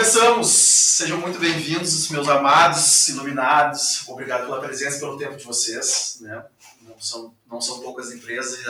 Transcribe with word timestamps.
Começamos! 0.00 0.48
Sejam 0.48 1.18
muito 1.18 1.38
bem-vindos, 1.38 2.08
meus 2.08 2.26
amados, 2.26 3.06
iluminados. 3.10 4.08
Obrigado 4.08 4.46
pela 4.46 4.58
presença 4.58 4.96
e 4.96 4.98
pelo 4.98 5.18
tempo 5.18 5.36
de 5.36 5.44
vocês. 5.44 6.16
Né? 6.22 6.42
Não, 6.80 6.98
são, 6.98 7.34
não 7.46 7.60
são 7.60 7.80
poucas 7.80 8.10
empresas, 8.10 8.64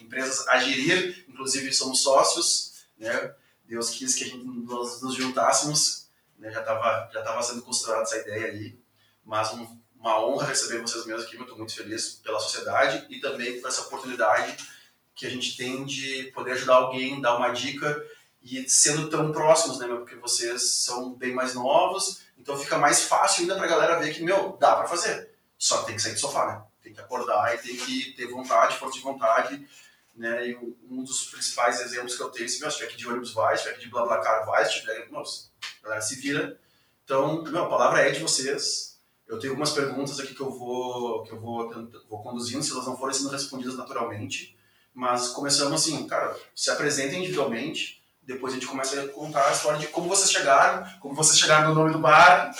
empresas 0.00 0.48
a 0.48 0.56
gerir, 0.60 1.26
inclusive 1.28 1.70
somos 1.74 2.00
sócios. 2.02 2.86
Né? 2.98 3.34
Deus 3.66 3.90
quis 3.90 4.14
que 4.14 4.24
a 4.24 4.26
gente, 4.28 4.46
nos 4.46 5.14
juntássemos. 5.14 6.06
Né? 6.38 6.50
Já 6.50 6.60
estava 6.60 7.10
já 7.12 7.20
tava 7.20 7.42
sendo 7.42 7.60
costurada 7.60 8.04
essa 8.04 8.16
ideia 8.16 8.46
aí. 8.46 8.74
Mas 9.22 9.52
um, 9.52 9.78
uma 10.00 10.24
honra 10.24 10.46
receber 10.46 10.80
vocês 10.80 11.04
mesmos 11.04 11.26
aqui. 11.26 11.36
Eu 11.36 11.42
estou 11.42 11.58
muito 11.58 11.76
feliz 11.76 12.18
pela 12.24 12.40
sociedade 12.40 13.06
e 13.10 13.20
também 13.20 13.60
por 13.60 13.68
essa 13.68 13.82
oportunidade 13.82 14.56
que 15.14 15.26
a 15.26 15.30
gente 15.30 15.54
tem 15.54 15.84
de 15.84 16.32
poder 16.34 16.52
ajudar 16.52 16.76
alguém, 16.76 17.20
dar 17.20 17.36
uma 17.36 17.50
dica 17.50 18.02
e 18.44 18.68
sendo 18.68 19.08
tão 19.08 19.30
próximos, 19.30 19.78
né, 19.78 19.86
porque 19.86 20.16
vocês 20.16 20.62
são 20.62 21.14
bem 21.14 21.32
mais 21.32 21.54
novos, 21.54 22.22
então 22.38 22.58
fica 22.58 22.76
mais 22.76 23.04
fácil 23.04 23.42
ainda 23.42 23.56
pra 23.56 23.66
galera 23.66 24.00
ver 24.00 24.12
que, 24.12 24.22
meu, 24.22 24.56
dá 24.58 24.76
pra 24.76 24.88
fazer. 24.88 25.30
Só 25.56 25.82
tem 25.84 25.94
que 25.94 26.02
sair 26.02 26.14
do 26.14 26.20
sofá, 26.20 26.46
né? 26.46 26.62
Tem 26.82 26.92
que 26.92 27.00
acordar 27.00 27.54
e 27.54 27.58
tem 27.58 27.76
que 27.76 28.12
ter 28.14 28.26
vontade, 28.26 28.76
força 28.76 28.98
de 28.98 29.04
vontade, 29.04 29.64
né? 30.16 30.48
E 30.48 30.56
um 30.90 31.04
dos 31.04 31.26
principais 31.26 31.80
exemplos 31.80 32.16
que 32.16 32.22
eu 32.22 32.30
tenho, 32.30 32.48
se 32.48 32.60
meu, 32.60 32.68
se 32.68 32.78
tiver 32.78 32.88
aqui 32.88 32.96
de 32.96 33.06
ônibus 33.06 33.32
vai, 33.32 33.56
se 33.56 33.62
tiver 33.62 33.76
aqui 33.76 33.84
de 33.84 33.90
BlaBlaCar 33.90 34.44
vai, 34.44 34.64
se 34.64 34.80
tiver, 34.80 35.08
nossa, 35.10 35.50
a 35.80 35.84
galera 35.84 36.02
se 36.02 36.16
vira. 36.16 36.58
Então, 37.04 37.42
meu, 37.44 37.64
a 37.64 37.68
palavra 37.68 38.00
é 38.00 38.10
de 38.10 38.18
vocês. 38.18 38.98
Eu 39.28 39.38
tenho 39.38 39.52
algumas 39.52 39.70
perguntas 39.70 40.18
aqui 40.18 40.34
que 40.34 40.40
eu 40.40 40.50
vou, 40.50 41.22
que 41.22 41.32
eu 41.32 41.40
vou, 41.40 41.70
vou 42.08 42.22
conduzindo, 42.22 42.62
se 42.62 42.72
elas 42.72 42.86
não 42.86 42.98
forem 42.98 43.14
sendo 43.14 43.30
respondidas 43.30 43.76
naturalmente. 43.76 44.58
Mas 44.92 45.28
começamos 45.28 45.80
assim, 45.80 46.06
cara, 46.06 46.36
se 46.54 46.70
apresentem 46.70 47.20
individualmente, 47.20 48.01
depois 48.24 48.52
a 48.52 48.56
gente 48.56 48.66
começa 48.66 49.00
a 49.00 49.08
contar 49.08 49.48
a 49.48 49.52
história 49.52 49.78
de 49.78 49.88
como 49.88 50.08
vocês 50.08 50.30
chegaram, 50.30 50.86
como 51.00 51.14
vocês 51.14 51.38
chegaram 51.38 51.68
no 51.68 51.74
nome 51.74 51.92
do 51.92 51.98
bar, 51.98 52.54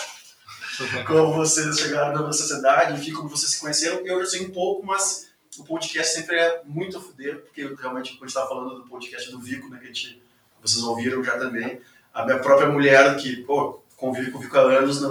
como 1.07 1.33
vocês 1.33 1.79
chegaram 1.79 2.21
na 2.21 2.33
sociedade, 2.33 2.99
enfim, 2.99 3.13
como 3.13 3.29
vocês 3.29 3.51
se 3.51 3.59
conheceram. 3.59 4.05
Eu 4.05 4.19
já 4.21 4.31
sei 4.31 4.45
um 4.45 4.51
pouco, 4.51 4.85
mas 4.85 5.31
o 5.57 5.63
podcast 5.63 6.13
sempre 6.13 6.37
é 6.37 6.61
muito 6.65 6.97
a 6.97 7.01
fuder, 7.01 7.41
porque 7.41 7.61
realmente, 7.79 8.11
quando 8.11 8.23
a 8.23 8.27
gente 8.27 8.27
estava 8.27 8.49
falando 8.49 8.75
do 8.75 8.89
podcast 8.89 9.31
do 9.31 9.39
Vico, 9.39 9.69
né, 9.69 9.77
que 9.77 9.85
a 9.85 9.87
gente, 9.87 10.21
vocês 10.61 10.83
ouviram 10.83 11.23
já 11.23 11.37
também, 11.37 11.79
a 12.13 12.25
minha 12.25 12.39
própria 12.39 12.69
mulher, 12.69 13.15
que, 13.17 13.37
pô, 13.43 13.81
convive 13.95 14.31
com 14.31 14.39
o 14.39 14.41
Vico 14.41 14.57
há 14.57 14.61
anos, 14.61 15.01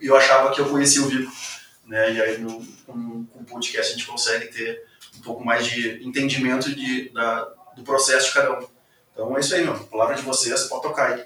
e 0.00 0.06
eu 0.06 0.16
achava 0.16 0.52
que 0.52 0.60
eu 0.60 0.68
conhecia 0.68 1.02
o 1.02 1.06
Vico. 1.06 1.32
Né, 1.86 2.12
e 2.12 2.22
aí, 2.22 2.38
no, 2.38 2.64
com, 2.86 3.24
com 3.24 3.40
o 3.40 3.44
podcast, 3.44 3.92
a 3.92 3.96
gente 3.96 4.06
consegue 4.06 4.48
ter 4.48 4.84
um 5.18 5.22
pouco 5.22 5.44
mais 5.44 5.66
de 5.66 6.06
entendimento 6.06 6.74
de, 6.74 7.08
da, 7.10 7.44
do 7.74 7.82
processo 7.82 8.28
de 8.28 8.34
cada 8.34 8.58
um. 8.58 8.77
Então 9.18 9.36
é 9.36 9.40
isso 9.40 9.52
aí, 9.52 9.64
meu. 9.64 9.74
Palavra 9.86 10.14
de 10.14 10.22
vocês, 10.22 10.62
pode 10.68 10.82
tocar 10.82 11.12
aí. 11.12 11.24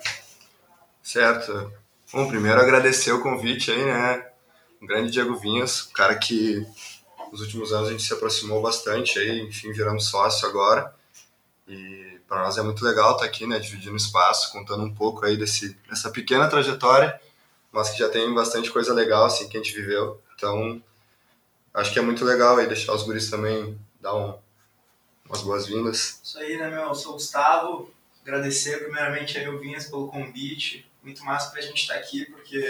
Certo. 1.03 1.71
Bom, 2.11 2.27
primeiro 2.27 2.59
agradecer 2.59 3.13
o 3.13 3.21
convite 3.21 3.71
aí, 3.71 3.85
né? 3.85 4.31
O 4.81 4.87
grande 4.87 5.11
Diego 5.11 5.37
Vinhas, 5.37 5.89
um 5.91 5.93
cara 5.93 6.15
que 6.15 6.67
nos 7.31 7.43
últimos 7.43 7.71
anos 7.71 7.89
a 7.89 7.91
gente 7.91 8.03
se 8.03 8.15
aproximou 8.15 8.63
bastante 8.63 9.19
aí, 9.19 9.43
enfim, 9.43 9.73
viramos 9.73 10.07
sócio 10.09 10.49
agora. 10.49 10.95
E 11.69 12.19
para 12.27 12.45
nós 12.45 12.57
é 12.57 12.63
muito 12.63 12.83
legal 12.83 13.11
estar 13.11 13.25
tá 13.25 13.27
aqui, 13.27 13.47
né, 13.47 13.59
dividindo 13.59 13.95
espaço, 13.95 14.51
contando 14.53 14.85
um 14.85 14.95
pouco 14.95 15.27
aí 15.27 15.37
desse, 15.37 15.77
dessa 15.87 16.09
pequena 16.11 16.49
trajetória, 16.49 17.21
mas 17.71 17.91
que 17.91 17.99
já 17.99 18.09
tem 18.09 18.33
bastante 18.33 18.71
coisa 18.71 18.95
legal, 18.95 19.27
assim, 19.27 19.51
que 19.51 19.59
a 19.59 19.63
gente 19.63 19.75
viveu. 19.75 20.19
Então, 20.35 20.83
acho 21.75 21.93
que 21.93 21.99
é 21.99 22.03
muito 22.03 22.25
legal 22.25 22.57
aí 22.57 22.67
deixar 22.67 22.95
os 22.95 23.03
guris 23.03 23.29
também 23.29 23.79
dar 24.01 24.15
um, 24.15 24.39
umas 25.33 25.43
boas-vindas. 25.43 26.21
Isso 26.23 26.39
aí, 26.39 26.59
né, 26.59 26.69
meu? 26.69 26.83
Eu 26.83 26.95
sou 26.95 27.13
o 27.13 27.15
Gustavo. 27.15 27.91
Agradecer 28.21 28.85
primeiramente 28.85 29.39
a 29.39 29.43
Elvinhas 29.43 29.89
pelo 29.89 30.09
convite. 30.09 30.87
Muito 31.03 31.25
massa 31.25 31.51
pra 31.51 31.63
gente 31.63 31.81
estar 31.81 31.95
aqui, 31.95 32.27
porque 32.27 32.63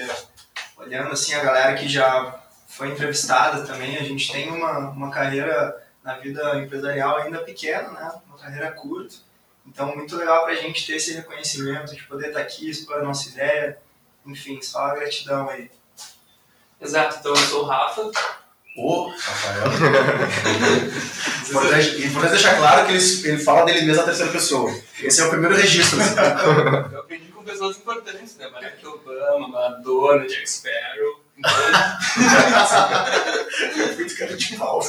olhando 0.76 1.10
assim 1.10 1.34
a 1.34 1.42
galera 1.42 1.76
que 1.76 1.88
já 1.88 2.40
foi 2.68 2.88
entrevistada 2.88 3.66
também, 3.66 3.98
a 3.98 4.04
gente 4.04 4.30
tem 4.32 4.48
uma, 4.48 4.90
uma 4.90 5.10
carreira 5.10 5.84
na 6.04 6.16
vida 6.18 6.56
empresarial 6.58 7.18
ainda 7.18 7.42
pequena, 7.42 7.90
né? 7.90 8.12
Uma 8.28 8.38
carreira 8.38 8.70
curta. 8.70 9.16
Então, 9.66 9.94
muito 9.94 10.16
legal 10.16 10.44
pra 10.44 10.54
gente 10.54 10.86
ter 10.86 10.96
esse 10.96 11.12
reconhecimento, 11.12 11.94
de 11.94 12.02
poder 12.04 12.28
estar 12.28 12.40
aqui, 12.40 12.70
expor 12.70 12.98
a 12.98 13.04
nossa 13.04 13.28
ideia. 13.28 13.78
Enfim, 14.24 14.62
só 14.62 14.86
a 14.86 14.94
gratidão 14.94 15.48
aí. 15.50 15.70
Exato, 16.80 17.18
então 17.18 17.32
eu 17.32 17.36
sou 17.36 17.62
o 17.62 17.66
Rafa, 17.66 18.10
Ô, 18.74 19.08
Rafael. 19.08 19.66
importante, 21.48 22.06
importante 22.06 22.30
deixar 22.30 22.56
claro 22.56 22.86
que 22.86 22.92
ele, 22.92 23.28
ele 23.28 23.38
fala 23.38 23.66
dele 23.66 23.82
mesmo 23.82 24.00
na 24.00 24.04
terceira 24.04 24.32
pessoa. 24.32 24.74
Esse 25.02 25.20
é 25.20 25.24
o 25.24 25.30
primeiro 25.30 25.54
registro. 25.54 25.98
Eu 26.90 27.00
aprendi 27.00 27.28
com 27.28 27.44
pessoas 27.44 27.76
importantes, 27.76 28.36
né? 28.38 28.48
Barack 28.48 28.86
Obama, 28.86 29.48
Madonna, 29.48 30.26
Jack 30.26 30.48
Sparrow. 30.48 31.20
De 34.06 34.14
cara 34.14 34.36
de 34.36 34.56
pau. 34.56 34.80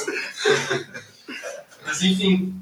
Mas 1.84 2.02
enfim, 2.02 2.54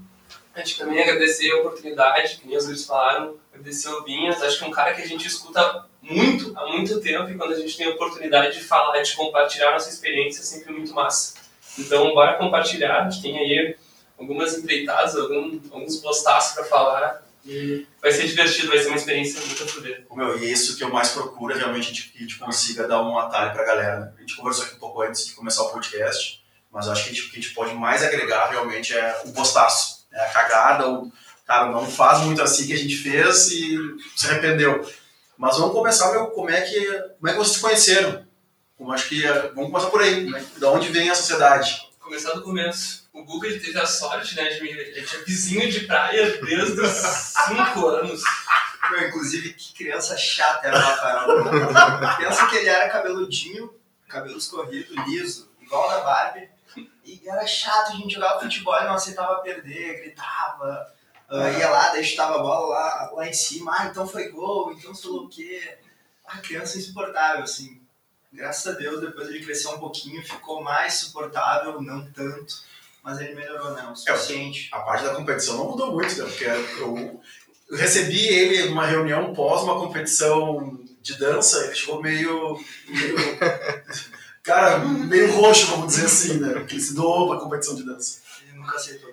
a 0.55 0.61
gente 0.61 0.79
também 0.79 1.03
agradecer 1.03 1.51
a 1.53 1.59
oportunidade, 1.59 2.39
que 2.39 2.49
nem 2.49 2.57
os 2.57 2.87
falaram, 2.87 3.37
agradecer 3.53 3.89
o 3.89 4.03
Vinhas. 4.05 4.43
Acho 4.43 4.59
que 4.59 4.65
é 4.65 4.69
um 4.69 4.71
cara 4.71 4.95
que 4.95 5.03
a 5.03 5.07
gente 5.07 5.27
escuta 5.27 5.85
muito, 6.03 6.53
há 6.59 6.67
muito 6.67 7.01
tempo, 7.01 7.31
e 7.31 7.35
quando 7.35 7.53
a 7.53 7.59
gente 7.59 7.77
tem 7.77 7.87
a 7.87 7.91
oportunidade 7.91 8.59
de 8.59 8.65
falar, 8.65 9.01
de 9.01 9.15
compartilhar 9.15 9.71
nossa 9.71 9.89
experiência, 9.89 10.41
é 10.41 10.45
sempre 10.45 10.73
muito 10.73 10.93
massa. 10.93 11.35
Então, 11.79 12.13
bora 12.13 12.35
compartilhar, 12.35 13.01
a 13.01 13.09
gente 13.09 13.23
tem 13.23 13.39
aí 13.39 13.77
algumas 14.19 14.59
empreitadas, 14.59 15.17
algum, 15.17 15.61
alguns 15.71 15.97
postaços 15.97 16.55
para 16.55 16.65
falar, 16.65 17.23
e 17.45 17.87
vai 18.01 18.13
ser 18.13 18.27
divertido, 18.27 18.69
vai 18.69 18.79
ser 18.79 18.89
uma 18.89 18.97
experiência 18.97 19.41
muito 19.41 19.67
foder. 19.67 20.07
Meu, 20.13 20.39
e 20.39 20.53
isso 20.53 20.77
que 20.77 20.85
eu 20.85 20.91
mais 20.91 21.11
procuro, 21.11 21.57
realmente, 21.57 22.11
que 22.11 22.19
a 22.19 22.21
gente 22.21 22.39
consiga 22.39 22.87
dar 22.87 23.03
um 23.03 23.19
atalho 23.19 23.53
para 23.53 23.63
a 23.63 23.67
galera. 23.67 24.15
A 24.17 24.21
gente 24.21 24.37
conversou 24.37 24.65
aqui 24.65 24.77
um 24.77 24.79
pouco 24.79 25.03
antes 25.03 25.27
de 25.27 25.33
começar 25.33 25.63
o 25.63 25.71
podcast, 25.71 26.41
mas 26.71 26.89
acho 26.89 27.05
que 27.05 27.11
a 27.11 27.13
gente, 27.13 27.27
o 27.27 27.31
que 27.31 27.39
a 27.39 27.41
gente 27.41 27.55
pode 27.55 27.75
mais 27.75 28.03
agregar 28.03 28.51
realmente 28.51 28.97
é 28.97 29.23
o 29.25 29.33
postaço, 29.33 30.07
é 30.13 30.21
a 30.21 30.29
cagada, 30.31 30.89
o 30.89 31.13
cara 31.47 31.71
não 31.71 31.87
faz 31.87 32.21
muito 32.21 32.41
assim 32.41 32.67
que 32.67 32.73
a 32.73 32.79
gente 32.79 32.97
fez 32.97 33.51
e 33.51 33.77
se 34.17 34.29
arrependeu 34.29 34.89
mas 35.37 35.57
vamos 35.57 35.73
começar, 35.73 36.13
meu, 36.13 36.27
como 36.29 36.51
é 36.51 36.61
que, 36.61 36.85
como 37.19 37.29
é 37.29 37.33
que 37.33 37.39
vocês 37.39 37.57
se 37.57 37.61
conheceram? 37.61 38.27
Como 38.77 38.93
acho 38.93 39.09
que 39.09 39.23
vamos 39.55 39.71
começar 39.71 39.91
por 39.91 40.03
aí, 40.03 40.29
né? 40.29 40.45
Da 40.59 40.71
onde 40.71 40.89
vem 40.89 41.09
a 41.11 41.15
sociedade? 41.15 41.89
Começar 42.01 42.33
do 42.33 42.43
começo. 42.43 43.09
O 43.13 43.25
Guga 43.25 43.47
ele 43.47 43.61
teve 43.61 43.79
a 43.79 43.87
sorte, 43.87 44.35
né, 44.35 44.49
de 44.49 44.63
me, 44.63 44.71
ele 44.71 45.03
tinha 45.03 45.25
vizinho 45.25 45.71
de 45.71 45.81
praia 45.81 46.41
desde 46.41 46.81
os 46.81 46.91
5 46.91 47.87
anos. 47.87 48.23
Meu, 48.91 49.09
inclusive, 49.09 49.53
que 49.53 49.75
criança 49.75 50.17
chata 50.17 50.67
era 50.67 50.77
o 50.77 50.81
Rafael. 50.81 52.17
Pensa 52.17 52.47
que 52.47 52.57
ele 52.57 52.69
era 52.69 52.89
cabeludinho, 52.89 53.73
cabelo 54.09 54.39
escorrido, 54.39 54.95
liso, 55.07 55.51
igual 55.61 55.89
da 55.89 56.01
Barbie. 56.01 56.49
E 57.05 57.23
era 57.27 57.47
chato, 57.47 57.93
a 57.93 57.97
gente 57.97 58.15
jogava 58.15 58.41
futebol 58.41 58.75
e 58.81 58.85
não 58.85 58.95
aceitava 58.95 59.41
perder, 59.43 60.01
gritava 60.01 60.93
Uh, 61.33 61.59
ia 61.59 61.71
lá, 61.71 61.89
daí 61.89 62.05
chutava 62.05 62.35
a 62.35 62.43
bola 62.43 62.67
lá, 62.69 63.11
lá 63.15 63.27
em 63.27 63.33
cima, 63.33 63.75
ah, 63.75 63.87
então 63.87 64.07
foi 64.07 64.29
gol, 64.29 64.71
então 64.71 64.95
sei 64.95 65.11
o 65.11 65.27
quê. 65.29 65.79
A 66.27 66.37
criança 66.39 66.77
insuportável, 66.77 67.45
assim. 67.45 67.81
Graças 68.31 68.75
a 68.75 68.77
Deus, 68.77 69.01
depois 69.01 69.29
ele 69.29 69.43
cresceu 69.43 69.71
um 69.71 69.79
pouquinho, 69.79 70.23
ficou 70.23 70.63
mais 70.63 70.93
suportável, 70.95 71.81
não 71.81 72.05
tanto, 72.13 72.63
mas 73.03 73.19
ele 73.19 73.35
melhorou, 73.35 73.73
né? 73.73 73.83
O 73.91 73.97
suficiente. 73.97 74.69
É, 74.75 74.77
a 74.77 74.81
parte 74.81 75.07
da 75.07 75.15
competição 75.15 75.57
não 75.57 75.71
mudou 75.71 75.93
muito, 75.93 76.15
né? 76.15 76.25
Porque 76.29 76.45
eu, 76.45 77.23
eu 77.71 77.77
recebi 77.79 78.29
ele 78.29 78.69
numa 78.69 78.85
reunião 78.85 79.33
pós 79.33 79.63
uma 79.63 79.81
competição 79.81 80.79
de 81.01 81.19
dança, 81.19 81.65
ele 81.65 81.75
chegou 81.75 82.03
meio. 82.03 82.63
meio 82.87 83.17
cara, 84.45 84.81
meio 84.81 85.33
roxo, 85.33 85.67
vamos 85.69 85.87
dizer 85.95 86.05
assim, 86.05 86.41
né? 86.41 86.53
Porque 86.53 86.75
ele 86.75 86.83
se 86.83 86.95
doou 86.95 87.31
pra 87.31 87.41
competição 87.41 87.75
de 87.75 87.87
dança. 87.87 88.21
Ele 88.43 88.59
nunca 88.59 88.77
aceitou 88.77 89.11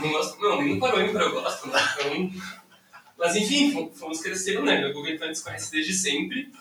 não 0.00 0.10
gosto, 0.12 0.40
não, 0.40 0.62
nem 0.62 0.78
parou 0.78 1.00
em 1.00 1.12
eu 1.12 1.32
gosto, 1.32 1.68
né? 1.68 1.80
Então, 1.94 2.42
mas 3.16 3.36
enfim, 3.36 3.90
fomos 3.94 4.20
crescendo, 4.20 4.62
né? 4.62 4.80
Meu 4.80 4.92
Google 4.92 5.28
nos 5.28 5.40
conhece 5.40 5.70
desde 5.70 5.92
sempre. 5.92 6.52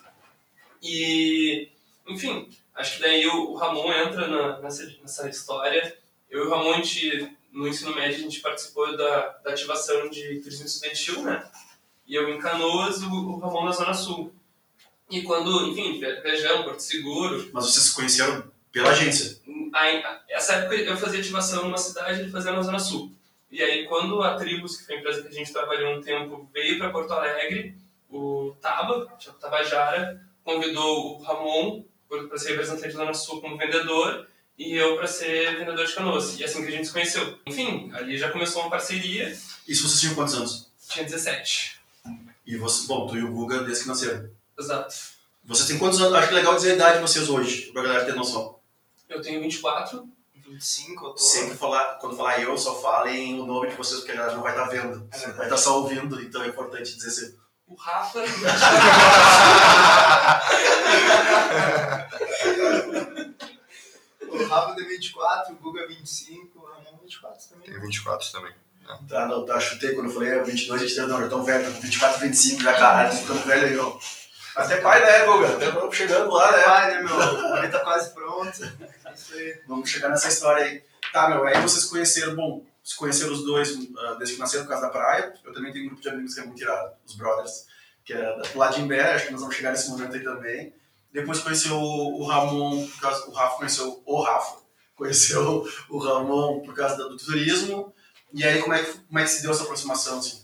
E, 0.81 1.69
enfim, 2.07 2.49
acho 2.75 2.95
que 2.95 3.01
daí 3.01 3.25
o, 3.27 3.55
Ramon 3.55 3.91
entra 3.91 4.27
na, 4.27 4.59
nessa, 4.59 4.85
nessa 5.01 5.29
história. 5.29 5.97
Eu 6.29 6.43
e 6.43 6.47
o 6.47 6.49
Ramon, 6.49 6.75
gente, 6.75 7.35
no 7.51 7.67
ensino 7.67 7.95
médio, 7.95 8.17
a 8.17 8.21
gente 8.21 8.39
participou 8.39 8.95
da, 8.95 9.29
da 9.43 9.51
ativação 9.51 10.09
de 10.09 10.39
turismo 10.39 10.65
estudantil, 10.65 11.23
né? 11.23 11.43
E 12.05 12.15
eu 12.15 12.29
em 12.29 12.39
Canoas, 12.39 13.01
o, 13.01 13.11
o 13.11 13.39
Ramon 13.39 13.65
na 13.65 13.71
Zona 13.71 13.93
Sul. 13.93 14.33
E 15.09 15.21
quando, 15.21 15.69
enfim, 15.69 15.99
viajamos, 15.99 16.65
Porto 16.65 16.79
Seguro. 16.79 17.49
Mas 17.53 17.65
vocês 17.65 17.85
se 17.85 17.95
conheceram 17.95 18.51
pela 18.71 18.89
agência? 18.89 19.39
Aí, 19.73 20.03
essa 20.29 20.53
época 20.53 20.75
eu 20.75 20.95
fazia 20.95 21.19
ativação 21.19 21.63
numa 21.63 21.77
cidade, 21.77 22.21
ele 22.21 22.31
fazia 22.31 22.51
na 22.51 22.61
Zona 22.61 22.79
Sul. 22.79 23.11
E 23.51 23.61
aí, 23.61 23.85
quando 23.85 24.21
a 24.21 24.35
Tribus, 24.35 24.77
que 24.77 24.85
foi 24.85 24.95
a 24.95 24.99
empresa 24.99 25.21
que 25.23 25.27
a 25.27 25.31
gente 25.31 25.51
trabalhou 25.51 25.97
um 25.97 26.01
tempo, 26.01 26.49
veio 26.53 26.77
para 26.77 26.91
Porto 26.91 27.11
Alegre, 27.13 27.75
o 28.09 28.55
Taba, 28.61 29.07
Tiago 29.17 29.39
Tabajara, 29.39 30.21
convidou 30.43 31.17
o 31.17 31.23
Ramon 31.23 31.83
para 32.07 32.37
ser 32.37 32.51
representante 32.51 32.93
da 32.93 32.99
Zona 32.99 33.13
Sul 33.13 33.41
como 33.41 33.57
vendedor 33.57 34.27
e 34.57 34.75
eu 34.75 34.95
para 34.95 35.07
ser 35.07 35.57
vendedor 35.57 35.85
de 35.85 35.93
canoas. 35.93 36.39
E 36.39 36.43
é 36.43 36.45
assim 36.45 36.61
que 36.61 36.67
a 36.67 36.71
gente 36.71 36.85
se 36.85 36.93
conheceu. 36.93 37.39
Enfim, 37.45 37.91
ali 37.93 38.17
já 38.17 38.29
começou 38.31 38.61
uma 38.61 38.69
parceria. 38.69 39.29
Isso 39.67 39.87
vocês 39.87 40.01
tinham 40.01 40.15
quantos 40.15 40.35
anos? 40.35 40.71
Tinha 40.89 41.05
17. 41.05 41.79
E 42.45 42.57
você, 42.57 42.87
bom, 42.87 43.07
tu 43.07 43.17
e 43.17 43.23
o 43.23 43.31
Guga 43.31 43.63
desde 43.63 43.83
que 43.83 43.89
nasceram. 43.89 44.29
Exato. 44.57 44.93
Vocês 45.43 45.67
têm 45.67 45.79
quantos 45.79 45.99
anos? 45.99 46.13
Acho 46.13 46.27
que 46.27 46.33
é 46.33 46.37
legal 46.37 46.55
dizer 46.55 46.71
a 46.71 46.75
idade 46.75 46.95
de 46.97 47.01
vocês 47.01 47.29
hoje, 47.29 47.71
pra 47.71 47.83
galera 47.83 48.05
ter 48.05 48.15
noção. 48.15 48.59
Eu 49.09 49.21
tenho 49.21 49.41
24. 49.41 50.07
25, 50.35 51.05
eu 51.05 51.11
tô. 51.11 51.17
Sempre 51.17 51.55
falar, 51.55 51.97
quando 51.99 52.17
falar 52.17 52.41
eu, 52.41 52.57
só 52.57 52.75
falem 52.81 53.39
o 53.39 53.45
nome 53.45 53.69
de 53.69 53.75
vocês, 53.75 53.99
porque 53.99 54.11
a 54.11 54.15
galera 54.15 54.35
não 54.35 54.43
vai 54.43 54.51
estar 54.51 54.65
vendo. 54.65 55.07
É 55.11 55.31
vai 55.31 55.45
estar 55.45 55.57
só 55.57 55.79
ouvindo, 55.79 56.21
então 56.21 56.43
é 56.43 56.47
importante 56.47 56.95
dizer 56.95 57.07
assim. 57.07 57.37
O 57.67 57.75
Rafa. 57.75 58.19
O 64.33 64.47
Rafa 64.47 64.73
tem 64.73 64.87
24, 64.87 65.53
o 65.53 65.57
Guga 65.57 65.87
25, 65.87 66.59
o 66.59 66.65
Ramon 66.65 66.97
24 67.03 67.49
também. 67.49 67.69
Tem 67.69 67.79
24 67.79 68.31
também. 68.31 68.51
Tá, 69.07 69.27
não, 69.27 69.45
tá, 69.45 69.59
chutei 69.59 69.93
quando 69.93 70.07
eu 70.07 70.13
falei 70.13 70.29
é, 70.29 70.43
22, 70.43 70.81
23, 70.81 71.07
não, 71.07 71.21
já 71.21 71.29
tão 71.29 71.43
velho, 71.43 71.71
24, 71.71 72.19
25, 72.19 72.63
já 72.63 72.73
caralho, 72.73 73.11
tô 73.11 73.17
ficando 73.17 73.45
velho 73.45 73.67
aí, 73.67 73.77
ó. 73.77 73.97
Até 74.55 74.77
pai, 74.77 75.01
né, 75.01 75.25
Guga? 75.25 75.55
Até 75.55 75.71
vamos 75.71 75.95
chegando 75.95 76.31
lá, 76.31 76.51
né? 76.51 76.63
Vai, 76.63 76.91
né, 76.91 77.01
meu? 77.01 77.57
Ele 77.57 77.67
tá 77.69 77.79
quase 77.79 78.13
pronto. 78.13 78.63
É 78.63 79.13
isso 79.13 79.33
aí. 79.33 79.61
Vamos 79.67 79.89
chegar 79.89 80.09
nessa 80.09 80.27
história 80.27 80.63
aí. 80.63 80.83
Tá, 81.11 81.29
meu, 81.29 81.45
aí 81.45 81.61
vocês 81.61 81.85
conheceram, 81.85 82.35
bom, 82.35 82.65
se 82.83 82.95
conheceram 82.95 83.33
os 83.33 83.43
dois 83.43 83.71
uh, 83.71 84.17
desde 84.17 84.35
que 84.35 84.41
nasceram, 84.41 84.65
por 84.65 84.71
causa 84.71 84.87
da 84.87 84.91
praia. 84.91 85.33
Eu 85.43 85.53
também 85.53 85.71
tenho 85.71 85.85
um 85.85 85.87
grupo 85.87 86.01
de 86.01 86.09
amigos 86.09 86.33
que 86.33 86.41
é 86.41 86.45
muito 86.45 86.61
irado, 86.61 86.93
os 87.05 87.15
brothers, 87.15 87.65
que 88.05 88.13
é 88.13 88.41
do 88.41 88.57
lado 88.57 88.75
de 88.75 88.81
Imbé, 88.81 89.13
acho 89.13 89.27
que 89.27 89.31
nós 89.31 89.41
vamos 89.41 89.55
chegar 89.55 89.71
nesse 89.71 89.89
momento 89.89 90.15
aí 90.15 90.23
também. 90.23 90.73
Depois 91.11 91.39
conheceu 91.39 91.75
o, 91.75 92.21
o 92.21 92.25
Ramon, 92.25 92.87
por 92.87 93.01
causa, 93.01 93.29
o 93.29 93.31
Rafa 93.31 93.57
conheceu 93.57 94.03
o 94.05 94.21
Rafa, 94.21 94.57
conheceu 94.95 95.65
o 95.89 95.97
Ramon 95.97 96.61
por 96.61 96.73
causa 96.75 96.97
do, 96.97 97.09
do 97.09 97.17
turismo. 97.17 97.93
E 98.33 98.43
aí, 98.43 98.59
como 98.61 98.73
é, 98.73 98.83
que, 98.83 98.93
como 98.97 99.19
é 99.19 99.23
que 99.23 99.29
se 99.29 99.43
deu 99.43 99.51
essa 99.51 99.63
aproximação, 99.63 100.17
assim? 100.17 100.43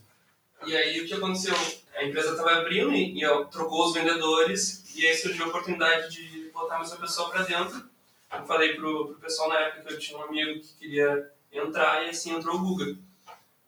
E 0.65 0.75
aí 0.75 1.01
o 1.01 1.07
que 1.07 1.13
aconteceu? 1.13 1.55
A 1.99 2.05
empresa 2.05 2.31
estava 2.31 2.51
abrindo 2.53 2.93
e, 2.93 3.21
e 3.21 3.45
trocou 3.51 3.85
os 3.85 3.93
vendedores 3.93 4.95
e 4.95 5.05
aí 5.05 5.13
surgiu 5.17 5.45
a 5.45 5.47
oportunidade 5.49 6.09
de 6.09 6.49
botar 6.53 6.77
mais 6.77 6.89
uma 6.91 7.01
pessoa 7.01 7.29
para 7.29 7.43
dentro. 7.43 7.89
Eu 8.33 8.45
falei 8.45 8.75
pro, 8.75 9.07
pro 9.07 9.15
pessoal 9.19 9.49
na 9.49 9.59
época 9.59 9.83
que 9.83 9.93
eu 9.93 9.99
tinha 9.99 10.17
um 10.17 10.23
amigo 10.23 10.61
que 10.61 10.73
queria 10.79 11.29
entrar 11.51 12.05
e 12.05 12.09
assim 12.09 12.33
entrou 12.33 12.55
o 12.55 12.59
Guga. 12.59 12.97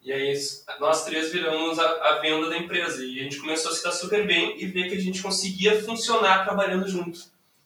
E 0.01 0.13
aí 0.13 0.33
nós 0.79 1.03
três 1.03 1.31
viramos 1.31 1.77
a, 1.77 1.83
a 1.85 2.19
venda 2.19 2.49
da 2.49 2.57
empresa 2.57 3.03
e 3.03 3.19
a 3.19 3.23
gente 3.23 3.37
começou 3.39 3.69
a 3.69 3.75
se 3.75 3.83
dar 3.83 3.91
super 3.91 4.25
bem 4.25 4.55
e 4.57 4.65
ver 4.65 4.87
que 4.87 4.95
a 4.95 5.01
gente 5.01 5.21
conseguia 5.21 5.83
funcionar 5.83 6.45
trabalhando 6.45 6.87
junto. 6.87 7.19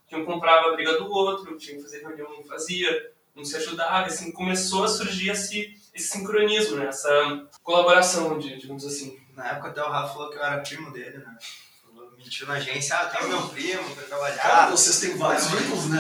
Que 0.08 0.16
um 0.16 0.26
comprava 0.26 0.70
a 0.70 0.74
briga 0.74 0.98
do 0.98 1.12
outro, 1.12 1.58
tinha 1.58 1.78
que 1.78 1.84
fazer 1.84 2.02
reunião, 2.02 2.40
um 2.40 2.44
fazia, 2.44 3.12
um 3.36 3.46
se 3.46 3.56
ajudava, 3.58 4.08
assim, 4.08 4.32
começou 4.32 4.84
a 4.84 4.88
surgir 4.88 5.30
esse, 5.30 5.78
esse 5.94 6.08
sincronismo, 6.08 6.78
né? 6.78 6.88
essa 6.88 7.48
colaboração, 7.62 8.40
de- 8.40 8.58
digamos 8.58 8.84
assim. 8.84 9.20
Na 9.36 9.50
época 9.50 9.68
até 9.70 9.84
o 9.84 9.90
Rafa 9.90 10.14
falou 10.14 10.30
que 10.30 10.38
eu 10.38 10.44
era 10.44 10.62
primo 10.62 10.92
dele, 10.92 11.18
né? 11.18 11.38
Falou, 11.84 12.12
mentiu 12.18 12.48
na 12.48 12.54
agência, 12.54 12.96
ah, 12.96 13.06
tem 13.08 13.26
o 13.26 13.30
meu 13.30 13.42
primo 13.50 13.96
pra 13.96 14.04
trabalhar. 14.06 14.42
Cara, 14.42 14.72
vocês 14.72 15.00
têm 15.00 15.18
vários 15.18 15.48
vínculos, 15.48 15.90
né? 15.90 16.00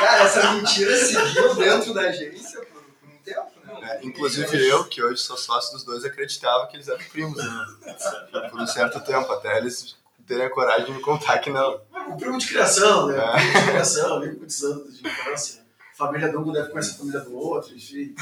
Cara, 0.00 0.22
essa 0.24 0.52
mentira 0.52 0.96
seguiu 0.96 1.54
dentro 1.56 1.92
da 1.94 2.02
agência 2.02 2.60
por, 2.60 2.82
por 2.82 3.08
um 3.08 3.18
tempo, 3.24 3.50
né? 3.64 3.72
É, 3.82 4.06
inclusive 4.06 4.68
eu, 4.68 4.84
que 4.84 5.02
hoje 5.02 5.20
sou 5.20 5.36
sócio 5.36 5.72
dos 5.72 5.84
dois, 5.84 6.04
acreditava 6.04 6.68
que 6.68 6.76
eles 6.76 6.86
eram 6.88 7.04
primos, 7.04 7.36
né? 7.36 7.66
Por 8.50 8.60
um 8.60 8.66
certo 8.66 9.00
tempo, 9.00 9.32
até 9.32 9.58
eles 9.58 9.96
terem 10.26 10.46
a 10.46 10.50
coragem 10.50 10.86
de 10.86 10.92
me 10.92 11.00
contar 11.00 11.38
que 11.38 11.50
não. 11.50 11.80
O 12.08 12.16
primo 12.16 12.38
de 12.38 12.46
criação, 12.46 13.08
né? 13.08 13.18
É. 13.18 13.32
Primo 13.32 13.52
de 13.52 13.70
criação, 13.70 14.16
amigo 14.16 14.46
de 14.46 14.52
santos 14.52 14.96
de 14.96 15.06
infância. 15.06 15.62
Família 15.96 16.28
de 16.28 16.36
um 16.36 16.52
deve 16.52 16.70
conhecer 16.70 16.92
a 16.94 16.98
família 16.98 17.20
do 17.20 17.36
outro, 17.36 17.74
enfim. 17.74 18.14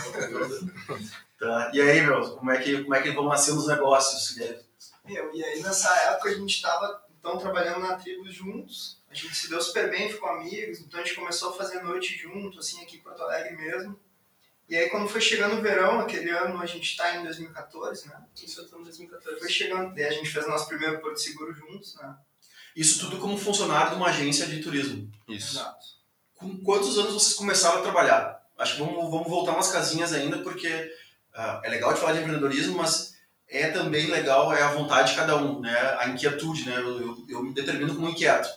Tá. 1.41 1.71
E 1.73 1.81
aí, 1.81 2.03
meu, 2.03 2.37
como 2.37 2.51
é 2.51 2.61
que, 2.61 2.83
como 2.83 2.95
é 2.95 3.01
que 3.01 3.13
vão 3.13 3.25
nascendo 3.25 3.59
os 3.59 3.67
negócios? 3.67 4.37
Meu, 5.07 5.35
e 5.35 5.43
aí 5.43 5.63
nessa 5.63 5.91
época 6.13 6.29
a 6.29 6.35
gente 6.35 6.61
tava 6.61 7.03
então 7.19 7.39
trabalhando 7.39 7.81
na 7.81 7.97
tribo 7.97 8.31
juntos. 8.31 9.01
A 9.11 9.15
gente 9.15 9.35
se 9.35 9.49
deu 9.49 9.61
super 9.61 9.91
bem, 9.91 10.11
ficou 10.11 10.29
amigos, 10.29 10.81
então 10.81 11.01
a 11.01 11.03
gente 11.03 11.17
começou 11.17 11.51
a 11.51 11.57
fazer 11.57 11.83
noite 11.83 12.15
junto, 12.17 12.59
assim, 12.59 12.83
aqui 12.83 12.99
em 12.99 13.01
Porto 13.01 13.23
Alegre 13.23 13.57
mesmo. 13.57 13.99
E 14.69 14.77
aí 14.77 14.91
quando 14.91 15.09
foi 15.09 15.21
chegando 15.23 15.57
o 15.57 15.63
verão, 15.63 15.99
aquele 15.99 16.31
ano, 16.31 16.61
a 16.61 16.67
gente 16.67 16.95
tá 16.95 17.17
em 17.17 17.25
2014, 17.25 18.09
né? 18.09 18.23
Isso 18.37 18.61
eu 18.61 18.69
tô 18.69 18.79
em 18.79 18.85
2014. 18.85 19.41
Foi 19.41 19.49
chegando, 19.49 19.95
daí 19.95 20.05
a 20.05 20.13
gente 20.13 20.29
fez 20.29 20.45
o 20.45 20.49
nosso 20.49 20.69
primeiro 20.69 21.01
Porto 21.01 21.19
Seguro 21.19 21.55
juntos, 21.55 21.95
né? 21.97 22.17
Isso 22.77 23.01
tudo 23.01 23.19
como 23.19 23.39
funcionário 23.39 23.93
de 23.93 23.97
uma 23.97 24.11
agência 24.11 24.47
de 24.47 24.63
turismo. 24.63 25.11
Isso. 25.27 25.57
Exato. 25.57 25.87
Com 26.35 26.63
quantos 26.63 26.99
anos 26.99 27.15
vocês 27.15 27.35
começaram 27.35 27.79
a 27.79 27.83
trabalhar? 27.83 28.41
Acho 28.59 28.75
que 28.75 28.81
vamos, 28.81 29.11
vamos 29.11 29.29
voltar 29.29 29.53
umas 29.53 29.73
casinhas 29.73 30.13
ainda, 30.13 30.39
porque 30.39 30.69
é 31.35 31.69
legal 31.69 31.93
de 31.93 32.01
falar 32.01 32.13
de 32.13 32.21
empreendedorismo, 32.21 32.79
mas 32.79 33.15
é 33.49 33.71
também 33.71 34.07
legal 34.07 34.53
é 34.53 34.63
a 34.63 34.73
vontade 34.73 35.11
de 35.11 35.17
cada 35.17 35.37
um, 35.37 35.61
né? 35.61 35.97
A 35.99 36.09
inquietude, 36.09 36.67
né? 36.67 36.77
Eu, 36.77 37.01
eu, 37.01 37.25
eu 37.29 37.43
me 37.43 37.53
determino 37.53 37.95
como 37.95 38.09
inquieto. 38.09 38.49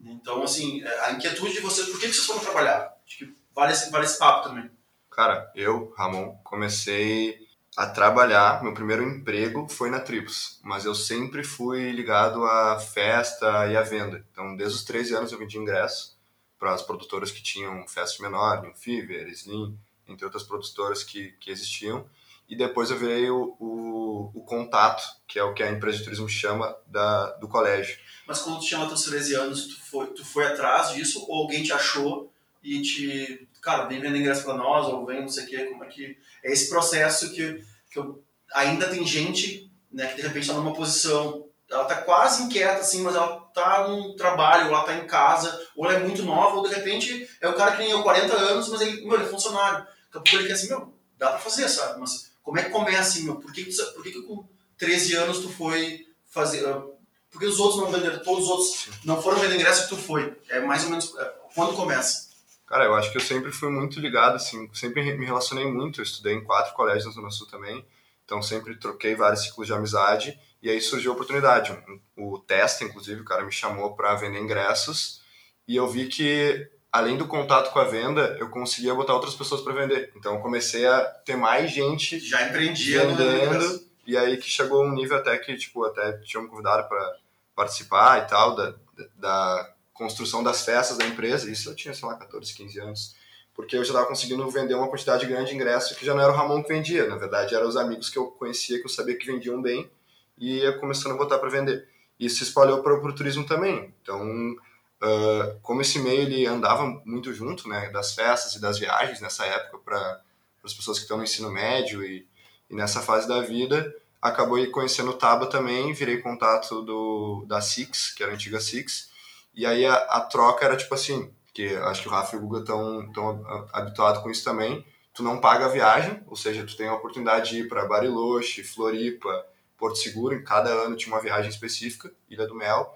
Então, 0.00 0.42
assim, 0.42 0.84
a 1.02 1.12
inquietude 1.12 1.54
de 1.54 1.60
vocês, 1.60 1.88
por 1.88 1.98
que 1.98 2.06
que 2.06 2.14
vocês 2.14 2.26
foram 2.26 2.40
trabalhar? 2.40 2.94
Acho 3.06 3.18
que 3.18 3.34
vale 3.54 3.72
esse, 3.72 3.90
vale 3.90 4.04
esse 4.04 4.18
papo 4.18 4.48
também. 4.48 4.70
Cara, 5.10 5.50
eu, 5.54 5.92
Ramon, 5.96 6.36
comecei 6.44 7.46
a 7.76 7.86
trabalhar, 7.86 8.62
meu 8.62 8.72
primeiro 8.72 9.02
emprego 9.02 9.68
foi 9.68 9.90
na 9.90 10.00
Tribus, 10.00 10.60
mas 10.62 10.84
eu 10.84 10.94
sempre 10.94 11.44
fui 11.44 11.90
ligado 11.92 12.44
à 12.44 12.78
festa 12.78 13.66
e 13.66 13.76
à 13.76 13.82
venda. 13.82 14.24
Então, 14.30 14.56
desde 14.56 14.76
os 14.76 14.84
13 14.84 15.14
anos 15.14 15.32
eu 15.32 15.38
vendi 15.38 15.58
ingresso 15.58 16.16
para 16.58 16.72
as 16.72 16.82
produtoras 16.82 17.30
que 17.30 17.42
tinham 17.42 17.86
festa 17.86 18.22
menor, 18.22 18.62
New 18.62 18.74
Fever, 18.74 19.28
Slim, 19.28 19.78
entre 20.08 20.24
outras 20.24 20.42
produtoras 20.42 21.02
que, 21.02 21.32
que 21.40 21.50
existiam. 21.50 22.08
E 22.48 22.56
depois 22.56 22.90
virei 22.90 23.28
o, 23.28 23.56
o, 23.58 24.44
contato, 24.46 25.02
que 25.26 25.38
é 25.38 25.42
o 25.42 25.52
que 25.52 25.62
a 25.62 25.70
empresa 25.70 25.98
de 25.98 26.04
turismo 26.04 26.28
chama 26.28 26.76
da, 26.86 27.32
do 27.32 27.48
colégio. 27.48 27.98
Mas 28.26 28.40
quando 28.40 28.60
tu 28.60 28.78
lá 28.78 28.86
teus 28.86 29.02
13 29.02 29.34
anos, 29.34 29.66
tu 29.66 29.80
foi, 29.84 30.06
tu 30.08 30.24
foi 30.24 30.46
atrás 30.46 30.94
disso 30.94 31.24
ou 31.28 31.42
alguém 31.42 31.62
te 31.62 31.72
achou 31.72 32.32
e 32.62 32.80
te, 32.80 33.48
cara, 33.60 33.86
vem 33.86 34.00
vender 34.00 34.18
ingresso 34.18 34.44
pra 34.44 34.54
nós 34.54 34.86
ou 34.86 35.04
vem 35.04 35.22
não 35.22 35.28
sei 35.28 35.44
o 35.44 35.46
quê, 35.48 35.64
como 35.66 35.84
é 35.84 35.88
que... 35.88 36.16
É 36.42 36.52
esse 36.52 36.68
processo 36.68 37.32
que, 37.32 37.64
que 37.90 37.98
eu, 37.98 38.22
ainda 38.54 38.88
tem 38.88 39.04
gente, 39.04 39.70
né, 39.92 40.06
que 40.06 40.16
de 40.16 40.22
repente 40.22 40.46
tá 40.46 40.54
numa 40.54 40.72
posição, 40.72 41.46
ela 41.70 41.84
tá 41.84 41.96
quase 41.96 42.44
inquieta, 42.44 42.80
assim, 42.80 43.02
mas 43.02 43.16
ela 43.16 43.40
tá 43.52 43.88
num 43.88 44.14
trabalho, 44.14 44.66
ou 44.66 44.74
ela 44.74 44.84
tá 44.84 44.94
em 44.94 45.06
casa, 45.06 45.60
ou 45.74 45.84
ela 45.84 45.98
é 45.98 46.02
muito 46.02 46.22
nova, 46.22 46.56
ou 46.56 46.68
de 46.68 46.74
repente 46.74 47.28
é 47.40 47.48
um 47.48 47.54
cara 47.54 47.76
que 47.76 47.90
eu, 47.90 48.02
40 48.02 48.34
anos, 48.34 48.68
mas 48.68 48.80
ele, 48.80 49.04
meu, 49.04 49.14
ele 49.14 49.24
é 49.24 49.28
funcionário. 49.28 49.86
Daqui 50.16 50.28
a 50.28 50.32
pouco 50.32 50.36
ele 50.36 50.46
quer 50.48 50.54
assim, 50.54 50.68
meu, 50.68 50.92
dá 51.18 51.30
pra 51.30 51.38
fazer, 51.38 51.68
sabe? 51.68 52.00
Mas 52.00 52.32
como 52.42 52.58
é 52.58 52.64
que 52.64 52.70
começa 52.70 53.00
assim, 53.00 53.24
meu? 53.24 53.36
Por 53.36 53.52
que, 53.52 53.64
por 53.64 54.02
que, 54.02 54.10
que 54.12 54.22
com 54.22 54.46
13 54.78 55.14
anos 55.16 55.38
tu 55.40 55.48
foi 55.48 56.06
fazer... 56.26 56.66
ah, 56.66 56.82
Por 57.30 57.38
que 57.40 57.46
os 57.46 57.58
outros 57.58 57.80
não 57.80 57.90
venderam? 57.90 58.22
Todos 58.22 58.44
os 58.44 58.50
outros 58.50 58.88
não 59.04 59.20
foram 59.22 59.38
vender 59.38 59.56
ingresso 59.56 59.86
e 59.86 59.88
tu 59.88 59.96
foi. 59.96 60.34
É 60.48 60.60
mais 60.60 60.84
ou 60.84 60.90
menos 60.90 61.14
é, 61.18 61.24
quando 61.54 61.74
começa. 61.74 62.26
Cara, 62.66 62.84
eu 62.84 62.94
acho 62.94 63.12
que 63.12 63.16
eu 63.18 63.22
sempre 63.22 63.52
fui 63.52 63.70
muito 63.70 64.00
ligado, 64.00 64.34
assim, 64.36 64.68
sempre 64.74 65.16
me 65.16 65.24
relacionei 65.24 65.66
muito. 65.70 66.00
Eu 66.00 66.04
estudei 66.04 66.34
em 66.34 66.42
quatro 66.44 66.74
colégios 66.74 67.06
na 67.06 67.12
Zona 67.12 67.30
Sul 67.30 67.46
também, 67.46 67.86
então 68.24 68.42
sempre 68.42 68.76
troquei 68.76 69.14
vários 69.14 69.44
ciclos 69.44 69.66
de 69.68 69.72
amizade. 69.72 70.38
E 70.60 70.68
aí 70.68 70.80
surgiu 70.80 71.12
a 71.12 71.14
oportunidade. 71.14 71.78
O 72.16 72.38
Testa, 72.40 72.82
inclusive, 72.82 73.20
o 73.20 73.24
cara 73.24 73.44
me 73.44 73.52
chamou 73.52 73.94
para 73.94 74.14
vender 74.16 74.40
ingressos 74.40 75.20
e 75.68 75.76
eu 75.76 75.86
vi 75.86 76.08
que, 76.08 76.68
além 76.92 77.16
do 77.16 77.26
contato 77.26 77.72
com 77.72 77.78
a 77.78 77.84
venda, 77.84 78.36
eu 78.38 78.48
conseguia 78.48 78.94
botar 78.94 79.14
outras 79.14 79.34
pessoas 79.34 79.60
para 79.60 79.72
vender. 79.72 80.12
Então 80.16 80.34
eu 80.34 80.40
comecei 80.40 80.86
a 80.86 81.00
ter 81.00 81.36
mais 81.36 81.70
gente 81.70 82.18
Já 82.18 82.48
empreendia 82.48 83.06
vendendo. 83.06 83.54
ingresso. 83.54 83.86
E 84.06 84.16
aí 84.16 84.36
que 84.36 84.48
chegou 84.48 84.84
um 84.84 84.92
nível 84.92 85.16
até 85.16 85.36
que, 85.36 85.56
tipo, 85.56 85.84
até 85.84 86.12
tinham 86.18 86.44
me 86.44 86.48
convidado 86.48 86.88
para 86.88 87.16
participar 87.54 88.22
e 88.22 88.28
tal, 88.28 88.54
da, 88.54 88.74
da 89.16 89.74
construção 89.92 90.42
das 90.42 90.64
festas 90.64 90.96
da 90.96 91.04
empresa. 91.06 91.50
Isso 91.50 91.70
eu 91.70 91.74
tinha, 91.74 91.92
sei 91.92 92.08
lá, 92.08 92.14
14, 92.14 92.54
15 92.54 92.80
anos. 92.80 93.16
Porque 93.54 93.74
eu 93.74 93.82
já 93.82 93.90
estava 93.90 94.06
conseguindo 94.06 94.48
vender 94.50 94.74
uma 94.74 94.88
quantidade 94.88 95.26
grande 95.26 95.50
de 95.50 95.56
ingressos 95.56 95.96
que 95.96 96.04
já 96.04 96.14
não 96.14 96.22
era 96.22 96.30
o 96.30 96.36
Ramon 96.36 96.62
que 96.62 96.68
vendia. 96.72 97.08
Na 97.08 97.16
verdade, 97.16 97.54
eram 97.54 97.66
os 97.66 97.76
amigos 97.76 98.10
que 98.10 98.18
eu 98.18 98.26
conhecia, 98.26 98.78
que 98.78 98.84
eu 98.84 98.90
sabia 98.90 99.16
que 99.16 99.26
vendiam 99.26 99.60
bem. 99.60 99.90
E 100.38 100.58
ia 100.58 100.78
começando 100.78 101.12
a 101.12 101.16
botar 101.16 101.38
para 101.38 101.48
vender. 101.48 101.88
Isso 102.20 102.36
se 102.36 102.44
espalhou 102.44 102.82
para 102.82 102.94
o 102.94 103.14
turismo 103.14 103.44
também. 103.46 103.92
Então, 104.02 104.54
ah, 105.00 105.56
como 105.62 105.82
esse 105.82 105.98
meio 105.98 106.22
ele 106.22 106.46
andava 106.46 106.86
muito 107.04 107.32
junto, 107.32 107.68
né, 107.68 107.90
das 107.90 108.14
festas 108.14 108.54
e 108.54 108.60
das 108.60 108.78
viagens 108.78 109.20
nessa 109.20 109.44
época 109.44 109.78
para 109.78 110.20
as 110.64 110.74
pessoas 110.74 110.98
que 110.98 111.04
estão 111.04 111.16
no 111.16 111.24
ensino 111.24 111.50
médio 111.50 112.04
e, 112.04 112.26
e 112.68 112.74
nessa 112.74 113.00
fase 113.00 113.28
da 113.28 113.40
vida, 113.40 113.94
acabou 114.20 114.64
conhecendo 114.70 115.10
o 115.10 115.14
Taba 115.14 115.46
também, 115.46 115.92
virei 115.92 116.18
contato 116.18 116.82
do 116.82 117.44
da 117.46 117.60
Six, 117.60 118.12
que 118.12 118.22
era 118.22 118.32
a 118.32 118.34
antiga 118.34 118.60
Six, 118.60 119.10
e 119.54 119.64
aí 119.64 119.86
a, 119.86 119.94
a 119.94 120.20
troca 120.22 120.64
era 120.64 120.76
tipo 120.76 120.94
assim, 120.94 121.32
que 121.54 121.74
acho 121.76 122.02
que 122.02 122.08
o 122.08 122.10
Rafa 122.10 122.34
e 122.34 122.38
o 122.38 122.42
Guga 122.42 122.60
estão 122.60 123.12
tão 123.12 123.68
habituados 123.72 124.22
com 124.22 124.30
isso 124.30 124.44
também, 124.44 124.84
tu 125.14 125.22
não 125.22 125.40
paga 125.40 125.66
a 125.66 125.68
viagem, 125.68 126.20
ou 126.26 126.36
seja, 126.36 126.66
tu 126.66 126.76
tem 126.76 126.88
a 126.88 126.94
oportunidade 126.94 127.50
de 127.50 127.60
ir 127.60 127.68
para 127.68 127.86
Bariloche, 127.86 128.64
Floripa, 128.64 129.46
Porto 129.78 129.98
Seguro, 129.98 130.34
em 130.34 130.42
cada 130.42 130.70
ano 130.70 130.96
tinha 130.96 131.14
uma 131.14 131.22
viagem 131.22 131.50
específica, 131.50 132.12
Ilha 132.28 132.46
do 132.46 132.54
Mel, 132.54 132.92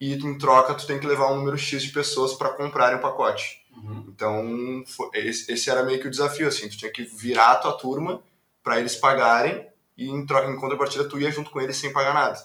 e 0.00 0.14
em 0.14 0.38
troca 0.38 0.74
tu 0.74 0.86
tem 0.86 0.98
que 0.98 1.06
levar 1.06 1.32
um 1.32 1.36
número 1.36 1.56
X 1.58 1.82
de 1.82 1.90
pessoas 1.90 2.34
para 2.34 2.50
comprarem 2.50 2.98
o 2.98 3.00
pacote. 3.02 3.64
Uhum. 3.76 4.04
Então, 4.08 4.84
esse, 5.14 5.52
esse 5.52 5.70
era 5.70 5.82
meio 5.82 6.00
que 6.00 6.06
o 6.06 6.10
desafio, 6.10 6.46
assim, 6.48 6.68
tu 6.68 6.76
tinha 6.76 6.90
que 6.92 7.02
virar 7.02 7.52
a 7.52 7.56
tua 7.56 7.72
turma 7.72 8.22
para 8.62 8.78
eles 8.78 8.94
pagarem 8.96 9.66
e 9.96 10.08
em, 10.08 10.24
tro- 10.26 10.50
em 10.50 10.56
contrapartida 10.56 11.08
tu 11.08 11.18
ia 11.18 11.30
junto 11.30 11.50
com 11.50 11.60
eles 11.60 11.76
sem 11.76 11.92
pagar 11.92 12.14
nada. 12.14 12.38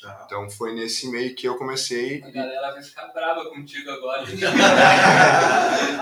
Tá. 0.00 0.22
Então 0.26 0.50
foi 0.50 0.74
nesse 0.74 1.08
meio 1.10 1.34
que 1.34 1.46
eu 1.48 1.56
comecei. 1.56 2.22
A 2.22 2.30
galera 2.30 2.72
vai 2.72 2.82
ficar 2.82 3.06
brava 3.08 3.44
contigo 3.48 3.90
agora. 3.90 4.22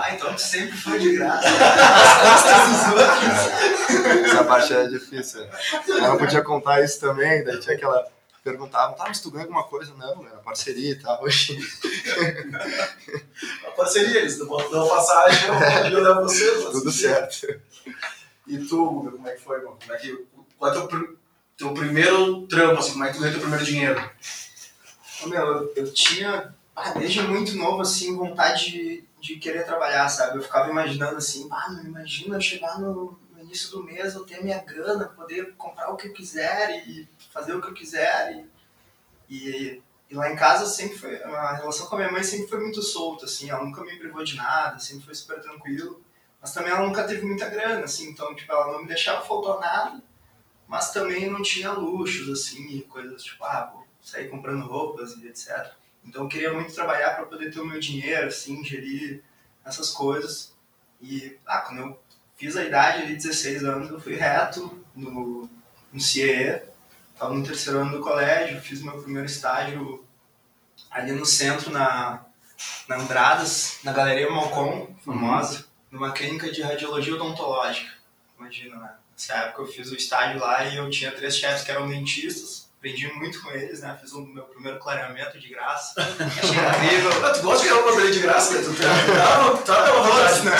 ah, 0.01 0.13
então 0.13 0.33
tu 0.33 0.41
sempre 0.41 0.75
foi 0.75 0.99
de 0.99 1.15
graça. 1.15 1.47
As 1.47 2.43
costas 2.43 2.67
dos 2.67 2.87
outros. 2.99 4.25
Essa 4.25 4.43
parte 4.43 4.73
é 4.73 4.87
difícil. 4.87 5.47
Eu 5.87 6.01
não 6.01 6.17
podia 6.17 6.41
contar 6.41 6.83
isso 6.83 6.99
também, 6.99 7.43
daí 7.43 7.59
tinha 7.59 7.75
aquela. 7.75 8.05
Perguntavam, 8.43 8.95
tá, 8.95 9.05
mas 9.07 9.21
tu 9.21 9.31
ganha 9.31 9.45
alguma 9.45 9.63
coisa? 9.63 9.93
Não, 9.93 10.27
era 10.27 10.35
parceria 10.39 10.91
e 10.91 10.99
tal. 10.99 11.23
A 13.65 13.71
parceria, 13.71 14.19
eles 14.19 14.37
dão 14.37 14.47
dão 14.69 14.89
passagem, 14.89 15.47
eu 15.47 16.03
vou 16.13 16.23
você. 16.23 16.51
Tudo 16.69 16.91
certo. 16.91 17.61
E 18.45 18.57
tu, 18.57 18.85
Guga, 18.85 19.11
como 19.11 19.27
é 19.29 19.31
que 19.31 19.41
foi, 19.41 19.63
mano? 19.63 19.77
Como 19.81 19.93
é 19.93 19.97
que, 19.97 20.25
qual 20.57 20.71
é 20.71 20.73
teu, 20.73 21.17
teu 21.55 21.73
primeiro 21.73 22.45
trampo, 22.47 22.79
assim, 22.79 22.91
como 22.91 23.05
é 23.05 23.07
que 23.07 23.13
tu 23.13 23.19
ganhou 23.21 23.33
teu 23.33 23.41
primeiro 23.41 23.65
dinheiro? 23.65 24.11
Ô, 25.23 25.27
Meu, 25.27 25.41
eu, 25.41 25.73
eu 25.77 25.93
tinha, 25.93 26.53
ah, 26.75 26.91
desde 26.91 27.21
muito 27.21 27.55
novo, 27.55 27.81
assim, 27.81 28.17
vontade 28.17 28.71
de, 28.71 29.05
de 29.21 29.37
querer 29.37 29.65
trabalhar, 29.65 30.09
sabe? 30.09 30.37
Eu 30.37 30.43
ficava 30.43 30.69
imaginando 30.69 31.15
assim, 31.15 31.47
ah, 31.49 31.71
não 31.71 31.85
imagina 31.85 32.35
eu 32.35 32.41
chegar 32.41 32.77
no, 32.77 33.17
no 33.31 33.39
início 33.41 33.71
do 33.71 33.83
mês, 33.83 34.13
eu 34.13 34.25
ter 34.25 34.43
minha 34.43 34.59
grana, 34.59 35.05
poder 35.05 35.53
comprar 35.55 35.89
o 35.91 35.95
que 35.95 36.09
eu 36.09 36.13
quiser 36.13 36.85
e 36.85 37.07
fazer 37.33 37.55
o 37.55 37.61
que 37.61 37.67
eu 37.67 37.73
quiser. 37.73 38.47
E, 39.27 39.35
e, 39.35 39.81
e 40.09 40.15
lá 40.15 40.31
em 40.31 40.35
casa 40.35 40.65
sempre 40.67 40.97
foi, 40.97 41.21
a 41.23 41.53
relação 41.53 41.87
com 41.87 41.95
a 41.95 41.99
minha 41.99 42.11
mãe 42.11 42.23
sempre 42.23 42.47
foi 42.47 42.59
muito 42.59 42.81
solta, 42.81 43.25
assim, 43.25 43.49
ela 43.49 43.63
nunca 43.63 43.83
me 43.83 43.97
privou 43.97 44.23
de 44.23 44.35
nada, 44.35 44.77
sempre 44.79 45.05
foi 45.05 45.15
super 45.15 45.41
tranquilo. 45.41 46.01
Mas 46.39 46.53
também 46.53 46.71
ela 46.71 46.85
nunca 46.85 47.05
teve 47.05 47.25
muita 47.25 47.49
grana, 47.49 47.85
assim, 47.85 48.09
então, 48.09 48.35
tipo, 48.35 48.51
ela 48.51 48.73
não 48.73 48.81
me 48.81 48.87
deixava 48.87 49.25
faltar 49.25 49.59
nada, 49.59 50.03
mas 50.67 50.91
também 50.91 51.29
não 51.29 51.41
tinha 51.41 51.71
luxos, 51.71 52.29
assim, 52.29 52.81
coisas 52.81 53.23
tipo, 53.23 53.43
ah, 53.43 53.71
vou 53.73 53.87
sair 54.01 54.29
comprando 54.29 54.65
roupas 54.65 55.15
e 55.17 55.27
etc. 55.27 55.71
Então 56.05 56.23
eu 56.23 56.27
queria 56.27 56.53
muito 56.53 56.73
trabalhar 56.73 57.15
para 57.15 57.25
poder 57.25 57.51
ter 57.51 57.61
o 57.61 57.65
meu 57.65 57.79
dinheiro, 57.79 58.27
assim, 58.27 58.63
gerir 58.63 59.23
essas 59.63 59.89
coisas. 59.89 60.53
E, 61.01 61.39
ah, 61.45 61.59
quando 61.59 61.79
eu 61.79 61.99
fiz 62.35 62.57
a 62.57 62.65
idade 62.65 63.03
ali, 63.03 63.15
16 63.15 63.63
anos, 63.63 63.89
eu 63.89 63.99
fui 63.99 64.15
reto 64.15 64.83
no, 64.93 65.49
no 65.91 65.99
CIE, 65.99 66.61
estava 67.13 67.33
no 67.33 67.43
terceiro 67.43 67.79
ano 67.79 67.97
do 67.97 68.03
colégio, 68.03 68.61
fiz 68.61 68.81
meu 68.81 69.01
primeiro 69.01 69.25
estágio 69.25 70.05
ali 70.91 71.11
no 71.11 71.25
centro, 71.25 71.71
na, 71.71 72.25
na 72.87 72.97
Andradas, 72.97 73.79
na 73.83 73.91
Galeria 73.91 74.29
Malcom, 74.29 74.95
famosa, 75.03 75.65
numa 75.91 76.11
clínica 76.11 76.51
de 76.51 76.61
radiologia 76.61 77.15
odontológica. 77.15 77.91
Imagina, 78.37 78.75
né? 78.77 78.93
Nessa 79.11 79.33
época 79.35 79.61
eu 79.61 79.67
fiz 79.67 79.91
o 79.91 79.95
estágio 79.95 80.39
lá 80.39 80.65
e 80.65 80.77
eu 80.77 80.89
tinha 80.89 81.11
três 81.11 81.37
chefes 81.37 81.63
que 81.63 81.71
eram 81.71 81.87
dentistas, 81.87 82.69
aprendi 82.77 83.07
muito 83.13 83.41
com 83.41 83.51
eles, 83.51 83.81
né? 83.81 83.97
Fiz 84.01 84.11
o 84.11 84.21
meu 84.25 84.43
primeiro 84.43 84.79
clareamento 84.79 85.39
de 85.39 85.49
graça, 85.49 85.93
achei 86.01 86.87
incrível. 86.89 87.25
Ah, 87.25 87.29
tu 87.31 87.41
gosta 87.41 87.63
de 87.63 87.69
ganhar 87.69 87.81
uma 87.81 87.93
coisa 87.93 88.11
de 88.11 88.19
graça, 88.19 88.53
né? 88.53 88.61
Tu 88.63 88.73
tá, 88.75 89.63
tá, 89.63 89.75
tá, 89.75 89.85
tá, 89.85 90.43
né? 90.43 90.51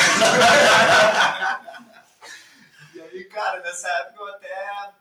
e 2.96 3.02
aí, 3.02 3.24
cara, 3.26 3.60
nessa 3.62 3.90
época 3.90 4.22
eu 4.22 4.28
até 4.30 4.94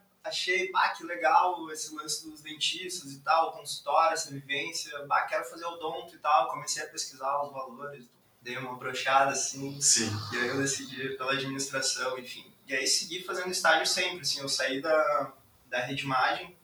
achei, 0.42 0.70
bah, 0.72 0.88
que 0.90 1.04
legal 1.04 1.70
esse 1.70 1.94
lance 1.94 2.28
dos 2.28 2.42
dentistas 2.42 3.12
e 3.12 3.20
tal, 3.20 3.50
o 3.50 3.52
consultório, 3.52 4.14
essa 4.14 4.30
vivência, 4.30 5.06
bah, 5.06 5.22
quero 5.22 5.44
fazer 5.44 5.64
odonto 5.64 6.14
e 6.14 6.18
tal, 6.18 6.49
comecei 6.50 6.82
a 6.82 6.87
pesquisar 6.87 7.42
os 7.44 7.52
valores, 7.52 8.04
dei 8.40 8.56
uma 8.56 8.75
brochada 8.76 9.30
assim, 9.30 9.80
Sim. 9.80 10.11
e 10.32 10.37
aí 10.38 10.49
eu 10.49 10.58
decidi 10.58 11.11
pela 11.11 11.32
administração, 11.32 12.18
enfim. 12.18 12.52
E 12.66 12.75
aí 12.75 12.87
segui 12.87 13.22
fazendo 13.22 13.50
estágio 13.50 13.87
sempre, 13.87 14.22
assim, 14.22 14.40
eu 14.40 14.49
saí 14.49 14.80
da, 14.80 15.32
da 15.66 15.80
Redimagem, 15.80 16.56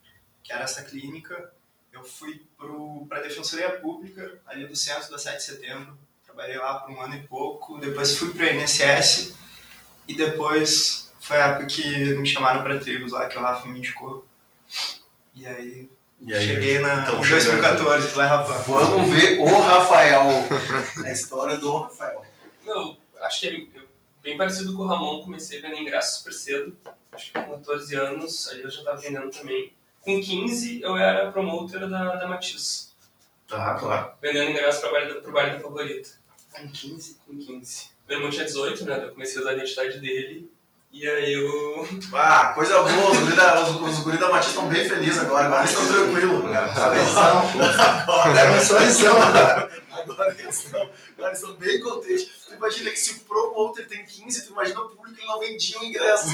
que 0.42 0.52
era 0.52 0.64
essa 0.64 0.82
clínica, 0.82 1.52
eu 1.92 2.02
fui 2.02 2.44
para 3.08 3.18
a 3.18 3.22
Defensoria 3.22 3.78
Pública, 3.78 4.40
ali 4.46 4.66
do 4.66 4.74
centro 4.74 5.10
da 5.10 5.18
7 5.18 5.36
de 5.36 5.42
setembro, 5.44 5.98
trabalhei 6.24 6.58
lá 6.58 6.80
por 6.80 6.90
um 6.90 7.00
ano 7.00 7.14
e 7.14 7.26
pouco, 7.26 7.78
depois 7.78 8.16
fui 8.16 8.32
para 8.32 8.46
o 8.46 8.48
INSS, 8.48 9.36
e 10.06 10.14
depois 10.14 11.07
foi 11.28 11.36
a 11.40 11.46
época 11.48 11.66
que 11.66 12.14
me 12.14 12.26
chamaram 12.26 12.62
para 12.62 12.78
tribos 12.78 13.12
lá, 13.12 13.28
que 13.28 13.36
o 13.36 13.40
Rafa 13.40 13.68
me 13.68 13.78
indicou. 13.78 14.26
E 15.34 15.46
aí, 15.46 15.88
E 16.20 16.34
aí, 16.34 16.46
cheguei 16.46 16.78
na 16.78 17.02
então, 17.02 17.22
em 17.22 17.28
2014, 17.28 18.08
vai 18.08 18.26
Rafa. 18.26 18.54
Vamos 18.62 19.10
ver 19.10 19.38
o 19.38 19.44
Rafael. 19.60 20.22
A 21.04 21.12
história 21.12 21.56
do 21.58 21.76
Rafael. 21.76 22.24
Não, 22.64 22.96
acho 23.20 23.40
que 23.40 23.70
é 23.76 23.80
bem 24.22 24.36
parecido 24.36 24.74
com 24.74 24.82
o 24.82 24.86
Ramon, 24.86 25.22
comecei 25.22 25.60
vendendo 25.60 25.82
ingresso 25.82 26.18
super 26.18 26.32
cedo. 26.32 26.76
Acho 27.12 27.26
que 27.32 27.38
com 27.40 27.50
14 27.58 27.94
anos, 27.94 28.48
aí 28.48 28.62
eu 28.62 28.70
já 28.70 28.78
estava 28.80 28.96
vendendo 28.98 29.30
também. 29.30 29.72
Com 30.00 30.20
15, 30.20 30.80
eu 30.82 30.96
era 30.96 31.30
promotor 31.30 31.88
da, 31.88 32.14
da 32.16 32.26
Matiz, 32.26 32.88
Tá, 33.46 33.74
claro. 33.74 34.12
vendendo 34.20 34.50
ingresso 34.50 34.80
para 34.80 34.88
o 34.88 34.92
baile, 34.92 35.14
pro 35.20 35.32
baile 35.32 35.52
da 35.56 35.60
favorita. 35.60 36.10
Com 36.52 36.68
15? 36.68 37.18
Com 37.26 37.36
15. 37.38 37.90
Meu 38.08 38.16
irmão 38.18 38.30
tinha 38.30 38.44
18, 38.44 38.84
né? 38.84 39.04
Eu 39.04 39.12
comecei 39.12 39.38
a 39.38 39.40
usar 39.40 39.50
a 39.50 39.54
identidade 39.54 40.00
dele. 40.00 40.50
E 40.90 41.06
aí 41.06 41.34
eu. 41.34 41.86
Ah, 42.14 42.52
coisa 42.54 42.82
boa. 42.82 43.10
Os 43.10 43.18
guri 43.18 43.36
da, 43.36 43.60
os, 43.60 43.80
os 43.80 43.98
guri 44.00 44.16
da 44.16 44.40
estão 44.40 44.68
bem 44.68 44.88
felizes 44.88 45.20
agora. 45.20 45.44
Agora 45.46 45.60
eles 45.62 45.70
estão 45.78 45.86
tranquilos. 45.86 46.44
Agora, 46.44 48.40
Era 48.40 48.50
uma 48.50 48.60
sorrisão. 48.60 49.16
agora, 49.92 50.36
eles 50.38 50.64
estão, 50.64 50.80
agora 50.80 51.28
eles 51.28 51.38
estão 51.40 51.54
bem 51.56 51.80
contentes. 51.80 52.28
Tu 52.46 52.54
imagina 52.54 52.90
que 52.90 52.98
se 52.98 53.12
o 53.12 53.20
promoter 53.20 53.86
tem 53.86 54.04
15, 54.04 54.46
tu 54.46 54.52
imagina 54.52 54.80
o 54.80 54.88
público 54.88 55.14
que 55.14 55.26
não 55.26 55.38
vendia 55.38 55.78
o 55.78 55.84
ingresso. 55.84 56.26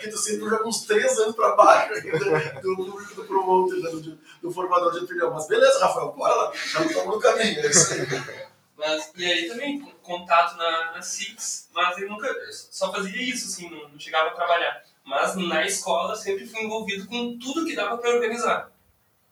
que 0.00 0.08
tu 0.08 0.16
sempre 0.16 0.48
joga 0.48 0.68
uns 0.68 0.82
3 0.82 1.18
anos 1.18 1.34
pra 1.34 1.56
baixo 1.56 1.94
ainda 1.94 2.60
do 2.60 2.76
público 2.76 3.14
do 3.16 3.24
promoter, 3.24 3.80
né, 3.80 3.90
do, 3.90 4.18
do 4.40 4.52
formador 4.52 4.92
de 4.92 5.00
opinião. 5.00 5.32
Mas 5.34 5.48
beleza, 5.48 5.80
Rafael, 5.80 6.12
bora 6.16 6.34
lá. 6.34 6.52
Já 6.54 6.84
estamos 6.84 7.14
no 7.16 7.20
caminho. 7.20 7.58
É 7.58 7.66
isso 7.70 7.92
aí. 7.92 8.49
Mas, 8.80 9.12
e 9.16 9.24
aí 9.24 9.46
também, 9.48 9.78
con- 9.80 9.92
contato 10.02 10.56
na, 10.56 10.92
na 10.92 11.02
Six, 11.02 11.68
mas 11.72 11.98
eu 11.98 12.08
nunca. 12.08 12.26
Só 12.50 12.90
fazia 12.92 13.20
isso, 13.22 13.46
assim, 13.46 13.68
não, 13.70 13.88
não 13.90 13.98
chegava 14.00 14.30
a 14.30 14.34
trabalhar. 14.34 14.82
Mas 15.04 15.36
na 15.36 15.64
escola 15.66 16.16
sempre 16.16 16.46
fui 16.46 16.62
envolvido 16.62 17.06
com 17.06 17.38
tudo 17.38 17.64
que 17.66 17.76
dava 17.76 17.98
para 17.98 18.10
organizar. 18.14 18.72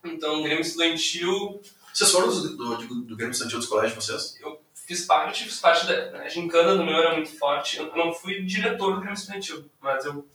Então, 0.04 0.42
Grêmio 0.42 0.60
Estudantil, 0.60 1.60
Vocês 1.92 2.10
foram 2.10 2.28
do, 2.28 2.56
do, 2.56 2.76
do, 2.76 2.94
do 3.02 3.16
Grêmio 3.16 3.32
Estudantil 3.32 3.58
dos 3.58 3.68
colégios 3.68 3.94
de 4.04 4.12
vocês? 4.12 4.36
eu 4.40 4.60
fiz 4.74 5.04
parte, 5.06 5.44
fiz 5.44 5.58
parte 5.60 5.86
da. 5.86 6.22
A 6.22 6.28
gincana 6.28 6.76
do 6.76 6.84
meu 6.84 6.94
era 6.96 7.14
muito 7.14 7.36
forte. 7.38 7.78
Eu 7.78 7.94
não 7.96 8.12
fui 8.12 8.42
diretor 8.42 8.94
do 8.94 9.00
Grêmio 9.00 9.14
Estudantil, 9.18 9.70
mas 9.80 10.04
eu 10.04 10.26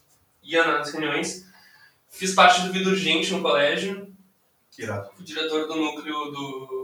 ia 0.42 0.66
nas 0.66 0.92
reuniões. 0.92 1.46
Fiz 2.10 2.34
parte 2.34 2.62
do 2.62 2.72
Vida 2.74 2.90
Urgente 2.90 3.32
no 3.32 3.42
colégio, 3.42 4.14
Irado. 4.78 5.10
fui 5.16 5.26
diretor 5.26 5.68
do 5.68 5.76
núcleo 5.76 6.32
do, 6.32 6.83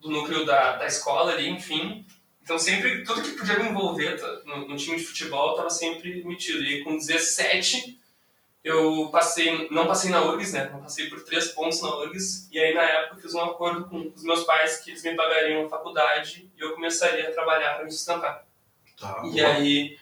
do 0.00 0.10
núcleo 0.10 0.44
da, 0.44 0.76
da 0.76 0.86
escola 0.86 1.32
ali, 1.32 1.48
enfim. 1.48 2.04
Então 2.42 2.58
sempre, 2.58 3.04
tudo 3.04 3.22
que 3.22 3.32
podia 3.32 3.58
me 3.58 3.68
envolver 3.68 4.18
tá, 4.18 4.40
no, 4.44 4.68
no 4.68 4.76
time 4.76 4.96
de 4.96 5.04
futebol 5.04 5.50
estava 5.50 5.70
sempre 5.70 6.24
metido. 6.24 6.62
E 6.64 6.82
com 6.82 6.96
17 6.96 7.98
eu 8.62 9.08
passei, 9.10 9.68
não 9.70 9.86
passei 9.86 10.10
na 10.10 10.22
URGS, 10.22 10.52
né? 10.52 10.70
Não 10.72 10.80
passei 10.82 11.08
por 11.08 11.22
três 11.22 11.48
pontos 11.48 11.80
na 11.80 11.96
URGS. 11.96 12.48
E 12.50 12.58
aí 12.58 12.74
na 12.74 12.82
época 12.82 13.20
fiz 13.22 13.34
um 13.34 13.40
acordo 13.40 13.84
com 13.88 14.12
os 14.14 14.22
meus 14.22 14.44
pais 14.44 14.78
que 14.78 14.90
eles 14.90 15.02
me 15.02 15.14
pagariam 15.14 15.64
a 15.64 15.68
faculdade 15.68 16.50
e 16.56 16.60
eu 16.60 16.74
começaria 16.74 17.28
a 17.28 17.32
trabalhar 17.32 17.74
para 17.74 17.84
me 17.84 17.90
sustentar. 17.92 18.46
Tá, 18.98 19.22
E 19.24 19.40
boa. 19.40 19.48
aí, 19.48 19.98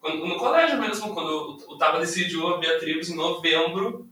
quando, 0.00 0.26
no 0.26 0.38
colégio 0.38 0.80
mesmo, 0.80 1.12
quando 1.12 1.58
o 1.68 1.76
Taba 1.76 2.00
decidiu 2.00 2.46
abrir 2.48 2.70
a 2.70 2.78
Tribos 2.78 3.10
em 3.10 3.14
novembro, 3.16 4.08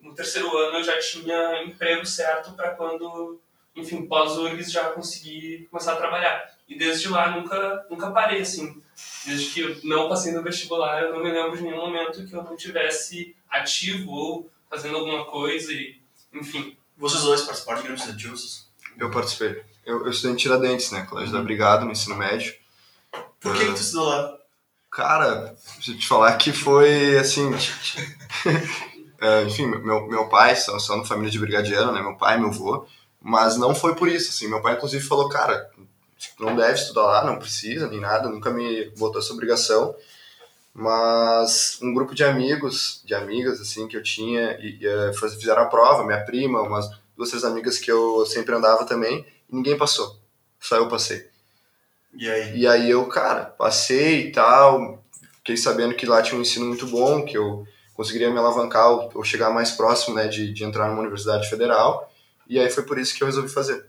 no 0.00 0.14
terceiro 0.14 0.56
ano 0.56 0.78
eu 0.78 0.84
já 0.84 0.98
tinha 0.98 1.62
emprego 1.64 2.06
certo 2.06 2.52
para 2.52 2.70
quando, 2.70 3.38
enfim, 3.76 4.06
pós-URGS 4.06 4.72
já 4.72 4.90
consegui 4.90 5.68
começar 5.70 5.92
a 5.92 5.96
trabalhar. 5.96 6.50
E 6.68 6.76
desde 6.76 7.08
lá 7.08 7.30
nunca, 7.30 7.86
nunca 7.90 8.10
parei, 8.10 8.40
assim. 8.40 8.80
Desde 9.24 9.50
que 9.52 9.60
eu 9.60 9.76
não 9.84 10.08
passei 10.08 10.32
no 10.32 10.42
vestibular, 10.42 11.02
eu 11.02 11.12
não 11.12 11.22
me 11.22 11.30
lembro 11.30 11.56
de 11.56 11.62
nenhum 11.62 11.76
momento 11.76 12.26
que 12.26 12.32
eu 12.34 12.42
não 12.42 12.56
tivesse 12.56 13.36
ativo 13.50 14.10
ou 14.10 14.50
fazendo 14.68 14.96
alguma 14.96 15.24
coisa 15.26 15.72
e, 15.72 16.00
enfim. 16.32 16.76
Vocês 16.96 17.22
dois 17.22 17.42
participaram 17.42 17.78
de 17.78 17.84
Grêmio 17.84 18.00
Estudantil? 18.00 18.30
vocês- 18.30 18.66
Eu 18.98 19.10
participei. 19.10 19.62
Eu, 19.84 20.04
eu 20.04 20.10
estudei 20.10 20.32
em 20.32 20.36
Tiradentes, 20.36 20.90
né? 20.90 21.02
Colégio 21.08 21.32
da 21.32 21.42
Brigada, 21.42 21.84
no 21.84 21.92
ensino 21.92 22.16
médio. 22.16 22.54
Por 23.38 23.54
que, 23.54 23.66
que 23.66 23.72
tu 23.74 23.80
estudou 23.80 24.08
lá? 24.08 24.36
Cara, 24.90 25.54
deixa 25.74 25.92
eu 25.92 25.98
te 25.98 26.08
falar 26.08 26.34
que 26.38 26.52
foi 26.52 27.18
assim. 27.18 27.50
é, 29.20 29.42
enfim, 29.44 29.66
meu, 29.66 30.06
meu 30.08 30.28
pai, 30.28 30.56
só, 30.56 30.78
só 30.78 30.96
na 30.96 31.04
família 31.04 31.30
de 31.30 31.38
brigadiano, 31.38 31.92
né? 31.92 32.00
Meu 32.02 32.16
pai, 32.16 32.38
meu 32.38 32.48
avô. 32.48 32.86
Mas 33.28 33.56
não 33.56 33.74
foi 33.74 33.96
por 33.96 34.06
isso, 34.06 34.30
assim. 34.30 34.46
Meu 34.46 34.62
pai, 34.62 34.74
inclusive, 34.74 35.02
falou: 35.02 35.28
cara, 35.28 35.68
não 36.38 36.54
deve 36.54 36.74
estudar 36.74 37.02
lá, 37.02 37.24
não 37.24 37.40
precisa, 37.40 37.88
nem 37.88 37.98
nada, 37.98 38.28
nunca 38.28 38.50
me 38.50 38.88
botou 38.90 39.20
essa 39.20 39.32
obrigação. 39.32 39.96
Mas 40.72 41.76
um 41.82 41.92
grupo 41.92 42.14
de 42.14 42.22
amigos, 42.22 43.02
de 43.04 43.16
amigas, 43.16 43.60
assim, 43.60 43.88
que 43.88 43.96
eu 43.96 44.02
tinha, 44.02 44.52
e, 44.60 44.78
e, 44.80 44.86
eh, 44.86 45.12
fizeram 45.12 45.62
a 45.62 45.66
prova, 45.66 46.04
minha 46.04 46.24
prima, 46.24 46.62
umas 46.62 46.88
duas, 47.16 47.30
três 47.30 47.42
amigas 47.42 47.78
que 47.78 47.90
eu 47.90 48.24
sempre 48.26 48.54
andava 48.54 48.84
também, 48.84 49.26
e 49.50 49.56
ninguém 49.56 49.76
passou. 49.76 50.16
Só 50.60 50.76
eu 50.76 50.86
passei. 50.86 51.28
E 52.14 52.30
aí? 52.30 52.58
E 52.60 52.66
aí 52.68 52.88
eu, 52.88 53.06
cara, 53.06 53.46
passei 53.46 54.28
e 54.28 54.32
tal, 54.32 55.02
fiquei 55.38 55.56
sabendo 55.56 55.96
que 55.96 56.06
lá 56.06 56.22
tinha 56.22 56.38
um 56.38 56.42
ensino 56.42 56.66
muito 56.66 56.86
bom, 56.86 57.24
que 57.24 57.36
eu 57.36 57.66
conseguiria 57.92 58.30
me 58.30 58.38
alavancar 58.38 58.88
ou, 58.88 59.10
ou 59.16 59.24
chegar 59.24 59.50
mais 59.50 59.72
próximo 59.72 60.14
né, 60.14 60.28
de, 60.28 60.52
de 60.52 60.62
entrar 60.62 60.88
numa 60.88 61.00
universidade 61.00 61.50
federal. 61.50 62.12
E 62.48 62.58
aí 62.58 62.70
foi 62.70 62.84
por 62.84 62.98
isso 62.98 63.14
que 63.14 63.22
eu 63.22 63.26
resolvi 63.26 63.48
fazer. 63.48 63.86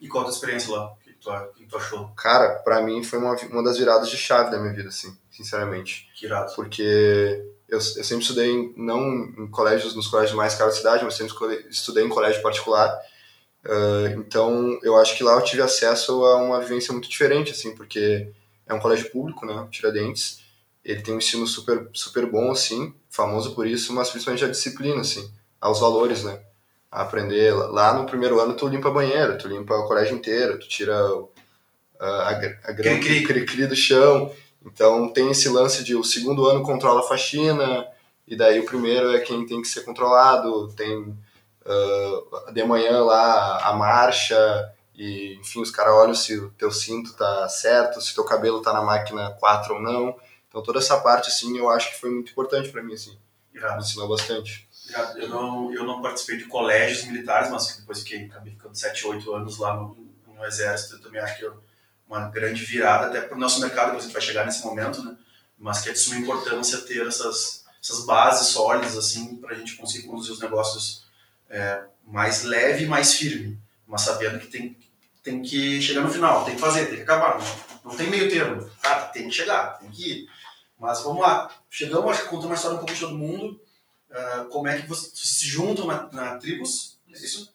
E 0.00 0.08
qual 0.08 0.22
a 0.22 0.26
tua 0.26 0.34
experiência 0.34 0.74
lá? 0.74 0.92
O 0.92 0.96
que 0.96 1.12
tu, 1.12 1.30
o 1.30 1.52
que 1.54 1.66
tu 1.66 1.76
achou? 1.76 2.08
Cara, 2.16 2.56
pra 2.60 2.82
mim 2.82 3.02
foi 3.02 3.18
uma, 3.18 3.34
uma 3.34 3.62
das 3.62 3.78
viradas 3.78 4.10
de 4.10 4.16
chave 4.16 4.50
da 4.50 4.58
minha 4.58 4.72
vida, 4.72 4.88
assim, 4.88 5.16
sinceramente. 5.30 6.08
Que 6.14 6.26
irado. 6.26 6.54
Porque 6.54 7.42
eu, 7.68 7.78
eu 7.78 7.80
sempre 7.80 8.22
estudei, 8.22 8.50
em, 8.50 8.74
não 8.76 9.00
em 9.38 9.46
colégios, 9.48 9.94
nos 9.94 10.06
colégios 10.06 10.36
mais 10.36 10.54
caros 10.54 10.74
da 10.74 10.78
cidade, 10.78 11.04
mas 11.04 11.14
sempre 11.14 11.34
estudei 11.70 12.04
em 12.04 12.08
colégio 12.08 12.42
particular. 12.42 13.00
Ah, 13.68 14.14
então, 14.16 14.78
eu 14.82 14.96
acho 14.96 15.16
que 15.16 15.24
lá 15.24 15.34
eu 15.34 15.44
tive 15.44 15.62
acesso 15.62 16.24
a 16.24 16.36
uma 16.36 16.60
vivência 16.60 16.92
muito 16.92 17.08
diferente, 17.08 17.50
assim, 17.52 17.74
porque 17.74 18.30
é 18.66 18.74
um 18.74 18.80
colégio 18.80 19.10
público, 19.10 19.44
né, 19.44 19.66
Tiradentes. 19.70 20.44
Ele 20.84 21.02
tem 21.02 21.14
um 21.14 21.18
ensino 21.18 21.46
super, 21.46 21.88
super 21.92 22.26
bom, 22.26 22.50
assim, 22.52 22.94
famoso 23.10 23.54
por 23.54 23.66
isso, 23.66 23.92
mas 23.92 24.10
principalmente 24.10 24.44
a 24.44 24.48
disciplina, 24.48 25.00
assim, 25.00 25.28
aos 25.60 25.80
valores, 25.80 26.22
né. 26.22 26.40
A 26.96 27.02
aprender, 27.02 27.52
lá 27.52 27.92
no 27.92 28.06
primeiro 28.06 28.40
ano 28.40 28.54
tu 28.54 28.66
limpa 28.66 28.90
banheiro, 28.90 29.36
tu 29.36 29.46
limpa 29.46 29.74
o 29.74 29.86
colégio 29.86 30.16
inteiro, 30.16 30.58
tu 30.58 30.66
tira 30.66 30.96
a, 32.00 32.06
a, 32.06 32.30
a 32.30 32.72
grama 32.72 33.00
Cri-cri. 33.00 33.66
do 33.66 33.76
chão. 33.76 34.32
Então 34.64 35.12
tem 35.12 35.30
esse 35.30 35.46
lance 35.50 35.84
de 35.84 35.94
o 35.94 36.02
segundo 36.02 36.46
ano 36.46 36.62
controla 36.62 37.00
a 37.00 37.08
faxina, 37.08 37.86
e 38.26 38.34
daí 38.34 38.58
o 38.60 38.64
primeiro 38.64 39.14
é 39.14 39.20
quem 39.20 39.44
tem 39.44 39.60
que 39.60 39.68
ser 39.68 39.82
controlado, 39.82 40.68
tem 40.68 41.14
ah, 41.66 42.50
de 42.52 42.64
manhã 42.64 43.02
lá 43.02 43.68
a 43.68 43.74
marcha, 43.74 44.72
e 44.94 45.36
enfim, 45.40 45.60
os 45.60 45.70
caras 45.70 45.92
olham 45.92 46.14
se 46.14 46.38
o 46.38 46.50
teu 46.52 46.70
cinto 46.70 47.12
tá 47.12 47.46
certo, 47.48 48.00
se 48.00 48.14
teu 48.14 48.24
cabelo 48.24 48.62
tá 48.62 48.72
na 48.72 48.82
máquina 48.82 49.36
4 49.38 49.74
ou 49.74 49.82
não. 49.82 50.16
Então 50.48 50.62
toda 50.62 50.78
essa 50.78 50.98
parte, 50.98 51.28
assim, 51.28 51.58
eu 51.58 51.68
acho 51.68 51.90
que 51.90 52.00
foi 52.00 52.10
muito 52.10 52.32
importante 52.32 52.70
para 52.70 52.82
mim, 52.82 52.94
assim, 52.94 53.18
me 53.52 53.60
ensinou 53.78 54.08
bastante. 54.08 54.65
Irado. 54.88 55.18
Eu 55.18 55.28
não, 55.28 55.74
eu 55.74 55.84
não 55.84 56.02
participei 56.02 56.36
de 56.36 56.44
colégios 56.44 57.04
militares, 57.04 57.50
mas 57.50 57.76
depois 57.76 58.00
fiquei, 58.00 58.26
acabei 58.26 58.52
ficando 58.52 58.76
7, 58.76 59.06
8 59.06 59.34
anos 59.34 59.58
lá 59.58 59.74
no, 59.76 59.96
no 60.26 60.44
Exército. 60.44 60.96
Eu 60.96 61.02
também 61.02 61.20
acho 61.20 61.38
que 61.38 61.44
é 61.44 61.50
uma 62.08 62.28
grande 62.28 62.64
virada, 62.64 63.06
até 63.06 63.20
para 63.20 63.36
o 63.36 63.40
nosso 63.40 63.60
mercado, 63.60 63.86
depois 63.86 64.04
a 64.04 64.06
gente 64.06 64.12
vai 64.12 64.22
chegar 64.22 64.46
nesse 64.46 64.64
momento, 64.64 65.02
né? 65.02 65.16
Mas 65.58 65.80
que 65.80 65.88
é 65.88 65.92
de 65.92 65.98
suma 65.98 66.16
importância 66.16 66.78
ter 66.78 67.06
essas, 67.06 67.64
essas 67.82 68.04
bases 68.04 68.48
sólidas, 68.48 68.96
assim, 68.96 69.36
para 69.36 69.54
a 69.54 69.58
gente 69.58 69.76
conseguir 69.76 70.06
conduzir 70.06 70.32
os 70.32 70.40
negócios 70.40 71.04
é, 71.50 71.84
mais 72.06 72.42
leve 72.42 72.84
e 72.84 72.88
mais 72.88 73.14
firme. 73.14 73.58
Mas 73.86 74.02
sabendo 74.02 74.38
que 74.38 74.46
tem, 74.46 74.76
tem 75.22 75.42
que 75.42 75.80
chegar 75.80 76.02
no 76.02 76.10
final, 76.10 76.44
tem 76.44 76.54
que 76.54 76.60
fazer, 76.60 76.86
tem 76.86 76.96
que 76.96 77.02
acabar. 77.02 77.38
Não, 77.38 77.90
não 77.90 77.96
tem 77.96 78.08
meio 78.08 78.30
termo. 78.30 78.70
Tem 79.12 79.28
que 79.28 79.34
chegar, 79.34 79.78
tem 79.78 79.90
que 79.90 80.10
ir. 80.10 80.28
Mas 80.78 81.00
vamos 81.00 81.22
lá. 81.22 81.50
Chegamos, 81.70 82.10
acho 82.10 82.22
que 82.22 82.28
contando 82.28 82.46
uma 82.46 82.54
história 82.54 82.76
um 82.76 82.80
pouco 82.80 82.92
de 82.92 83.00
todo 83.00 83.16
mundo. 83.16 83.60
Ah, 84.10 84.46
como 84.50 84.68
é 84.68 84.80
que 84.80 84.86
vocês 84.88 85.12
se 85.14 85.46
juntam 85.46 85.86
na, 85.86 86.08
na 86.12 86.36
tribos? 86.38 86.98
É 87.12 87.18
isso? 87.18 87.52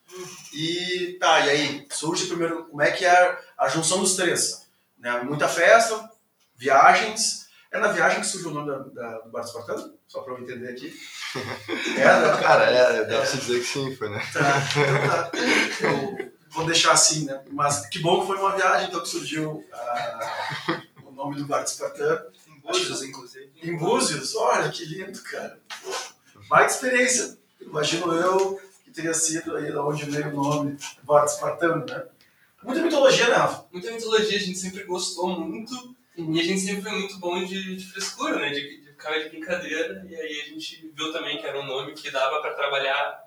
E 0.53 1.17
tá, 1.19 1.39
e 1.45 1.49
aí? 1.49 1.87
Surge 1.91 2.27
primeiro, 2.27 2.65
como 2.65 2.81
é 2.81 2.91
que 2.91 3.05
é 3.05 3.09
a, 3.11 3.39
a 3.59 3.67
junção 3.69 3.99
dos 3.99 4.15
três? 4.15 4.67
Né? 4.97 5.21
Muita 5.23 5.47
festa, 5.47 6.09
viagens. 6.55 7.41
É 7.71 7.79
na 7.79 7.87
viagem 7.87 8.19
que 8.19 8.27
surgiu 8.27 8.49
o 8.49 8.53
nome 8.53 8.69
da, 8.69 8.77
da- 8.79 9.19
do 9.19 9.29
Bar 9.31 9.41
Espartano? 9.45 9.93
Só 10.07 10.21
pra 10.21 10.33
eu 10.33 10.39
entender 10.41 10.69
aqui. 10.69 10.93
É, 11.97 12.03
né? 12.19 12.41
Cara, 12.41 12.65
é, 12.65 13.05
dá 13.05 13.17
pra 13.17 13.25
se 13.25 13.37
dizer 13.37 13.59
que 13.61 13.65
sim, 13.65 13.95
foi, 13.95 14.09
né? 14.09 14.21
Tá, 14.33 14.61
então 14.67 16.15
tá. 16.15 16.27
Eu 16.27 16.31
vou 16.49 16.65
deixar 16.65 16.91
assim, 16.91 17.23
né? 17.25 17.41
Mas 17.51 17.85
que 17.87 17.99
bom 17.99 18.19
que 18.21 18.27
foi 18.27 18.37
uma 18.37 18.55
viagem, 18.57 18.89
então, 18.89 19.01
que 19.01 19.07
surgiu 19.07 19.65
ah, 19.71 20.81
o 21.05 21.11
nome 21.11 21.37
do 21.37 21.45
Bar 21.45 21.63
Espartano. 21.63 22.25
Em 22.47 22.59
Búzios, 22.59 23.01
inclusive. 23.03 23.51
Em 23.63 23.77
Búzios, 23.77 24.35
olha 24.35 24.69
que 24.69 24.83
lindo, 24.83 25.21
cara. 25.23 25.57
Baita 26.51 26.73
experiência. 26.73 27.37
Imagino 27.61 28.13
eu 28.13 28.61
que 28.83 28.91
teria 28.91 29.13
sido 29.13 29.55
aí 29.55 29.71
da 29.71 29.85
onde 29.85 30.03
veio 30.03 30.27
o 30.27 30.43
nome 30.43 30.77
Bar 31.01 31.23
Espartano, 31.23 31.85
né? 31.85 32.03
Muita 32.61 32.81
mitologia, 32.81 33.29
né, 33.29 33.35
Rafa? 33.35 33.65
Muita 33.71 33.89
mitologia, 33.89 34.35
a 34.35 34.41
gente 34.41 34.59
sempre 34.59 34.83
gostou 34.83 35.29
muito. 35.29 35.95
E 36.17 36.41
a 36.41 36.43
gente 36.43 36.59
sempre 36.59 36.81
foi 36.81 36.91
muito 36.91 37.17
bom 37.19 37.41
de, 37.45 37.77
de 37.77 37.85
frescura, 37.85 38.37
né? 38.37 38.49
De, 38.49 38.81
de 38.81 38.87
ficar 38.87 39.17
de 39.17 39.29
brincadeira. 39.29 40.05
E 40.09 40.13
aí 40.13 40.41
a 40.41 40.49
gente 40.49 40.91
viu 40.93 41.13
também 41.13 41.39
que 41.39 41.47
era 41.47 41.57
um 41.57 41.65
nome 41.65 41.93
que 41.93 42.11
dava 42.11 42.41
pra 42.41 42.53
trabalhar, 42.53 43.23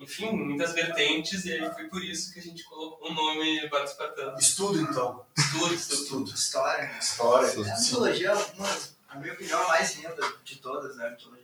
enfim, 0.00 0.32
muitas 0.32 0.72
vertentes. 0.72 1.44
E 1.44 1.52
aí 1.52 1.72
foi 1.74 1.84
por 1.84 2.02
isso 2.02 2.34
que 2.34 2.40
a 2.40 2.42
gente 2.42 2.64
colocou 2.64 3.08
o 3.08 3.14
nome 3.14 3.68
Bar 3.68 3.84
Espartano. 3.84 4.36
Estudo, 4.36 4.80
então. 4.80 5.24
Estudo, 5.38 5.74
estudo. 5.74 6.02
Estudo. 6.02 6.34
História. 6.34 6.84
né? 6.88 6.98
História. 6.98 7.48
A 7.50 7.80
mitologia, 7.80 8.30
é 8.30 8.34
uma, 8.34 8.78
na 9.10 9.20
minha 9.20 9.32
opinião, 9.32 9.62
a 9.62 9.68
mais 9.68 9.94
linda 9.94 10.16
de 10.42 10.56
todas, 10.56 10.96
né? 10.96 11.06
A 11.06 11.10
mitologia. 11.12 11.43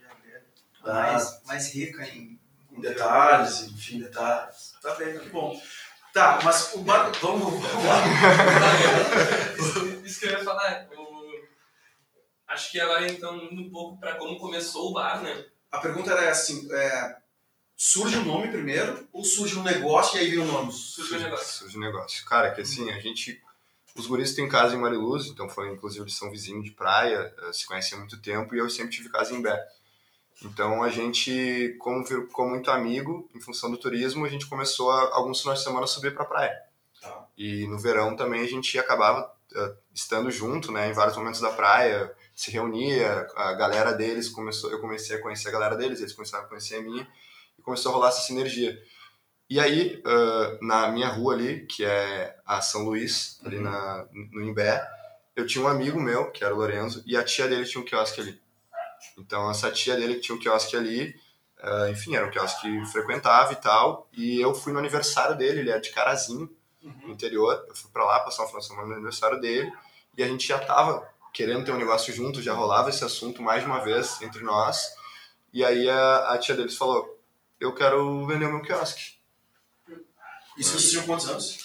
Ah. 0.83 0.93
mais, 0.93 1.41
mais 1.45 1.73
rica 1.73 2.03
em, 2.07 2.39
Com 2.67 2.79
detalhes, 2.81 3.61
enfim, 3.67 3.99
detalhes. 3.99 4.73
Tá 4.81 4.95
bem, 4.95 5.19
que 5.19 5.29
bom. 5.29 5.59
Tá, 6.13 6.39
mas 6.43 6.73
o 6.73 6.79
bar. 6.79 7.11
Vamos, 7.21 7.43
vamos 7.61 7.85
lá. 7.85 8.01
isso, 9.57 9.85
isso 10.05 10.19
que 10.19 10.25
eu 10.27 10.31
ia 10.31 10.43
falar. 10.43 10.87
o- 10.97 11.11
Acho 12.47 12.69
que 12.71 12.79
agora, 12.81 13.09
então, 13.09 13.37
indo 13.37 13.61
um 13.61 13.69
pouco 13.69 13.97
pra 13.97 14.15
como 14.15 14.37
começou 14.37 14.89
o 14.89 14.93
bar, 14.93 15.21
né? 15.21 15.45
A 15.71 15.77
pergunta 15.79 16.11
era 16.11 16.29
assim: 16.29 16.67
é, 16.73 17.15
surge 17.77 18.17
o 18.17 18.25
nome 18.25 18.49
primeiro 18.49 19.07
ou 19.13 19.23
surge 19.23 19.57
um 19.57 19.63
negócio 19.63 20.17
e 20.17 20.19
aí 20.21 20.29
vem 20.29 20.39
o 20.39 20.45
nome? 20.45 20.71
Surgiu 20.73 21.17
o 21.17 21.21
negócio. 21.21 21.59
Surge 21.59 21.77
o 21.77 21.79
negócio. 21.79 22.25
Cara, 22.25 22.51
que 22.51 22.61
assim, 22.61 22.89
a 22.91 22.99
gente. 22.99 23.41
Os 23.95 24.07
guris 24.07 24.33
têm 24.33 24.47
casa 24.47 24.73
em 24.75 24.79
Mariluz, 24.79 25.27
então 25.27 25.49
foi 25.49 25.69
inclusive 25.71 26.03
eles 26.03 26.15
são 26.17 26.31
vizinhos 26.31 26.63
de 26.63 26.71
praia, 26.71 27.33
eh, 27.37 27.51
se 27.53 27.65
conhecem 27.65 27.97
há 27.97 27.99
muito 27.99 28.21
tempo 28.21 28.55
e 28.55 28.57
eu 28.59 28.69
sempre 28.69 28.91
tive 28.91 29.09
casa 29.09 29.33
em 29.33 29.41
Bé. 29.41 29.57
Então 30.43 30.81
a 30.83 30.89
gente, 30.89 31.75
como 31.79 32.05
ficou 32.05 32.49
muito 32.49 32.71
amigo, 32.71 33.29
em 33.35 33.39
função 33.39 33.69
do 33.69 33.77
turismo, 33.77 34.25
a 34.25 34.29
gente 34.29 34.47
começou 34.47 34.89
a, 34.91 35.15
alguns 35.15 35.41
finais 35.41 35.59
de 35.59 35.65
semana 35.65 35.83
a 35.83 35.87
subir 35.87 36.13
pra 36.13 36.25
praia. 36.25 36.57
Tá. 36.99 37.27
E 37.37 37.67
no 37.67 37.77
verão 37.77 38.15
também 38.15 38.41
a 38.41 38.47
gente 38.47 38.77
acabava 38.79 39.31
eh, 39.55 39.73
estando 39.93 40.31
junto, 40.31 40.71
né, 40.71 40.89
em 40.89 40.93
vários 40.93 41.15
momentos 41.17 41.41
da 41.41 41.51
praia, 41.51 42.11
se 42.35 42.49
reunia, 42.51 43.27
a 43.35 43.53
galera 43.53 43.91
deles 43.93 44.29
começou, 44.29 44.71
eu 44.71 44.79
comecei 44.79 45.15
a 45.17 45.21
conhecer 45.21 45.49
a 45.49 45.51
galera 45.51 45.75
deles, 45.75 45.99
eles 45.99 46.13
começaram 46.13 46.45
a 46.45 46.47
conhecer 46.47 46.75
a 46.77 46.81
minha 46.81 47.07
e 47.57 47.61
começou 47.61 47.91
a 47.91 47.95
rolar 47.95 48.09
essa 48.09 48.21
sinergia. 48.21 48.77
E 49.49 49.59
aí, 49.59 50.01
ah, 50.05 50.57
na 50.61 50.87
minha 50.91 51.09
rua 51.09 51.33
ali, 51.33 51.65
que 51.67 51.83
é 51.83 52.35
a 52.45 52.61
São 52.61 52.85
Luís, 52.85 53.39
ali 53.43 53.57
Uhum. 53.57 53.63
na, 53.63 54.07
no 54.31 54.41
Imbé, 54.41 54.81
eu 55.35 55.45
tinha 55.45 55.63
um 55.63 55.67
amigo 55.67 55.99
meu, 55.99 56.31
que 56.31 56.43
era 56.43 56.53
o 56.53 56.57
Lorenzo, 56.57 57.03
e 57.05 57.15
a 57.17 57.23
tia 57.23 57.47
dele 57.47 57.65
tinha 57.65 57.81
um 57.81 57.85
quiosque 57.85 58.21
ali. 58.21 58.41
Então, 59.17 59.49
essa 59.49 59.71
tia 59.71 59.95
dele 59.95 60.15
que 60.15 60.21
tinha 60.21 60.35
um 60.35 60.39
quiosque 60.39 60.75
ali, 60.75 61.15
ah, 61.61 61.89
enfim, 61.89 62.15
era 62.15 62.25
um 62.25 62.31
quiosque 62.31 62.61
que 62.61 62.85
frequentava 62.91 63.53
e 63.53 63.55
tal, 63.57 64.07
e 64.13 64.39
eu 64.41 64.53
fui 64.53 64.73
no 64.73 64.79
aniversário 64.79 65.37
dele, 65.37 65.59
ele 65.59 65.69
era 65.69 65.79
de 65.79 65.91
Carazinho, 65.91 66.49
no 66.81 66.89
Uhum. 66.89 67.11
interior, 67.11 67.63
eu 67.69 67.75
fui 67.75 67.91
pra 67.91 68.03
lá 68.03 68.19
passar 68.21 68.43
um 68.43 68.47
final 68.47 68.59
de 68.61 68.67
semana 68.67 68.87
no 68.87 68.93
aniversário 68.95 69.39
dele, 69.39 69.71
e 70.17 70.23
a 70.23 70.27
gente 70.27 70.47
já 70.47 70.57
tava 70.57 71.07
querendo 71.31 71.63
ter 71.63 71.71
um 71.71 71.77
negócio 71.77 72.11
junto, 72.13 72.41
já 72.41 72.53
rolava 72.53 72.89
esse 72.89 73.03
assunto 73.03 73.41
mais 73.43 73.61
de 73.61 73.67
uma 73.67 73.79
vez 73.83 74.19
entre 74.21 74.41
nós, 74.43 74.87
e 75.53 75.63
aí 75.63 75.87
a, 75.89 76.31
a 76.31 76.37
tia 76.39 76.55
deles 76.55 76.75
falou, 76.75 77.19
eu 77.59 77.73
quero 77.75 78.25
vender 78.25 78.45
o 78.45 78.51
meu 78.53 78.61
quiosque. 78.63 79.13
Isso 80.57 80.71
vocês 80.71 80.89
tinham 80.91 81.05
quantos 81.05 81.29
anos? 81.29 81.59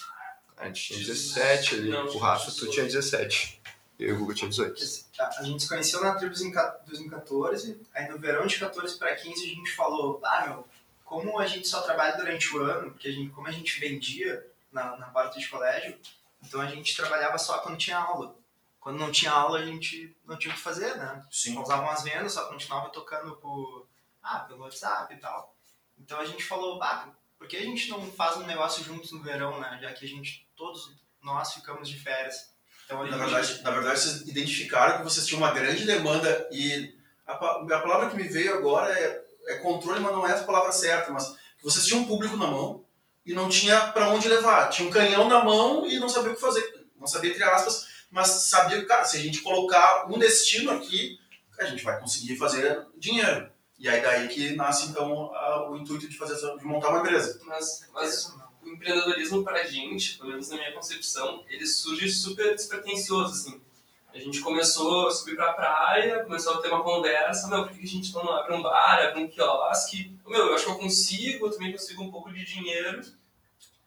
A 0.55 0.65
gente 0.67 0.81
tinha 0.81 0.99
17 0.99 1.75
ali. 1.75 1.89
Não, 1.89 2.05
o 2.05 2.17
Rafa, 2.17 2.45
tu 2.45 2.51
18. 2.67 2.71
tinha 2.73 2.85
17. 2.85 3.56
Eu 3.99 4.09
e 4.09 4.11
o 4.13 4.19
Guga 4.19 4.33
tinha 4.35 4.49
18. 4.49 4.79
A, 5.19 5.39
a 5.39 5.43
gente 5.43 5.63
se 5.63 5.69
conheceu 5.69 6.01
na 6.01 6.15
Tribos 6.15 6.41
em 6.41 6.51
ca- 6.51 6.79
2014, 6.85 7.81
aí 7.93 8.07
no 8.09 8.19
verão 8.19 8.45
de 8.45 8.59
14 8.59 8.97
para 8.97 9.15
15 9.15 9.43
a 9.43 9.47
gente 9.49 9.71
falou, 9.75 10.21
ah, 10.23 10.45
meu, 10.47 10.67
como 11.03 11.39
a 11.39 11.47
gente 11.47 11.67
só 11.67 11.81
trabalha 11.81 12.15
durante 12.17 12.55
o 12.55 12.61
ano, 12.61 12.91
porque 12.91 13.07
a 13.07 13.11
gente, 13.11 13.31
como 13.31 13.47
a 13.47 13.51
gente 13.51 13.79
vendia 13.79 14.45
na, 14.71 14.97
na 14.97 15.07
parte 15.07 15.39
de 15.39 15.47
colégio, 15.49 15.97
então 16.43 16.61
a 16.61 16.67
gente 16.67 16.95
trabalhava 16.95 17.37
só 17.37 17.59
quando 17.59 17.77
tinha 17.77 17.97
aula. 17.97 18.35
Quando 18.79 18.99
não 18.99 19.11
tinha 19.11 19.31
aula, 19.31 19.59
a 19.59 19.65
gente 19.65 20.15
não 20.25 20.37
tinha 20.37 20.53
o 20.53 20.55
que 20.55 20.61
fazer, 20.61 20.95
né? 20.95 21.25
Sim. 21.31 21.55
Pausavam 21.55 21.89
as 21.89 22.03
vendas, 22.03 22.33
só 22.33 22.45
continuava 22.47 22.89
tocando 22.89 23.35
por, 23.37 23.87
ah, 24.21 24.39
pelo 24.41 24.61
WhatsApp 24.61 25.13
e 25.13 25.17
tal. 25.17 25.53
Então 25.97 26.19
a 26.19 26.25
gente 26.25 26.43
falou, 26.43 26.81
ah, 26.83 27.09
por 27.37 27.47
que 27.47 27.57
a 27.57 27.61
gente 27.63 27.89
não 27.89 28.09
faz 28.11 28.37
um 28.37 28.45
negócio 28.45 28.83
juntos 28.83 29.11
no 29.11 29.21
verão, 29.23 29.59
né? 29.59 29.79
Já 29.81 29.91
que 29.93 30.05
a 30.05 30.07
gente, 30.07 30.47
todos 30.55 30.93
nós 31.21 31.53
ficamos 31.53 31.89
de 31.89 31.99
férias. 31.99 32.53
Então 32.87 33.05
Na 33.05 33.17
verdade, 33.17 33.61
na 33.63 33.71
verdade, 33.71 33.99
vocês 33.99 34.21
identificaram 34.21 34.97
que 34.99 35.03
vocês 35.03 35.25
tinham 35.27 35.41
uma 35.41 35.51
grande 35.51 35.85
demanda 35.85 36.47
e 36.51 36.95
a, 37.27 37.33
a 37.33 37.79
palavra 37.81 38.09
que 38.09 38.15
me 38.15 38.23
veio 38.23 38.55
agora 38.57 38.91
é, 38.97 39.21
é 39.47 39.55
controle, 39.57 39.99
mas 39.99 40.13
não 40.13 40.25
é 40.25 40.31
a 40.31 40.43
palavra 40.43 40.71
certa, 40.71 41.11
mas 41.11 41.35
vocês 41.61 41.85
tinham 41.85 42.01
um 42.01 42.07
público 42.07 42.37
na 42.37 42.47
mão 42.47 42.85
e 43.25 43.33
não 43.33 43.49
tinha 43.49 43.77
para 43.91 44.09
onde 44.09 44.29
levar. 44.29 44.69
Tinha 44.69 44.87
um 44.87 44.91
canhão 44.91 45.27
na 45.27 45.43
mão 45.43 45.85
e 45.85 45.99
não 45.99 46.07
sabia 46.07 46.31
o 46.31 46.35
que 46.35 46.39
fazer. 46.39 46.87
Não 46.97 47.05
sabia, 47.05 47.31
entre 47.31 47.43
aspas, 47.43 47.87
mas 48.09 48.27
sabia 48.29 48.79
que, 48.79 48.85
cara, 48.85 49.03
se 49.03 49.17
a 49.17 49.19
gente 49.19 49.41
colocar 49.41 50.05
um 50.09 50.17
destino 50.17 50.71
aqui, 50.71 51.19
a 51.59 51.65
gente 51.65 51.83
vai 51.83 51.99
conseguir 51.99 52.37
fazer 52.37 52.85
dinheiro. 52.95 53.51
E 53.77 53.89
aí 53.89 54.01
daí 54.01 54.27
que 54.29 54.55
nasce, 54.55 54.87
então, 54.87 55.35
a- 55.35 55.69
o 55.69 55.75
intuito 55.75 56.07
de, 56.07 56.17
fazer 56.17 56.35
de 56.57 56.65
montar 56.65 56.89
uma 56.89 56.99
empresa. 56.99 57.37
Mas, 57.45 57.85
mas 57.93 58.33
o 58.67 58.73
empreendedorismo 58.73 59.43
pra 59.43 59.63
gente, 59.63 60.17
pelo 60.17 60.29
menos 60.29 60.49
na 60.49 60.57
minha 60.57 60.73
concepção, 60.73 61.43
ele 61.49 61.65
surge 61.65 62.09
super 62.09 62.55
despretensioso, 62.55 63.33
assim. 63.33 63.61
A 64.13 64.17
A 64.17 64.19
gente 64.19 64.41
começou 64.41 65.07
a 65.07 65.11
subir 65.11 65.35
pra 65.35 65.53
praia, 65.53 66.23
começou 66.23 66.55
a 66.55 66.57
ter 66.61 66.69
uma 66.69 66.83
conversa, 66.83 67.47
meu, 67.47 67.67
por 67.67 67.77
que 67.77 67.83
a 67.83 67.87
gente 67.87 68.11
não 68.15 68.27
abre 68.31 68.55
um 68.55 68.63
bar, 68.63 68.99
abre 68.99 69.21
um 69.21 69.27
quiosque? 69.27 70.11
Meu, 70.25 70.47
eu 70.47 70.55
acho 70.55 70.65
que 70.65 70.71
eu 70.71 70.79
consigo, 70.79 71.45
eu 71.45 71.51
também 71.51 71.71
consigo 71.71 72.01
um 72.01 72.09
pouco 72.09 72.33
de 72.33 72.43
dinheiro. 72.43 72.99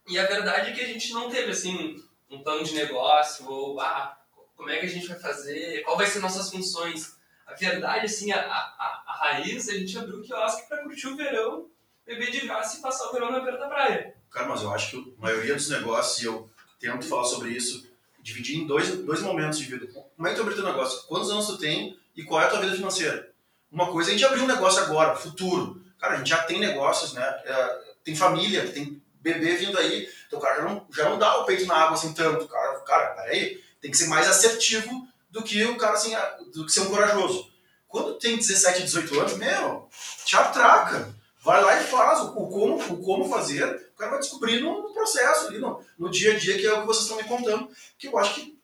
E 0.06 0.16
a 0.16 0.26
verdade 0.26 0.70
é 0.70 0.72
que 0.72 0.80
a 0.80 0.86
gente 0.86 1.12
não 1.12 1.28
teve, 1.28 1.50
assim, 1.50 2.00
um 2.30 2.44
plano 2.44 2.62
de 2.62 2.74
negócio, 2.74 3.44
ou, 3.50 3.80
ah, 3.80 4.16
como 4.56 4.70
é 4.70 4.78
que 4.78 4.86
a 4.86 4.88
gente 4.88 5.08
vai 5.08 5.18
fazer, 5.18 5.82
qual 5.82 5.96
vai 5.96 6.06
ser 6.06 6.20
nossas 6.20 6.48
funções. 6.48 7.16
A 7.44 7.54
verdade, 7.54 8.06
assim, 8.06 8.30
a, 8.30 8.40
a, 8.40 9.02
a 9.08 9.12
raiz, 9.18 9.68
a 9.68 9.74
gente 9.74 9.98
abriu 9.98 10.18
o 10.18 10.22
quiosque 10.22 10.68
pra 10.68 10.84
curtir 10.84 11.08
o 11.08 11.16
verão, 11.16 11.68
beber 12.10 12.32
de 12.32 12.40
graça 12.40 12.78
e 12.78 12.80
passar 12.80 13.08
o 13.08 13.12
verão 13.12 13.30
na 13.30 13.38
beira 13.38 13.56
da 13.56 13.68
praia. 13.68 14.14
Cara, 14.30 14.48
mas 14.48 14.62
eu 14.62 14.72
acho 14.72 14.90
que 14.90 15.14
a 15.16 15.22
maioria 15.22 15.54
dos 15.54 15.68
negócios, 15.70 16.22
e 16.22 16.26
eu 16.26 16.50
tento 16.80 17.06
falar 17.06 17.24
sobre 17.24 17.50
isso, 17.50 17.86
dividir 18.20 18.58
em 18.58 18.66
dois, 18.66 18.88
dois 18.98 19.22
momentos 19.22 19.58
de 19.58 19.64
vida. 19.64 19.86
Como 19.86 20.26
é 20.26 20.30
que 20.30 20.36
tu 20.36 20.42
abriu 20.42 20.56
teu 20.56 20.66
negócio? 20.66 21.06
Quantos 21.06 21.30
anos 21.30 21.46
tu 21.46 21.58
tem 21.58 21.96
e 22.16 22.24
qual 22.24 22.40
é 22.40 22.46
a 22.46 22.50
tua 22.50 22.60
vida 22.60 22.74
financeira? 22.74 23.30
Uma 23.70 23.92
coisa 23.92 24.10
é 24.10 24.14
a 24.14 24.16
gente 24.16 24.26
abrir 24.26 24.42
um 24.42 24.46
negócio 24.46 24.82
agora, 24.82 25.14
futuro. 25.14 25.80
Cara, 26.00 26.14
a 26.14 26.16
gente 26.16 26.30
já 26.30 26.42
tem 26.42 26.58
negócios, 26.58 27.12
né? 27.12 27.22
É, 27.44 27.80
tem 28.04 28.16
família, 28.16 28.68
tem 28.72 29.00
bebê 29.20 29.54
vindo 29.54 29.78
aí. 29.78 30.08
Então 30.26 30.38
o 30.38 30.42
cara 30.42 30.56
já 30.56 30.64
não, 30.64 30.86
já 30.92 31.08
não 31.08 31.18
dá 31.18 31.38
o 31.38 31.44
peito 31.44 31.66
na 31.66 31.76
água 31.76 31.94
assim 31.94 32.12
tanto. 32.12 32.48
Cara, 32.48 32.80
cara, 32.80 33.06
peraí, 33.14 33.62
tem 33.80 33.90
que 33.90 33.96
ser 33.96 34.08
mais 34.08 34.28
assertivo 34.28 35.06
do 35.30 35.42
que 35.44 35.62
o 35.64 35.76
cara 35.76 35.92
assim, 35.92 36.14
do 36.52 36.66
que 36.66 36.72
ser 36.72 36.80
um 36.80 36.90
corajoso. 36.90 37.48
Quando 37.86 38.14
tem 38.14 38.36
17, 38.36 38.82
18 38.82 39.20
anos, 39.20 39.36
meu, 39.36 39.88
te 40.24 40.36
atraca. 40.36 41.19
Vai 41.42 41.62
lá 41.62 41.80
e 41.80 41.84
faz 41.84 42.20
o, 42.20 42.32
como, 42.32 42.76
o 42.76 43.02
como 43.02 43.28
fazer, 43.28 43.64
o 43.94 43.98
cara 43.98 44.12
vai 44.12 44.20
descobrir 44.20 44.60
no, 44.60 44.92
processo 44.92 45.48
ali, 45.48 45.58
no, 45.58 45.82
no 45.98 46.10
dia 46.10 46.34
a 46.34 46.38
dia, 46.38 46.58
que 46.58 46.66
é 46.66 46.72
o 46.72 46.82
que 46.82 46.86
vocês 46.86 47.04
estão 47.04 47.16
me 47.16 47.24
contando. 47.24 47.68
Que 47.98 48.08
eu 48.08 48.18
acho 48.18 48.34
que 48.34 48.58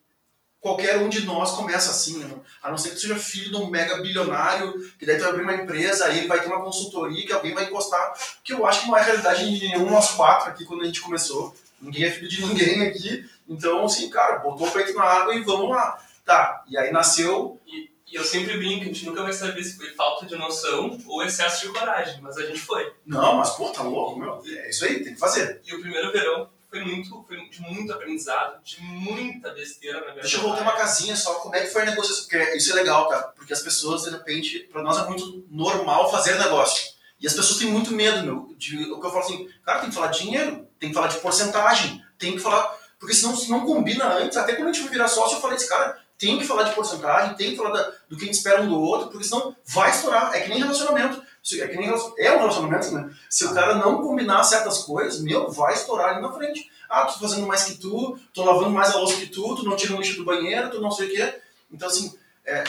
qualquer 0.59 0.97
um 0.97 1.09
de 1.09 1.25
nós 1.25 1.51
começa 1.51 1.89
assim, 1.89 2.19
né? 2.19 2.35
a 2.61 2.69
não 2.69 2.77
ser 2.77 2.91
que 2.91 2.99
seja 2.99 3.15
filho 3.15 3.49
de 3.49 3.55
um 3.55 3.69
mega 3.69 3.97
bilionário, 3.97 4.73
que 4.99 5.05
daí 5.05 5.17
tu 5.17 5.21
vai 5.21 5.29
abrir 5.31 5.43
uma 5.43 5.55
empresa, 5.55 6.05
aí 6.05 6.27
vai 6.27 6.39
ter 6.39 6.47
uma 6.47 6.63
consultoria, 6.63 7.25
que 7.25 7.33
alguém 7.33 7.53
vai 7.53 7.65
encostar, 7.65 8.13
que 8.43 8.53
eu 8.53 8.65
acho 8.65 8.81
que 8.81 8.87
não 8.87 8.97
é 8.97 9.01
realidade 9.01 9.59
de 9.59 9.67
nenhum 9.67 9.89
nós 9.89 10.11
quatro 10.11 10.49
aqui 10.49 10.65
quando 10.65 10.81
a 10.83 10.85
gente 10.85 11.01
começou. 11.01 11.55
Ninguém 11.81 12.05
é 12.05 12.11
filho 12.11 12.27
de 12.27 12.45
ninguém 12.45 12.87
aqui. 12.87 13.29
Então, 13.47 13.85
assim, 13.85 14.09
cara, 14.09 14.39
botou 14.39 14.67
o 14.67 14.71
peito 14.71 14.93
na 14.93 15.03
água 15.03 15.35
e 15.35 15.43
vamos 15.43 15.69
lá. 15.69 16.03
Tá, 16.25 16.63
e 16.67 16.77
aí 16.77 16.91
nasceu. 16.91 17.59
E, 17.65 17.89
e 18.09 18.15
eu 18.15 18.23
sempre 18.23 18.57
brinco, 18.57 18.83
a 18.83 18.87
gente 18.87 19.05
nunca 19.05 19.23
vai 19.23 19.33
saber 19.33 19.63
se 19.63 19.75
foi 19.75 19.89
falta 19.93 20.25
de 20.25 20.35
noção 20.35 20.97
ou 21.07 21.23
excesso 21.23 21.67
de 21.67 21.73
coragem, 21.73 22.21
mas 22.21 22.37
a 22.37 22.45
gente 22.45 22.59
foi. 22.59 22.93
Não, 23.05 23.37
mas 23.37 23.49
pô, 23.51 23.69
tá 23.69 23.83
louco, 23.83 24.17
meu. 24.17 24.41
É 24.45 24.69
isso 24.69 24.85
aí, 24.85 25.03
tem 25.03 25.13
que 25.13 25.19
fazer. 25.19 25.61
E 25.65 25.75
o 25.75 25.81
primeiro 25.81 26.11
verão 26.11 26.49
foi 26.69 26.83
muito, 26.83 27.25
foi 27.27 27.49
de 27.49 27.61
muito 27.61 27.91
aprendizado, 27.91 28.61
de 28.63 28.81
muita 28.81 29.51
besteira 29.51 29.99
na 29.99 30.11
minha 30.11 30.21
Deixa 30.21 30.37
eu 30.37 30.41
voltar 30.41 30.61
uma 30.61 30.75
casinha 30.75 31.15
só, 31.15 31.35
como 31.35 31.55
é 31.55 31.61
que 31.61 31.67
foi 31.67 31.81
a 31.81 31.85
negociação? 31.85 32.23
Porque 32.23 32.57
isso 32.57 32.71
é 32.71 32.75
legal, 32.75 33.07
tá? 33.09 33.23
Porque 33.35 33.53
as 33.53 33.61
pessoas, 33.61 34.03
de 34.03 34.09
repente, 34.11 34.59
pra 34.71 34.81
nós 34.81 34.97
é 34.97 35.05
muito 35.05 35.45
normal 35.49 36.09
fazer 36.09 36.37
negócio. 36.37 36.95
E 37.19 37.27
as 37.27 37.33
pessoas 37.33 37.59
têm 37.59 37.71
muito 37.71 37.91
medo, 37.91 38.23
meu, 38.23 38.53
de 38.57 38.91
o 38.91 38.99
que 38.99 39.05
eu 39.05 39.11
falo 39.11 39.23
assim, 39.23 39.49
cara, 39.65 39.79
tem 39.79 39.89
que 39.89 39.95
falar 39.95 40.07
de 40.07 40.19
dinheiro, 40.19 40.67
tem 40.79 40.89
que 40.89 40.95
falar 40.95 41.07
de 41.07 41.17
porcentagem, 41.17 42.03
tem 42.17 42.33
que 42.33 42.39
falar. 42.39 42.77
Porque 42.99 43.13
senão 43.15 43.35
se 43.35 43.49
não 43.49 43.65
combina 43.65 44.13
antes, 44.13 44.37
até 44.37 44.53
quando 44.55 44.69
a 44.69 44.71
gente 44.71 44.83
foi 44.83 44.91
virar 44.91 45.07
sócio, 45.07 45.37
eu 45.37 45.41
falei 45.41 45.57
esse 45.57 45.69
cara, 45.69 45.99
tem 46.17 46.39
que 46.39 46.45
falar 46.45 46.63
de 46.63 46.75
porcentagem, 46.75 47.35
tem 47.35 47.51
que 47.51 47.57
falar 47.57 47.69
da, 47.69 47.91
do 48.09 48.17
que 48.17 48.23
a 48.23 48.25
gente 48.25 48.37
espera 48.37 48.61
um 48.61 48.69
do 48.69 48.79
outro, 48.79 49.09
porque 49.09 49.23
senão 49.23 49.55
vai 49.65 49.91
estourar. 49.91 50.33
É 50.33 50.41
que 50.41 50.49
nem 50.49 50.59
relacionamento. 50.59 51.21
É 51.53 51.67
que 51.67 51.77
nem 51.77 51.87
é 51.89 52.31
um 52.33 52.39
relacionamento, 52.39 52.91
né? 52.91 53.09
Se 53.29 53.45
o 53.45 53.53
cara 53.53 53.75
não 53.75 54.01
combinar 54.01 54.43
certas 54.43 54.79
coisas, 54.79 55.21
meu, 55.21 55.49
vai 55.49 55.73
estourar 55.73 56.09
ali 56.09 56.21
na 56.21 56.31
frente. 56.31 56.69
Ah, 56.89 57.05
tô 57.05 57.19
fazendo 57.19 57.47
mais 57.47 57.63
que 57.63 57.75
tu, 57.75 58.19
tô 58.33 58.43
lavando 58.43 58.71
mais 58.71 58.91
a 58.91 58.97
louça 58.97 59.15
que 59.17 59.27
tu, 59.27 59.55
tu 59.55 59.63
não 59.63 59.75
tira 59.75 59.93
o 59.93 59.97
lixo 59.97 60.17
do 60.17 60.25
banheiro, 60.25 60.69
tu 60.69 60.81
não 60.81 60.91
sei 60.91 61.07
o 61.07 61.11
quê. 61.11 61.35
Então, 61.71 61.87
assim, 61.87 62.17
é, 62.45 62.63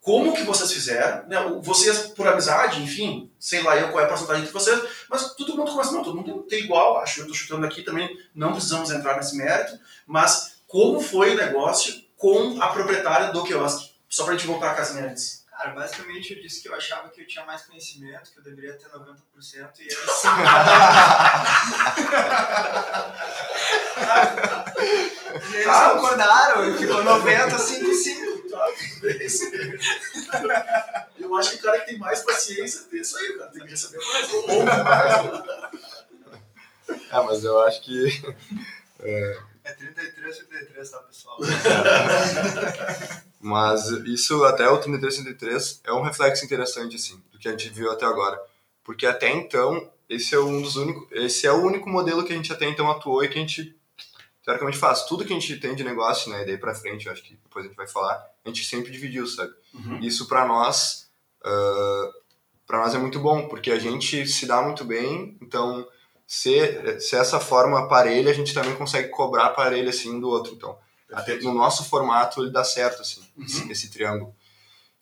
como 0.00 0.32
que 0.32 0.44
vocês 0.44 0.72
fizeram, 0.72 1.26
né? 1.26 1.36
Vocês, 1.60 2.06
por 2.08 2.28
amizade, 2.28 2.80
enfim, 2.80 3.28
sei 3.40 3.62
lá 3.62 3.76
eu 3.76 3.90
qual 3.90 4.02
é 4.02 4.04
a 4.04 4.08
porcentagem 4.08 4.44
de 4.44 4.52
vocês, 4.52 4.80
mas 5.10 5.34
todo 5.34 5.56
mundo 5.56 5.72
começa, 5.72 5.90
não, 5.90 6.04
todo 6.04 6.16
mundo 6.16 6.44
tem 6.44 6.60
igual, 6.60 6.98
acho. 6.98 7.22
Eu 7.22 7.26
tô 7.26 7.34
chutando 7.34 7.66
aqui 7.66 7.82
também, 7.82 8.08
não 8.34 8.52
precisamos 8.52 8.90
entrar 8.92 9.16
nesse 9.16 9.36
mérito, 9.36 9.76
mas 10.06 10.58
como 10.68 11.00
foi 11.00 11.34
o 11.34 11.36
negócio 11.36 12.05
com 12.16 12.60
a 12.60 12.68
proprietária 12.68 13.32
do 13.32 13.44
quiosque? 13.44 13.94
Só 14.08 14.24
pra 14.24 14.34
gente 14.34 14.46
voltar 14.46 14.70
a 14.70 14.74
casinha 14.74 15.04
antes. 15.06 15.44
Cara, 15.50 15.70
basicamente 15.70 16.34
eu 16.34 16.42
disse 16.42 16.60
que 16.62 16.68
eu 16.68 16.74
achava 16.74 17.08
que 17.08 17.22
eu 17.22 17.26
tinha 17.26 17.44
mais 17.44 17.62
conhecimento, 17.62 18.30
que 18.30 18.38
eu 18.38 18.44
deveria 18.44 18.74
ter 18.74 18.88
90% 18.90 19.70
e 19.80 19.82
eles 19.82 19.96
E 25.50 25.56
eles 25.56 25.66
Ah, 25.66 25.90
concordaram 25.94 26.68
e 26.68 26.78
ficou 26.78 27.02
90, 27.02 27.58
5 27.58 27.94
5. 27.94 28.48
Tá, 28.50 28.66
tudo 28.78 29.00
bem. 29.00 29.26
Eu 31.18 31.34
acho 31.36 31.50
que 31.50 31.56
o 31.56 31.62
cara 31.62 31.80
que 31.80 31.86
tem 31.86 31.98
mais 31.98 32.20
paciência 32.22 32.82
tem 32.90 33.00
isso 33.00 33.16
aí, 33.16 33.38
cara. 33.38 33.50
Tem 33.50 33.64
que 33.64 33.70
receber 33.70 33.98
mais 33.98 34.32
ou 34.32 34.46
mais. 34.64 35.14
É, 37.10 37.20
mas 37.22 37.44
eu 37.44 37.60
acho 37.62 37.82
que. 37.82 38.22
É 39.66 39.72
33, 39.72 40.38
33, 40.46 40.90
tá, 40.90 40.98
pessoal? 41.00 41.38
Mas 43.42 43.88
isso, 44.06 44.44
até 44.44 44.68
o 44.68 44.78
3333, 44.78 45.80
é 45.82 45.92
um 45.92 46.02
reflexo 46.02 46.44
interessante, 46.44 46.94
assim, 46.94 47.20
do 47.32 47.38
que 47.40 47.48
a 47.48 47.50
gente 47.50 47.68
viu 47.70 47.90
até 47.90 48.06
agora. 48.06 48.40
Porque 48.84 49.04
até 49.04 49.28
então, 49.28 49.90
esse 50.08 50.36
é 50.36 50.38
um 50.38 50.62
dos 50.62 50.76
únicos. 50.76 51.08
Esse 51.10 51.48
é 51.48 51.52
o 51.52 51.64
único 51.64 51.90
modelo 51.90 52.24
que 52.24 52.32
a 52.32 52.36
gente 52.36 52.52
até 52.52 52.66
então 52.66 52.88
atuou 52.88 53.24
e 53.24 53.28
que 53.28 53.38
a 53.38 53.40
gente, 53.40 53.76
teoricamente, 54.44 54.78
faz. 54.78 55.02
Tudo 55.02 55.24
que 55.24 55.32
a 55.32 55.36
gente 55.38 55.58
tem 55.58 55.74
de 55.74 55.82
negócio, 55.82 56.30
né, 56.30 56.42
e 56.42 56.46
daí 56.46 56.58
pra 56.58 56.72
frente, 56.72 57.06
eu 57.06 57.12
acho 57.12 57.24
que 57.24 57.34
depois 57.34 57.64
a 57.64 57.68
gente 57.68 57.76
vai 57.76 57.88
falar, 57.88 58.24
a 58.44 58.48
gente 58.48 58.64
sempre 58.64 58.92
dividiu, 58.92 59.26
sabe? 59.26 59.52
Uhum. 59.74 59.98
Isso 59.98 60.28
para 60.28 60.46
nós, 60.46 61.10
uh, 61.44 62.14
para 62.64 62.78
nós 62.78 62.94
é 62.94 62.98
muito 62.98 63.18
bom, 63.18 63.48
porque 63.48 63.72
a 63.72 63.80
gente 63.80 64.28
se 64.28 64.46
dá 64.46 64.62
muito 64.62 64.84
bem, 64.84 65.36
então 65.42 65.84
se, 66.26 67.00
se 67.00 67.16
essa 67.16 67.38
forma 67.38 67.88
parelha, 67.88 68.30
a 68.30 68.34
gente 68.34 68.52
também 68.52 68.74
consegue 68.74 69.08
cobrar 69.08 69.50
parelha 69.50 69.90
assim 69.90 70.18
do 70.18 70.28
outro. 70.28 70.54
Então, 70.54 70.76
até 71.12 71.36
no 71.36 71.54
nosso 71.54 71.84
formato 71.84 72.42
ele 72.42 72.50
dá 72.50 72.64
certo 72.64 73.02
assim, 73.02 73.22
esse, 73.44 73.70
esse 73.70 73.90
triângulo. 73.90 74.34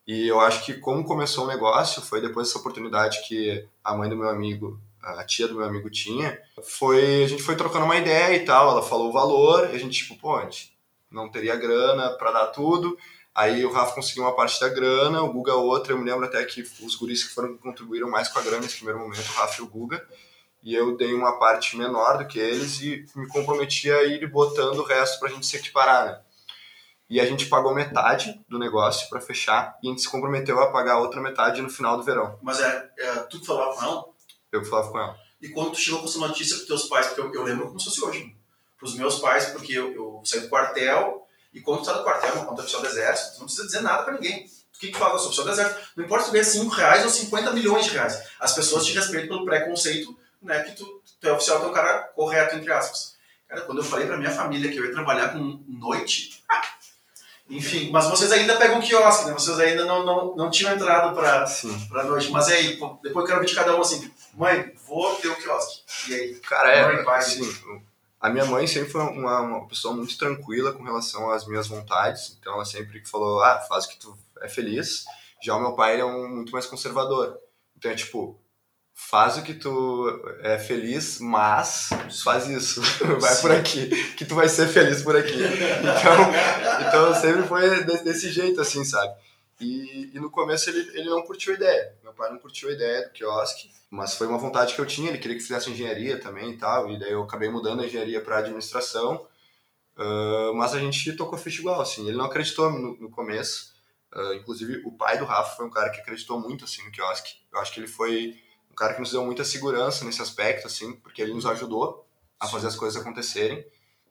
E 0.06 0.28
eu 0.28 0.38
acho 0.40 0.64
que 0.64 0.74
como 0.74 1.02
começou 1.02 1.44
o 1.44 1.48
negócio, 1.48 2.02
foi 2.02 2.20
depois 2.20 2.46
dessa 2.46 2.58
oportunidade 2.58 3.26
que 3.26 3.66
a 3.82 3.94
mãe 3.94 4.08
do 4.08 4.16
meu 4.16 4.28
amigo, 4.28 4.78
a 5.00 5.24
tia 5.24 5.48
do 5.48 5.54
meu 5.54 5.64
amigo 5.64 5.88
tinha, 5.88 6.38
foi 6.62 7.24
a 7.24 7.28
gente 7.28 7.42
foi 7.42 7.56
trocando 7.56 7.86
uma 7.86 7.96
ideia 7.96 8.36
e 8.36 8.44
tal, 8.44 8.70
ela 8.70 8.82
falou 8.82 9.08
o 9.08 9.12
valor, 9.12 9.70
e 9.70 9.76
a 9.76 9.78
gente 9.78 10.04
tipo, 10.04 10.20
pô, 10.20 10.36
a 10.36 10.42
gente 10.42 10.76
não 11.10 11.30
teria 11.30 11.56
grana 11.56 12.10
para 12.10 12.32
dar 12.32 12.46
tudo. 12.48 12.98
Aí 13.34 13.64
o 13.64 13.72
Rafa 13.72 13.94
conseguiu 13.94 14.24
uma 14.24 14.36
parte 14.36 14.60
da 14.60 14.68
grana, 14.68 15.22
o 15.22 15.32
Guga 15.32 15.54
outra. 15.54 15.92
Eu 15.92 15.98
me 15.98 16.08
lembro 16.08 16.24
até 16.24 16.44
que 16.44 16.62
os 16.82 16.94
guris 16.94 17.24
que 17.24 17.34
foram 17.34 17.54
que 17.54 17.62
contribuíram 17.62 18.08
mais 18.08 18.28
com 18.28 18.38
a 18.38 18.42
grana 18.42 18.60
nesse 18.60 18.76
primeiro 18.76 19.00
momento, 19.00 19.28
o 19.28 19.32
Rafa 19.32 19.60
e 19.60 19.64
o 19.64 19.68
Guga. 19.68 20.06
E 20.64 20.74
eu 20.74 20.96
dei 20.96 21.12
uma 21.12 21.38
parte 21.38 21.76
menor 21.76 22.16
do 22.16 22.26
que 22.26 22.38
eles 22.38 22.80
e 22.80 23.04
me 23.14 23.28
comprometi 23.28 23.90
a 23.92 24.02
ir 24.04 24.26
botando 24.26 24.78
o 24.78 24.84
resto 24.84 25.20
pra 25.20 25.28
gente 25.28 25.46
se 25.46 25.56
equiparar, 25.56 26.06
né? 26.06 26.20
E 27.08 27.20
a 27.20 27.26
gente 27.26 27.46
pagou 27.46 27.74
metade 27.74 28.42
do 28.48 28.58
negócio 28.58 29.08
para 29.10 29.20
fechar 29.20 29.78
e 29.82 29.86
a 29.86 29.90
gente 29.90 30.00
se 30.00 30.08
comprometeu 30.08 30.58
a 30.58 30.72
pagar 30.72 30.94
a 30.94 31.00
outra 31.00 31.20
metade 31.20 31.60
no 31.60 31.68
final 31.68 31.98
do 31.98 32.02
verão. 32.02 32.38
Mas 32.42 32.60
é, 32.60 32.90
é 32.98 33.14
tu 33.30 33.40
que 33.40 33.46
falava 33.46 33.74
com 33.74 33.82
ela? 33.84 34.04
Eu 34.50 34.62
que 34.62 34.68
falava 34.68 34.90
com 34.90 34.98
ela. 34.98 35.18
E 35.40 35.50
quando 35.50 35.72
tu 35.72 35.78
chegou 35.78 36.00
com 36.00 36.06
essa 36.06 36.18
notícia 36.18 36.56
pros 36.56 36.66
teus 36.66 36.88
pais, 36.88 37.08
porque 37.08 37.20
eu, 37.20 37.34
eu 37.34 37.42
lembro 37.42 37.66
como 37.66 37.78
se 37.78 37.84
fosse 37.84 38.02
hoje, 38.02 38.24
né? 38.24 38.32
pros 38.78 38.94
meus 38.94 39.18
pais, 39.18 39.46
porque 39.46 39.72
eu, 39.72 39.92
eu 39.92 40.22
saí 40.24 40.40
do 40.40 40.48
quartel, 40.48 41.26
e 41.52 41.60
quando 41.60 41.80
tu 41.80 41.84
sai 41.86 41.94
do 41.94 42.04
quartel, 42.04 42.34
uma 42.34 42.46
conta 42.46 42.62
oficial 42.62 42.80
do 42.82 42.88
exército, 42.88 43.34
tu 43.34 43.38
não 43.40 43.46
precisa 43.46 43.66
dizer 43.66 43.80
nada 43.82 44.02
pra 44.02 44.14
ninguém. 44.14 44.46
O 44.74 44.78
que 44.78 44.90
que 44.90 44.98
fala? 44.98 45.14
Eu 45.14 45.18
sou 45.18 45.28
oficial 45.28 45.46
do 45.46 45.52
exército. 45.52 45.80
Não 45.96 46.04
importa 46.04 46.24
se 46.24 46.30
tu 46.30 46.32
ganha 46.32 46.44
5 46.44 46.74
reais 46.74 47.04
ou 47.04 47.10
50 47.10 47.52
milhões 47.52 47.84
de 47.84 47.92
reais. 47.92 48.22
As 48.40 48.54
pessoas 48.54 48.84
te 48.84 48.92
respeitam 48.92 49.28
pelo 49.28 49.44
preconceito, 49.44 50.18
né, 50.44 50.62
que 50.62 50.72
tu, 50.72 51.02
tu 51.20 51.28
é 51.28 51.32
oficial, 51.32 51.58
tu 51.60 51.66
é 51.66 51.68
um 51.68 51.72
cara 51.72 52.04
correto, 52.14 52.56
entre 52.56 52.72
aspas. 52.72 53.16
Cara, 53.48 53.62
quando 53.62 53.78
eu 53.78 53.84
falei 53.84 54.06
pra 54.06 54.16
minha 54.16 54.30
família 54.30 54.70
que 54.70 54.78
eu 54.78 54.84
ia 54.84 54.92
trabalhar 54.92 55.30
com 55.30 55.62
noite, 55.68 56.44
enfim, 57.48 57.90
mas 57.90 58.06
vocês 58.06 58.32
ainda 58.32 58.56
pegam 58.56 58.80
quiosque, 58.80 59.26
né? 59.26 59.32
Vocês 59.32 59.58
ainda 59.58 59.84
não, 59.84 60.04
não, 60.04 60.36
não 60.36 60.50
tinham 60.50 60.74
entrado 60.74 61.14
pra, 61.14 61.46
Sim. 61.46 61.88
pra 61.88 62.04
noite. 62.04 62.30
Mas 62.30 62.48
e 62.48 62.52
aí, 62.52 62.68
depois 63.02 63.16
eu 63.16 63.26
quero 63.26 63.40
ver 63.40 63.46
de 63.46 63.54
cada 63.54 63.76
um 63.76 63.80
assim, 63.80 64.10
mãe, 64.32 64.72
vou 64.86 65.14
ter 65.16 65.28
o 65.28 65.36
quiosque. 65.36 65.82
E 66.08 66.14
aí? 66.14 66.34
Cara, 66.36 66.70
é, 66.70 67.02
pai. 67.02 67.18
assim, 67.18 67.42
a 68.18 68.30
minha 68.30 68.46
mãe 68.46 68.66
sempre 68.66 68.88
foi 68.88 69.02
uma, 69.02 69.40
uma 69.40 69.68
pessoa 69.68 69.94
muito 69.94 70.16
tranquila 70.16 70.72
com 70.72 70.82
relação 70.82 71.30
às 71.30 71.46
minhas 71.46 71.68
vontades, 71.68 72.36
então 72.40 72.54
ela 72.54 72.64
sempre 72.64 73.04
falou, 73.04 73.42
ah, 73.42 73.60
faz 73.68 73.84
o 73.84 73.90
que 73.90 73.98
tu 73.98 74.16
é 74.40 74.48
feliz. 74.48 75.04
Já 75.42 75.54
o 75.54 75.60
meu 75.60 75.74
pai 75.74 75.92
ele 75.92 76.02
é 76.02 76.06
um, 76.06 76.26
muito 76.26 76.50
mais 76.50 76.64
conservador. 76.64 77.38
Então 77.76 77.90
é 77.90 77.94
tipo, 77.94 78.40
faz 78.94 79.36
o 79.36 79.42
que 79.42 79.54
tu 79.54 80.08
é 80.40 80.58
feliz, 80.58 81.18
mas 81.18 81.90
faz 82.22 82.46
isso, 82.48 82.80
vai 83.20 83.36
por 83.40 83.50
aqui, 83.50 83.88
que 84.14 84.24
tu 84.24 84.34
vai 84.34 84.48
ser 84.48 84.68
feliz 84.68 85.02
por 85.02 85.16
aqui. 85.16 85.34
Então, 85.34 86.88
então 86.88 87.14
sempre 87.14 87.42
foi 87.42 87.84
de- 87.84 88.04
desse 88.04 88.30
jeito, 88.30 88.60
assim, 88.60 88.84
sabe? 88.84 89.12
E, 89.60 90.10
e 90.14 90.20
no 90.20 90.30
começo 90.30 90.70
ele, 90.70 90.80
ele 90.98 91.10
não 91.10 91.22
curtiu 91.22 91.52
a 91.52 91.56
ideia. 91.56 91.94
Meu 92.02 92.12
pai 92.12 92.30
não 92.30 92.38
curtiu 92.38 92.68
a 92.68 92.72
ideia 92.72 93.02
do 93.06 93.12
quiosque, 93.12 93.70
mas 93.90 94.14
foi 94.14 94.26
uma 94.26 94.38
vontade 94.38 94.74
que 94.74 94.80
eu 94.80 94.86
tinha. 94.86 95.10
Ele 95.10 95.18
queria 95.18 95.36
que 95.36 95.42
fizesse 95.42 95.70
engenharia 95.70 96.18
também 96.20 96.50
e 96.50 96.56
tal. 96.56 96.90
E 96.90 96.98
daí 96.98 97.12
eu 97.12 97.22
acabei 97.22 97.48
mudando 97.48 97.80
a 97.82 97.86
engenharia 97.86 98.20
para 98.20 98.38
administração. 98.38 99.26
Uh, 99.96 100.52
mas 100.54 100.74
a 100.74 100.80
gente 100.80 101.12
tocou 101.12 101.38
ficha 101.38 101.60
igual, 101.60 101.80
assim. 101.80 102.06
Ele 102.08 102.16
não 102.16 102.24
acreditou 102.24 102.70
no, 102.70 102.96
no 102.98 103.10
começo. 103.10 103.72
Uh, 104.12 104.34
inclusive, 104.34 104.82
o 104.84 104.92
pai 104.92 105.18
do 105.18 105.24
Rafa 105.24 105.56
foi 105.56 105.66
um 105.66 105.70
cara 105.70 105.90
que 105.90 106.00
acreditou 106.00 106.40
muito, 106.40 106.64
assim, 106.64 106.84
no 106.84 106.90
quiosque. 106.90 107.34
Eu 107.52 107.60
acho 107.60 107.72
que 107.72 107.78
ele 107.78 107.86
foi 107.86 108.36
um 108.74 108.76
cara 108.76 108.94
que 108.94 109.00
nos 109.00 109.12
deu 109.12 109.24
muita 109.24 109.44
segurança 109.44 110.04
nesse 110.04 110.20
aspecto, 110.20 110.66
assim, 110.66 110.94
porque 110.94 111.22
ele 111.22 111.32
nos 111.32 111.46
ajudou 111.46 112.04
a 112.40 112.48
fazer 112.48 112.66
as 112.66 112.74
coisas 112.74 113.00
acontecerem. 113.00 113.64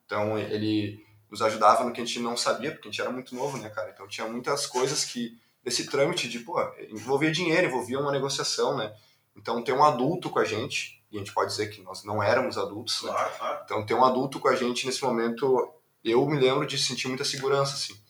Então, 0.05 0.39
ele 0.39 1.05
nos 1.29 1.41
ajudava 1.41 1.83
no 1.83 1.91
que 1.91 1.99
a 1.99 2.05
gente 2.05 2.19
não 2.19 2.37
sabia, 2.37 2.71
porque 2.71 2.87
a 2.87 2.91
gente 2.91 3.01
era 3.01 3.11
muito 3.11 3.35
novo, 3.35 3.57
né, 3.57 3.69
cara? 3.69 3.91
Então, 3.93 4.07
tinha 4.07 4.25
muitas 4.25 4.65
coisas 4.65 5.03
que, 5.03 5.37
desse 5.61 5.85
trâmite 5.87 6.29
de, 6.29 6.39
pô, 6.39 6.57
envolvia 6.89 7.29
dinheiro, 7.29 7.67
envolvia 7.67 7.99
uma 7.99 8.11
negociação, 8.11 8.77
né? 8.77 8.95
Então, 9.35 9.61
ter 9.61 9.73
um 9.73 9.83
adulto 9.83 10.29
com 10.29 10.39
a 10.39 10.45
gente, 10.45 11.03
e 11.11 11.17
a 11.17 11.19
gente 11.19 11.33
pode 11.33 11.51
dizer 11.51 11.67
que 11.67 11.81
nós 11.81 12.05
não 12.05 12.23
éramos 12.23 12.57
adultos, 12.57 13.03
né? 13.03 13.11
Claro, 13.11 13.37
claro. 13.37 13.61
Então, 13.65 13.85
ter 13.85 13.93
um 13.95 14.05
adulto 14.05 14.39
com 14.39 14.47
a 14.47 14.55
gente 14.55 14.85
nesse 14.85 15.03
momento, 15.03 15.73
eu 16.05 16.25
me 16.25 16.39
lembro 16.39 16.65
de 16.65 16.77
sentir 16.77 17.09
muita 17.09 17.25
segurança, 17.25 17.73
assim. 17.73 18.01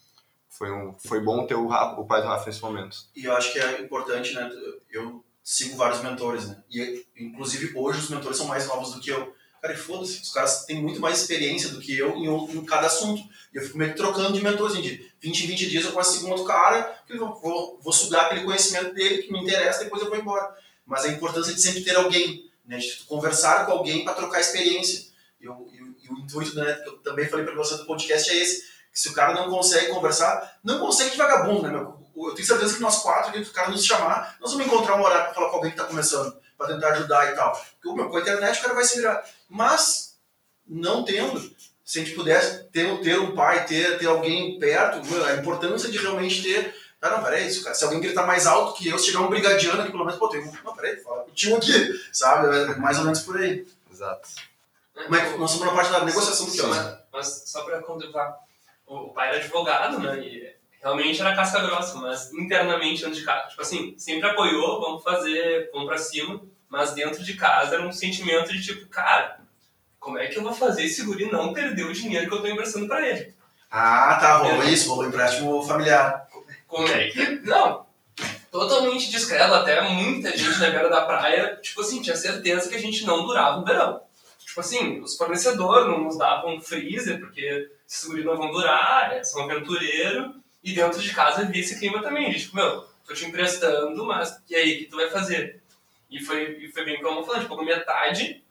Foi, 0.49 0.71
um, 0.71 0.93
foi 0.99 1.19
bom 1.19 1.47
ter 1.47 1.55
o, 1.55 1.65
Rafa, 1.65 1.99
o 1.99 2.05
pai 2.05 2.21
do 2.21 2.27
Rafa 2.27 2.45
nesse 2.45 2.61
momento. 2.61 2.95
E 3.15 3.25
eu 3.25 3.33
acho 3.33 3.51
que 3.51 3.59
é 3.59 3.81
importante, 3.81 4.35
né? 4.35 4.47
Eu 4.91 5.25
sigo 5.43 5.75
vários 5.75 6.01
mentores, 6.01 6.47
né? 6.47 6.63
E, 6.71 7.05
inclusive, 7.17 7.77
hoje 7.77 7.99
os 7.99 8.09
mentores 8.09 8.37
são 8.37 8.47
mais 8.47 8.65
novos 8.67 8.93
do 8.93 9.01
que 9.01 9.09
eu. 9.09 9.35
Cara, 9.61 9.73
e 9.73 9.77
foda-se, 9.77 10.21
os 10.21 10.31
caras 10.31 10.65
têm 10.65 10.81
muito 10.81 10.99
mais 10.99 11.21
experiência 11.21 11.69
do 11.69 11.79
que 11.79 11.97
eu 11.97 12.15
em, 12.15 12.27
em 12.27 12.65
cada 12.65 12.87
assunto. 12.87 13.21
E 13.53 13.57
eu 13.57 13.61
fico 13.61 13.77
meio 13.77 13.91
que 13.91 13.97
trocando 13.97 14.33
de 14.33 14.43
mentor, 14.43 14.69
assim, 14.69 14.81
de 14.81 15.09
20 15.21 15.43
em 15.43 15.47
20 15.47 15.69
dias 15.69 15.85
eu 15.85 15.91
consigo 15.91 16.27
um 16.27 16.31
outro 16.31 16.45
cara, 16.45 17.01
que 17.05 17.13
eu 17.13 17.33
vou, 17.35 17.79
vou 17.81 17.93
sugar 17.93 18.25
aquele 18.25 18.43
conhecimento 18.43 18.93
dele 18.93 19.23
que 19.23 19.31
me 19.31 19.39
interessa, 19.41 19.83
depois 19.83 20.01
eu 20.01 20.09
vou 20.09 20.17
embora. 20.17 20.53
Mas 20.85 21.05
a 21.05 21.09
importância 21.09 21.53
de 21.53 21.61
sempre 21.61 21.83
ter 21.83 21.95
alguém, 21.95 22.49
né? 22.65 22.77
De 22.77 23.03
conversar 23.05 23.65
com 23.65 23.73
alguém 23.73 24.03
para 24.03 24.13
trocar 24.13 24.41
experiência. 24.41 25.07
E, 25.39 25.45
eu, 25.45 25.69
e, 25.71 26.09
o 26.09 26.19
intuito, 26.19 26.55
né, 26.55 26.73
que 26.83 26.89
eu 26.89 26.97
também 26.97 27.27
falei 27.27 27.45
para 27.45 27.55
você 27.55 27.77
do 27.77 27.85
podcast 27.85 28.29
é 28.29 28.35
esse, 28.35 28.61
que 28.91 28.99
se 28.99 29.09
o 29.09 29.13
cara 29.13 29.33
não 29.33 29.49
consegue 29.49 29.87
conversar, 29.87 30.59
não 30.63 30.79
consegue 30.79 31.11
de 31.11 31.17
vagabundo, 31.17 31.63
né, 31.63 31.69
meu? 31.69 32.02
Eu 32.15 32.35
tenho 32.35 32.47
certeza 32.47 32.75
que 32.75 32.81
nós 32.81 32.99
quatro, 32.99 33.31
que 33.31 33.39
o 33.39 33.53
cara 33.53 33.69
nos 33.69 33.85
chamar, 33.85 34.37
nós 34.39 34.51
vamos 34.51 34.67
encontrar 34.67 34.95
um 34.95 35.03
horário 35.03 35.25
para 35.25 35.33
falar 35.33 35.49
com 35.49 35.55
alguém 35.55 35.71
que 35.71 35.77
está 35.77 35.89
começando, 35.89 36.37
para 36.57 36.73
tentar 36.73 36.89
ajudar 36.89 37.31
e 37.31 37.35
tal. 37.35 37.51
Porque, 37.81 37.95
meu, 37.95 38.09
com 38.09 38.17
a 38.17 38.21
internet 38.21 38.59
o 38.59 38.61
cara 38.61 38.73
vai 38.75 38.83
se 38.83 38.97
virar. 38.97 39.23
Mas, 39.49 40.17
não 40.67 41.03
tendo, 41.03 41.39
se 41.83 41.99
a 41.99 42.03
gente 42.03 42.15
pudesse 42.15 42.63
ter, 42.65 43.01
ter 43.01 43.19
um 43.19 43.35
pai, 43.35 43.65
ter, 43.65 43.97
ter 43.97 44.07
alguém 44.07 44.59
perto, 44.59 45.05
meu, 45.05 45.25
a 45.25 45.35
importância 45.35 45.89
de 45.89 45.97
realmente 45.97 46.43
ter 46.43 46.83
ah, 47.03 47.09
não, 47.09 47.21
peraí, 47.21 47.45
isso, 47.45 47.61
cara. 47.65 47.75
Se 47.75 47.83
alguém 47.83 47.99
gritar 47.99 48.25
mais 48.25 48.47
alto 48.47 48.75
que 48.75 48.87
eu, 48.87 48.97
se 48.97 49.07
chegar 49.07 49.19
um 49.19 49.29
brigadiano 49.29 49.81
aqui, 49.81 49.91
pelo 49.91 50.05
menos, 50.05 50.17
pô, 50.17 50.29
tem 50.29 50.41
um. 50.41 50.53
Não, 50.63 50.73
peraí, 50.73 50.95
fala 51.01 51.23
contigo 51.25 51.57
aqui, 51.57 52.01
sabe? 52.13 52.55
É 52.55 52.75
mais 52.75 52.97
ou 52.97 53.03
menos 53.03 53.19
por 53.19 53.37
aí. 53.37 53.67
Exato. 53.91 54.29
Como 54.93 55.13
é 55.13 55.29
que 55.29 55.37
nós 55.37 55.51
estamos 55.51 55.73
na 55.73 55.81
parte 55.81 55.91
da 55.91 56.05
negociação 56.05 56.45
do 56.45 56.51
que 56.53 56.61
mas, 56.61 56.97
mas 57.11 57.43
só 57.45 57.63
para 57.63 57.81
contemplar, 57.81 58.37
o 58.87 59.09
pai 59.09 59.29
era 59.29 59.37
advogado, 59.37 59.99
né? 59.99 60.17
E 60.19 60.55
realmente 60.83 61.21
era 61.21 61.35
casca 61.35 61.61
grossa, 61.61 61.97
mas 61.97 62.31
internamente 62.33 63.01
dentro 63.01 63.17
de 63.17 63.25
casa, 63.25 63.47
tipo 63.47 63.61
assim, 63.61 63.95
sempre 63.97 64.29
apoiou, 64.29 64.81
vamos 64.81 65.01
fazer, 65.01 65.69
vamos 65.71 65.87
pra 65.87 65.97
cima, 65.97 66.41
mas 66.69 66.91
dentro 66.93 67.23
de 67.23 67.35
casa 67.35 67.75
era 67.75 67.87
um 67.87 67.91
sentimento 67.91 68.51
de 68.51 68.61
tipo, 68.61 68.85
cara, 68.87 69.39
como 69.97 70.17
é 70.17 70.27
que 70.27 70.37
eu 70.37 70.43
vou 70.43 70.53
fazer 70.53 70.83
esse 70.83 71.03
guri 71.05 71.31
não 71.31 71.53
perder 71.53 71.85
o 71.85 71.93
dinheiro 71.93 72.27
que 72.27 72.35
eu 72.35 72.41
tô 72.41 72.47
emprestando 72.47 72.87
pra 72.87 73.07
ele? 73.07 73.33
Ah, 73.71 74.17
tá, 74.19 74.37
rolou 74.37 74.63
isso, 74.65 74.89
rolou 74.89 75.05
empréstimo 75.05 75.63
familiar. 75.63 76.27
Como 76.67 76.87
é 76.87 77.07
que. 77.07 77.39
Não, 77.43 77.85
totalmente 78.51 79.09
discreto, 79.09 79.53
até 79.53 79.81
muita 79.89 80.37
gente 80.37 80.59
na 80.59 80.69
beira 80.69 80.89
da 80.89 81.05
praia, 81.05 81.57
tipo 81.61 81.81
assim, 81.81 82.01
tinha 82.01 82.15
certeza 82.15 82.67
que 82.67 82.75
a 82.75 82.79
gente 82.79 83.05
não 83.05 83.25
durava 83.25 83.57
no 83.57 83.65
verão. 83.65 84.01
Tipo 84.45 84.59
assim, 84.59 84.99
os 84.99 85.15
fornecedores 85.15 85.87
não 85.87 86.01
nos 86.01 86.17
davam 86.17 86.59
freezer, 86.59 87.19
porque 87.19 87.71
esses 87.87 88.07
guris 88.07 88.25
não 88.25 88.35
vão 88.35 88.51
durar, 88.51 89.13
é, 89.13 89.23
são 89.23 89.43
aventureiro, 89.43 90.42
e 90.63 90.73
dentro 90.73 91.01
de 91.01 91.13
casa 91.13 91.41
havia 91.41 91.61
esse 91.61 91.77
clima 91.77 92.01
também, 92.01 92.31
de, 92.31 92.39
tipo, 92.39 92.55
meu, 92.55 92.87
tô 93.05 93.13
te 93.13 93.25
emprestando, 93.25 94.05
mas 94.05 94.41
e 94.49 94.55
aí, 94.55 94.75
o 94.75 94.77
que 94.79 94.85
tu 94.85 94.95
vai 94.95 95.09
fazer? 95.09 95.61
E 96.09 96.23
foi, 96.23 96.57
e 96.63 96.71
foi 96.71 96.85
bem 96.85 97.01
como 97.01 97.19
eu 97.19 97.25
falei, 97.25 97.41
tipo, 97.41 97.61
metade, 97.63 98.43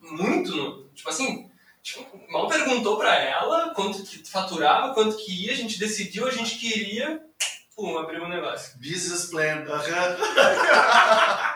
muito, 0.00 0.54
no, 0.54 0.88
tipo 0.90 1.08
assim, 1.08 1.50
tipo, 1.82 2.20
mal 2.30 2.48
perguntou 2.48 2.98
pra 2.98 3.14
ela 3.16 3.72
quanto 3.74 4.02
que 4.02 4.28
faturava, 4.28 4.92
quanto 4.92 5.16
que 5.16 5.46
ia, 5.46 5.52
a 5.52 5.56
gente 5.56 5.78
decidiu, 5.78 6.26
a 6.26 6.30
gente 6.30 6.58
queria, 6.58 7.24
pum, 7.74 7.98
abriu 7.98 8.24
um 8.24 8.28
negócio. 8.28 8.76
Business 8.78 9.26
plan, 9.26 9.64
aham. 9.68 10.16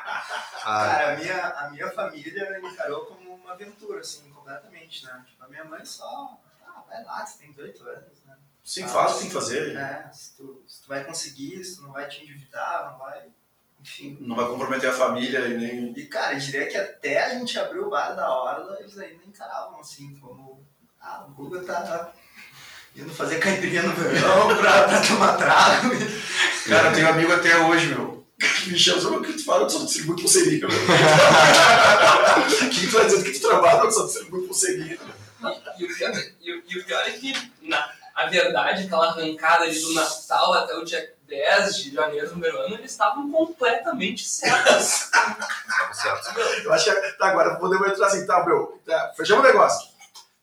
Ah, 0.66 0.87
Cara, 0.87 1.12
a 1.12 1.16
minha, 1.18 1.47
a 1.47 1.70
minha 1.73 1.90
família 1.90 2.59
encarou 2.59 3.05
como 3.05 3.35
uma 3.35 3.53
aventura, 3.53 4.01
assim, 4.01 4.31
completamente, 4.31 5.05
né? 5.05 5.23
Tipo, 5.29 5.44
a 5.44 5.49
minha 5.49 5.64
mãe 5.66 5.85
só, 5.85 6.40
ah, 6.66 6.83
vai 6.88 7.05
lá, 7.05 7.27
você 7.27 7.40
tem 7.40 7.51
18 7.51 7.87
anos? 7.87 8.23
Sim, 8.64 8.88
faz 8.88 9.11
o 9.11 9.14
que 9.14 9.20
tem 9.20 9.29
que 9.29 9.35
fazer. 9.35 9.77
É, 9.77 10.11
se 10.12 10.37
tu, 10.37 10.62
se 10.66 10.83
tu 10.83 10.88
vai 10.88 11.05
conseguir, 11.05 11.62
se 11.62 11.77
tu 11.77 11.83
não 11.83 11.92
vai 11.92 12.09
te 12.09 12.22
endividar, 12.22 12.90
não 12.92 12.98
vai, 12.98 13.20
enfim. 13.81 14.16
Não 14.20 14.35
vai 14.35 14.46
comprometer 14.46 14.88
a 14.88 14.92
família 14.94 15.40
e 15.40 15.57
nem. 15.59 15.92
E, 15.98 16.07
cara, 16.07 16.33
eu 16.35 16.38
diria 16.38 16.66
que 16.66 16.77
até 16.77 17.24
a 17.24 17.35
gente 17.38 17.59
abrir 17.59 17.81
o 17.81 17.90
bar 17.90 18.14
da 18.14 18.29
Orla, 18.31 18.79
eles 18.81 18.96
ainda 18.98 19.22
encaravam, 19.27 19.79
assim, 19.81 20.16
como, 20.16 20.66
ah, 21.00 21.27
o 21.29 21.33
Guga 21.33 21.61
tá 21.62 22.11
indo 22.96 23.12
fazer 23.12 23.38
caipirinha 23.38 23.83
no 23.83 23.92
verão 23.92 24.46
pra, 24.57 24.85
pra 24.88 25.00
tomar 25.07 25.37
trago. 25.37 25.90
Cara, 26.66 26.88
eu 26.88 26.94
tenho 26.94 27.07
um 27.07 27.11
amigo 27.11 27.33
até 27.35 27.59
hoje, 27.59 27.88
meu. 27.88 28.24
que 28.40 28.70
Me 28.70 28.79
chama, 28.79 29.00
sabe 29.03 29.16
o 29.16 29.22
que 29.22 29.33
tu 29.35 29.44
fala? 29.44 29.64
Eu 29.64 29.70
só 29.70 29.85
distribuo 29.85 30.16
pulseirinha, 30.16 30.66
meu. 30.66 30.79
O 32.66 32.70
que 32.70 32.87
tu 32.87 32.92
vai 32.92 33.05
dizer 33.07 33.22
que 33.24 33.38
tu 33.38 33.46
trabalha? 33.48 33.81
Eu 33.81 33.90
só 33.90 34.05
distribuo 34.07 34.46
pulseirinha. 34.46 34.98
E, 34.98 35.83
e 35.83 35.85
o 35.85 35.94
pior, 35.94 36.12
e, 36.40 36.53
o- 36.53 36.62
e 36.66 36.79
o 36.79 36.85
pior 36.85 37.03
é 37.07 37.11
que, 37.11 37.53
na, 37.62 37.92
a 38.14 38.27
verdade, 38.27 38.85
aquela 38.85 39.09
arrancada 39.09 39.64
ali 39.64 39.79
do 39.81 39.92
Natal 39.94 40.53
até 40.55 40.74
o 40.77 40.85
dia 40.85 41.14
10 41.27 41.77
de 41.77 41.94
janeiro 41.94 42.27
do 42.27 42.33
primeiro 42.33 42.59
ano, 42.61 42.74
eles 42.74 42.90
estavam 42.90 43.31
completamente 43.31 44.24
certos. 44.24 45.11
Eu 46.64 46.72
acho 46.72 46.85
que. 46.85 47.12
Tá, 47.18 47.27
agora 47.29 47.57
podemos 47.57 47.88
entrar 47.88 48.07
assim, 48.07 48.27
tá, 48.27 48.44
meu. 48.44 48.81
Tá, 48.87 49.12
fechamos 49.16 49.44
o 49.44 49.46
negócio. 49.46 49.88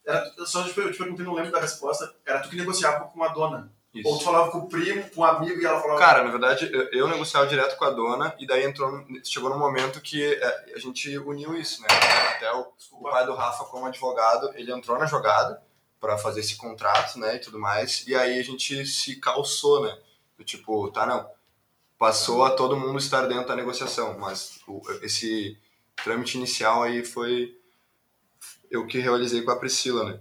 Era, 0.05 0.31
eu 0.37 0.45
só 0.45 0.63
te 0.63 0.73
per- 0.73 0.85
eu 0.85 0.91
te 0.91 0.97
perguntei, 0.97 1.25
não 1.25 1.33
lembro 1.33 1.51
da 1.51 1.59
resposta. 1.59 2.11
Era 2.25 2.39
tu 2.39 2.49
que 2.49 2.55
negociava 2.55 3.05
com 3.05 3.23
a 3.23 3.27
dona. 3.29 3.71
Ou 3.93 4.13
tu 4.13 4.17
Isso. 4.17 4.23
falava 4.23 4.49
com 4.51 4.59
o 4.59 4.69
primo, 4.69 5.03
com 5.11 5.21
um 5.21 5.25
amigo 5.25 5.61
e 5.61 5.65
ela 5.65 5.79
falava. 5.81 5.99
Cara, 5.99 6.23
na 6.23 6.31
verdade, 6.31 6.69
eu, 6.73 6.89
eu 6.91 7.07
negociava 7.09 7.45
direto 7.45 7.77
com 7.77 7.83
a 7.85 7.89
dona 7.89 8.33
e 8.39 8.47
daí 8.47 8.63
entrou, 8.63 9.05
chegou 9.23 9.49
num 9.49 9.59
momento 9.59 9.99
que 10.01 10.33
é, 10.33 10.73
a 10.75 10.79
gente 10.79 11.17
uniu 11.19 11.53
isso, 11.55 11.81
né? 11.81 11.87
Até 12.35 12.51
o, 12.53 12.67
o 12.93 13.03
pai 13.03 13.25
do 13.25 13.35
Rafa, 13.35 13.65
como 13.65 13.85
advogado, 13.85 14.49
ele 14.55 14.71
entrou 14.71 14.97
na 14.97 15.05
jogada 15.05 15.61
para 16.01 16.17
fazer 16.17 16.41
esse 16.41 16.57
contrato, 16.57 17.19
né, 17.19 17.37
e 17.37 17.39
tudo 17.39 17.59
mais. 17.59 18.05
E 18.07 18.15
aí 18.15 18.39
a 18.39 18.43
gente 18.43 18.85
se 18.87 19.17
calçou, 19.17 19.83
né? 19.83 19.97
Do 20.37 20.43
tipo, 20.43 20.91
tá, 20.91 21.05
não. 21.05 21.29
Passou 21.99 22.43
a 22.45 22.51
todo 22.51 22.77
mundo 22.77 22.99
estar 22.99 23.27
dentro 23.27 23.47
da 23.47 23.55
negociação, 23.55 24.17
mas 24.19 24.59
o- 24.67 24.81
esse 25.03 25.57
trâmite 26.03 26.37
inicial 26.37 26.83
aí 26.83 27.05
foi 27.05 27.57
eu 28.69 28.85
que 28.87 28.99
realizei 28.99 29.41
com 29.41 29.51
a 29.51 29.55
Priscila, 29.59 30.03
né? 30.11 30.19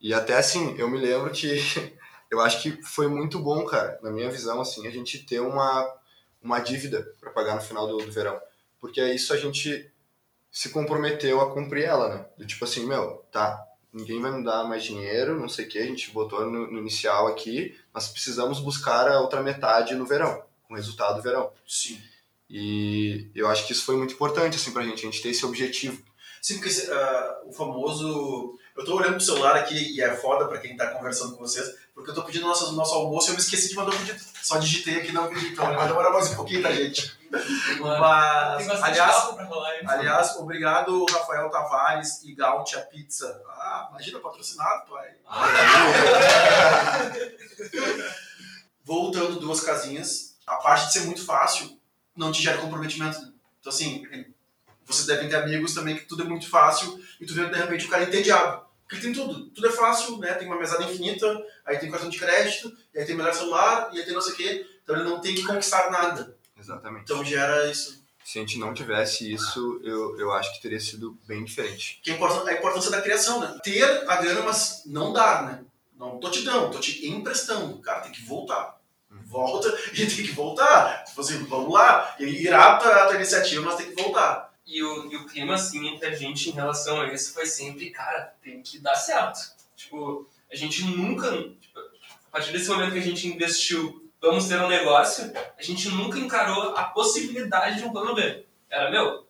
E 0.00 0.14
até 0.14 0.36
assim, 0.36 0.76
eu 0.78 0.88
me 0.90 0.98
lembro 0.98 1.30
que 1.32 1.56
eu 2.30 2.40
acho 2.40 2.62
que 2.62 2.82
foi 2.82 3.08
muito 3.08 3.38
bom, 3.38 3.64
cara, 3.66 3.98
na 4.02 4.10
minha 4.10 4.30
visão, 4.30 4.60
assim, 4.60 4.86
a 4.86 4.90
gente 4.90 5.20
ter 5.24 5.40
uma, 5.40 5.94
uma 6.42 6.60
dívida 6.60 7.02
para 7.20 7.30
pagar 7.32 7.54
no 7.56 7.62
final 7.62 7.86
do, 7.86 7.98
do 7.98 8.12
verão. 8.12 8.40
Porque 8.80 9.00
é 9.00 9.14
isso 9.14 9.32
a 9.32 9.36
gente 9.36 9.90
se 10.50 10.70
comprometeu 10.70 11.40
a 11.40 11.52
cumprir 11.52 11.84
ela, 11.84 12.14
né? 12.16 12.26
Do 12.38 12.46
tipo 12.46 12.64
assim, 12.64 12.86
meu, 12.86 13.24
tá, 13.32 13.64
ninguém 13.92 14.20
vai 14.20 14.32
me 14.32 14.44
dar 14.44 14.64
mais 14.64 14.84
dinheiro, 14.84 15.38
não 15.38 15.48
sei 15.48 15.66
o 15.66 15.68
que, 15.68 15.78
a 15.78 15.86
gente 15.86 16.10
botou 16.10 16.50
no, 16.50 16.70
no 16.70 16.78
inicial 16.78 17.26
aqui, 17.28 17.76
nós 17.92 18.08
precisamos 18.08 18.58
buscar 18.58 19.08
a 19.08 19.20
outra 19.20 19.42
metade 19.42 19.94
no 19.94 20.06
verão, 20.06 20.42
com 20.66 20.74
resultado 20.74 21.16
do 21.16 21.22
verão. 21.22 21.52
Sim. 21.66 22.00
E 22.48 23.30
eu 23.34 23.48
acho 23.48 23.66
que 23.66 23.72
isso 23.72 23.84
foi 23.84 23.96
muito 23.96 24.14
importante, 24.14 24.56
assim, 24.56 24.72
pra 24.72 24.82
gente, 24.82 25.00
a 25.00 25.10
gente 25.10 25.22
ter 25.22 25.30
esse 25.30 25.44
objetivo. 25.44 26.02
Sim, 26.40 26.58
porque 26.58 26.70
ah, 26.90 27.40
o 27.46 27.52
famoso. 27.52 28.58
Eu 28.76 28.84
tô 28.84 28.96
olhando 28.96 29.16
pro 29.16 29.20
celular 29.20 29.54
aqui 29.56 29.94
e 29.94 30.00
é 30.00 30.14
foda 30.16 30.48
pra 30.48 30.58
quem 30.58 30.76
tá 30.76 30.86
conversando 30.88 31.36
com 31.36 31.42
vocês, 31.42 31.74
porque 31.94 32.10
eu 32.10 32.14
tô 32.14 32.22
pedindo 32.22 32.46
nosso, 32.46 32.72
nosso 32.72 32.94
almoço 32.94 33.28
e 33.28 33.30
eu 33.30 33.34
me 33.34 33.40
esqueci 33.40 33.68
de 33.68 33.74
mandar 33.74 33.94
o 33.94 33.98
pedido. 33.98 34.18
Só 34.42 34.58
digitei 34.58 34.98
aqui 34.98 35.12
não 35.12 35.28
pedi, 35.28 35.48
então 35.48 35.66
vai 35.74 35.86
demorar 35.86 36.10
mais 36.10 36.30
um 36.30 36.36
pouquinho, 36.36 36.62
tá, 36.62 36.72
gente? 36.72 37.16
Mas, 37.80 38.68
aliás, 38.82 39.16
aliás, 39.86 40.36
obrigado, 40.36 41.04
Rafael 41.06 41.50
Tavares 41.50 42.22
e 42.24 42.34
Gaúcha 42.34 42.80
Pizza. 42.80 43.42
Ah, 43.48 43.88
imagina, 43.90 44.18
patrocinado, 44.20 44.90
pai. 44.90 45.10
Voltando 48.84 49.38
duas 49.38 49.60
casinhas, 49.60 50.36
a 50.46 50.56
parte 50.56 50.86
de 50.86 50.92
ser 50.94 51.00
muito 51.00 51.24
fácil 51.24 51.78
não 52.16 52.32
te 52.32 52.42
gera 52.42 52.58
comprometimento. 52.58 53.18
Então, 53.60 53.72
assim, 53.72 54.04
vocês 54.92 55.06
devem 55.06 55.28
ter 55.28 55.36
amigos 55.36 55.74
também 55.74 55.96
que 55.96 56.04
tudo 56.06 56.22
é 56.22 56.26
muito 56.26 56.48
fácil 56.48 57.02
e 57.20 57.26
tu 57.26 57.34
vê 57.34 57.46
de 57.46 57.56
repente 57.56 57.86
o 57.86 57.88
cara 57.88 58.04
é 58.04 58.08
entediado. 58.08 58.62
Porque 58.82 58.96
ele 59.06 59.14
tem 59.14 59.24
tudo. 59.24 59.46
Tudo 59.50 59.66
é 59.66 59.70
fácil, 59.70 60.18
né? 60.18 60.34
Tem 60.34 60.46
uma 60.46 60.58
mesada 60.58 60.84
infinita, 60.84 61.26
aí 61.64 61.78
tem 61.78 61.90
cartão 61.90 62.10
de 62.10 62.18
crédito, 62.18 62.70
e 62.94 62.98
aí 62.98 63.06
tem 63.06 63.16
melhor 63.16 63.32
celular, 63.32 63.88
e 63.92 63.98
aí 63.98 64.04
tem 64.04 64.12
não 64.12 64.20
sei 64.20 64.32
o 64.34 64.36
quê. 64.36 64.66
Então 64.82 64.94
ele 64.94 65.04
não 65.08 65.18
tem 65.20 65.34
que 65.34 65.44
conquistar 65.44 65.90
nada. 65.90 66.36
Exatamente. 66.58 67.04
Então 67.04 67.24
gera 67.24 67.70
isso. 67.70 68.02
Se 68.24 68.38
a 68.38 68.42
gente 68.42 68.58
não 68.58 68.72
tivesse 68.72 69.32
isso, 69.32 69.80
eu, 69.82 70.18
eu 70.18 70.30
acho 70.32 70.52
que 70.54 70.62
teria 70.62 70.78
sido 70.78 71.18
bem 71.26 71.42
diferente. 71.44 72.00
Que 72.02 72.10
é 72.10 72.14
a 72.14 72.52
importância- 72.54 72.90
da 72.90 73.00
criação, 73.00 73.40
né? 73.40 73.58
Ter 73.64 74.08
a 74.08 74.16
grana, 74.16 74.42
mas 74.42 74.82
não 74.86 75.12
dar, 75.12 75.46
né? 75.46 75.64
Não 75.96 76.18
tô 76.20 76.30
te 76.30 76.42
dando, 76.42 76.70
tô 76.70 76.78
te 76.78 77.08
emprestando. 77.08 77.78
Cara, 77.78 78.00
tem 78.00 78.12
que 78.12 78.22
voltar. 78.24 78.78
Volta 79.24 79.68
e 79.94 80.06
tem 80.06 80.24
que 80.24 80.32
voltar. 80.32 81.04
Tipo 81.04 81.20
assim, 81.20 81.44
vamos 81.44 81.72
lá. 81.72 82.14
E 82.20 82.24
irá 82.24 82.74
a 82.74 83.06
tua 83.06 83.16
iniciativa, 83.16 83.64
mas 83.64 83.76
tem 83.76 83.92
que 83.92 84.00
voltar. 84.02 84.51
E 84.72 84.82
o, 84.82 85.12
e 85.12 85.16
o 85.16 85.26
clima, 85.26 85.52
assim, 85.52 85.86
entre 85.86 86.08
a 86.08 86.14
gente 86.14 86.48
em 86.48 86.52
relação 86.52 86.98
a 86.98 87.12
isso 87.12 87.34
foi 87.34 87.44
sempre, 87.44 87.90
cara, 87.90 88.34
tem 88.42 88.62
que 88.62 88.78
dar 88.78 88.94
certo. 88.94 89.38
Tipo, 89.76 90.26
a 90.50 90.56
gente 90.56 90.82
nunca, 90.84 91.30
tipo, 91.60 91.78
a 91.78 92.30
partir 92.30 92.52
desse 92.52 92.70
momento 92.70 92.94
que 92.94 92.98
a 92.98 93.02
gente 93.02 93.28
investiu, 93.28 94.10
vamos 94.18 94.48
ter 94.48 94.58
um 94.58 94.68
negócio, 94.68 95.30
a 95.58 95.62
gente 95.62 95.90
nunca 95.90 96.18
encarou 96.18 96.74
a 96.74 96.84
possibilidade 96.84 97.80
de 97.80 97.84
um 97.84 97.92
plano 97.92 98.14
B. 98.14 98.46
Era, 98.70 98.90
meu, 98.90 99.26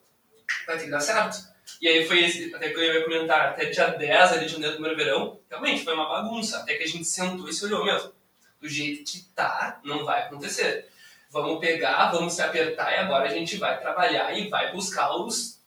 vai 0.65 0.77
ter 0.77 0.85
que 0.85 0.91
dar 0.91 1.01
certo. 1.01 1.45
E 1.81 1.89
aí 1.89 2.05
foi 2.05 2.23
esse, 2.23 2.55
até 2.55 2.69
que 2.69 2.79
eu 2.79 2.81
ia 2.81 3.03
comentar, 3.03 3.49
até 3.49 3.65
dia 3.65 3.87
10 3.87 4.31
ali 4.31 4.45
de 4.45 4.53
janeiro 4.53 4.77
do 4.77 4.81
primeiro 4.81 4.97
verão, 4.97 5.41
realmente 5.49 5.83
foi 5.83 5.93
uma 5.93 6.07
bagunça. 6.07 6.59
Até 6.59 6.75
que 6.75 6.83
a 6.83 6.87
gente 6.87 7.03
sentou 7.03 7.49
e 7.49 7.53
se 7.53 7.65
olhou, 7.65 7.83
meu, 7.83 8.13
do 8.61 8.69
jeito 8.69 9.03
que 9.11 9.25
tá, 9.35 9.81
não 9.83 10.05
vai 10.05 10.21
acontecer. 10.21 10.87
Vamos 11.33 11.59
pegar, 11.59 12.11
vamos 12.11 12.33
se 12.33 12.43
apertar 12.43 12.91
e 12.93 12.97
agora 12.97 13.25
a 13.25 13.33
gente 13.33 13.57
vai 13.57 13.79
trabalhar 13.79 14.31
e 14.37 14.49
vai 14.49 14.71
buscar 14.71 15.15
os 15.15 15.59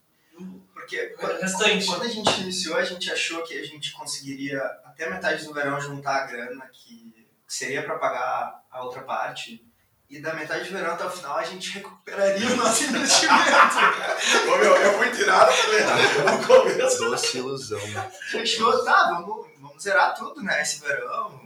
Porque 0.73 1.17
restante. 1.41 1.87
quando 1.87 2.03
a 2.03 2.09
gente 2.09 2.41
iniciou, 2.41 2.77
a 2.77 2.85
gente 2.85 3.11
achou 3.11 3.43
que 3.43 3.59
a 3.59 3.65
gente 3.65 3.91
conseguiria, 3.91 4.63
até 4.85 5.11
metade 5.11 5.45
do 5.45 5.53
verão, 5.53 5.81
juntar 5.81 6.23
a 6.23 6.27
grana 6.27 6.71
que 6.73 7.27
seria 7.49 7.83
para 7.83 7.99
pagar 7.99 8.63
a 8.71 8.85
outra 8.85 9.03
parte. 9.03 9.61
E 10.09 10.21
da 10.21 10.33
metade 10.35 10.69
do 10.69 10.73
verão 10.73 10.95
até 10.95 11.05
o 11.05 11.11
final, 11.11 11.37
a 11.37 11.43
gente 11.43 11.73
recuperaria 11.73 12.47
o 12.47 12.57
nosso 12.57 12.85
investimento. 12.87 13.77
Ô, 14.49 14.59
meu, 14.59 14.77
é 14.77 14.97
muito 14.99 15.21
irado, 15.21 15.51
né? 15.51 16.31
No 16.31 16.47
começo. 16.47 16.99
Doce 16.99 17.39
ilusão. 17.39 17.81
A 17.81 18.37
gente 18.37 18.55
achou, 18.55 18.85
tá, 18.85 19.11
vamos, 19.11 19.49
vamos 19.59 19.83
zerar 19.83 20.15
tudo, 20.15 20.45
né, 20.45 20.63
esse 20.63 20.81
verão. 20.81 21.46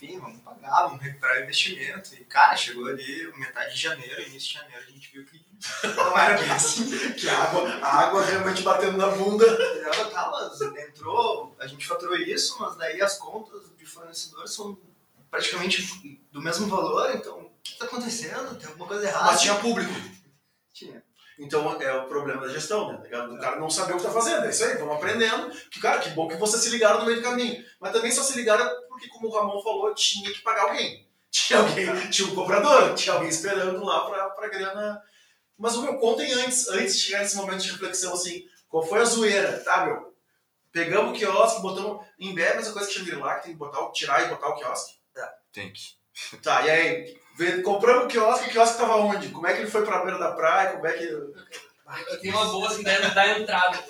Enfim, 0.00 0.20
vamos 0.20 0.40
pagar, 0.42 0.84
vamos 0.84 1.02
recuperar 1.02 1.38
o 1.38 1.42
investimento. 1.42 2.14
E, 2.14 2.24
cara, 2.24 2.56
chegou 2.56 2.86
ali 2.86 3.32
metade 3.36 3.74
de 3.74 3.80
janeiro, 3.80 4.22
início 4.22 4.50
de 4.50 4.54
janeiro, 4.54 4.84
a 4.86 4.90
gente 4.92 5.10
viu 5.12 5.24
que 5.24 5.44
não 5.96 6.16
era 6.16 6.38
bem 6.38 6.50
assim. 6.52 7.12
Que 7.14 7.28
a 7.28 7.36
água, 7.36 7.68
a 7.82 7.98
água 8.04 8.24
realmente 8.24 8.62
batendo 8.62 8.96
na 8.96 9.08
bunda. 9.08 9.44
Ela 9.44 10.10
tá, 10.10 10.30
mas 10.30 10.60
entrou, 10.60 11.56
a 11.58 11.66
gente 11.66 11.84
faturou 11.84 12.16
isso, 12.16 12.56
mas 12.60 12.76
daí 12.76 13.02
as 13.02 13.18
contas 13.18 13.62
de 13.76 13.84
fornecedor 13.84 14.46
são 14.46 14.78
praticamente 15.28 15.82
do 16.30 16.40
mesmo 16.40 16.68
valor, 16.68 17.12
então 17.14 17.40
o 17.40 17.50
que 17.60 17.76
tá 17.76 17.86
acontecendo? 17.86 18.56
Tem 18.56 18.68
alguma 18.68 18.86
coisa 18.86 19.04
errada? 19.04 19.24
Mas 19.26 19.40
tinha 19.40 19.56
público. 19.56 19.92
Tinha. 20.72 21.02
Então 21.40 21.80
é 21.80 21.94
o 21.94 22.06
problema 22.06 22.46
da 22.46 22.52
gestão, 22.52 22.92
né? 22.92 22.98
O 22.98 23.38
cara 23.38 23.60
não 23.60 23.70
saber 23.70 23.94
o 23.94 23.96
que 23.96 24.02
tá 24.02 24.10
fazendo. 24.10 24.44
É 24.44 24.50
isso 24.50 24.64
aí, 24.64 24.76
vamos 24.76 24.96
aprendendo. 24.96 25.50
Que, 25.70 25.80
cara, 25.80 26.00
que 26.00 26.10
bom 26.10 26.26
que 26.26 26.36
vocês 26.36 26.62
se 26.62 26.70
ligaram 26.70 27.00
no 27.00 27.06
meio 27.06 27.18
do 27.18 27.22
caminho. 27.22 27.64
Mas 27.80 27.92
também 27.92 28.10
só 28.10 28.22
se 28.22 28.34
ligaram 28.34 28.68
porque, 28.98 29.08
como 29.08 29.28
o 29.28 29.32
Ramon 29.32 29.62
falou, 29.62 29.94
tinha 29.94 30.32
que 30.32 30.40
pagar 30.40 30.64
alguém. 30.64 31.06
Tinha 31.30 31.60
alguém, 31.60 32.10
tinha 32.10 32.26
um 32.26 32.34
comprador, 32.34 32.94
tinha 32.94 33.14
alguém 33.14 33.28
esperando 33.28 33.84
lá 33.84 34.08
pra, 34.08 34.30
pra 34.30 34.48
grana. 34.48 35.02
Mas 35.58 35.76
o 35.76 35.82
meu, 35.82 35.98
contem 35.98 36.32
antes, 36.32 36.66
antes 36.68 36.96
de 36.96 37.02
chegar 37.02 37.18
nesse 37.18 37.36
momento 37.36 37.62
de 37.62 37.70
reflexão, 37.70 38.14
assim, 38.14 38.48
qual 38.66 38.82
foi 38.82 39.00
a 39.00 39.04
zoeira, 39.04 39.60
tá, 39.60 39.84
meu? 39.84 40.14
Pegamos 40.72 41.10
o 41.10 41.14
quiosque, 41.14 41.60
botamos 41.60 42.02
em 42.18 42.34
Bé, 42.34 42.52
a 42.52 42.56
mesma 42.56 42.72
coisa 42.72 42.88
que 42.88 42.94
Shangri-La, 42.94 43.36
que 43.36 43.42
tem 43.44 43.52
que 43.52 43.58
botar, 43.58 43.90
tirar 43.90 44.24
e 44.24 44.28
botar 44.28 44.48
o 44.48 44.54
quiosque. 44.54 44.98
Tem 45.52 45.72
que. 45.72 45.98
Tá, 46.42 46.62
e 46.66 46.70
aí, 46.70 47.62
compramos 47.62 48.04
o 48.04 48.08
quiosque, 48.08 48.48
o 48.48 48.52
quiosque 48.52 48.78
tava 48.78 48.96
onde? 48.96 49.28
Como 49.28 49.46
é 49.46 49.54
que 49.54 49.60
ele 49.60 49.70
foi 49.70 49.84
pra 49.84 50.04
beira 50.04 50.18
da 50.18 50.32
praia? 50.32 50.72
Como 50.72 50.86
é 50.86 50.92
que. 50.92 51.04
Eu 51.04 52.20
tenho 52.20 52.34
uma 52.34 52.46
boa 52.46 52.68
assim 52.68 52.82
da, 52.82 52.98
da 53.08 53.38
entrada. 53.38 53.84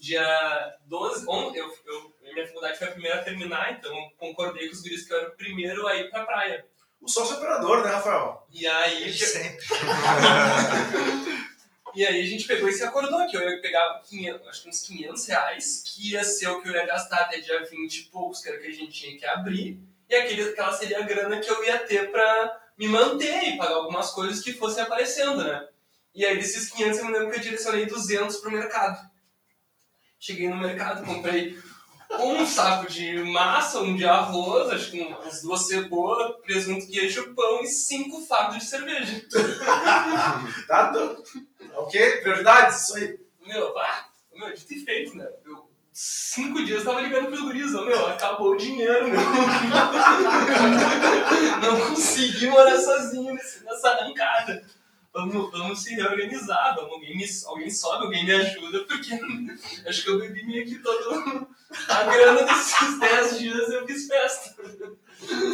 Dia 0.00 0.76
12, 0.86 1.24
on, 1.28 1.54
eu, 1.54 1.66
eu, 1.86 2.13
minha 2.34 2.46
faculdade 2.46 2.78
foi 2.78 2.88
a 2.88 2.92
primeira 2.92 3.20
a 3.20 3.24
terminar, 3.24 3.72
então 3.72 4.10
concordei 4.18 4.68
com 4.68 4.74
os 4.74 4.82
guris 4.82 5.06
que 5.06 5.12
eu 5.12 5.18
era 5.18 5.28
o 5.28 5.36
primeiro 5.36 5.86
a 5.86 5.96
ir 5.96 6.10
pra 6.10 6.24
praia. 6.24 6.66
O 7.00 7.08
sócio 7.08 7.36
operador, 7.36 7.82
né, 7.82 7.90
Rafael? 7.90 8.46
E 8.50 8.66
aí, 8.66 9.12
Sempre. 9.12 9.64
e 11.94 12.06
aí 12.06 12.20
a 12.20 12.26
gente 12.26 12.46
pegou 12.46 12.68
e 12.68 12.72
se 12.72 12.82
acordou 12.82 13.26
que 13.26 13.36
eu 13.36 13.42
ia 13.42 13.60
pegar 13.60 14.00
500, 14.08 14.48
acho 14.48 14.62
que 14.62 14.68
uns 14.68 14.80
500 14.80 15.26
reais, 15.26 15.84
que 15.86 16.12
ia 16.12 16.24
ser 16.24 16.48
o 16.48 16.62
que 16.62 16.68
eu 16.68 16.72
ia 16.72 16.86
gastar 16.86 17.22
até 17.22 17.40
dia 17.40 17.64
20 17.64 17.94
e 17.94 18.04
poucos, 18.04 18.40
que 18.40 18.48
era 18.48 18.58
o 18.58 18.60
que 18.60 18.68
a 18.68 18.72
gente 18.72 18.92
tinha 18.92 19.18
que 19.18 19.26
abrir, 19.26 19.78
e 20.08 20.14
aquele, 20.14 20.48
aquela 20.48 20.72
seria 20.72 20.98
a 20.98 21.02
grana 21.02 21.40
que 21.40 21.50
eu 21.50 21.64
ia 21.64 21.78
ter 21.78 22.10
pra 22.10 22.60
me 22.76 22.88
manter 22.88 23.48
e 23.48 23.56
pagar 23.56 23.74
algumas 23.74 24.10
coisas 24.10 24.42
que 24.42 24.52
fossem 24.52 24.82
aparecendo, 24.82 25.44
né? 25.44 25.68
E 26.14 26.24
aí 26.24 26.36
desses 26.36 26.70
500 26.70 26.98
eu 26.98 27.04
me 27.06 27.12
lembro 27.12 27.30
que 27.30 27.38
eu 27.38 27.42
direcionei 27.42 27.86
200 27.86 28.36
pro 28.36 28.50
mercado. 28.50 29.10
Cheguei 30.18 30.48
no 30.48 30.56
mercado, 30.56 31.04
comprei 31.04 31.58
um 32.20 32.46
saco 32.46 32.90
de 32.90 33.22
massa, 33.24 33.80
um 33.80 33.96
de 33.96 34.04
arroz, 34.04 34.70
acho 34.70 34.90
que 34.90 35.00
umas 35.00 35.42
duas 35.42 35.66
cebolas, 35.66 36.36
presunto, 36.42 36.86
queijo, 36.86 37.34
pão 37.34 37.62
e 37.62 37.66
cinco 37.66 38.20
fardos 38.26 38.58
de 38.58 38.64
cerveja. 38.64 39.24
Tá, 40.66 40.92
tá. 40.92 41.16
Ok? 41.76 42.10
Prioridades, 42.22 42.84
isso 42.84 42.96
aí. 42.96 43.18
Meu, 43.46 43.76
ah, 43.78 44.06
meu, 44.34 44.52
dito 44.54 44.72
e 44.72 44.84
feito, 44.84 45.16
né? 45.16 45.28
Eu, 45.44 45.68
cinco 45.92 46.64
dias 46.64 46.80
eu 46.80 46.84
tava 46.84 47.00
ligando 47.02 47.26
pros 47.26 47.40
guris, 47.40 47.72
meu, 47.72 48.06
acabou 48.06 48.52
o 48.52 48.56
dinheiro, 48.56 49.08
meu. 49.08 49.20
Não 51.60 51.88
consegui 51.88 52.46
morar 52.48 52.78
sozinho 52.78 53.34
nessa 53.34 53.88
arrancada. 53.90 54.64
Vamos, 55.14 55.50
vamos 55.52 55.80
se 55.82 55.94
reorganizar, 55.94 56.74
vamos, 56.74 56.92
alguém, 56.94 57.16
me, 57.16 57.24
alguém 57.46 57.70
sobe, 57.70 58.04
alguém 58.04 58.24
me 58.24 58.32
ajuda, 58.32 58.84
porque 58.84 59.10
acho 59.88 60.02
que 60.02 60.10
eu 60.10 60.18
bebi 60.18 60.44
meio 60.44 60.66
que 60.66 60.78
todo 60.80 61.46
a 61.88 62.02
grana 62.04 62.42
desses 62.42 62.98
10 62.98 63.38
dias 63.38 63.68
eu 63.70 63.86
fiz 63.86 64.08
festa. 64.08 64.54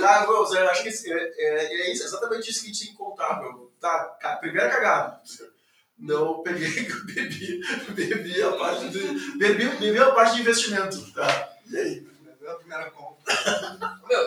Tá, 0.00 0.26
meu, 0.26 0.46
Zé, 0.46 0.66
acho 0.66 0.82
que 0.82 0.88
esse- 0.88 1.12
é, 1.12 1.34
é, 1.36 1.64
é 1.82 1.92
isso, 1.92 2.04
exatamente 2.04 2.50
isso 2.50 2.60
que 2.60 2.66
a 2.66 2.72
gente 2.72 2.78
tinha 2.80 2.92
que 2.92 2.96
contar, 2.98 3.38
meu. 3.40 3.70
Tá, 3.78 4.16
ca- 4.20 4.36
primeira 4.36 4.70
cagada. 4.70 5.20
Não 5.98 6.42
peguei, 6.42 6.88
bebi, 7.14 7.60
bebi 7.90 8.42
a 8.42 8.52
parte 8.52 8.88
de. 8.88 9.36
Bebi, 9.36 9.66
bebi 9.76 9.98
a 9.98 10.10
parte 10.12 10.36
de 10.36 10.40
investimento, 10.40 11.12
tá? 11.12 11.52
E 11.70 11.76
aí? 11.76 12.06
A 12.48 12.54
primeira 12.54 12.90
compra. 12.92 13.34
Meu, 14.08 14.22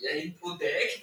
e, 0.00 0.04
e 0.04 0.08
aí 0.08 0.36
o 0.40 0.52
deck, 0.54 1.02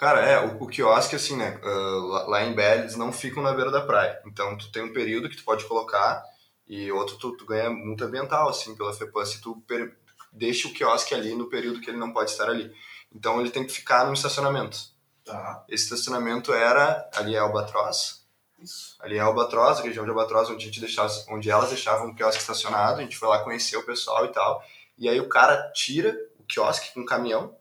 Cara, 0.00 0.20
é, 0.22 0.40
o, 0.40 0.62
o 0.62 0.66
quiosque, 0.66 1.14
assim, 1.14 1.36
né, 1.36 1.60
ah, 1.62 2.24
lá, 2.26 2.42
em 2.42 2.54
Bé, 2.54 2.78
eles 2.78 2.96
não 2.96 3.12
ficam 3.12 3.42
na 3.42 3.52
beira 3.52 3.70
da 3.70 3.82
praia. 3.82 4.18
Então, 4.26 4.56
tu 4.56 4.72
tem 4.72 4.82
um 4.82 4.94
período 4.94 5.28
que 5.28 5.36
tu 5.36 5.44
pode 5.44 5.66
colocar 5.66 6.24
e 6.66 6.90
outro 6.90 7.18
tu, 7.18 7.36
tu 7.36 7.44
ganha 7.44 7.68
multa 7.68 8.06
ambiental, 8.06 8.48
assim, 8.48 8.74
pela 8.74 8.94
FEPAM, 8.94 9.26
se 9.26 9.42
tu 9.42 9.60
per- 9.68 9.94
deixa 10.32 10.68
o 10.68 10.72
quiosque 10.72 11.14
ali 11.14 11.34
no 11.34 11.50
período 11.50 11.82
que 11.82 11.90
ele 11.90 11.98
não 11.98 12.14
pode 12.14 12.30
estar 12.30 12.48
ali. 12.48 12.72
Então, 13.14 13.42
ele 13.42 13.50
tem 13.50 13.66
que 13.66 13.72
ficar 13.74 14.06
no 14.06 14.14
estacionamento. 14.14 14.78
Tá. 15.22 15.66
Esse 15.68 15.84
estacionamento 15.84 16.50
era, 16.54 17.06
ali 17.14 17.34
é 17.34 17.38
Albatroz, 17.38 18.24
isso. 18.58 18.96
ali 19.00 19.18
é 19.18 19.20
Albatroz, 19.20 19.80
a 19.80 19.82
região 19.82 20.04
de 20.04 20.10
Albatroz, 20.10 20.48
onde, 20.48 20.62
a 20.62 20.66
gente 20.66 20.80
deixava, 20.80 21.12
onde 21.28 21.50
elas 21.50 21.68
deixavam 21.68 22.08
o 22.08 22.14
quiosque 22.14 22.40
estacionado, 22.40 23.00
a 23.00 23.02
gente 23.02 23.18
foi 23.18 23.28
lá 23.28 23.44
conhecer 23.44 23.76
o 23.76 23.84
pessoal 23.84 24.24
e 24.24 24.28
tal, 24.32 24.64
e 24.96 25.10
aí 25.10 25.20
o 25.20 25.28
cara 25.28 25.70
tira 25.72 26.16
o 26.38 26.44
quiosque 26.44 26.94
com 26.94 27.00
um 27.00 27.04
caminhão, 27.04 27.54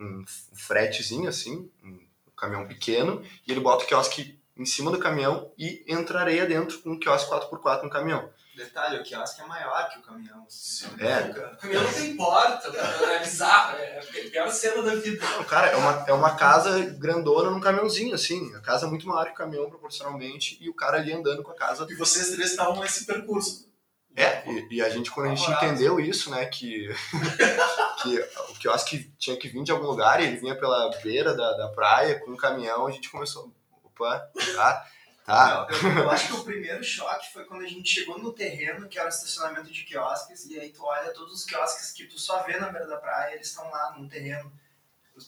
um 0.00 0.24
fretezinho 0.54 1.28
assim, 1.28 1.70
um 1.82 2.00
caminhão 2.36 2.66
pequeno, 2.66 3.22
e 3.46 3.50
ele 3.52 3.60
bota 3.60 3.84
o 3.84 3.86
quiosque 3.86 4.38
em 4.56 4.64
cima 4.64 4.90
do 4.90 4.98
caminhão 4.98 5.52
e 5.58 5.84
entra 5.86 6.20
areia 6.20 6.46
dentro 6.46 6.78
com 6.80 6.92
um 6.92 6.98
quiosque 6.98 7.30
4x4 7.30 7.82
no 7.82 7.90
caminhão. 7.90 8.30
Detalhe, 8.56 8.98
o 8.98 9.02
quiosque 9.02 9.42
é 9.42 9.44
maior 9.44 9.86
que 9.90 9.98
o 9.98 10.02
caminhão. 10.02 10.42
assim. 10.46 10.86
É. 10.98 11.24
Fica- 11.24 11.52
O 11.52 11.56
caminhão 11.58 11.82
não 11.84 11.92
tem 11.92 12.16
porta, 12.16 12.68
é 12.68 13.18
bizarro, 13.18 13.76
é 13.76 13.98
a 13.98 14.30
pior 14.30 14.48
cena 14.50 14.82
da 14.82 14.94
vida. 14.94 15.22
Não, 15.36 15.44
cara, 15.44 15.66
é 15.68 15.76
uma, 15.76 16.04
é 16.08 16.12
uma 16.14 16.34
casa 16.36 16.80
grandona 16.98 17.50
num 17.50 17.60
caminhãozinho, 17.60 18.14
assim, 18.14 18.54
a 18.54 18.60
casa 18.60 18.86
é 18.86 18.88
muito 18.88 19.06
maior 19.06 19.26
que 19.26 19.32
o 19.32 19.34
caminhão 19.34 19.68
proporcionalmente, 19.68 20.56
e 20.58 20.70
o 20.70 20.74
cara 20.74 20.96
ali 20.96 21.12
andando 21.12 21.42
com 21.42 21.50
a 21.50 21.54
casa 21.54 21.86
E 21.90 21.94
vocês 21.94 22.30
três 22.30 22.50
estavam 22.52 22.80
nesse 22.80 23.04
percurso. 23.04 23.68
É, 24.16 24.50
e, 24.50 24.76
e 24.76 24.82
a 24.82 24.88
gente, 24.88 25.10
quando 25.10 25.26
a 25.26 25.34
gente 25.34 25.50
entendeu 25.50 26.00
isso, 26.00 26.30
né, 26.30 26.46
que, 26.46 26.88
que 28.02 28.18
o 28.50 28.54
quiosque 28.58 29.12
tinha 29.18 29.36
que 29.36 29.48
vir 29.48 29.62
de 29.62 29.70
algum 29.72 29.86
lugar 29.86 30.20
e 30.20 30.24
ele 30.26 30.36
vinha 30.38 30.56
pela 30.56 30.90
beira 31.02 31.34
da, 31.34 31.52
da 31.56 31.68
praia 31.68 32.18
com 32.20 32.30
um 32.30 32.36
caminhão, 32.36 32.86
a 32.86 32.90
gente 32.90 33.10
começou, 33.10 33.52
opa, 33.84 34.18
tá, 34.54 34.86
tá. 35.24 35.66
Eu, 35.70 35.90
eu- 35.90 35.98
eu 35.98 36.10
acho 36.10 36.28
que 36.28 36.32
o 36.34 36.44
primeiro 36.44 36.82
choque 36.82 37.30
foi 37.32 37.44
quando 37.44 37.62
a 37.62 37.68
gente 37.68 37.88
chegou 37.90 38.18
no 38.18 38.32
terreno, 38.32 38.88
que 38.88 38.98
era 38.98 39.06
o 39.06 39.10
estacionamento 39.10 39.70
de 39.70 39.84
quiosques, 39.84 40.46
e 40.46 40.58
aí 40.58 40.70
tu 40.70 40.82
olha 40.82 41.12
todos 41.12 41.34
os 41.34 41.44
quiosques 41.44 41.92
que 41.92 42.06
tu 42.06 42.18
só 42.18 42.42
vê 42.44 42.58
na 42.58 42.70
beira 42.70 42.86
da 42.86 42.96
praia, 42.96 43.34
eles 43.34 43.48
estão 43.48 43.68
lá 43.70 43.94
no 43.98 44.08
terreno. 44.08 44.50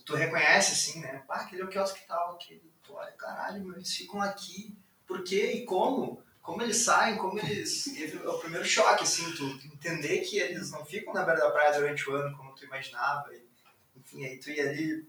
Tu 0.04 0.14
reconhece 0.14 0.72
assim, 0.72 1.00
né? 1.00 1.22
Ah, 1.28 1.40
aquele 1.42 1.62
é 1.62 1.64
o 1.64 1.68
quiosque 1.68 2.00
tal, 2.06 2.34
aquele. 2.34 2.70
Tu 2.82 2.92
olha, 2.94 3.10
caralho, 3.12 3.62
meu, 3.64 3.74
eles 3.76 3.94
ficam 3.94 4.20
aqui. 4.20 4.76
Por 5.06 5.24
quê 5.24 5.52
e 5.52 5.64
como? 5.64 6.22
Como 6.48 6.62
eles 6.62 6.78
saem, 6.78 7.18
como 7.18 7.38
eles. 7.38 7.86
É 8.00 8.26
o 8.26 8.38
primeiro 8.38 8.64
choque, 8.64 9.02
assim, 9.04 9.30
tu 9.32 9.44
entender 9.66 10.20
que 10.20 10.38
eles 10.38 10.70
não 10.70 10.82
ficam 10.82 11.12
na 11.12 11.22
beira 11.22 11.40
da 11.40 11.50
praia 11.50 11.78
durante 11.78 12.08
o 12.08 12.14
ano 12.14 12.34
como 12.38 12.54
tu 12.54 12.64
imaginava. 12.64 13.28
E, 13.34 13.46
enfim, 13.94 14.24
aí 14.24 14.38
tu 14.38 14.48
ia 14.48 14.70
ali 14.70 15.06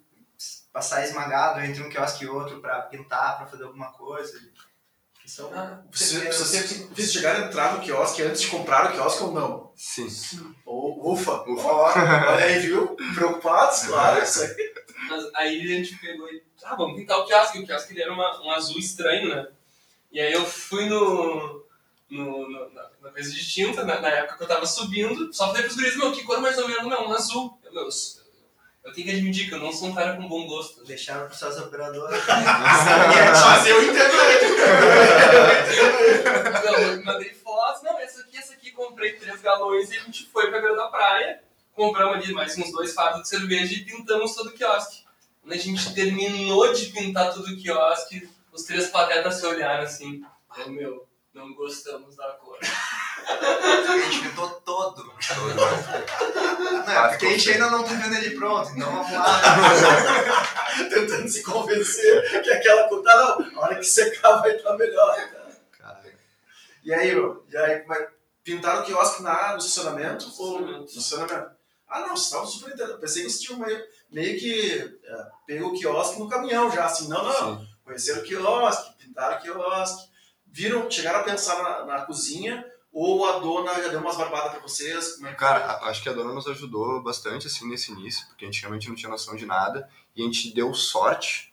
passar 0.73 1.05
esmagado 1.05 1.61
entre 1.61 1.81
um 1.81 1.89
quiosque 1.89 2.25
e 2.25 2.27
outro 2.27 2.59
pra 2.59 2.81
pintar, 2.81 3.37
pra 3.37 3.47
fazer 3.47 3.63
alguma 3.63 3.89
coisa. 3.93 4.37
São 5.25 5.49
Ah, 5.53 5.81
Você, 5.89 6.29
você, 6.29 6.61
vocês 6.87 7.13
chegaram 7.13 7.45
a 7.45 7.47
entrar 7.47 7.73
no 7.73 7.83
quiosque 7.83 8.21
antes 8.21 8.41
de 8.41 8.47
comprar 8.47 8.89
o 8.89 8.91
quiosque 8.91 9.23
ou 9.23 9.31
não? 9.31 9.71
Sim. 9.77 10.07
Ou, 10.65 11.13
ufa, 11.13 11.41
Ufa. 11.43 11.67
Olha 11.69 12.43
aí, 12.43 12.59
viu? 12.59 12.97
Preocupados, 13.15 13.83
claro, 13.83 14.21
isso 14.21 14.41
aí. 14.43 14.73
Mas 15.07 15.23
aí 15.35 15.61
a 15.61 15.67
gente 15.77 15.97
pegou 15.99 16.27
e. 16.29 16.43
Ah, 16.65 16.75
vamos 16.75 16.97
pintar 16.97 17.17
o 17.19 17.25
quiosque. 17.25 17.59
O 17.59 17.65
quiosque 17.65 17.93
ele 17.93 18.01
era 18.01 18.11
uma, 18.11 18.43
um 18.43 18.51
azul 18.51 18.77
estranho, 18.77 19.29
né? 19.33 19.47
E 20.11 20.19
aí 20.19 20.33
eu 20.33 20.45
fui 20.45 20.85
no. 20.85 21.63
no, 22.09 22.49
no- 22.49 22.69
na, 22.73 22.89
na 23.03 23.09
coisa 23.11 23.31
de 23.31 23.47
tinta, 23.47 23.83
na, 23.85 24.01
na 24.01 24.09
época 24.09 24.37
que 24.37 24.43
eu 24.43 24.47
tava 24.47 24.65
subindo, 24.65 25.31
só 25.33 25.47
falei 25.47 25.63
pros 25.63 25.75
guris, 25.75 25.95
meu, 25.97 26.11
que 26.11 26.23
cor 26.23 26.41
mais 26.41 26.57
ou 26.57 26.67
menos, 26.67 26.85
meu, 26.87 27.01
um 27.07 27.13
azul. 27.13 27.59
Eu, 27.63 27.73
meu, 27.73 27.87
eu, 28.83 28.93
tenho 28.93 29.07
que 29.07 29.13
admitir 29.13 29.47
que 29.47 29.53
eu 29.55 29.59
não 29.59 29.71
sou 29.71 29.89
um 29.89 29.93
cara 29.95 30.15
com 30.15 30.27
bom 30.27 30.47
gosto. 30.47 30.83
Deixaram 30.85 31.27
para 31.27 31.35
suas 31.35 31.57
operadoras. 31.59 32.19
Mas 32.25 33.67
eu 33.67 33.83
entendo 33.83 34.13
Não, 36.65 36.73
eu 36.79 37.03
mandei 37.05 37.33
fotos, 37.33 37.83
não, 37.83 37.99
essa 37.99 38.21
aqui, 38.21 38.37
essa 38.37 38.53
aqui, 38.53 38.71
comprei 38.71 39.13
três 39.13 39.41
galões 39.41 39.91
e 39.91 39.97
a 39.97 40.01
gente 40.01 40.25
foi 40.31 40.49
pra 40.49 40.59
beira 40.59 40.75
da 40.75 40.87
praia, 40.87 41.41
compramos 41.75 42.15
ali 42.17 42.33
mais 42.33 42.57
uns 42.57 42.71
dois 42.71 42.93
fardos 42.93 43.21
de 43.23 43.29
cerveja 43.29 43.73
e 43.73 43.85
pintamos 43.85 44.33
todo 44.33 44.47
o 44.47 44.53
quiosque. 44.53 45.03
Quando 45.41 45.53
a 45.53 45.57
gente 45.57 45.93
terminou 45.93 46.71
de 46.73 46.87
pintar 46.87 47.33
todo 47.33 47.45
o 47.47 47.57
quiosque, 47.57 48.29
os 48.51 48.63
três 48.63 48.87
patetas 48.89 49.35
se 49.35 49.45
olharam 49.45 49.83
assim, 49.83 50.21
oh, 50.65 50.69
meu, 50.69 51.07
não 51.33 51.53
gostamos 51.53 52.15
da 52.15 52.31
cor. 52.33 52.57
A 52.61 53.97
gente 53.97 54.27
pintou 54.27 54.49
todo. 54.61 55.03
Não, 56.85 57.05
é 57.05 57.07
porque 57.09 57.25
a 57.25 57.29
gente 57.29 57.51
ainda 57.51 57.69
não 57.69 57.83
tá 57.83 57.93
vendo 57.93 58.15
ele 58.15 58.35
pronto, 58.35 58.71
então 58.71 58.91
vamos 58.91 59.11
lá. 59.11 59.41
tentando 60.89 61.27
se 61.27 61.43
convencer 61.43 62.43
que 62.43 62.49
aquela 62.51 62.87
cor. 62.87 63.03
Tá, 63.03 63.15
não, 63.15 63.59
a 63.61 63.65
hora 63.65 63.75
que 63.75 63.83
secar 63.83 64.37
vai 64.41 64.55
estar 64.55 64.75
melhor. 64.77 65.15
Cara, 65.77 66.01
E 66.83 66.93
aí, 66.93 67.13
meu, 67.13 67.45
e 67.49 67.57
aí, 67.57 67.79
como 67.81 67.93
é- 67.93 68.09
pintaram 68.43 68.81
o 68.81 68.85
quiosque 68.85 69.21
na, 69.21 69.51
no 69.53 69.57
estacionamento? 69.59 70.25
Ou 70.39 70.61
no 70.61 70.85
Estacionamento. 70.85 70.97
estacionamento? 70.97 71.59
Ah, 71.87 71.99
não, 72.01 72.09
vocês 72.09 72.25
estavam 72.25 72.47
super 72.47 72.73
entendendo. 72.73 72.99
Pensei 72.99 73.23
que 73.23 73.29
vocês 73.29 73.41
tinham 73.41 73.59
meio, 73.59 73.83
meio 74.11 74.39
que 74.39 74.99
é, 75.03 75.27
pego 75.45 75.67
o 75.69 75.73
quiosque 75.73 76.19
no 76.19 76.29
caminhão 76.29 76.71
já, 76.71 76.85
assim, 76.85 77.07
não, 77.07 77.23
não. 77.23 77.59
sim. 77.59 77.68
Conheceram 77.89 78.21
o 78.21 78.23
quiosque, 78.23 78.93
pintaram 78.99 79.37
o 79.37 79.41
quiosque, 79.41 80.07
viram, 80.45 80.91
chegaram 80.91 81.21
a 81.21 81.23
pensar 81.23 81.61
na, 81.63 81.85
na 81.85 82.01
cozinha, 82.05 82.63
ou 82.93 83.25
a 83.25 83.39
dona 83.39 83.73
já 83.81 83.87
deu 83.87 83.99
umas 83.99 84.15
barbadas 84.15 84.51
pra 84.51 84.59
vocês? 84.61 85.15
Como 85.15 85.27
é 85.27 85.31
que 85.31 85.37
Cara, 85.37 85.79
acho 85.89 86.03
que 86.03 86.07
a 86.09 86.13
dona 86.13 86.31
nos 86.31 86.45
ajudou 86.47 87.01
bastante 87.01 87.47
assim 87.47 87.67
nesse 87.67 87.91
início, 87.91 88.27
porque 88.27 88.45
a 88.45 88.47
gente 88.47 88.61
realmente 88.61 88.87
não 88.87 88.95
tinha 88.95 89.09
noção 89.09 89.35
de 89.35 89.43
nada 89.47 89.89
e 90.15 90.21
a 90.21 90.25
gente 90.25 90.53
deu 90.53 90.71
sorte 90.73 91.51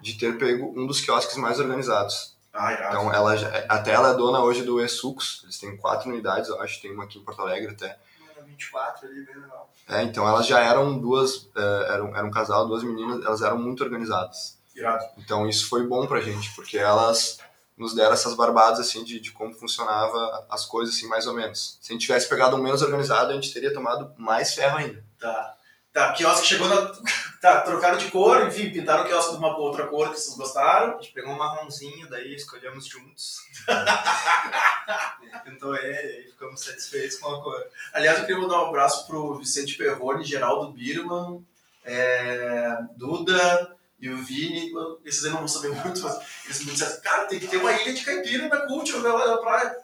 de 0.00 0.14
ter 0.18 0.36
pego 0.36 0.72
um 0.76 0.84
dos 0.84 1.00
quiosques 1.00 1.36
mais 1.36 1.60
organizados. 1.60 2.36
Ah. 2.52 2.72
Então 2.72 3.14
ela 3.14 3.36
já- 3.36 3.66
até 3.68 3.92
ela 3.92 4.10
é 4.10 4.14
dona 4.14 4.40
hoje 4.42 4.62
do 4.62 4.80
E-Sucos, 4.84 5.42
eles 5.44 5.58
têm 5.60 5.76
quatro 5.76 6.10
unidades, 6.10 6.48
eu 6.48 6.60
acho, 6.60 6.82
tem 6.82 6.92
uma 6.92 7.04
aqui 7.04 7.18
em 7.20 7.24
Porto 7.24 7.40
Alegre 7.42 7.70
até. 7.72 7.98
Mano, 8.20 8.46
24 8.48 9.06
ali, 9.06 9.24
bem 9.24 9.36
legal. 9.36 9.70
É, 9.88 10.02
então 10.02 10.26
elas 10.28 10.44
já 10.44 10.58
eram 10.60 10.98
duas, 10.98 11.48
é, 11.56 11.92
eram, 11.92 12.16
era 12.16 12.26
um 12.26 12.30
casal, 12.32 12.66
duas 12.66 12.82
meninas, 12.82 13.24
elas 13.24 13.42
eram 13.42 13.58
muito 13.58 13.82
organizadas. 13.84 14.57
Irado. 14.78 15.04
Então 15.18 15.48
isso 15.48 15.68
foi 15.68 15.86
bom 15.86 16.06
pra 16.06 16.20
gente, 16.20 16.50
porque 16.54 16.78
elas 16.78 17.38
nos 17.76 17.94
deram 17.94 18.12
essas 18.12 18.34
barbadas 18.34 18.80
assim 18.80 19.04
de, 19.04 19.20
de 19.20 19.30
como 19.30 19.54
funcionava 19.54 20.46
as 20.50 20.66
coisas 20.66 20.94
assim 20.94 21.06
mais 21.06 21.26
ou 21.26 21.34
menos. 21.34 21.78
Se 21.80 21.92
a 21.92 21.94
gente 21.94 22.02
tivesse 22.02 22.28
pegado 22.28 22.56
um 22.56 22.62
menos 22.62 22.82
organizado, 22.82 23.30
a 23.30 23.34
gente 23.34 23.52
teria 23.52 23.72
tomado 23.72 24.12
mais 24.18 24.54
ferro 24.54 24.78
ainda. 24.78 25.04
Tá. 25.18 25.54
Tá, 25.92 26.12
quiosque 26.12 26.46
chegou 26.46 26.68
na. 26.68 26.92
Tá, 27.40 27.60
trocaram 27.60 27.96
de 27.96 28.10
cor, 28.10 28.48
enfim, 28.48 28.68
pintaram 28.72 29.04
o 29.04 29.06
quiosque 29.06 29.30
de 29.30 29.38
uma 29.38 29.56
outra 29.56 29.86
cor 29.86 30.10
que 30.10 30.18
vocês 30.18 30.36
gostaram. 30.36 30.98
A 30.98 31.00
gente 31.00 31.12
pegou 31.12 31.32
um 31.32 31.38
marronzinho, 31.38 32.10
daí 32.10 32.34
escolhemos 32.34 32.84
juntos. 32.84 33.36
Pintou 35.44 35.76
ele, 35.76 36.16
aí 36.16 36.24
ficamos 36.24 36.60
satisfeitos 36.60 37.16
com 37.18 37.32
a 37.32 37.40
cor. 37.40 37.64
Aliás, 37.92 38.18
eu 38.18 38.26
queria 38.26 38.42
mandar 38.42 38.60
um 38.60 38.66
abraço 38.66 39.06
pro 39.06 39.38
Vicente 39.38 39.76
Perrone, 39.76 40.24
Geraldo 40.24 40.72
Birman, 40.72 41.46
é, 41.84 42.76
Duda 42.96 43.77
e 43.98 44.08
o 44.08 44.16
Vini. 44.18 44.72
Esses 45.04 45.24
aí 45.24 45.30
não 45.30 45.38
vão 45.38 45.48
saber 45.48 45.70
muito, 45.70 46.00
mas 46.00 46.18
eles 46.44 46.64
me 46.64 46.72
disseram, 46.72 47.00
cara, 47.00 47.26
tem 47.26 47.38
que 47.38 47.48
ter 47.48 47.56
uma 47.56 47.72
ilha 47.72 47.92
de 47.92 48.04
caipira 48.04 48.48
na 48.48 48.66
Culture, 48.66 49.00
na 49.00 49.26
na 49.26 49.36
praia. 49.38 49.76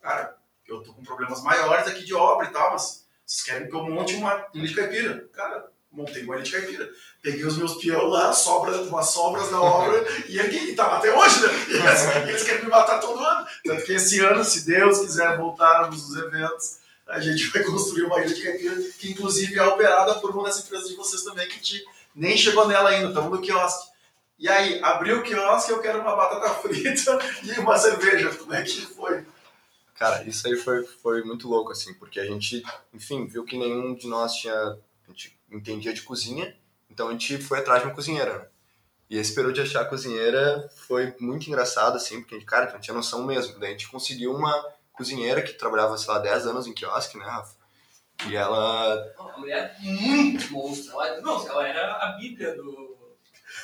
Cara, 0.00 0.36
eu 0.66 0.82
tô 0.82 0.92
com 0.92 1.02
problemas 1.02 1.42
maiores 1.42 1.86
aqui 1.86 2.04
de 2.04 2.14
obra 2.14 2.46
e 2.46 2.52
tal, 2.52 2.72
mas 2.72 3.06
vocês 3.24 3.42
querem 3.42 3.68
que 3.68 3.74
eu 3.74 3.82
monte 3.84 4.14
uma 4.14 4.46
ilha 4.54 4.68
de 4.68 4.74
caipira? 4.74 5.28
Cara, 5.32 5.70
montei 5.90 6.22
uma 6.22 6.36
ilha 6.36 6.44
de 6.44 6.52
caipira. 6.52 6.88
Peguei 7.22 7.44
os 7.44 7.56
meus 7.56 7.74
peão 7.74 8.06
lá, 8.06 8.32
sobra, 8.32 8.80
umas 8.82 9.10
sobras 9.10 9.50
na 9.50 9.60
obra, 9.60 10.04
e 10.28 10.38
ergui, 10.38 10.70
e 10.70 10.74
tava 10.74 10.96
até 10.96 11.16
hoje, 11.16 11.40
né? 11.42 11.48
E 11.68 11.72
eles, 11.74 12.28
eles 12.28 12.42
querem 12.44 12.64
me 12.64 12.70
matar 12.70 13.00
todo 13.00 13.22
ano. 13.22 13.46
Tanto 13.64 13.84
que 13.84 13.92
esse 13.92 14.20
ano, 14.20 14.44
se 14.44 14.66
Deus 14.66 15.00
quiser 15.00 15.36
voltarmos 15.36 16.08
nos 16.08 16.22
eventos, 16.22 16.78
a 17.06 17.20
gente 17.20 17.46
vai 17.48 17.62
construir 17.64 18.04
uma 18.04 18.20
ilha 18.20 18.34
de 18.34 18.42
caipira, 18.42 18.76
que 18.98 19.10
inclusive 19.10 19.58
é 19.58 19.62
operada 19.62 20.14
por 20.14 20.30
uma 20.30 20.44
das 20.44 20.60
empresas 20.60 20.88
de 20.88 20.96
vocês 20.96 21.22
também, 21.22 21.48
que 21.48 21.58
te, 21.60 21.84
nem 22.14 22.36
chegou 22.36 22.66
nela 22.66 22.90
ainda, 22.90 23.08
estamos 23.08 23.30
no 23.30 23.40
quiosque. 23.40 23.90
E 24.38 24.48
aí, 24.48 24.82
abriu 24.82 25.18
o 25.18 25.22
quiosque, 25.22 25.70
eu 25.70 25.80
quero 25.80 26.00
uma 26.00 26.16
batata 26.16 26.48
frita 26.60 27.18
e 27.42 27.58
uma 27.60 27.76
cerveja. 27.76 28.34
Como 28.34 28.54
é 28.54 28.62
que 28.62 28.86
foi? 28.86 29.24
Cara, 29.94 30.22
isso 30.24 30.48
aí 30.48 30.56
foi, 30.56 30.82
foi 30.84 31.22
muito 31.22 31.46
louco, 31.46 31.72
assim, 31.72 31.92
porque 31.94 32.18
a 32.18 32.24
gente, 32.24 32.62
enfim, 32.94 33.26
viu 33.26 33.44
que 33.44 33.58
nenhum 33.58 33.94
de 33.94 34.06
nós 34.06 34.34
tinha, 34.34 34.54
a 34.54 34.78
gente 35.08 35.38
entendia 35.50 35.92
de 35.92 36.00
cozinha, 36.02 36.56
então 36.90 37.08
a 37.08 37.12
gente 37.12 37.36
foi 37.36 37.58
atrás 37.58 37.82
de 37.82 37.88
uma 37.88 37.94
cozinheira, 37.94 38.38
né? 38.38 38.46
E 39.10 39.18
esse 39.18 39.34
período 39.34 39.56
de 39.56 39.60
achar 39.62 39.82
a 39.82 39.84
cozinheira 39.84 40.70
foi 40.86 41.14
muito 41.18 41.48
engraçado, 41.48 41.96
assim, 41.96 42.20
porque, 42.20 42.40
cara, 42.42 42.66
a 42.66 42.70
gente 42.70 42.84
tinha 42.84 42.94
noção 42.94 43.26
mesmo. 43.26 43.58
Daí 43.58 43.70
a 43.70 43.72
gente 43.72 43.88
conseguiu 43.88 44.32
uma 44.32 44.54
cozinheira 44.92 45.42
que 45.42 45.52
trabalhava, 45.52 45.98
sei 45.98 46.14
lá, 46.14 46.20
10 46.20 46.46
anos 46.46 46.66
em 46.68 46.72
quiosque, 46.72 47.18
né, 47.18 47.24
Rafa? 47.24 47.59
E 48.28 48.36
ela... 48.36 49.12
Uma 49.18 49.38
mulher 49.38 49.76
muito 49.80 50.52
monstra. 50.52 50.92
Ela, 50.92 51.20
não, 51.20 51.48
ela 51.48 51.68
era 51.68 51.92
a 51.96 52.12
bíblia 52.12 52.54
do, 52.54 52.62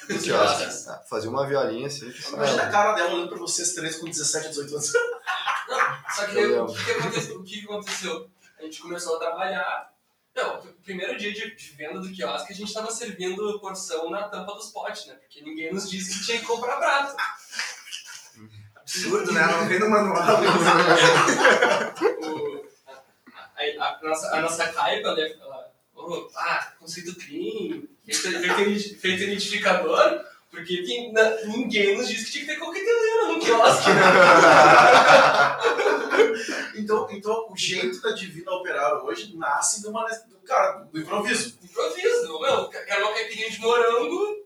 dos 0.09 0.22
quiosque, 0.22 0.57
quiosques. 0.59 0.88
ah, 0.88 1.04
fazia 1.09 1.28
uma 1.30 1.46
violinha, 1.46 1.86
assim, 1.86 2.11
que, 2.11 2.28
Imagina 2.32 2.62
a 2.62 2.70
cara 2.70 2.92
dela 2.94 3.14
olhando 3.14 3.28
pra 3.28 3.38
vocês 3.38 3.74
três 3.74 3.96
com 3.96 4.07
17, 4.07 4.48
18 4.48 4.72
anos. 4.74 4.92
Só 6.14 6.26
que 6.26 6.34
daí, 6.34 6.59
o 6.59 6.66
que, 6.66 6.84
que 6.84 6.90
aconteceu? 6.92 7.36
O 7.36 7.44
que 7.44 7.59
que 7.61 7.64
aconteceu? 7.64 8.30
A 8.59 8.62
gente 8.62 8.80
começou 8.80 9.16
a 9.16 9.18
trabalhar. 9.18 9.92
Não, 10.34 10.61
o 10.61 10.72
primeiro 10.82 11.16
dia 11.18 11.32
de, 11.32 11.54
de 11.54 11.72
venda 11.72 11.98
do 12.00 12.11
quiosque, 12.12 12.52
a 12.52 12.57
gente 12.57 12.72
tava 12.72 12.90
servindo 12.90 13.59
porção 13.61 14.09
na 14.11 14.28
tampa 14.28 14.54
dos 14.54 14.70
potes, 14.70 15.07
né? 15.07 15.14
Porque 15.14 15.42
ninguém 15.42 15.72
nos 15.72 15.90
disse 15.90 16.18
que 16.18 16.24
tinha 16.26 16.38
que 16.40 16.46
comprar 16.46 16.76
prato. 16.76 17.16
Absurdo, 18.76 19.32
né? 19.32 19.46
Não 19.46 19.66
vem 19.66 19.78
no 19.80 19.90
manual. 19.90 20.26
O- 22.22 22.66
a, 23.57 23.62
a- 23.84 24.00
nossa, 24.02 24.36
a 24.36 24.40
nossa 24.40 24.68
caipa, 24.68 25.14
né? 25.14 25.32
Ela, 25.40 25.72
oh, 25.94 26.28
ah, 26.36 26.72
conceito 26.78 27.14
clean, 27.16 27.82
feito, 29.00 29.22
identificador, 29.22 30.24
porque 30.50 30.82
quem- 30.82 31.12
na- 31.12 31.42
ninguém 31.44 31.96
nos 31.96 32.09
disse 32.09 32.26
que 32.26 32.32
tinha 32.32 32.44
que 32.46 32.52
ter 32.52 32.59
coqueteleira 32.59 33.26
no 33.28 33.40
quiosque, 33.40 33.90
né? 33.90 34.02
Então, 36.76 37.09
então, 37.11 37.46
o 37.50 37.57
jeito 37.57 38.00
da 38.02 38.11
Divina 38.12 38.52
operar 38.52 39.02
hoje 39.04 39.34
nasce 39.36 39.80
de 39.80 39.88
uma, 39.88 40.04
do, 40.07 40.36
cara, 40.44 40.86
do 40.92 41.00
improviso. 41.00 41.59
Improviso, 41.62 42.38
meu, 42.40 42.68
quero 42.68 43.07
uma 43.07 43.14
caipirinha 43.14 43.50
de 43.50 43.61
morango. 43.61 44.36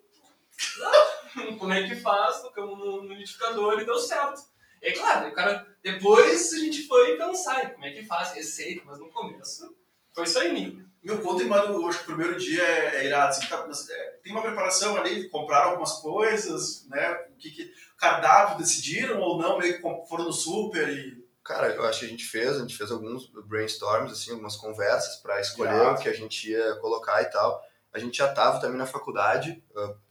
Como 1.58 1.72
é 1.72 1.88
que 1.88 1.96
faz? 1.96 2.40
Tocamos 2.40 2.78
no, 2.78 3.02
no 3.02 3.08
liquidificador 3.08 3.80
e 3.80 3.84
deu 3.84 3.98
certo. 3.98 4.42
É 4.82 4.92
claro, 4.92 5.28
o 5.28 5.32
cara, 5.32 5.66
depois 5.82 6.52
a 6.52 6.58
gente 6.58 6.86
foi 6.86 7.16
pensar 7.16 7.72
como 7.72 7.84
é 7.84 7.92
que 7.92 8.04
faz, 8.04 8.32
receita, 8.32 8.82
mas 8.84 8.98
no 8.98 9.10
começo 9.10 9.74
foi 10.14 10.26
só 10.26 10.42
em 10.42 10.52
mim. 10.52 10.90
Meu, 11.02 11.18
conta, 11.22 11.44
mano, 11.44 11.82
hoje 11.82 11.98
o 11.98 12.04
primeiro 12.04 12.38
dia 12.38 12.62
é, 12.62 12.96
é 12.96 13.06
irado. 13.06 13.30
Assim, 13.30 13.46
tá, 13.46 13.64
mas, 13.66 13.88
é, 13.88 14.18
tem 14.22 14.32
uma 14.32 14.42
preparação 14.42 14.96
ali, 14.96 15.28
compraram 15.30 15.70
algumas 15.70 15.92
coisas, 15.92 16.86
né? 16.88 17.12
O 17.30 17.36
que, 17.38 17.50
que 17.50 17.72
cardápio 17.96 18.58
decidiram 18.58 19.18
ou 19.20 19.38
não, 19.38 19.58
meio 19.58 19.76
que 19.76 20.06
foram 20.06 20.24
no 20.24 20.32
super 20.32 20.88
e. 20.88 21.20
Cara, 21.42 21.68
eu 21.68 21.84
acho 21.86 22.00
que 22.00 22.06
a 22.06 22.08
gente 22.08 22.24
fez, 22.24 22.56
a 22.56 22.60
gente 22.60 22.76
fez 22.76 22.90
alguns 22.90 23.30
brainstorms, 23.46 24.12
assim, 24.12 24.30
algumas 24.30 24.56
conversas 24.56 25.16
para 25.16 25.40
escolher 25.40 25.70
Já. 25.70 25.92
o 25.92 25.98
que 25.98 26.08
a 26.08 26.12
gente 26.12 26.50
ia 26.50 26.76
colocar 26.76 27.22
e 27.22 27.30
tal. 27.30 27.60
A 27.92 27.98
gente 27.98 28.18
já 28.18 28.28
estava 28.28 28.60
também 28.60 28.76
na 28.76 28.86
faculdade, 28.86 29.64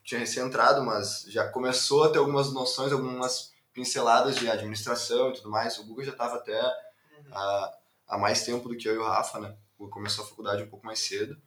tinha 0.03 0.19
recém-entrado, 0.19 0.83
mas 0.83 1.23
já 1.29 1.47
começou 1.47 2.03
a 2.03 2.09
ter 2.09 2.17
algumas 2.17 2.51
noções, 2.51 2.91
algumas 2.91 3.53
pinceladas 3.79 4.35
de 4.35 4.49
administração 4.49 5.29
e 5.29 5.33
tudo 5.33 5.49
mais. 5.49 5.77
O 5.79 5.85
Google 5.85 6.03
já 6.03 6.11
estava 6.11 6.35
até 6.35 6.59
há, 7.31 7.77
há 8.09 8.17
mais 8.17 8.43
tempo 8.43 8.67
do 8.67 8.75
que 8.75 8.89
eu 8.89 8.95
e 8.95 8.97
o 8.97 9.05
Rafa, 9.05 9.39
né? 9.39 9.55
O 9.75 9.79
Google 9.79 9.93
começou 9.93 10.25
a 10.25 10.27
faculdade 10.27 10.63
um 10.63 10.69
pouco 10.69 10.85
mais 10.85 10.99
cedo. 10.99 11.41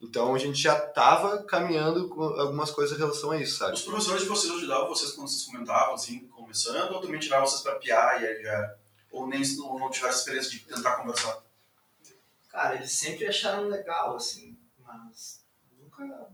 Então 0.00 0.34
a 0.34 0.38
gente 0.38 0.60
já 0.60 0.76
estava 0.76 1.42
caminhando 1.44 2.08
com 2.08 2.22
algumas 2.22 2.70
coisas 2.70 2.96
em 2.96 3.00
relação 3.00 3.30
a 3.30 3.40
isso, 3.40 3.58
sabe? 3.58 3.74
Os 3.74 3.82
professores 3.82 4.22
de 4.22 4.28
vocês 4.28 4.52
ajudavam 4.52 4.88
vocês 4.88 5.12
quando 5.12 5.28
vocês 5.28 5.44
comentavam, 5.44 5.94
assim, 5.94 6.26
começando, 6.28 6.92
ou 6.92 7.00
também 7.00 7.20
tiravam 7.20 7.46
vocês 7.46 7.62
pra 7.62 7.76
piar 7.76 8.20
e 8.20 8.26
aí 8.26 8.42
já. 8.42 8.74
Ou 9.12 9.28
nem 9.28 9.42
ou 9.60 9.78
não 9.78 9.90
tiveram 9.90 10.14
experiência 10.14 10.50
de 10.50 10.60
tentar 10.60 10.96
conversar? 10.96 11.42
Cara, 12.48 12.74
eles 12.74 12.92
sempre 12.92 13.26
acharam 13.26 13.68
legal, 13.68 14.16
assim, 14.16 14.58
mas 14.80 15.44
nunca. 15.78 16.28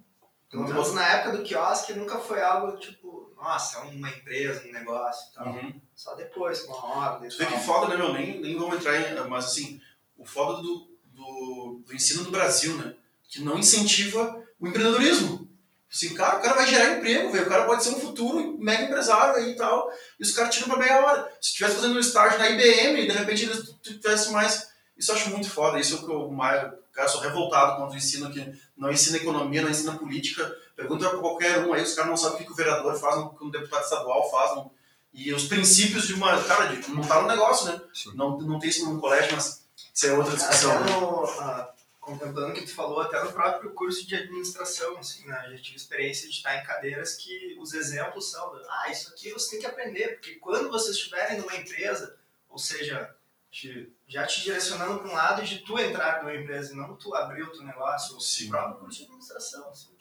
Pelo 0.51 0.65
menos 0.65 0.95
na 0.95 1.07
época 1.07 1.37
do 1.37 1.43
quiosque 1.43 1.93
nunca 1.93 2.19
foi 2.19 2.43
algo 2.43 2.77
tipo, 2.79 3.04
nossa, 3.45 3.79
é 3.79 3.83
uma 3.83 4.09
empresa, 4.09 4.67
um 4.67 4.73
negócio 4.73 5.31
e 5.31 5.35
tal. 5.35 5.47
Uhum. 5.49 5.81
Só 5.95 6.15
depois, 6.15 6.63
com 6.63 6.73
a 6.73 7.13
ordem. 7.13 7.29
Tu 7.29 7.37
vê 7.37 7.47
que 7.47 7.59
foda, 7.59 7.89
né, 7.89 7.97
meu? 7.97 8.13
Nem, 8.13 8.41
nem 8.41 8.59
vamos 8.59 8.77
entrar 8.77 8.99
em. 8.99 9.29
Mas 9.29 9.45
assim, 9.45 9.81
o 10.17 10.25
foda 10.25 10.63
do, 10.63 10.89
do, 11.13 11.83
do 11.87 11.95
ensino 11.95 12.25
do 12.25 12.31
Brasil, 12.31 12.75
né? 12.79 12.95
Que 13.29 13.43
não 13.43 13.59
incentiva 13.59 14.43
o 14.59 14.67
empreendedorismo. 14.67 15.47
Assim, 15.93 16.15
cara, 16.15 16.39
o 16.39 16.43
cara 16.43 16.57
vai 16.57 16.67
gerar 16.67 16.97
emprego, 16.97 17.31
velho. 17.31 17.47
O 17.47 17.49
cara 17.49 17.67
pode 17.67 17.85
ser 17.85 17.91
um 17.91 18.01
futuro 18.01 18.57
mega 18.59 18.85
empresário 18.85 19.37
aí 19.37 19.53
e 19.53 19.57
tal. 19.57 19.89
E 20.19 20.23
os 20.23 20.33
caras 20.33 20.55
tiram 20.55 20.69
pra 20.69 20.79
meia 20.79 21.05
hora. 21.05 21.31
Se 21.41 21.51
estivesse 21.51 21.77
fazendo 21.77 21.97
um 21.97 22.01
estágio 22.01 22.39
na 22.39 22.51
IBM 22.51 23.07
de 23.07 23.13
repente 23.13 23.45
eles 23.45 23.75
tivessem 23.83 24.33
mais. 24.33 24.73
Isso 24.97 25.13
eu 25.13 25.17
acho 25.17 25.31
muito 25.31 25.51
foda. 25.51 25.79
Isso 25.79 25.95
é 25.95 25.99
o 25.99 26.07
que 26.07 26.13
eu 26.13 26.31
mais. 26.31 26.63
Cara, 26.93 27.09
eu 27.09 27.13
sou 27.13 27.21
revoltado 27.21 27.77
contra 27.77 27.95
o 27.95 27.97
ensino 27.99 28.31
que 28.33 28.53
não 28.77 28.91
ensina 28.91 29.19
economia, 29.19 29.63
não 29.63 29.71
ensina 29.71 29.99
política. 29.99 30.51
Pergunta 30.77 31.09
pra 31.09 31.19
qualquer 31.19 31.61
um 31.61 31.73
aí, 31.73 31.83
os 31.83 31.95
caras 31.95 32.11
não 32.11 32.17
sabem 32.17 32.43
o 32.43 32.47
que, 32.47 32.53
o 32.53 32.57
vereador 32.57 32.99
faz, 32.99 33.17
o 33.17 33.31
que 33.31 33.45
um 33.45 33.51
deputado 33.51 33.85
estadual 33.85 34.31
faz. 34.31 34.57
Não. 34.57 34.71
E 35.13 35.33
os 35.33 35.45
princípios 35.45 36.07
de 36.09 36.15
uma. 36.15 36.43
Cara, 36.45 36.67
de, 36.75 36.91
não 36.91 37.03
tá 37.03 37.23
no 37.23 37.29
negócio, 37.29 37.67
né? 37.73 37.81
Sim. 37.95 38.13
Não, 38.15 38.37
não 38.39 38.59
tem 38.59 38.69
isso 38.71 38.93
no 38.93 39.01
colégio, 39.01 39.37
mas 39.37 39.65
isso 39.95 40.07
é 40.07 40.13
outra 40.13 40.35
discussão. 40.35 40.73
Até 40.73 40.91
né? 40.91 41.01
no, 41.01 41.25
ah, 41.25 41.75
contemplando 42.01 42.51
o 42.51 42.55
que 42.55 42.67
tu 42.67 42.75
falou, 42.75 43.01
até 43.01 43.23
no 43.23 43.33
próprio 43.33 43.71
curso 43.71 44.05
de 44.07 44.17
administração, 44.17 44.99
assim, 44.99 45.25
né? 45.27 45.45
Eu 45.47 45.57
já 45.57 45.63
tive 45.63 45.77
experiência 45.77 46.29
de 46.29 46.35
estar 46.35 46.57
em 46.57 46.65
cadeiras 46.67 47.15
que 47.15 47.57
os 47.61 47.73
exemplos 47.73 48.31
são, 48.31 48.61
ah, 48.69 48.91
isso 48.91 49.11
aqui 49.11 49.33
você 49.33 49.53
tem 49.53 49.61
que 49.61 49.67
aprender, 49.67 50.15
porque 50.15 50.35
quando 50.35 50.69
vocês 50.69 50.97
estiverem 50.97 51.39
numa 51.39 51.55
empresa, 51.55 52.17
ou 52.51 52.59
seja, 52.59 53.15
te- 53.51 53.91
já 54.09 54.27
te 54.27 54.43
direcionando 54.43 54.99
para 54.99 55.09
um 55.09 55.15
lado 55.15 55.43
de 55.45 55.61
tu 55.61 55.79
entrar 55.79 56.23
numa 56.25 56.35
empresa 56.35 56.73
e 56.73 56.77
não 56.77 56.97
tu 56.97 57.15
abrir 57.15 57.45
o 57.45 57.53
teu 57.53 57.63
negócio, 57.63 58.21
Sim. 58.21 58.49
o 58.49 58.51
próprio 58.51 58.81
curso 58.81 58.99
de 58.99 59.05
administração, 59.05 59.69
assim, 59.71 59.94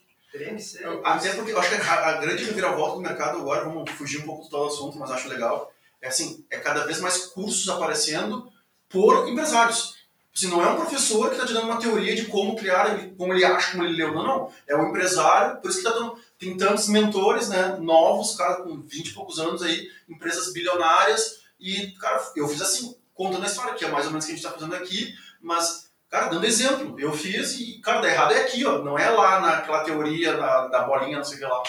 Até 1.04 1.34
porque 1.34 1.52
eu 1.52 1.60
acho 1.60 1.70
que 1.70 1.76
a, 1.76 2.10
a 2.10 2.14
grande 2.14 2.44
reviravolta 2.44 2.96
do 2.96 3.02
mercado 3.02 3.38
agora, 3.38 3.66
vamos 3.66 3.90
fugir 3.92 4.20
um 4.22 4.26
pouco 4.26 4.44
do 4.44 4.50
tal 4.50 4.68
assunto, 4.68 4.98
mas 4.98 5.12
acho 5.12 5.30
legal, 5.30 5.72
é 6.02 6.08
assim, 6.08 6.46
é 6.50 6.58
cada 6.58 6.86
vez 6.86 7.00
mais 7.00 7.26
cursos 7.28 7.70
aparecendo 7.70 8.52
por 8.90 9.28
empresários. 9.28 9.96
Assim, 10.36 10.48
não 10.48 10.64
é 10.64 10.70
um 10.70 10.76
professor 10.76 11.28
que 11.30 11.36
está 11.36 11.46
te 11.46 11.54
dando 11.54 11.68
uma 11.68 11.80
teoria 11.80 12.16
de 12.16 12.26
como 12.26 12.56
criar, 12.56 12.98
como 13.16 13.34
ele 13.34 13.46
acha, 13.46 13.72
como 13.72 13.84
ele 13.84 13.96
leu. 13.96 14.14
Não, 14.14 14.24
não. 14.26 14.52
É 14.68 14.76
um 14.76 14.90
empresário, 14.90 15.62
por 15.62 15.70
isso 15.70 15.78
que 15.78 15.84
tá 15.84 15.92
dando, 15.92 16.18
tem 16.40 16.58
tantos 16.58 16.88
mentores, 16.88 17.50
né, 17.50 17.78
novos, 17.80 18.36
cara 18.36 18.64
com 18.64 18.82
20 18.82 19.08
e 19.08 19.14
poucos 19.14 19.40
anos 19.40 19.62
aí, 19.62 19.88
empresas 20.10 20.52
bilionárias, 20.52 21.44
e, 21.60 21.92
cara, 22.00 22.22
eu 22.36 22.48
fiz 22.48 22.62
assim, 22.62 22.96
contando 23.14 23.44
a 23.44 23.48
história, 23.48 23.76
que 23.76 23.86
é 23.86 23.90
mais 23.90 24.06
ou 24.06 24.12
menos 24.12 24.26
o 24.26 24.28
que 24.28 24.34
a 24.34 24.36
gente 24.36 24.46
está 24.46 24.58
fazendo 24.58 24.76
aqui, 24.76 25.14
mas, 25.40 25.92
cara, 26.14 26.28
dando 26.28 26.46
exemplo. 26.46 27.00
Eu 27.00 27.12
fiz 27.12 27.54
e, 27.60 27.82
cara, 27.82 28.02
dá 28.02 28.08
errado 28.08 28.34
é 28.34 28.42
aqui, 28.42 28.64
ó, 28.64 28.84
não 28.84 29.00
é 29.00 29.10
lá 29.10 29.40
naquela 29.40 29.84
teoria 29.84 30.38
da, 30.38 30.68
da 30.68 30.84
bolinha, 30.84 31.18
não 31.18 31.24
sei 31.24 31.38
o 31.38 31.40
que 31.40 31.46
lá. 31.46 31.64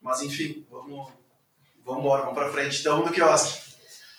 Mas, 0.00 0.22
enfim, 0.22 0.66
vamos, 0.70 1.12
vamos 1.84 2.00
embora, 2.00 2.22
vamos 2.22 2.38
pra 2.38 2.50
frente. 2.50 2.80
Então, 2.80 3.04
do 3.04 3.12
quiosque. 3.12 3.68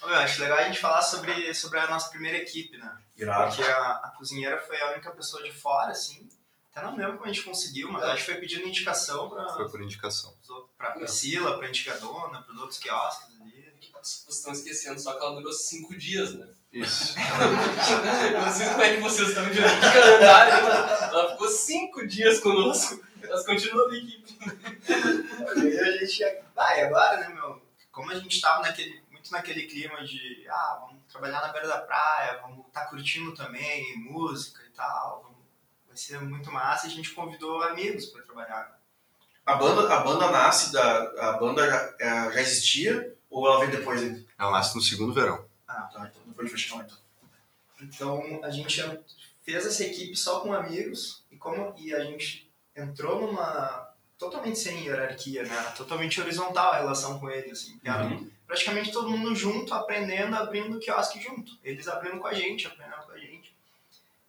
Eu 0.04 0.16
acho 0.16 0.42
legal 0.42 0.60
a 0.60 0.64
gente 0.64 0.80
falar 0.80 1.02
sobre, 1.02 1.54
sobre 1.56 1.80
a 1.80 1.88
nossa 1.88 2.10
primeira 2.10 2.38
equipe, 2.38 2.78
né? 2.78 2.96
Irado. 3.18 3.56
Porque 3.56 3.70
a, 3.70 3.92
a 4.04 4.14
cozinheira 4.18 4.60
foi 4.62 4.80
a 4.80 4.92
única 4.92 5.12
pessoa 5.12 5.42
de 5.42 5.52
fora, 5.52 5.92
assim. 5.92 6.30
Até 6.72 6.86
não 6.86 6.96
lembro 6.96 7.18
como 7.18 7.26
a 7.26 7.34
gente 7.34 7.44
conseguiu, 7.44 7.92
mas 7.92 8.04
a 8.04 8.12
gente 8.12 8.24
foi 8.24 8.36
pedindo 8.36 8.68
indicação 8.68 9.30
pra, 9.30 9.50
Foi 9.50 9.70
por 9.70 9.82
indicação. 9.82 10.34
pra 10.78 10.92
Priscila, 10.92 11.58
pra 11.58 11.68
Antigadona, 11.68 12.44
pros 12.44 12.60
outros 12.60 12.80
quiosques 12.80 13.36
ali. 13.42 13.72
Vocês 14.02 14.38
estão 14.38 14.54
esquecendo 14.54 15.00
só 15.00 15.14
que 15.14 15.24
ela 15.24 15.36
durou 15.36 15.54
cinco 15.54 15.96
dias, 15.96 16.34
né? 16.34 16.48
Isso. 16.74 17.16
Eu 18.34 18.42
não 18.42 18.52
sei 18.52 18.68
como 18.70 18.82
é 18.82 18.96
que 18.96 19.02
vocês 19.02 19.30
estão 19.30 19.50
de 19.50 19.60
calendário, 19.60 20.54
ela, 20.54 21.06
ela 21.06 21.32
ficou 21.32 21.48
cinco 21.50 22.08
dias 22.08 22.40
conosco. 22.40 23.04
Elas 23.22 23.46
continuam 23.46 23.88
na 23.90 23.98
equipe. 23.98 24.38
E 24.90 25.80
a 25.80 25.92
gente 25.98 26.20
ia. 26.20 26.42
Ah, 26.58 26.78
e 26.78 26.82
agora, 26.84 27.18
né, 27.20 27.30
meu? 27.30 27.62
Como 27.92 28.10
a 28.12 28.16
gente 28.16 28.40
tava 28.42 28.62
naquele, 28.64 29.02
muito 29.12 29.32
naquele 29.32 29.64
clima 29.64 30.04
de, 30.06 30.46
ah, 30.50 30.78
vamos 30.82 31.02
trabalhar 31.12 31.42
na 31.42 31.50
beira 31.50 31.68
da 31.68 31.78
praia, 31.80 32.40
vamos 32.42 32.66
estar 32.68 32.86
curtindo 32.86 33.34
também, 33.36 33.98
música 33.98 34.62
e 34.66 34.70
tal, 34.76 35.22
vamos- 35.24 35.38
vai 35.88 35.98
ser 35.98 36.20
muito 36.22 36.52
massa, 36.52 36.88
a 36.88 36.90
gente 36.90 37.12
convidou 37.12 37.62
amigos 37.64 38.06
pra 38.08 38.24
trabalhar. 38.24 38.80
A 39.46 39.56
banda, 39.56 39.94
a 39.94 40.00
banda 40.00 40.32
nasce, 40.32 40.72
da, 40.72 41.02
a 41.20 41.34
banda 41.34 41.70
já, 41.70 41.94
é, 42.00 42.32
já 42.32 42.42
existia 42.42 43.14
ou 43.30 43.46
ela 43.48 43.60
veio 43.60 43.72
depois? 43.78 44.02
Ela 44.40 44.52
nasce 44.52 44.74
no 44.76 44.82
segundo 44.82 45.14
verão. 45.14 45.46
Ah, 45.68 45.90
tá. 45.94 46.10
Então 46.10 46.21
fechar, 46.50 46.86
então. 46.86 46.98
Então 47.82 48.44
a 48.44 48.50
gente 48.50 48.82
fez 49.44 49.66
essa 49.66 49.84
equipe 49.84 50.16
só 50.16 50.42
com 50.42 50.54
amigos 50.54 51.24
e 51.32 51.38
como 51.38 51.74
e 51.78 51.94
a 51.94 52.04
gente 52.04 52.50
entrou 52.76 53.22
numa 53.22 53.92
totalmente 54.18 54.60
sem 54.60 54.86
hierarquia, 54.86 55.44
né? 55.44 55.74
Totalmente 55.76 56.22
horizontal 56.22 56.74
a 56.74 56.78
relação 56.78 57.20
com 57.20 57.28
eles, 57.30 57.52
assim. 57.54 57.80
Uhum. 57.84 58.30
praticamente 58.46 58.92
todo 58.92 59.10
mundo 59.10 59.36
junto, 59.36 59.74
aprendendo, 59.74 60.36
abrindo 60.36 60.78
o 60.78 60.80
quiosque 60.80 61.20
junto. 61.20 61.58
Eles 61.64 61.88
abrindo 61.88 62.20
com 62.20 62.28
a 62.28 62.34
gente, 62.34 62.68
aprendendo 62.68 63.04
com 63.04 63.14
a 63.14 63.18
gente. 63.18 63.56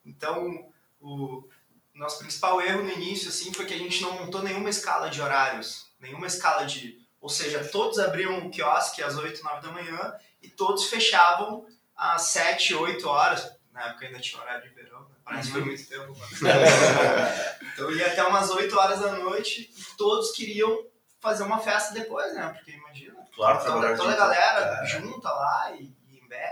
Então, 0.07 0.67
o 0.99 1.47
nosso 1.95 2.21
principal 2.21 2.59
erro 2.63 2.83
no 2.83 2.91
início, 2.91 3.29
assim, 3.29 3.53
foi 3.53 3.67
que 3.67 3.75
a 3.75 3.79
gente 3.79 4.01
não 4.01 4.13
montou 4.13 4.43
nenhuma 4.43 4.71
escala 4.71 5.11
de 5.11 5.21
horários, 5.21 5.87
nenhuma 6.01 6.27
escala 6.27 6.65
de... 6.65 6.99
Ou 7.21 7.29
seja, 7.29 7.63
todos 7.69 7.99
abriam 7.99 8.39
o 8.39 8.51
quiosque 8.51 9.03
às 9.03 9.19
8, 9.19 9.45
9 9.45 9.61
da 9.61 9.73
manhã 9.73 10.15
e 10.41 10.49
todos 10.49 10.87
fechavam 10.87 11.67
às 12.15 12.23
7, 12.23 12.75
8 12.75 13.09
horas. 13.09 13.51
Na 13.73 13.87
época 13.89 14.07
ainda 14.07 14.19
tinha 14.21 14.41
horário 14.43 14.69
de 14.69 14.75
verão, 14.75 15.01
né? 15.01 15.07
parece 15.25 15.47
que 15.49 15.53
foi 15.53 15.65
muito 15.65 15.89
tempo. 15.89 16.15
mas- 16.19 16.41
então 17.73 17.91
ia 17.93 18.07
até 18.07 18.23
umas 18.25 18.51
8 18.51 18.79
horas 18.79 19.01
da 19.01 19.13
noite 19.13 19.71
e 19.77 19.97
todos 19.97 20.33
queriam 20.33 20.85
fazer 21.21 21.43
uma 21.45 21.59
festa 21.59 21.95
depois, 21.95 22.35
né? 22.35 22.49
Porque 22.55 22.73
imagina, 22.73 23.15
Claro, 23.35 23.65
toda, 23.65 23.97
toda 23.97 24.13
a 24.13 24.17
galera 24.17 24.85
junta 24.85 25.31
lá 25.31 25.73
e, 25.79 25.85
e 26.11 26.19
em 26.19 26.29
pé, 26.29 26.51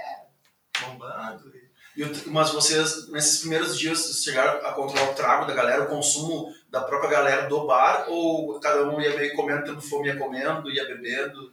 bombando. 0.80 1.53
e- 1.55 1.70
E 2.03 2.28
mas 2.30 2.51
vocês, 2.51 3.09
nesses 3.11 3.40
primeiros 3.40 3.78
dias, 3.78 3.98
vocês 3.98 4.22
chegaram 4.24 4.64
a 4.66 4.72
controlar 4.72 5.11
o 5.11 5.14
trago 5.14 5.44
da 5.44 5.53
galera, 5.53 5.82
o 5.82 5.88
consumo 5.88 6.55
da 6.70 6.80
própria 6.80 7.11
galera 7.11 7.48
do 7.48 7.66
bar? 7.66 8.07
Ou 8.09 8.59
cada 8.61 8.84
um 8.88 8.98
ia 9.01 9.14
meio 9.16 9.34
comendo, 9.34 9.64
tendo 9.64 9.82
fome, 9.82 10.07
ia 10.09 10.16
comendo, 10.16 10.70
ia 10.70 10.86
bebendo? 10.86 11.53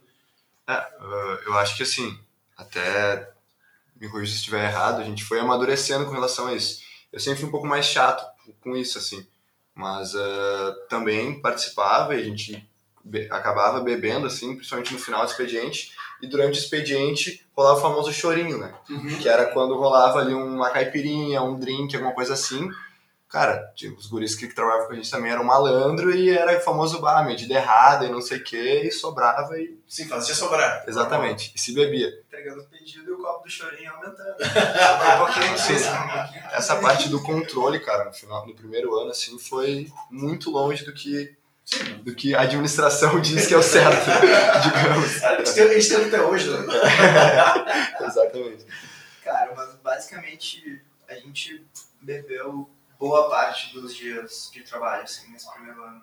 Ah, 0.66 0.88
eu 1.44 1.58
acho 1.58 1.76
que 1.76 1.82
assim, 1.82 2.18
até 2.56 3.28
me 4.00 4.08
corrija 4.08 4.32
se 4.32 4.38
estiver 4.38 4.64
errado, 4.64 5.00
a 5.00 5.04
gente 5.04 5.24
foi 5.24 5.40
amadurecendo 5.40 6.04
com 6.06 6.12
relação 6.12 6.46
a 6.48 6.54
isso. 6.54 6.80
Eu 7.12 7.18
sempre 7.18 7.40
fui 7.40 7.48
um 7.48 7.52
pouco 7.52 7.66
mais 7.66 7.86
chato 7.86 8.24
com 8.60 8.76
isso, 8.76 8.98
assim, 8.98 9.26
mas 9.74 10.14
ah, 10.14 10.74
também 10.88 11.40
participava 11.40 12.14
e 12.14 12.20
a 12.20 12.24
gente 12.24 12.68
be- 13.04 13.28
acabava 13.30 13.80
bebendo, 13.80 14.26
assim, 14.26 14.54
principalmente 14.54 14.92
no 14.92 14.98
final 14.98 15.24
do 15.24 15.30
expediente, 15.30 15.92
e 16.22 16.26
durante 16.26 16.58
o 16.58 16.62
expediente 16.62 17.46
rolava 17.56 17.78
o 17.78 17.82
famoso 17.82 18.12
chorinho, 18.12 18.58
né? 18.58 18.74
Que 19.20 19.28
era 19.28 19.46
quando 19.46 19.76
rolava 19.76 20.18
ali 20.20 20.34
uma 20.34 20.70
caipirinha, 20.70 21.42
um 21.42 21.58
drink, 21.58 21.94
alguma 21.94 22.14
coisa 22.14 22.34
assim. 22.34 22.68
Cara, 23.28 23.70
tipo, 23.76 23.98
os 23.98 24.06
guris 24.06 24.34
que 24.34 24.48
trabalhavam 24.48 24.86
com 24.86 24.92
a 24.94 24.96
gente 24.96 25.10
também 25.10 25.30
eram 25.30 25.44
malandro 25.44 26.14
e 26.14 26.30
era 26.30 26.56
o 26.56 26.60
famoso 26.62 26.98
bar, 26.98 27.26
medida 27.26 27.52
errada 27.52 28.06
e 28.06 28.10
não 28.10 28.22
sei 28.22 28.38
o 28.38 28.42
que, 28.42 28.56
e 28.56 28.90
sobrava 28.90 29.58
e. 29.60 29.78
Sim, 29.86 30.08
fazia 30.08 30.34
sobrar. 30.34 30.82
Exatamente. 30.88 31.52
E 31.54 31.60
se 31.60 31.74
bebia. 31.74 32.08
entregando 32.26 32.60
os 32.62 32.66
pedidos 32.66 33.06
e 33.06 33.10
o 33.10 33.18
copo 33.18 33.44
do 33.44 33.50
chorinho 33.50 33.92
aumentando. 33.92 34.34
um 34.40 35.26
pouquinho 35.26 35.58
Sim. 35.58 35.74
um. 35.74 36.56
Essa 36.56 36.76
parte 36.76 37.10
do 37.10 37.22
controle, 37.22 37.80
cara, 37.80 38.06
no 38.06 38.14
final, 38.14 38.46
no 38.46 38.54
primeiro 38.54 38.98
ano, 38.98 39.10
assim, 39.10 39.38
foi 39.38 39.92
muito 40.10 40.50
longe 40.50 40.86
do 40.86 40.94
que, 40.94 41.36
Sim. 41.66 41.98
do 41.98 42.14
que 42.14 42.34
a 42.34 42.40
administração 42.40 43.20
diz 43.20 43.46
que 43.46 43.52
é 43.52 43.58
o 43.58 43.62
certo, 43.62 44.06
digamos. 44.64 45.22
A 45.22 45.36
gente 45.36 45.54
tem, 45.54 45.64
a 45.64 45.74
gente 45.74 45.88
tem 45.88 46.04
até 46.06 46.22
hoje, 46.22 46.48
né? 46.48 46.64
Exatamente. 48.00 48.64
Cara, 49.22 49.52
mas 49.54 49.74
basicamente 49.82 50.82
a 51.06 51.14
gente 51.14 51.62
bebeu 52.00 52.70
boa 52.98 53.28
parte 53.30 53.72
dos 53.72 53.94
dias 53.94 54.50
de 54.52 54.62
trabalho, 54.62 55.02
assim, 55.04 55.30
nesse 55.30 55.50
primeiro 55.52 55.82
ano. 55.82 55.94
né? 55.96 56.02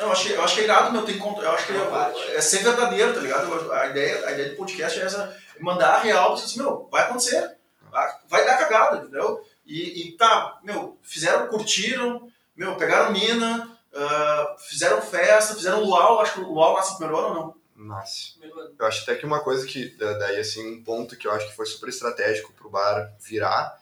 Eu 0.00 0.10
acho, 0.10 0.26
que- 0.26 0.32
eu 0.32 0.42
acho 0.42 0.54
que 0.54 0.60
é 0.62 0.64
irado, 0.64 0.90
meu, 0.92 1.04
tem 1.04 1.18
conto. 1.18 1.42
Eu 1.42 1.50
acho 1.52 1.66
que 1.66 1.72
parte. 1.90 2.18
é, 2.20 2.36
é 2.36 2.40
ser 2.40 2.62
verdadeiro, 2.62 3.12
tá 3.12 3.20
ligado? 3.20 3.72
A 3.72 3.86
ideia, 3.88 4.26
a 4.26 4.32
ideia 4.32 4.50
do 4.50 4.56
podcast 4.56 4.98
é 4.98 5.04
essa, 5.04 5.36
mandar 5.60 5.96
a 5.96 5.98
real, 5.98 6.34
você 6.36 6.44
assim, 6.46 6.60
meu, 6.60 6.88
vai 6.90 7.02
acontecer, 7.02 7.56
vai- 7.90 8.14
vai 8.26 8.44
dar 8.46 8.56
cagada, 8.58 8.98
entendeu? 8.98 9.44
E, 9.66 10.08
e 10.08 10.16
tá, 10.16 10.58
meu, 10.62 10.98
fizeram, 11.02 11.46
curtiram, 11.48 12.26
meu, 12.56 12.74
pegaram 12.76 13.12
mina, 13.12 13.78
ah, 13.94 14.56
fizeram 14.66 15.02
festa, 15.02 15.54
fizeram 15.54 15.84
luau, 15.84 16.20
acho 16.20 16.32
que 16.34 16.40
o 16.40 16.52
luau 16.52 16.74
nasce 16.74 16.96
primeiro 16.96 17.18
ano 17.18 17.28
ou 17.28 17.34
não? 17.34 17.62
Nasce. 17.94 18.40
Eu 18.78 18.86
acho 18.86 19.02
até 19.02 19.14
que 19.16 19.26
uma 19.26 19.40
coisa 19.40 19.66
que, 19.66 19.94
da- 19.96 20.14
daí, 20.14 20.38
assim, 20.38 20.74
um 20.74 20.82
ponto 20.82 21.16
que 21.18 21.26
eu 21.26 21.32
acho 21.32 21.48
que 21.48 21.56
foi 21.56 21.66
super 21.66 21.88
estratégico 21.90 22.52
pro 22.54 22.70
bar 22.70 23.12
virar, 23.20 23.76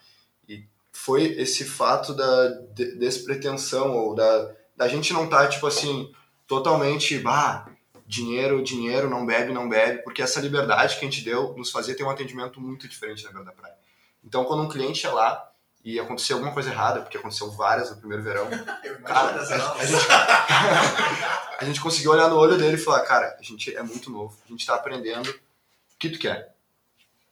foi 1.02 1.24
esse 1.38 1.64
fato 1.64 2.12
da 2.12 2.48
de- 2.74 2.94
despretensão, 2.96 3.96
ou 3.96 4.14
da, 4.14 4.50
da 4.76 4.86
gente 4.86 5.14
não 5.14 5.24
estar, 5.24 5.48
tipo 5.48 5.66
assim, 5.66 6.12
totalmente, 6.46 7.18
bah, 7.18 7.66
dinheiro, 8.06 8.62
dinheiro, 8.62 9.08
não 9.08 9.24
bebe, 9.24 9.50
não 9.50 9.66
bebe, 9.66 10.02
porque 10.02 10.20
essa 10.20 10.40
liberdade 10.40 10.98
que 10.98 11.06
a 11.06 11.08
gente 11.08 11.24
deu 11.24 11.54
nos 11.56 11.70
fazia 11.70 11.96
ter 11.96 12.04
um 12.04 12.10
atendimento 12.10 12.60
muito 12.60 12.86
diferente 12.86 13.24
na 13.24 13.30
Beira 13.30 13.46
da 13.46 13.52
Praia. 13.52 13.74
Então, 14.22 14.44
quando 14.44 14.62
um 14.62 14.68
cliente 14.68 15.04
ia 15.04 15.12
lá 15.12 15.50
e 15.82 15.98
aconteceu 15.98 16.36
alguma 16.36 16.52
coisa 16.52 16.68
errada, 16.68 17.00
porque 17.00 17.16
aconteceu 17.16 17.50
várias 17.50 17.88
no 17.90 17.96
primeiro 17.96 18.22
verão. 18.22 18.46
Cara, 19.02 19.40
a, 19.40 19.72
a 19.78 19.84
gente, 19.86 20.06
a 21.60 21.64
gente 21.64 21.80
conseguiu 21.80 22.10
olhar 22.10 22.28
no 22.28 22.36
olho 22.36 22.58
dele 22.58 22.74
e 22.74 22.78
falar, 22.78 23.00
cara, 23.06 23.38
a 23.40 23.42
gente 23.42 23.74
é 23.74 23.82
muito 23.82 24.10
novo, 24.10 24.36
a 24.44 24.48
gente 24.48 24.66
tá 24.66 24.74
aprendendo 24.74 25.30
o 25.30 25.98
que 25.98 26.10
tu 26.10 26.18
quer. 26.18 26.54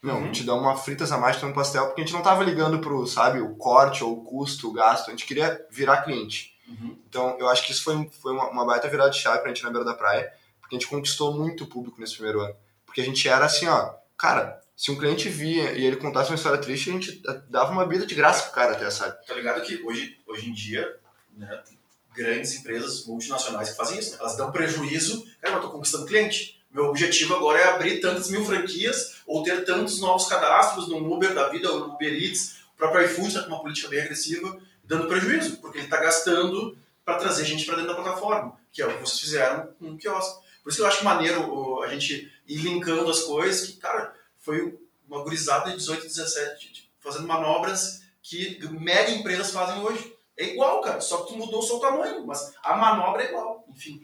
Não, 0.03 0.23
Uhum. 0.23 0.33
te 0.33 0.45
dá 0.45 0.55
uma 0.55 0.77
fritas 0.77 1.11
a 1.11 1.19
mais, 1.19 1.37
tu 1.37 1.41
tem 1.41 1.49
um 1.49 1.53
pastel, 1.55 1.87
porque 1.87 2.01
a 2.01 2.05
gente 2.05 2.15
não 2.15 2.23
tava 2.23 2.45
ligando 2.45 2.79
pro, 2.79 3.07
sabe, 3.07 3.41
o 3.41 3.57
corte 3.57 4.05
ou 4.05 4.13
o 4.13 4.25
custo, 4.25 4.69
o 4.69 4.73
gasto, 4.73 5.09
a 5.09 5.11
gente 5.11 5.27
queria 5.27 5.67
virar 5.71 6.03
cliente. 6.03 6.55
Uhum. 6.69 6.97
Então, 7.09 7.37
eu 7.39 7.49
acho 7.49 7.65
que 7.67 7.73
isso 7.73 7.83
foi, 7.83 8.09
foi 8.23 8.33
uma, 8.33 8.49
uma 8.51 8.65
baita 8.65 8.89
virada 8.89 9.11
de 9.11 9.19
chave 9.19 9.41
pra 9.41 9.49
gente 9.49 9.65
na 9.65 9.71
beira 9.71 9.85
da 9.85 9.95
praia, 9.95 10.33
porque 10.61 10.77
a 10.77 10.79
gente 10.79 10.89
conquistou 10.89 11.37
muito 11.37 11.67
público 11.67 12.01
nesse 12.01 12.15
primeiro 12.15 12.41
ano. 12.41 12.55
Porque 12.87 13.01
a 13.01 13.05
gente 13.05 13.29
era 13.29 13.45
assim, 13.47 13.67
ó, 13.67 13.95
cara, 14.17 14.61
se 14.77 14.93
um 14.93 14.97
cliente 14.97 15.29
via 15.29 15.73
e 15.73 15.85
ele 15.85 15.97
contasse 15.97 16.31
uma 16.31 16.37
história 16.37 16.59
triste, 16.59 16.91
a 16.91 16.93
gente 16.93 17.21
dava 17.49 17.73
uma 17.73 17.85
bebida 17.85 18.07
de 18.07 18.15
graça 18.15 18.45
pro 18.45 18.53
cara 18.53 18.73
até, 18.75 18.89
sabe? 18.91 19.17
Tá 19.27 19.35
ligado 19.35 19.63
que 19.63 19.83
hoje, 19.83 20.17
hoje 20.29 20.49
em 20.49 20.53
dia, 20.53 20.97
né, 21.37 21.61
tem 21.67 21.77
grandes 22.15 22.55
empresas 22.55 23.05
multinacionais 23.07 23.71
que 23.71 23.77
fazem 23.77 23.99
isso. 23.99 24.13
Né? 24.13 24.19
Elas 24.21 24.37
dão 24.37 24.53
prejuízo, 24.53 25.25
cara, 25.41 25.57
eu 25.57 25.61
tô 25.63 25.71
conquistando 25.71 26.07
cliente. 26.07 26.58
Meu 26.79 26.87
objetivo 26.91 27.35
agora 27.35 27.59
é 27.59 27.65
abrir 27.65 27.99
tantas 28.01 28.31
mil 28.31 28.45
franquias 28.45 29.17
ou 29.27 29.43
ter 29.43 29.65
tantos 29.65 29.99
novos 30.01 30.29
cadastros 30.29 30.87
no 30.87 31.13
Uber 31.13 31.35
da 31.35 31.49
vida 31.49 31.69
ou 31.73 31.81
no 31.81 31.95
Uber 31.95 32.13
Eats. 32.15 32.59
O 32.73 32.77
próprio 32.77 33.05
iFood 33.05 33.27
está 33.27 33.43
com 33.43 33.49
uma 33.49 33.61
política 33.61 33.89
bem 33.89 34.01
agressiva, 34.01 34.57
dando 34.85 35.09
prejuízo, 35.09 35.57
porque 35.57 35.79
ele 35.79 35.87
está 35.87 35.97
gastando 35.97 36.79
para 37.05 37.17
trazer 37.19 37.45
gente 37.47 37.67
para 37.67 37.75
dentro 37.75 37.97
da 37.97 38.01
plataforma, 38.01 38.57
que 38.71 38.81
é 38.81 38.87
o 38.87 38.95
que 38.95 39.01
vocês 39.01 39.19
fizeram 39.19 39.75
com 39.77 39.91
o 39.91 39.99
quiosque. 39.99 40.41
Por 40.63 40.69
isso 40.69 40.79
que 40.79 40.85
eu 40.85 40.87
acho 40.87 41.05
maneiro 41.05 41.83
a 41.83 41.89
gente 41.89 42.33
ir 42.47 42.59
linkando 42.59 43.11
as 43.11 43.23
coisas, 43.23 43.67
que, 43.69 43.77
cara, 43.79 44.15
foi 44.39 44.79
uma 45.09 45.21
gurizada 45.25 45.71
de 45.73 45.79
18, 45.79 46.07
17, 46.07 46.73
de- 46.73 46.89
fazendo 47.01 47.27
manobras 47.27 48.03
que 48.23 48.57
mega 48.71 49.11
empresas 49.11 49.51
fazem 49.51 49.83
hoje. 49.83 50.15
É 50.37 50.45
igual, 50.45 50.81
cara, 50.83 51.01
só 51.01 51.23
que 51.23 51.33
tu 51.33 51.39
mudou 51.39 51.61
o 51.61 51.81
tamanho, 51.81 52.25
mas 52.25 52.55
a 52.63 52.77
manobra 52.77 53.25
é 53.25 53.31
igual. 53.31 53.65
Enfim, 53.69 54.01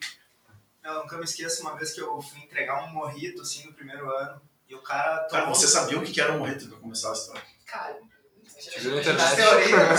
Eu 0.85 0.95
nunca 1.03 1.17
me 1.17 1.25
esqueço 1.25 1.63
uma 1.63 1.75
vez 1.77 1.93
que 1.95 2.01
eu 2.01 2.21
fui 2.21 2.41
entregar 2.41 2.85
um 2.85 2.89
morrito, 2.93 3.41
assim, 3.41 3.65
no 3.67 3.73
primeiro 3.73 4.11
ano. 4.15 4.41
E 4.69 4.75
o 4.75 4.83
cara 4.83 5.17
tomou... 5.21 5.29
cara, 5.31 5.47
você 5.47 5.67
sabia 5.67 5.99
o 5.99 6.03
que 6.03 6.21
era 6.21 6.33
um 6.33 6.39
morrito 6.41 6.69
pra 6.69 6.79
começar 6.79 7.09
a 7.11 7.13
história? 7.15 7.43
Cara, 7.67 7.97
a 7.97 8.49
gente 8.49 8.71
teoria, 9.37 9.91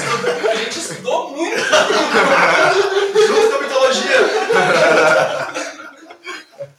A 0.51 0.55
gente 0.55 0.79
estudou 0.79 1.31
muito. 1.31 1.57
Junto 1.57 3.49
com 3.49 3.55
a 3.55 3.61
mitologia! 3.61 4.17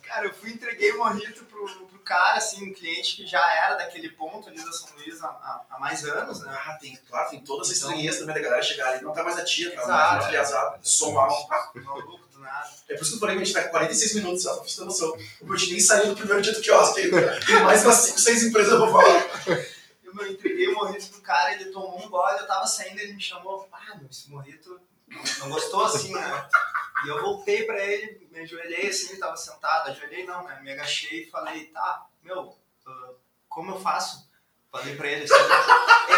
Cara, 0.03 0.27
eu 0.27 0.35
fui 0.35 0.51
e 0.51 0.55
entreguei 0.55 0.93
o 0.93 0.99
morrito 0.99 1.45
pro, 1.45 1.67
pro 1.87 1.99
cara, 1.99 2.39
assim, 2.39 2.71
um 2.71 2.73
cliente 2.73 3.17
que 3.17 3.27
já 3.27 3.41
era 3.57 3.75
daquele 3.75 4.09
ponto 4.11 4.49
ali 4.49 4.65
da 4.65 4.73
São 4.73 4.89
Luís 4.97 5.23
há, 5.23 5.29
há- 5.69 5.79
mais 5.81 6.05
anos, 6.05 6.41
né? 6.43 6.57
Ah, 6.65 6.73
tem, 6.81 6.97
claro, 7.09 7.29
tem 7.31 7.41
toda 7.41 7.63
essa 7.63 7.73
estranheza 7.73 8.21
também 8.21 8.35
da 8.37 8.41
galera 8.41 8.63
chegar 8.63 8.89
ali. 8.95 9.03
Não 9.05 9.13
tá 9.13 9.23
mais 9.25 9.37
a 9.37 9.45
tia, 9.45 9.75
tá 9.75 9.83
Exato. 9.83 10.15
mais 10.15 10.27
piazada, 10.29 10.79
som 10.83 11.19
alto. 11.19 11.53
Ah, 11.53 11.71
Maluco 11.75 12.26
nada. 12.47 12.71
É 12.89 12.95
por 12.95 13.03
isso 13.03 13.11
que 13.11 13.17
eu 13.17 13.21
falei 13.21 13.37
que 13.37 13.43
a 13.43 13.45
gente 13.45 13.55
tá 13.55 13.65
com 13.65 13.71
46 13.71 14.15
minutos, 14.15 14.43
só 14.43 14.55
pra 14.55 14.65
você 14.65 14.77
ter 14.79 14.85
noção. 14.85 15.19
O 15.43 15.57
gente 15.57 15.73
nem 15.73 15.81
saiu 15.81 16.07
do 16.09 16.17
primeiro 16.17 16.43
dia 16.43 16.53
do 16.53 16.61
quiosque. 16.61 17.11
Tem 17.47 17.61
mais 17.63 17.85
umas 17.85 17.97
5, 17.97 18.21
6 18.21 18.45
empresas 18.45 18.73
eu 18.73 18.79
vou 18.79 18.93
falar. 18.93 19.27
Eu 20.05 20.15
meu, 20.15 20.33
entreguei 20.33 20.69
o 20.69 20.75
morrito 20.75 21.09
pro 21.09 21.21
cara, 21.21 21.53
ele 21.53 21.67
tomou 21.67 22.03
um 22.05 22.09
gole, 22.09 22.39
eu 22.39 22.47
tava 22.47 22.67
saindo, 22.67 22.99
ele 23.01 23.13
me 23.13 23.21
chamou, 23.21 23.69
ah, 23.71 23.97
meu, 23.97 24.09
esse 24.09 24.31
morrito 24.31 24.81
não 25.41 25.51
gostou 25.51 25.85
assim, 25.85 26.13
né? 26.13 26.49
E 27.05 27.09
eu 27.09 27.21
voltei 27.21 27.65
pra 27.65 27.79
ele, 27.85 28.27
me 28.31 28.41
ajoelhei 28.41 28.89
assim, 28.89 29.11
ele 29.11 29.19
tava 29.19 29.37
sentado, 29.37 29.91
ajoelhei 29.91 30.25
não, 30.25 30.45
né? 30.45 30.59
Me 30.63 30.73
agachei 30.73 31.25
e 31.25 31.31
falei, 31.31 31.67
tá, 31.67 32.07
meu, 32.23 32.57
ah, 32.87 33.11
como 33.49 33.73
eu 33.73 33.81
faço? 33.81 34.27
Falei 34.73 34.97
pra 34.97 35.09
ele 35.09 35.25
assim. 35.25 35.35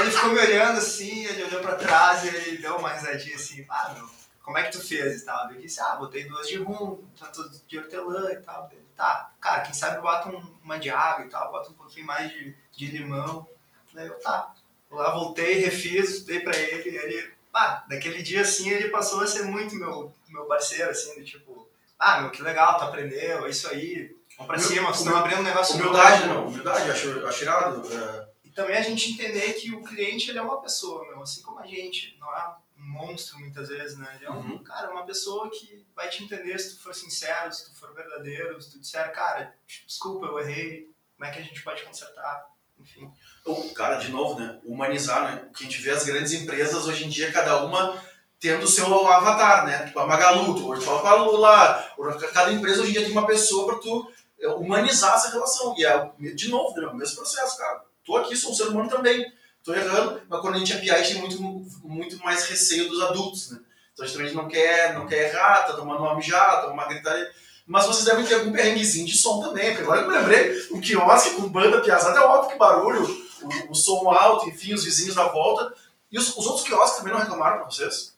ele 0.01 0.11
ficou 0.11 0.31
me 0.31 0.41
olhando 0.41 0.79
assim, 0.79 1.27
ele 1.27 1.45
olhou 1.45 1.61
pra 1.61 1.77
trás 1.77 2.25
e 2.25 2.29
ele 2.29 2.59
deu 2.59 2.77
uma 2.77 2.93
risadinha 2.93 3.37
assim, 3.37 3.65
ah, 3.69 3.95
meu, 3.95 4.09
como 4.49 4.57
é 4.57 4.63
que 4.65 4.73
tu 4.73 4.81
fez 4.81 5.21
e 5.21 5.25
tal? 5.27 5.51
Eu 5.53 5.61
disse, 5.61 5.79
ah, 5.79 5.97
botei 5.97 6.25
duas 6.25 6.49
de 6.49 6.57
rum, 6.57 7.05
tanto 7.21 7.51
de 7.67 7.79
hortelã 7.79 8.33
e 8.33 8.37
tal. 8.37 8.67
Ele, 8.73 8.81
tá, 8.97 9.31
cara, 9.39 9.61
quem 9.61 9.75
sabe 9.75 10.01
bota 10.01 10.31
um- 10.31 10.57
uma 10.65 10.79
de 10.79 10.89
água 10.89 11.27
e 11.27 11.29
tal, 11.29 11.53
bota 11.53 11.69
um 11.69 11.75
pouquinho 11.75 12.07
mais 12.07 12.31
de, 12.33 12.57
de 12.73 12.87
limão. 12.87 13.47
Daí 13.93 14.07
eu, 14.07 14.19
tá. 14.21 14.55
Lá 14.91 15.11
voltei, 15.13 15.59
refiz, 15.59 16.25
dei 16.25 16.41
pra 16.41 16.57
ele, 16.57 16.89
e 16.89 16.97
ele, 16.97 17.31
pá, 17.53 17.85
daquele 17.91 18.23
dia 18.23 18.41
assim 18.41 18.71
ele 18.71 18.89
passou 18.89 19.21
a 19.21 19.27
ser 19.27 19.43
muito 19.43 19.75
meu, 19.75 20.15
meu 20.31 20.47
parceiro, 20.47 20.91
assim, 20.91 21.15
do 21.15 21.23
tipo, 21.23 21.69
ah, 21.99 22.23
meu, 22.23 22.31
que 22.31 22.41
legal, 22.41 22.79
tu 22.79 22.85
aprendeu, 22.85 23.45
é 23.45 23.51
isso 23.51 23.69
aí, 23.69 24.17
vamos 24.39 24.47
pra 24.47 24.57
Humil- 24.57 24.69
cima, 24.69 24.87
vocês 24.89 25.01
estão 25.05 25.19
abrindo 25.19 25.41
um 25.41 25.45
negócio 25.45 25.75
Humildade, 25.77 26.27
novo. 26.27 26.35
não. 26.41 26.47
Humildade, 26.49 26.91
acho, 26.91 27.27
acho 27.27 27.43
irado. 27.43 27.83
é, 27.95 28.29
E 28.45 28.51
também 28.51 28.79
a 28.79 28.81
gente 28.83 29.13
entender 29.13 29.53
que 29.53 29.75
o 29.75 29.85
cliente 29.85 30.31
ele 30.31 30.39
é 30.39 30.43
uma 30.43 30.63
pessoa, 30.63 31.07
meu, 31.07 31.23
assim 31.23 31.43
como 31.43 31.59
a 31.61 31.67
gente, 31.67 32.17
não 32.19 32.35
é 32.35 32.55
monstro 32.99 33.39
muitas 33.39 33.69
vezes, 33.69 33.97
né? 33.99 34.13
Ele 34.17 34.27
é 34.27 34.31
um, 34.31 34.39
Uhum. 34.39 34.65
cara, 34.65 34.91
uma 34.91 35.07
pessoa 35.07 35.49
que 35.51 35.87
vai 35.97 36.09
te 36.09 36.25
entender 36.25 36.59
se 36.59 36.77
tu 36.77 36.83
for 36.83 36.95
sincero, 36.95 37.53
se 37.53 37.71
tu 37.71 37.79
for 37.79 37.95
verdadeiro, 37.95 38.61
se 38.61 38.73
tu 38.73 38.81
disser, 38.81 39.11
cara, 39.13 39.55
desculpa, 39.87 40.27
eu 40.27 40.39
errei, 40.41 40.91
como 41.17 41.29
é 41.29 41.33
que 41.33 41.39
a 41.39 41.43
gente 41.43 41.63
pode 41.63 41.83
consertar, 41.85 42.47
enfim. 42.79 43.11
o 43.45 43.73
cara, 43.75 43.97
de 43.97 44.11
novo, 44.11 44.39
né? 44.39 44.61
Humanizar, 44.65 45.23
né? 45.25 45.49
O 45.49 45.53
que 45.53 45.65
a 45.65 45.67
gente 45.67 45.81
vê 45.81 45.91
as 45.91 46.05
grandes 46.05 46.33
empresas 46.33 46.87
hoje 46.87 47.05
em 47.07 47.09
dia, 47.09 47.33
cada 47.33 47.65
uma 47.65 48.01
tendo 48.41 48.65
o 48.65 48.69
seu 48.69 48.87
avatar, 49.09 49.67
né? 49.67 49.87
Tipo 49.87 49.99
a 50.01 50.07
Magalu, 50.07 50.55
tu 50.55 50.69
hoje 50.69 50.85
fala 50.85 51.01
com 51.01 51.09
a 51.09 51.15
Lula. 51.15 51.95
Cada 52.33 52.53
empresa 52.53 52.83
hoje 52.83 52.91
em 52.91 52.93
dia 52.93 53.03
tem 53.03 53.11
uma 53.11 53.27
pessoa 53.27 53.67
para 53.67 53.79
tu 53.81 54.13
é, 54.41 54.47
humanizar 54.49 55.15
essa 55.17 55.31
relação. 55.31 55.75
E 55.77 55.85
é, 55.85 56.13
de 56.35 56.49
novo, 56.49 56.81
né? 56.81 56.87
o 56.87 56.95
mesmo 56.95 57.17
processo, 57.17 57.59
cara. 57.59 57.83
Tô 58.05 58.17
aqui, 58.17 58.37
sou 58.37 58.53
um 58.53 58.55
ser 58.55 58.69
humano 58.69 58.89
também. 58.89 59.27
Tô 59.69 59.75
errando, 59.75 60.23
mas 60.31 60.41
quando 60.41 60.55
a 60.55 60.59
gente 60.61 60.73
é 60.73 60.95
a 60.95 61.03
gente 61.03 61.13
tem 61.13 61.21
muito, 61.21 61.43
muito 61.87 62.19
mais 62.25 62.47
receio 62.47 62.89
dos 62.89 63.03
adultos, 63.03 63.51
né? 63.51 63.61
Então 63.93 64.07
a 64.07 64.09
gente 64.09 64.35
não 64.35 64.49
quer, 64.49 64.95
não 64.95 65.07
quer 65.07 65.29
errar, 65.29 65.65
tá 65.65 65.75
tomando 65.75 66.01
uma 66.01 66.17
mijada, 66.17 66.63
tá 66.63 66.73
uma 66.73 66.87
gritaria. 66.87 67.31
Mas 67.67 67.85
vocês 67.85 68.07
devem 68.07 68.25
ter 68.25 68.37
algum 68.37 68.51
perrenguezinho 68.51 69.07
de 69.07 69.15
som 69.15 69.43
também, 69.43 69.69
porque 69.69 69.83
agora 69.83 70.01
que 70.01 70.07
eu 70.07 70.11
me 70.11 70.19
lembrei, 70.21 70.69
o 70.71 70.81
quiosque 70.81 71.35
com 71.35 71.51
banda 71.51 71.83
piazada 71.83 72.19
é 72.19 72.23
óbvio 72.23 72.53
que 72.53 72.59
barulho, 72.59 73.05
o, 73.43 73.73
o 73.73 73.75
som 73.75 74.09
alto, 74.11 74.49
enfim, 74.49 74.73
os 74.73 74.85
vizinhos 74.85 75.15
na 75.15 75.25
volta. 75.25 75.75
E 76.11 76.19
os, 76.19 76.35
os 76.35 76.47
outros 76.47 76.67
quiosques 76.67 76.97
também 76.97 77.13
não 77.13 77.21
reclamaram 77.21 77.59
pra 77.59 77.67
vocês? 77.67 78.17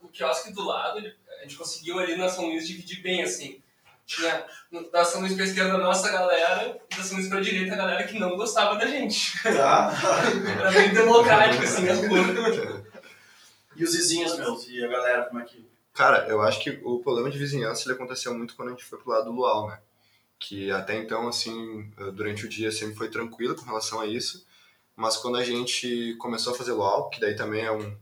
o 0.00 0.08
quiosque 0.08 0.52
do 0.52 0.64
lado, 0.64 0.98
a 1.38 1.42
gente 1.42 1.54
conseguiu 1.54 2.00
ali 2.00 2.16
na 2.16 2.28
São 2.28 2.46
Luís 2.46 2.66
dividir 2.66 3.00
bem, 3.00 3.22
assim. 3.22 3.62
Tinha 4.08 4.42
da 4.90 5.04
São 5.04 5.20
Luís 5.20 5.34
pra 5.34 5.44
esquerda 5.44 5.74
a 5.74 5.78
nossa 5.78 6.10
galera, 6.10 6.80
e 6.90 6.96
da 6.96 7.02
São 7.02 7.18
Luís 7.18 7.28
pra 7.28 7.42
direita 7.42 7.74
a 7.74 7.76
galera 7.76 8.06
que 8.06 8.18
não 8.18 8.38
gostava 8.38 8.76
da 8.76 8.86
gente. 8.86 9.40
Tá? 9.42 9.92
Era 10.58 10.72
bem 10.72 10.94
democrático, 10.94 11.62
assim, 11.62 11.86
as 11.86 12.00
coisas. 12.00 12.84
e 13.76 13.84
os 13.84 13.94
vizinhos 13.94 14.38
meus, 14.38 14.66
e 14.66 14.82
a 14.82 14.88
galera, 14.88 15.24
como 15.26 15.42
é 15.42 15.44
que. 15.44 15.68
Cara, 15.92 16.26
eu 16.26 16.40
acho 16.40 16.58
que 16.64 16.80
o 16.82 17.00
problema 17.00 17.28
de 17.28 17.38
vizinhança 17.38 17.82
ele 17.84 17.96
aconteceu 17.96 18.32
muito 18.32 18.56
quando 18.56 18.68
a 18.68 18.70
gente 18.70 18.84
foi 18.84 18.98
pro 18.98 19.10
lado 19.10 19.26
do 19.26 19.32
Luau, 19.32 19.68
né? 19.68 19.78
Que 20.38 20.70
até 20.70 20.96
então, 20.96 21.28
assim, 21.28 21.92
durante 22.14 22.46
o 22.46 22.48
dia 22.48 22.72
sempre 22.72 22.96
foi 22.96 23.10
tranquilo 23.10 23.56
com 23.56 23.66
relação 23.66 24.00
a 24.00 24.06
isso, 24.06 24.46
mas 24.96 25.18
quando 25.18 25.36
a 25.36 25.44
gente 25.44 26.16
começou 26.18 26.54
a 26.54 26.56
fazer 26.56 26.72
Luau, 26.72 27.10
que 27.10 27.20
daí 27.20 27.36
também 27.36 27.62
é 27.62 27.70
um 27.70 27.94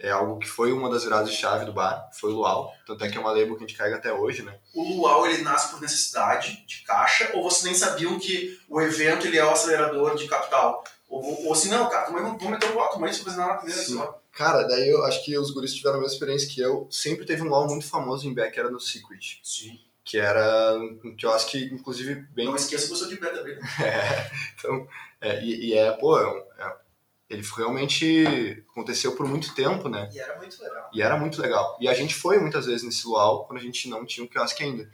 é 0.00 0.10
algo 0.10 0.38
que 0.38 0.48
foi 0.48 0.72
uma 0.72 0.88
das 0.90 1.04
viradas 1.04 1.30
de 1.30 1.36
chave 1.36 1.64
do 1.64 1.72
bar, 1.72 2.08
foi 2.12 2.30
o 2.32 2.34
Luau, 2.36 2.72
tanto 2.86 3.04
é 3.04 3.08
que 3.10 3.16
é 3.16 3.20
uma 3.20 3.30
label 3.32 3.56
que 3.56 3.64
a 3.64 3.66
gente 3.66 3.76
carrega 3.76 3.96
até 3.96 4.12
hoje, 4.12 4.42
né? 4.42 4.58
O 4.74 4.82
Luau, 4.96 5.26
ele 5.26 5.42
nasce 5.42 5.70
por 5.70 5.80
necessidade 5.80 6.64
de 6.66 6.82
caixa, 6.82 7.30
ou 7.34 7.42
vocês 7.42 7.64
nem 7.64 7.74
sabiam 7.74 8.18
que 8.18 8.58
o 8.68 8.80
evento 8.80 9.26
ele 9.26 9.38
é 9.38 9.44
o 9.44 9.50
acelerador 9.50 10.16
de 10.16 10.26
capital? 10.26 10.82
Ou, 11.08 11.46
ou 11.46 11.52
assim, 11.52 11.68
não, 11.68 11.88
cara, 11.88 12.08
não 12.10 12.36
vamos 12.38 12.42
meter 12.50 12.70
o 12.70 12.74
voto, 12.74 12.98
mas 13.00 13.16
isso 13.16 13.24
fazer 13.24 13.36
nada 13.38 13.58
primeiro, 13.58 13.82
Sim. 13.82 13.94
só. 13.98 14.20
Cara, 14.32 14.62
daí 14.62 14.88
eu 14.88 15.04
acho 15.04 15.24
que 15.24 15.36
os 15.36 15.50
guris 15.50 15.74
tiveram 15.74 15.96
a 15.96 16.00
mesma 16.00 16.14
experiência 16.14 16.48
que 16.48 16.60
eu. 16.60 16.86
Sempre 16.90 17.26
teve 17.26 17.42
um 17.42 17.48
Luau 17.48 17.66
muito 17.66 17.84
famoso 17.86 18.28
em 18.28 18.32
Beck, 18.32 18.56
era 18.56 18.70
no 18.70 18.78
Secret, 18.78 19.40
Sim. 19.42 19.76
que 20.04 20.18
era 20.18 20.78
um 20.78 21.14
quiosque, 21.16 21.64
inclusive, 21.72 22.14
bem 22.32 22.46
Não 22.46 22.54
esqueça 22.54 22.86
que 22.86 22.92
eu 22.92 22.96
sou 22.96 23.08
de 23.08 23.16
pé 23.16 23.26
também. 23.30 23.56
né? 23.56 23.60
então, 24.56 24.86
é, 25.20 25.42
e, 25.44 25.70
e 25.70 25.74
é, 25.76 25.90
pô, 25.92 26.16
é 26.16 26.26
um- 26.28 26.38
é- 26.64 26.76
ele 27.30 27.46
realmente 27.56 28.64
aconteceu 28.68 29.14
por 29.14 29.24
muito 29.24 29.54
tempo, 29.54 29.88
né? 29.88 30.10
E 30.12 30.18
era 30.18 30.36
muito 30.36 30.60
legal. 30.60 30.90
E 30.92 31.02
era 31.02 31.16
muito 31.16 31.40
legal. 31.40 31.78
E 31.80 31.88
a 31.88 31.94
gente 31.94 32.12
foi 32.12 32.40
muitas 32.40 32.66
vezes 32.66 32.82
nesse 32.82 33.06
luau 33.06 33.46
quando 33.46 33.60
a 33.60 33.62
gente 33.62 33.88
não 33.88 34.04
tinha 34.04 34.24
um 34.24 34.28
quiosque 34.28 34.64
ainda. 34.64 34.90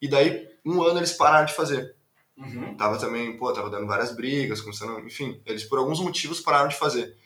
E 0.00 0.06
daí, 0.06 0.46
um 0.64 0.82
ano 0.82 0.98
eles 0.98 1.14
pararam 1.14 1.46
de 1.46 1.54
fazer. 1.54 1.96
Uhum. 2.36 2.76
Tava 2.76 2.98
também, 2.98 3.34
pô, 3.36 3.50
tava 3.52 3.70
dando 3.70 3.86
várias 3.86 4.14
brigas, 4.14 4.60
começando, 4.60 4.98
enfim, 5.06 5.40
eles 5.46 5.64
por 5.64 5.78
alguns 5.78 6.00
motivos 6.00 6.40
pararam 6.40 6.68
de 6.68 6.76
fazer. 6.76 7.16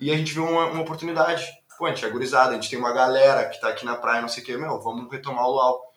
E 0.00 0.10
a 0.10 0.16
gente 0.16 0.32
viu 0.32 0.44
uma, 0.44 0.66
uma 0.66 0.82
oportunidade. 0.82 1.46
Pô, 1.78 1.86
a 1.86 1.90
gente 1.90 2.04
é 2.04 2.10
gurizada, 2.10 2.50
a 2.50 2.54
gente 2.54 2.68
tem 2.68 2.78
uma 2.78 2.92
galera 2.92 3.48
que 3.48 3.60
tá 3.60 3.68
aqui 3.68 3.84
na 3.84 3.94
praia, 3.94 4.20
não 4.22 4.28
sei 4.28 4.42
o 4.42 4.46
que, 4.46 4.56
meu, 4.56 4.80
vamos 4.80 5.10
retomar 5.10 5.46
o 5.46 5.52
luau. 5.52 5.92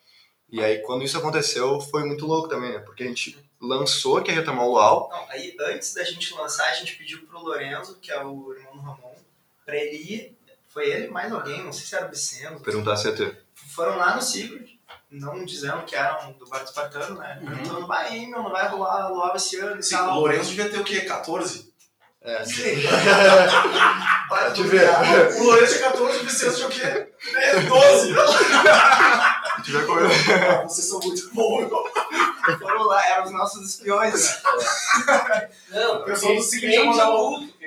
E 0.49 0.63
aí, 0.63 0.83
quando 0.83 1.03
isso 1.03 1.17
aconteceu, 1.17 1.81
foi 1.81 2.05
muito 2.05 2.27
louco 2.27 2.47
também, 2.47 2.73
né? 2.73 2.79
Porque 2.79 3.03
a 3.03 3.07
gente 3.07 3.37
lançou 3.67 4.21
que 4.21 4.29
ia 4.31 4.37
retomar 4.37 4.65
o 4.65 4.71
luau, 4.71 5.09
Não, 5.11 5.25
aí 5.29 5.55
antes 5.71 5.93
da 5.93 6.03
gente 6.03 6.33
lançar, 6.33 6.67
a 6.69 6.73
gente 6.73 6.95
pediu 6.95 7.25
pro 7.25 7.39
Lorenzo, 7.39 7.97
que 8.01 8.11
é 8.11 8.23
o 8.23 8.53
irmão 8.53 8.73
do 8.75 8.81
Ramon, 8.81 9.15
pra 9.65 9.75
ele 9.75 9.95
ir. 9.97 10.37
Foi 10.69 10.89
ele 10.89 11.07
mais 11.07 11.31
alguém, 11.31 11.63
não 11.63 11.71
sei 11.71 11.85
se 11.85 11.95
era 11.95 12.07
o 12.07 12.09
Vicente. 12.09 12.61
perguntar 12.63 12.95
se 12.97 13.07
ia 13.07 13.15
ter. 13.15 13.43
Foram 13.75 13.95
lá 13.97 14.15
no 14.15 14.21
Secret, 14.21 14.79
não 15.09 15.45
dizendo 15.45 15.83
que 15.83 15.95
eram 15.95 16.31
do 16.33 16.47
Bar 16.47 16.59
do 16.59 16.65
Espartano, 16.65 17.19
né? 17.19 17.39
Uhum. 17.41 17.47
Perguntando, 17.47 17.87
vai 17.87 18.07
aí, 18.07 18.25
meu, 18.27 18.41
não 18.41 18.51
vai 18.51 18.67
rolar 18.67 19.07
Luau 19.09 19.35
esse 19.35 19.57
ano 19.59 19.79
e 19.79 19.83
Sim, 19.83 19.95
tal. 19.95 20.09
o 20.11 20.19
Lourenço 20.21 20.49
devia 20.49 20.69
ter 20.69 20.79
o 20.79 20.83
quê? 20.83 21.01
14? 21.01 21.71
É, 22.25 22.45
sim. 22.45 22.75
Vai 24.29 24.51
te 24.53 24.55
tu 24.55 24.63
ver. 24.63 24.89
O 25.39 25.43
Lourenço 25.43 25.77
tinha 25.77 25.91
14, 25.91 26.19
o 26.19 26.23
Vicente 26.23 26.55
tinha 26.55 26.67
o 26.67 26.71
quê? 26.71 27.13
É, 27.35 27.59
12. 27.59 28.13
A 28.17 29.57
gente 29.57 29.71
vai 29.73 29.85
comer. 29.85 30.09
Ah, 30.49 30.61
Vocês 30.63 30.87
são 30.87 30.99
muito 30.99 31.29
bons. 31.33 31.69
Foram 32.59 32.83
lá, 32.83 33.05
eram 33.07 33.23
os 33.25 33.31
nossos 33.31 33.69
espiões. 33.69 34.41
né? 35.07 35.49
Não, 35.69 36.01
O 36.01 36.05
pessoal 36.05 36.35
do 36.35 36.41
seguinte 36.41 36.75
é 36.75 36.83
mandar 36.83 37.09
um- 37.09 37.13
oculto, 37.13 37.53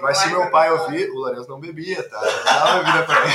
Mas 0.00 0.18
se 0.18 0.28
meu 0.28 0.50
pai 0.50 0.70
ouvir, 0.70 1.10
o 1.10 1.14
Lourenço 1.14 1.48
não 1.48 1.60
bebia, 1.60 2.08
tá? 2.08 2.20
Não 2.20 2.44
dava 2.44 2.78
bebida 2.78 3.02
pra 3.04 3.24
ele. 3.24 3.32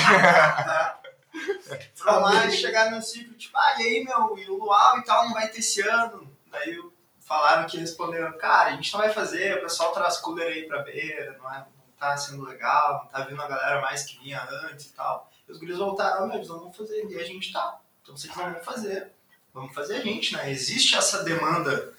Foram 1.95 2.19
lá 2.21 2.45
e 2.45 2.51
chegaram 2.51 2.91
no 2.97 3.01
ciclo, 3.01 3.34
tipo, 3.36 3.57
ah, 3.57 3.75
e 3.80 3.84
aí, 3.84 4.03
meu, 4.03 4.38
e 4.38 4.49
o 4.49 4.57
Luau 4.57 4.97
e 4.97 5.03
tal 5.03 5.25
não 5.25 5.34
vai 5.34 5.47
ter 5.49 5.59
esse 5.59 5.82
ano. 5.82 6.30
Daí 6.51 6.78
falaram 7.19 7.67
que 7.67 7.78
responderam, 7.78 8.38
cara, 8.38 8.69
a 8.69 8.73
gente 8.73 8.91
não 8.93 9.01
vai 9.01 9.11
fazer, 9.13 9.57
o 9.57 9.61
pessoal 9.61 9.91
traz 9.91 10.17
cooler 10.17 10.47
aí 10.47 10.67
pra 10.67 10.82
beira, 10.84 11.38
não, 11.38 11.53
é, 11.53 11.57
não 11.59 11.67
tá 11.99 12.15
sendo 12.17 12.43
legal, 12.45 13.01
não 13.03 13.07
tá 13.07 13.21
vindo 13.28 13.41
a 13.41 13.47
galera 13.47 13.82
mais 13.82 14.03
que 14.03 14.17
vinha 14.19 14.41
antes 14.65 14.86
e 14.88 14.93
tal. 14.93 15.30
E 15.47 15.51
os 15.51 15.59
guris 15.59 15.78
voltaram, 15.78 16.23
"Ah, 16.23 16.28
meu, 16.28 16.36
eles 16.38 16.49
não 16.49 16.59
vão 16.59 16.73
fazer, 16.73 17.05
e 17.05 17.19
a 17.19 17.23
gente 17.23 17.51
tá. 17.53 17.80
Então 18.01 18.15
vocês 18.17 18.36
não 18.36 18.51
vão 18.53 18.63
fazer. 18.63 19.11
Vamos 19.57 19.73
fazer 19.73 19.95
a 19.95 20.01
gente, 20.01 20.33
né? 20.33 20.51
Existe 20.51 20.95
essa 20.95 21.23
demanda 21.23 21.91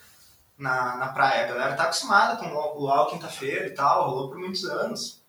na, 0.57 0.95
na 0.95 1.09
praia. 1.09 1.43
A 1.43 1.47
galera 1.49 1.75
tá 1.75 1.83
acostumada 1.83 2.37
com 2.37 2.45
o 2.47 2.79
luau 2.79 3.09
quinta-feira 3.09 3.67
e 3.67 3.71
tal, 3.71 4.09
rolou 4.09 4.29
por 4.29 4.39
muitos 4.39 4.63
anos. 4.63 5.21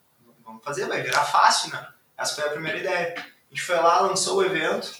Vamos 0.45 0.63
fazer, 0.63 0.87
vai 0.87 1.03
virar 1.03 1.25
fácil, 1.25 1.73
né? 1.73 1.89
Essa 2.17 2.37
foi 2.37 2.45
a 2.45 2.53
primeira 2.53 2.79
ideia. 2.79 3.15
A 3.19 3.49
gente 3.51 3.63
foi 3.63 3.75
lá, 3.75 3.99
lançou 4.03 4.39
o 4.39 4.45
evento. 4.45 4.97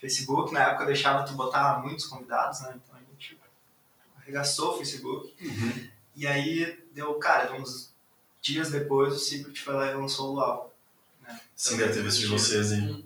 Facebook, 0.00 0.54
na 0.54 0.70
época, 0.70 0.86
deixava 0.86 1.22
tu 1.26 1.34
botar 1.34 1.82
muitos 1.82 2.06
convidados, 2.06 2.62
né? 2.62 2.72
Então 2.82 2.96
a 2.96 3.12
gente 3.12 3.38
arregaçou 4.16 4.72
o 4.72 4.78
Facebook. 4.78 5.36
E 6.16 6.26
aí 6.26 6.82
deu, 6.94 7.12
cara, 7.16 7.52
uns 7.60 7.94
dias 8.40 8.70
depois 8.70 9.12
o 9.12 9.18
Secret 9.18 9.54
foi 9.60 9.74
lá 9.74 9.90
e 9.90 9.94
lançou 9.94 10.30
o 10.30 10.34
LOL. 10.34 10.74
Né? 11.20 11.38
Sim, 11.54 11.76
deve 11.76 11.92
ter 11.92 12.02
visto 12.02 12.20
de 12.20 12.26
vocês, 12.28 12.72
hein? 12.72 13.04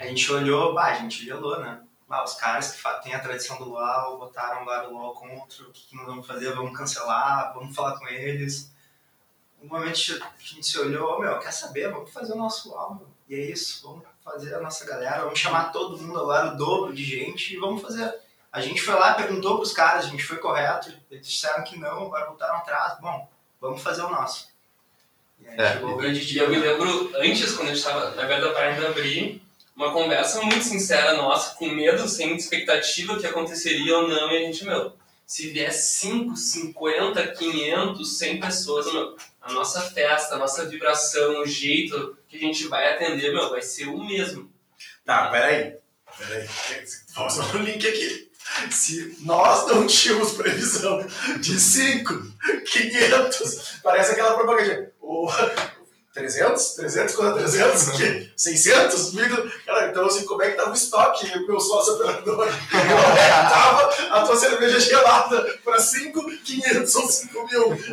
A 0.00 0.06
gente 0.06 0.32
olhou, 0.32 0.74
bah, 0.74 0.86
a 0.86 0.94
gente 0.94 1.24
gelou, 1.24 1.60
né? 1.60 1.85
Bah, 2.08 2.22
os 2.22 2.34
caras 2.34 2.72
que 2.72 3.02
têm 3.02 3.14
a 3.14 3.18
tradição 3.20 3.58
do 3.58 3.68
LOL 3.68 4.18
botaram 4.18 4.64
lá 4.64 4.86
o 4.88 4.92
LOL 4.92 5.14
contra, 5.14 5.64
o 5.64 5.72
que, 5.72 5.86
que 5.88 5.96
nós 5.96 6.06
vamos 6.06 6.26
fazer? 6.26 6.54
Vamos 6.54 6.76
cancelar, 6.76 7.52
vamos 7.52 7.74
falar 7.74 7.98
com 7.98 8.06
eles. 8.06 8.72
Um 9.60 9.66
momento 9.68 9.94
a 9.94 10.42
gente 10.42 10.64
se 10.66 10.78
olhou, 10.78 11.16
"Ô, 11.16 11.18
meu, 11.18 11.38
quer 11.40 11.50
saber? 11.52 11.90
Vamos 11.90 12.12
fazer 12.12 12.32
o 12.34 12.36
nosso 12.36 12.68
LOL, 12.70 12.94
meu. 12.94 13.08
E 13.28 13.34
é 13.34 13.50
isso, 13.50 13.82
vamos 13.88 14.04
fazer 14.22 14.54
a 14.54 14.60
nossa 14.60 14.84
galera, 14.84 15.22
vamos 15.24 15.38
chamar 15.38 15.72
todo 15.72 15.98
mundo 15.98 16.20
agora, 16.20 16.52
o 16.54 16.56
dobro 16.56 16.94
de 16.94 17.02
gente, 17.02 17.54
e 17.54 17.58
vamos 17.58 17.82
fazer. 17.82 18.14
A 18.52 18.60
gente 18.60 18.80
foi 18.80 18.94
lá, 18.94 19.14
perguntou 19.14 19.56
pros 19.56 19.72
caras, 19.72 20.04
a 20.04 20.08
gente 20.08 20.22
foi 20.24 20.36
correto, 20.38 20.92
eles 21.10 21.26
disseram 21.26 21.64
que 21.64 21.76
não, 21.78 22.04
agora 22.06 22.26
voltaram 22.26 22.56
atrás. 22.56 22.98
Bom, 23.00 23.28
vamos 23.60 23.82
fazer 23.82 24.02
o 24.02 24.08
nosso. 24.10 24.48
E 25.40 25.48
aí 25.48 25.58
É, 25.58 25.72
chegou 25.74 25.90
o 25.92 25.96
grande 25.96 26.20
e 26.20 26.24
dia. 26.24 26.42
eu 26.44 26.50
me 26.50 26.56
lembro, 26.58 27.10
antes, 27.16 27.52
quando 27.52 27.68
a 27.68 27.74
gente 27.74 27.78
estava 27.78 28.10
na 28.12 28.24
beira 28.24 28.46
da 28.46 28.52
praia 28.52 28.74
de 28.78 28.86
abrir, 28.86 29.45
uma 29.76 29.92
conversa 29.92 30.40
muito 30.40 30.64
sincera 30.64 31.14
nossa, 31.18 31.54
com 31.54 31.68
medo, 31.68 32.08
sem 32.08 32.34
expectativa 32.34 33.18
que 33.18 33.26
aconteceria 33.26 33.98
ou 33.98 34.08
não, 34.08 34.32
e 34.32 34.38
a 34.38 34.40
gente, 34.40 34.64
meu, 34.64 34.96
se 35.26 35.50
vier 35.50 35.70
5, 35.70 36.34
50, 36.34 37.26
500, 37.32 38.18
100 38.18 38.40
pessoas, 38.40 38.92
meu, 38.92 39.16
a 39.42 39.52
nossa 39.52 39.82
festa, 39.82 40.34
a 40.34 40.38
nossa 40.38 40.64
vibração, 40.64 41.42
o 41.42 41.46
jeito 41.46 42.16
que 42.26 42.38
a 42.38 42.40
gente 42.40 42.66
vai 42.68 42.94
atender, 42.94 43.32
meu, 43.32 43.50
vai 43.50 43.60
ser 43.60 43.86
o 43.86 44.02
mesmo. 44.02 44.50
Tá, 45.04 45.28
peraí. 45.28 45.76
Peraí. 46.18 46.48
Fazer 47.14 47.56
um 47.56 47.62
link 47.62 47.86
aqui. 47.86 48.30
Se 48.70 49.18
nós 49.20 49.66
não 49.66 49.86
tínhamos 49.86 50.32
previsão 50.32 51.04
de 51.40 51.60
5, 51.60 52.32
500, 52.72 53.80
parece 53.82 54.12
aquela 54.12 54.34
propaganda. 54.34 54.92
300? 56.16 56.74
300 56.76 57.14
contra 57.14 57.34
300? 57.34 57.88
Que? 57.90 58.32
600? 58.34 59.12
Mil? 59.12 59.50
Cara, 59.66 59.90
então 59.90 60.06
assim, 60.06 60.24
como 60.24 60.42
é 60.42 60.50
que 60.50 60.56
tava 60.56 60.70
o 60.70 60.74
estoque, 60.74 61.46
meu 61.46 61.60
sócio 61.60 61.94
operador? 61.94 62.24
Como 62.26 62.42
é 62.42 62.48
que 62.48 63.50
tava 63.50 64.14
a 64.14 64.24
tua 64.24 64.36
cerveja 64.36 64.80
gelada 64.80 65.58
para 65.62 65.78
5, 65.78 66.38
500 66.38 66.94
ou 66.96 67.08
5 67.08 67.46
mil? 67.46 67.68
Muito 67.68 67.86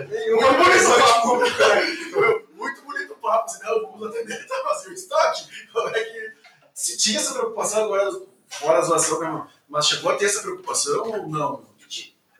bonito 0.63 0.89
o 0.89 0.97
papo, 0.97 1.57
cara. 1.57 2.45
Muito 2.55 2.81
bonito 2.83 3.13
o 3.13 3.17
papo, 3.17 3.49
senão 3.49 3.91
vamos 3.91 4.07
atender, 4.07 4.47
tá 4.47 4.63
vazio 4.63 4.91
o 4.91 4.93
estoque. 4.93 5.67
Como 5.73 5.89
é 5.89 6.03
que 6.03 6.31
se 6.73 6.97
tinha 6.97 7.19
essa 7.19 7.33
preocupação 7.33 7.83
agora, 7.83 8.09
fora 8.47 8.79
a 8.79 8.83
zoação 8.83 9.19
mesmo, 9.19 9.47
mas 9.67 9.85
chegou 9.85 10.11
a 10.11 10.15
ter 10.15 10.25
essa 10.25 10.41
preocupação 10.41 11.11
ou 11.11 11.27
não? 11.27 11.65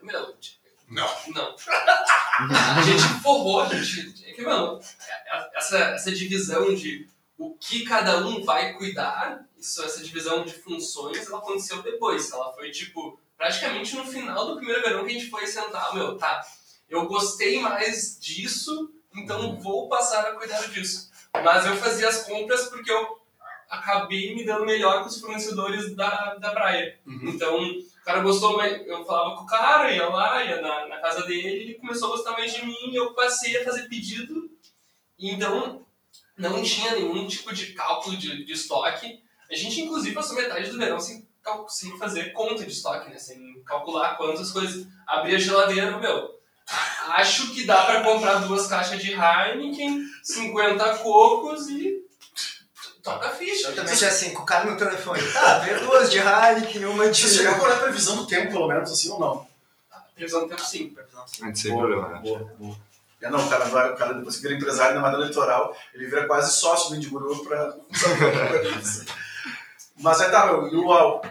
Meu, 0.02 0.34
Não. 0.94 1.10
Não. 1.34 1.56
A 2.78 2.82
gente 2.82 3.22
forrou, 3.22 3.62
a 3.62 3.70
gente. 3.70 4.26
É 4.26 4.34
que, 4.34 4.41
mano, 4.41 4.80
essa, 5.56 5.78
essa 5.78 6.12
divisão 6.12 6.74
de 6.74 7.08
o 7.38 7.56
que 7.56 7.84
cada 7.84 8.26
um 8.26 8.44
vai 8.44 8.74
cuidar, 8.74 9.44
isso, 9.58 9.84
essa 9.84 10.04
divisão 10.04 10.46
de 10.46 10.54
funções, 10.54 11.28
ela 11.28 11.39
aconteceu 11.39 11.82
depois. 11.82 12.32
Ela 12.32 12.54
foi, 12.54 12.72
tipo, 12.72 13.20
praticamente 13.38 13.96
no 13.96 14.06
final 14.06 14.48
do 14.48 14.56
primeiro 14.58 14.82
verão 14.82 15.06
que 15.06 15.12
a 15.12 15.14
gente 15.14 15.30
foi 15.30 15.46
sentar, 15.48 15.94
meu, 15.94 16.18
tá, 16.18 16.41
eu 16.89 17.06
gostei 17.08 17.60
mais 17.60 18.18
disso, 18.20 18.94
então 19.16 19.60
vou 19.60 19.89
passar 19.89 20.28
a 20.28 20.36
cuidar 20.36 20.62
disso. 20.70 21.12
Mas 21.44 21.66
eu 21.66 21.76
fazia 21.76 22.08
as 22.08 22.24
compras 22.24 22.70
porque 22.70 22.91
eu 22.91 23.20
acabei 23.70 24.36
me 24.36 24.46
dando 24.46 24.66
melhor 24.66 25.02
com 25.02 25.08
os 25.08 25.20
fornecedores 25.20 25.96
da, 25.96 26.36
da 26.36 26.52
praia. 26.52 27.00
Então, 27.24 27.60
o 28.04 28.06
cara 28.06 28.20
gostou, 28.20 28.58
mas 28.58 28.86
eu 28.86 29.06
falava 29.06 29.38
com 29.38 29.43
o 29.43 29.47
cara, 29.47 29.89
ia 29.89 30.10
lá, 30.10 30.43
ia 30.43 30.60
na, 30.60 30.88
na 30.89 30.97
casa 30.97 31.26
dele, 31.26 31.47
ele 31.47 31.74
começou 31.76 32.10
a 32.10 32.18
gostar 32.18 32.34
mais 32.34 32.54
de 32.54 32.66
mim, 32.66 32.93
eu 32.93 33.14
passei 33.14 33.56
a 33.56 33.64
fazer 33.64 33.88
pedido, 33.88 34.51
então 35.18 35.86
não 36.38 36.62
tinha 36.62 36.95
nenhum 36.95 37.26
tipo 37.26 37.54
de 37.54 37.68
cálculo 37.68 38.18
de, 38.18 38.43
de 38.43 38.51
estoque. 38.51 39.24
A 39.49 39.56
gente, 39.56 39.80
inclusive, 39.80 40.14
passou 40.14 40.36
metade 40.36 40.70
do 40.70 40.78
verão 40.78 40.99
sem, 40.99 41.26
sem 41.70 41.97
fazer 41.97 42.34
conta 42.34 42.66
de 42.66 42.74
estoque, 42.74 43.10
né? 43.10 43.18
Sem 43.18 43.64
calcular 43.64 44.18
quantas 44.18 44.51
coisas. 44.51 44.86
Abri 45.08 45.36
a 45.36 45.39
geladeira, 45.39 45.97
meu, 45.97 46.41
acho 47.12 47.54
que 47.54 47.66
dá 47.66 47.86
pra 47.86 48.04
comprar 48.04 48.39
duas 48.39 48.68
caixas 48.68 49.01
de 49.01 49.14
Heineken, 49.14 50.04
50 50.22 50.97
cocos 50.97 51.70
e 51.70 52.03
toca 53.04 53.28
a 53.28 53.32
ficha. 53.32 53.68
Exatamente 53.70 54.06
assim, 54.06 54.34
com 54.34 54.43
o 54.43 54.45
cara 54.45 54.70
no 54.72 54.78
telefone. 54.78 55.22
Tá, 55.32 55.60
vê 55.60 55.76
duas 55.80 56.10
de 56.10 56.18
Heineken, 56.18 56.86
uma 56.86 57.10
de. 57.10 57.22
Você 57.30 57.38
chegou 57.43 57.54
a 57.56 57.64
olhar 57.68 57.76
a 57.78 57.82
previsão 57.82 58.16
do 58.16 58.26
tempo, 58.28 58.51
pelo 58.54 58.68
menos, 58.68 58.91
assim 58.91 59.10
ou 59.10 59.20
não? 59.20 59.47
Previsão 60.16 60.41
do 60.41 60.47
tempo 60.47 60.62
sim. 60.62 60.95
A 61.41 61.45
gente 61.47 61.60
sem 61.60 61.76
problema, 61.76 62.08
né? 62.10 62.20
Boa, 62.24 62.39
boa. 62.58 62.76
É, 63.22 63.30
não, 63.30 63.39
o 63.45 63.49
cara, 63.49 63.66
vai, 63.66 63.91
o 63.93 63.95
cara 63.95 64.14
depois 64.16 64.36
que 64.36 64.41
vira 64.41 64.54
empresário 64.56 64.95
na 64.95 65.01
Madonna 65.01 65.26
Litoral, 65.26 65.76
ele 65.93 66.06
vira 66.08 66.28
quase 66.28 66.54
sócio 66.58 66.89
do 66.89 66.97
Indiguru 66.97 67.43
pra 67.45 67.72
saber 67.93 68.78
isso. 68.82 69.06
Mas 69.97 70.20
aí 70.20 70.30
tá, 70.30 70.45
meu, 70.47 70.68
e 70.68 70.76
o 70.76 70.88
UAU? 70.88 71.22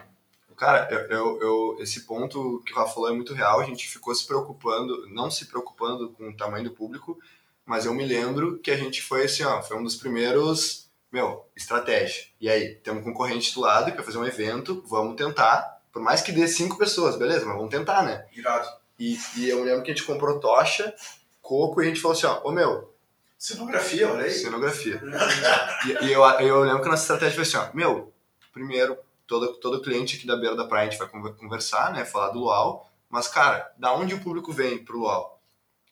Cara, 0.56 0.88
eu, 0.90 1.00
eu, 1.10 1.40
eu- 1.42 1.76
esse 1.80 2.02
ponto 2.02 2.62
que 2.64 2.72
o 2.72 2.76
Rafa 2.76 2.94
falou 2.94 3.10
é 3.10 3.12
muito 3.12 3.34
real. 3.34 3.60
A 3.60 3.64
gente 3.64 3.86
ficou 3.88 4.14
se 4.14 4.26
preocupando, 4.26 5.06
não 5.10 5.30
se 5.30 5.46
preocupando 5.46 6.08
com 6.10 6.28
o 6.30 6.36
tamanho 6.36 6.64
do 6.64 6.70
público, 6.70 7.18
mas 7.66 7.84
eu 7.84 7.92
me 7.92 8.06
lembro 8.06 8.58
que 8.58 8.70
a 8.70 8.76
gente 8.76 9.02
foi 9.02 9.24
assim, 9.24 9.42
ó, 9.44 9.60
foi 9.62 9.76
um 9.76 9.82
dos 9.84 9.96
primeiros, 9.96 10.88
meu, 11.12 11.46
estratégia. 11.54 12.24
E 12.40 12.48
aí, 12.48 12.74
tem 12.76 12.92
um 12.92 13.02
concorrente 13.02 13.54
do 13.54 13.60
lado 13.60 13.90
que 13.90 13.96
vai 13.96 14.04
fazer 14.04 14.18
um 14.18 14.24
evento, 14.24 14.82
vamos 14.86 15.14
tentar, 15.16 15.80
por 15.92 16.00
mais 16.02 16.22
que 16.22 16.32
dê 16.32 16.48
cinco 16.48 16.78
pessoas, 16.78 17.16
beleza, 17.16 17.44
mas 17.44 17.54
vamos 17.56 17.70
tentar, 17.70 18.02
né? 18.02 18.26
Irado. 18.32 18.66
E, 18.98 19.18
e 19.36 19.48
eu 19.48 19.62
lembro 19.62 19.82
que 19.82 19.90
a 19.90 19.94
gente 19.94 20.06
comprou 20.06 20.40
tocha, 20.40 20.94
coco 21.42 21.82
e 21.82 21.84
a 21.84 21.88
gente 21.88 22.00
falou 22.00 22.16
assim, 22.16 22.26
ó, 22.26 22.40
ô 22.44 22.50
meu, 22.50 22.90
Cenografia, 23.36 24.08
olha 24.08 24.24
aí. 24.24 24.30
cenografia. 24.30 25.02
E, 25.84 26.06
e 26.06 26.12
eu, 26.12 26.22
eu 26.24 26.60
lembro 26.60 26.80
que 26.80 26.88
a 26.88 26.92
nossa 26.92 27.02
estratégia 27.02 27.34
foi 27.34 27.42
assim, 27.42 27.56
ó, 27.56 27.76
meu, 27.76 28.12
primeiro, 28.52 28.96
todo, 29.26 29.54
todo 29.54 29.82
cliente 29.82 30.16
aqui 30.16 30.26
da 30.26 30.36
beira 30.36 30.54
da 30.54 30.64
praia 30.64 30.86
a 30.86 30.90
gente 30.90 30.98
vai 31.00 31.08
conver- 31.08 31.34
conversar, 31.34 31.92
né, 31.92 32.04
falar 32.04 32.28
do 32.30 32.38
luau, 32.38 32.88
mas, 33.10 33.26
cara, 33.28 33.72
da 33.76 33.92
onde 33.92 34.14
o 34.14 34.20
público 34.20 34.52
vem 34.52 34.82
pro 34.84 34.98
luau? 35.00 35.40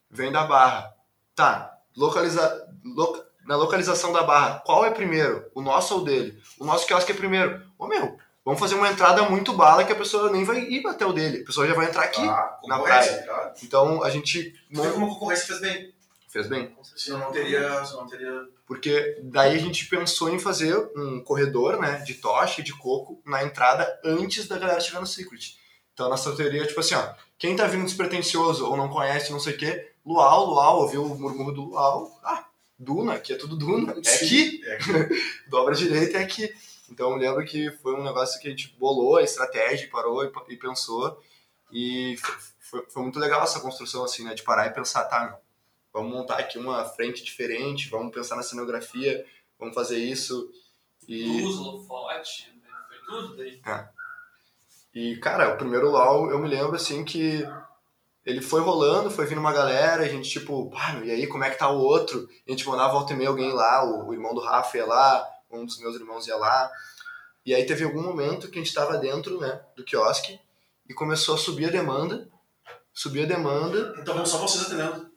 Vem 0.09 0.31
da 0.33 0.45
barra. 0.45 0.95
Tá, 1.35 1.77
localiza, 1.97 2.69
loca- 2.85 3.27
na 3.51 3.57
localização 3.57 4.13
da 4.13 4.23
barra, 4.23 4.63
qual 4.65 4.85
é 4.85 4.93
primeiro? 4.93 5.45
O 5.53 5.61
nosso 5.61 5.95
ou 5.97 6.03
o 6.03 6.05
dele? 6.05 6.41
O 6.57 6.65
nosso 6.65 6.87
quiosque 6.87 7.11
é 7.11 7.15
primeiro. 7.17 7.61
Ô, 7.77 7.89
meu, 7.89 8.17
vamos 8.45 8.61
fazer 8.61 8.77
uma 8.77 8.89
entrada 8.89 9.25
muito 9.25 9.53
bala 9.53 9.83
que 9.85 9.91
a 9.91 9.97
pessoa 9.97 10.31
nem 10.31 10.45
vai 10.45 10.61
ir 10.61 10.87
até 10.87 11.05
o 11.05 11.13
dele. 11.13 11.43
A 11.43 11.45
pessoa 11.45 11.67
já 11.67 11.75
vai 11.75 11.87
entrar 11.87 12.05
aqui. 12.05 12.21
Ah, 12.21 12.61
na 12.69 12.79
concorrência, 12.79 13.25
claro. 13.25 13.53
Então, 13.61 14.05
a 14.05 14.11
gente 14.11 14.55
vê 14.71 14.89
como 14.93 15.07
a 15.07 15.09
concorrência 15.09 15.49
fez 15.49 15.61
bem. 15.61 15.93
fez 16.29 16.47
bem. 16.47 16.77
Senão 16.95 17.19
não 17.19 17.33
teria. 17.33 17.85
Senão 17.85 18.03
não 18.03 18.09
teria... 18.09 18.41
Porque 18.65 19.19
daí 19.25 19.57
a 19.57 19.61
gente 19.61 19.87
pensou 19.87 20.31
em 20.31 20.39
fazer 20.39 20.77
um 20.97 21.21
corredor, 21.21 21.81
né, 21.81 22.05
de 22.07 22.15
tocha 22.15 22.61
e 22.61 22.65
de 22.65 22.73
coco 22.73 23.21
na 23.27 23.43
entrada 23.43 23.99
antes 24.05 24.47
da 24.47 24.59
galera 24.61 24.79
chegar 24.79 25.01
no 25.01 25.07
Secret. 25.09 25.57
Então 25.93 26.07
a 26.07 26.11
nossa 26.11 26.37
teoria 26.37 26.63
é 26.63 26.67
tipo 26.67 26.79
assim, 26.79 26.95
ó, 26.95 27.15
quem 27.37 27.57
tá 27.57 27.67
vindo 27.67 27.85
despretensioso 27.85 28.65
ou 28.65 28.77
não 28.77 28.89
conhece, 28.89 29.33
não 29.33 29.41
sei 29.41 29.55
o 29.55 29.59
quê, 29.59 29.91
Luau, 30.07 30.47
Luau, 30.47 30.83
ouviu 30.83 31.05
o 31.05 31.19
murmúrio 31.19 31.53
do 31.53 31.65
Luau, 31.65 32.17
ah, 32.23 32.45
Duna, 32.81 33.13
aqui 33.13 33.35
é 33.35 33.37
tudo 33.37 33.57
Duna, 33.57 33.93
é 33.93 34.15
aqui, 34.15 34.63
É, 34.65 34.79
dobra 35.49 35.75
direita 35.75 36.19
é 36.19 36.23
aqui. 36.23 36.53
Então 36.91 37.13
eu 37.13 37.17
lembro 37.19 37.45
que 37.45 37.71
foi 37.71 37.95
um 37.95 38.03
negócio 38.03 38.41
que 38.41 38.49
a 38.49 38.51
gente 38.51 38.75
bolou 38.77 39.19
a 39.19 39.23
estratégia, 39.23 39.89
parou 39.89 40.25
e, 40.25 40.33
e 40.49 40.57
pensou. 40.57 41.23
E 41.71 42.17
foi, 42.59 42.85
foi 42.89 43.03
muito 43.05 43.17
legal 43.21 43.45
essa 43.45 43.61
construção, 43.61 44.03
assim, 44.03 44.25
né? 44.25 44.35
De 44.35 44.43
parar 44.43 44.67
e 44.67 44.75
pensar, 44.75 45.05
tá, 45.05 45.25
meu, 45.25 45.39
vamos 45.93 46.13
montar 46.13 46.39
aqui 46.39 46.59
uma 46.59 46.85
frente 46.85 47.23
diferente, 47.23 47.89
vamos 47.89 48.13
pensar 48.13 48.35
na 48.35 48.43
cenografia, 48.43 49.25
vamos 49.57 49.73
fazer 49.73 49.99
isso. 49.99 50.51
E... 51.07 51.43
Luz, 51.43 51.59
holofote, 51.59 52.53
né? 52.61 52.71
foi 52.89 52.99
tudo 53.07 53.37
daí. 53.37 53.63
É. 53.65 53.89
E, 54.93 55.17
cara, 55.19 55.55
o 55.55 55.59
primeiro 55.59 55.93
LOL, 55.93 56.29
eu 56.33 56.41
me 56.41 56.49
lembro, 56.49 56.75
assim, 56.75 57.05
que 57.05 57.47
ele 58.25 58.43
foi 58.43 58.61
rolando, 58.61 59.11
foi 59.11 59.27
vindo 59.27 59.39
uma 59.39 59.53
galera, 59.53 60.03
a 60.03 60.09
gente, 60.09 60.29
tipo, 60.29 60.71
ah, 60.77 61.01
e 61.05 61.11
aí, 61.11 61.27
como 61.27 61.45
é 61.45 61.51
que 61.51 61.59
tá 61.59 61.71
o 61.71 61.79
outro? 61.79 62.29
A 62.47 62.51
gente 62.51 62.69
mandava 62.69 62.93
volta 62.93 63.13
e 63.13 63.17
meia 63.17 63.31
alguém 63.31 63.53
lá, 63.53 63.85
o, 63.85 64.09
o, 64.09 64.13
irmão 64.13 64.35
do 64.35 64.41
Rafa 64.41 64.77
ia 64.77 64.87
lá, 64.87 65.27
um 65.51 65.65
dos 65.65 65.79
meus 65.81 65.97
irmãos 65.97 66.27
ia 66.27 66.37
lá. 66.37 66.71
E 67.45 67.55
aí 67.55 67.65
teve 67.65 67.85
algum 67.85 68.03
momento 68.03 68.51
que 68.51 68.59
a 68.59 68.63
gente 68.63 68.75
tava 68.75 68.99
dentro, 68.99 69.41
né, 69.41 69.61
do 69.75 69.85
quiosque 69.85 70.39
e 70.89 70.93
começou 70.93 71.35
a 71.35 71.39
subir 71.39 71.67
a 71.67 71.71
demanda, 71.71 72.29
subir 72.93 73.23
a 73.23 73.27
demanda. 73.27 73.95
Então 73.99 74.25
só 74.27 74.39
vocês 74.39 74.67
atendendo. 74.67 75.11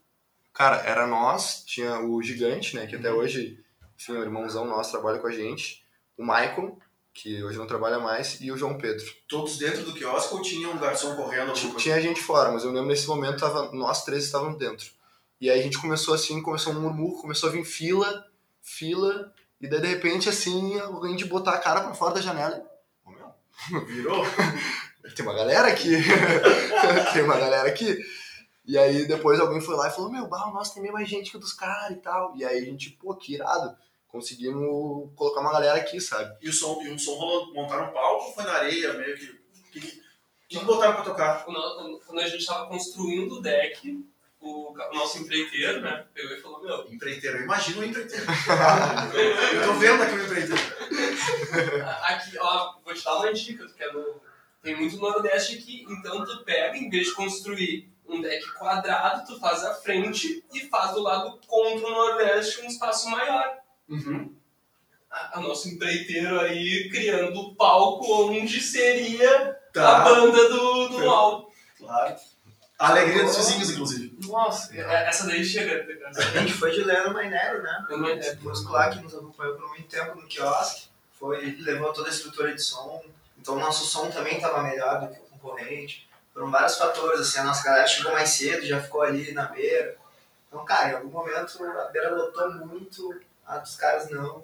Cara, 0.54 0.78
era 0.78 1.06
nós, 1.06 1.64
tinha 1.66 2.00
o 2.00 2.22
Gigante, 2.22 2.76
né, 2.76 2.88
que 2.88 2.96
até 2.96 3.12
hoje, 3.12 3.60
enfim, 4.00 4.14
o 4.14 4.24
irmãozão 4.24 4.66
nosso 4.66 4.92
trabalha 4.92 5.20
com 5.20 5.28
a 5.28 5.32
gente, 5.32 5.84
o 6.18 6.24
Michael, 6.24 6.78
que 7.14 7.44
hoje 7.44 7.58
não 7.58 7.68
trabalha 7.68 8.00
mais, 8.00 8.42
e 8.42 8.52
o 8.52 8.58
João 8.58 8.78
Pedro. 8.78 9.06
Todos 9.28 9.58
dentro 9.58 9.84
do 9.84 9.94
quiosque 9.94 10.34
ou 10.34 10.42
tinha 10.42 10.68
um 10.70 10.78
garçom 10.78 11.16
correndo? 11.16 11.54
Tinha, 11.54 11.76
tinha 11.76 12.02
gente 12.02 12.22
fora, 12.22 12.52
mas 12.52 12.64
eu 12.64 12.72
lembro 12.72 12.90
nesse 12.90 13.08
momento 13.08 13.40
tava, 13.40 13.72
nós 13.72 14.04
três 14.04 14.24
estávamos 14.26 14.58
dentro. 14.58 14.90
E 15.40 15.50
aí 15.50 15.60
a 15.60 15.64
gente 15.64 15.80
começou 15.80 16.14
assim, 16.14 16.42
começou 16.42 16.74
um 16.74 16.82
murmúrio, 16.82 17.22
começou 17.22 17.50
a 17.50 17.52
vir 17.52 17.64
fila, 17.64 18.26
fila, 18.62 19.32
e 19.62 19.68
daí 19.68 19.80
de 19.80 19.88
repente 19.88 20.28
assim, 20.28 20.80
alguém 20.80 21.16
de 21.16 21.26
botar 21.26 21.52
a 21.52 21.60
cara 21.60 21.82
para 21.82 21.94
fora 21.94 22.16
da 22.16 22.22
janela. 22.22 22.66
Oh, 23.06 23.12
meu, 23.12 23.86
virou? 23.86 24.24
Tem 25.16 25.26
uma 25.26 25.36
galera 25.36 25.68
aqui. 25.68 25.90
tem 27.14 27.24
uma 27.24 27.38
galera 27.38 27.68
aqui. 27.68 27.98
E 28.66 28.78
aí 28.78 29.06
depois 29.06 29.38
alguém 29.38 29.60
foi 29.60 29.76
lá 29.76 29.90
e 29.90 29.92
falou, 29.92 30.10
meu, 30.10 30.28
bah, 30.28 30.50
nossa, 30.54 30.74
tem 30.74 30.82
meio 30.82 30.94
mais 30.94 31.10
gente 31.10 31.30
que 31.30 31.38
dos 31.38 31.52
caras 31.52 31.92
e 31.92 32.00
tal. 32.00 32.34
E 32.38 32.46
aí 32.46 32.60
a 32.60 32.66
gente, 32.66 32.92
pô, 32.92 33.14
que 33.14 33.34
irado 33.34 33.76
conseguimos 34.14 35.12
colocar 35.16 35.42
uma 35.42 35.52
galera 35.52 35.80
aqui, 35.80 36.00
sabe? 36.00 36.38
E 36.40 36.48
o 36.48 36.54
som, 36.54 36.80
e 36.84 36.90
o 36.90 37.00
som 37.00 37.16
rolou, 37.16 37.52
montaram 37.52 37.90
um 37.90 37.92
palco 37.92 38.28
ou 38.28 38.34
foi 38.34 38.44
na 38.44 38.54
areia, 38.54 38.94
meio 38.94 39.18
que. 39.18 39.40
que, 39.72 40.04
que 40.48 40.60
botaram 40.60 40.94
pra 40.94 41.04
tocar? 41.04 41.44
Quando, 41.44 42.00
quando 42.06 42.20
a 42.20 42.28
gente 42.28 42.46
tava 42.46 42.68
construindo 42.68 43.40
o 43.40 43.42
deck, 43.42 44.06
o, 44.40 44.72
o, 44.72 44.94
nosso 44.94 45.18
empreiteiro, 45.18 45.82
né, 45.82 46.06
pegou 46.14 46.32
e 46.32 46.42
falou, 46.42 46.62
meu... 46.62 46.94
Empreiteiro, 46.94 47.40
eu 47.40 47.44
imagino 47.44 47.82
o 47.82 47.86
empreiteiro. 47.86 48.26
eu 49.54 49.68
tô 49.68 49.74
vendo 49.80 50.04
aqui 50.04 50.14
o 50.14 50.24
empreiteiro. 50.24 50.62
Aqui, 52.04 52.38
ó, 52.38 52.76
vou 52.84 52.94
te 52.94 53.04
dar 53.04 53.16
uma 53.16 53.34
dica, 53.34 53.66
que 53.68 53.84
é 53.84 53.92
no, 53.92 54.22
tem 54.62 54.76
muito 54.76 54.98
Nordeste 54.98 55.58
aqui, 55.58 55.86
então 55.90 56.26
tu 56.26 56.44
pega, 56.44 56.78
em 56.78 56.90
vez 56.90 57.08
de 57.08 57.14
construir 57.16 57.90
um 58.06 58.22
deck 58.22 58.46
quadrado, 58.54 59.26
tu 59.26 59.40
faz 59.40 59.64
a 59.64 59.74
frente 59.76 60.44
e 60.54 60.62
faz 60.68 60.92
do 60.92 61.02
lado 61.02 61.40
contra 61.48 61.88
o 61.88 61.92
Nordeste 61.92 62.62
um 62.62 62.68
espaço 62.68 63.10
maior. 63.10 63.63
Uhum. 63.88 64.36
A, 65.10 65.38
a 65.38 65.42
nosso 65.42 65.70
empreiteiro 65.70 66.40
aí 66.40 66.90
criando 66.90 67.40
o 67.40 67.56
palco 67.56 68.30
onde 68.30 68.60
seria 68.62 69.54
tá. 69.72 69.98
a 69.98 70.04
banda 70.04 70.50
do, 70.50 70.88
do 70.90 70.98
LOL. 71.00 71.54
Claro. 71.78 72.16
A 72.80 72.90
alegria 72.90 73.24
dos 73.24 73.38
vizinhos, 73.38 73.70
inclusive. 73.70 74.18
Nossa, 74.28 74.76
é, 74.76 75.08
essa 75.08 75.28
daí 75.28 75.46
chega. 75.46 75.86
A 76.18 76.40
gente 76.40 76.54
foi 76.54 76.72
de 76.72 76.84
Leandro 76.84 77.14
Mainero, 77.14 77.62
né? 77.62 77.86
É, 78.22 78.36
muscular 78.36 78.92
que 78.92 79.02
nos 79.02 79.14
acompanhou 79.14 79.56
por 79.56 79.70
muito 79.70 79.88
tempo 79.88 80.16
no 80.16 80.28
quiosque. 80.28 80.88
Foi, 81.14 81.56
levou 81.60 81.94
toda 81.94 82.10
a 82.10 82.12
estrutura 82.12 82.54
de 82.54 82.62
som. 82.62 83.02
Então 83.40 83.56
o 83.56 83.60
nosso 83.60 83.86
som 83.86 84.10
também 84.10 84.38
estava 84.38 84.64
melhor 84.64 85.02
do 85.02 85.08
que 85.14 85.20
o 85.20 85.24
concorrente. 85.24 86.10
Foram 86.34 86.50
vários 86.50 86.78
fatores, 86.78 87.20
assim, 87.20 87.40
a 87.40 87.44
nossa 87.44 87.64
galera 87.64 87.88
chegou 87.88 88.12
mais 88.12 88.30
cedo, 88.30 88.66
já 88.66 88.82
ficou 88.82 89.04
ali 89.04 89.32
na 89.34 89.46
beira. 89.46 89.96
Então, 90.48 90.66
cara, 90.66 90.90
em 90.90 90.96
algum 90.96 91.10
momento 91.10 91.64
a 91.64 91.86
beira 91.86 92.16
lotou 92.16 92.52
muito, 92.66 93.22
a 93.46 93.58
dos 93.58 93.76
caras 93.76 94.10
não. 94.10 94.44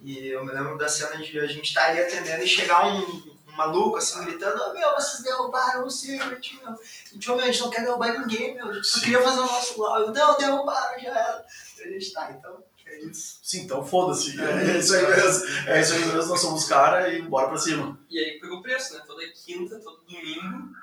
E 0.00 0.28
eu 0.28 0.44
me 0.44 0.52
lembro 0.52 0.76
da 0.76 0.88
cena 0.88 1.16
de 1.16 1.38
a 1.38 1.46
gente 1.46 1.68
estar 1.68 1.82
tá 1.82 1.88
ali 1.88 2.00
atendendo 2.00 2.42
e 2.42 2.48
chegar 2.48 2.86
um, 2.86 3.00
um 3.00 3.52
maluco 3.56 3.96
assim 3.96 4.24
gritando: 4.24 4.60
oh, 4.60 4.72
Meu, 4.72 4.92
vocês 4.94 5.22
derrubaram 5.22 5.86
o 5.86 5.90
Secret, 5.90 6.58
meu. 6.62 6.74
E, 7.12 7.18
tipo, 7.18 7.36
meu, 7.36 7.44
a 7.44 7.46
gente 7.46 7.60
não 7.60 7.70
quer 7.70 7.82
derrubar 7.82 8.18
ninguém, 8.18 8.54
meu. 8.54 8.68
A 8.68 8.72
gente 8.74 8.86
só 8.86 9.00
queria 9.00 9.22
fazer 9.22 9.40
o 9.40 9.46
nosso 9.46 9.80
lado. 9.80 10.12
Não, 10.12 10.36
derrubaram, 10.36 11.00
já 11.00 11.10
era. 11.10 11.46
E 11.78 11.82
a 11.82 11.90
gente 11.90 12.12
tá, 12.12 12.30
então. 12.32 12.62
É 12.84 12.98
isso. 13.04 13.38
Sim, 13.42 13.62
então 13.62 13.84
foda-se. 13.84 14.38
É, 14.40 14.74
é, 14.74 14.78
isso 14.78 14.94
aí 14.94 15.06
mesmo. 15.06 15.46
É 15.68 15.80
isso 15.80 15.92
aí 15.94 16.00
mesmo, 16.00 16.26
nós 16.26 16.40
somos 16.40 16.64
caras 16.64 17.12
e 17.14 17.22
bora 17.22 17.48
pra 17.48 17.56
cima. 17.56 17.98
E 18.10 18.18
aí 18.18 18.40
pegou 18.40 18.60
preço, 18.60 18.94
né? 18.94 19.02
Toda 19.06 19.22
quinta, 19.28 19.78
todo 19.78 20.02
domingo 20.02 20.74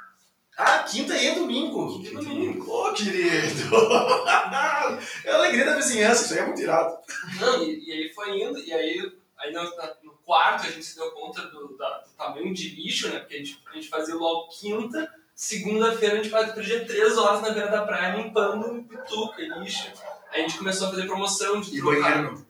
ah, 0.61 0.83
quinta 0.83 1.15
e 1.15 1.35
domingo. 1.35 2.03
Quinta 2.03 2.21
e 2.21 2.25
domingo. 2.25 2.69
Ô, 2.69 2.89
oh, 2.89 2.93
querido. 2.93 3.75
é 5.23 5.31
a 5.31 5.35
alegria 5.35 5.63
da 5.63 5.77
vizinhança, 5.77 6.25
isso 6.25 6.33
aí 6.33 6.39
é 6.39 6.45
muito 6.45 6.61
irado. 6.61 6.97
Não, 7.39 7.63
e, 7.63 7.87
e 7.87 7.91
aí 7.93 8.13
foi 8.13 8.41
indo, 8.41 8.59
e 8.59 8.73
aí, 8.73 9.09
aí 9.37 9.53
no, 9.53 9.63
no, 10.03 10.11
quarto 10.25 10.67
a 10.67 10.69
gente 10.69 10.83
se 10.83 10.97
deu 10.97 11.11
conta 11.11 11.43
do, 11.43 11.77
da, 11.77 11.99
do 11.99 12.09
tamanho 12.09 12.53
de 12.53 12.75
lixo, 12.75 13.07
né? 13.07 13.19
Porque 13.19 13.35
a 13.35 13.37
gente, 13.37 13.63
a 13.71 13.73
gente 13.73 13.87
fazia 13.87 14.15
logo 14.15 14.49
quinta, 14.49 15.09
segunda-feira 15.33 16.15
a 16.15 16.17
gente 16.17 16.29
vai 16.29 16.51
perder 16.51 16.85
três 16.85 17.17
horas 17.17 17.41
na 17.41 17.51
beira 17.51 17.71
da 17.71 17.85
praia 17.85 18.17
limpando 18.17 18.83
pituca 18.83 19.41
lixo. 19.59 19.87
Aí 20.29 20.41
a 20.41 20.47
gente 20.47 20.57
começou 20.57 20.87
a 20.87 20.89
fazer 20.89 21.07
promoção 21.07 21.61
de 21.61 21.77
e 21.77 21.79
trocar. 21.79 22.01
banheiro 22.01 22.33
não? 22.33 22.49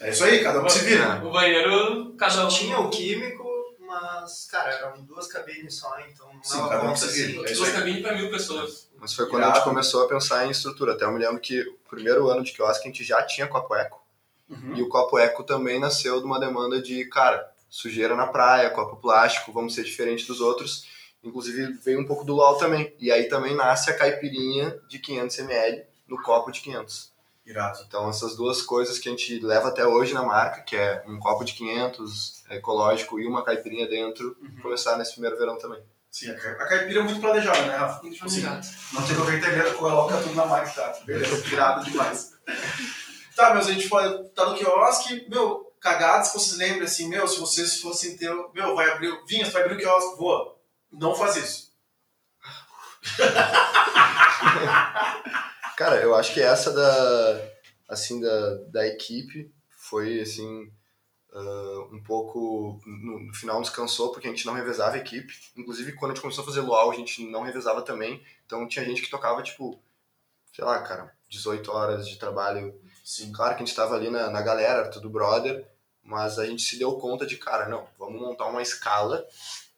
É 0.00 0.08
isso 0.08 0.24
aí, 0.24 0.42
cada 0.42 0.62
um 0.62 0.68
se 0.68 0.82
vira. 0.84 1.22
O 1.22 1.30
banheiro, 1.30 2.14
cada 2.14 2.46
um. 2.46 2.48
Tinha 2.48 2.78
o 2.78 2.88
químico, 2.88 3.39
mas, 3.90 4.46
cara, 4.48 4.70
eram 4.70 5.02
duas 5.02 5.26
cabines 5.26 5.74
só, 5.74 5.98
então 6.08 6.32
não 6.32 6.44
Sim, 6.44 6.58
dava 6.58 6.80
conta 6.80 7.04
assim. 7.04 7.44
É 7.44 7.52
duas 7.52 7.72
cabines 7.72 8.02
para 8.02 8.14
mil 8.14 8.30
pessoas. 8.30 8.88
Mas 8.96 9.12
foi 9.12 9.28
quando 9.28 9.42
a 9.42 9.52
gente 9.52 9.64
começou 9.64 10.04
a 10.04 10.08
pensar 10.08 10.46
em 10.46 10.50
estrutura. 10.50 10.92
Até 10.92 11.04
eu 11.04 11.10
me 11.10 11.18
lembro 11.18 11.40
que 11.40 11.60
o 11.60 11.76
primeiro 11.88 12.28
ano 12.30 12.44
de 12.44 12.52
quiosque 12.52 12.84
a 12.84 12.86
gente 12.86 13.02
já 13.02 13.20
tinha 13.24 13.48
copo 13.48 13.74
eco. 13.74 14.00
Uhum. 14.48 14.76
E 14.76 14.82
o 14.82 14.88
copo 14.88 15.18
eco 15.18 15.42
também 15.42 15.80
nasceu 15.80 16.20
de 16.20 16.24
uma 16.24 16.38
demanda 16.38 16.80
de, 16.80 17.04
cara, 17.06 17.52
sujeira 17.68 18.14
na 18.14 18.28
praia, 18.28 18.70
copo 18.70 18.94
plástico, 18.96 19.52
vamos 19.52 19.74
ser 19.74 19.82
diferente 19.82 20.24
dos 20.24 20.40
outros. 20.40 20.86
Inclusive 21.24 21.72
veio 21.84 22.00
um 22.00 22.06
pouco 22.06 22.24
do 22.24 22.34
LOL 22.34 22.58
também. 22.58 22.94
E 23.00 23.10
aí 23.10 23.24
também 23.24 23.56
nasce 23.56 23.90
a 23.90 23.96
caipirinha 23.96 24.78
de 24.88 25.00
500ml 25.00 25.82
no 26.06 26.22
copo 26.22 26.52
de 26.52 26.60
500. 26.60 27.10
Irado. 27.44 27.80
Então, 27.88 28.08
essas 28.08 28.36
duas 28.36 28.62
coisas 28.62 29.00
que 29.00 29.08
a 29.08 29.10
gente 29.10 29.40
leva 29.40 29.68
até 29.68 29.84
hoje 29.84 30.14
na 30.14 30.22
marca, 30.22 30.60
que 30.60 30.76
é 30.76 31.02
um 31.08 31.18
copo 31.18 31.44
de 31.44 31.54
500 31.54 32.39
ecológico 32.50 33.18
e 33.20 33.26
uma 33.26 33.44
caipirinha 33.44 33.88
dentro, 33.88 34.36
uhum. 34.40 34.60
começar 34.62 34.98
nesse 34.98 35.12
primeiro 35.12 35.38
verão 35.38 35.56
também. 35.56 35.82
Sim, 36.10 36.30
a 36.32 36.66
caipira 36.66 37.00
é 37.00 37.02
muito 37.04 37.20
planejada, 37.20 37.62
né, 37.62 37.76
Rafa? 37.76 38.02
Muito 38.02 38.18
planejada. 38.18 38.60
Não 38.92 39.06
tem 39.06 39.14
qualquer 39.14 39.38
internet, 39.38 39.74
coloca 39.74 40.16
tudo 40.20 40.34
na 40.34 40.44
marca, 40.44 40.70
tá? 40.70 40.98
Beleza, 41.04 41.46
irado 41.54 41.84
demais. 41.84 42.32
tá, 43.36 43.54
meus, 43.54 43.68
a 43.68 43.72
gente 43.72 43.88
foi, 43.88 44.24
tá 44.30 44.44
no 44.46 44.56
quiosque, 44.56 45.28
meu, 45.30 45.72
cagadas 45.80 46.32
que 46.32 46.38
vocês 46.38 46.58
lembrem 46.58 46.82
assim, 46.82 47.08
meu, 47.08 47.28
se 47.28 47.38
vocês 47.38 47.80
fossem 47.80 48.16
ter, 48.16 48.34
meu, 48.52 48.74
vai 48.74 48.90
abrir, 48.90 49.16
Vinhas, 49.26 49.50
vai 49.50 49.62
abrir 49.62 49.76
o 49.76 49.78
quiosque, 49.78 50.18
voa. 50.18 50.58
Não 50.92 51.14
faz 51.14 51.36
isso. 51.36 51.70
Cara, 55.76 56.02
eu 56.02 56.14
acho 56.16 56.34
que 56.34 56.42
essa 56.42 56.72
da, 56.72 57.40
assim, 57.88 58.20
da, 58.20 58.54
da 58.68 58.86
equipe 58.86 59.50
foi, 59.70 60.20
assim, 60.20 60.70
uh, 61.32 61.94
um 61.94 62.02
pouco... 62.02 62.80
No, 62.86 63.20
no, 63.20 63.34
final 63.34 63.58
nos 63.58 63.70
cansou 63.70 64.12
porque 64.12 64.28
a 64.28 64.30
gente 64.30 64.46
não 64.46 64.54
revezava 64.54 64.96
a 64.96 64.98
equipe. 64.98 65.32
Inclusive, 65.56 65.92
quando 65.92 66.12
a 66.12 66.14
gente 66.14 66.22
começou 66.22 66.42
a 66.42 66.46
fazer 66.46 66.60
luau, 66.60 66.90
a 66.90 66.94
gente 66.94 67.24
não 67.30 67.42
revezava 67.42 67.82
também. 67.82 68.22
Então, 68.46 68.66
tinha 68.68 68.84
gente 68.84 69.02
que 69.02 69.10
tocava, 69.10 69.42
tipo, 69.42 69.80
sei 70.52 70.64
lá, 70.64 70.80
cara, 70.82 71.14
18 71.28 71.70
horas 71.70 72.08
de 72.08 72.18
trabalho. 72.18 72.74
Sim. 73.04 73.32
Claro 73.32 73.56
que 73.56 73.62
a 73.62 73.66
gente 73.66 73.76
tava 73.76 73.94
ali 73.94 74.10
na, 74.10 74.30
na 74.30 74.42
galera, 74.42 74.90
tudo 74.90 75.08
brother, 75.08 75.66
mas 76.02 76.38
a 76.38 76.46
gente 76.46 76.62
se 76.62 76.78
deu 76.78 76.96
conta 76.98 77.26
de, 77.26 77.36
cara, 77.36 77.68
não, 77.68 77.86
vamos 77.98 78.20
montar 78.20 78.46
uma 78.46 78.62
escala 78.62 79.26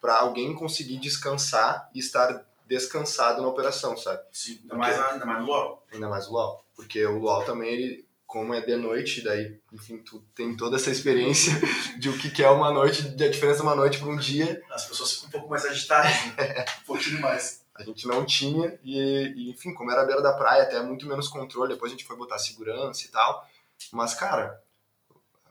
para 0.01 0.19
alguém 0.19 0.55
conseguir 0.55 0.99
descansar 0.99 1.89
e 1.95 2.01
estar 2.01 2.45
descansado 2.67 3.43
na 3.43 3.49
operação, 3.49 3.97
sabe? 3.97 4.23
Sim, 4.33 4.59
ainda, 4.63 4.75
mais, 4.75 4.99
ainda 4.99 5.27
mais 5.27 5.45
LoL. 5.45 5.87
Ainda 5.93 6.09
mais 6.09 6.29
LoL. 6.29 6.65
Porque 6.75 7.05
o 7.05 7.19
LoL 7.19 7.45
também, 7.45 7.71
ele, 7.71 8.09
como 8.33 8.55
é 8.55 8.63
de 8.63 8.75
noite, 8.77 9.21
daí, 9.21 9.61
enfim, 9.71 9.99
tu 9.99 10.25
tem 10.35 10.57
toda 10.57 10.77
essa 10.77 10.91
experiência 10.91 11.53
de 12.01 12.09
o 12.09 12.17
que 12.17 12.43
é 12.43 12.49
uma 12.49 12.73
noite, 12.73 13.03
da 13.11 13.29
diferença 13.29 13.59
de 13.59 13.67
uma 13.67 13.77
noite 13.77 13.99
para 13.99 14.09
um 14.09 14.17
dia. 14.17 14.63
As 14.71 14.87
pessoas 14.87 15.13
ficam 15.13 15.29
um 15.29 15.33
pouco 15.33 15.51
mais 15.51 15.67
agitadas, 15.67 16.11
né? 16.35 16.65
um 16.81 16.87
pouquinho 16.87 17.21
mais. 17.21 17.63
A 17.75 17.83
gente 17.83 18.07
não 18.07 18.25
tinha, 18.25 18.81
e, 18.83 19.35
e, 19.37 19.51
enfim, 19.51 19.75
como 19.75 19.91
era 19.91 20.01
a 20.01 20.07
beira 20.07 20.23
da 20.23 20.33
praia, 20.33 20.63
até 20.63 20.81
muito 20.81 21.07
menos 21.07 21.29
controle, 21.29 21.75
depois 21.75 21.93
a 21.93 21.95
gente 21.95 22.07
foi 22.07 22.17
botar 22.17 22.39
segurança 22.39 23.05
e 23.05 23.09
tal. 23.09 23.47
Mas, 23.93 24.15
cara, 24.15 24.59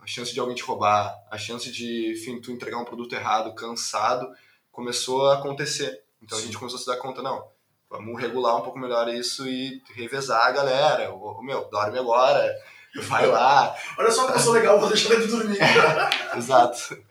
a 0.01 0.07
chance 0.07 0.34
de 0.34 0.39
alguém 0.39 0.55
te 0.55 0.63
roubar, 0.63 1.15
a 1.29 1.38
chance 1.38 1.71
de, 1.71 2.13
enfim, 2.13 2.41
tu 2.41 2.51
entregar 2.51 2.79
um 2.79 2.86
produto 2.86 3.13
errado, 3.13 3.53
cansado, 3.53 4.27
começou 4.71 5.29
a 5.29 5.38
acontecer. 5.38 6.01
Então 6.19 6.36
Sim. 6.36 6.45
a 6.45 6.47
gente 6.47 6.57
começou 6.57 6.79
a 6.79 6.82
se 6.82 6.88
dar 6.88 6.97
conta, 6.97 7.21
não, 7.21 7.47
vamos 7.91 8.19
regular 8.19 8.55
um 8.55 8.61
pouco 8.61 8.79
melhor 8.79 9.09
isso 9.09 9.47
e 9.47 9.83
revezar 9.93 10.47
a 10.47 10.51
galera. 10.51 11.13
O, 11.13 11.43
meu, 11.43 11.65
dorme 11.69 11.99
agora, 11.99 12.57
vai 13.03 13.27
lá. 13.27 13.75
Olha 13.97 14.09
só 14.09 14.23
como 14.23 14.35
eu 14.35 14.39
sou 14.39 14.53
legal, 14.53 14.79
vou 14.79 14.89
deixar 14.89 15.13
ele 15.13 15.27
dormir. 15.27 15.59
Exato. 16.35 17.03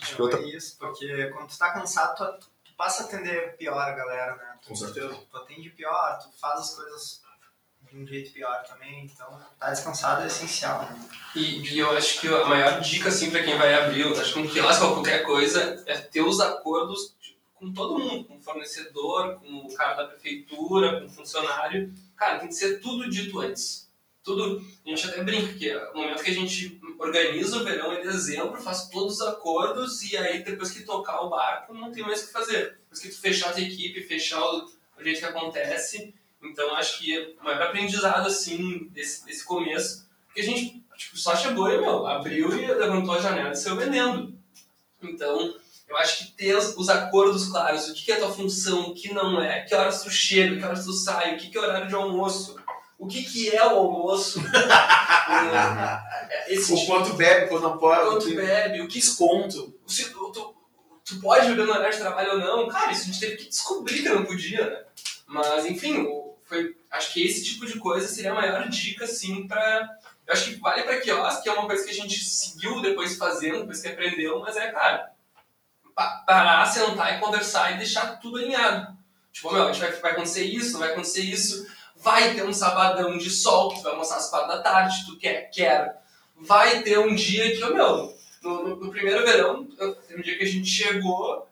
Acho 0.00 0.16
que 0.16 0.22
outra... 0.22 0.38
É 0.38 0.44
isso, 0.44 0.76
porque 0.78 1.28
quando 1.28 1.48
tu 1.48 1.58
tá 1.58 1.72
cansado, 1.72 2.14
tu, 2.14 2.46
tu 2.62 2.74
passa 2.76 3.04
a 3.04 3.06
atender 3.06 3.56
pior 3.56 3.80
a 3.80 3.92
galera, 3.92 4.36
né? 4.36 4.58
Com 4.68 4.76
certeza. 4.76 5.16
Tu 5.30 5.36
atende 5.36 5.70
pior, 5.70 6.18
tu 6.18 6.28
faz 6.38 6.60
as 6.60 6.74
coisas 6.74 7.24
de 7.90 7.98
um 7.98 8.06
jeito 8.06 8.32
pior 8.32 8.62
também, 8.64 9.04
então 9.04 9.40
tá 9.58 9.70
descansado 9.70 10.24
é 10.24 10.26
essencial. 10.26 10.82
Né? 10.82 11.08
E, 11.36 11.60
e 11.74 11.78
eu 11.78 11.96
acho 11.96 12.20
que 12.20 12.28
a 12.28 12.44
maior 12.44 12.80
dica, 12.80 13.08
assim, 13.08 13.30
pra 13.30 13.42
quem 13.42 13.56
vai 13.56 13.72
abrir, 13.74 14.02
eu 14.02 14.20
acho 14.20 14.34
que 14.34 14.38
um 14.40 14.48
quiosque 14.48 14.84
ou 14.84 14.94
qualquer 14.94 15.24
coisa, 15.24 15.82
é 15.86 15.96
ter 15.96 16.20
os 16.20 16.40
acordos 16.40 17.14
com 17.64 17.72
todo 17.72 17.98
mundo, 17.98 18.24
com 18.24 18.36
o 18.36 18.40
fornecedor, 18.40 19.40
com 19.40 19.66
o 19.66 19.74
cara 19.74 19.94
da 19.94 20.06
prefeitura, 20.08 21.00
com 21.00 21.06
o 21.06 21.10
funcionário. 21.10 21.92
Cara, 22.16 22.38
tem 22.38 22.48
que 22.48 22.54
ser 22.54 22.80
tudo 22.80 23.08
dito 23.08 23.40
antes. 23.40 23.88
Tudo, 24.22 24.64
a 24.86 24.88
gente 24.88 25.06
até 25.06 25.22
brinca 25.22 25.52
que 25.54 25.74
o 25.74 25.98
momento 25.98 26.22
que 26.22 26.30
a 26.30 26.34
gente 26.34 26.80
organiza 26.98 27.58
o 27.58 27.64
verão 27.64 27.92
em 27.94 28.02
dezembro, 28.02 28.60
faz 28.60 28.88
todos 28.88 29.20
os 29.20 29.20
acordos 29.20 30.02
e 30.02 30.16
aí 30.16 30.42
depois 30.42 30.70
que 30.70 30.82
tocar 30.82 31.20
o 31.20 31.28
barco 31.28 31.74
não 31.74 31.92
tem 31.92 32.02
mais 32.02 32.22
o 32.22 32.26
que 32.26 32.32
fazer. 32.32 32.78
Depois 32.84 33.00
que 33.00 33.08
tu 33.10 33.20
fechar 33.20 33.50
a 33.50 33.52
tua 33.52 33.62
equipe, 33.62 34.02
fechar 34.02 34.40
o, 34.40 34.70
o 34.98 35.02
jeito 35.02 35.18
que 35.18 35.26
acontece, 35.26 36.14
então 36.42 36.74
acho 36.74 36.98
que 36.98 37.14
é 37.14 37.34
o 37.38 37.44
maior 37.44 37.62
aprendizado 37.62 38.26
assim 38.26 38.88
desse, 38.92 39.26
desse 39.26 39.44
começo, 39.44 40.08
porque 40.26 40.40
a 40.40 40.44
gente 40.44 40.82
tipo, 40.96 41.18
só 41.18 41.36
chegou 41.36 41.70
e 41.70 41.78
meu, 41.78 42.06
abriu 42.06 42.48
e 42.56 42.66
levantou 42.66 43.14
a 43.14 43.20
janela 43.20 43.52
e 43.52 43.56
saiu 43.56 43.76
vendendo. 43.76 44.34
Então, 45.02 45.54
eu 45.88 45.96
acho 45.96 46.18
que 46.18 46.32
ter 46.32 46.56
os 46.56 46.88
acordos 46.88 47.48
claros, 47.48 47.88
o 47.88 47.94
que 47.94 48.10
é 48.10 48.16
a 48.16 48.18
tua 48.18 48.32
função, 48.32 48.88
o 48.88 48.94
que 48.94 49.12
não 49.12 49.40
é, 49.40 49.62
que 49.62 49.74
horas 49.74 50.02
tu 50.02 50.10
chega, 50.10 50.56
que 50.56 50.64
horas 50.64 50.84
tu 50.84 50.92
sai, 50.92 51.34
o 51.34 51.38
que 51.38 51.56
é 51.56 51.60
horário 51.60 51.88
de 51.88 51.94
almoço, 51.94 52.56
o 52.98 53.06
que, 53.06 53.22
que 53.22 53.54
é 53.54 53.64
o 53.64 53.76
almoço, 53.76 54.40
esse 56.48 56.72
o 56.72 56.76
tipo, 56.76 56.86
quanto 56.86 57.14
bebe, 57.14 57.48
quando 57.48 57.62
não 57.62 57.78
pode, 57.78 58.10
quanto 58.10 58.34
bebe, 58.34 58.80
o 58.80 58.88
que 58.88 58.98
desconto, 58.98 59.74
se, 59.86 60.10
tu, 60.10 60.54
tu 61.04 61.20
pode 61.20 61.48
beber 61.48 61.66
no 61.66 61.72
horário 61.72 61.92
de 61.92 62.00
trabalho 62.00 62.32
ou 62.32 62.38
não, 62.38 62.68
cara, 62.68 62.92
isso 62.92 63.02
a 63.02 63.06
gente 63.06 63.20
teve 63.20 63.36
que 63.36 63.48
descobrir 63.48 64.02
que 64.02 64.08
não 64.08 64.24
podia, 64.24 64.68
né? 64.68 64.84
Mas, 65.26 65.66
enfim, 65.66 66.06
foi, 66.44 66.76
acho 66.90 67.12
que 67.12 67.24
esse 67.24 67.44
tipo 67.44 67.66
de 67.66 67.78
coisa 67.78 68.08
seria 68.08 68.32
a 68.32 68.34
maior 68.34 68.68
dica, 68.68 69.04
assim, 69.04 69.46
pra... 69.46 69.88
Eu 70.26 70.32
acho 70.32 70.50
que 70.50 70.56
vale 70.56 70.84
pra 70.84 71.00
quiosque, 71.00 71.42
que 71.42 71.48
é 71.50 71.52
uma 71.52 71.66
coisa 71.66 71.84
que 71.84 71.90
a 71.90 71.94
gente 71.94 72.24
seguiu 72.24 72.80
depois 72.80 73.16
fazendo, 73.16 73.60
depois 73.60 73.82
que 73.82 73.88
aprendeu, 73.88 74.40
mas 74.40 74.56
é, 74.56 74.72
cara, 74.72 75.13
parar, 75.94 76.66
sentar 76.66 77.16
e 77.16 77.20
conversar 77.20 77.72
e 77.72 77.78
deixar 77.78 78.18
tudo 78.20 78.38
alinhado. 78.38 78.96
Tipo, 79.32 79.52
meu, 79.52 79.68
a 79.68 79.72
gente 79.72 79.80
vai, 79.80 79.92
vai 79.92 80.12
acontecer 80.12 80.44
isso, 80.44 80.78
vai 80.78 80.92
acontecer 80.92 81.22
isso, 81.22 81.66
vai 81.96 82.34
ter 82.34 82.44
um 82.44 82.52
sabadão 82.52 83.16
de 83.18 83.30
sol 83.30 83.70
que 83.70 83.76
tu 83.76 83.82
vai 83.82 83.92
almoçar 83.92 84.16
às 84.16 84.30
quatro 84.30 84.48
da 84.48 84.62
tarde, 84.62 85.06
tu 85.06 85.18
quer, 85.18 85.50
quer. 85.50 86.02
Vai 86.36 86.82
ter 86.82 86.98
um 86.98 87.14
dia 87.14 87.52
que, 87.52 87.64
meu, 87.64 88.16
no, 88.42 88.62
no, 88.62 88.76
no 88.76 88.90
primeiro 88.90 89.24
verão, 89.24 89.60
um 89.60 90.20
dia 90.20 90.36
que 90.36 90.44
a 90.44 90.48
gente 90.48 90.68
chegou, 90.68 91.48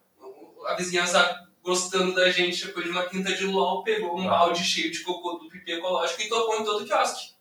a 0.67 0.75
vizinhança 0.75 1.49
gostando 1.63 2.15
da 2.15 2.31
gente 2.31 2.67
depois 2.67 2.85
de 2.85 2.91
uma 2.91 3.05
quinta 3.05 3.33
de 3.33 3.47
LOL, 3.47 3.85
pegou 3.85 4.19
um 4.19 4.27
balde 4.27 4.65
cheio 4.65 4.91
de 4.91 5.01
cocô 5.01 5.35
do 5.35 5.49
pipi 5.49 5.73
ecológico 5.73 6.23
e 6.23 6.29
tocou 6.29 6.61
em 6.61 6.65
todo 6.65 6.83
o 6.83 6.87
quiosque. 6.87 7.33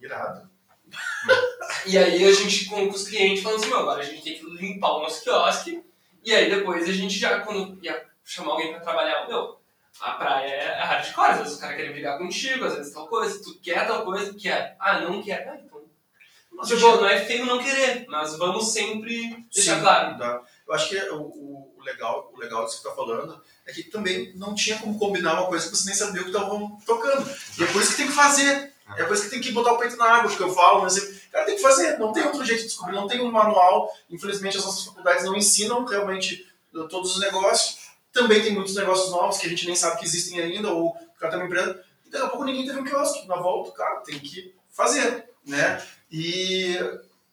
Irado. 0.00 0.48
e 1.86 1.96
aí 1.96 2.24
a 2.24 2.32
gente, 2.32 2.66
com, 2.66 2.86
com 2.86 2.94
os 2.94 3.08
clientes, 3.08 3.42
falando 3.42 3.64
assim, 3.64 3.72
agora 3.72 4.02
a 4.02 4.04
gente 4.04 4.22
tem 4.22 4.38
que 4.38 4.44
limpar 4.44 4.92
o 4.92 5.02
nosso 5.02 5.22
quiosque, 5.22 5.82
e 6.26 6.34
aí 6.34 6.50
depois 6.50 6.88
a 6.88 6.92
gente 6.92 7.18
já, 7.18 7.40
quando 7.40 7.78
ia 7.82 8.04
chamar 8.24 8.52
alguém 8.52 8.72
pra 8.72 8.80
trabalhar, 8.80 9.28
meu, 9.28 9.60
a 10.00 10.10
praia 10.12 10.52
é 10.52 10.82
hardcore, 10.82 11.30
às 11.30 11.38
vezes 11.38 11.52
os 11.54 11.60
caras 11.60 11.76
querem 11.76 11.92
brigar 11.92 12.18
contigo, 12.18 12.64
às 12.64 12.74
vezes 12.74 12.92
tal 12.92 13.06
coisa, 13.06 13.40
tu 13.42 13.58
quer 13.60 13.86
tal 13.86 14.04
coisa, 14.04 14.34
quer, 14.34 14.76
ah, 14.80 15.00
não 15.00 15.22
quer, 15.22 15.48
ah, 15.48 15.56
então... 15.64 15.76
Mas, 16.50 16.68
tipo, 16.68 16.80
não 16.80 17.06
é 17.06 17.20
feio 17.20 17.44
não 17.44 17.62
querer, 17.62 18.06
mas 18.08 18.36
vamos 18.38 18.72
sempre 18.72 19.46
deixar 19.54 19.76
Sim, 19.76 19.80
claro. 19.82 20.18
Tá. 20.18 20.42
Eu 20.66 20.74
acho 20.74 20.88
que 20.88 20.96
o, 21.10 21.20
o, 21.20 21.74
o, 21.76 21.82
legal, 21.82 22.32
o 22.34 22.40
legal 22.40 22.64
disso 22.64 22.78
que 22.78 22.82
você 22.82 22.88
tá 22.88 22.94
falando 22.94 23.42
é 23.66 23.72
que 23.72 23.84
também 23.84 24.32
não 24.34 24.54
tinha 24.54 24.78
como 24.78 24.98
combinar 24.98 25.34
uma 25.34 25.48
coisa 25.48 25.68
que 25.68 25.76
você 25.76 25.86
nem 25.86 25.94
sabia 25.94 26.22
o 26.22 26.24
que 26.24 26.30
estavam 26.30 26.78
tocando. 26.86 27.30
E 27.58 27.62
é 27.62 27.66
por 27.66 27.82
isso 27.82 27.90
que 27.90 27.98
tem 27.98 28.06
que 28.06 28.14
fazer. 28.14 28.72
É 28.96 29.04
por 29.04 29.14
isso 29.14 29.24
que 29.24 29.30
tem 29.30 29.40
que 29.40 29.52
botar 29.52 29.72
o 29.72 29.78
peito 29.78 29.96
na 29.96 30.04
água, 30.04 30.28
porque 30.28 30.42
eu 30.42 30.54
falo, 30.54 30.82
mas 30.82 30.98
cara, 31.32 31.44
tem 31.44 31.56
que 31.56 31.62
fazer, 31.62 31.98
não 31.98 32.12
tem 32.12 32.24
outro 32.24 32.44
jeito 32.44 32.60
de 32.60 32.68
descobrir, 32.68 32.94
não 32.94 33.08
tem 33.08 33.20
um 33.20 33.30
manual. 33.30 33.90
Infelizmente, 34.08 34.58
as 34.58 34.64
nossas 34.64 34.84
faculdades 34.84 35.24
não 35.24 35.34
ensinam 35.34 35.84
realmente 35.84 36.46
todos 36.88 37.16
os 37.16 37.20
negócios. 37.20 37.78
Também 38.12 38.42
tem 38.42 38.54
muitos 38.54 38.74
negócios 38.74 39.10
novos 39.10 39.38
que 39.38 39.46
a 39.46 39.48
gente 39.48 39.66
nem 39.66 39.74
sabe 39.74 39.98
que 39.98 40.04
existem 40.04 40.40
ainda, 40.40 40.70
ou 40.70 40.90
o 40.90 41.18
cara 41.18 41.32
tá 41.32 41.38
uma 41.38 41.46
empresa, 41.46 41.82
e 42.04 42.10
daqui 42.10 42.24
a 42.24 42.28
pouco 42.28 42.44
ninguém 42.44 42.66
teve 42.66 42.78
um 42.78 42.84
quiosque. 42.84 43.26
Na 43.26 43.36
volta, 43.36 43.72
cara, 43.72 44.00
tem 44.00 44.18
que 44.18 44.54
fazer, 44.70 45.28
né? 45.44 45.82
E, 46.10 46.78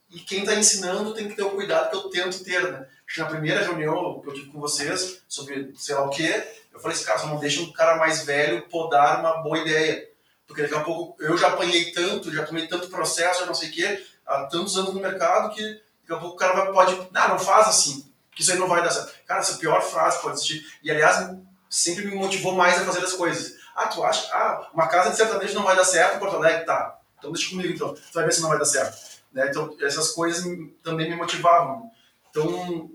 e 0.10 0.20
quem 0.22 0.40
está 0.40 0.56
ensinando 0.56 1.14
tem 1.14 1.28
que 1.28 1.36
ter 1.36 1.44
o 1.44 1.52
cuidado 1.52 1.90
que 1.90 1.96
eu 1.96 2.10
tento 2.10 2.44
ter, 2.44 2.72
né? 2.72 2.88
Na 3.18 3.26
primeira 3.26 3.62
reunião 3.62 4.20
que 4.22 4.28
eu 4.28 4.34
tive 4.34 4.52
com 4.52 4.60
vocês 4.60 5.22
sobre 5.28 5.72
sei 5.78 5.94
lá 5.94 6.06
o 6.06 6.10
quê, 6.10 6.44
eu 6.74 6.80
falei 6.80 6.98
assim, 6.98 7.06
cara, 7.06 7.20
só 7.20 7.28
não 7.28 7.40
deixa 7.40 7.62
um 7.62 7.72
cara 7.72 7.98
mais 7.98 8.26
velho 8.26 8.68
podar 8.70 9.20
uma 9.20 9.44
boa 9.44 9.60
ideia. 9.60 10.10
Porque 10.54 10.62
daqui 10.62 10.76
a 10.76 10.82
pouco 10.82 11.22
eu 11.24 11.36
já 11.36 11.48
apanhei 11.48 11.92
tanto, 11.92 12.32
já 12.32 12.46
tomei 12.46 12.68
tanto 12.68 12.88
processo, 12.88 13.40
já 13.40 13.48
não 13.48 13.56
sei 13.56 13.70
o 13.70 13.72
quê, 13.72 14.06
há 14.24 14.44
tantos 14.44 14.78
anos 14.78 14.94
no 14.94 15.02
mercado, 15.02 15.52
que 15.52 15.62
daqui 15.64 16.14
a 16.14 16.18
pouco 16.18 16.36
o 16.36 16.38
cara 16.38 16.54
vai, 16.54 16.72
pode, 16.72 16.96
não, 17.12 17.30
não 17.30 17.40
faz 17.40 17.68
assim, 17.68 18.08
que 18.36 18.44
isso 18.44 18.52
aí 18.52 18.60
não 18.60 18.68
vai 18.68 18.84
dar 18.84 18.92
certo. 18.92 19.12
Cara, 19.26 19.40
essa 19.40 19.58
pior 19.58 19.82
frase 19.82 20.22
pode 20.22 20.36
existir. 20.36 20.64
E 20.84 20.92
aliás, 20.92 21.36
sempre 21.68 22.06
me 22.06 22.14
motivou 22.14 22.54
mais 22.54 22.80
a 22.80 22.86
fazer 22.86 23.04
as 23.04 23.14
coisas. 23.14 23.56
Ah, 23.76 23.88
tu 23.88 24.04
acha? 24.04 24.32
Ah, 24.32 24.70
uma 24.76 24.88
casa 24.88 25.10
de 25.10 25.18
sertanejo 25.18 25.56
não 25.56 25.64
vai 25.64 25.76
dar 25.76 25.86
certo 25.86 26.20
Porto 26.20 26.36
Alegre? 26.36 26.66
Tá. 26.66 27.00
Então 27.18 27.32
deixa 27.32 27.50
comigo 27.50 27.74
então. 27.74 27.96
Tu 27.96 28.14
vai 28.14 28.26
ver 28.26 28.32
se 28.32 28.42
não 28.42 28.50
vai 28.50 28.60
dar 28.60 28.66
certo. 28.66 28.96
Né? 29.34 29.48
Então 29.50 29.76
essas 29.82 30.12
coisas 30.12 30.46
também 30.84 31.10
me 31.10 31.16
motivavam. 31.16 31.90
Então 32.30 32.92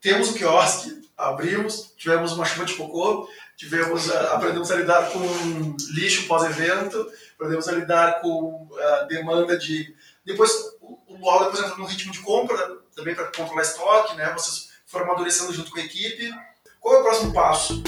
temos 0.00 0.30
o 0.30 0.34
quiosque, 0.34 1.10
abrimos, 1.16 1.92
tivemos 1.96 2.30
uma 2.32 2.44
chuva 2.44 2.64
de 2.64 2.74
cocô, 2.74 3.28
tivemos, 3.62 4.08
uh, 4.08 4.32
aprendemos 4.32 4.72
a 4.72 4.74
lidar 4.74 5.08
com 5.12 5.76
lixo 5.92 6.26
pós-evento, 6.26 7.08
aprendemos 7.34 7.68
a 7.68 7.72
lidar 7.72 8.20
com 8.20 8.68
a 8.76 9.04
uh, 9.04 9.06
demanda 9.06 9.56
de... 9.56 9.94
Depois, 10.24 10.50
o, 10.80 10.98
LOL 11.20 11.44
depois 11.44 11.60
entrou 11.60 11.78
no 11.78 11.84
ritmo 11.84 12.12
de 12.12 12.18
compra, 12.18 12.58
também 12.96 13.14
para 13.14 13.26
controlar 13.26 13.62
estoque, 13.62 14.16
né? 14.16 14.32
Vocês 14.32 14.70
foram 14.84 15.06
amadurecendo 15.06 15.52
junto 15.52 15.70
com 15.70 15.78
a 15.78 15.84
equipe. 15.84 16.34
Qual 16.80 16.96
é 16.96 16.98
o 16.98 17.02
próximo 17.04 17.32
passo? 17.32 17.80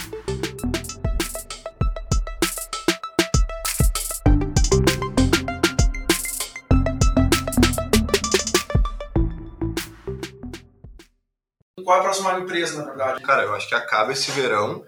Qual 11.84 11.96
é 11.96 12.00
a 12.00 12.02
próxima 12.04 12.38
empresa, 12.38 12.78
na 12.78 12.84
verdade? 12.84 13.22
Cara, 13.22 13.42
eu 13.42 13.54
acho 13.54 13.68
que 13.68 13.74
acaba 13.74 14.12
esse 14.12 14.30
verão 14.30 14.84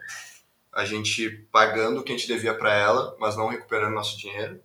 a 0.77 0.85
gente 0.85 1.31
pagando 1.51 2.01
o 2.01 2.03
que 2.03 2.13
a 2.13 2.17
gente 2.17 2.29
devia 2.29 2.53
para 2.53 2.75
ela, 2.75 3.17
mas 3.19 3.35
não 3.35 3.49
recuperando 3.49 3.95
nosso 3.95 4.19
dinheiro. 4.19 4.61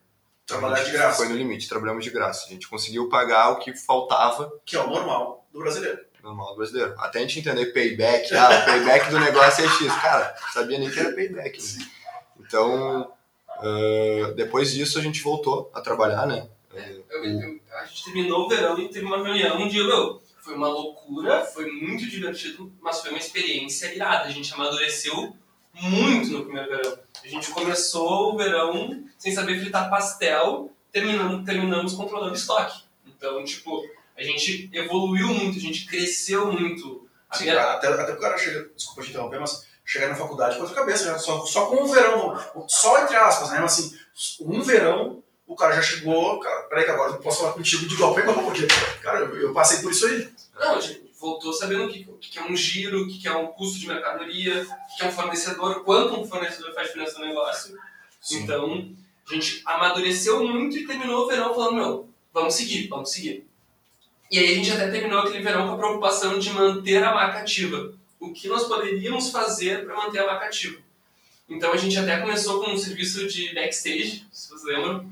Trabalhar 0.46 0.84
de 0.84 0.92
graça. 0.92 1.18
Foi 1.20 1.30
no 1.30 1.38
limite, 1.38 1.70
trabalhamos 1.70 2.04
de 2.04 2.10
graça. 2.10 2.48
A 2.48 2.50
gente 2.50 2.68
conseguiu 2.68 3.08
pagar 3.08 3.52
o 3.52 3.60
que 3.60 3.74
faltava. 3.74 4.52
Que 4.66 4.76
é 4.76 4.82
o 4.82 4.90
normal 4.90 5.48
do 5.54 5.60
brasileiro. 5.60 6.00
Normal 6.22 6.50
do 6.50 6.58
brasileiro. 6.58 6.94
Até 6.98 7.20
a 7.20 7.22
gente 7.22 7.40
entender 7.40 7.68
payback, 7.68 8.36
ah, 8.36 8.62
o 8.62 8.66
payback 8.66 9.10
do 9.10 9.22
negócio 9.22 9.64
é 9.64 9.70
X. 9.70 9.96
Cara, 10.02 10.36
sabia 10.54 10.80
nem 10.80 10.92
que 10.92 11.00
era 11.00 11.16
payback. 11.16 11.58
Né? 11.78 11.86
Então, 12.42 13.14
uh, 13.60 14.34
depois 14.36 14.74
disso 14.74 15.00
a 15.00 15.02
gente 15.02 15.24
voltou 15.24 15.72
a 15.74 15.80
trabalhar, 15.80 16.26
né? 16.26 16.50
Eu, 16.74 17.24
eu, 17.24 17.60
a 17.80 17.86
gente 17.86 18.04
terminou 18.04 18.46
o 18.46 18.50
verão 18.50 18.78
e 18.78 18.90
teve 18.90 19.06
uma 19.06 19.24
reunião 19.24 19.62
um 19.62 19.68
dia, 19.70 19.86
meu, 19.86 20.22
foi 20.42 20.56
uma 20.56 20.68
loucura, 20.68 21.46
foi 21.46 21.72
muito 21.72 22.06
divertido, 22.10 22.70
mas 22.82 23.00
foi 23.00 23.12
uma 23.12 23.20
experiência 23.20 23.94
irada. 23.96 24.26
A 24.26 24.32
gente 24.32 24.54
amadureceu 24.54 25.34
muito 25.74 26.30
no 26.32 26.46
primeiro 26.46 26.70
verão. 26.70 26.98
A 27.24 27.28
gente 27.28 27.52
começou 27.52 28.34
o 28.34 28.38
verão 28.38 29.04
sem 29.18 29.34
saber 29.34 29.60
fritar 29.60 29.90
pastel, 29.90 30.72
terminamos, 30.92 31.46
terminamos 31.46 31.94
controlando 31.94 32.36
estoque. 32.36 32.84
Então, 33.06 33.44
tipo, 33.44 33.84
a 34.18 34.24
gente 34.24 34.70
evoluiu 34.74 35.28
muito, 35.28 35.58
a 35.58 35.62
gente 35.62 35.86
cresceu 35.86 36.52
muito. 36.52 37.08
Sim, 37.34 37.46
cara, 37.46 37.74
até, 37.74 37.88
até 37.88 38.14
o 38.14 38.20
cara 38.20 38.38
chega, 38.38 38.70
desculpa 38.76 39.04
te 39.04 39.10
interromper, 39.10 39.40
mas 39.40 39.68
chegar 39.86 40.10
na 40.10 40.16
faculdade 40.16 40.56
com 40.56 40.62
outra 40.62 40.76
cabeça, 40.76 41.06
já, 41.06 41.18
só, 41.18 41.46
só 41.46 41.68
com 41.68 41.84
um 41.84 41.88
verão, 41.88 42.38
só 42.68 43.04
entre 43.04 43.16
aspas, 43.16 43.52
né? 43.52 43.60
Mas 43.60 43.74
assim, 43.74 43.98
um 44.42 44.62
verão 44.62 45.24
o 45.48 45.56
cara 45.56 45.76
já 45.76 45.82
chegou, 45.82 46.40
cara, 46.40 46.62
peraí 46.64 46.86
que 46.86 46.92
agora 46.92 47.12
eu 47.12 47.18
posso 47.18 47.40
falar 47.40 47.52
contigo 47.52 47.86
de 47.86 47.94
igual, 47.94 48.14
porque, 48.14 48.66
cara, 49.02 49.20
eu, 49.20 49.36
eu, 49.36 49.54
passei 49.54 49.80
por 49.80 49.92
isso 49.92 50.06
aí. 50.06 50.30
Não, 50.58 50.80
gente 50.80 51.11
voltou 51.22 51.54
sabendo 51.54 51.86
o 51.86 51.90
que, 51.90 52.10
o 52.10 52.18
que 52.18 52.40
é 52.40 52.44
um 52.44 52.56
giro, 52.56 53.04
o 53.04 53.08
que 53.08 53.28
é 53.28 53.32
um 53.32 53.48
custo 53.48 53.80
de 53.80 53.88
mercadoria, 53.88 54.64
o 54.64 54.98
que 54.98 55.04
é 55.04 55.08
um 55.08 55.12
fornecedor, 55.12 55.84
quanto 55.84 56.20
um 56.20 56.26
fornecedor 56.26 56.74
faz 56.74 56.88
diferença 56.88 57.20
no 57.20 57.28
negócio. 57.28 57.78
Sim. 58.20 58.40
Então, 58.42 58.96
a 59.30 59.34
gente 59.34 59.62
amadureceu 59.64 60.44
muito 60.44 60.76
e 60.78 60.88
terminou 60.88 61.24
o 61.24 61.28
verão 61.28 61.54
falando, 61.54 61.76
meu, 61.76 62.10
vamos 62.34 62.56
seguir, 62.56 62.88
vamos 62.88 63.12
seguir. 63.12 63.48
E 64.32 64.40
aí 64.40 64.52
a 64.52 64.56
gente 64.56 64.72
até 64.72 64.90
terminou 64.90 65.20
aquele 65.20 65.44
verão 65.44 65.68
com 65.68 65.76
a 65.76 65.78
preocupação 65.78 66.40
de 66.40 66.50
manter 66.52 67.04
a 67.04 67.14
marca 67.14 67.40
ativa. 67.40 67.94
O 68.20 68.34
que 68.34 68.48
nós 68.48 68.64
poderíamos 68.64 69.30
fazer 69.30 69.86
para 69.86 69.96
manter 69.96 70.20
a 70.20 70.26
marca 70.26 70.48
ativa? 70.48 70.80
Então 71.48 71.72
a 71.72 71.78
gente 71.78 71.98
até 71.98 72.20
começou 72.20 72.64
com 72.64 72.72
um 72.72 72.78
serviço 72.78 73.28
de 73.28 73.54
backstage, 73.54 74.26
se 74.32 74.50
vocês 74.50 74.64
lembram, 74.64 75.06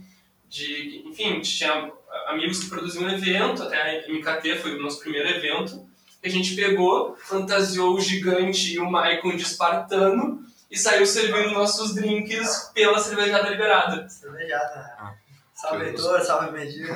de, 0.47 1.03
enfim, 1.05 1.41
tinha 1.41 1.91
amigos 2.27 2.59
que 2.63 2.69
produziam 2.69 3.03
um 3.03 3.09
evento, 3.09 3.61
até 3.61 4.05
a 4.05 4.07
MKT 4.07 4.55
foi 4.57 4.75
o 4.75 4.81
nosso 4.81 4.99
primeiro 5.01 5.27
evento, 5.27 5.88
que 6.21 6.27
a 6.27 6.31
gente 6.31 6.55
pegou, 6.55 7.15
fantasiou 7.17 7.95
o 7.95 8.01
gigante 8.01 8.73
e 8.73 8.79
o 8.79 8.89
Maicon 8.89 9.35
de 9.35 9.43
espartano 9.43 10.43
e 10.69 10.77
saiu 10.77 11.05
servindo 11.05 11.51
nossos 11.51 11.95
drinks 11.95 12.71
pela 12.73 12.99
cervejada 12.99 13.49
liberada. 13.49 14.07
Cervejada, 14.07 14.75
né? 14.75 14.95
Ah. 14.99 15.13
Salve, 15.53 15.87
Heitor, 15.87 16.21
salve, 16.21 16.51
Medina. 16.51 16.93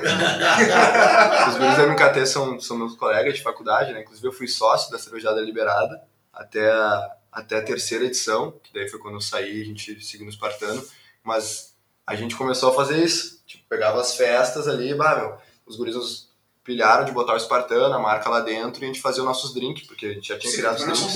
Os 1.48 1.58
guris 1.58 1.76
da 1.76 1.86
MKT 1.86 2.26
são, 2.26 2.58
são 2.58 2.78
meus 2.78 2.96
colegas 2.96 3.34
de 3.34 3.42
faculdade, 3.42 3.92
né? 3.92 4.00
Inclusive 4.00 4.26
eu 4.26 4.32
fui 4.32 4.48
sócio 4.48 4.90
da 4.90 4.98
Cervejada 4.98 5.38
Liberada 5.42 6.02
até 6.32 6.70
a, 6.70 7.12
até 7.30 7.58
a 7.58 7.62
terceira 7.62 8.06
edição, 8.06 8.58
que 8.62 8.72
daí 8.72 8.88
foi 8.88 8.98
quando 8.98 9.16
eu 9.16 9.20
saí, 9.20 9.60
a 9.60 9.64
gente 9.66 10.02
seguiu 10.02 10.24
no 10.24 10.32
Espartano. 10.32 10.82
Mas 11.22 11.74
a 12.06 12.14
gente 12.14 12.36
começou 12.36 12.70
a 12.70 12.74
fazer 12.74 13.04
isso. 13.04 13.42
Tipo, 13.46 13.64
pegava 13.68 14.00
as 14.00 14.16
festas 14.16 14.66
ali, 14.66 14.94
bah, 14.94 15.16
meu, 15.16 15.36
os 15.66 15.76
guris 15.76 15.94
pilharam 16.64 17.04
de 17.04 17.12
botar 17.12 17.34
o 17.34 17.36
Espartano, 17.36 17.94
a 17.94 17.98
marca 17.98 18.28
lá 18.30 18.40
dentro, 18.40 18.82
e 18.82 18.84
a 18.84 18.86
gente 18.86 19.00
fazia 19.00 19.22
os 19.22 19.28
nossos 19.28 19.52
drinks, 19.54 19.86
porque 19.86 20.06
a 20.06 20.12
gente 20.14 20.28
já 20.28 20.38
tinha 20.38 20.50
Sim, 20.50 20.58
criado 20.58 20.76
os 20.76 20.82
drinks. 20.82 21.14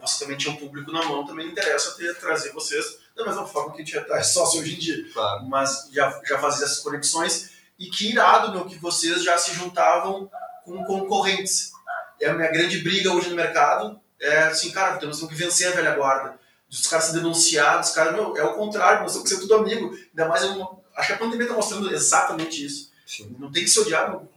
você 0.00 0.24
também 0.24 0.36
tinha 0.36 0.52
um 0.52 0.56
público 0.56 0.90
na 0.90 1.04
mão, 1.04 1.24
também 1.24 1.46
interessa 1.46 1.96
ter, 1.96 2.12
trazer 2.18 2.52
vocês 2.52 2.98
da 3.16 3.24
mesma 3.24 3.46
forma 3.46 3.72
que 3.74 3.82
a 3.82 3.84
gente 3.84 3.96
é 3.96 4.22
sócio 4.22 4.60
hoje 4.60 4.74
em 4.74 4.78
dia. 4.78 5.12
Claro. 5.12 5.44
Mas 5.46 5.88
já, 5.92 6.20
já 6.26 6.38
fazia 6.38 6.64
essas 6.64 6.80
conexões. 6.80 7.50
E 7.78 7.86
que 7.88 8.10
irado, 8.10 8.52
meu, 8.52 8.64
que 8.64 8.76
vocês 8.76 9.22
já 9.22 9.36
se 9.38 9.52
juntavam 9.54 10.30
com 10.64 10.84
concorrentes. 10.84 11.72
É 12.20 12.28
a 12.28 12.34
minha 12.34 12.50
grande 12.50 12.78
briga 12.78 13.12
hoje 13.12 13.28
no 13.28 13.36
mercado. 13.36 14.00
É 14.20 14.44
assim, 14.44 14.70
cara, 14.70 14.98
temos 14.98 15.20
que 15.20 15.34
vencer 15.34 15.68
a 15.68 15.76
velha 15.76 15.94
guarda. 15.94 16.38
Os 16.70 16.86
caras 16.86 17.06
se 17.06 17.12
denunciar, 17.12 17.80
os 17.80 17.90
caras, 17.90 18.14
meu, 18.14 18.36
é 18.36 18.44
o 18.44 18.54
contrário, 18.54 19.02
nós 19.02 19.12
temos 19.12 19.28
que 19.28 19.34
ser 19.34 19.40
tudo 19.40 19.56
amigo. 19.56 19.94
Ainda 20.10 20.28
mais, 20.28 20.42
eu, 20.42 20.82
acho 20.96 21.08
que 21.08 21.12
a 21.12 21.18
pandemia 21.18 21.44
está 21.44 21.54
mostrando 21.54 21.92
exatamente 21.92 22.64
isso. 22.64 22.90
Sim. 23.04 23.36
Não 23.38 23.52
tem 23.52 23.64
que 23.64 23.70
se 23.70 23.78
odiar, 23.80 24.10
não. 24.10 24.28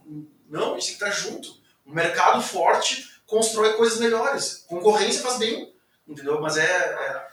Não, 0.48 0.74
a 0.74 0.78
gente 0.78 0.96
tem 0.96 0.98
que 0.98 1.04
estar 1.04 1.10
junto. 1.10 1.48
Um 1.86 1.92
mercado 1.92 2.42
forte 2.42 3.20
constrói 3.26 3.74
coisas 3.74 3.98
melhores. 3.98 4.64
Concorrência 4.68 5.22
faz 5.22 5.38
bem, 5.38 5.72
entendeu? 6.06 6.40
Mas 6.40 6.56
é, 6.56 6.64
é 6.64 7.26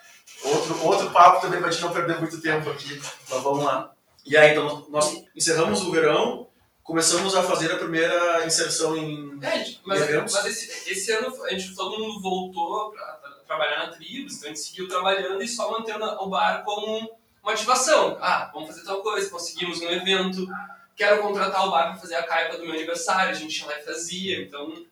outro, 0.43 0.85
outro 0.85 1.09
papo 1.11 1.41
também 1.41 1.59
para 1.59 1.69
a 1.69 1.71
gente 1.71 1.83
não 1.83 1.93
perder 1.93 2.19
muito 2.19 2.41
tempo 2.41 2.69
aqui. 2.69 3.01
Mas 3.29 3.43
vamos 3.43 3.63
lá. 3.63 3.93
E 4.25 4.37
aí, 4.37 4.51
então, 4.51 4.85
nós 4.89 5.23
encerramos 5.35 5.81
o 5.81 5.91
verão, 5.91 6.47
começamos 6.81 7.35
a 7.35 7.43
fazer 7.43 7.71
a 7.71 7.77
primeira 7.77 8.45
inserção 8.45 8.95
em. 8.95 9.39
É, 9.41 9.65
mas, 9.85 10.01
Eventos. 10.01 10.33
mas 10.33 10.45
esse, 10.45 10.91
esse 10.91 11.11
ano 11.11 11.43
a 11.43 11.49
gente, 11.49 11.75
todo 11.75 11.99
mundo 11.99 12.21
voltou 12.21 12.91
para 12.91 13.31
trabalhar 13.45 13.85
na 13.85 13.91
Tribus, 13.91 14.35
então 14.35 14.45
a 14.49 14.53
gente 14.53 14.59
seguiu 14.65 14.87
trabalhando 14.87 15.41
e 15.41 15.47
só 15.47 15.71
mantendo 15.71 16.05
o 16.05 16.29
bar 16.29 16.63
como 16.63 17.17
uma 17.41 17.51
ativação. 17.51 18.17
Ah, 18.21 18.49
vamos 18.53 18.69
fazer 18.69 18.85
tal 18.85 19.01
coisa, 19.01 19.29
conseguimos 19.29 19.81
um 19.81 19.89
evento, 19.89 20.47
quero 20.95 21.21
contratar 21.21 21.67
o 21.67 21.71
bar 21.71 21.91
para 21.91 21.95
fazer 21.95 22.15
a 22.15 22.23
caipa 22.23 22.57
do 22.57 22.63
meu 22.63 22.73
aniversário, 22.73 23.31
a 23.31 23.33
gente 23.33 23.59
ia 23.59 23.65
lá 23.65 23.79
e 23.79 23.83
fazia. 23.83 24.41
Então, 24.41 24.85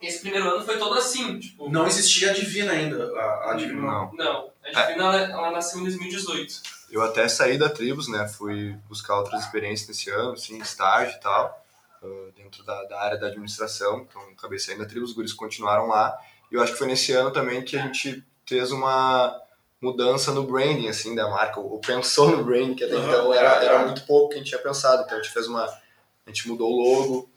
esse 0.00 0.20
primeiro 0.20 0.48
ano 0.48 0.64
foi 0.64 0.78
todo 0.78 0.94
assim, 0.94 1.38
tipo... 1.38 1.70
Não 1.70 1.86
existia 1.86 2.30
a 2.30 2.34
Divina 2.34 2.72
ainda. 2.72 3.12
A, 3.18 3.52
a 3.52 3.54
Divina 3.54 3.80
Não. 3.80 4.12
Não, 4.12 4.50
a 4.62 4.82
Divina, 4.82 5.04
ela, 5.04 5.20
ela 5.20 5.50
nasceu 5.50 5.80
em 5.80 5.84
2018. 5.84 6.62
Eu 6.90 7.02
até 7.02 7.26
saí 7.28 7.58
da 7.58 7.68
Tribus, 7.68 8.08
né? 8.08 8.28
Fui 8.28 8.76
buscar 8.88 9.18
outras 9.18 9.42
experiências 9.42 9.88
nesse 9.88 10.10
ano, 10.10 10.32
assim, 10.32 10.58
estágio 10.58 11.16
e 11.16 11.20
tal, 11.20 11.64
ah, 12.02 12.30
dentro 12.36 12.62
da, 12.64 12.84
da 12.84 13.00
área 13.00 13.18
da 13.18 13.28
administração. 13.28 14.06
Então, 14.08 14.22
acabei 14.36 14.58
saindo 14.58 14.82
da 14.82 14.88
Tribus, 14.88 15.10
os 15.10 15.16
guris 15.16 15.32
continuaram 15.32 15.88
lá. 15.88 16.16
E 16.50 16.54
eu 16.54 16.62
acho 16.62 16.72
que 16.72 16.78
foi 16.78 16.86
nesse 16.86 17.12
ano 17.12 17.30
também 17.30 17.62
que 17.64 17.76
a 17.76 17.82
gente 17.82 18.22
fez 18.46 18.70
uma 18.70 19.40
mudança 19.84 20.32
no 20.32 20.44
branding, 20.44 20.88
assim, 20.88 21.14
da 21.14 21.28
marca. 21.28 21.60
Ou 21.60 21.78
pensou 21.78 22.30
no 22.30 22.42
branding, 22.42 22.74
que 22.74 22.84
até 22.84 22.94
Aham. 22.94 23.08
então 23.08 23.34
era, 23.34 23.62
era 23.62 23.86
muito 23.86 24.04
pouco 24.06 24.30
que 24.30 24.34
a 24.34 24.38
gente 24.38 24.48
tinha 24.48 24.60
pensado. 24.60 25.02
Então, 25.02 25.18
a 25.18 25.22
gente 25.22 25.32
fez 25.32 25.46
uma... 25.46 25.64
A 25.64 26.30
gente 26.30 26.48
mudou 26.48 26.70
o 26.70 26.82
logo. 26.82 27.30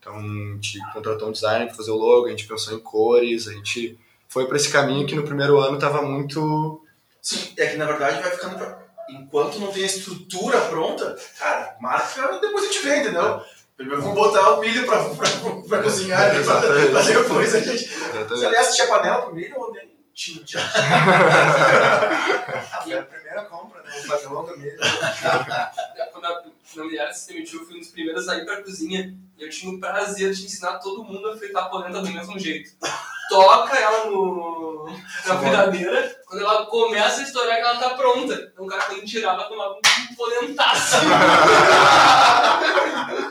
Então, 0.00 0.16
a 0.16 0.20
gente 0.20 0.78
contratou 0.92 1.28
um 1.28 1.32
designer 1.32 1.66
para 1.66 1.76
fazer 1.76 1.92
o 1.92 1.96
logo. 1.96 2.26
A 2.26 2.30
gente 2.30 2.46
pensou 2.46 2.74
em 2.74 2.80
cores. 2.80 3.48
A 3.48 3.52
gente 3.52 3.98
foi 4.28 4.46
para 4.46 4.56
esse 4.56 4.70
caminho 4.70 5.06
que 5.06 5.14
no 5.14 5.24
primeiro 5.24 5.58
ano 5.58 5.76
estava 5.76 6.02
muito... 6.02 6.82
Sim, 7.22 7.54
é 7.56 7.66
que 7.66 7.76
na 7.76 7.86
verdade 7.86 8.20
vai 8.20 8.30
ficando 8.30 8.56
pra... 8.56 8.84
Enquanto 9.08 9.60
não 9.60 9.68
tem 9.68 9.84
a 9.84 9.86
estrutura 9.86 10.60
pronta, 10.62 11.16
cara, 11.38 11.76
marca 11.80 12.38
depois 12.40 12.64
a 12.64 12.66
gente 12.66 12.84
vê, 12.84 12.96
entendeu? 12.96 13.40
Primeiro 13.76 14.02
vamos 14.02 14.16
botar 14.16 14.54
o 14.54 14.60
milho 14.60 14.84
pra 14.86 15.82
cozinhar, 15.82 16.20
né? 16.22 16.30
pra, 16.30 16.40
Exatamente. 16.40 16.90
pra 16.90 17.02
depois 17.02 17.54
a 17.54 17.60
gente. 17.60 17.84
Exatamente. 17.84 18.28
Você, 18.28 18.46
aliás, 18.46 18.74
tinha 18.74 18.88
panela 18.88 19.22
pro 19.22 19.34
milho 19.34 19.54
ou 19.58 19.72
nem 19.72 19.95
tinha? 20.16 20.42
tinha. 20.44 20.62
Ah, 22.72 22.80
foi 22.82 22.98
a 22.98 23.02
primeira 23.02 23.44
compra, 23.44 23.82
né? 23.82 23.90
O 24.02 24.08
padrão 24.08 24.46
do 24.46 24.58
meio. 24.58 24.76
Quando 26.12 26.24
a, 26.24 26.24
quando 26.24 26.24
a 26.24 26.42
mulher 26.84 27.12
se 27.12 27.32
demitiu, 27.32 27.60
eu 27.60 27.66
fui 27.66 27.76
um 27.76 27.80
dos 27.80 27.90
primeiros 27.90 28.26
a 28.26 28.36
ir 28.36 28.46
pra 28.46 28.62
cozinha. 28.62 29.14
E 29.36 29.44
eu 29.44 29.50
tinha 29.50 29.70
o 29.70 29.78
prazer 29.78 30.32
de 30.32 30.46
ensinar 30.46 30.78
todo 30.78 31.04
mundo 31.04 31.28
a 31.28 31.36
fritar 31.36 31.64
a 31.64 31.68
polenta 31.68 32.00
do 32.00 32.08
mesmo 32.08 32.38
jeito. 32.38 32.70
Toca 33.28 33.76
ela 33.76 34.06
no, 34.06 34.88
na 35.26 35.38
fritadeira, 35.38 36.22
quando 36.24 36.40
ela 36.40 36.64
começa 36.64 37.20
a 37.20 37.24
estourar 37.24 37.56
que 37.56 37.62
ela 37.62 37.78
tá 37.78 37.90
pronta. 37.90 38.50
Então 38.52 38.64
o 38.64 38.68
cara 38.68 38.84
quando 38.84 39.04
tirava, 39.04 39.44
tomava 39.44 39.74
um 39.74 40.14
polentaço. 40.14 40.96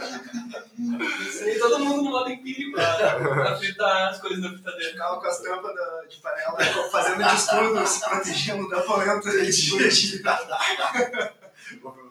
Ensinei 1.55 1.59
todo 1.59 1.79
mundo 1.85 2.03
no 2.03 2.11
modo 2.11 2.29
empírico 2.29 2.71
pra, 2.73 3.19
pra 3.19 3.57
fritar 3.57 4.09
as 4.09 4.19
coisas 4.19 4.39
na 4.39 4.49
fritadeira. 4.49 4.91
Ficava 4.91 5.19
com 5.21 5.27
as 5.27 5.39
tampas 5.41 5.75
da- 5.75 6.03
de 6.09 6.17
panela 6.17 6.89
fazendo 6.91 7.23
de 7.23 7.35
escudo, 7.35 7.87
se 7.87 7.99
protegendo 8.09 8.69
da 8.69 8.81
polenta 8.81 9.31
de 9.31 9.51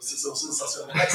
Vocês 0.00 0.20
são 0.20 0.34
sensacionais. 0.34 1.12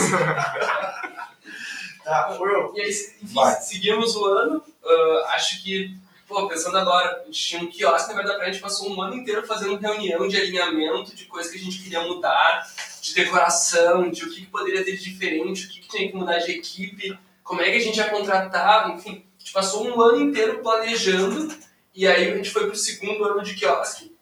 tá, 2.04 2.34
foi 2.38 2.54
eu. 2.54 2.74
E 2.76 2.82
aí, 2.82 2.90
enfim, 2.90 3.34
Vai. 3.34 3.56
seguimos 3.62 4.16
o 4.16 4.26
ano. 4.26 4.64
ah, 4.86 5.32
acho 5.36 5.62
que, 5.64 5.96
pô, 6.28 6.48
pensando 6.48 6.78
agora, 6.78 7.22
a 7.22 7.26
gente 7.26 7.40
tinha 7.48 7.62
um 7.62 7.68
quiosque 7.68 8.10
na 8.10 8.16
Verdade 8.16 8.38
Praia, 8.38 8.50
a 8.50 8.54
gente 8.54 8.62
passou 8.62 8.90
um 8.90 9.02
ano 9.02 9.16
inteiro 9.16 9.46
fazendo 9.46 9.76
reunião 9.78 10.28
de 10.28 10.38
alinhamento, 10.38 11.16
de 11.16 11.26
coisas 11.26 11.52
que 11.52 11.58
a 11.58 11.62
gente 11.62 11.80
queria 11.80 12.02
mudar, 12.02 12.68
de 13.02 13.14
decoração, 13.14 14.10
de 14.10 14.24
o 14.26 14.30
que, 14.30 14.42
que 14.42 14.48
poderia 14.48 14.84
ter 14.84 14.96
de 14.98 15.04
diferente, 15.04 15.66
o 15.66 15.70
que, 15.70 15.80
que 15.82 15.88
tinha 15.90 16.10
que 16.12 16.16
mudar 16.18 16.38
de 16.40 16.52
equipe, 16.52 17.18
como 17.50 17.64
é 17.64 17.72
que 17.72 17.78
a 17.78 17.82
gente 17.82 17.98
ia 17.98 18.12
contratar, 18.12 18.92
enfim. 18.92 19.26
A 19.36 19.40
gente 19.40 19.52
passou 19.52 19.84
um 19.84 20.00
ano 20.00 20.22
inteiro 20.22 20.60
planejando, 20.60 21.52
e 21.96 22.06
aí 22.06 22.32
a 22.32 22.36
gente 22.36 22.52
foi 22.52 22.68
pro 22.68 22.76
segundo 22.76 23.26
ano 23.26 23.42
de 23.42 23.56
quiosque, 23.56 24.16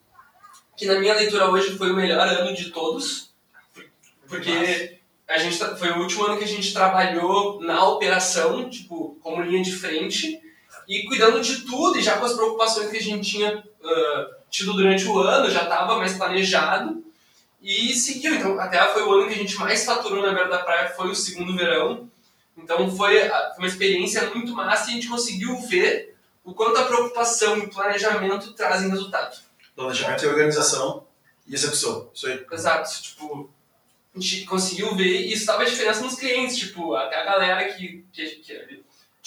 que 0.77 0.85
na 0.85 0.97
minha 0.97 1.13
leitura 1.13 1.51
hoje 1.51 1.77
foi 1.77 1.91
o 1.91 1.95
melhor 1.95 2.25
ano 2.25 2.55
de 2.55 2.71
todos, 2.71 3.33
porque 4.29 4.99
a 5.27 5.37
gente 5.39 5.57
foi 5.57 5.91
o 5.91 5.99
último 5.99 6.23
ano 6.23 6.37
que 6.37 6.45
a 6.45 6.47
gente 6.47 6.73
trabalhou 6.73 7.61
na 7.61 7.85
operação, 7.89 8.69
tipo, 8.69 9.19
como 9.21 9.41
linha 9.41 9.61
de 9.61 9.75
frente, 9.75 10.39
e 10.87 11.03
cuidando 11.03 11.41
de 11.41 11.65
tudo, 11.65 11.99
e 11.99 12.01
já 12.01 12.17
com 12.17 12.25
as 12.25 12.33
preocupações 12.33 12.89
que 12.89 12.95
a 12.95 13.01
gente 13.01 13.29
tinha 13.29 13.61
ah, 13.83 14.27
tido 14.49 14.71
durante 14.71 15.05
o 15.05 15.19
ano, 15.19 15.51
já 15.51 15.63
estava 15.63 15.97
mais 15.97 16.13
planejado, 16.13 17.03
e 17.61 17.93
seguiu. 17.93 18.35
Então, 18.35 18.57
até 18.57 18.81
foi 18.93 19.03
o 19.03 19.11
ano 19.11 19.27
que 19.27 19.33
a 19.33 19.37
gente 19.37 19.57
mais 19.57 19.83
faturou 19.83 20.25
na 20.25 20.31
beira 20.31 20.47
da 20.47 20.59
praia, 20.59 20.93
foi 20.95 21.09
o 21.09 21.15
segundo 21.15 21.57
verão. 21.57 22.09
Então, 22.57 22.89
foi, 22.95 23.21
a- 23.27 23.51
foi 23.55 23.63
uma 23.65 23.67
experiência 23.67 24.29
muito 24.33 24.53
massa 24.53 24.87
e 24.87 24.91
a 24.91 24.95
gente 24.95 25.07
conseguiu 25.07 25.57
ver 25.61 26.15
o 26.43 26.53
quanto 26.53 26.77
a 26.79 26.85
preocupação 26.85 27.57
e 27.57 27.61
o 27.61 27.69
planejamento 27.69 28.53
trazem 28.53 28.89
resultado. 28.89 29.37
Planejamento 29.75 30.23
e 30.23 30.27
organização 30.27 31.05
e 31.45 31.53
execução. 31.53 32.09
Isso 32.13 32.27
aí. 32.27 32.43
Exato, 32.51 33.01
tipo, 33.01 33.49
a 34.15 34.19
gente 34.19 34.45
conseguiu 34.45 34.95
ver 34.95 35.21
e 35.21 35.33
isso 35.33 35.45
dava 35.45 35.65
diferença 35.65 36.01
nos 36.01 36.15
clientes, 36.15 36.57
tipo, 36.57 36.95
até 36.95 37.17
a 37.21 37.25
galera 37.25 37.65
que, 37.73 38.03
que, 38.11 38.25
que 38.37 38.53
a 38.53 38.65
gente 38.65 38.83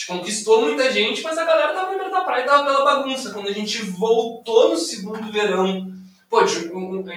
conquistou 0.09 0.62
muita 0.62 0.90
gente, 0.90 1.23
mas 1.23 1.39
a 1.39 1.44
galera 1.44 1.73
tava 1.74 1.94
na 1.94 2.09
da 2.09 2.23
praia 2.23 2.43
e 2.43 2.47
tava 2.47 2.65
pela 2.65 2.85
bagunça. 2.85 3.32
Quando 3.32 3.48
a 3.48 3.52
gente 3.52 3.82
voltou 3.82 4.70
no 4.70 4.77
segundo 4.77 5.31
verão, 5.31 5.94
pô, 6.28 6.40
um, 6.43 7.01
um- 7.01 7.09
a 7.09 7.12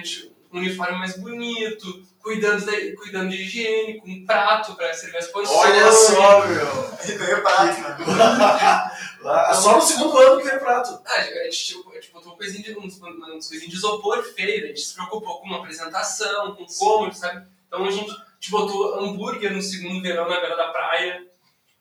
um 0.52 0.58
uniforme 0.58 0.98
mais 0.98 1.18
bonito, 1.18 2.06
cuidando, 2.24 2.64
da, 2.64 2.72
cuidando 2.96 3.28
de 3.30 3.36
higiene, 3.36 4.00
com 4.00 4.08
um 4.08 4.24
prato 4.26 4.74
pra 4.74 4.92
servir 4.94 5.18
as 5.18 5.26
porções. 5.28 5.56
Olha 5.58 5.92
só, 5.92 6.46
meu. 6.46 6.66
E 7.04 7.12
veio 7.18 7.42
prato, 7.44 7.80
né? 7.80 7.96
Lá, 9.20 9.54
só 9.54 9.76
no 9.76 9.82
segundo 9.82 10.18
ano 10.18 10.38
que 10.40 10.48
veio 10.48 10.58
prato. 10.58 11.00
Ah, 11.06 11.14
a 11.20 11.22
gente, 11.44 11.66
tipo, 11.66 11.90
a 11.90 11.94
gente 11.94 12.10
botou 12.10 12.36
coisinha 12.36 12.62
de, 12.64 12.78
uns, 12.78 13.00
uns 13.00 13.48
coisinhas 13.48 13.70
de 13.70 13.76
isopor 13.76 14.22
feio, 14.22 14.64
a 14.64 14.68
gente 14.68 14.80
se 14.80 14.94
preocupou 14.94 15.38
com 15.40 15.46
uma 15.46 15.58
apresentação, 15.58 16.56
com 16.56 16.64
como, 16.66 17.12
sabe? 17.14 17.46
Então 17.68 17.84
a 17.84 17.90
gente, 17.90 18.10
a 18.10 18.14
gente 18.40 18.50
botou 18.50 18.98
hambúrguer 19.00 19.52
no 19.52 19.62
segundo 19.62 20.02
verão 20.02 20.28
na 20.28 20.40
beira 20.40 20.56
da 20.56 20.68
praia. 20.68 21.26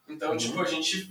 Então, 0.08 0.32
Uhum. 0.32 0.38
tipo, 0.38 0.62
a 0.62 0.66
gente 0.66 1.10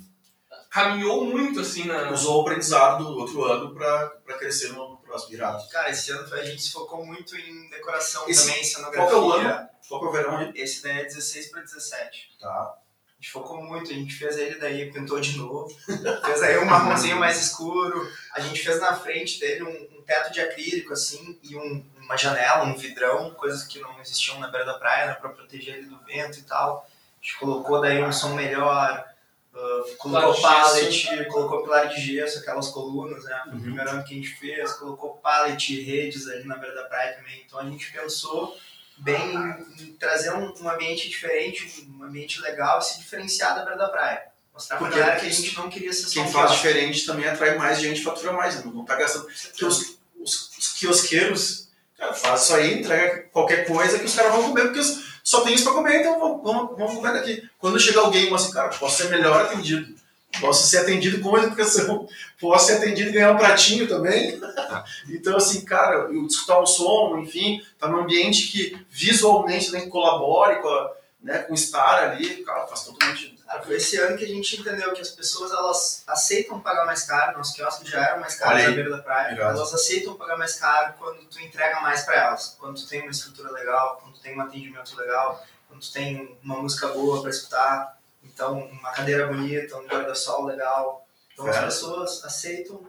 caminhou 0.71 1.25
muito 1.25 1.61
assim 1.61 1.85
na. 1.85 2.11
Usou 2.13 2.39
o 2.39 2.41
aprendizado 2.43 3.05
do 3.05 3.19
outro 3.19 3.45
ano 3.45 3.75
pra 3.75 4.11
crescer 4.39 4.73
no 4.73 4.92
próximo 5.13 5.35
irado. 5.35 5.69
Cara, 5.69 5.91
esse 5.91 6.11
ano 6.11 6.35
a 6.35 6.43
gente 6.45 6.63
se 6.63 6.73
focou 6.73 7.05
muito 7.05 7.37
em 7.37 7.69
decoração 7.69 8.27
Esse- 8.29 8.47
também, 8.47 8.57
qual 8.63 8.65
cenografia. 8.65 9.09
que 9.09 9.15
é 9.15 9.19
o 9.19 9.33
ano? 9.33 9.69
Qual 9.89 10.05
é 10.05 10.09
o 10.09 10.13
verão 10.13 10.37
aí? 10.39 10.53
Esse 10.55 10.83
daí 10.83 11.01
é 11.01 11.05
16 11.05 11.51
para 11.51 11.61
17. 11.63 12.31
Tá. 12.41 12.49
A 12.49 12.77
gente 13.21 13.31
focou 13.31 13.63
muito, 13.63 13.91
a 13.91 13.95
gente 13.95 14.15
fez 14.15 14.37
ele 14.37 14.59
daí, 14.59 14.91
pintou 14.91 15.21
de 15.21 15.37
novo. 15.37 15.69
fez 16.25 16.43
aí 16.43 16.59
um 16.59 16.65
marronzinho 16.65 17.19
mais 17.19 17.41
escuro. 17.41 18.11
A 18.35 18.41
gente 18.41 18.61
fez 18.65 18.81
na 18.81 18.97
frente 18.97 19.39
dele 19.39 19.63
um, 19.63 19.99
um 19.99 20.03
teto 20.03 20.33
de 20.33 20.41
acrílico, 20.41 20.93
assim, 20.93 21.39
e 21.43 21.55
um- 21.57 21.85
uma 21.99 22.17
janela, 22.17 22.65
um 22.65 22.77
vidrão, 22.77 23.33
coisas 23.35 23.63
que 23.65 23.79
não 23.81 24.01
existiam 24.01 24.39
na 24.41 24.49
beira 24.49 24.65
da 24.67 24.75
praia, 24.75 25.07
né, 25.07 25.15
pra 25.15 25.29
proteger 25.31 25.77
ele 25.77 25.87
do 25.87 25.99
vento 26.05 26.39
e 26.39 26.43
tal. 26.43 26.85
A 26.89 27.25
gente 27.25 27.39
colocou 27.39 27.81
daí 27.81 28.03
um 28.03 28.11
som 28.13 28.35
melhor, 28.35 29.05
Uh, 29.55 29.97
colocou 29.99 30.41
pallet, 30.41 31.27
colocou 31.27 31.63
pilar 31.63 31.87
de 31.89 32.01
gesso, 32.01 32.39
aquelas 32.39 32.69
colunas, 32.69 33.23
né? 33.25 33.39
Foi 33.45 33.53
o 33.53 33.57
Uhum. 33.57 33.61
primeiro 33.63 33.91
ano 33.91 34.03
que 34.05 34.15
a 34.15 34.17
gente 34.17 34.31
fez, 34.37 34.73
colocou 34.75 35.17
pallet, 35.17 35.79
redes 35.83 36.27
ali 36.27 36.45
na 36.45 36.57
beira 36.57 36.75
da 36.75 36.85
praia 36.85 37.15
também. 37.17 37.43
Então 37.47 37.59
a 37.59 37.65
gente 37.65 37.93
pensou 37.93 38.57
bem 38.97 39.35
em, 39.35 39.83
em 39.83 39.93
trazer 39.99 40.33
um, 40.33 40.55
um 40.59 40.69
ambiente 40.71 41.07
diferente, 41.09 41.87
um 41.99 42.03
ambiente 42.05 42.41
legal 42.41 42.79
e 42.79 42.83
se 42.85 42.99
diferenciar 42.99 43.55
da 43.55 43.63
beira 43.63 43.77
da 43.77 43.89
praia. 43.91 44.23
Mostrar 44.55 44.79
pra 44.79 44.89
galera 44.89 45.17
que 45.21 45.27
a 45.27 45.31
gente 45.31 45.55
não 45.57 45.69
queria 45.69 45.93
ser 45.93 46.07
só 46.07 46.13
Quem 46.15 46.23
um 46.25 46.29
faz 46.29 46.47
quiosque. 46.51 46.67
diferente 46.69 47.07
também 47.07 47.29
atrai 47.29 47.57
mais 47.59 47.79
gente 47.79 48.01
e 48.01 48.05
fatura 48.05 48.33
mais, 48.33 48.57
né? 48.57 48.63
não 48.75 48.85
tá 48.87 48.97
gastando. 48.97 49.27
Porque 49.27 49.65
os, 49.67 49.99
os, 50.19 50.57
os 50.59 50.69
quiosqueiros, 50.79 51.69
cara, 51.99 52.15
faz 52.15 52.43
isso 52.45 52.55
aí, 52.55 52.81
entrega 52.81 53.25
qualquer 53.33 53.67
coisa 53.67 53.99
que 53.99 54.05
os 54.07 54.15
caras 54.15 54.33
vão 54.33 54.45
comer, 54.45 54.63
porque 54.65 54.81
os- 54.81 55.12
só 55.23 55.43
tem 55.43 55.55
isso 55.55 55.65
pra 55.65 55.73
comer, 55.73 56.01
então 56.01 56.19
vamos, 56.19 56.43
vamos, 56.43 56.79
vamos 56.79 56.95
comer 56.95 57.13
daqui. 57.13 57.49
Quando 57.59 57.79
chega 57.79 58.01
alguém 58.01 58.31
e 58.31 58.35
assim, 58.35 58.53
cara, 58.53 58.69
posso 58.69 59.03
ser 59.03 59.09
melhor 59.11 59.43
atendido. 59.43 59.95
Posso 60.41 60.67
ser 60.67 60.79
atendido 60.79 61.21
com 61.21 61.37
educação, 61.37 62.09
posso 62.41 62.67
ser 62.67 62.79
atendido 62.79 63.11
e 63.11 63.13
ganhar 63.13 63.33
um 63.33 63.37
pratinho 63.37 63.87
também. 63.87 64.41
então, 65.11 65.37
assim, 65.37 65.65
cara, 65.65 66.09
eu 66.11 66.27
escutar 66.27 66.61
um 66.61 66.67
som, 66.67 67.19
enfim, 67.19 67.63
tá 67.79 67.87
num 67.87 68.01
ambiente 68.01 68.49
que 68.49 68.79
visualmente 68.91 69.71
né, 69.71 69.87
colabore 69.87 70.61
com, 70.63 70.69
a, 70.69 70.93
né, 71.23 71.39
com 71.41 71.53
o 71.53 71.55
estar 71.55 72.11
ali, 72.11 72.43
cara, 72.45 72.67
faz 72.67 72.85
totalmente. 72.85 73.37
Cara, 73.47 73.63
foi 73.63 73.77
esse 73.77 73.99
ano 73.99 74.17
que 74.17 74.25
a 74.25 74.29
gente 74.29 74.59
entendeu 74.59 74.95
que 74.95 75.03
as 75.03 75.11
pessoas 75.11 75.53
elas 75.53 76.03
aceitam 76.07 76.59
pagar 76.59 76.87
mais 76.87 77.03
caro, 77.03 77.37
nossos 77.37 77.55
quiosques 77.55 77.87
já 77.87 78.03
eram 78.03 78.21
mais 78.21 78.35
caros 78.35 78.55
Olha 78.55 78.69
na 78.71 78.75
beira 78.75 78.91
da 78.91 79.03
praia, 79.03 79.27
Obrigado. 79.33 79.57
elas 79.57 79.75
aceitam 79.75 80.15
pagar 80.15 80.39
mais 80.39 80.55
caro 80.55 80.95
quando 80.99 81.19
tu 81.27 81.39
entrega 81.39 81.81
mais 81.81 82.03
para 82.03 82.15
elas, 82.17 82.57
quando 82.59 82.81
tu 82.81 82.89
tem 82.89 83.03
uma 83.03 83.11
estrutura 83.11 83.53
legal, 83.53 84.01
quando 84.03 84.12
tem 84.23 84.37
um 84.37 84.41
atendimento 84.41 84.97
legal, 84.97 85.45
quando 85.69 85.81
tu 85.81 85.93
tem 85.93 86.39
uma 86.43 86.57
música 86.57 86.89
boa 86.89 87.21
para 87.21 87.31
escutar, 87.31 87.99
então 88.23 88.59
uma 88.59 88.91
cadeira 88.93 89.27
bonita, 89.27 89.77
um 89.79 89.87
guarda-sol 89.87 90.45
legal, 90.45 91.07
então 91.33 91.47
as 91.47 91.59
pessoas 91.59 92.25
aceitam. 92.25 92.81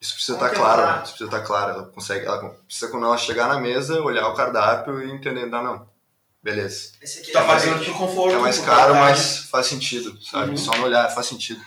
Isso 0.00 0.14
precisa 0.14 0.38
Vamos 0.38 0.52
estar 0.52 0.62
claro, 0.62 0.82
né? 0.82 1.02
Isso 1.02 1.12
precisa 1.14 1.24
estar 1.24 1.40
claro. 1.40 1.72
Ela 1.72 1.86
consegue, 1.86 2.26
ela 2.26 2.50
precisa 2.66 2.90
quando 2.90 3.06
ela 3.06 3.16
chegar 3.16 3.48
na 3.48 3.58
mesa, 3.58 4.00
olhar 4.02 4.28
o 4.28 4.34
cardápio 4.34 5.02
e 5.02 5.10
entender, 5.10 5.46
não, 5.46 5.62
não. 5.62 5.88
Beleza. 6.42 6.92
Esse 7.02 7.20
aqui 7.20 7.32
Tá 7.32 7.42
é 7.42 7.46
fazendo 7.46 7.84
por 7.84 7.96
conforto. 7.96 8.36
É 8.36 8.38
mais 8.38 8.58
caro, 8.60 8.94
mas 8.94 9.38
faz 9.38 9.66
sentido, 9.66 10.16
sabe? 10.22 10.50
Uhum. 10.50 10.56
Só 10.56 10.76
no 10.76 10.84
olhar 10.84 11.08
faz 11.08 11.26
sentido. 11.26 11.60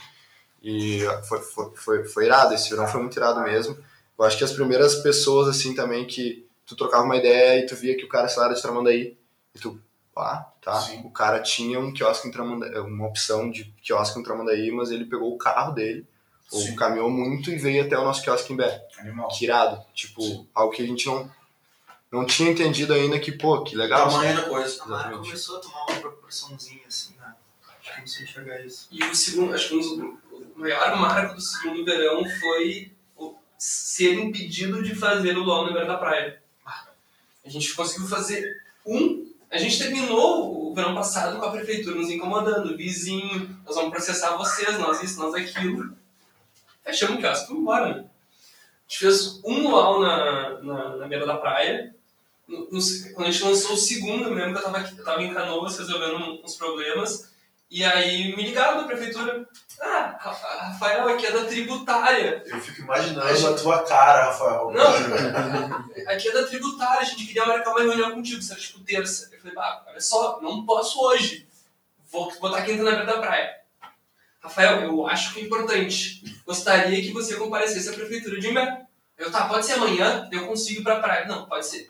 E 0.62 1.02
foi, 1.28 1.42
foi, 1.42 1.72
foi, 1.76 2.04
foi 2.06 2.26
irado, 2.26 2.54
esse 2.54 2.70
verão 2.70 2.88
foi 2.88 3.02
muito 3.02 3.18
irado 3.18 3.42
mesmo. 3.42 3.78
Eu 4.18 4.26
acho 4.26 4.38
que 4.38 4.44
as 4.44 4.52
primeiras 4.52 4.96
pessoas, 4.96 5.50
assim, 5.50 5.74
também, 5.74 6.06
que 6.06 6.48
tu 6.70 6.76
trocava 6.76 7.04
uma 7.04 7.18
ideia 7.18 7.60
e 7.60 7.66
tu 7.66 7.76
via 7.76 7.98
que 7.98 8.06
o 8.06 8.10
cara, 8.10 8.28
sei 8.30 8.40
lá, 8.40 8.46
era 8.46 8.56
de 8.56 8.62
Tramandaí, 8.62 9.18
e 9.56 9.60
tu, 9.60 9.82
pá, 10.14 10.54
tá? 10.62 10.80
Sim. 10.82 11.02
O 11.04 11.10
cara 11.10 11.40
tinha 11.42 11.80
um 11.80 11.92
quiosque 11.92 12.28
em 12.28 12.32
Tramandaí, 12.32 12.78
uma 12.80 13.08
opção 13.08 13.50
de 13.50 13.66
quiosque 13.84 14.20
em 14.20 14.24
Tramandaí, 14.24 14.72
mas 14.72 14.92
ele 14.92 15.06
pegou 15.06 15.34
o 15.34 15.38
carro 15.38 15.74
dele, 15.74 16.06
ou 16.52 16.60
Sim. 16.62 16.76
caminhou 16.76 17.10
muito 17.10 17.50
e 17.52 17.58
veio 17.58 17.84
até 17.86 17.98
o 17.98 18.04
nosso 18.04 18.22
quiosque 18.24 18.54
em 18.54 18.56
Bé. 18.56 18.88
Animal. 19.00 19.28
Que 19.30 19.46
irado. 19.46 19.84
Tipo, 19.94 20.48
algo 20.54 20.72
que 20.74 20.84
a 20.84 20.86
gente 20.88 21.06
não, 21.08 21.30
não 22.12 22.26
tinha 22.26 22.52
entendido 22.52 22.94
ainda 22.94 23.20
que, 23.20 23.32
pô, 23.32 23.64
que 23.64 23.76
legal. 23.76 24.10
tamanho 24.10 24.36
da 24.36 24.44
coisa. 24.44 24.84
A 24.84 25.10
começou 25.10 25.58
a 25.58 25.62
tomar 25.62 25.86
uma 25.90 26.00
proporçãozinha 26.00 26.82
assim, 26.88 27.16
né? 27.20 27.34
Acho 27.82 27.96
que 27.96 28.00
não 28.02 28.08
sei 28.08 28.24
enxergar 28.26 28.60
isso. 28.66 28.88
E 28.92 29.04
o 29.04 29.16
segundo, 29.16 29.54
acho 29.54 29.70
que 29.70 29.76
um 29.76 29.80
dos- 29.80 29.92
o 30.56 30.60
maior 30.60 30.96
marco 30.98 31.36
do 31.36 31.42
segundo 31.42 31.84
verão 31.86 32.24
foi 32.40 32.92
ser 33.58 34.14
impedido 34.14 34.82
de 34.82 34.96
fazer 34.96 35.38
o 35.38 35.44
LOL 35.44 35.66
na 35.68 35.72
beira 35.74 35.88
da 35.88 35.98
praia. 35.98 36.42
A 37.50 37.52
gente 37.52 37.74
conseguiu 37.74 38.08
fazer 38.08 38.62
um. 38.86 39.28
A 39.50 39.58
gente 39.58 39.80
terminou 39.80 40.70
o 40.70 40.76
verão 40.76 40.94
passado 40.94 41.40
com 41.40 41.46
a 41.46 41.52
prefeitura 41.52 41.96
nos 41.96 42.10
incomodando. 42.12 42.78
Vizinho, 42.78 43.60
nós 43.66 43.76
vamos 43.76 43.90
processar 43.90 44.38
vocês, 44.38 44.78
nós 44.78 45.02
isso, 45.02 45.18
nós 45.20 45.34
aquilo. 45.34 45.98
Fechamos 46.84 47.16
o 47.16 47.20
quiosque, 47.20 47.48
vamos 47.48 47.64
embora? 47.64 47.86
A 47.88 48.02
gente 48.88 49.00
fez 49.00 49.42
um 49.44 49.68
luau 49.68 50.00
na, 50.00 50.62
na, 50.62 50.96
na 50.98 51.08
beira 51.08 51.26
da 51.26 51.38
praia. 51.38 51.96
No- 52.48 52.68
no- 52.72 53.14
quando 53.16 53.28
a 53.28 53.32
gente 53.32 53.44
lançou 53.44 53.74
o 53.74 53.78
segundo, 53.78 54.26
eu 54.26 54.34
lembro 54.36 54.54
que 54.54 54.60
eu 54.60 54.64
tava, 54.64 54.78
aqui, 54.78 54.98
eu 54.98 55.04
tava 55.04 55.24
em 55.24 55.34
Canoas 55.34 55.78
resolvendo 55.78 56.44
uns 56.44 56.56
problemas. 56.56 57.32
E 57.70 57.84
aí 57.84 58.36
me 58.36 58.44
ligaram 58.44 58.78
da 58.82 58.84
prefeitura. 58.88 59.48
Ah, 59.82 60.18
Rafael 60.20 61.08
aqui 61.10 61.26
é 61.28 61.32
da 61.32 61.46
tributária. 61.46 62.44
Eu 62.46 62.60
fico 62.60 62.82
imaginando 62.82 63.22
A 63.28 63.34
gente- 63.34 63.48
a 63.48 63.54
tua 63.62 63.84
cara, 63.84 64.26
Rafael. 64.26 64.72
Não, 64.72 64.84
aqui 66.12 66.28
é 66.30 66.32
da 66.34 66.44
tributária, 66.48 67.02
a 67.02 67.04
gente 67.04 67.26
queria 67.28 67.46
marcar 67.46 67.70
uma 67.72 67.82
reunião 67.82 68.12
contigo, 68.12 68.42
era 68.50 68.60
tipo 68.60 68.80
terça. 68.80 69.30
Eu 69.32 69.40
falei, 69.40 69.56
bah, 69.56 69.84
olha 69.88 70.02
só, 70.02 70.40
não 70.42 70.66
posso 70.66 71.00
hoje. 71.00 71.48
Vou 72.12 72.32
botar 72.40 72.64
quinta 72.64 72.82
na 72.84 72.92
beira 72.92 73.06
da 73.06 73.20
praia. 73.20 73.56
Rafael, 74.42 74.82
eu 74.82 75.06
acho 75.08 75.34
que 75.34 75.42
é 75.42 75.44
importante. 75.44 76.24
Gostaria 76.46 77.02
que 77.02 77.12
você 77.14 77.36
comparecesse 77.36 77.90
à 77.90 77.94
prefeitura 77.94 78.40
de 78.40 78.50
Imbé. 78.50 78.82
Eu, 79.18 79.32
tá, 79.32 79.48
pode 79.48 79.66
ser 79.66 79.74
amanhã, 79.74 80.28
eu 80.32 80.48
consigo 80.48 80.80
ir 80.82 80.84
pra 80.84 81.00
praia. 81.00 81.26
Não, 81.28 81.46
pode 81.46 81.66
ser. 81.68 81.88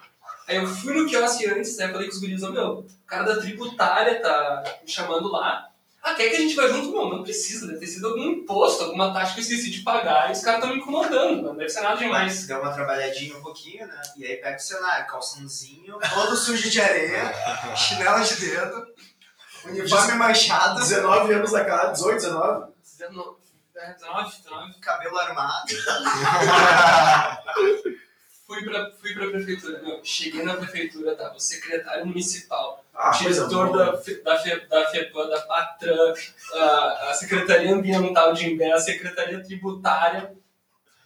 Aí 0.48 0.58
eu 0.58 0.68
fui 0.68 0.94
no 0.94 1.08
quiosque 1.08 1.46
antes, 1.48 1.78
né? 1.78 1.88
Falei 1.88 2.08
com 2.08 2.14
os 2.16 2.20
guris, 2.20 2.42
ó, 2.44 2.50
meu, 2.52 2.80
o 2.80 2.88
cara 3.08 3.24
da 3.24 3.40
tributária 3.40 4.20
tá 4.20 4.64
me 4.84 4.90
chamando 4.92 5.32
lá. 5.32 5.69
Ah, 6.02 6.16
quer 6.16 6.30
que 6.30 6.38
a 6.38 6.40
gente 6.40 6.56
vá 6.56 6.68
junto? 6.68 6.92
Não, 6.92 7.10
não 7.10 7.24
precisa, 7.24 7.68
deve 7.68 7.80
ter 7.80 7.88
sido 7.88 8.08
algum 8.08 8.24
imposto, 8.24 8.84
alguma 8.84 9.14
taxa 9.14 9.34
que 9.34 9.40
eu 9.40 9.44
esqueci 9.44 9.70
de 9.70 9.82
pagar 9.82 10.30
e 10.30 10.32
os 10.32 10.42
caras 10.42 10.60
estão 10.60 10.74
me 10.74 10.82
incomodando, 10.82 11.42
não 11.42 11.56
deve 11.56 11.70
ser 11.70 11.82
nada 11.82 11.98
demais. 11.98 12.48
Deu 12.48 12.62
uma 12.62 12.74
trabalhadinha 12.74 13.38
um 13.38 13.42
pouquinho, 13.42 13.86
né? 13.86 14.02
E 14.16 14.26
aí 14.26 14.38
pega 14.38 14.56
o 14.56 14.60
cenário, 14.60 15.08
calçãozinho, 15.08 16.00
todo 16.14 16.38
sujo 16.38 16.70
de 16.70 16.82
areia, 16.82 17.34
chinela 17.76 18.22
de 18.22 18.36
dedo, 18.36 18.88
uniforme 19.66 20.14
manchado, 20.14 20.80
19 20.80 21.34
anos 21.34 21.52
da 21.52 21.66
cara, 21.66 21.92
18, 21.92 22.16
19. 22.16 22.72
19, 22.82 23.38
é, 23.76 23.94
19, 23.94 24.38
19. 24.38 24.80
cabelo 24.80 25.18
armado. 25.18 25.68
Fui 28.50 28.64
pra, 28.64 28.92
fui 29.00 29.14
pra 29.14 29.28
prefeitura. 29.30 29.80
Meu, 29.84 30.00
cheguei 30.04 30.42
na 30.42 30.56
prefeitura, 30.56 31.16
tava 31.16 31.36
o 31.36 31.40
secretário 31.40 32.08
municipal, 32.08 32.84
Ah, 32.96 33.12
diretor 33.12 33.72
da, 33.78 33.92
da, 33.92 33.98
Fe- 34.00 34.22
da 34.68 34.88
FEPAM, 34.90 35.30
da 35.30 35.40
PATRAN, 35.42 36.14
a, 36.56 37.10
a 37.10 37.14
Secretaria 37.14 37.72
Ambiental 37.76 38.34
de 38.34 38.50
Imbé, 38.52 38.72
a 38.72 38.80
Secretaria 38.80 39.44
Tributária 39.44 40.34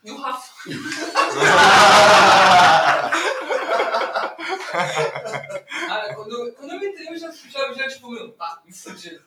e 0.05 0.09
o 0.11 0.17
Rafa. 0.21 0.53
Cara, 4.73 6.13
quando, 6.15 6.51
quando 6.53 6.71
eu 6.73 6.89
entrei, 6.89 7.09
eu 7.09 7.17
já, 7.17 7.29
já, 7.31 7.73
já 7.73 7.87
tipo, 7.87 8.09
meu, 8.09 8.31
tá, 8.31 8.61
me 8.65 8.73
fudi. 8.73 9.19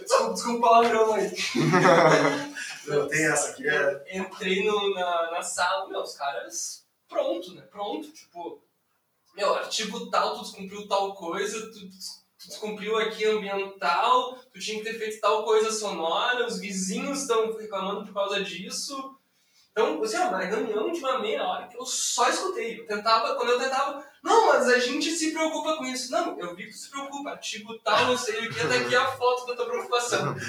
Desculpa, 0.00 0.32
desculpa 0.34 0.58
o 0.58 0.60
palavrão 0.60 1.14
aí. 1.14 1.32
Não, 2.86 3.08
tem 3.08 3.26
essa 3.26 3.50
aqui. 3.50 3.68
É... 3.68 4.18
Entrei 4.18 4.64
no, 4.64 4.94
na, 4.94 5.30
na 5.32 5.42
sala, 5.42 5.88
meu, 5.88 6.00
os 6.02 6.14
caras 6.16 6.81
pronto, 7.12 7.54
né? 7.54 7.62
Pronto, 7.70 8.10
tipo, 8.10 8.60
meu, 9.36 9.54
artigo 9.54 10.10
tal, 10.10 10.34
tu 10.34 10.42
descumpriu 10.42 10.88
tal 10.88 11.14
coisa, 11.14 11.60
tu, 11.70 11.80
tu 11.80 12.48
descumpriu 12.48 12.96
aqui 12.98 13.24
ambiental, 13.24 14.36
tu 14.52 14.58
tinha 14.58 14.78
que 14.78 14.84
ter 14.90 14.98
feito 14.98 15.20
tal 15.20 15.44
coisa 15.44 15.70
sonora, 15.70 16.46
os 16.46 16.58
vizinhos 16.58 17.20
estão 17.22 17.56
reclamando 17.56 18.04
por 18.04 18.14
causa 18.14 18.42
disso. 18.42 19.16
Então, 19.70 20.02
assim, 20.02 20.18
ó, 20.18 20.28
uma 20.28 20.40
reunião 20.40 20.92
de 20.92 20.98
uma 20.98 21.18
meia 21.18 21.42
hora 21.46 21.66
que 21.66 21.78
eu 21.78 21.86
só 21.86 22.28
escutei. 22.28 22.80
Eu 22.80 22.86
tentava, 22.86 23.34
quando 23.36 23.52
eu 23.52 23.58
tentava, 23.58 24.04
não, 24.22 24.48
mas 24.48 24.68
a 24.68 24.78
gente 24.78 25.10
se 25.12 25.30
preocupa 25.32 25.76
com 25.76 25.84
isso. 25.86 26.12
Não, 26.12 26.38
eu 26.38 26.54
vi 26.54 26.66
que 26.66 26.72
tu 26.72 26.76
se 26.76 26.90
preocupa, 26.90 27.30
artigo 27.30 27.78
tal, 27.78 28.04
não 28.08 28.18
sei 28.18 28.46
o 28.46 28.52
que, 28.52 28.68
tá 28.68 28.74
aqui 28.74 28.94
a 28.94 29.06
foto 29.16 29.46
da 29.46 29.56
tua 29.56 29.66
preocupação. 29.66 30.34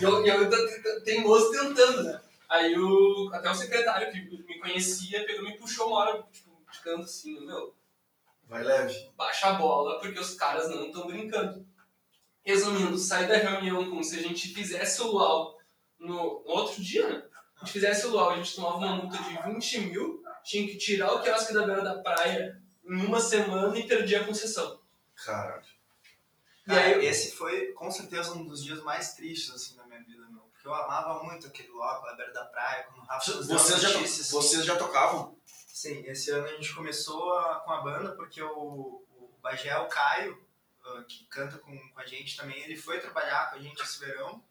E 0.00 0.04
eu, 0.04 0.26
eu 0.26 0.50
t- 0.50 1.00
teimoso 1.04 1.50
tentando, 1.52 2.02
né? 2.02 2.20
Aí 2.54 2.78
o, 2.78 3.30
até 3.32 3.50
o 3.50 3.54
secretário 3.54 4.12
que 4.12 4.20
me 4.20 4.60
conhecia 4.60 5.26
pegou, 5.26 5.42
me 5.42 5.58
puxou 5.58 5.88
uma 5.88 5.96
hora, 5.96 6.22
tipo, 6.30 6.56
de 6.70 6.78
canto 6.78 7.02
assim, 7.02 7.44
meu, 7.44 7.74
Vai 8.46 8.62
leve. 8.62 9.10
baixa 9.16 9.48
a 9.48 9.54
bola, 9.54 9.98
porque 9.98 10.20
os 10.20 10.36
caras 10.36 10.70
não 10.70 10.86
estão 10.86 11.08
brincando. 11.08 11.66
Resumindo, 12.44 12.96
saí 12.96 13.26
da 13.26 13.38
reunião 13.38 13.90
como 13.90 14.04
se 14.04 14.20
a 14.20 14.22
gente 14.22 14.54
fizesse 14.54 15.02
o 15.02 15.08
LUAU 15.08 15.58
no, 15.98 16.44
no 16.44 16.52
outro 16.52 16.80
dia, 16.80 17.08
né? 17.08 17.24
A 17.56 17.64
gente 17.64 17.72
fizesse 17.72 18.06
o 18.06 18.10
LUAU, 18.10 18.30
a 18.30 18.36
gente 18.36 18.54
tomava 18.54 18.76
uma 18.76 18.96
multa 18.98 19.18
de 19.20 19.52
20 19.52 19.80
mil, 19.80 20.22
tinha 20.44 20.64
que 20.68 20.76
tirar 20.76 21.12
o 21.12 21.22
quiosque 21.22 21.52
da 21.52 21.66
beira 21.66 21.82
da 21.82 21.98
praia 22.02 22.62
em 22.84 23.04
uma 23.04 23.18
semana 23.18 23.76
e 23.76 23.88
perdia 23.88 24.20
a 24.20 24.24
concessão. 24.24 24.78
Cara. 25.24 25.60
E 26.68 26.72
aí, 26.72 27.04
esse 27.04 27.32
foi 27.32 27.72
com 27.72 27.90
certeza 27.90 28.32
um 28.32 28.46
dos 28.46 28.62
dias 28.62 28.80
mais 28.84 29.14
tristes 29.14 29.52
assim 29.52 29.74
da 29.74 29.83
eu 30.64 30.74
amava 30.74 31.22
muito 31.22 31.46
aquele 31.46 31.68
na 31.74 32.14
beira 32.14 32.32
da 32.32 32.44
praia, 32.46 32.84
quando 32.84 32.98
o 32.98 33.06
Rafa 33.06 33.32
Vocês 33.32 33.80
já, 33.80 33.90
notícias. 33.92 34.30
vocês 34.30 34.64
já 34.64 34.76
tocavam? 34.76 35.36
Sim, 35.68 36.02
esse 36.06 36.30
ano 36.30 36.46
a 36.46 36.50
gente 36.52 36.74
começou 36.74 37.36
a- 37.38 37.56
com 37.60 37.72
a 37.72 37.80
banda 37.82 38.12
porque 38.12 38.42
o, 38.42 38.48
o 39.10 39.38
Bagé, 39.42 39.76
o 39.78 39.88
Caio, 39.88 40.42
ah, 40.84 41.04
que 41.08 41.26
canta 41.26 41.58
com, 41.58 41.76
com 41.76 42.00
a 42.00 42.06
gente 42.06 42.36
também, 42.36 42.58
ele 42.62 42.76
foi 42.76 43.00
trabalhar 43.00 43.50
com 43.50 43.56
a 43.56 43.60
gente 43.60 43.82
esse 43.82 43.98
verão. 43.98 44.42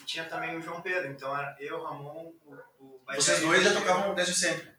E 0.00 0.04
tinha 0.04 0.24
também 0.28 0.56
o 0.56 0.62
João 0.62 0.80
Pedro, 0.80 1.10
então 1.10 1.36
era 1.36 1.56
eu, 1.58 1.82
Ramon, 1.82 2.32
o, 2.46 2.54
o 2.78 3.00
Bagé. 3.04 3.20
Vocês 3.20 3.40
dois 3.40 3.62
já 3.64 3.72
tocavam 3.74 4.14
desde 4.14 4.34
sempre. 4.34 4.72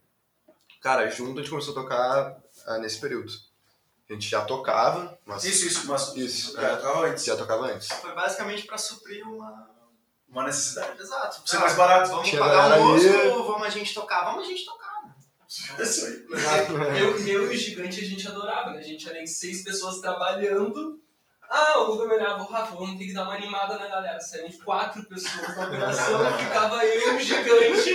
Cara, 0.82 1.10
junto 1.10 1.40
a 1.40 1.42
gente 1.44 1.50
começou 1.52 1.74
a 1.78 1.82
tocar 1.84 2.42
ah, 2.66 2.78
nesse 2.78 3.00
período. 3.02 3.32
A 4.10 4.14
gente 4.14 4.28
já 4.28 4.44
tocava, 4.46 5.20
mas 5.26 5.44
Isso, 5.44 5.68
isso, 5.68 5.88
mas 5.88 6.16
Isso, 6.16 6.54
já 6.54 6.62
é. 6.68 6.76
tocava 6.78 7.06
antes. 7.06 7.26
já 7.26 7.38
tocava 7.38 7.66
antes. 7.68 7.88
Foi 7.90 8.14
basicamente 8.16 8.66
pra 8.66 8.78
suprir 8.78 9.28
uma. 9.28 9.70
Uma 10.32 10.44
necessidade. 10.44 11.02
Exato. 11.02 11.42
Ser 11.50 11.58
mais 11.58 11.76
barato. 11.76 12.10
Vamos 12.10 12.30
pagar 12.32 12.56
galera 12.56 12.82
o 12.82 12.84
almoço, 12.86 13.08
ali. 13.08 13.30
vamos 13.30 13.64
a 13.64 13.70
gente 13.70 13.94
tocar, 13.94 14.26
vamos 14.26 14.46
a 14.46 14.48
gente 14.48 14.64
tocar. 14.66 15.04
né? 15.04 15.14
É 15.80 15.84
isso 15.84 16.06
aí. 16.06 17.00
Eu, 17.00 17.28
eu 17.28 17.52
e 17.52 17.56
o 17.56 17.58
gigante 17.58 18.00
a 18.00 18.04
gente 18.04 18.28
adorava, 18.28 18.72
né? 18.72 18.80
A 18.80 18.84
gente 18.84 19.10
era 19.10 19.20
em 19.22 19.26
seis 19.28 19.64
pessoas 19.64 20.00
trabalhando. 20.00 21.00
Ah, 21.52 21.80
o 21.80 21.88
Guga 21.88 22.06
me 22.06 22.14
olhava, 22.14 22.44
Rafa, 22.44 22.76
vamos 22.76 23.00
ter 23.00 23.08
que 23.08 23.14
dar 23.14 23.24
uma 23.24 23.34
animada 23.34 23.76
na 23.80 23.88
galera. 23.88 24.20
Saíram 24.20 24.52
quatro 24.64 25.04
pessoas 25.06 25.58
na 25.58 25.66
operação, 25.66 26.20
ficava 26.38 26.86
eu 26.86 27.14
e 27.14 27.16
o 27.16 27.20
gigante. 27.20 27.90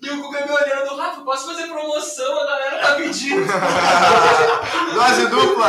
E 0.00 0.10
o 0.10 0.22
Guga 0.22 0.46
me 0.46 0.52
olhando, 0.52 0.96
Rafa, 0.96 1.20
posso 1.20 1.48
fazer 1.48 1.66
promoção? 1.66 2.40
A 2.40 2.46
galera 2.46 2.78
tá 2.80 2.94
pedindo. 2.94 3.44
Dose 4.94 5.26
dupla! 5.26 5.68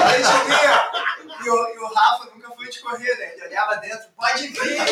E 1.43 1.49
o, 1.49 1.67
e 1.67 1.77
o 1.79 1.93
Rafa 1.93 2.29
nunca 2.33 2.42
de 2.73 2.79
correr, 2.81 3.15
né? 3.17 3.33
Ele 3.33 3.47
olhava 3.47 3.75
dentro, 3.77 4.07
pode 4.15 4.47
vir, 4.47 4.85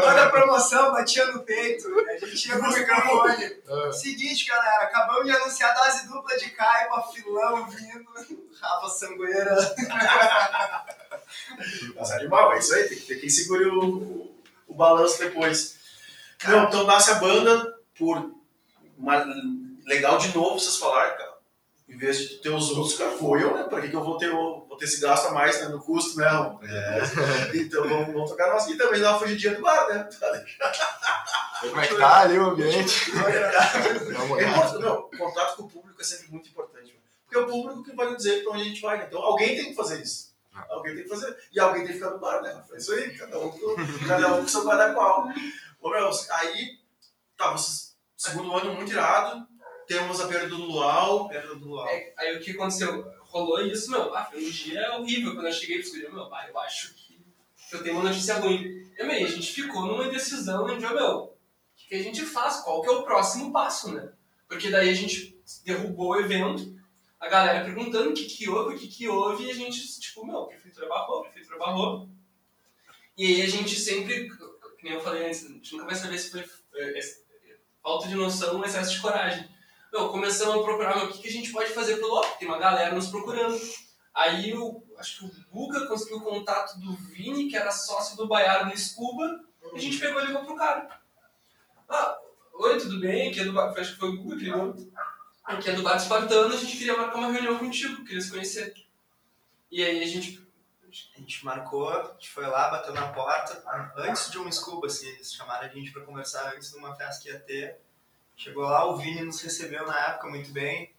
toda 0.00 0.30
promoção, 0.30 0.92
batia 0.92 1.26
no 1.26 1.42
peito, 1.44 1.88
a 2.08 2.26
gente 2.26 2.48
ia 2.48 2.58
com 2.58 2.66
o 2.66 2.72
microfone. 2.72 3.62
Seguinte, 3.92 4.46
galera, 4.46 4.84
acabamos 4.84 5.24
de 5.24 5.32
anunciar 5.32 5.70
a 5.70 5.84
dose 5.84 6.06
dupla 6.06 6.36
de 6.36 6.50
caipa, 6.50 7.08
filão 7.12 7.68
vindo, 7.68 8.50
Rafa 8.60 8.88
Sangueira. 8.88 9.56
Mas 11.96 12.10
é 12.10 12.16
animal, 12.16 12.52
é 12.52 12.58
isso 12.58 12.74
aí. 12.74 12.88
Tem 12.88 12.98
que 12.98 13.06
ter 13.06 13.20
quem 13.20 13.28
segure 13.28 13.64
o, 13.66 13.80
o, 13.80 14.36
o 14.68 14.74
balanço 14.74 15.18
depois. 15.18 15.78
Não, 16.44 16.64
então 16.64 16.84
nasce 16.84 17.10
a 17.10 17.14
banda 17.14 17.74
por. 17.96 18.36
Uma, 18.96 19.24
legal 19.86 20.18
de 20.18 20.34
novo 20.34 20.58
vocês 20.58 20.76
falarem, 20.76 21.16
cara. 21.16 21.27
Em 21.88 21.96
vez 21.96 22.18
de 22.18 22.36
ter 22.42 22.50
os 22.50 22.70
outros, 22.70 22.98
cara, 22.98 23.12
foi 23.12 23.42
eu, 23.42 23.54
né? 23.54 23.64
Pra 23.64 23.80
que, 23.80 23.88
que 23.88 23.96
eu 23.96 24.04
vou 24.04 24.18
ter, 24.18 24.30
vou 24.30 24.76
ter 24.76 24.84
esse 24.84 25.00
gasto 25.00 25.28
a 25.28 25.32
mais 25.32 25.58
né, 25.60 25.68
no 25.68 25.80
custo, 25.80 26.18
né? 26.18 26.26
Então 27.54 27.88
vamos, 27.88 28.12
vamos 28.12 28.30
tocar 28.30 28.48
nós. 28.50 28.66
E 28.68 28.76
também 28.76 29.00
dar 29.00 29.12
uma 29.12 29.18
fugidinha 29.18 29.54
do 29.54 29.62
bar, 29.62 29.88
né? 29.88 30.08
Como 31.60 31.80
é 31.80 31.86
que 31.86 31.96
tá 31.96 32.20
ali 32.20 32.38
o 32.38 32.50
ambiente? 32.50 33.10
Dá 33.12 33.28
É 34.40 34.78
meu, 34.78 35.10
contato 35.18 35.56
com 35.56 35.62
o 35.64 35.68
público 35.68 36.00
é 36.00 36.04
sempre 36.04 36.30
muito 36.30 36.48
importante. 36.50 36.96
Porque 37.24 37.36
é 37.36 37.40
o 37.40 37.46
público 37.46 37.82
que 37.82 37.96
vai 37.96 38.14
dizer 38.14 38.42
pra 38.44 38.52
onde 38.52 38.62
a 38.62 38.64
gente 38.66 38.80
vai. 38.80 38.98
né? 38.98 39.06
Então 39.08 39.20
alguém 39.20 39.56
tem 39.56 39.66
que 39.66 39.74
fazer 39.74 40.00
isso. 40.00 40.28
Alguém 40.68 40.94
tem 40.94 41.04
que 41.04 41.10
fazer. 41.10 41.36
E 41.52 41.58
alguém 41.58 41.82
tem 41.84 41.92
que 41.92 41.98
ficar 41.98 42.10
no 42.10 42.18
bar, 42.18 42.42
né? 42.42 42.62
É 42.72 42.76
isso 42.76 42.92
aí, 42.92 43.16
cada 43.16 43.38
um 43.38 43.50
cada 44.06 44.34
um 44.34 44.42
com 44.42 44.48
seu 44.48 44.64
guarda-qual. 44.64 45.28
Aí, 46.30 46.78
tá, 47.36 47.52
vocês, 47.52 47.96
segundo 48.16 48.54
ano 48.56 48.74
muito 48.74 48.92
irado, 48.92 49.46
temos 49.88 50.20
a 50.20 50.28
perda 50.28 50.48
do 50.48 50.56
Luau. 50.56 51.28
Perda 51.28 51.54
do 51.54 51.66
Luau. 51.66 51.88
É, 51.88 52.12
aí 52.18 52.36
o 52.36 52.40
que 52.40 52.52
aconteceu? 52.52 53.10
Rolou 53.22 53.60
isso, 53.62 53.90
meu, 53.90 54.14
ah, 54.14 54.24
foi 54.24 54.44
um 54.44 54.50
dia 54.50 54.96
horrível. 54.96 55.34
Quando 55.34 55.46
eu 55.46 55.52
cheguei 55.52 55.78
pro 55.78 55.86
estúdio, 55.86 56.14
meu, 56.14 56.28
pai, 56.28 56.50
eu 56.50 56.58
acho 56.60 56.94
que 56.94 57.18
eu 57.72 57.82
tenho 57.82 57.96
uma 57.96 58.04
notícia 58.04 58.36
ruim. 58.36 58.86
E, 58.96 59.02
meu, 59.02 59.26
a 59.26 59.28
gente 59.28 59.52
ficou 59.52 59.86
numa 59.86 60.06
indecisão 60.06 60.66
meu, 60.66 61.16
o 61.16 61.32
que, 61.76 61.88
que 61.88 61.94
a 61.94 62.02
gente 62.02 62.24
faz? 62.24 62.60
Qual 62.60 62.82
que 62.82 62.88
é 62.88 62.92
o 62.92 63.02
próximo 63.02 63.52
passo, 63.52 63.92
né? 63.92 64.12
Porque 64.46 64.70
daí 64.70 64.90
a 64.90 64.94
gente 64.94 65.38
derrubou 65.64 66.10
o 66.10 66.20
evento, 66.20 66.78
a 67.18 67.28
galera 67.28 67.64
perguntando 67.64 68.10
o 68.10 68.14
que 68.14 68.24
que 68.24 68.48
houve, 68.48 68.74
o 68.74 68.78
que 68.78 68.88
que 68.88 69.08
houve, 69.08 69.44
e 69.44 69.50
a 69.50 69.54
gente, 69.54 70.00
tipo, 70.00 70.24
meu, 70.24 70.44
prefeitura 70.44 70.88
barrou, 70.88 71.22
prefeitura 71.22 71.58
barrou. 71.58 72.08
E 73.16 73.26
aí 73.26 73.42
a 73.42 73.48
gente 73.48 73.78
sempre, 73.78 74.28
nem 74.82 74.94
eu 74.94 75.00
falei 75.00 75.26
antes, 75.26 75.44
a 75.44 75.48
gente 75.48 75.72
nunca 75.72 75.86
vai 75.86 75.94
saber 75.94 76.18
se 76.18 76.30
foi 76.30 76.44
é, 76.74 76.98
é, 76.98 77.02
falta 77.82 78.08
de 78.08 78.14
noção 78.14 78.56
ou 78.56 78.64
excesso 78.64 78.92
de 78.92 79.00
coragem. 79.00 79.48
Meu, 79.92 80.10
começamos 80.10 80.56
a 80.56 80.62
procurar 80.62 80.96
meu, 80.96 81.06
o 81.06 81.12
que, 81.12 81.22
que 81.22 81.28
a 81.28 81.32
gente 81.32 81.50
pode 81.50 81.70
fazer 81.70 81.96
pelo 81.96 82.14
LOP. 82.14 82.38
Tem 82.38 82.48
uma 82.48 82.58
galera 82.58 82.94
nos 82.94 83.08
procurando. 83.08 83.58
Aí 84.14 84.50
eu 84.50 84.84
acho 84.98 85.18
que 85.18 85.24
o 85.24 85.44
Guga 85.50 85.86
conseguiu 85.86 86.18
o 86.18 86.22
contato 86.22 86.78
do 86.78 86.92
Vini, 86.92 87.48
que 87.48 87.56
era 87.56 87.70
sócio 87.70 88.16
do 88.16 88.26
Baiaro 88.26 88.66
no 88.66 88.76
Scuba, 88.76 89.40
e 89.72 89.76
a 89.76 89.80
gente 89.80 89.98
pegou 89.98 90.20
e 90.20 90.26
ligou 90.26 90.44
pro 90.44 90.56
cara. 90.56 91.00
Ah, 91.88 92.18
oi, 92.52 92.78
tudo 92.78 93.00
bem? 93.00 93.30
Aqui 93.30 93.40
é 93.40 93.44
do 93.44 93.58
acho 93.58 93.94
que 93.94 93.98
foi 93.98 94.10
o 94.10 94.22
Guga 94.22 94.36
que 94.36 94.44
ligou. 94.44 94.74
Aqui 95.44 95.70
é 95.70 95.72
do 95.72 95.82
Bar 95.82 95.96
Espartano, 95.96 96.52
a 96.52 96.56
gente 96.58 96.76
queria 96.76 96.96
marcar 96.96 97.18
uma 97.18 97.32
reunião 97.32 97.58
contigo, 97.58 98.04
queria 98.04 98.20
se 98.20 98.30
conhecer. 98.30 98.74
E 99.70 99.82
aí 99.82 100.02
a 100.02 100.06
gente. 100.06 100.46
A 101.14 101.20
gente 101.20 101.44
marcou, 101.44 101.88
a 101.88 102.12
gente 102.14 102.30
foi 102.30 102.46
lá, 102.46 102.70
bateu 102.70 102.94
na 102.94 103.12
porta, 103.12 103.62
antes 103.96 104.30
de 104.30 104.38
um 104.38 104.50
scuba, 104.50 104.86
assim, 104.86 105.06
eles 105.06 105.32
chamaram 105.34 105.66
a 105.66 105.68
gente 105.68 105.92
pra 105.92 106.02
conversar 106.02 106.54
antes 106.54 106.70
de 106.70 106.78
uma 106.78 106.94
festa 106.96 107.22
que 107.22 107.28
ia 107.28 107.38
ter. 107.40 107.78
Chegou 108.38 108.62
lá, 108.62 108.86
o 108.86 108.96
Vini 108.96 109.22
nos 109.22 109.40
recebeu 109.42 109.84
na 109.84 109.98
época 110.06 110.28
muito 110.28 110.50
bem. 110.52 110.92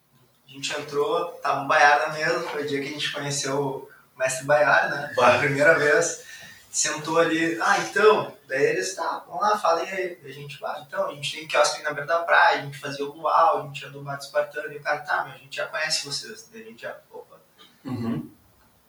A 0.45 0.51
gente 0.51 0.73
entrou, 0.77 1.31
tava 1.41 1.61
um 1.61 1.67
Baiar 1.67 2.07
na 2.09 2.13
mesa, 2.13 2.41
foi 2.49 2.63
o 2.63 2.67
dia 2.67 2.81
que 2.81 2.89
a 2.89 2.91
gente 2.91 3.11
conheceu 3.13 3.89
o 4.15 4.19
mestre 4.19 4.45
Baiar, 4.45 4.89
né? 4.89 5.11
Foi 5.15 5.23
a 5.25 5.37
primeira 5.37 5.79
vez. 5.79 6.27
Sentou 6.69 7.17
ali, 7.17 7.57
ah, 7.61 7.77
então, 7.79 8.35
daí 8.47 8.61
eles, 8.63 8.93
tá, 8.93 9.23
vamos 9.25 9.41
lá, 9.41 9.57
fala 9.57 9.81
aí. 9.81 10.19
A 10.23 10.29
gente, 10.29 10.59
ah, 10.63 10.83
então, 10.85 11.07
a 11.07 11.13
gente 11.15 11.37
tem 11.37 11.47
quiosque 11.47 11.81
na 11.81 11.91
beira 11.91 12.05
da 12.05 12.19
praia, 12.19 12.59
a 12.59 12.61
gente 12.65 12.77
fazia 12.77 13.05
o 13.05 13.15
luau, 13.15 13.59
a 13.59 13.61
gente 13.67 13.81
ia 13.83 13.89
do 13.89 14.01
bar 14.01 14.17
espartano, 14.19 14.71
e 14.73 14.77
o 14.77 14.81
cara, 14.83 14.99
tá, 14.99 15.23
meu, 15.23 15.33
a 15.33 15.37
gente 15.37 15.55
já 15.55 15.65
conhece 15.65 16.05
vocês. 16.05 16.47
Daí 16.51 16.61
a 16.61 16.65
gente 16.65 16.81
já, 16.81 16.95
opa, 17.11 17.37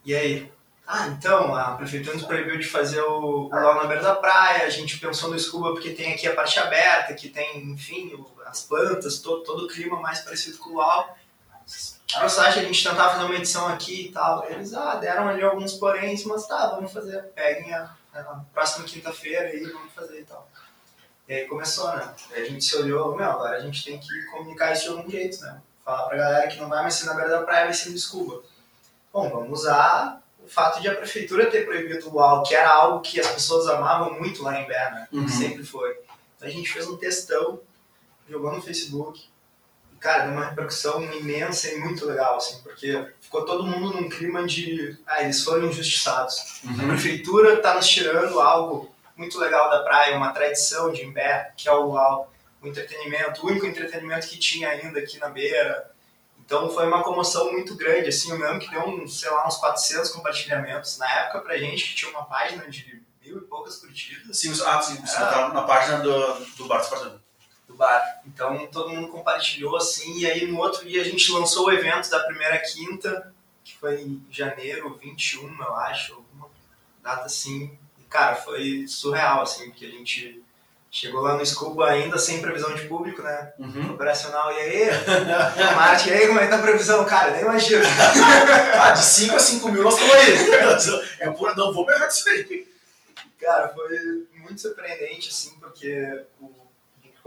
e 0.04 0.14
aí? 0.14 0.52
Ah, 0.86 1.06
então, 1.06 1.54
a 1.54 1.76
prefeitura 1.76 2.16
nos 2.16 2.26
proibiu 2.26 2.58
de 2.58 2.66
fazer 2.66 3.00
o, 3.00 3.46
o 3.46 3.48
luau 3.48 3.76
na 3.76 3.84
beira 3.84 4.02
da 4.02 4.16
praia, 4.16 4.66
a 4.66 4.70
gente 4.70 4.98
pensou 4.98 5.30
no 5.30 5.38
scuba 5.38 5.70
porque 5.72 5.90
tem 5.90 6.12
aqui 6.12 6.26
a 6.26 6.34
parte 6.34 6.58
aberta, 6.58 7.14
que 7.14 7.28
tem, 7.28 7.60
enfim, 7.70 8.12
o- 8.14 8.39
as 8.50 8.62
plantas, 8.62 9.18
todo, 9.20 9.42
todo 9.42 9.64
o 9.64 9.68
clima 9.68 10.00
mais 10.00 10.20
parecido 10.20 10.58
com 10.58 10.70
o 10.70 10.72
luau. 10.74 11.16
A 12.16 12.24
a 12.24 12.50
gente 12.50 12.82
tentava 12.82 13.12
fazer 13.12 13.24
uma 13.24 13.36
edição 13.36 13.68
aqui 13.68 14.06
e 14.06 14.12
tal. 14.12 14.44
Eles, 14.50 14.74
ah, 14.74 14.96
deram 14.96 15.28
ali 15.28 15.42
alguns 15.42 15.74
poréns, 15.74 16.24
mas 16.24 16.46
tá, 16.46 16.66
vamos 16.74 16.92
fazer. 16.92 17.22
Peguem 17.34 17.72
a, 17.72 17.94
a 18.14 18.40
próxima 18.52 18.84
quinta-feira 18.84 19.48
aí, 19.48 19.64
vamos 19.64 19.92
fazer 19.92 20.20
e 20.20 20.24
tal. 20.24 20.48
E 21.28 21.34
aí 21.34 21.46
começou, 21.46 21.88
né? 21.96 22.12
Aí 22.32 22.42
a 22.42 22.44
gente 22.48 22.64
se 22.64 22.76
olhou, 22.76 23.14
meu, 23.16 23.30
agora 23.30 23.56
a 23.56 23.60
gente 23.60 23.84
tem 23.84 23.98
que 24.00 24.24
comunicar 24.32 24.72
isso 24.72 24.82
de 24.82 24.88
algum 24.88 25.08
jeito, 25.08 25.40
né? 25.42 25.60
Falar 25.84 26.08
pra 26.08 26.16
galera 26.16 26.48
que 26.48 26.58
não 26.58 26.68
vai 26.68 26.82
mais 26.82 26.94
ser 26.94 27.06
na 27.06 27.14
beira 27.14 27.30
da 27.30 27.42
praia, 27.42 27.66
vai 27.66 27.74
ser 27.74 27.90
no 27.90 27.98
scuba. 27.98 28.42
Bom, 29.12 29.30
vamos 29.30 29.60
usar 29.60 30.20
o 30.44 30.48
fato 30.48 30.80
de 30.80 30.88
a 30.88 30.94
prefeitura 30.96 31.48
ter 31.48 31.64
proibido 31.64 32.08
o 32.08 32.12
luau, 32.12 32.42
que 32.42 32.54
era 32.54 32.68
algo 32.70 33.00
que 33.00 33.20
as 33.20 33.28
pessoas 33.28 33.68
amavam 33.68 34.18
muito 34.18 34.42
lá 34.42 34.58
em 34.58 34.66
Berna, 34.66 35.08
Uhum. 35.12 35.28
sempre 35.28 35.64
foi. 35.64 35.90
Então 36.36 36.48
a 36.48 36.50
gente 36.50 36.72
fez 36.72 36.88
um 36.88 36.96
textão, 36.96 37.60
jogou 38.30 38.52
no 38.52 38.62
Facebook, 38.62 39.28
e 39.92 39.96
cara, 39.96 40.24
deu 40.24 40.32
uma 40.32 40.46
repercussão 40.46 41.02
imensa 41.02 41.70
e 41.70 41.78
muito 41.78 42.06
legal, 42.06 42.36
assim, 42.36 42.60
porque 42.62 43.06
ficou 43.20 43.44
todo 43.44 43.66
mundo 43.66 43.92
num 44.00 44.08
clima 44.08 44.46
de, 44.46 44.96
ah, 45.06 45.22
eles 45.22 45.42
foram 45.42 45.66
injustiçados. 45.68 46.62
A 46.80 46.86
prefeitura 46.86 47.54
está 47.54 47.74
nos 47.74 47.88
tirando 47.88 48.40
algo 48.40 48.94
muito 49.16 49.38
legal 49.38 49.68
da 49.68 49.82
praia, 49.82 50.16
uma 50.16 50.32
tradição 50.32 50.90
de 50.92 51.04
Imbé, 51.04 51.52
que 51.56 51.68
é 51.68 51.72
o 51.72 51.94
o 52.62 52.66
entretenimento, 52.66 53.42
o 53.42 53.48
único 53.48 53.64
entretenimento 53.64 54.26
que 54.26 54.38
tinha 54.38 54.68
ainda 54.68 54.98
aqui 55.00 55.18
na 55.18 55.30
beira. 55.30 55.90
Então 56.38 56.68
foi 56.70 56.86
uma 56.86 57.02
comoção 57.02 57.50
muito 57.52 57.74
grande, 57.74 58.08
assim, 58.10 58.30
eu 58.30 58.36
me 58.38 58.44
lembro 58.44 58.60
que 58.60 58.70
deu 58.70 58.82
uns, 58.86 59.18
sei 59.20 59.30
lá, 59.30 59.46
uns 59.48 59.56
400 59.56 60.10
compartilhamentos. 60.10 60.98
Na 60.98 61.10
época, 61.20 61.40
pra 61.40 61.56
gente, 61.56 61.84
que 61.88 61.94
tinha 61.94 62.10
uma 62.10 62.24
página 62.26 62.68
de 62.68 63.02
mil 63.22 63.38
e 63.38 63.40
poucas 63.42 63.76
curtidas 63.76 64.36
Sim, 64.38 64.50
os- 64.50 64.60
ah, 64.60 64.82
sim, 64.82 64.96
você 64.96 65.16
tá 65.16 65.48
na 65.54 65.62
página 65.62 66.00
do, 66.00 66.34
do 66.56 66.66
Bar 66.66 66.80
Espartano. 66.80 67.12
do 67.12 67.19
bar. 67.80 68.20
Então 68.26 68.66
todo 68.66 68.90
mundo 68.90 69.08
compartilhou, 69.08 69.74
assim, 69.76 70.18
e 70.18 70.30
aí 70.30 70.46
no 70.46 70.58
outro 70.58 70.86
dia 70.86 71.00
a 71.00 71.04
gente 71.04 71.32
lançou 71.32 71.66
o 71.66 71.72
evento 71.72 72.10
da 72.10 72.20
primeira 72.20 72.58
quinta, 72.58 73.32
que 73.64 73.76
foi 73.78 74.02
em 74.02 74.22
janeiro 74.30 74.98
21, 75.02 75.62
eu 75.62 75.74
acho, 75.76 76.14
alguma 76.14 76.48
data 77.02 77.24
assim. 77.24 77.76
E, 77.98 78.02
cara, 78.04 78.36
foi 78.36 78.86
surreal, 78.86 79.42
assim, 79.42 79.70
porque 79.70 79.86
a 79.86 79.90
gente 79.90 80.42
chegou 80.90 81.22
lá 81.22 81.36
no 81.36 81.46
Scuba 81.46 81.88
ainda 81.88 82.18
sem 82.18 82.42
previsão 82.42 82.74
de 82.74 82.86
público, 82.86 83.22
né? 83.22 83.52
Uhum. 83.58 83.94
Operacional, 83.94 84.52
e 84.52 84.56
aí? 84.56 84.90
Marte, 85.74 86.10
e 86.10 86.12
aí, 86.12 86.26
como 86.26 86.40
é 86.40 86.44
que 86.44 86.50
tá 86.50 86.58
a 86.58 86.62
previsão? 86.62 87.04
Cara, 87.06 87.30
nem 87.30 87.42
imagino. 87.42 87.82
Ah, 88.78 88.90
de 88.90 89.02
5 89.02 89.36
a 89.36 89.38
5 89.38 89.68
mil 89.70 89.82
nós 89.82 89.94
estamos 89.94 90.14
aí. 90.14 91.00
Eu 91.26 91.32
pô, 91.32 91.54
não 91.54 91.72
vou 91.72 91.86
pegar 91.86 92.06
disso 92.08 92.28
aí. 92.28 92.68
Cara, 93.40 93.68
foi 93.68 94.26
muito 94.34 94.60
surpreendente, 94.60 95.30
assim, 95.30 95.56
porque 95.60 96.24
o, 96.40 96.59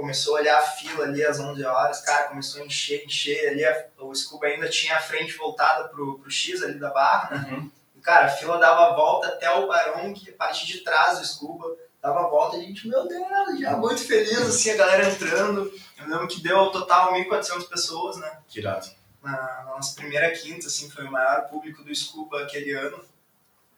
começou 0.03 0.35
a 0.35 0.39
olhar 0.41 0.57
a 0.57 0.61
fila 0.61 1.05
ali 1.05 1.25
às 1.25 1.39
11 1.39 1.63
horas, 1.63 2.01
cara, 2.01 2.27
começou 2.27 2.61
a 2.61 2.65
encher, 2.65 3.05
encher 3.05 3.47
ali, 3.47 3.63
a- 3.63 3.85
o 3.99 4.13
Scuba 4.13 4.47
ainda 4.47 4.67
tinha 4.69 4.97
a 4.97 5.01
frente 5.01 5.31
voltada 5.37 5.87
pro, 5.87 6.19
pro 6.19 6.29
X 6.29 6.61
ali 6.61 6.77
da 6.77 6.89
barra, 6.89 7.37
né? 7.37 7.53
Uhum. 7.53 7.71
E, 7.95 8.01
cara, 8.01 8.25
a 8.25 8.29
fila 8.29 8.57
dava 8.57 8.87
a 8.91 8.95
volta 8.95 9.29
até 9.29 9.49
o 9.49 9.65
Barão, 9.65 10.13
que 10.13 10.29
a 10.29 10.33
parte 10.33 10.67
de 10.67 10.79
trás 10.81 11.19
do 11.19 11.25
Scuba, 11.25 11.65
dava 12.01 12.19
a 12.19 12.27
volta, 12.27 12.57
e 12.57 12.59
a 12.59 12.63
gente, 12.63 12.85
meu 12.85 13.07
Deus, 13.07 13.25
já 13.61 13.77
muito 13.77 14.05
feliz, 14.05 14.41
assim, 14.41 14.71
a 14.71 14.75
galera 14.75 15.07
entrando. 15.09 15.71
Eu 15.97 16.09
lembro 16.09 16.27
que 16.27 16.43
deu 16.43 16.57
ao 16.59 16.69
total 16.69 17.13
1.400 17.13 17.63
pessoas, 17.69 18.17
né? 18.17 18.39
Que 18.49 18.59
irado. 18.59 18.89
na, 19.23 19.31
na 19.31 19.63
nossa 19.75 19.95
primeira 19.95 20.29
quinta, 20.31 20.67
assim, 20.67 20.89
foi 20.91 21.05
o 21.05 21.11
maior 21.11 21.47
público 21.47 21.81
do 21.81 21.95
Scuba 21.95 22.43
aquele 22.43 22.73
ano. 22.73 23.01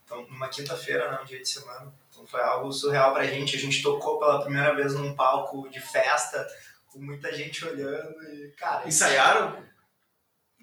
Então, 0.03 0.23
numa 0.27 0.49
quinta-feira, 0.49 1.11
né, 1.11 1.19
um 1.21 1.25
dia 1.25 1.39
de 1.39 1.47
semana. 1.47 1.93
Foi 2.27 2.41
algo 2.41 2.71
surreal 2.71 3.13
pra 3.13 3.25
gente. 3.25 3.55
A 3.55 3.59
gente 3.59 3.81
tocou 3.81 4.19
pela 4.19 4.41
primeira 4.41 4.73
vez 4.75 4.93
num 4.95 5.15
palco 5.15 5.69
de 5.69 5.79
festa, 5.79 6.45
com 6.87 6.99
muita 6.99 7.31
gente 7.33 7.63
olhando 7.65 8.21
e, 8.23 8.53
cara... 8.57 8.87
Ensaiaram? 8.87 9.57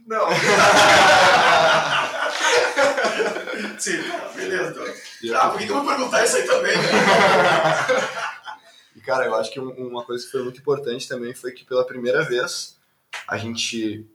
Não. 0.06 0.26
Sim, 3.78 3.98
beleza. 4.34 4.74
Então. 5.22 5.40
Ah, 5.40 5.50
por 5.50 5.58
que 5.58 5.66
que 5.66 5.72
eu 5.72 5.76
vou 5.76 5.86
perguntar 5.86 6.24
isso 6.24 6.36
aí 6.36 6.46
também? 6.46 6.74
E, 8.94 9.00
cara, 9.00 9.24
eu 9.24 9.34
acho 9.34 9.50
que 9.50 9.58
um- 9.58 9.88
uma 9.88 10.04
coisa 10.04 10.22
que 10.24 10.30
foi 10.30 10.42
muito 10.42 10.60
importante 10.60 11.08
também 11.08 11.34
foi 11.34 11.50
que 11.52 11.64
pela 11.64 11.84
primeira 11.84 12.22
vez 12.22 12.78
a 13.26 13.38
gente, 13.38 14.06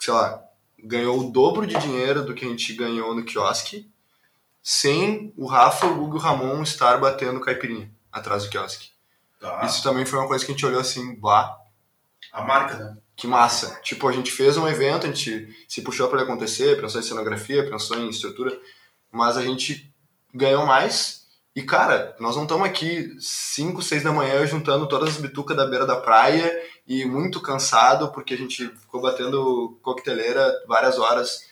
sei 0.00 0.12
lá, 0.14 0.42
ganhou 0.82 1.20
o 1.20 1.30
dobro 1.30 1.66
de 1.66 1.76
dinheiro 1.78 2.24
do 2.24 2.32
que 2.34 2.46
a 2.46 2.48
gente 2.48 2.72
ganhou 2.72 3.14
no 3.14 3.24
quiosque 3.26 3.91
sem 4.62 5.32
o 5.36 5.46
Rafa, 5.46 5.86
o 5.86 5.94
Gugu 5.96 6.16
e 6.16 6.18
o 6.18 6.22
Ramon 6.22 6.62
estar 6.62 6.98
batendo 6.98 7.40
caipirinha 7.40 7.90
atrás 8.10 8.44
do 8.44 8.50
quiosque. 8.50 8.90
Tá. 9.40 9.64
Isso 9.64 9.82
também 9.82 10.06
foi 10.06 10.18
uma 10.18 10.28
coisa 10.28 10.44
que 10.44 10.52
a 10.52 10.54
gente 10.54 10.64
olhou 10.64 10.80
assim, 10.80 11.16
bah, 11.16 11.58
A 12.32 12.42
marca, 12.42 12.76
né? 12.76 12.96
que 13.16 13.26
massa. 13.26 13.80
Tipo, 13.82 14.08
a 14.08 14.12
gente 14.12 14.30
fez 14.30 14.56
um 14.56 14.68
evento, 14.68 15.06
a 15.06 15.08
gente 15.08 15.48
se 15.68 15.82
puxou 15.82 16.08
para 16.08 16.20
ele 16.22 16.30
acontecer, 16.30 16.80
pensou 16.80 17.00
em 17.00 17.04
cenografia, 17.04 17.68
pensou 17.68 17.98
em 17.98 18.08
estrutura, 18.08 18.56
mas 19.10 19.36
a 19.36 19.42
gente 19.42 19.92
ganhou 20.32 20.64
mais. 20.64 21.21
E, 21.54 21.62
cara, 21.62 22.16
nós 22.18 22.34
não 22.34 22.44
estamos 22.44 22.66
aqui 22.66 23.14
5, 23.20 23.82
6 23.82 24.02
da 24.02 24.10
manhã 24.10 24.46
juntando 24.46 24.88
todas 24.88 25.10
as 25.10 25.16
bitucas 25.18 25.54
da 25.56 25.66
beira 25.66 25.84
da 25.84 25.96
praia 26.00 26.50
e 26.88 27.04
muito 27.04 27.42
cansado 27.42 28.10
porque 28.10 28.32
a 28.32 28.36
gente 28.38 28.68
ficou 28.68 29.02
batendo 29.02 29.78
coqueteleira 29.82 30.50
várias 30.66 30.98
horas. 30.98 31.44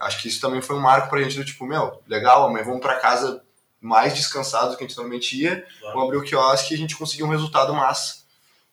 Acho 0.00 0.22
que 0.22 0.28
isso 0.28 0.40
também 0.40 0.62
foi 0.62 0.76
um 0.76 0.80
marco 0.80 1.10
pra 1.10 1.22
gente 1.22 1.36
do 1.36 1.44
tipo, 1.44 1.66
meu, 1.66 2.00
legal, 2.06 2.46
amanhã 2.46 2.64
vamos 2.64 2.80
para 2.80 2.98
casa 2.98 3.42
mais 3.80 4.14
descansados 4.14 4.70
do 4.72 4.76
que 4.78 4.84
a 4.84 4.86
gente 4.86 4.96
normalmente 4.96 5.38
ia. 5.40 5.60
Claro. 5.78 5.94
Vamos 5.94 6.04
abrir 6.08 6.16
o 6.18 6.22
quiosque 6.24 6.72
e 6.72 6.76
a 6.76 6.78
gente 6.78 6.96
conseguiu 6.96 7.26
um 7.26 7.30
resultado 7.30 7.74
massa. 7.74 8.24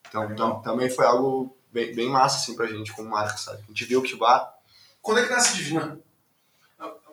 Então, 0.08 0.34
tam- 0.36 0.62
também 0.62 0.90
foi 0.90 1.06
algo 1.06 1.56
bem, 1.72 1.94
bem 1.94 2.10
massa, 2.10 2.38
assim, 2.38 2.56
pra 2.56 2.66
gente 2.68 2.94
como 2.94 3.10
marca, 3.10 3.38
sabe? 3.38 3.62
A 3.64 3.68
gente 3.68 3.84
viu 3.86 4.02
que, 4.02 4.16
bah, 4.16 4.54
Quando 5.02 5.20
é 5.20 5.24
que 5.24 5.30
nasce 5.32 5.56
Divina? 5.58 6.00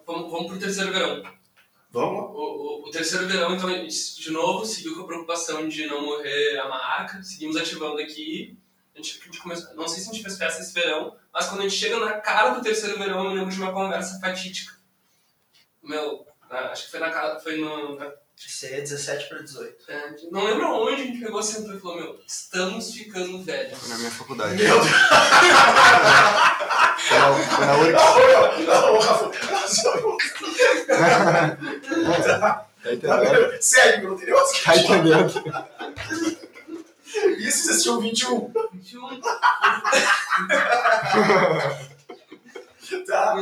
Vamos, 0.07 0.31
vamos 0.31 0.47
pro 0.47 0.59
terceiro 0.59 0.93
verão. 0.93 1.23
Vamos 1.91 2.19
lá. 2.19 2.25
O, 2.31 2.83
o, 2.85 2.89
o 2.89 2.91
terceiro 2.91 3.27
verão, 3.27 3.55
então, 3.55 3.69
a 3.69 3.73
gente, 3.73 4.21
de 4.21 4.31
novo, 4.31 4.65
seguiu 4.65 4.95
com 4.97 5.03
a 5.03 5.07
preocupação 5.07 5.69
de 5.69 5.87
não 5.87 6.05
morrer 6.05 6.59
a 6.59 6.69
marca. 6.69 7.23
Seguimos 7.23 7.57
ativando 7.57 7.99
aqui. 8.01 8.59
A 8.95 8.99
gente, 8.99 9.21
a 9.21 9.25
gente 9.27 9.39
começou, 9.41 9.75
não 9.75 9.87
sei 9.89 10.03
se 10.03 10.11
a 10.11 10.13
gente 10.13 10.23
fez 10.25 10.37
festa 10.37 10.61
esse 10.61 10.75
verão, 10.75 11.17
mas 11.33 11.47
quando 11.47 11.61
a 11.61 11.63
gente 11.63 11.77
chega 11.77 11.99
na 12.01 12.15
cara 12.21 12.51
do 12.51 12.61
terceiro 12.63 12.99
verão, 12.99 13.25
eu 13.25 13.31
me 13.31 13.37
lembro 13.39 13.55
de 13.55 13.61
uma 13.63 13.73
conversa 13.73 14.19
fatídica. 14.21 14.77
Meu, 15.83 16.27
na- 16.51 16.71
acho 16.73 16.87
que 16.87 16.91
foi 16.91 17.01
na 17.01 17.11
casa, 17.11 17.39
foi 17.41 17.57
no, 17.59 17.97
na 17.97 18.13
é 18.63 18.81
17 18.81 19.29
para 19.29 19.43
18. 19.43 19.91
É, 19.91 20.17
não 20.31 20.45
lembro 20.45 20.67
aonde 20.67 21.03
a 21.03 21.05
gente 21.05 21.19
pegou, 21.21 21.43
sentou 21.43 21.75
e 21.75 21.81
falou, 21.81 21.97
meu, 21.97 22.21
estamos 22.27 22.93
ficando 22.93 23.43
velhos. 23.43 23.77
foi 23.79 23.89
na 23.89 23.99
minha 23.99 24.11
faculdade. 24.13 24.63
Meu 24.63 24.75
Deus! 24.81 24.87
Foi 27.09 27.19
na, 27.19 27.35
foi 27.35 27.67
na 27.67 27.77
URGS. 27.79 28.67
Não, 28.67 28.93
não, 28.93 29.01
Rafa. 29.01 29.31
Tá 32.83 32.93
entendendo? 32.93 33.61
Sério, 33.61 34.05
meu 34.05 34.17
Deus. 34.17 34.63
Tá 34.63 34.77
entendendo? 34.77 35.33
Isso 37.39 37.65
vocês 37.65 37.83
tinham 37.83 38.01
21. 38.01 38.53
21. 38.73 39.21
Tá. 43.07 43.35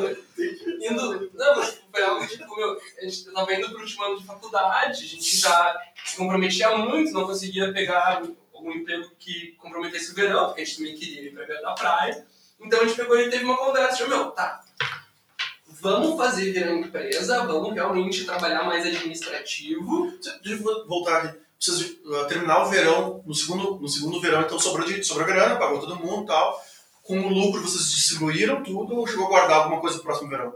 Indo, 0.81 1.31
não, 1.35 1.57
mas 1.57 1.81
foi 1.93 2.03
algo 2.03 2.27
tipo, 2.27 2.57
meu, 2.57 2.81
a 2.99 3.05
gente 3.05 3.33
tava 3.33 3.55
indo 3.55 3.71
pro 3.71 3.81
último 3.81 4.05
ano 4.05 4.19
de 4.19 4.27
faculdade, 4.27 5.05
a 5.05 5.07
gente 5.07 5.37
já 5.39 5.81
se 6.05 6.17
comprometia 6.17 6.77
muito, 6.77 7.13
não 7.13 7.27
conseguia 7.27 7.73
pegar 7.73 8.23
algum 8.53 8.73
emprego 8.73 9.09
que 9.19 9.53
comprometesse 9.59 10.11
o 10.11 10.15
verão, 10.15 10.47
porque 10.47 10.63
a 10.63 10.65
gente 10.65 10.79
também 10.79 10.97
queria 10.97 11.23
ir 11.23 11.33
pra 11.33 11.61
da 11.61 11.75
praia. 11.75 12.27
Então 12.61 12.81
a 12.81 12.87
gente 12.87 12.97
pegou 12.97 13.19
e 13.19 13.31
teve 13.31 13.45
uma 13.45 13.57
conversa, 13.57 13.99
tipo, 13.99 14.11
meu, 14.11 14.31
tá, 14.31 14.65
vamos 15.87 16.17
fazer 16.17 16.53
virar 16.53 16.73
empresa, 16.73 17.47
vamos 17.47 17.73
realmente 17.73 18.25
trabalhar 18.25 18.65
mais 18.65 18.85
administrativo, 18.85 20.13
Deixa 20.43 20.63
eu 20.63 20.87
voltar 20.87 21.19
aqui. 21.19 21.39
Vocês 21.59 21.97
uh, 22.05 22.27
terminar 22.29 22.65
o 22.65 22.69
verão, 22.69 23.23
no 23.25 23.35
segundo, 23.35 23.77
no 23.77 23.89
segundo 23.89 24.21
verão, 24.21 24.43
então 24.43 24.59
sobrou, 24.59 24.87
de, 24.87 25.03
sobrou 25.03 25.27
grana, 25.27 25.57
pagou 25.57 25.81
todo 25.81 25.97
mundo 25.97 26.25
e 26.25 26.27
tal. 26.27 26.61
Com 27.03 27.19
o 27.21 27.29
lucro, 27.29 27.63
vocês 27.63 27.91
distribuíram 27.91 28.63
tudo 28.63 28.97
ou 28.97 29.07
chegou 29.07 29.27
a 29.27 29.31
guardar 29.31 29.59
alguma 29.59 29.81
coisa 29.81 29.97
pro 29.97 30.07
próximo 30.07 30.29
verão? 30.29 30.55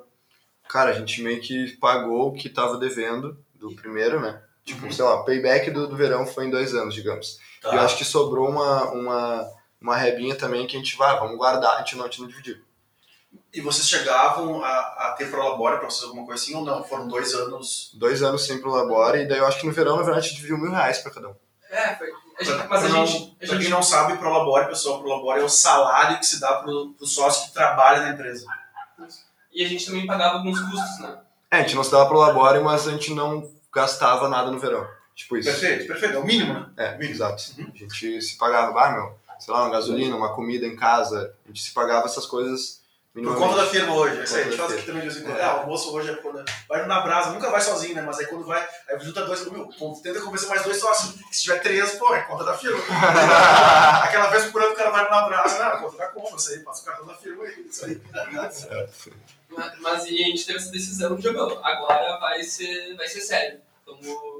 Cara, 0.69 0.90
a 0.90 0.93
gente 0.93 1.23
meio 1.23 1.40
que 1.40 1.77
pagou 1.78 2.28
o 2.28 2.32
que 2.32 2.48
tava 2.48 2.77
devendo 2.77 3.39
do 3.55 3.74
primeiro, 3.74 4.20
né? 4.20 4.43
Tipo, 4.65 4.85
Uhum. 4.86 4.93
sei 4.93 5.05
lá, 5.05 5.20
o 5.20 5.24
payback 5.24 5.70
do, 5.70 5.86
do 5.86 5.97
verão 5.97 6.27
foi 6.27 6.47
em 6.47 6.51
dois 6.51 6.74
anos, 6.74 6.94
digamos. 6.94 7.39
Tá. 7.62 7.73
E 7.73 7.77
eu 7.77 7.81
acho 7.81 7.97
que 7.97 8.05
sobrou 8.05 8.48
uma, 8.48 8.90
uma, 8.90 9.51
uma 9.81 9.97
rebinha 9.97 10.35
também 10.36 10.66
que 10.66 10.77
a 10.77 10.78
gente 10.78 10.97
vai, 10.97 11.19
vamos 11.19 11.39
guardar, 11.39 11.77
a 11.77 11.78
gente 11.78 11.97
não, 11.97 12.05
a 12.05 12.09
gente 12.09 12.20
não 12.20 12.28
dividiu. 12.28 12.59
E 13.52 13.61
vocês 13.61 13.89
chegavam 13.89 14.62
a, 14.65 14.69
a 14.78 15.15
ter 15.19 15.28
prolabore 15.31 15.78
pra 15.78 15.90
vocês 15.90 16.05
alguma 16.05 16.24
coisa 16.24 16.43
assim 16.43 16.55
ou 16.55 16.65
não? 16.65 16.85
Foram 16.85 17.09
dois 17.09 17.35
anos. 17.35 17.90
Dois 17.94 18.23
anos 18.23 18.44
sem 18.47 18.61
pro 18.61 18.70
Labore, 18.70 19.20
e 19.23 19.28
daí 19.28 19.39
eu 19.39 19.47
acho 19.47 19.61
que 19.61 19.66
no 19.66 19.73
verão, 19.73 19.97
na 19.97 20.02
verdade, 20.02 20.19
a 20.27 20.28
gente 20.28 20.36
dividiu 20.36 20.59
mil 20.59 20.70
reais 20.70 20.98
pra 20.98 21.11
cada 21.12 21.28
um. 21.31 21.35
é, 21.70 21.97
foi, 21.97 22.09
a 22.39 22.44
gente, 22.44 22.57
Pra- 22.57 22.69
mas 22.69 22.85
a 22.85 22.89
pra 22.89 22.97
não- 22.97 23.07
gente, 23.07 23.24
a 23.35 23.39
Pra 23.39 23.48
quem 23.48 23.59
gente 23.61 23.70
não 23.70 23.82
sabe, 23.82 24.16
prolabore, 24.19 24.66
pessoal, 24.69 25.01
prolabore 25.01 25.40
é 25.40 25.44
o 25.44 25.48
salário 25.48 26.19
que 26.19 26.27
se 26.27 26.40
dá 26.40 26.55
pro, 26.62 26.93
pro 26.94 27.07
sócio 27.07 27.48
que 27.48 27.55
trabalha 27.55 28.02
na 28.02 28.11
empresa. 28.11 28.47
e 29.52 29.65
a 29.65 29.69
gente 29.69 29.85
também 29.86 30.07
pagava 30.07 30.36
alguns 30.39 30.61
custos, 30.61 31.01
né? 31.01 31.19
É, 31.51 31.57
a 31.59 31.62
gente 31.62 31.74
não 31.74 31.82
se 31.85 31.90
dava 31.90 32.07
pro 32.07 32.19
Labore, 32.19 32.61
mas 32.61 32.86
a 32.86 32.93
gente 32.93 33.12
não 33.12 33.51
gastava 33.74 34.28
nada 34.28 34.51
no 34.51 34.59
verão. 34.61 34.86
Tipo 35.15 35.36
isso. 35.36 35.51
Perfeito, 35.51 35.86
perfeito. 35.89 36.15
É 36.15 36.19
o 36.19 36.24
mínimo, 36.24 36.55
né? 36.55 36.66
É, 36.77 36.93
Mínimo. 36.93 37.11
exato. 37.15 37.43
Uhum. 37.59 37.70
A 37.74 37.77
gente 37.77 38.23
se 38.23 38.39
pagava, 38.39 38.81
ah, 38.81 38.93
meu, 38.93 39.19
sei 39.40 39.52
lá, 39.52 39.62
uma 39.65 39.70
gasolina, 39.70 40.15
uma 40.16 40.35
comida 40.35 40.65
em 40.66 40.77
casa. 40.77 41.35
A 41.44 41.48
gente 41.48 41.62
se 41.62 41.73
pagava 41.74 42.07
essas 42.07 42.27
coisas 42.27 42.80
Por 43.12 43.23
minimamente. 43.23 43.49
conta 43.49 43.65
da 43.65 43.69
firma 43.69 43.95
hoje. 43.95 44.20
É 44.20 44.24
isso 44.24 44.37
aí, 44.37 44.41
a 44.41 44.45
gente 44.45 44.57
Por 44.57 44.66
faz 44.66 44.73
aqui 44.78 44.87
também 44.87 45.03
de 45.03 45.09
vez 45.09 45.20
em 45.20 45.24
quando. 45.24 45.39
É. 45.39 45.43
É, 45.43 45.47
o 45.47 45.51
almoço 45.51 45.93
hoje 45.93 46.11
é 46.11 46.15
quando. 46.15 46.45
Vai 46.69 46.87
na 46.87 47.01
brasa, 47.01 47.31
nunca 47.31 47.51
vai 47.51 47.61
sozinho, 47.61 47.95
né? 47.97 48.03
Mas 48.03 48.20
aí 48.20 48.27
quando 48.27 48.47
vai, 48.47 48.69
aí 48.89 49.01
junta 49.01 49.24
dois, 49.27 49.45
meu, 49.51 49.69
tenta 50.01 50.20
convencer 50.20 50.49
mais 50.49 50.62
dois 50.62 50.78
sócios. 50.78 51.16
Se 51.32 51.43
tiver 51.43 51.59
três, 51.59 51.93
pô, 51.97 52.15
é 52.15 52.23
conta 52.23 52.45
da 52.45 52.57
firma. 52.57 52.78
Aquela 54.05 54.28
vez 54.31 54.45
por 54.47 54.62
ano 54.62 54.73
o 54.73 54.77
cara 54.77 54.91
vai 54.91 55.11
na 55.11 55.23
brasa, 55.23 55.59
não, 55.59 55.81
conta 55.81 55.97
da 55.97 56.07
compra, 56.07 56.37
isso 56.37 56.51
aí, 56.51 56.61
passa 56.61 56.82
o 56.82 56.85
cartão 56.85 57.07
da 57.07 57.15
firma 57.15 57.45
aí. 57.45 57.66
Isso 57.69 57.85
aí. 57.85 58.01
Mas, 59.51 59.81
mas 59.81 60.05
e 60.05 60.23
a 60.23 60.27
gente 60.28 60.47
teve 60.47 60.59
essa 60.61 60.70
decisão 60.70 61.16
de 61.16 61.23
jogar. 61.24 61.59
Agora 61.69 62.19
vai 62.20 62.45
ser, 62.45 62.95
vai 62.97 63.09
ser 63.09 63.23
sério. 63.23 63.61
Vamos... 63.85 64.40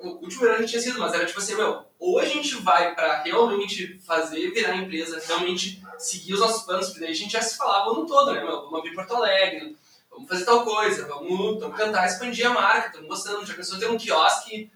O 0.00 0.22
último 0.22 0.44
ano 0.44 0.54
a 0.54 0.58
gente 0.58 0.70
tinha 0.70 0.82
sido, 0.82 0.98
mas 0.98 1.12
era 1.12 1.26
tipo 1.26 1.40
assim, 1.40 1.56
meu, 1.56 1.84
ou 1.98 2.20
a 2.20 2.24
gente 2.24 2.54
vai 2.56 2.94
pra 2.94 3.22
realmente 3.22 3.98
fazer 4.06 4.50
virar 4.52 4.76
empresa, 4.76 5.20
realmente 5.26 5.82
seguir 5.98 6.34
os 6.34 6.40
nossos 6.40 6.62
planos, 6.62 6.86
porque 6.86 7.00
daí 7.00 7.10
a 7.10 7.14
gente 7.14 7.32
já 7.32 7.42
se 7.42 7.56
falava 7.56 7.90
o 7.90 7.94
ano 7.94 8.06
todo, 8.06 8.32
né, 8.32 8.40
meu? 8.40 8.62
Vamos 8.62 8.78
abrir 8.78 8.94
Porto 8.94 9.16
Alegre, 9.16 9.76
vamos 10.10 10.28
fazer 10.28 10.44
tal 10.44 10.64
coisa, 10.64 11.06
vamos, 11.06 11.58
vamos 11.58 12.04
expandir 12.06 12.46
a 12.46 12.50
marca, 12.50 12.88
estamos 12.88 13.08
gostando. 13.08 13.44
Já 13.44 13.54
pensou 13.54 13.78
ter 13.78 13.90
um 13.90 13.98
quiosque, 13.98 14.70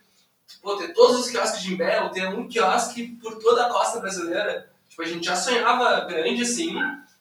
pô, 0.61 0.77
ter 0.77 0.93
todos 0.93 1.21
os 1.21 1.31
quiosques 1.31 1.63
de 1.63 1.73
Imbé, 1.73 2.09
ter 2.09 2.29
um 2.29 2.49
quiosque 2.49 3.17
por 3.23 3.39
toda 3.39 3.67
a 3.67 3.71
costa 3.71 4.01
brasileira? 4.01 4.71
Tipo, 4.89 5.03
a 5.03 5.07
gente 5.07 5.25
já 5.25 5.37
sonhava 5.37 6.01
grande 6.01 6.43
assim, 6.43 6.75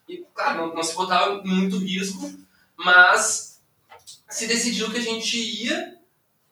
e 0.09 0.25
claro, 0.33 0.57
não, 0.57 0.75
não 0.75 0.83
se 0.83 0.95
botava 0.95 1.41
muito 1.43 1.77
risco, 1.77 2.33
mas 2.75 3.61
se 4.27 4.47
decidiu 4.47 4.89
que 4.89 4.97
a 4.97 5.01
gente 5.01 5.37
ia 5.37 6.00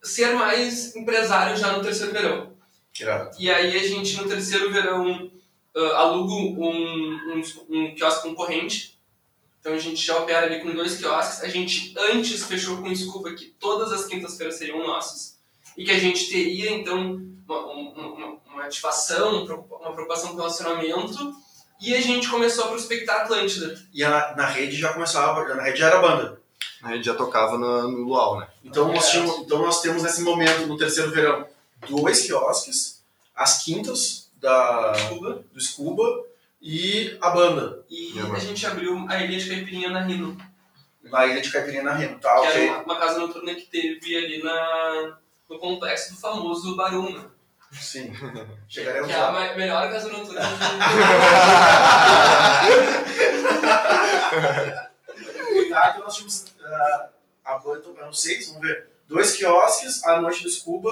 ser 0.01 0.33
mais 0.33 0.95
empresário 0.95 1.55
já 1.57 1.73
no 1.73 1.83
terceiro 1.83 2.11
verão. 2.13 2.53
Irado. 2.99 3.35
E 3.39 3.49
aí 3.49 3.77
a 3.77 3.87
gente 3.87 4.17
no 4.17 4.27
terceiro 4.27 4.71
verão 4.71 5.31
ah, 5.75 5.97
aluga 5.99 6.33
um, 6.33 6.63
um, 6.63 7.43
um 7.69 7.95
quiosque 7.95 8.27
concorrente. 8.27 8.99
Então 9.59 9.73
a 9.73 9.77
gente 9.77 10.05
já 10.05 10.17
opera 10.17 10.45
ali 10.45 10.61
com 10.61 10.71
dois 10.71 10.97
quiosques. 10.97 11.43
A 11.43 11.47
gente 11.47 11.93
antes 11.97 12.43
fechou 12.45 12.77
com 12.77 12.89
o 12.89 12.95
Scuba 12.95 13.33
que 13.33 13.45
todas 13.59 13.91
as 13.91 14.05
quintas-feiras 14.05 14.55
seriam 14.57 14.85
nossos. 14.85 15.37
E 15.77 15.83
que 15.85 15.91
a 15.91 15.99
gente 15.99 16.29
teria 16.29 16.71
então 16.71 17.21
uma, 17.47 17.59
uma, 17.59 18.37
uma 18.51 18.63
ativação, 18.63 19.45
uma 19.45 19.93
preocupação 19.93 20.29
com 20.29 20.35
o 20.35 20.37
relacionamento. 20.39 21.33
E 21.81 21.95
a 21.95 22.01
gente 22.01 22.27
começou 22.27 22.65
a 22.65 22.67
prospectar 22.69 23.17
a 23.17 23.21
Atlântida. 23.23 23.79
E 23.93 24.03
a- 24.03 24.33
na 24.35 24.45
rede 24.45 24.75
já 24.77 24.91
começava, 24.93 25.41
na 25.55 25.63
rede 25.63 25.79
já 25.79 25.87
era 25.87 26.01
banda. 26.01 26.38
A 26.83 26.93
gente 26.95 27.05
já 27.05 27.13
tocava 27.15 27.57
no, 27.57 27.89
no 27.91 27.97
Luau, 28.03 28.39
né? 28.39 28.47
Então 28.63 28.87
nós, 28.93 29.07
É. 29.07 29.11
tínhamos, 29.11 29.37
então 29.39 29.59
nós 29.59 29.81
temos 29.81 30.01
nesse 30.03 30.21
momento, 30.21 30.65
no 30.65 30.77
terceiro 30.77 31.11
verão, 31.11 31.45
dois 31.89 32.21
quiosques, 32.25 33.01
as 33.35 33.63
quintas 33.63 34.29
da, 34.35 34.93
Scuba. 34.95 35.43
do 35.53 35.59
Scuba 35.61 36.23
e 36.61 37.17
a 37.21 37.29
banda. 37.31 37.83
E 37.89 38.11
Minha 38.13 38.23
a 38.25 38.27
mãe. 38.29 38.39
gente 38.39 38.65
abriu 38.65 39.05
a 39.09 39.21
Ilha 39.21 39.37
de 39.39 39.49
Caipirinha 39.49 39.89
na 39.89 40.01
Rino. 40.03 40.37
Na 41.03 41.25
ilha 41.25 41.41
de 41.41 41.49
Caipirinha 41.51 41.81
na 41.83 41.93
Reno, 41.93 42.19
tá? 42.19 42.29
que 42.41 42.47
ok. 42.47 42.63
era 42.67 42.73
uma, 42.73 42.83
uma 42.83 42.95
casa 42.97 43.19
noturna 43.19 43.55
que 43.55 43.63
teve 43.65 44.15
ali 44.15 44.43
na, 44.43 45.17
no 45.49 45.57
complexo 45.57 46.13
do 46.13 46.19
famoso 46.19 46.75
Baruna. 46.75 47.31
Sim. 47.71 48.13
Chegaremos 48.69 49.07
Que 49.07 49.13
é 49.13 49.17
a 49.17 49.29
lá. 49.29 49.31
ma- 49.31 49.53
melhor 49.55 49.89
casa 49.91 50.07
noturna 50.09 50.41
do 50.41 50.57
Tá, 55.69 55.89
então 55.93 56.03
nós 56.05 56.13
tínhamos 56.15 56.45
ah, 56.69 57.09
a 57.45 57.57
banda, 57.57 57.87
eram 57.97 58.13
seis, 58.13 58.47
vamos 58.47 58.61
ver. 58.61 58.87
Dois 59.07 59.35
quiosques, 59.35 60.03
a 60.05 60.21
noite 60.21 60.43
do 60.43 60.49
Scuba, 60.49 60.91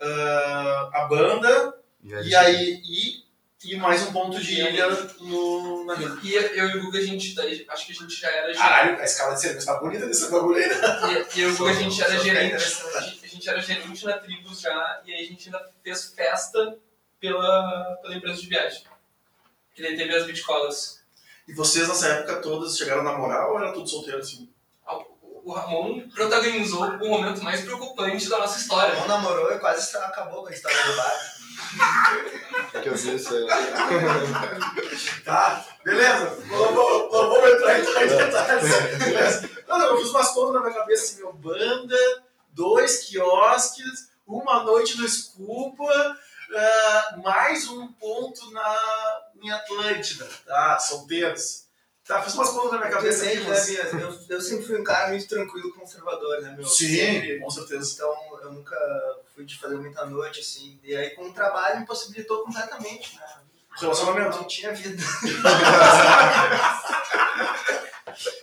ah, 0.00 0.90
a 0.92 1.04
banda, 1.06 1.74
E, 2.02 2.10
e 2.10 2.34
aí. 2.34 2.80
E 2.84 3.28
e 3.64 3.76
mais 3.76 4.02
um 4.06 4.12
ponto 4.12 4.38
de 4.38 4.60
ilha 4.60 4.88
no, 5.20 5.84
na 5.84 5.94
ilha. 5.94 6.18
E 6.22 6.32
eu 6.32 6.70
e 6.70 6.76
o 6.76 6.82
Guga, 6.84 7.00
a 7.00 7.02
gente, 7.02 7.34
daí, 7.34 7.66
acho 7.68 7.86
que 7.86 7.92
a 7.92 7.94
gente 7.94 8.14
já 8.14 8.28
era 8.28 8.52
gerente. 8.52 8.58
Caralho, 8.58 9.00
a 9.00 9.04
escala 9.04 9.34
de 9.34 9.40
serviço 9.40 9.66
tá 9.66 9.80
bonita 9.80 10.06
desse 10.06 10.30
bagulho 10.30 10.58
aí, 10.58 10.68
né? 10.68 11.26
E, 11.34 11.38
e 11.38 11.42
eu 11.42 11.50
e 11.50 11.52
o 11.52 11.56
Guga, 11.56 11.70
a 11.70 11.74
gente 11.74 12.00
era 12.00 12.18
gerente. 12.18 12.54
A 12.54 13.00
gente, 13.00 13.24
a 13.24 13.28
gente 13.28 13.48
era 13.48 13.60
gerente 13.60 14.04
na 14.04 14.18
Tribus 14.18 14.60
já, 14.60 15.02
e 15.04 15.12
aí 15.12 15.24
a 15.24 15.26
gente 15.26 15.48
ainda 15.48 15.70
fez 15.82 16.14
festa 16.14 16.78
pela, 17.18 17.98
pela 18.00 18.14
empresa 18.14 18.40
de 18.40 18.46
viagem. 18.46 18.84
Que 19.74 19.82
daí 19.82 19.96
teve 19.96 20.14
as 20.14 20.24
bitcolas. 20.24 21.02
E 21.48 21.52
vocês 21.52 21.88
nessa 21.88 22.08
época 22.08 22.36
todas 22.40 22.76
chegaram 22.76 23.00
a 23.00 23.04
namorar 23.04 23.48
ou 23.48 23.58
era 23.58 23.72
tudo 23.72 23.88
solteiro 23.88 24.18
assim? 24.18 24.48
O 25.48 25.50
o 25.50 25.54
Ramon 25.54 26.06
protagonizou 26.10 26.84
o 26.84 27.08
momento 27.08 27.42
mais 27.42 27.62
preocupante 27.62 28.28
da 28.28 28.38
nossa 28.38 28.58
história. 28.58 28.94
Não 28.96 29.08
namorou 29.08 29.50
e 29.50 29.58
quase 29.58 29.96
acabou 29.96 30.42
com 30.42 30.48
a 30.48 30.52
história 30.52 30.76
do 30.84 30.96
bar. 30.96 31.38
Que 32.82 32.88
eu 32.90 32.94
vi 32.94 33.16
isso 33.16 33.34
aí. 33.34 33.46
Tá, 35.24 35.64
beleza. 35.82 36.38
Não 36.50 36.74
vamos 37.10 37.50
entrar 37.50 37.78
em 37.78 38.08
detalhes. 38.08 38.98
Beleza. 38.98 39.50
Não, 39.66 39.78
não, 39.78 39.86
eu 39.86 39.96
fiz 39.96 40.10
umas 40.10 40.28
contas 40.32 40.54
na 40.54 40.60
minha 40.60 40.74
cabeça 40.74 41.04
assim, 41.04 41.22
meu, 41.22 41.32
banda, 41.32 41.96
dois 42.52 43.06
quiosques, 43.06 44.10
uma 44.26 44.62
noite 44.64 44.98
no 44.98 45.08
Scuba, 45.08 46.18
ah, 46.54 47.16
mais 47.24 47.66
um 47.68 47.90
ponto 47.92 48.50
na, 48.52 49.22
em 49.42 49.50
Atlântida, 49.50 50.28
tá? 50.46 50.78
Solteiros. 50.78 51.67
Tá, 52.08 52.22
fiz 52.22 52.34
umas 52.34 52.48
contas 52.48 52.72
na 52.72 52.78
minha 52.78 52.90
cabeça 52.90 53.22
mas... 53.22 53.46
né, 53.46 53.64
Bia? 53.66 54.00
Eu, 54.00 54.18
eu 54.30 54.40
sempre 54.40 54.64
fui 54.64 54.80
um 54.80 54.82
cara 54.84 55.08
muito 55.08 55.28
tranquilo, 55.28 55.74
conservador, 55.74 56.40
né, 56.40 56.54
meu? 56.56 56.66
Sim, 56.66 56.96
Sempre. 56.96 57.38
com 57.38 57.50
certeza. 57.50 57.92
Então, 57.94 58.16
eu 58.42 58.52
nunca 58.54 58.76
fui 59.34 59.44
de 59.44 59.58
fazer 59.58 59.76
muita 59.76 60.06
noite, 60.06 60.40
assim. 60.40 60.80
E 60.82 60.96
aí, 60.96 61.10
com 61.10 61.24
o 61.24 61.34
trabalho, 61.34 61.82
impossibilitou 61.82 62.44
completamente, 62.44 63.14
né? 63.14 63.22
Relacionamento. 63.78 64.38
Não 64.38 64.44
tinha 64.46 64.72
vida. 64.72 65.02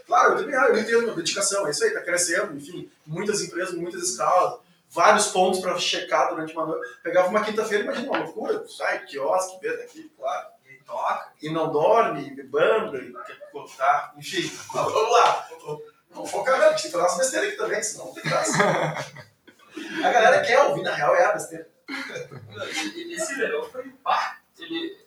Claro, 0.08 0.34
eu 0.34 0.38
também 0.38 0.56
ah, 0.56 0.68
eu 0.68 0.78
entendo 0.78 1.16
dedicação, 1.16 1.68
é 1.68 1.72
isso 1.72 1.84
aí, 1.84 1.92
tá 1.92 2.02
crescendo, 2.02 2.56
enfim, 2.56 2.90
muitas 3.06 3.42
empresas, 3.42 3.74
muitas 3.74 4.04
escalas, 4.04 4.60
vários 4.90 5.28
pontos 5.28 5.60
para 5.60 5.78
checar 5.78 6.30
durante 6.30 6.54
uma 6.54 6.66
noite. 6.68 7.00
Pegava 7.04 7.28
uma 7.28 7.44
quinta-feira, 7.44 7.84
imagina 7.84 8.08
uma 8.08 8.20
loucura, 8.20 8.64
sai, 8.68 9.04
quiosque, 9.06 9.60
vê 9.62 9.70
aqui, 9.84 10.10
claro, 10.16 10.48
toca. 10.86 11.32
e 11.42 11.50
não 11.50 11.72
dorme, 11.72 12.30
e 12.30 12.44
banda, 12.44 12.98
e 12.98 13.12
quer 13.12 13.52
cortar, 13.52 14.14
enfim, 14.18 14.50
vamos 14.74 15.12
lá. 15.12 15.48
Vamos 16.12 16.32
focar? 16.32 16.62
A 16.62 16.70
gente 16.70 16.84
tem 16.84 16.92
que 16.92 16.92
falar 16.92 17.06
umas 17.06 17.18
besteiras 17.18 17.50
aqui 17.50 17.58
também, 17.58 17.84
senão 17.84 18.06
não 18.06 18.14
tem 18.14 18.24
graça. 18.24 18.54
A 20.04 20.10
galera 20.10 20.42
quer 20.42 20.62
ouvir, 20.64 20.84
na 20.84 20.94
real, 20.94 21.16
é 21.16 21.26
a 21.26 21.34
besteira. 21.34 21.68
Esse 23.12 23.36
verão 23.36 23.64
foi 23.66 23.84
pá. 24.04 24.40
Ele, 24.58 24.98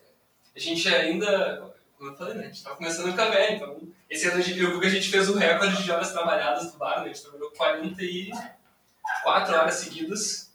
a 0.54 0.58
gente 0.58 0.94
ainda, 0.94 1.72
como 1.96 2.10
eu 2.10 2.16
falei, 2.16 2.34
né? 2.34 2.44
A 2.44 2.46
gente 2.48 2.62
tava 2.62 2.76
começando 2.76 3.08
a 3.08 3.12
ficar 3.12 3.30
velho, 3.30 3.56
então. 3.56 3.80
Esse 4.10 4.28
ano 4.28 4.38
a 4.38 4.42
gente, 4.42 4.60
eu, 4.60 4.80
a 4.80 4.88
gente 4.88 5.10
fez 5.10 5.28
o 5.28 5.36
recorde 5.36 5.82
de 5.82 5.90
horas 5.90 6.12
trabalhadas 6.12 6.70
do 6.70 6.78
bar, 6.78 7.00
né? 7.00 7.04
A 7.04 7.08
gente 7.08 7.22
trabalhou 7.22 7.50
44 7.52 9.54
horas 9.54 9.74
seguidas. 9.74 10.52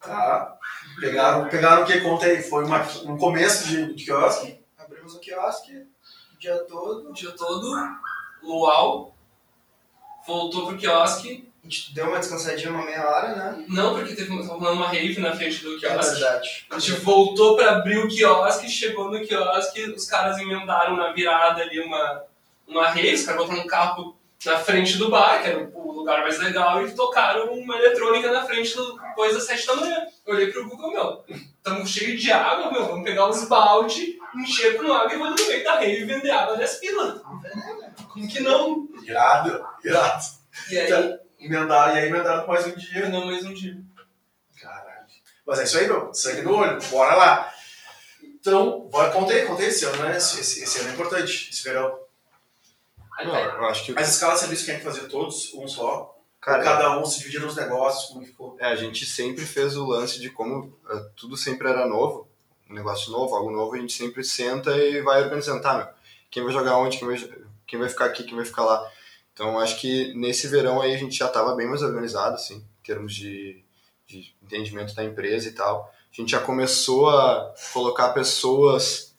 Tá. 0.00 0.58
Pegaram, 1.00 1.48
pegaram 1.48 1.82
o 1.82 1.86
que? 1.86 2.00
Conta 2.00 2.26
aí, 2.26 2.42
foi 2.42 2.64
uma, 2.64 2.82
um 3.04 3.16
começo 3.16 3.66
de, 3.66 3.94
de 3.94 4.04
quiosque? 4.04 4.62
Abrimos 5.04 5.14
o 5.14 5.20
quiosque 5.20 5.86
o 6.34 6.38
dia 6.38 6.56
todo. 6.64 7.10
O 7.10 7.12
dia 7.12 7.30
todo, 7.32 7.76
luau, 8.42 9.14
voltou 10.26 10.66
pro 10.66 10.78
quiosque. 10.78 11.46
A 11.62 11.66
gente 11.66 11.94
deu 11.94 12.08
uma 12.08 12.18
descansadinha, 12.18 12.70
uma 12.70 12.84
meia 12.84 13.06
hora, 13.06 13.34
né? 13.36 13.64
Não, 13.68 13.94
porque 13.94 14.14
teve 14.14 14.28
tava 14.36 14.58
rolando 14.58 14.72
uma 14.82 14.88
rave 14.88 15.20
na 15.20 15.34
frente 15.34 15.62
do 15.62 15.76
É 15.76 15.78
quiosque. 15.78 16.12
verdade. 16.20 16.66
A 16.70 16.78
gente 16.78 17.00
voltou 17.00 17.56
pra 17.56 17.76
abrir 17.76 17.98
o 17.98 18.08
quiosque, 18.08 18.68
chegou 18.68 19.10
no 19.10 19.20
quiosque, 19.26 19.82
os 19.90 20.06
caras 20.06 20.38
emendaram 20.38 20.96
na 20.96 21.12
virada 21.12 21.62
ali 21.62 21.80
uma, 21.80 22.24
uma 22.66 22.88
rave, 22.88 23.14
os 23.14 23.24
caras 23.24 23.42
botaram 23.42 23.62
um 23.62 23.66
carro 23.66 24.16
na 24.44 24.58
frente 24.58 24.98
do 24.98 25.08
bar, 25.10 25.42
que 25.42 25.48
era 25.48 25.70
o 25.74 25.92
lugar 25.92 26.20
mais 26.20 26.38
legal, 26.38 26.86
e 26.86 26.94
tocaram 26.94 27.52
uma 27.54 27.76
eletrônica 27.76 28.30
na 28.30 28.44
frente 28.44 28.74
do, 28.76 28.98
depois 28.98 29.34
das 29.34 29.44
sete 29.44 29.66
da 29.66 29.76
manhã. 29.76 30.06
Eu 30.26 30.34
olhei 30.34 30.52
pro 30.52 30.68
Google, 30.68 30.90
meu, 30.92 31.24
estamos 31.64 31.88
cheios 31.90 32.20
de 32.20 32.30
água, 32.30 32.70
meu, 32.70 32.86
vamos 32.86 33.04
pegar 33.04 33.26
uns 33.26 33.48
balde, 33.48 34.18
encher 34.36 34.76
com 34.76 34.92
água 34.92 35.14
e 35.14 35.18
vamos 35.18 35.40
no 35.40 35.48
meio 35.48 35.64
da 35.64 35.76
rave 35.76 36.02
e 36.02 36.04
vender 36.04 36.30
água 36.30 36.58
10 36.58 36.76
pila. 36.76 37.22
Como 38.12 38.28
que 38.28 38.40
não? 38.40 38.86
Irado, 39.02 39.64
irado. 39.82 40.24
E 40.70 40.78
aí, 40.78 40.86
Então, 40.86 41.18
emendaram, 41.40 41.96
e 41.96 41.98
aí 42.00 42.08
emendaram 42.08 42.46
mais 42.46 42.66
um 42.66 42.76
dia. 42.76 43.08
não 43.08 43.26
mais 43.26 43.46
um 43.46 43.54
dia. 43.54 43.78
Caralho. 44.60 45.06
Mas 45.46 45.58
é 45.60 45.64
isso 45.64 45.78
aí, 45.78 45.86
meu. 45.86 46.12
Sangue 46.12 46.42
no 46.42 46.54
olho. 46.54 46.78
Bora 46.90 47.14
lá. 47.14 47.54
Então, 48.22 48.80
bora, 48.90 49.10
contei, 49.10 49.46
contei 49.46 49.68
esse 49.68 49.86
ano, 49.86 50.02
né? 50.02 50.18
Esse, 50.18 50.40
esse, 50.40 50.62
esse 50.62 50.80
ano 50.80 50.90
é 50.90 50.92
importante, 50.92 51.48
esse 51.50 51.64
verão. 51.64 51.98
Não, 53.24 53.34
eu 53.34 53.64
acho 53.66 53.86
que, 53.86 53.98
As 53.98 54.10
escalas 54.10 54.34
de 54.34 54.40
serviço 54.40 54.66
quem 54.66 54.74
é 54.74 54.78
que 54.78 54.84
fazia 54.84 55.08
todos, 55.08 55.54
um 55.54 55.66
só. 55.66 56.13
Cara, 56.44 56.62
Cada 56.62 56.98
um 56.98 57.04
se 57.04 57.18
dividiram 57.18 57.48
os 57.48 57.56
negócios, 57.56 58.10
como 58.10 58.20
que 58.20 58.26
ficou. 58.26 58.56
é, 58.60 58.66
a 58.66 58.76
gente 58.76 59.06
sempre 59.06 59.44
fez 59.46 59.76
o 59.76 59.86
lance 59.86 60.20
de 60.20 60.30
como 60.30 60.76
eh, 60.90 61.06
tudo 61.16 61.36
sempre 61.36 61.68
era 61.68 61.86
novo, 61.86 62.28
um 62.68 62.74
negócio 62.74 63.10
novo, 63.10 63.34
algo 63.34 63.50
novo, 63.50 63.74
a 63.74 63.78
gente 63.78 63.92
sempre 63.92 64.22
senta 64.22 64.76
e 64.76 65.00
vai 65.02 65.22
organizando, 65.22 65.62
tá, 65.62 65.76
meu? 65.76 65.86
Quem 66.30 66.42
vai 66.42 66.52
jogar 66.52 66.76
onde, 66.78 66.98
quem 66.98 67.08
vai, 67.08 67.16
quem 67.66 67.78
vai 67.78 67.88
ficar 67.88 68.06
aqui, 68.06 68.24
quem 68.24 68.36
vai 68.36 68.44
ficar 68.44 68.64
lá. 68.64 68.90
Então, 69.32 69.58
acho 69.58 69.80
que 69.80 70.12
nesse 70.14 70.46
verão 70.46 70.80
aí 70.80 70.94
a 70.94 70.98
gente 70.98 71.16
já 71.16 71.26
estava 71.26 71.54
bem 71.54 71.66
mais 71.66 71.82
organizado, 71.82 72.34
assim, 72.34 72.56
em 72.56 72.84
termos 72.84 73.14
de, 73.14 73.64
de 74.06 74.34
entendimento 74.42 74.94
da 74.94 75.04
empresa 75.04 75.48
e 75.48 75.52
tal. 75.52 75.92
A 76.12 76.16
gente 76.20 76.30
já 76.30 76.40
começou 76.40 77.08
a 77.08 77.52
colocar 77.72 78.10
pessoas 78.10 79.14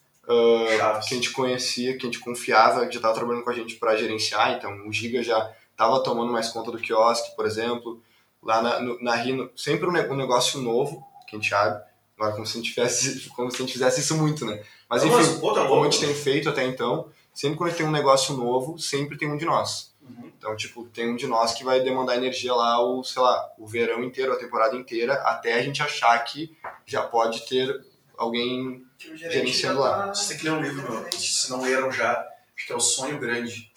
Chaves. 0.77 1.07
que 1.07 1.13
a 1.13 1.17
gente 1.17 1.31
conhecia, 1.31 1.97
que 1.97 2.03
a 2.03 2.09
gente 2.09 2.19
confiava, 2.19 2.85
que 2.85 2.93
já 2.93 2.99
estava 2.99 3.13
trabalhando 3.13 3.43
com 3.43 3.49
a 3.49 3.53
gente 3.53 3.75
para 3.75 3.97
gerenciar. 3.97 4.53
Então, 4.53 4.87
o 4.87 4.91
Giga 4.91 5.21
já 5.21 5.53
estava 5.75 6.01
tomando 6.03 6.31
mais 6.31 6.49
conta 6.49 6.71
do 6.71 6.77
quiosque, 6.79 7.35
por 7.35 7.45
exemplo. 7.45 8.01
Lá 8.41 8.61
na, 8.61 8.79
no- 8.79 9.01
na 9.01 9.15
Rino, 9.15 9.49
sempre 9.55 9.87
um, 9.87 9.91
ne- 9.91 10.07
um 10.07 10.15
negócio 10.15 10.61
novo 10.61 11.03
que 11.27 11.35
a 11.35 11.39
gente 11.39 11.53
abre. 11.53 11.83
Agora, 12.17 12.33
como 12.33 12.45
se 12.45 12.57
a 12.57 12.61
gente, 12.61 12.73
tivesse, 12.73 13.29
como 13.35 13.49
se 13.51 13.57
a 13.57 13.59
gente 13.61 13.73
fizesse 13.73 13.99
isso 14.01 14.15
muito, 14.15 14.45
né? 14.45 14.63
Mas, 14.89 15.03
enfim, 15.03 15.39
pô, 15.39 15.53
tá 15.53 15.67
como 15.67 15.81
a 15.81 15.83
gente 15.89 15.99
tem 15.99 16.13
feito 16.13 16.47
até 16.47 16.63
então, 16.65 17.09
sempre 17.33 17.57
quando 17.57 17.75
tem 17.75 17.85
um 17.85 17.91
negócio 17.91 18.35
novo, 18.37 18.77
sempre 18.79 19.17
tem 19.17 19.29
um 19.29 19.35
de 19.37 19.45
nós. 19.45 19.93
Uhum. 20.01 20.31
Então, 20.37 20.55
tipo, 20.55 20.85
tem 20.85 21.09
um 21.09 21.15
de 21.15 21.25
nós 21.27 21.53
que 21.53 21.63
vai 21.63 21.81
demandar 21.81 22.15
energia 22.15 22.53
lá, 22.53 22.79
o, 22.79 23.03
sei 23.03 23.21
lá, 23.21 23.51
o 23.57 23.65
verão 23.65 24.03
inteiro, 24.03 24.31
a 24.31 24.37
temporada 24.37 24.75
inteira, 24.75 25.15
até 25.23 25.55
a 25.55 25.61
gente 25.63 25.81
achar 25.81 26.17
que 26.19 26.55
já 26.85 27.01
pode 27.01 27.47
ter 27.47 27.83
alguém. 28.15 28.85
Gerenciando 28.99 29.79
lá. 29.79 30.07
tá- 30.07 30.13
Você 30.13 30.29
tem 30.29 30.37
que 30.37 30.43
ler 30.45 30.51
um 30.51 30.61
livro, 30.61 30.89
meu. 30.91 31.11
Se 31.11 31.49
não 31.49 31.61
leram 31.61 31.91
já, 31.91 32.11
acho 32.55 32.67
que 32.67 32.71
é 32.71 32.75
O 32.75 32.79
Sonho 32.79 33.17
Grande, 33.19 33.71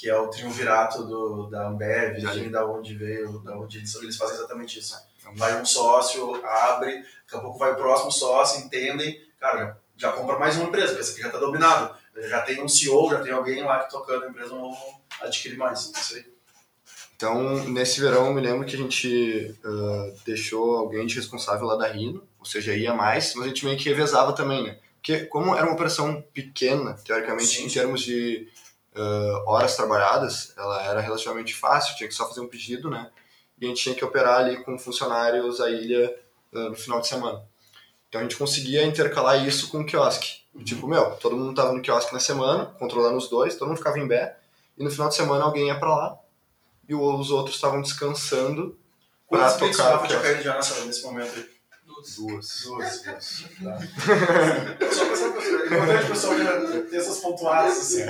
que 0.00 0.08
é 0.08 0.16
o 0.16 0.28
triunvirato 0.28 1.04
do, 1.04 1.50
da 1.50 1.68
Ambev, 1.68 2.16
de 2.16 2.26
li. 2.26 2.48
da 2.48 2.64
onde 2.64 2.94
veio, 2.94 3.38
da 3.40 3.54
onde 3.54 3.76
eles, 3.76 3.94
eles 3.96 4.16
fazem 4.16 4.36
exatamente 4.36 4.78
isso. 4.78 4.96
Vai 5.34 5.60
um 5.60 5.64
sócio, 5.66 6.42
abre, 6.42 7.02
daqui 7.02 7.36
a 7.36 7.38
pouco 7.38 7.58
vai 7.58 7.72
o 7.72 7.76
próximo 7.76 8.10
sócio, 8.10 8.64
entendem, 8.64 9.20
cara, 9.38 9.78
já 9.98 10.10
compra 10.12 10.38
mais 10.38 10.56
uma 10.56 10.68
empresa, 10.68 10.88
porque 10.88 11.02
essa 11.02 11.12
aqui 11.12 11.20
já 11.20 11.26
está 11.26 11.38
dominado. 11.38 11.94
Já 12.16 12.40
tem 12.40 12.62
um 12.62 12.68
CEO, 12.68 13.10
já 13.10 13.20
tem 13.20 13.30
alguém 13.30 13.62
lá 13.62 13.80
que 13.80 13.90
tocando 13.90 14.24
a 14.24 14.28
empresa, 14.28 14.54
não 14.54 14.74
adquire 15.20 15.58
mais. 15.58 15.90
Isso 15.94 16.16
aí. 16.16 16.24
Então, 17.14 17.68
nesse 17.68 18.00
verão, 18.00 18.28
eu 18.28 18.32
me 18.32 18.40
lembro 18.40 18.66
que 18.66 18.76
a 18.76 18.78
gente 18.78 19.54
ah, 19.62 20.12
deixou 20.24 20.78
alguém 20.78 21.06
de 21.06 21.14
responsável 21.14 21.66
lá 21.66 21.76
da 21.76 21.86
Rino, 21.86 22.26
ou 22.38 22.46
seja, 22.46 22.74
ia 22.74 22.94
mais, 22.94 23.34
mas 23.34 23.44
a 23.44 23.48
gente 23.48 23.66
meio 23.66 23.76
que 23.76 23.90
revezava 23.90 24.32
também, 24.32 24.64
né? 24.64 24.78
Porque, 24.94 25.26
como 25.26 25.54
era 25.54 25.66
uma 25.66 25.74
operação 25.74 26.24
pequena, 26.32 26.94
teoricamente, 27.04 27.58
Sim. 27.58 27.66
em 27.66 27.68
termos 27.68 28.00
de 28.00 28.48
ah, 29.00 29.44
horas 29.46 29.76
trabalhadas, 29.76 30.52
ela 30.56 30.82
era 30.84 31.00
relativamente 31.00 31.54
fácil, 31.54 31.96
tinha 31.96 32.08
que 32.08 32.14
só 32.14 32.26
fazer 32.28 32.40
um 32.40 32.48
pedido, 32.48 32.90
né? 32.90 33.10
E 33.60 33.64
a 33.64 33.68
gente 33.68 33.82
tinha 33.82 33.94
que 33.94 34.04
operar 34.04 34.40
ali 34.40 34.62
com 34.64 34.78
funcionários 34.78 35.60
a 35.60 35.70
ilha 35.70 36.14
ah, 36.54 36.68
no 36.70 36.74
final 36.76 37.00
de 37.00 37.08
semana. 37.08 37.42
Então 38.08 38.20
a 38.20 38.24
gente 38.24 38.36
conseguia 38.36 38.84
intercalar 38.84 39.46
isso 39.46 39.68
com 39.70 39.80
o 39.80 39.86
quiosque. 39.86 40.40
Tipo, 40.64 40.88
meu, 40.88 41.12
todo 41.16 41.36
mundo 41.36 41.54
tava 41.54 41.72
no 41.72 41.80
quiosque 41.80 42.12
na 42.12 42.20
semana, 42.20 42.66
controlando 42.78 43.16
os 43.16 43.28
dois, 43.28 43.56
todo 43.56 43.68
mundo 43.68 43.78
ficava 43.78 43.98
em 43.98 44.08
pé, 44.08 44.36
e 44.76 44.82
no 44.82 44.90
final 44.90 45.08
de 45.08 45.14
semana 45.14 45.44
alguém 45.44 45.68
ia 45.68 45.78
pra 45.78 45.94
lá, 45.94 46.18
e 46.88 46.94
os 46.94 47.30
outros 47.30 47.54
estavam 47.54 47.80
descansando 47.80 48.76
Quantas 49.26 49.56
vezes 49.60 49.76
tocar. 49.76 49.92
o 50.00 50.04
o 50.04 50.06
tinha 50.06 50.18
quiosque. 50.18 50.22
caído 50.22 50.42
já 50.42 50.54
nessa, 50.56 50.84
nesse 50.84 51.02
momento 51.04 51.32
aí? 51.36 51.59
Duas. 52.00 52.16
Duas. 52.16 52.62
Duas, 52.64 53.02
duas. 53.02 53.44
Tá. 53.62 53.78
Só 54.92 55.06
pra 55.06 55.16
saber, 55.16 55.34
pessoal, 55.36 55.60
é 55.62 55.66
importante 55.66 56.04
o 56.04 56.08
pessoal 56.08 56.34
ter 56.90 56.96
essas 56.96 57.18
pontuadas 57.18 57.78
assim. 57.78 58.04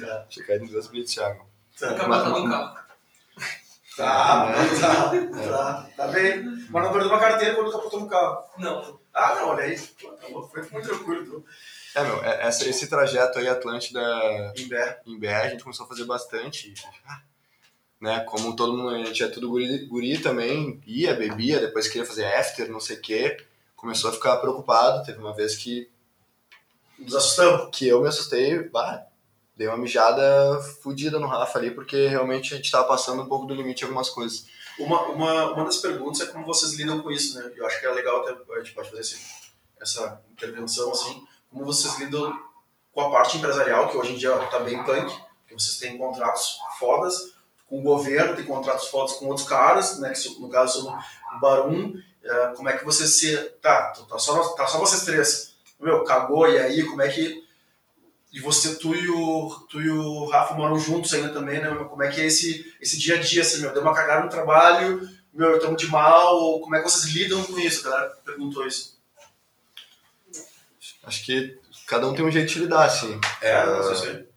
Tá. 0.00 0.26
Tinha 0.28 0.46
caído 0.46 0.64
em 0.64 0.68
duas 0.68 0.86
blitz, 0.86 1.12
Thiago. 1.14 1.46
Tá. 1.78 1.90
Acabou 1.90 2.40
no 2.46 2.50
carro. 2.50 2.82
Tá, 3.96 4.54
tá, 4.80 5.10
tá, 5.50 5.88
tá 5.96 6.06
bem. 6.08 6.42
Mas 6.70 6.82
não 6.84 6.92
perdeu 6.92 7.08
uma 7.10 7.20
carteira 7.20 7.54
quando 7.54 7.70
capotou 7.72 8.00
no 8.00 8.08
carro. 8.08 8.42
Não. 8.58 8.98
Ah, 9.12 9.34
não, 9.34 9.48
olha 9.50 9.64
aí. 9.64 9.78
Tá 9.78 10.28
louco, 10.30 10.48
foi 10.50 10.62
muito 10.70 10.88
tranquilo. 10.88 11.22
Então. 11.22 11.44
É, 11.94 12.02
meu, 12.04 12.24
é- 12.24 12.46
essa- 12.46 12.66
esse 12.66 12.86
trajeto 12.86 13.38
aí, 13.38 13.46
Atlântida 13.48 14.00
Em 14.56 14.66
Bé. 14.66 14.98
em 15.04 15.18
BR, 15.18 15.28
a 15.42 15.48
gente 15.50 15.62
começou 15.62 15.84
a 15.84 15.88
fazer 15.90 16.04
bastante. 16.06 16.72
ah, 17.06 17.20
Né, 18.02 18.18
como 18.24 18.56
todo 18.56 18.76
mundo, 18.76 18.88
a 18.88 18.98
gente 18.98 19.22
é 19.22 19.28
tudo 19.28 19.48
guri, 19.48 19.86
guri 19.86 20.18
também, 20.18 20.82
ia, 20.84 21.14
bebia, 21.14 21.60
depois 21.60 21.86
queria 21.86 22.04
fazer 22.04 22.24
after, 22.24 22.68
não 22.68 22.80
sei 22.80 22.96
o 22.96 23.00
quê. 23.00 23.36
começou 23.76 24.10
a 24.10 24.12
ficar 24.12 24.38
preocupado. 24.38 25.04
Teve 25.06 25.20
uma 25.20 25.32
vez 25.32 25.54
que, 25.54 25.88
Nos 26.98 27.14
assustamos. 27.14 27.68
que 27.72 27.86
eu 27.86 28.02
me 28.02 28.08
assustei, 28.08 28.68
bah, 28.68 29.06
dei 29.56 29.68
uma 29.68 29.76
mijada 29.76 30.60
fodida 30.82 31.20
no 31.20 31.28
Rafa 31.28 31.60
ali, 31.60 31.70
porque 31.70 32.08
realmente 32.08 32.52
a 32.52 32.56
gente 32.56 32.72
tava 32.72 32.88
passando 32.88 33.22
um 33.22 33.28
pouco 33.28 33.46
do 33.46 33.54
limite 33.54 33.82
em 33.82 33.84
algumas 33.84 34.10
coisas. 34.10 34.46
Uma, 34.80 35.02
uma, 35.02 35.52
uma 35.52 35.64
das 35.64 35.76
perguntas 35.76 36.22
é 36.22 36.26
como 36.26 36.44
vocês 36.44 36.72
lidam 36.72 37.00
com 37.02 37.10
isso, 37.12 37.38
né? 37.38 37.52
Eu 37.54 37.64
acho 37.64 37.78
que 37.78 37.86
é 37.86 37.90
legal 37.92 38.22
até 38.22 38.32
a 38.32 38.58
gente 38.58 38.74
pode 38.74 38.88
fazer 38.88 39.02
esse, 39.02 39.20
essa 39.80 40.20
intervenção 40.32 40.90
assim. 40.90 41.24
Como 41.48 41.64
vocês 41.64 41.96
lidam 42.00 42.36
com 42.90 43.00
a 43.00 43.12
parte 43.12 43.36
empresarial, 43.36 43.88
que 43.88 43.96
hoje 43.96 44.14
em 44.14 44.18
dia 44.18 44.36
tá 44.48 44.58
bem 44.58 44.82
punk, 44.82 45.16
que 45.46 45.54
vocês 45.54 45.78
têm 45.78 45.96
contratos 45.96 46.58
fodas 46.80 47.31
com 47.72 47.78
o 47.78 47.82
governo, 47.82 48.36
tem 48.36 48.44
contratos 48.44 48.88
fodas 48.88 49.14
com 49.14 49.28
outros 49.28 49.48
caras, 49.48 49.98
né? 49.98 50.12
Que 50.12 50.38
no 50.38 50.50
caso 50.50 50.82
são 50.82 50.98
o 51.34 51.40
Barum. 51.40 51.94
É, 52.22 52.46
como 52.48 52.68
é 52.68 52.76
que 52.76 52.84
vocês 52.84 53.18
se. 53.18 53.34
Tá, 53.62 53.94
tá 54.06 54.18
só, 54.18 54.50
tá 54.50 54.66
só 54.66 54.78
vocês 54.78 55.06
três. 55.06 55.54
Meu, 55.80 56.04
cagou, 56.04 56.46
e 56.46 56.58
aí, 56.58 56.84
como 56.84 57.00
é 57.00 57.08
que. 57.08 57.42
E 58.30 58.40
você, 58.40 58.74
tu 58.74 58.94
e 58.94 59.08
o, 59.08 59.48
tu 59.70 59.80
e 59.80 59.88
o 59.88 60.26
Rafa 60.26 60.52
moram 60.52 60.78
juntos 60.78 61.14
ainda 61.14 61.30
também, 61.30 61.62
né? 61.62 61.70
meu? 61.70 61.86
Como 61.86 62.02
é 62.02 62.10
que 62.10 62.20
é 62.20 62.26
esse, 62.26 62.74
esse 62.78 62.98
dia 62.98 63.16
a 63.16 63.20
dia, 63.20 63.40
assim, 63.40 63.62
meu? 63.62 63.72
Deu 63.72 63.80
uma 63.80 63.94
cagada 63.94 64.22
no 64.22 64.30
trabalho, 64.30 65.08
meu, 65.32 65.56
estamos 65.56 65.80
de 65.80 65.88
mal, 65.88 66.36
ou 66.36 66.60
como 66.60 66.76
é 66.76 66.78
que 66.82 66.90
vocês 66.90 67.10
lidam 67.14 67.42
com 67.42 67.58
isso? 67.58 67.86
A 67.86 67.90
galera 67.90 68.10
perguntou 68.22 68.66
isso. 68.66 68.98
Acho 71.04 71.24
que 71.24 71.58
cada 71.86 72.06
um 72.06 72.14
tem 72.14 72.24
um 72.24 72.30
jeito 72.30 72.52
de 72.52 72.58
lidar, 72.60 72.84
assim. 72.84 73.18
É, 73.40 73.64
não 73.64 73.82
sei 73.82 73.96
se 73.96 74.31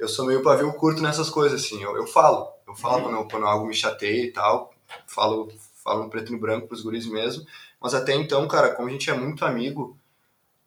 eu 0.00 0.08
sou 0.08 0.26
meio 0.26 0.42
pavio 0.42 0.72
curto 0.74 1.02
nessas 1.02 1.30
coisas, 1.30 1.64
assim. 1.64 1.82
Eu, 1.82 1.96
eu 1.96 2.06
falo. 2.06 2.52
Eu 2.66 2.74
falo 2.74 3.02
quando, 3.02 3.28
quando 3.30 3.46
algo 3.46 3.66
me 3.66 3.74
chateia 3.74 4.24
e 4.24 4.32
tal. 4.32 4.72
Falo, 5.06 5.52
falo 5.82 6.04
no 6.04 6.10
preto 6.10 6.30
e 6.30 6.32
no 6.32 6.40
branco 6.40 6.68
pros 6.68 6.82
guris 6.82 7.06
mesmo. 7.06 7.46
Mas 7.80 7.94
até 7.94 8.14
então, 8.14 8.46
cara, 8.48 8.74
como 8.74 8.88
a 8.88 8.90
gente 8.90 9.08
é 9.10 9.14
muito 9.14 9.44
amigo, 9.44 9.98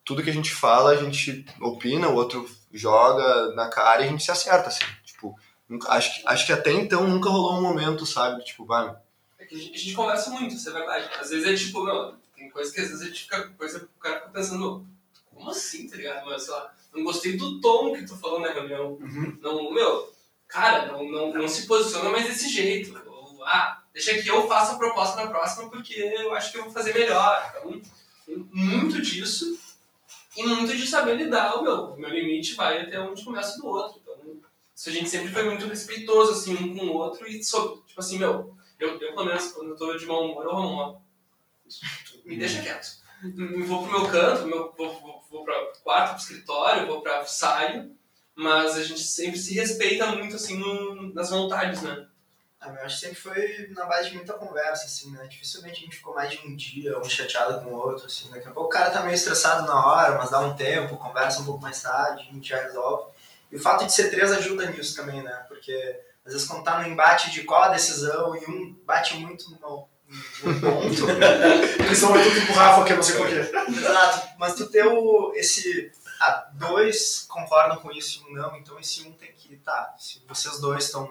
tudo 0.03 0.23
que 0.23 0.29
a 0.29 0.33
gente 0.33 0.53
fala, 0.53 0.91
a 0.91 0.95
gente 0.95 1.45
opina, 1.59 2.07
o 2.07 2.15
outro 2.15 2.49
joga 2.71 3.53
na 3.53 3.69
cara 3.69 4.01
e 4.01 4.05
a 4.05 4.09
gente 4.09 4.23
se 4.23 4.31
acerta, 4.31 4.69
assim. 4.69 4.85
Tipo, 5.03 5.37
nunca, 5.67 5.91
acho, 5.91 6.15
que, 6.15 6.27
acho 6.27 6.45
que 6.45 6.53
até 6.53 6.71
então 6.71 7.07
nunca 7.07 7.29
rolou 7.29 7.57
um 7.57 7.61
momento, 7.61 8.05
sabe? 8.05 8.43
Tipo, 8.43 8.65
vai, 8.65 8.95
É 9.39 9.45
que 9.45 9.55
a 9.55 9.57
gente, 9.57 9.75
a 9.75 9.77
gente 9.77 9.95
conversa 9.95 10.29
muito, 10.31 10.55
isso 10.55 10.69
é 10.69 10.73
verdade. 10.73 11.09
Às 11.19 11.29
vezes 11.29 11.47
é 11.47 11.55
tipo, 11.55 11.83
meu, 11.83 12.15
tem 12.35 12.49
coisa 12.49 12.73
que 12.73 12.79
às 12.79 12.87
vezes 12.87 13.01
a 13.01 13.05
gente 13.05 13.23
fica, 13.23 13.49
coisa 13.49 13.83
o 13.83 13.99
cara 13.99 14.19
fica 14.19 14.31
pensando, 14.31 14.85
como 15.33 15.49
assim, 15.49 15.87
tá 15.87 15.97
ligado? 15.97 16.25
Mas, 16.25 16.43
sei 16.43 16.53
lá, 16.53 16.73
não 16.93 17.03
gostei 17.03 17.37
do 17.37 17.59
tom 17.61 17.93
que 17.93 18.05
tu 18.05 18.15
falou 18.17 18.39
na 18.39 18.51
reunião. 18.51 18.93
Uhum. 18.93 19.37
Não, 19.41 19.73
meu, 19.73 20.13
cara, 20.47 20.91
não, 20.91 21.09
não, 21.09 21.33
não 21.33 21.47
se 21.47 21.65
posiciona 21.65 22.09
mais 22.09 22.25
desse 22.25 22.49
jeito. 22.49 22.99
Ou, 23.07 23.43
ah, 23.43 23.83
deixa 23.93 24.21
que 24.21 24.27
eu 24.27 24.47
faça 24.47 24.73
a 24.73 24.77
proposta 24.77 25.23
na 25.23 25.29
próxima 25.29 25.69
porque 25.69 25.93
eu 25.93 26.33
acho 26.33 26.51
que 26.51 26.57
eu 26.57 26.63
vou 26.63 26.71
fazer 26.71 26.93
melhor. 26.93 27.53
Então, 27.55 27.81
muito 28.51 29.01
disso 29.01 29.57
e 30.35 30.43
muito 30.43 30.75
de 30.75 30.85
saber 30.85 31.15
lidar. 31.15 31.55
O 31.55 31.63
meu, 31.63 31.75
o 31.93 31.99
meu 31.99 32.09
limite 32.09 32.55
vai 32.55 32.81
até 32.81 32.99
onde 32.99 33.23
começa 33.23 33.57
do 33.57 33.67
outro. 33.67 33.99
Então, 34.01 34.41
isso 34.75 34.89
a 34.89 34.91
gente 34.91 35.09
sempre 35.09 35.31
foi 35.31 35.43
muito 35.43 35.67
respeitoso, 35.67 36.31
assim, 36.31 36.55
um 36.55 36.75
com 36.75 36.85
o 36.85 36.93
outro 36.93 37.27
e, 37.27 37.43
sobre, 37.43 37.81
tipo 37.85 37.99
assim, 37.99 38.17
meu, 38.17 38.55
eu, 38.79 38.99
eu 38.99 39.13
pelo 39.13 39.25
menos, 39.25 39.51
quando 39.51 39.69
eu 39.69 39.75
tô 39.75 39.95
de 39.95 40.05
mau 40.05 40.25
humor, 40.25 40.43
eu 40.43 40.51
ó, 40.51 40.97
me 42.25 42.35
deixa 42.35 42.61
quieto. 42.61 43.00
Vou 43.67 43.87
pro 43.87 43.99
meu 43.99 44.09
canto, 44.09 44.47
meu, 44.47 44.73
vou, 44.75 44.99
vou, 44.99 45.23
vou 45.29 45.45
quarto, 45.83 46.09
pro 46.13 46.21
escritório, 46.21 46.87
vou 46.87 47.01
pra 47.01 47.23
saio, 47.25 47.95
mas 48.35 48.75
a 48.75 48.83
gente 48.83 49.01
sempre 49.03 49.37
se 49.37 49.53
respeita 49.53 50.07
muito, 50.07 50.35
assim, 50.35 50.57
no- 50.57 51.13
nas 51.13 51.29
vontades, 51.29 51.81
né? 51.83 52.07
Ah, 52.59 52.69
eu 52.69 52.85
acho 52.85 52.95
que 52.99 53.05
sempre 53.07 53.15
foi 53.21 53.67
na 53.75 53.85
base 53.85 54.09
de 54.09 54.15
muita 54.15 54.33
conversa, 54.33 54.85
assim, 54.85 55.11
né? 55.11 55.25
Dificilmente 55.27 55.79
a 55.79 55.83
gente 55.83 55.97
ficou 55.97 56.13
mais 56.15 56.31
de 56.31 56.39
um 56.47 56.55
dia, 56.55 56.97
um 56.99 57.03
chateado 57.09 57.61
com 57.63 57.71
o 57.71 57.75
outro, 57.77 58.05
assim. 58.05 58.29
Daqui 58.31 58.47
a 58.47 58.51
pouco 58.51 58.69
o 58.69 58.71
cara 58.71 58.91
tá 58.91 59.01
meio 59.01 59.15
estressado 59.15 59.65
na 59.67 59.85
hora, 59.85 60.17
mas 60.17 60.29
dá 60.29 60.39
um 60.39 60.55
tempo, 60.55 60.97
conversa 60.97 61.41
um 61.41 61.45
pouco 61.45 61.61
mais 61.61 61.81
tarde, 61.81 62.27
a 62.29 62.33
gente 62.33 62.49
já 62.49 62.61
resolve. 62.61 63.11
E 63.51 63.55
o 63.55 63.59
fato 63.61 63.85
de 63.85 63.93
ser 63.93 64.09
três 64.09 64.31
ajuda 64.31 64.69
nisso 64.71 64.95
também, 64.95 65.21
né? 65.23 65.45
Porque 65.47 65.73
às 66.25 66.33
vezes 66.33 66.47
quando 66.47 66.63
tá 66.63 66.79
no 66.79 66.87
embate 66.87 67.31
de 67.31 67.43
qual 67.43 67.63
a 67.63 67.69
decisão 67.69 68.35
e 68.35 68.45
um 68.49 68.73
bate 68.85 69.15
muito 69.17 69.49
no 69.59 69.87
ponto, 70.59 71.09
Eles 71.85 71.97
são 71.97 72.09
muito 72.11 72.29
tipo 72.39 72.53
Rafa, 72.53 72.83
que 72.83 72.91
eu 72.93 72.97
não 72.97 73.03
sei 73.03 73.15
porquê. 73.17 73.35
Exato, 73.35 74.27
mas 74.37 74.55
tu 74.55 74.67
ter 74.67 74.85
o, 74.85 75.31
esse. 75.35 75.91
Ah, 76.19 76.47
dois 76.53 77.25
concordam 77.27 77.77
com 77.77 77.91
isso 77.91 78.23
e 78.27 78.31
um 78.31 78.35
não, 78.35 78.55
então 78.57 78.79
esse 78.79 79.01
um 79.07 79.11
tem 79.13 79.31
que. 79.37 79.55
Tá, 79.57 79.95
se 79.99 80.21
vocês 80.27 80.59
dois 80.59 80.85
estão 80.85 81.09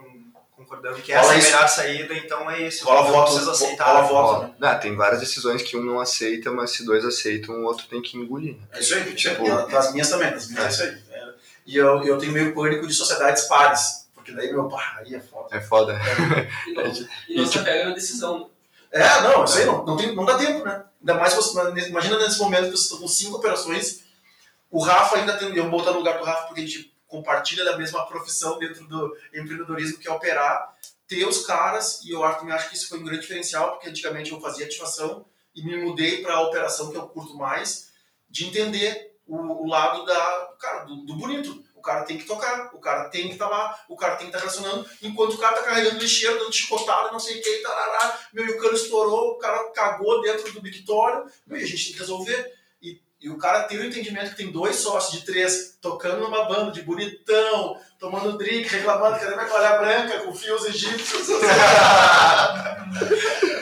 concordando 0.57 1.01
que 1.01 1.13
essa 1.13 1.35
é 1.35 1.39
a 1.39 1.43
melhor 1.43 1.69
saída, 1.69 2.15
então 2.15 2.51
é 2.51 2.63
isso. 2.63 2.85
Rola 2.85 3.09
eu 3.09 3.13
voto, 3.13 3.31
preciso 3.31 3.51
aceitar. 3.51 4.03
rola 4.03 4.03
voto. 4.03 4.55
né, 4.61 4.75
tem 4.77 4.95
várias 4.97 5.21
decisões 5.21 5.63
que 5.63 5.77
um 5.77 5.83
não 5.85 5.99
aceita, 6.01 6.51
mas 6.51 6.71
se 6.73 6.85
dois 6.85 7.05
aceitam, 7.05 7.55
o 7.57 7.65
outro 7.65 7.87
tem 7.87 8.01
que 8.03 8.17
engolir. 8.19 8.57
Né? 8.57 8.63
É 8.73 8.81
isso 8.81 8.95
aí, 8.95 9.15
Tipo- 9.15 9.45
tipo, 9.45 9.67
das 9.71 9.93
minhas 9.93 10.09
também, 10.11 10.31
das 10.31 10.49
minhas 10.49 10.65
é 10.65 10.69
isso 10.69 10.83
aí. 10.83 11.03
É. 11.19 11.29
E 11.67 11.77
eu, 11.77 12.03
eu 12.03 12.19
tenho 12.19 12.33
meio 12.33 12.55
pânico 12.55 12.87
de 12.87 12.93
sociedades 12.95 13.45
pares, 13.45 14.09
porque 14.15 14.33
daí, 14.33 14.53
meu, 14.53 14.69
pá, 14.69 14.97
aí 14.99 15.15
é 15.15 15.21
foda. 15.21 15.57
É 15.57 15.61
foda. 15.61 15.99
E 16.67 16.73
não, 16.75 16.85
e 17.29 17.37
não 17.37 17.47
se 17.47 17.59
apega 17.59 17.89
na 17.89 17.95
decisão. 17.95 18.51
É, 18.93 19.21
não, 19.23 19.45
isso 19.45 19.59
aí 19.59 19.67
não, 19.67 19.85
não, 19.85 19.97
tem, 19.97 20.15
não 20.15 20.25
dá 20.25 20.37
tempo, 20.37 20.65
né? 20.65 20.85
Ainda 21.01 21.15
mais 21.15 21.35
você, 21.35 21.59
imagina 21.89 22.19
nesse 22.19 22.39
momento 22.39 22.65
que 22.65 22.71
vocês 22.71 22.83
estão 22.83 22.99
com 22.99 23.09
cinco 23.09 23.37
operações, 23.37 24.03
o 24.71 24.81
Rafa 24.83 25.17
ainda 25.17 25.37
tem, 25.37 25.55
eu 25.55 25.69
vou 25.69 25.79
botar 25.79 25.93
no 25.93 25.99
lugar 25.99 26.19
do 26.19 26.25
Rafa 26.25 26.47
porque 26.47 26.61
a 26.61 26.67
gente 26.67 26.95
compartilha 27.07 27.65
da 27.65 27.77
mesma 27.77 28.07
profissão 28.07 28.59
dentro 28.59 28.87
do 28.87 29.17
empreendedorismo 29.35 29.99
que 29.99 30.09
é 30.09 30.12
operar, 30.12 30.77
ter 31.09 31.27
os 31.27 31.45
caras, 31.45 32.03
e 32.05 32.12
eu 32.12 32.21
também 32.35 32.55
acho 32.55 32.69
que 32.69 32.77
isso 32.77 32.89
foi 32.89 33.01
um 33.01 33.05
grande 33.05 33.23
diferencial, 33.23 33.73
porque 33.73 33.89
antigamente 33.89 34.31
eu 34.31 34.41
fazia 34.41 34.65
ativação 34.65 35.27
e 35.55 35.62
me 35.65 35.77
mudei 35.77 36.23
para 36.23 36.35
a 36.35 36.43
operação 36.43 36.91
que 36.91 36.97
eu 36.97 37.09
curto 37.09 37.37
mais, 37.37 37.91
de 38.29 38.47
entender 38.47 39.17
o, 39.27 39.65
o 39.65 39.69
lado 39.69 40.05
da, 40.05 40.55
cara, 40.61 40.85
do, 40.85 41.05
do 41.05 41.17
bonito. 41.17 41.65
O 41.81 41.82
cara 41.82 42.05
tem 42.05 42.19
que 42.19 42.27
tocar, 42.27 42.69
o 42.74 42.78
cara 42.78 43.09
tem 43.09 43.28
que 43.28 43.32
estar 43.32 43.48
lá, 43.48 43.74
o 43.89 43.97
cara 43.97 44.16
tem 44.16 44.27
que 44.31 44.36
estar 44.36 44.47
relacionando, 44.47 44.86
enquanto 45.01 45.32
o 45.32 45.39
cara 45.39 45.57
tá 45.57 45.62
carregando 45.62 45.98
lixeiro, 45.98 46.39
dando 46.39 46.52
chicotada, 46.52 47.11
não 47.11 47.19
sei 47.19 47.40
o 47.40 47.43
que, 47.43 47.57
tarará, 47.62 48.19
meu, 48.35 48.44
e 48.44 48.51
o 48.51 48.59
cano 48.59 48.74
estourou, 48.74 49.31
o 49.31 49.39
cara 49.39 49.70
cagou 49.70 50.20
dentro 50.20 50.52
do 50.52 50.62
mictório, 50.62 51.24
meu, 51.47 51.59
e 51.59 51.62
a 51.62 51.66
gente 51.66 51.85
tem 51.85 51.94
que 51.94 52.01
resolver. 52.01 52.52
E, 52.82 53.01
e 53.19 53.31
o 53.31 53.39
cara 53.39 53.62
tem 53.62 53.78
o 53.78 53.85
entendimento 53.86 54.32
que 54.32 54.36
tem 54.36 54.52
dois 54.52 54.77
sócios 54.77 55.19
de 55.19 55.24
três 55.24 55.78
tocando 55.81 56.20
numa 56.20 56.44
banda 56.44 56.70
de 56.70 56.82
bonitão, 56.82 57.81
tomando 57.98 58.36
drink, 58.36 58.69
reclamando, 58.69 59.19
cadê 59.19 59.35
minha 59.35 59.48
toalha 59.48 59.78
branca 59.78 60.20
com 60.20 60.35
fios 60.35 60.66
egípcios? 60.66 61.31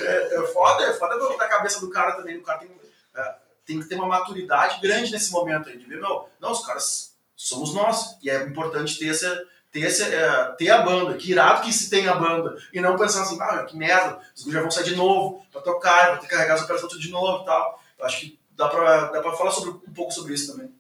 é, 0.08 0.34
é 0.34 0.42
foda, 0.52 0.82
é 0.86 0.92
foda 0.92 1.36
da 1.36 1.46
cabeça 1.46 1.78
do 1.78 1.88
cara 1.88 2.16
também. 2.16 2.36
O 2.36 2.42
cara 2.42 2.58
tem, 2.58 2.68
é, 3.14 3.34
tem 3.64 3.78
que 3.78 3.88
ter 3.88 3.94
uma 3.94 4.08
maturidade 4.08 4.80
grande 4.80 5.12
nesse 5.12 5.30
momento 5.30 5.68
aí, 5.68 5.78
de 5.78 5.86
ver, 5.86 6.00
não, 6.00 6.26
não, 6.40 6.50
os 6.50 6.66
caras 6.66 7.07
somos 7.38 7.72
nós. 7.72 8.18
E 8.20 8.28
é 8.28 8.42
importante 8.42 8.98
ter 8.98 9.08
essa. 9.08 9.46
Ter, 9.70 9.84
essa, 9.84 10.04
é, 10.04 10.52
ter 10.56 10.70
a 10.70 10.80
banda, 10.80 11.14
que 11.18 11.30
irado 11.30 11.60
que 11.60 11.70
se 11.70 11.90
tem 11.90 12.08
a 12.08 12.14
banda, 12.14 12.56
e 12.72 12.80
não 12.80 12.96
pensar 12.96 13.20
assim, 13.20 13.38
ah, 13.38 13.64
que 13.64 13.76
merda, 13.76 14.18
os 14.34 14.50
já 14.50 14.62
vão 14.62 14.70
sair 14.70 14.84
de 14.84 14.96
novo 14.96 15.44
pra 15.52 15.60
tocar, 15.60 16.12
vou 16.12 16.16
ter 16.16 16.26
que 16.26 16.34
carregar 16.34 16.54
as 16.54 16.62
operações 16.62 16.90
tudo 16.90 17.02
de 17.02 17.10
novo 17.10 17.42
e 17.42 17.44
tal. 17.44 17.82
Eu 17.98 18.06
acho 18.06 18.20
que 18.20 18.38
dá 18.56 18.66
pra, 18.66 19.08
dá 19.08 19.20
pra 19.20 19.36
falar 19.36 19.50
sobre, 19.50 19.70
um 19.86 19.92
pouco 19.92 20.10
sobre 20.10 20.32
isso 20.32 20.52
também. 20.52 20.72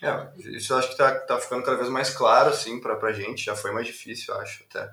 É, 0.00 0.26
isso 0.56 0.72
eu 0.72 0.78
acho 0.78 0.88
que 0.88 0.96
tá, 0.96 1.14
tá 1.16 1.38
ficando 1.38 1.62
cada 1.62 1.76
vez 1.76 1.90
mais 1.90 2.08
claro, 2.08 2.48
assim, 2.48 2.80
pra, 2.80 2.96
pra 2.96 3.12
gente. 3.12 3.44
Já 3.44 3.54
foi 3.54 3.72
mais 3.72 3.86
difícil, 3.86 4.34
eu 4.34 4.40
acho, 4.40 4.64
até. 4.70 4.90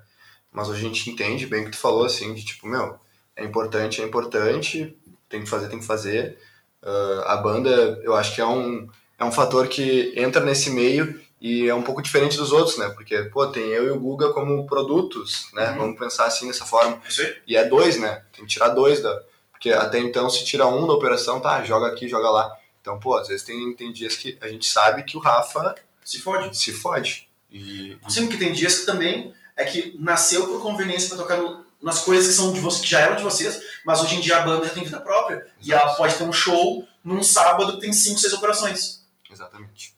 Mas 0.52 0.68
hoje 0.68 0.86
a 0.86 0.88
gente 0.90 1.10
entende 1.10 1.48
bem 1.48 1.62
o 1.62 1.66
que 1.66 1.72
tu 1.72 1.78
falou, 1.78 2.06
assim, 2.06 2.34
de 2.34 2.44
tipo, 2.44 2.68
meu, 2.68 3.00
é 3.34 3.46
importante, 3.46 4.02
é 4.02 4.06
importante, 4.06 4.98
tem 5.30 5.42
que 5.42 5.50
fazer, 5.50 5.70
tem 5.70 5.80
que 5.80 5.86
fazer. 5.86 6.38
Ah, 6.82 7.34
a 7.34 7.38
banda, 7.38 7.72
eu 8.04 8.14
acho 8.14 8.36
que 8.36 8.42
é 8.42 8.46
um, 8.46 8.90
é 9.20 9.24
um 9.26 9.32
fator 9.32 9.68
que 9.68 10.14
entra 10.16 10.44
nesse 10.44 10.70
meio 10.70 11.22
e 11.42 11.68
é 11.68 11.76
um 11.76 11.82
pouco 11.82 12.02
diferente 12.02 12.38
dos 12.38 12.52
outros, 12.52 12.78
né? 12.78 12.90
Porque, 12.90 13.18
pô, 13.24 13.46
tem 13.48 13.64
eu 13.64 13.88
e 13.88 13.92
o 13.92 14.00
Guga 14.00 14.32
como 14.34 14.66
produtos, 14.66 15.48
né? 15.54 15.72
Uhum. 15.72 15.78
Vamos 15.78 16.00
pensar 16.00 16.26
assim, 16.26 16.48
dessa 16.48 16.66
forma. 16.66 17.02
E 17.48 17.56
é 17.58 17.66
dois, 17.66 18.00
né? 18.00 18.24
Tem 18.36 18.46
que 18.46 18.52
tirar 18.52 18.70
dois 18.70 19.02
da. 19.02 19.22
Porque 19.52 19.72
até 19.72 20.00
então, 20.00 20.30
se 20.30 20.44
tira 20.46 20.66
um 20.68 20.86
da 20.88 20.94
operação, 20.94 21.40
tá, 21.40 21.64
joga 21.64 21.88
aqui, 21.88 22.08
joga 22.08 22.30
lá. 22.30 22.52
Então, 22.82 23.00
pô, 23.00 23.16
às 23.18 23.28
vezes 23.30 23.44
tem, 23.44 23.74
tem 23.76 23.94
dias 23.94 24.16
que 24.18 24.38
a 24.42 24.48
gente 24.50 24.66
sabe 24.66 25.04
que 25.04 25.16
o 25.16 25.20
Rafa 25.22 25.76
Se 26.04 26.20
fode. 26.20 26.58
se 26.58 26.74
fode. 26.74 27.30
E 27.52 27.98
Sim, 28.10 28.28
porque 28.28 28.44
tem 28.44 28.52
dias 28.52 28.80
que 28.80 28.86
também 28.86 29.34
é 29.56 29.64
que 29.64 29.96
nasceu 30.00 30.48
por 30.48 30.62
conveniência 30.62 31.08
pra 31.10 31.18
tocar 31.18 31.38
no- 31.38 31.64
nas 31.82 32.00
coisas 32.00 32.28
que 32.28 32.34
são 32.34 32.52
de 32.52 32.60
vocês, 32.60 32.82
que 32.82 32.90
já 32.90 33.00
eram 33.02 33.16
de 33.16 33.24
vocês, 33.24 33.62
mas 33.86 34.02
hoje 34.02 34.16
em 34.16 34.20
dia 34.22 34.38
a 34.38 34.42
banda 34.42 34.66
já 34.66 34.74
tem 34.74 34.84
vida 34.84 35.00
própria. 35.00 35.46
E 35.62 35.72
ela 35.72 35.94
pode 35.96 36.16
ter 36.16 36.24
um 36.24 36.34
show 36.34 36.86
num 37.04 37.22
sábado 37.22 37.74
que 37.76 37.82
tem 37.82 37.94
cinco, 37.94 38.20
seis 38.20 38.34
operações. 38.34 39.03
Exatamente. 39.34 39.96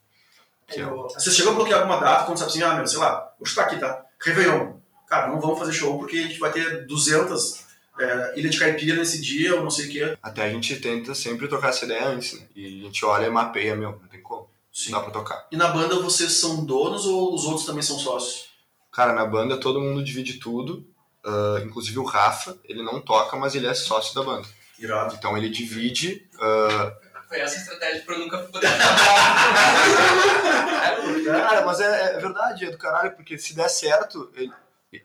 É 0.69 0.85
o- 0.87 1.03
Vocês 1.03 1.35
chegam 1.35 1.51
a 1.51 1.55
bloquear 1.55 1.81
alguma 1.81 1.99
data 1.99 2.25
quando 2.25 2.37
sabe 2.39 2.49
assim, 2.49 2.63
ah, 2.63 2.73
meu, 2.75 2.87
sei 2.87 2.97
lá, 2.97 3.31
vou 3.37 3.45
chutar 3.45 3.65
aqui, 3.65 3.77
tá? 3.77 4.03
Réveillon. 4.19 4.73
Cara, 5.07 5.27
não 5.27 5.39
vamos 5.39 5.59
fazer 5.59 5.73
show 5.73 5.97
porque 5.99 6.17
a 6.17 6.21
gente 6.23 6.39
vai 6.39 6.51
ter 6.51 6.87
200 6.87 7.63
é, 7.99 8.33
Ilha 8.39 8.49
de 8.49 8.57
Caipira 8.59 8.95
nesse 8.97 9.21
dia 9.21 9.55
ou 9.55 9.63
não 9.63 9.69
sei 9.69 9.87
o 9.87 9.91
quê. 9.91 10.17
Até 10.23 10.45
a 10.45 10.49
gente 10.49 10.75
tenta 10.77 11.13
sempre 11.13 11.47
tocar 11.47 11.69
essa 11.69 11.85
ideia 11.85 12.07
antes, 12.07 12.33
né? 12.39 12.47
E 12.55 12.65
a 12.65 12.83
gente 12.85 13.05
olha 13.05 13.27
e 13.27 13.29
mapeia, 13.29 13.75
meu, 13.75 13.91
não 13.91 14.07
tem 14.09 14.21
como. 14.21 14.49
Sim. 14.73 14.91
Não 14.91 14.97
dá 14.99 15.03
pra 15.05 15.13
tocar. 15.13 15.47
E 15.51 15.55
na 15.55 15.67
banda 15.69 15.99
vocês 15.99 16.33
são 16.33 16.65
donos 16.65 17.05
ou 17.05 17.33
os 17.33 17.45
outros 17.45 17.65
também 17.65 17.83
são 17.83 17.97
sócios? 17.99 18.49
Cara, 18.91 19.13
na 19.13 19.25
banda 19.25 19.57
todo 19.59 19.79
mundo 19.79 20.03
divide 20.03 20.33
tudo. 20.39 20.85
ah, 21.23 21.61
inclusive 21.63 21.97
o 21.99 22.03
Rafa, 22.03 22.57
ele 22.65 22.81
não 22.83 22.99
toca, 23.01 23.37
mas 23.37 23.55
ele 23.55 23.67
é 23.67 23.73
sócio 23.73 24.13
da 24.15 24.23
banda. 24.23 24.47
Irado. 24.77 25.15
Então 25.15 25.37
ele 25.37 25.49
divide. 25.49 26.27
ah, 26.41 26.93
Foi 27.35 27.41
essa 27.43 27.55
a 27.55 27.59
estratégia 27.59 28.01
pra 28.05 28.15
eu 28.15 28.19
nunca 28.19 28.37
poder 28.39 28.67
Cara, 31.25 31.65
mas 31.65 31.79
é, 31.79 32.15
é 32.15 32.19
verdade, 32.19 32.65
é 32.65 32.71
do 32.71 32.77
caralho, 32.77 33.11
porque 33.11 33.37
se 33.37 33.55
der 33.55 33.69
certo, 33.69 34.31
ele, 34.35 34.51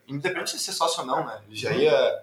independente 0.07 0.55
de 0.55 0.61
ser 0.61 0.71
sócio 0.71 1.01
ou 1.01 1.07
não, 1.07 1.25
né? 1.25 1.39
Ele 1.47 1.55
já 1.55 1.71
ia 1.71 1.91
tá- 1.91 2.19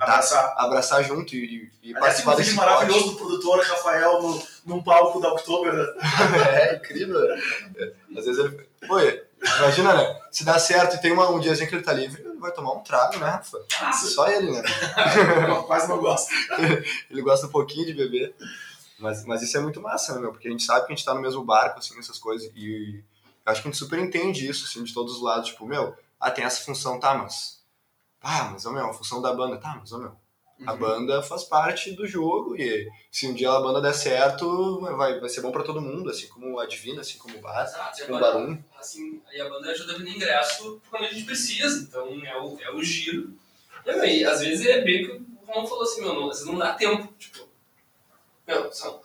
Abraçar. 0.00 0.54
abraçar 0.56 1.04
junto 1.04 1.34
e, 1.34 1.70
e 1.82 1.88
Aliás, 1.94 2.00
participar 2.00 2.32
um 2.32 2.36
desse 2.36 2.50
vídeo 2.50 2.64
maravilhoso 2.64 3.10
do 3.12 3.16
produtor 3.16 3.60
Rafael 3.64 4.22
no, 4.22 4.42
num 4.66 4.82
palco 4.82 5.20
da 5.20 5.32
Oktober. 5.32 5.72
né? 5.72 5.86
É 6.72 6.76
incrível. 6.76 7.18
É, 7.32 7.92
Às 8.16 8.26
vezes 8.26 8.38
ele. 8.38 8.68
Pô, 8.86 8.98
imagina, 9.58 9.94
né? 9.94 10.20
Se 10.30 10.44
dá 10.44 10.58
certo 10.58 10.96
e 10.96 11.00
tem 11.00 11.12
uma, 11.12 11.30
um 11.30 11.40
diazinho 11.40 11.68
que 11.68 11.74
ele 11.74 11.82
tá 11.84 11.92
livre, 11.92 12.22
ele 12.22 12.38
vai 12.38 12.52
tomar 12.52 12.72
um 12.72 12.80
trago, 12.80 13.18
né, 13.18 13.26
Rafa? 13.26 13.58
Só 13.92 14.28
ele, 14.28 14.50
né? 14.52 14.62
Quase 15.66 15.88
não 15.88 15.98
gosto. 15.98 16.30
Ele 17.10 17.22
gosta 17.22 17.46
um 17.46 17.50
pouquinho 17.50 17.86
de 17.86 17.94
beber. 17.94 18.34
Mas, 18.98 19.24
mas 19.24 19.42
isso 19.42 19.56
é 19.56 19.60
muito 19.60 19.80
massa, 19.80 20.14
né, 20.14 20.20
meu? 20.20 20.32
Porque 20.32 20.48
a 20.48 20.50
gente 20.50 20.62
sabe 20.62 20.86
que 20.86 20.92
a 20.92 20.96
gente 20.96 21.04
tá 21.04 21.14
no 21.14 21.20
mesmo 21.20 21.44
barco, 21.44 21.78
assim, 21.78 21.98
essas 21.98 22.18
coisas. 22.18 22.50
E 22.54 23.02
eu 23.44 23.52
acho 23.52 23.62
que 23.62 23.68
a 23.68 23.70
gente 23.70 23.78
super 23.78 23.98
entende 23.98 24.48
isso, 24.48 24.64
assim, 24.64 24.84
de 24.84 24.94
todos 24.94 25.16
os 25.16 25.22
lados. 25.22 25.48
Tipo, 25.48 25.66
meu, 25.66 25.96
ah, 26.20 26.30
tem 26.30 26.44
essa 26.44 26.64
função, 26.64 27.00
tá, 27.00 27.14
mas. 27.14 27.60
Ah, 28.20 28.50
mas, 28.52 28.64
ô, 28.64 28.72
meu, 28.72 28.88
a 28.88 28.94
função 28.94 29.20
da 29.20 29.32
banda, 29.32 29.56
tá, 29.58 29.76
mas, 29.80 29.92
ô, 29.92 29.98
meu. 29.98 30.22
A 30.66 30.76
banda 30.76 31.22
faz 31.22 31.42
parte 31.42 31.90
do 31.92 32.06
jogo 32.06 32.54
e 32.56 32.88
se 33.10 33.26
um 33.26 33.34
dia 33.34 33.50
a 33.50 33.60
banda 33.60 33.80
der 33.80 33.94
certo, 33.94 34.80
vai, 34.80 35.18
vai 35.18 35.28
ser 35.28 35.40
bom 35.40 35.50
pra 35.50 35.64
todo 35.64 35.80
mundo, 35.80 36.08
assim 36.08 36.28
como 36.28 36.58
a 36.60 36.66
Divina, 36.66 37.00
assim 37.00 37.18
como 37.18 37.34
o 37.34 37.38
Exato, 37.38 37.90
assim 37.90 38.04
como 38.04 38.18
o 38.18 38.20
Barum. 38.20 38.62
assim, 38.78 39.20
aí 39.28 39.40
a 39.40 39.48
banda 39.48 39.70
ajuda 39.70 39.94
a 39.94 39.98
vender 39.98 40.12
ingresso 40.12 40.80
quando 40.88 41.04
a 41.04 41.08
gente 41.08 41.24
precisa, 41.24 41.82
então 41.82 42.06
é 42.24 42.40
o, 42.40 42.60
é 42.60 42.70
o 42.70 42.82
giro. 42.82 43.34
E, 43.84 44.20
e 44.20 44.24
às 44.24 44.40
vezes 44.40 44.64
é 44.64 44.80
bem 44.82 45.04
que 45.04 45.12
o 45.12 45.46
Ramon 45.46 45.66
falou 45.66 45.82
assim, 45.82 46.00
meu, 46.00 46.14
não, 46.14 46.30
às 46.30 46.38
vezes 46.38 46.52
não 46.52 46.58
dá 46.58 46.74
tempo, 46.74 47.12
tipo, 47.18 47.48
meu, 48.46 48.72
são, 48.72 49.00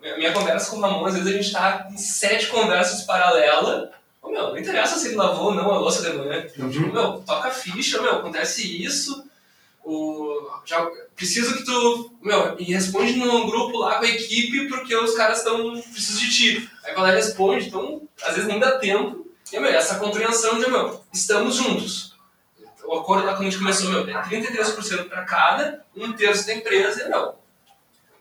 minha, 0.00 0.16
minha 0.16 0.32
conversa 0.32 0.70
com 0.70 0.76
o 0.76 0.80
Ramon, 0.80 1.06
às 1.06 1.14
vezes 1.14 1.28
a 1.28 1.36
gente 1.36 1.52
tá 1.52 1.88
em 1.90 1.96
sete 1.96 2.48
conversas 2.48 3.02
paralelas, 3.02 3.90
Ô, 4.22 4.30
meu, 4.30 4.50
não 4.50 4.58
interessa 4.58 4.96
se 4.96 5.08
ele 5.08 5.16
lavou 5.16 5.46
ou 5.46 5.54
não 5.54 5.68
a 5.68 5.78
louça 5.78 6.08
de 6.08 6.16
manhã, 6.16 6.46
tipo, 6.46 6.92
meu, 6.92 7.20
toca 7.26 7.48
a 7.48 7.50
ficha, 7.50 8.00
meu, 8.00 8.18
acontece 8.18 8.80
isso, 8.80 9.24
o, 9.84 10.48
já, 10.64 10.88
preciso 11.16 11.56
que 11.56 11.64
tu, 11.64 12.14
meu, 12.22 12.56
e 12.58 12.64
responde 12.72 13.14
num 13.14 13.46
grupo 13.46 13.78
lá 13.78 13.96
com 13.96 14.04
a 14.04 14.08
equipe 14.08 14.68
porque 14.68 14.94
os 14.94 15.14
caras 15.14 15.38
estão, 15.38 15.72
precisam 15.80 16.20
de 16.20 16.30
ti. 16.30 16.70
Aí 16.84 16.94
vai 16.94 17.02
lá 17.02 17.12
e 17.12 17.16
responde, 17.16 17.66
então, 17.66 18.02
às 18.22 18.34
vezes 18.34 18.46
nem 18.46 18.60
dá 18.60 18.78
tempo. 18.78 19.26
E, 19.52 19.58
meu, 19.58 19.70
essa 19.70 19.96
compreensão 19.96 20.58
de, 20.58 20.70
meu, 20.70 21.00
estamos 21.12 21.56
juntos. 21.56 22.14
O 22.84 22.94
acordo 22.98 23.26
lá 23.26 23.32
quando 23.32 23.48
a 23.48 23.50
gente 23.50 23.58
começou, 23.58 23.90
meu, 23.90 24.08
é 24.08 24.22
33% 24.22 25.08
para 25.08 25.24
cada, 25.24 25.84
um 25.96 26.12
terço 26.12 26.46
da 26.46 26.54
empresa, 26.54 27.02
e, 27.02 27.08
meu, 27.08 27.34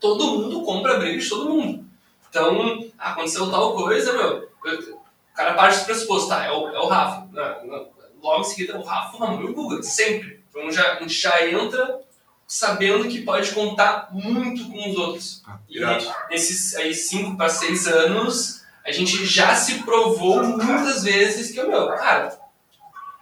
todo 0.02 0.38
mundo 0.40 0.64
compra 0.64 1.00
briga 1.00 1.18
de 1.18 1.30
todo 1.30 1.50
mundo. 1.50 1.86
Então, 2.30 2.86
aconteceu 2.98 3.50
tal 3.50 3.74
coisa, 3.76 4.12
meu, 4.14 4.50
eu- 4.66 5.02
o 5.32 5.34
cara 5.34 5.54
parte 5.54 5.80
do 5.80 5.86
pressuposto, 5.86 6.30
tá, 6.30 6.44
é 6.46 6.52
o, 6.52 6.68
é 6.70 6.80
o 6.80 6.88
Rafa. 6.88 7.28
Não, 7.32 7.66
não, 7.66 7.88
logo 8.22 8.42
em 8.42 8.44
seguida, 8.44 8.78
o 8.78 8.84
Rafa, 8.84 9.16
o 9.16 9.20
Ramon 9.20 9.42
e 9.42 9.46
o 9.46 9.54
Guga, 9.54 9.82
sempre. 9.84 10.42
Então 10.50 10.70
já, 10.72 10.94
a 10.94 11.00
gente 11.00 11.14
já 11.14 11.48
entra 11.48 12.00
sabendo 12.46 13.08
que 13.08 13.22
pode 13.22 13.52
contar 13.54 14.10
muito 14.12 14.70
com 14.70 14.90
os 14.90 14.98
outros. 14.98 15.42
E 15.70 15.78
irado. 15.78 16.06
nesses 16.30 16.76
aí 16.76 16.94
5 16.94 17.38
para 17.38 17.48
6 17.48 17.88
anos, 17.88 18.62
a 18.86 18.92
gente 18.92 19.26
já 19.26 19.56
se 19.56 19.84
provou 19.84 20.44
muitas 20.44 21.04
vezes 21.04 21.52
que, 21.52 21.64
meu, 21.64 21.88
cara, 21.90 22.38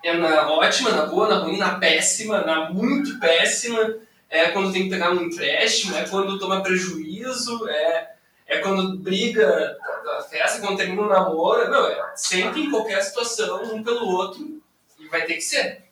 é 0.03 0.13
na 0.17 0.49
ótima, 0.51 0.91
na 0.91 1.05
boa, 1.05 1.27
na 1.27 1.35
ruim, 1.43 1.57
na 1.57 1.75
péssima, 1.75 2.41
na 2.41 2.71
muito 2.71 3.19
péssima, 3.19 3.95
é 4.29 4.51
quando 4.51 4.71
tem 4.71 4.83
que 4.83 4.89
pegar 4.89 5.11
um 5.11 5.23
empréstimo, 5.23 5.95
é 5.95 6.07
quando 6.07 6.37
toma 6.37 6.61
prejuízo, 6.61 7.67
é, 7.67 8.11
é 8.45 8.59
quando 8.59 8.97
briga 8.97 9.77
da, 10.05 10.21
festa, 10.23 10.59
quando 10.59 10.77
termina 10.77 11.01
um 11.01 11.07
namoro, 11.07 11.69
não, 11.69 11.87
é 11.87 12.11
sempre 12.15 12.61
em 12.61 12.69
qualquer 12.69 13.01
situação, 13.01 13.63
um 13.73 13.83
pelo 13.83 14.05
outro, 14.05 14.61
e 14.99 15.07
vai 15.07 15.25
ter 15.25 15.35
que 15.35 15.41
ser. 15.41 15.83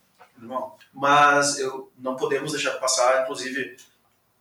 Mas 0.93 1.59
eu 1.59 1.91
não 1.97 2.15
podemos 2.15 2.51
deixar 2.51 2.71
passar, 2.73 3.23
inclusive, 3.23 3.77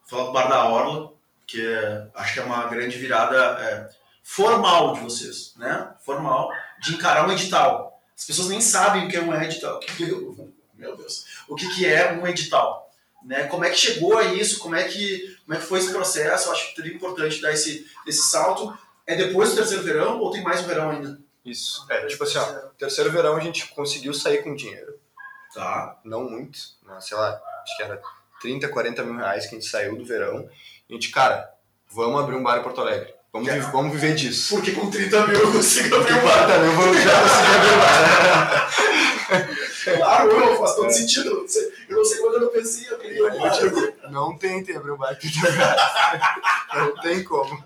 falar 0.06 0.24
do 0.24 0.32
Bar 0.32 0.48
da 0.48 0.68
Orla, 0.68 1.12
que 1.46 1.64
é- 1.64 2.06
acho 2.14 2.34
que 2.34 2.40
é 2.40 2.42
uma 2.42 2.66
grande 2.66 2.98
virada 2.98 3.36
é, 3.60 3.88
formal 4.22 4.94
de 4.94 5.00
vocês, 5.00 5.54
né? 5.56 5.94
Formal, 6.04 6.50
de 6.80 6.94
encarar 6.94 7.26
um 7.26 7.32
edital. 7.32 8.00
As 8.16 8.24
pessoas 8.24 8.48
nem 8.48 8.60
sabem 8.60 9.06
o 9.06 9.08
que 9.08 9.16
é 9.16 9.20
um 9.20 9.34
edital. 9.42 9.80
Meu 10.74 10.96
Deus. 10.96 11.24
O 11.48 11.54
que, 11.54 11.68
que 11.74 11.86
é 11.86 12.12
um 12.12 12.26
edital? 12.26 12.85
Né? 13.26 13.44
Como 13.48 13.64
é 13.64 13.70
que 13.70 13.76
chegou 13.76 14.16
a 14.16 14.24
isso? 14.24 14.60
Como 14.60 14.76
é 14.76 14.84
que, 14.84 15.36
como 15.44 15.58
é 15.58 15.60
que 15.60 15.66
foi 15.66 15.80
esse 15.80 15.90
processo? 15.90 16.48
Eu 16.48 16.52
acho 16.52 16.68
que 16.70 16.76
seria 16.76 16.94
importante 16.94 17.40
dar 17.42 17.52
esse, 17.52 17.84
esse 18.06 18.22
salto. 18.30 18.72
É 19.04 19.16
depois 19.16 19.50
do 19.50 19.56
terceiro 19.56 19.82
verão 19.82 20.20
ou 20.20 20.30
tem 20.30 20.42
mais 20.44 20.60
um 20.60 20.66
verão 20.66 20.90
ainda? 20.90 21.18
Isso. 21.44 21.84
É, 21.90 22.06
tipo 22.06 22.22
assim, 22.22 22.38
ó, 22.38 22.44
terceiro 22.78 23.10
verão 23.10 23.36
a 23.36 23.40
gente 23.40 23.66
conseguiu 23.68 24.14
sair 24.14 24.42
com 24.44 24.54
dinheiro. 24.54 24.94
Tá. 25.52 25.98
Não 26.04 26.22
muito, 26.30 26.58
né? 26.86 26.98
sei 27.00 27.16
lá, 27.16 27.40
acho 27.64 27.76
que 27.76 27.82
era 27.82 28.00
30, 28.40 28.68
40 28.68 29.02
mil 29.02 29.16
reais 29.16 29.46
que 29.46 29.56
a 29.56 29.58
gente 29.58 29.68
saiu 29.70 29.96
do 29.96 30.04
verão. 30.04 30.48
E 30.88 30.92
a 30.92 30.94
gente, 30.94 31.10
cara, 31.10 31.50
vamos 31.90 32.20
abrir 32.20 32.36
um 32.36 32.42
bar 32.44 32.58
em 32.58 32.62
Porto 32.62 32.80
Alegre. 32.80 33.12
Vamos, 33.32 33.52
vi- 33.52 33.60
vamos 33.72 33.92
viver 33.92 34.14
disso. 34.14 34.54
Porque 34.54 34.72
com 34.72 34.88
30 34.90 35.26
mil 35.26 35.38
eu 35.40 35.52
consigo 35.52 35.96
abrir 35.96 36.14
um 36.14 36.22
bar. 36.24 36.46
40 36.46 36.58
mil 36.60 36.94
eu 36.94 36.94
já 37.00 37.20
consegui 37.22 37.56
abrir 37.56 37.72
um 37.74 37.78
bar. 37.80 38.66
Claro, 39.96 40.30
eu, 40.32 40.58
faz 40.58 40.74
todo 40.74 40.90
sentido. 40.90 41.44
Sei- 41.48 41.72
Eu 41.88 41.96
não 41.96 42.04
sei 42.04 42.18
quando 42.18 42.34
eu 42.34 42.40
não 42.40 42.48
pensei 42.48 42.84
em 42.84 42.94
abrir 42.94 43.22
bar. 43.22 44.10
Não 44.10 44.38
tem 44.38 44.60
abrir 44.76 44.90
um 44.90 44.96
bar 44.96 45.12
em 45.12 45.16
Porto 45.16 45.46
Alegre. 45.46 46.20
Não 46.74 46.94
tem 47.00 47.24
como. 47.24 47.64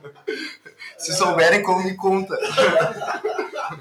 Se 0.99 1.15
souberem 1.15 1.63
como, 1.63 1.83
me 1.83 1.97
conta. 1.97 2.37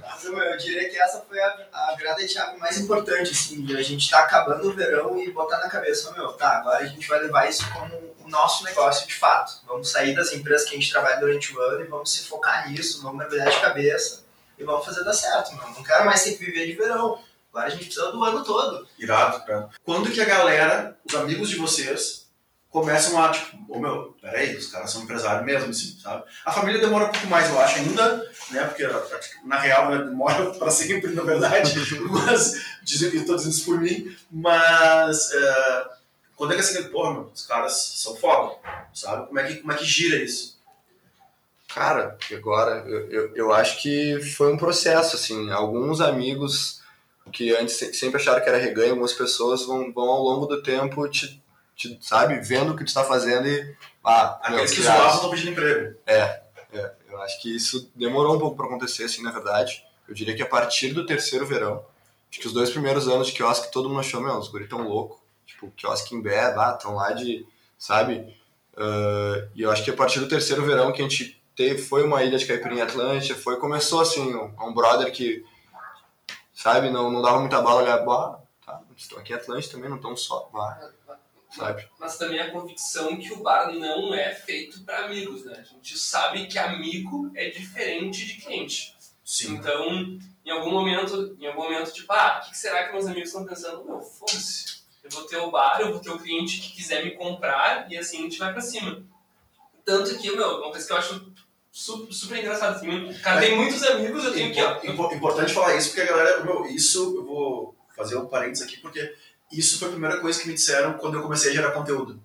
Mas, 0.02 0.24
meu, 0.24 0.40
eu 0.40 0.57
diria 0.57 0.90
que 0.90 0.99
essa 0.99 1.22
foi 1.28 1.40
a, 1.40 1.68
a 1.74 1.95
virada 1.95 2.22
de 2.22 2.30
chave 2.30 2.57
mais 2.57 2.78
importante, 2.80 3.32
assim, 3.32 3.64
de 3.66 3.76
a 3.76 3.82
gente 3.82 4.10
tá 4.10 4.20
acabando 4.20 4.70
o 4.70 4.74
verão 4.74 5.20
e 5.20 5.32
botar 5.32 5.60
na 5.60 5.70
cabeça, 5.70 6.11
meu, 6.14 6.32
tá, 6.34 6.57
agora 6.57 6.84
a 6.84 6.86
gente 6.86 7.07
vai 7.07 7.20
levar 7.20 7.49
isso 7.49 7.64
como 7.74 7.94
o 8.24 8.30
nosso 8.30 8.64
negócio 8.64 9.07
de 9.07 9.14
fato. 9.16 9.61
Vamos 9.68 9.91
sair 9.91 10.16
das 10.16 10.32
empresas 10.32 10.68
que 10.68 10.76
a 10.76 10.80
gente 10.80 10.91
trabalha 10.91 11.20
durante 11.20 11.56
o 11.56 11.61
ano 11.61 11.82
e 11.82 11.88
vamos 11.88 12.14
se 12.14 12.28
focar 12.28 12.70
nisso, 12.70 13.02
vamos 13.02 13.18
mergulhar 13.18 13.49
de 13.49 13.60
cabeça 13.60 14.24
e 14.57 14.64
vamos 14.64 14.86
fazer 14.86 15.03
dar 15.03 15.14
certo, 15.14 15.56
meu. 15.56 15.68
Não 15.68 15.84
quero 15.84 16.06
mais 16.06 16.24
ter 16.24 16.34
que 16.34 16.45
viver 16.45 16.68
de 16.68 16.74
verão. 16.74 17.20
Agora 17.52 17.68
a 17.68 17.70
gente 17.70 17.86
precisa 17.86 18.12
do 18.12 18.24
ano 18.24 18.44
todo. 18.44 18.88
Irado, 18.98 19.44
irado. 19.46 19.70
Quando 19.84 20.12
que 20.12 20.22
a 20.22 20.26
galera, 20.26 20.98
os 21.08 21.16
amigos 21.16 21.50
de 21.50 21.56
vocês, 21.56 22.30
começam 22.70 23.22
a, 23.22 23.30
tipo, 23.32 23.58
ô 23.68 23.80
meu, 23.80 24.16
peraí, 24.22 24.56
os 24.56 24.68
caras 24.68 24.92
são 24.92 25.02
empresários 25.02 25.46
mesmo, 25.46 25.70
assim, 25.72 25.98
sabe? 26.00 26.24
A 26.46 26.52
família 26.52 26.80
demora 26.80 27.06
um 27.06 27.12
pouco 27.12 27.28
mais, 27.28 27.50
eu 27.50 27.60
acho, 27.60 27.80
ainda, 27.80 28.18
né? 28.52 28.64
Porque 28.66 28.88
na 29.44 29.58
real 29.58 29.90
né, 29.90 30.04
demora 30.04 30.52
pra 30.58 30.70
sempre, 30.70 31.12
na 31.12 31.24
verdade. 31.24 31.74
mas, 32.10 32.64
dizem 32.84 33.10
que 33.10 33.26
tô 33.26 33.36
dizendo 33.36 33.54
isso 33.54 33.66
por 33.66 33.80
mim, 33.80 34.16
mas 34.30 35.32
é, 35.34 35.86
quando 36.36 36.54
é 36.54 36.56
que 36.56 36.62
assim, 36.62 36.84
porra, 36.84 37.14
meu, 37.14 37.32
os 37.34 37.46
caras 37.46 37.74
são 37.74 38.16
foda, 38.16 38.58
sabe? 38.94 39.28
Como 39.28 39.40
é 39.40 39.48
que, 39.48 39.56
como 39.58 39.72
é 39.72 39.76
que 39.76 39.86
gira 39.86 40.18
isso? 40.18 40.60
Cara, 41.74 42.18
agora 42.32 42.84
eu, 42.88 43.12
eu, 43.12 43.36
eu 43.36 43.54
acho 43.54 43.82
que 43.82 44.20
foi 44.36 44.52
um 44.52 44.58
processo, 44.58 45.16
assim. 45.16 45.52
Alguns 45.52 46.02
amigos 46.02 46.78
que 47.30 47.56
antes 47.56 47.76
se- 47.76 47.93
sempre 47.93 48.18
acharam 48.22 48.41
que 48.41 48.49
era 48.49 48.57
reganho, 48.57 48.91
algumas 48.91 49.14
pessoas 49.14 49.65
vão, 49.65 49.91
vão 49.93 50.10
ao 50.10 50.23
longo 50.23 50.45
do 50.45 50.61
tempo 50.64 51.07
te, 51.07 51.41
te, 51.76 51.97
sabe, 52.01 52.39
vendo 52.39 52.73
o 52.73 52.76
que 52.77 52.84
tu 52.84 52.88
está 52.88 53.03
fazendo 53.03 53.47
e. 53.47 53.76
Ah, 54.03 54.39
Aqueles 54.43 54.72
que 54.72 54.81
zoavam 54.81 55.15
estão 55.15 55.30
pedindo 55.30 55.51
emprego. 55.51 55.97
É, 56.06 56.41
eu 57.10 57.22
acho 57.22 57.41
que 57.41 57.56
isso 57.56 57.89
demorou 57.95 58.35
um 58.35 58.39
pouco 58.39 58.56
para 58.56 58.65
acontecer, 58.65 59.03
assim, 59.03 59.22
na 59.23 59.31
verdade. 59.31 59.84
Eu 60.07 60.14
diria 60.14 60.35
que 60.35 60.41
a 60.41 60.45
partir 60.47 60.93
do 60.93 61.06
terceiro 61.06 61.45
verão, 61.45 61.84
acho 62.31 62.39
que 62.39 62.47
os 62.47 62.53
dois 62.53 62.69
primeiros 62.69 63.07
anos 63.07 63.27
de 63.27 63.34
quiosque 63.34 63.72
todo 63.72 63.89
mundo 63.89 63.99
achou, 63.99 64.22
meu, 64.22 64.35
os 64.38 64.47
guri 64.47 64.68
tão 64.68 64.88
louco. 64.88 65.19
Tipo, 65.45 65.72
quiosque 65.76 66.15
em 66.15 66.22
Bé, 66.22 66.39
ah, 66.39 66.73
tão 66.73 66.95
lá 66.95 67.11
de, 67.11 67.45
sabe? 67.77 68.35
Ah, 68.77 69.47
e 69.56 69.61
eu 69.61 69.72
acho 69.72 69.84
que 69.84 69.91
a 69.91 69.95
partir 69.95 70.19
do 70.19 70.27
terceiro 70.27 70.64
verão 70.65 70.91
que 70.91 71.01
a 71.01 71.07
gente 71.07 71.39
teve, 71.56 71.81
foi 71.81 72.03
uma 72.03 72.23
ilha 72.23 72.38
de 72.38 72.45
caipirinha 72.45 72.85
Atlântica, 72.85 73.35
foi, 73.39 73.57
começou 73.57 73.99
assim, 73.99 74.34
um, 74.34 74.53
um 74.61 74.73
brother 74.73 75.11
que, 75.11 75.43
sabe, 76.60 76.90
não, 76.90 77.10
não 77.10 77.22
dava 77.22 77.40
muita 77.40 77.61
bala, 77.61 77.81
olhava, 77.81 78.03
bah, 78.03 78.41
tá, 78.65 78.81
estão 78.98 79.18
aqui 79.18 79.31
em 79.31 79.36
Atlântica 79.38 79.76
também, 79.76 79.90
não 79.90 79.95
estão 79.95 80.18
só, 80.18 80.49
bah, 80.52 80.91
sabe? 81.49 81.88
Mas 81.98 82.18
também 82.18 82.41
a 82.41 82.52
convicção 82.52 83.18
que 83.18 83.31
o 83.31 83.41
bar 83.41 83.72
não 83.72 84.14
é 84.14 84.36
feito 84.36 84.84
para 84.84 85.06
amigos, 85.06 85.45
né? 85.45 85.53
A 85.57 85.64
gente 85.64 85.98
sabe 85.98 86.48
que 86.48 86.60
amigo 86.60 87.31
é 87.34 87.49
diferente 87.49 88.26
de 88.26 88.41
cliente. 88.41 88.94
Sim. 89.23 89.53
Então, 89.53 90.19
em 90.45 90.52
algum 90.52 90.72
momento, 90.72 91.38
em 91.40 91.48
algum 91.48 91.64
momento, 91.64 91.94
tipo, 91.94 92.11
ah, 92.11 92.41
o 92.44 92.49
que 92.49 92.57
será 92.57 92.86
que 92.86 92.91
meus 92.91 93.06
amigos 93.06 93.30
estão 93.30 93.45
pensando? 93.45 93.86
Meu, 93.86 94.02
foda-se. 94.02 94.80
Eu 95.02 95.10
vou 95.11 95.23
ter 95.23 95.38
o 95.38 95.49
bar, 95.49 95.80
eu 95.80 95.94
vou 95.94 96.02
ter 96.02 96.10
o 96.10 96.19
cliente 96.19 96.60
que 96.60 96.73
quiser 96.73 97.06
me 97.06 97.11
comprar 97.11 97.90
e 97.90 97.98
assim 97.98 98.19
a 98.19 98.22
gente 98.23 98.38
vai 98.38 98.52
pra 98.52 98.61
cima. 98.61 99.02
Tanto 99.86 100.18
que, 100.18 100.30
meu, 100.36 100.57
uma 100.57 100.72
coisa 100.72 100.86
que 100.86 100.91
eu 100.91 100.98
acho 100.98 101.28
super, 101.84 102.14
super 102.14 102.38
engraçado. 102.39 102.76
Assim, 102.76 103.14
cara 103.22 103.39
tem 103.41 103.56
muitos 103.56 103.81
amigos, 103.84 104.23
eu 104.26 104.34
tenho 104.34 104.53
que. 104.53 104.88
Impo- 104.88 105.14
Importante 105.14 105.53
falar 105.53 105.76
isso, 105.76 105.89
porque 105.89 106.01
a 106.01 106.06
galera, 106.06 106.43
meu, 106.43 106.65
isso 106.65 107.15
eu 107.18 107.26
vou 107.26 107.76
fazer 107.95 108.18
um 108.18 108.26
parênteses 108.27 108.64
aqui, 108.65 108.77
porque 108.77 109.14
isso 109.51 109.80
foi 109.80 109.88
a 109.88 109.91
primeira 109.91 110.19
coisa 110.19 110.39
que 110.41 110.47
me 110.47 110.53
disseram 110.53 110.93
quando 110.93 111.15
eu 111.18 111.22
comecei 111.23 111.51
a 111.51 111.56
gerar 111.56 111.72
conteúdo. 111.72 112.22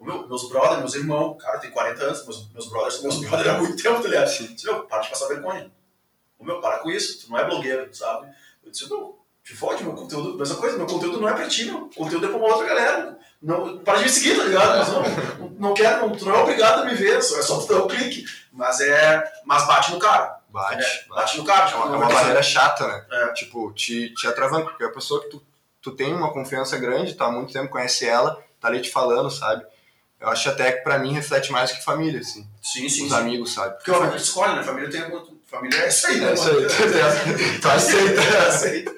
Meu, 0.00 0.26
meus 0.26 0.48
brothers, 0.48 0.78
meus 0.78 0.94
irmãos, 0.94 1.36
cara, 1.42 1.58
tem 1.58 1.70
40 1.70 2.02
anos, 2.02 2.24
meus, 2.24 2.50
meus 2.52 2.68
brothers 2.70 2.94
são 2.94 3.02
meus 3.02 3.16
brothers 3.20 3.48
há 3.48 3.58
muito 3.58 3.82
tempo, 3.82 4.00
tá 4.02 4.08
ligado? 4.08 4.26
Disse, 4.28 4.64
meu, 4.66 4.84
para 4.84 5.00
de 5.02 5.10
passar 5.10 5.28
vergonha. 5.28 5.70
O 6.38 6.44
meu, 6.44 6.58
para 6.60 6.78
com 6.78 6.90
isso, 6.90 7.20
tu 7.20 7.30
não 7.30 7.38
é 7.38 7.44
blogueiro, 7.44 7.94
sabe? 7.94 8.26
Eu 8.64 8.70
disse, 8.70 8.88
meu, 8.88 9.18
te 9.44 9.54
fode, 9.54 9.84
meu 9.84 9.92
conteúdo, 9.92 10.38
mesma 10.38 10.56
coisa, 10.56 10.76
meu 10.78 10.86
conteúdo 10.86 11.20
não 11.20 11.28
é 11.28 11.34
pra 11.34 11.46
ti, 11.48 11.64
meu 11.66 11.90
conteúdo 11.94 12.24
é 12.24 12.28
pra 12.30 12.38
uma 12.38 12.46
outra 12.48 12.66
galera. 12.66 13.18
Não, 13.42 13.78
para 13.78 13.98
de 13.98 14.04
me 14.04 14.08
seguir, 14.10 14.36
tá 14.36 14.44
ligado? 14.44 14.78
Mas 14.78 14.88
não, 15.38 15.48
não 15.58 15.74
quero, 15.74 16.00
não, 16.06 16.14
tu 16.14 16.26
não 16.26 16.34
é 16.34 16.38
obrigado 16.42 16.82
a 16.82 16.84
me 16.84 16.94
ver, 16.94 17.22
só- 17.22 17.38
é 17.38 17.42
só 17.42 17.58
tu 17.58 17.66
dar 17.68 17.78
o 17.80 17.86
clique. 17.88 18.24
Mas 18.52 18.80
é. 18.80 19.24
Mas 19.46 19.66
bate 19.66 19.92
no 19.92 19.98
cara. 19.98 20.38
Bate, 20.50 20.74
É, 20.74 20.76
bate. 20.78 21.08
bate 21.08 21.38
no 21.38 21.44
cara. 21.44 21.62
É 21.64 21.66
Tipo, 21.68 21.78
uma, 21.78 21.94
é 21.94 21.96
uma 21.98 22.10
é 22.10 22.12
barreira 22.12 22.42
chata, 22.42 22.86
né? 22.86 23.04
É. 23.10 23.32
Tipo, 23.32 23.72
te, 23.72 24.12
te 24.14 24.26
atravanca, 24.26 24.70
porque 24.70 24.84
a 24.84 24.90
pessoa 24.90 25.22
que 25.22 25.28
tu, 25.30 25.42
tu 25.80 25.92
tem 25.92 26.12
uma 26.12 26.32
confiança 26.32 26.76
grande, 26.76 27.14
tá 27.14 27.26
há 27.26 27.32
muito 27.32 27.52
tempo, 27.52 27.68
conhece 27.70 28.06
ela, 28.06 28.38
tá 28.60 28.68
ali 28.68 28.80
te 28.82 28.90
falando, 28.90 29.30
sabe? 29.30 29.64
Eu 30.20 30.28
acho 30.28 30.50
até 30.50 30.72
que 30.72 30.82
pra 30.82 30.98
mim 30.98 31.14
reflete 31.14 31.50
mais 31.50 31.72
que 31.72 31.82
família, 31.82 32.20
assim. 32.20 32.46
Sim, 32.60 32.88
sim, 32.90 33.04
Os 33.06 33.10
sim. 33.12 33.14
amigos, 33.16 33.54
sabe? 33.54 33.76
Porque 33.76 33.90
a 33.90 33.94
família 33.94 34.16
escolhe, 34.18 34.54
né? 34.56 34.62
Família 34.62 34.90
tem. 34.90 35.00
Família 35.46 35.78
é 35.80 35.88
isso 35.88 36.06
aí, 36.08 36.20
né? 36.20 36.30
É 36.30 36.34
isso 36.34 36.50
aí. 36.50 36.66
Tu 37.60 37.68
aceita. 37.70 38.48
aceita. 38.48 38.94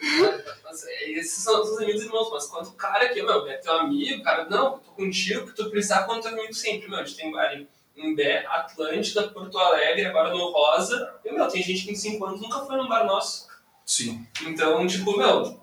É, 0.86 1.10
esses 1.10 1.42
são 1.42 1.62
os 1.62 1.78
amigos 1.78 2.02
e 2.02 2.06
irmãos, 2.06 2.30
mas 2.30 2.46
quando 2.46 2.68
o 2.68 2.72
cara 2.72 3.06
aqui, 3.06 3.22
meu, 3.22 3.46
é 3.48 3.56
teu 3.56 3.72
amigo, 3.74 4.22
cara, 4.22 4.46
não, 4.48 4.74
eu 4.74 4.78
tô 4.78 4.90
contigo, 4.92 5.46
que 5.46 5.54
tu 5.54 5.70
precisar 5.70 6.04
quando 6.04 6.22
teu 6.22 6.32
amigo 6.32 6.54
sempre, 6.54 6.88
meu, 6.88 6.98
a 6.98 7.04
gente 7.04 7.16
tem 7.16 7.30
bar 7.30 7.54
em 7.54 7.68
Imbé, 7.96 8.46
Atlântida, 8.46 9.28
Porto 9.28 9.58
Alegre, 9.58 10.06
agora 10.06 10.30
no 10.30 10.50
Rosa, 10.50 11.14
e, 11.24 11.32
meu, 11.32 11.46
tem 11.48 11.62
gente 11.62 11.84
que 11.84 11.92
em 11.92 11.96
5 11.96 12.24
anos 12.24 12.40
nunca 12.40 12.60
foi 12.60 12.76
num 12.76 12.88
bar 12.88 13.04
nosso. 13.04 13.48
Sim. 13.84 14.26
Então, 14.46 14.86
tipo, 14.86 15.16
meu, 15.16 15.60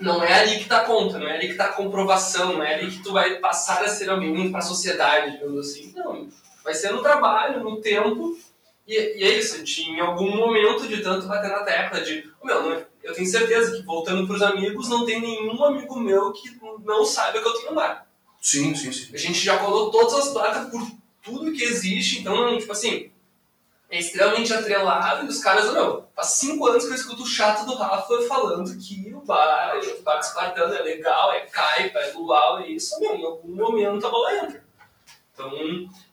não 0.00 0.22
é 0.22 0.40
ali 0.40 0.58
que 0.58 0.68
tá 0.68 0.78
a 0.78 0.84
conta, 0.84 1.18
não 1.18 1.28
é 1.28 1.34
ali 1.34 1.48
que 1.48 1.54
tá 1.54 1.66
a 1.66 1.72
comprovação, 1.72 2.54
não 2.54 2.62
é 2.62 2.74
ali 2.74 2.90
que 2.90 3.02
tu 3.02 3.12
vai 3.12 3.36
passar 3.36 3.84
a 3.84 3.88
ser 3.88 4.10
alguém 4.10 4.50
pra 4.50 4.60
sociedade, 4.60 5.32
digamos 5.32 5.68
assim. 5.68 5.92
Não, 5.94 6.28
vai 6.64 6.74
ser 6.74 6.92
no 6.92 7.02
trabalho, 7.02 7.62
no 7.62 7.80
tempo, 7.80 8.36
e, 8.86 8.94
e 8.94 9.22
é 9.24 9.38
isso, 9.38 9.62
em 9.82 10.00
algum 10.00 10.34
momento 10.36 10.88
de 10.88 11.02
tanto 11.02 11.28
bater 11.28 11.50
na 11.50 11.62
tecla 11.62 12.00
de, 12.00 12.28
"Ô, 12.40 12.46
meu, 12.46 12.62
não, 12.62 12.89
eu 13.02 13.14
tenho 13.14 13.26
certeza 13.26 13.76
que 13.76 13.82
voltando 13.82 14.26
pros 14.26 14.42
amigos, 14.42 14.88
não 14.88 15.04
tem 15.04 15.20
nenhum 15.20 15.62
amigo 15.64 15.98
meu 15.98 16.32
que 16.32 16.50
não 16.84 17.04
saiba 17.04 17.40
que 17.40 17.48
eu 17.48 17.54
tenho 17.54 17.72
um 17.72 17.74
bar. 17.74 18.06
Sim, 18.40 18.74
sim, 18.74 18.92
sim. 18.92 19.14
A 19.14 19.18
gente 19.18 19.38
já 19.38 19.58
colou 19.58 19.90
todas 19.90 20.14
as 20.14 20.28
placas 20.32 20.70
por 20.70 20.86
tudo 21.22 21.52
que 21.52 21.62
existe, 21.62 22.20
então, 22.20 22.58
tipo 22.58 22.72
assim, 22.72 23.10
é 23.90 23.98
extremamente 23.98 24.52
atrelado 24.52 25.26
e 25.26 25.28
os 25.28 25.42
caras, 25.42 25.72
meu, 25.72 26.04
faz 26.14 26.28
cinco 26.28 26.66
anos 26.66 26.84
que 26.84 26.90
eu 26.90 26.94
escuto 26.94 27.22
o 27.22 27.26
chato 27.26 27.66
do 27.66 27.74
Rafa 27.74 28.22
falando 28.28 28.76
que 28.78 29.12
o 29.12 29.20
bar, 29.20 29.78
o 29.78 30.02
bar 30.02 30.20
espartano 30.20 30.72
é 30.74 30.82
legal, 30.82 31.32
é 31.32 31.40
caipa, 31.40 31.98
é 31.98 32.12
luau, 32.12 32.60
é 32.60 32.68
isso, 32.68 32.98
meu, 33.00 33.16
em 33.16 33.24
algum 33.24 33.54
momento 33.54 34.06
a 34.06 34.10
bola 34.10 34.34
entra. 34.36 34.64
Então, 35.34 35.52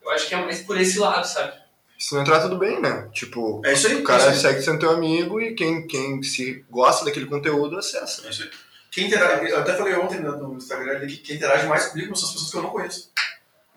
eu 0.02 0.12
acho 0.12 0.28
que 0.28 0.36
é 0.36 0.44
mais 0.44 0.62
por 0.62 0.80
esse 0.80 0.98
lado, 1.00 1.26
sabe? 1.26 1.54
Se 1.98 2.14
não 2.14 2.22
entrar, 2.22 2.42
tudo 2.42 2.58
bem, 2.58 2.80
né? 2.80 3.10
Tipo, 3.14 3.62
É 3.66 3.74
isso 3.74 3.88
aí. 3.88 3.96
o 3.96 4.04
cara 4.04 4.26
é 4.26 4.32
isso 4.32 4.42
segue 4.42 4.62
sendo 4.62 4.80
teu 4.80 4.92
amigo 4.92 5.42
e 5.42 5.56
quem, 5.56 5.88
quem 5.88 6.22
se 6.22 6.64
gosta 6.70 7.04
daquele 7.06 7.26
conteúdo, 7.26 7.78
acessa. 7.78 8.26
É 8.28 8.30
isso 8.30 8.44
aí. 8.44 8.50
Quem 8.92 9.08
interage, 9.08 9.52
eu 9.52 9.60
até 9.60 9.76
falei 9.76 9.96
ontem 9.96 10.20
no 10.20 10.56
Instagram 10.56 11.06
que 11.06 11.18
quem 11.18 11.36
interage 11.36 11.68
mais 11.68 11.88
comigo 11.88 12.16
são 12.16 12.28
as 12.28 12.34
pessoas 12.34 12.52
que 12.52 12.58
eu 12.58 12.64
não 12.64 12.70
conheço. 12.70 13.12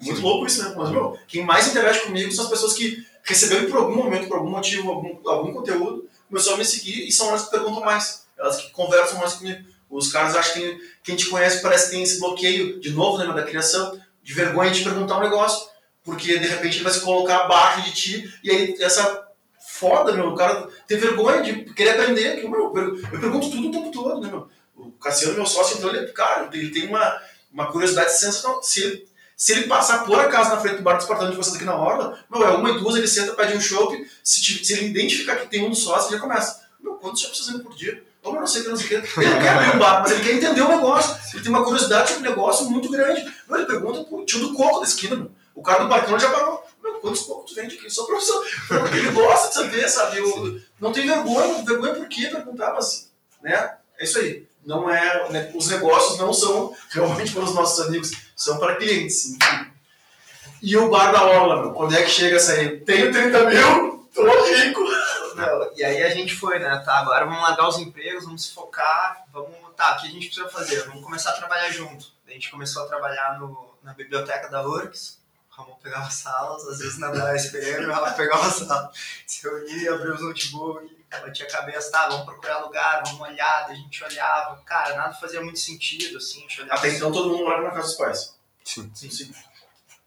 Muito 0.01 0.17
Sim. 0.17 0.23
louco 0.23 0.47
isso, 0.47 0.63
né? 0.63 0.75
Mas, 0.77 0.91
meu, 0.91 1.19
quem 1.29 1.45
mais 1.45 1.69
interage 1.69 2.01
comigo 2.01 2.33
são 2.33 2.45
as 2.45 2.51
pessoas 2.51 2.75
que 2.75 3.05
receberam 3.23 3.71
por 3.71 3.79
algum 3.79 3.97
momento, 3.97 4.29
por 4.29 4.39
algum 4.39 4.51
motivo, 4.51 4.91
algum, 4.91 5.29
algum 5.29 5.53
conteúdo, 5.53 6.09
começou 6.29 6.55
a 6.55 6.57
me 6.57 6.65
seguir 6.65 7.07
e 7.07 7.13
são 7.13 7.29
elas 7.29 7.45
que 7.45 7.51
perguntam 7.51 7.83
mais. 7.83 8.25
Elas 8.39 8.63
que 8.63 8.71
conversam 8.71 9.19
mais 9.19 9.35
comigo. 9.35 9.63
Os 9.91 10.11
caras 10.11 10.35
acham 10.37 10.55
que 10.55 10.79
quem 11.03 11.17
te 11.17 11.27
conhece 11.27 11.61
parece 11.61 11.87
que 11.87 11.91
tem 11.91 12.03
esse 12.03 12.19
bloqueio, 12.19 12.81
de 12.81 12.91
novo, 12.91 13.19
né, 13.19 13.27
da 13.27 13.43
criação, 13.43 14.01
de 14.23 14.33
vergonha 14.33 14.71
de 14.71 14.83
perguntar 14.83 15.19
um 15.19 15.23
negócio. 15.23 15.69
Porque 16.05 16.39
de 16.39 16.47
repente 16.47 16.77
ele 16.77 16.85
vai 16.85 16.93
se 16.93 17.01
colocar 17.01 17.41
abaixo 17.45 17.83
de 17.83 17.93
ti 17.93 18.35
e 18.43 18.51
aí 18.51 18.77
essa 18.81 19.27
foda, 19.79 20.13
meu, 20.13 20.29
o 20.29 20.35
cara 20.35 20.69
tem 20.87 20.99
vergonha 20.99 21.43
de 21.43 21.65
querer 21.75 21.91
aprender. 21.91 22.41
Que, 22.41 22.49
meu, 22.49 22.65
eu 22.65 22.71
per- 22.71 23.13
eu 23.13 23.21
pergunto 23.21 23.51
tudo 23.51 23.69
o 23.69 23.71
tempo 23.73 23.91
todo, 23.91 24.21
né, 24.21 24.29
meu? 24.29 24.49
O 24.77 24.93
Cassiano, 24.93 25.35
meu 25.35 25.47
sócio, 25.47 25.77
então 25.77 25.91
ele, 25.95 26.07
cara, 26.13 26.49
ele 26.53 26.71
tem 26.71 26.89
uma, 26.89 27.21
uma 27.53 27.71
curiosidade 27.71 28.13
sensacional. 28.13 28.63
Se 28.63 28.83
ele, 28.83 29.09
se 29.37 29.53
ele 29.53 29.63
passar 29.65 30.05
por 30.05 30.19
acaso 30.19 30.51
na 30.51 30.61
frente 30.61 30.77
do 30.77 30.83
bar 30.83 30.95
do 30.95 31.01
Espartano 31.03 31.31
de 31.31 31.37
vocês 31.37 31.57
aqui 31.57 31.65
na 31.65 31.77
Orla, 31.77 32.19
meu, 32.31 32.43
é 32.47 32.51
uma 32.51 32.71
e 32.71 32.79
duas, 32.79 32.97
ele 32.97 33.07
senta, 33.07 33.33
pede 33.35 33.57
um 33.57 33.61
chopp, 33.61 33.95
se, 34.25 34.43
se 34.65 34.73
ele 34.73 34.87
identificar 34.87 35.37
que 35.37 35.49
tem 35.49 35.67
um 35.69 35.75
sócio, 35.75 36.09
ele 36.09 36.17
já 36.17 36.21
começa. 36.23 36.61
Meu, 36.81 36.95
quantos 36.95 37.21
chopps 37.21 37.45
vocês 37.45 37.63
por 37.63 37.75
dia? 37.75 38.03
Ou 38.23 38.35
eu 38.35 38.41
não 38.41 38.47
sei 38.47 38.61
o 38.63 38.65
que, 38.65 38.71
não 38.71 38.77
sei 38.77 38.99
o 38.99 39.03
que. 39.03 39.21
Ele 39.21 39.31
não 39.31 39.41
quer 39.41 39.49
abrir 39.51 39.77
um 39.77 39.79
bar, 39.79 40.01
mas 40.03 40.13
ele 40.13 40.23
quer 40.25 40.33
entender 40.35 40.61
o 40.63 40.69
negócio. 40.69 41.17
Ele 41.35 41.43
tem 41.43 41.51
uma 41.53 41.65
curiosidade 41.65 42.11
sobre 42.13 42.27
o 42.27 42.31
negócio 42.31 42.69
muito 42.71 42.91
grande. 42.91 43.23
Meu, 43.49 43.59
ele 43.59 43.67
pergunta 43.67 44.05
pro 44.05 44.25
tio 44.27 44.41
do 44.41 44.55
coco 44.55 44.81
da 44.81 44.87
esquina, 44.87 45.17
meu. 45.17 45.31
O 45.61 45.63
cara 45.63 45.83
do 45.83 45.91
balcão 45.91 46.19
já 46.19 46.31
pagou. 46.31 46.65
Meu, 46.83 46.95
quantos 47.01 47.27
tu 47.27 47.55
vende 47.55 47.77
aqui? 47.77 47.91
Só 47.91 48.07
professor. 48.07 48.43
Porque 48.67 48.97
ele 48.97 49.11
gosta 49.11 49.49
de 49.49 49.55
saber, 49.55 49.87
sabe? 49.91 50.17
Eu, 50.17 50.59
não 50.81 50.91
tem 50.91 51.07
vergonha. 51.07 51.63
Vergonha 51.63 51.95
por 51.97 52.09
quê? 52.09 52.29
Perguntar, 52.29 52.73
mas, 52.73 53.13
né? 53.43 53.77
É 53.99 54.05
isso 54.05 54.19
aí. 54.19 54.49
Não 54.65 54.89
é, 54.89 55.29
né, 55.31 55.53
os 55.55 55.69
negócios 55.69 56.19
não 56.19 56.33
são 56.33 56.75
realmente 56.89 57.33
para 57.33 57.43
os 57.43 57.55
nossos 57.55 57.87
amigos, 57.87 58.11
são 58.35 58.59
para 58.59 58.77
clientes. 58.77 59.37
E 60.63 60.77
o 60.79 60.89
bar 60.89 61.13
da 61.13 61.25
Orla, 61.25 61.63
meu, 61.63 61.73
quando 61.73 61.95
é 61.95 62.03
que 62.03 62.11
chega 62.11 62.37
essa 62.37 62.53
aí? 62.53 62.81
Tenho 62.81 63.13
30 63.13 63.45
mil, 63.51 64.09
tô 64.15 64.45
rico. 64.45 64.83
Não, 65.35 65.73
e 65.77 65.85
aí 65.85 66.03
a 66.03 66.11
gente 66.11 66.35
foi, 66.35 66.59
né? 66.59 66.83
Tá, 66.85 66.99
agora 66.99 67.27
vamos 67.27 67.43
largar 67.43 67.69
os 67.69 67.79
empregos, 67.79 68.25
vamos 68.25 68.47
se 68.47 68.55
focar, 68.55 69.25
vamos. 69.31 69.55
Tá, 69.77 69.97
o 69.97 70.01
que 70.01 70.09
a 70.09 70.11
gente 70.11 70.27
precisa 70.27 70.49
fazer? 70.49 70.87
Vamos 70.87 71.05
começar 71.05 71.31
a 71.31 71.37
trabalhar 71.37 71.71
junto. 71.71 72.07
A 72.27 72.31
gente 72.31 72.51
começou 72.51 72.83
a 72.83 72.87
trabalhar 72.87 73.39
no, 73.39 73.71
na 73.83 73.93
biblioteca 73.93 74.49
da 74.49 74.67
URCS. 74.67 75.20
Ramon 75.61 75.77
pegava 75.83 76.11
salas, 76.11 76.67
às 76.67 76.79
vezes 76.79 76.99
na 76.99 77.11
da 77.11 77.35
SPM, 77.35 77.87
o 77.87 77.93
Rafa 77.93 78.15
pegava 78.15 78.47
a 78.47 78.51
sala. 78.51 78.93
Se 79.27 79.43
reunia, 79.43 79.95
abria 79.95 80.15
os 80.15 80.23
notebooks, 80.23 80.91
batia 81.11 81.47
a 81.47 81.51
cabeça, 81.51 81.91
tá, 81.91 82.09
vamos 82.09 82.25
procurar 82.25 82.59
lugar, 82.59 83.03
vamos 83.05 83.21
olhar, 83.21 83.67
a 83.69 83.75
gente 83.75 84.05
olhava. 84.05 84.63
Cara, 84.65 84.97
nada 84.97 85.15
fazia 85.15 85.43
muito 85.43 85.59
sentido, 85.59 86.19
assim, 86.19 86.39
a 86.39 86.43
gente 86.43 86.63
olhava. 86.63 86.79
Até 86.79 86.89
então 86.91 87.13
todo 87.13 87.31
mundo 87.31 87.45
morava 87.45 87.65
na 87.65 87.71
casa 87.71 87.89
dos 87.89 87.97
pais. 87.97 88.39
Sim. 88.65 88.91
Sim, 88.95 89.11
sim. 89.11 89.35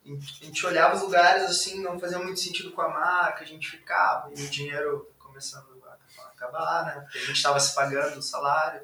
A 0.05 0.45
gente 0.45 0.65
olhava 0.65 0.95
os 0.95 1.01
lugares 1.01 1.43
assim, 1.43 1.81
não 1.81 1.97
fazia 1.97 2.19
muito 2.19 2.39
sentido 2.39 2.71
com 2.71 2.81
a 2.81 2.89
marca, 2.89 3.43
a 3.43 3.47
gente 3.47 3.69
ficava 3.69 4.29
e 4.35 4.43
o 4.43 4.49
dinheiro 4.49 5.09
começando 5.17 5.81
a 6.17 6.27
acabar, 6.27 6.85
né? 6.85 7.01
Porque 7.01 7.19
a 7.19 7.25
gente 7.25 7.37
estava 7.37 7.59
se 7.59 7.73
pagando 7.73 8.17
o 8.17 8.21
salário. 8.21 8.81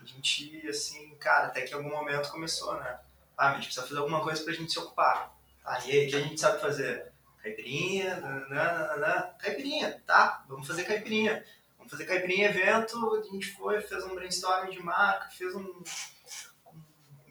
A 0.00 0.04
gente 0.04 0.64
ia 0.64 0.70
assim, 0.70 1.16
cara, 1.16 1.48
até 1.48 1.62
que 1.62 1.72
em 1.72 1.74
algum 1.74 1.90
momento 1.90 2.30
começou, 2.30 2.74
né? 2.76 3.00
Ah, 3.36 3.50
a 3.50 3.54
gente 3.54 3.64
precisa 3.64 3.86
fazer 3.86 3.98
alguma 3.98 4.22
coisa 4.22 4.42
pra 4.44 4.52
gente 4.52 4.72
se 4.72 4.78
ocupar. 4.78 5.35
Aí, 5.66 6.06
o 6.06 6.10
que 6.10 6.16
a 6.16 6.20
gente 6.20 6.40
sabe 6.40 6.60
fazer? 6.60 7.12
Caipirinha, 7.42 8.16
nananana. 8.16 9.34
caipirinha, 9.38 10.02
tá? 10.06 10.44
Vamos 10.48 10.66
fazer 10.66 10.84
caipirinha. 10.84 11.44
Vamos 11.76 11.90
fazer 11.90 12.04
caipirinha 12.04 12.48
evento, 12.48 12.96
a 13.14 13.22
gente 13.22 13.52
foi, 13.52 13.80
fez 13.80 14.04
um 14.04 14.14
brainstorming 14.14 14.72
de 14.72 14.82
marca, 14.82 15.28
fez 15.30 15.54
um, 15.54 15.82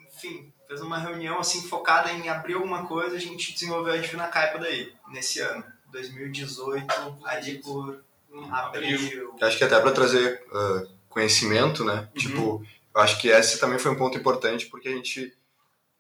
enfim, 0.07 0.53
fez 0.65 0.81
uma 0.81 0.97
reunião 0.97 1.39
assim 1.39 1.67
focada 1.67 2.11
em 2.11 2.29
abrir 2.29 2.53
alguma 2.53 2.87
coisa, 2.87 3.17
a 3.17 3.19
gente 3.19 3.53
desenvolveu 3.53 3.93
a 3.93 3.97
Divina 3.97 4.27
Caipa 4.27 4.57
daí, 4.57 4.93
nesse 5.09 5.41
ano, 5.41 5.63
2018, 5.91 7.19
ali 7.25 7.61
por 7.61 8.03
abril. 8.49 9.35
Acho 9.41 9.57
que 9.57 9.63
até 9.63 9.79
para 9.79 9.91
trazer 9.91 10.45
ah, 10.53 10.87
conhecimento, 11.09 11.83
né? 11.83 12.09
Tipo, 12.15 12.65
eu 12.93 13.01
acho 13.01 13.19
que 13.19 13.27
esse 13.27 13.59
também 13.59 13.77
foi 13.77 13.91
um 13.91 13.97
ponto 13.97 14.17
importante 14.17 14.67
porque 14.67 14.87
a 14.87 14.91
gente, 14.91 15.37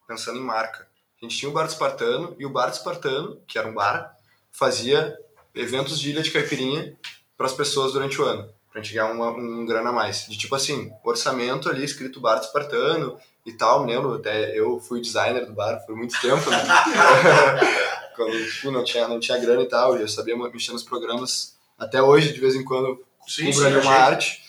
pensando 0.07 0.39
em 0.39 0.43
marca, 0.43 0.87
a 1.25 1.29
gente 1.29 1.37
tinha 1.37 1.49
o 1.49 1.53
Bar 1.53 1.63
do 1.63 1.69
Espartano 1.69 2.35
e 2.39 2.45
o 2.45 2.49
Bar 2.49 2.67
do 2.67 2.73
Espartano, 2.73 3.41
que 3.47 3.57
era 3.57 3.67
um 3.67 3.73
bar, 3.73 4.15
fazia 4.51 5.17
eventos 5.53 5.99
de 5.99 6.09
ilha 6.09 6.21
de 6.21 6.31
caipirinha 6.31 6.95
para 7.37 7.47
as 7.47 7.53
pessoas 7.53 7.93
durante 7.93 8.21
o 8.21 8.25
ano, 8.25 8.49
pra 8.71 8.81
gente 8.81 8.93
ganhar 8.93 9.11
uma, 9.11 9.29
um 9.31 9.65
grana 9.65 9.89
a 9.89 9.93
mais. 9.93 10.27
De 10.27 10.37
tipo 10.37 10.55
assim, 10.55 10.91
orçamento 11.03 11.69
ali 11.69 11.83
escrito 11.83 12.21
Bar 12.21 12.35
do 12.35 12.45
Espartano 12.45 13.17
e 13.45 13.53
tal, 13.53 13.85
me 13.85 13.93
lembro, 13.93 14.15
até 14.15 14.57
eu 14.57 14.79
fui 14.79 15.01
designer 15.01 15.45
do 15.45 15.53
bar 15.53 15.83
por 15.85 15.95
muito 15.95 16.19
tempo, 16.19 16.49
né? 16.49 16.57
Quando 18.15 18.45
tipo, 18.51 18.71
não, 18.71 18.83
tinha, 18.83 19.07
não 19.07 19.19
tinha 19.19 19.37
grana 19.37 19.61
e 19.61 19.67
tal, 19.67 19.97
eu 19.97 20.07
sabia 20.07 20.37
mexer 20.37 20.71
nos 20.71 20.83
programas. 20.83 21.57
Até 21.77 22.01
hoje, 22.01 22.33
de 22.33 22.39
vez 22.39 22.55
em 22.55 22.63
quando, 22.63 23.03
Sim, 23.27 23.47
ali 23.47 23.53
sim, 23.53 23.75
uma 23.81 23.91
arte. 23.91 24.41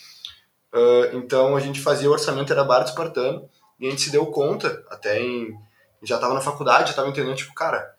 Ah, 0.73 1.11
então 1.15 1.57
a 1.57 1.61
gente 1.61 1.81
fazia 1.81 2.09
o 2.09 2.13
orçamento, 2.13 2.53
era 2.53 2.65
bar 2.65 2.81
do 2.81 2.89
espartano, 2.89 3.49
e 3.81 3.87
a 3.87 3.91
gente 3.91 4.03
se 4.03 4.11
deu 4.11 4.27
conta, 4.27 4.85
até 4.91 5.21
em. 5.21 5.59
Já 6.03 6.17
estava 6.17 6.35
na 6.35 6.41
faculdade, 6.41 6.85
já 6.85 6.91
estava 6.91 7.09
entendendo, 7.09 7.37
tipo, 7.37 7.55
cara, 7.55 7.95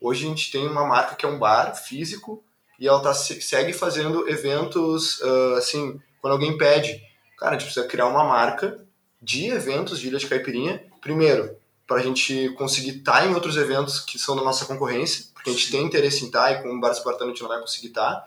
hoje 0.00 0.24
a 0.26 0.28
gente 0.28 0.50
tem 0.50 0.66
uma 0.66 0.84
marca 0.84 1.14
que 1.14 1.24
é 1.24 1.28
um 1.28 1.38
bar 1.38 1.74
físico 1.74 2.42
e 2.78 2.86
ela 2.86 3.00
tá, 3.00 3.14
se- 3.14 3.40
segue 3.40 3.72
fazendo 3.72 4.28
eventos, 4.28 5.20
ah, 5.22 5.58
assim, 5.58 6.00
quando 6.20 6.32
alguém 6.34 6.56
pede, 6.58 7.00
cara, 7.38 7.52
a 7.56 7.58
gente 7.58 7.66
precisa 7.66 7.86
criar 7.86 8.06
uma 8.06 8.24
marca 8.24 8.84
de 9.22 9.46
eventos 9.46 9.98
de 9.98 10.08
Ilha 10.08 10.18
de 10.18 10.26
Caipirinha, 10.26 10.84
primeiro, 11.00 11.56
para 11.86 11.98
a 11.98 12.02
gente 12.02 12.50
conseguir 12.58 12.98
estar 12.98 13.26
em 13.26 13.32
outros 13.34 13.56
eventos 13.56 14.00
que 14.00 14.18
são 14.18 14.34
da 14.36 14.42
nossa 14.42 14.64
concorrência, 14.66 15.26
porque 15.32 15.50
a 15.50 15.52
gente 15.52 15.70
tem 15.70 15.82
interesse 15.84 16.24
em 16.24 16.26
estar 16.26 16.50
e 16.52 16.62
com 16.62 16.68
o 16.70 16.80
Bar 16.80 16.90
Espartano 16.90 17.30
a 17.30 17.32
gente 17.32 17.42
não 17.42 17.48
vai 17.48 17.60
conseguir 17.60 17.88
estar. 17.88 18.24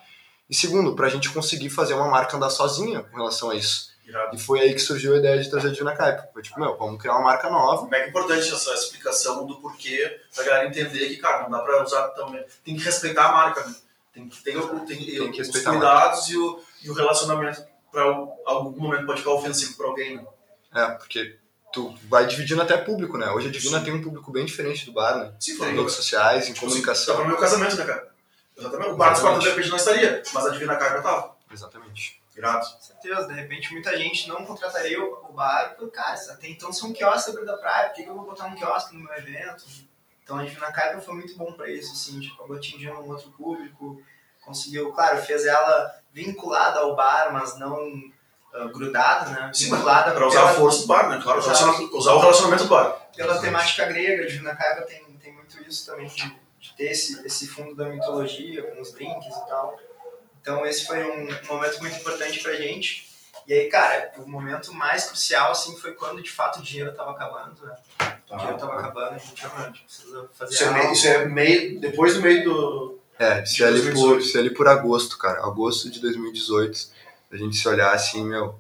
E 0.50 0.56
segundo, 0.56 0.96
para 0.96 1.08
a 1.08 1.10
gente 1.10 1.30
conseguir 1.30 1.70
fazer 1.70 1.94
uma 1.94 2.08
marca 2.08 2.38
andar 2.38 2.50
sozinha 2.50 3.04
com 3.04 3.18
relação 3.18 3.50
a 3.50 3.56
isso. 3.56 3.89
Irado. 4.10 4.36
E 4.36 4.40
foi 4.40 4.60
aí 4.62 4.74
que 4.74 4.80
surgiu 4.80 5.14
a 5.14 5.18
ideia 5.18 5.42
de 5.42 5.50
trazer 5.50 5.68
a 5.68 5.72
Divina 5.72 5.96
Caipa. 5.96 6.28
Foi 6.34 6.42
tipo, 6.42 6.60
meu, 6.60 6.76
vamos 6.78 7.00
criar 7.00 7.14
uma 7.14 7.24
marca 7.26 7.50
nova. 7.50 7.84
Como 7.84 7.94
é 7.96 8.00
que 8.00 8.06
é 8.06 8.10
importante 8.10 8.52
essa 8.54 8.74
explicação 8.74 9.46
do 9.46 9.60
porquê 9.62 10.20
pra 10.34 10.44
galera 10.44 10.68
entender 10.68 11.08
que, 11.10 11.18
cara, 11.18 11.44
não 11.44 11.52
dá 11.52 11.60
pra 11.60 11.84
usar 11.84 12.08
também. 12.10 12.44
Tem 12.66 12.76
que 12.76 12.84
respeitar 12.84 13.26
a 13.30 13.32
marca, 13.32 13.64
né? 13.66 13.76
Tem 14.14 14.28
que 14.28 14.44
ter 14.44 14.54
tem, 14.54 14.86
Tem 14.86 15.32
que 15.32 15.42
os 15.42 15.50
cuidados 15.64 16.28
e 16.30 16.38
o, 16.38 16.60
e 16.84 16.90
o 16.90 16.94
relacionamento 16.94 17.64
pra 17.92 18.04
algum 18.04 18.82
momento 18.82 19.06
pode 19.06 19.20
ficar 19.20 19.32
ofensivo 19.32 19.78
pra 19.78 19.88
alguém, 19.88 20.18
né? 20.18 20.26
É, 20.76 20.86
porque 20.92 21.38
tu 21.72 21.96
vai 22.10 22.26
dividindo 22.26 22.62
até 22.62 22.78
público, 22.78 23.18
né? 23.18 23.30
Hoje 23.32 23.48
a 23.48 23.52
Divina 23.52 23.80
tem 23.82 23.94
um 23.94 24.02
público 24.02 24.32
bem 24.32 24.46
diferente 24.46 24.86
do 24.86 24.92
bar, 24.94 25.18
né? 25.18 25.34
Sim, 25.40 25.54
Em 25.54 25.58
foi. 25.58 25.72
redes 25.76 25.94
sociais, 25.94 26.50
em 26.50 26.54
Tá 26.54 26.60
comunicação. 26.60 27.16
pro 27.16 27.28
meu 27.28 27.38
casamento, 27.38 27.76
né, 27.76 27.86
cara? 27.86 28.10
Exatamente. 28.58 28.90
O 28.92 28.96
bar 28.98 29.12
dos 29.12 29.22
quartos 29.22 29.44
de 29.44 29.50
repente 29.50 29.70
não 29.70 29.78
estaria, 29.78 30.22
mas 30.34 30.46
a 30.46 30.50
Divina 30.50 30.76
Carga 30.76 31.02
tava. 31.02 31.36
Exatamente. 31.52 32.19
Irado. 32.40 32.66
Com 32.66 32.82
certeza, 32.82 33.28
de 33.28 33.34
repente 33.34 33.72
muita 33.74 33.98
gente 33.98 34.28
não 34.30 34.46
contrataria 34.46 35.00
o, 35.00 35.26
o 35.30 35.34
bar, 35.34 35.76
porque, 35.78 35.96
cara, 35.96 36.16
até 36.32 36.48
então 36.48 36.72
são 36.72 36.90
um 36.90 36.94
quiosque 36.94 37.32
da 37.32 37.38
beira 37.38 37.52
da 37.52 37.58
praia, 37.58 37.90
por 37.90 37.96
que, 37.96 38.04
eu 38.04 38.16
vou 38.16 38.26
botar 38.26 38.46
um 38.46 38.56
quiosque 38.56 38.96
no 38.96 39.04
meu 39.04 39.14
evento? 39.14 39.66
Então 40.24 40.38
a 40.38 40.44
Divina 40.44 40.72
Carga 40.72 41.02
foi 41.02 41.16
muito 41.16 41.36
bom 41.36 41.52
pra 41.54 41.70
isso, 41.70 41.92
assim, 41.92 42.20
tipo, 42.20 42.36
acabou 42.36 42.56
atingindo 42.56 42.94
um 42.94 43.10
outro 43.10 43.30
público, 43.32 44.02
conseguiu, 44.42 44.92
claro, 44.94 45.22
fez 45.22 45.46
ela 45.46 45.94
vinculada 46.14 46.80
ao 46.80 46.96
bar, 46.96 47.34
mas 47.34 47.60
não 47.60 47.78
ah, 48.54 48.66
grudada, 48.66 49.30
né? 49.32 49.52
Sim, 49.54 49.66
vinculada 49.72 50.12
Pra 50.12 50.28
usar 50.28 50.50
a 50.50 50.54
força 50.54 50.82
do 50.82 50.88
bar, 50.88 51.10
né? 51.10 51.20
Claro, 51.22 51.40
usar 51.40 52.14
o 52.14 52.20
relacionamento 52.20 52.64
do 52.64 52.70
bar. 52.70 53.10
pela 53.16 53.40
temática 53.40 53.86
grega, 53.86 54.24
a 54.24 54.28
Divina 54.28 54.56
Carga 54.56 54.84
tem, 54.84 55.04
tem 55.18 55.34
muito 55.34 55.62
isso 55.64 55.86
também, 55.86 56.08
de, 56.08 56.40
de 56.60 56.74
ter 56.76 56.92
esse, 56.92 57.26
esse 57.26 57.48
fundo 57.48 57.76
da 57.76 57.90
mitologia, 57.90 58.64
com 58.64 58.82
os 58.82 58.94
drinks 58.94 59.36
e 59.36 59.48
tal. 59.48 59.78
Então 60.50 60.66
esse 60.66 60.88
foi 60.88 61.04
um 61.04 61.28
momento 61.48 61.80
muito 61.80 61.96
importante 61.98 62.40
pra 62.42 62.56
gente. 62.56 63.08
E 63.46 63.54
aí, 63.54 63.70
cara, 63.70 64.12
o 64.18 64.28
momento 64.28 64.74
mais 64.74 65.06
crucial, 65.06 65.52
assim, 65.52 65.78
foi 65.78 65.94
quando 65.94 66.24
de 66.24 66.32
fato 66.32 66.60
o 66.60 66.64
dinheiro 66.64 66.92
tava 66.96 67.12
acabando, 67.12 67.64
né? 67.64 67.76
O 68.32 68.36
dinheiro 68.36 68.58
tava 68.58 68.80
acabando, 68.80 69.14
a 69.14 69.18
gente, 69.20 69.46
a 69.46 69.50
precisa 69.50 70.30
fazer 70.34 70.54
Isso 70.56 70.64
é, 70.64 70.68
algo. 70.68 70.80
meio, 70.80 70.94
isso 70.94 71.08
é 71.08 71.26
meio. 71.28 71.80
Depois 71.80 72.16
do 72.16 72.22
meio 72.22 72.44
do. 72.44 73.00
É, 73.20 73.46
se 73.46 73.64
ali, 73.64 73.94
por, 73.94 74.22
se 74.24 74.38
ali 74.40 74.50
por 74.50 74.68
agosto, 74.68 75.20
cara, 75.20 75.46
agosto 75.46 75.88
de 75.92 76.00
2018, 76.00 76.88
a 77.32 77.38
gente 77.38 77.56
se 77.56 77.68
olhar 77.68 77.94
assim, 77.94 78.26
meu, 78.26 78.60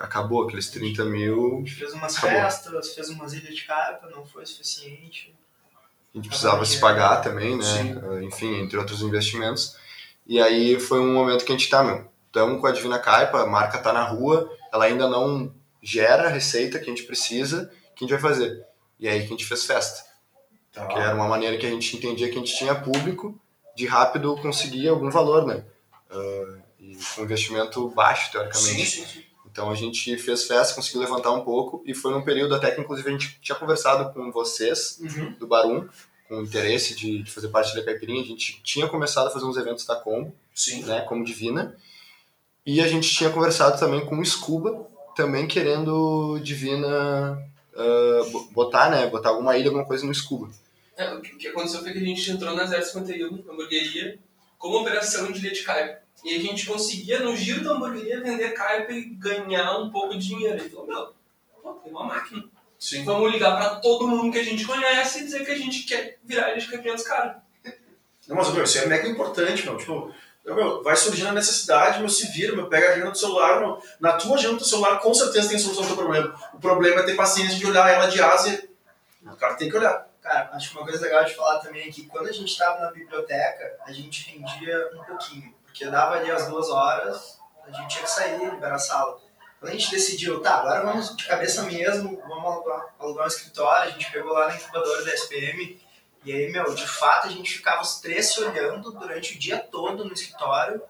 acabou 0.00 0.44
aqueles 0.44 0.70
30 0.70 1.02
A 1.02 1.04
mil, 1.04 1.58
gente 1.58 1.74
fez 1.74 1.92
umas 1.92 2.16
Acabou. 2.16 2.40
festas, 2.40 2.94
fez 2.94 3.10
umas 3.10 3.34
ilhas 3.34 3.54
de 3.54 3.64
carpa, 3.64 4.08
não 4.08 4.24
foi 4.24 4.46
suficiente. 4.46 5.34
a 6.14 6.16
gente 6.16 6.28
precisava 6.28 6.64
se 6.64 6.80
pagar 6.80 7.20
também, 7.20 7.56
né? 7.58 7.64
Sim. 7.64 8.24
Enfim, 8.24 8.54
entre 8.62 8.78
outros 8.78 9.02
investimentos. 9.02 9.76
E 10.28 10.40
aí 10.40 10.78
foi 10.78 11.00
um 11.00 11.12
momento 11.12 11.44
que 11.44 11.50
a 11.52 11.56
gente 11.56 11.68
tá, 11.70 11.82
meu, 11.82 12.06
estamos 12.26 12.60
com 12.60 12.66
a 12.66 12.72
Divina 12.72 12.98
Caipa, 12.98 13.40
a 13.40 13.46
marca 13.46 13.78
tá 13.78 13.92
na 13.92 14.04
rua, 14.04 14.48
ela 14.72 14.84
ainda 14.84 15.08
não 15.08 15.52
gera 15.82 16.24
a 16.24 16.28
receita 16.28 16.78
que 16.78 16.84
a 16.84 16.88
gente 16.94 17.04
precisa, 17.04 17.72
o 17.92 17.94
que 17.94 18.04
a 18.04 18.08
gente 18.08 18.20
vai 18.20 18.30
fazer? 18.30 18.62
E 19.00 19.08
aí 19.08 19.20
que 19.20 19.26
a 19.26 19.30
gente 19.30 19.46
fez 19.46 19.64
festa. 19.64 20.06
Tá. 20.70 20.86
que 20.86 20.98
era 20.98 21.14
uma 21.14 21.26
maneira 21.26 21.56
que 21.56 21.66
a 21.66 21.70
gente 21.70 21.96
entendia 21.96 22.28
que 22.28 22.34
a 22.36 22.38
gente 22.38 22.54
tinha 22.56 22.74
público 22.74 23.40
de 23.74 23.86
rápido 23.86 24.36
conseguir 24.36 24.86
algum 24.88 25.10
valor, 25.10 25.46
né? 25.46 25.64
Ah, 26.10 26.58
e 26.78 26.96
com 27.16 27.22
investimento 27.22 27.88
baixo, 27.88 28.26
Sim, 28.26 28.32
teoricamente. 28.32 28.86
sim, 28.86 29.06
sim. 29.06 29.24
Então 29.50 29.70
a 29.70 29.74
gente 29.74 30.16
fez 30.18 30.44
festa, 30.44 30.74
conseguiu 30.74 31.00
levantar 31.00 31.32
um 31.32 31.40
pouco 31.40 31.82
e 31.86 31.94
foi 31.94 32.12
num 32.12 32.22
período 32.22 32.54
até 32.54 32.70
que 32.70 32.80
inclusive 32.80 33.08
a 33.08 33.12
gente 33.12 33.40
tinha 33.40 33.56
conversado 33.56 34.12
com 34.12 34.30
vocês 34.30 34.98
Uhum. 35.00 35.32
do 35.32 35.46
Barum, 35.48 35.88
com 36.28 36.36
o 36.36 36.42
interesse 36.42 36.94
de, 36.94 37.22
de 37.22 37.30
fazer 37.30 37.48
parte 37.48 37.74
da 37.74 37.82
Caipirinha. 37.82 38.22
A 38.22 38.26
gente 38.26 38.60
tinha 38.62 38.86
começado 38.86 39.28
a 39.28 39.30
fazer 39.30 39.46
uns 39.46 39.56
eventos 39.56 39.86
da 39.86 39.96
Combo, 39.96 40.34
Sim. 40.54 40.82
né, 40.84 41.00
como 41.02 41.24
Divina. 41.24 41.76
E 42.66 42.80
a 42.80 42.86
gente 42.88 43.08
tinha 43.08 43.30
conversado 43.30 43.78
também 43.80 44.04
com 44.04 44.18
o 44.18 44.24
Scuba, 44.24 44.86
também 45.16 45.46
querendo 45.48 46.38
Divina 46.42 47.42
bo- 48.30 48.48
botar, 48.52 48.90
né, 48.90 49.06
botar 49.06 49.30
alguma 49.30 49.56
ilha, 49.56 49.68
alguma 49.68 49.86
coisa 49.86 50.04
no 50.06 50.14
Scuba. 50.14 50.50
É, 50.96 51.14
o 51.14 51.20
que 51.20 51.48
aconteceu 51.48 51.80
foi 51.80 51.92
que 51.92 51.98
a 51.98 52.02
gente 52.04 52.30
entrou 52.30 52.54
na 52.54 52.66
051, 52.66 53.44
na 53.44 53.52
hamburgueria, 53.52 54.18
como 54.58 54.78
operação 54.78 55.30
de 55.32 55.40
leite 55.40 55.62
caipa. 55.62 56.00
E 56.24 56.34
a 56.34 56.40
gente 56.40 56.66
conseguia, 56.66 57.20
no 57.20 57.36
giro 57.36 57.62
da 57.62 57.70
hamburgueria, 57.72 58.20
vender 58.20 58.50
caipa 58.50 58.92
e 58.92 59.04
ganhar 59.04 59.78
um 59.78 59.90
pouco 59.90 60.18
de 60.18 60.26
dinheiro. 60.26 60.58
Ele 60.58 60.68
falou, 60.68 60.86
meu, 60.88 61.12
pô, 61.62 61.72
tem 61.74 61.92
uma 61.92 62.04
máquina. 62.04 62.44
Sim. 62.78 63.04
Vamos 63.04 63.32
ligar 63.32 63.56
pra 63.56 63.76
todo 63.76 64.06
mundo 64.06 64.32
que 64.32 64.38
a 64.38 64.44
gente 64.44 64.64
conhece 64.64 65.20
e 65.20 65.24
dizer 65.24 65.44
que 65.44 65.50
a 65.50 65.56
gente 65.56 65.82
quer 65.82 66.18
virar 66.24 66.54
de 66.54 66.66
caipirinha 66.66 66.94
dos 66.94 67.04
caras. 67.04 67.36
Não, 68.28 68.36
mas, 68.36 68.52
meu, 68.52 68.62
isso 68.62 68.78
é 68.78 68.86
mega 68.86 69.08
importante, 69.08 69.64
meu. 69.64 69.76
Tipo, 69.76 70.14
meu, 70.44 70.82
vai 70.82 70.96
surgindo 70.96 71.28
a 71.28 71.32
necessidade, 71.32 71.98
meu, 71.98 72.08
se 72.08 72.30
vira, 72.30 72.54
meu, 72.54 72.68
pega 72.68 72.88
a 72.88 72.92
agenda 72.92 73.10
do 73.10 73.18
celular, 73.18 73.60
meu, 73.60 73.82
na 73.98 74.12
tua 74.12 74.36
agenda 74.36 74.56
do 74.56 74.64
celular 74.64 74.98
com 75.00 75.12
certeza 75.12 75.48
tem 75.48 75.58
solução 75.58 75.82
do 75.82 75.88
teu 75.88 75.96
problema. 75.96 76.34
O 76.54 76.58
problema 76.58 77.00
é 77.00 77.04
ter 77.04 77.16
paciência 77.16 77.58
de 77.58 77.66
olhar 77.66 77.90
ela 77.90 78.06
de 78.06 78.22
asa 78.22 78.50
e 78.50 79.28
o 79.28 79.36
cara 79.36 79.54
tem 79.54 79.68
que 79.68 79.76
olhar. 79.76 80.06
Cara, 80.22 80.50
acho 80.52 80.70
que 80.70 80.76
uma 80.76 80.84
coisa 80.84 81.02
legal 81.02 81.24
de 81.24 81.34
falar 81.34 81.58
também 81.58 81.88
é 81.88 81.90
que 81.90 82.06
quando 82.06 82.28
a 82.28 82.32
gente 82.32 82.50
estava 82.50 82.80
na 82.80 82.90
biblioteca, 82.90 83.78
a 83.86 83.92
gente 83.92 84.30
rendia 84.30 84.90
um 84.94 85.04
pouquinho. 85.04 85.54
Porque 85.64 85.86
dava 85.86 86.16
ali 86.16 86.30
as 86.30 86.48
duas 86.48 86.68
horas, 86.68 87.38
a 87.66 87.70
gente 87.70 87.88
tinha 87.88 88.04
que 88.04 88.10
sair, 88.10 88.38
liberar 88.38 88.74
a 88.74 88.78
sala. 88.78 89.18
Quando 89.60 89.72
a 89.72 89.76
gente 89.76 89.90
decidiu, 89.90 90.40
tá, 90.40 90.54
agora 90.54 90.84
vamos 90.84 91.16
de 91.16 91.26
cabeça 91.26 91.62
mesmo, 91.64 92.22
vamos 92.28 92.44
alugar, 92.44 92.94
alugar 92.98 93.24
um 93.24 93.28
escritório, 93.28 93.88
a 93.88 93.92
gente 93.92 94.10
pegou 94.12 94.32
lá 94.32 94.48
na 94.48 94.54
incubadora 94.54 95.04
da 95.04 95.14
SPM, 95.14 95.80
e 96.24 96.32
aí, 96.32 96.52
meu, 96.52 96.74
de 96.74 96.86
fato 96.86 97.26
a 97.26 97.30
gente 97.30 97.54
ficava 97.54 97.82
os 97.82 98.00
três 98.00 98.32
se 98.32 98.40
olhando 98.40 98.92
durante 98.92 99.34
o 99.34 99.38
dia 99.38 99.58
todo 99.58 100.04
no 100.04 100.12
escritório. 100.12 100.82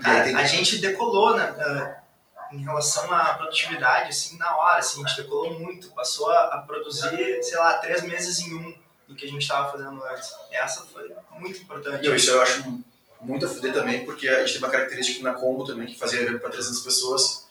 Cara, 0.00 0.24
a 0.38 0.44
gente 0.44 0.78
decolou, 0.78 1.36
né? 1.36 1.54
ah, 1.58 2.04
em 2.52 2.62
relação 2.62 3.12
à 3.12 3.34
produtividade, 3.34 4.10
assim, 4.10 4.36
na 4.36 4.56
hora, 4.56 4.78
assim, 4.78 5.02
a 5.02 5.08
gente 5.08 5.22
decolou 5.22 5.58
muito. 5.58 5.90
Passou 5.90 6.30
a, 6.30 6.54
a 6.54 6.58
produzir, 6.58 7.42
sei 7.42 7.58
lá, 7.58 7.78
três 7.78 8.02
meses 8.02 8.40
em 8.40 8.54
um 8.54 8.74
do 9.08 9.14
que 9.14 9.24
a 9.24 9.28
gente 9.28 9.42
estava 9.42 9.70
fazendo 9.72 10.02
antes. 10.04 10.30
Essa 10.50 10.84
foi 10.86 11.10
muito 11.38 11.60
importante. 11.60 12.02
Meu, 12.02 12.14
isso 12.14 12.30
eu 12.30 12.42
acho 12.42 12.84
muito 13.20 13.46
a 13.46 13.48
fuder 13.48 13.72
também, 13.72 14.04
porque 14.04 14.28
a 14.28 14.40
gente 14.40 14.52
tem 14.52 14.62
uma 14.62 14.70
característica 14.70 15.22
na 15.22 15.34
Combo 15.34 15.64
também, 15.64 15.86
que 15.86 15.98
fazia 15.98 16.20
evento 16.20 16.40
para 16.40 16.50
300 16.50 16.80
pessoas, 16.80 17.43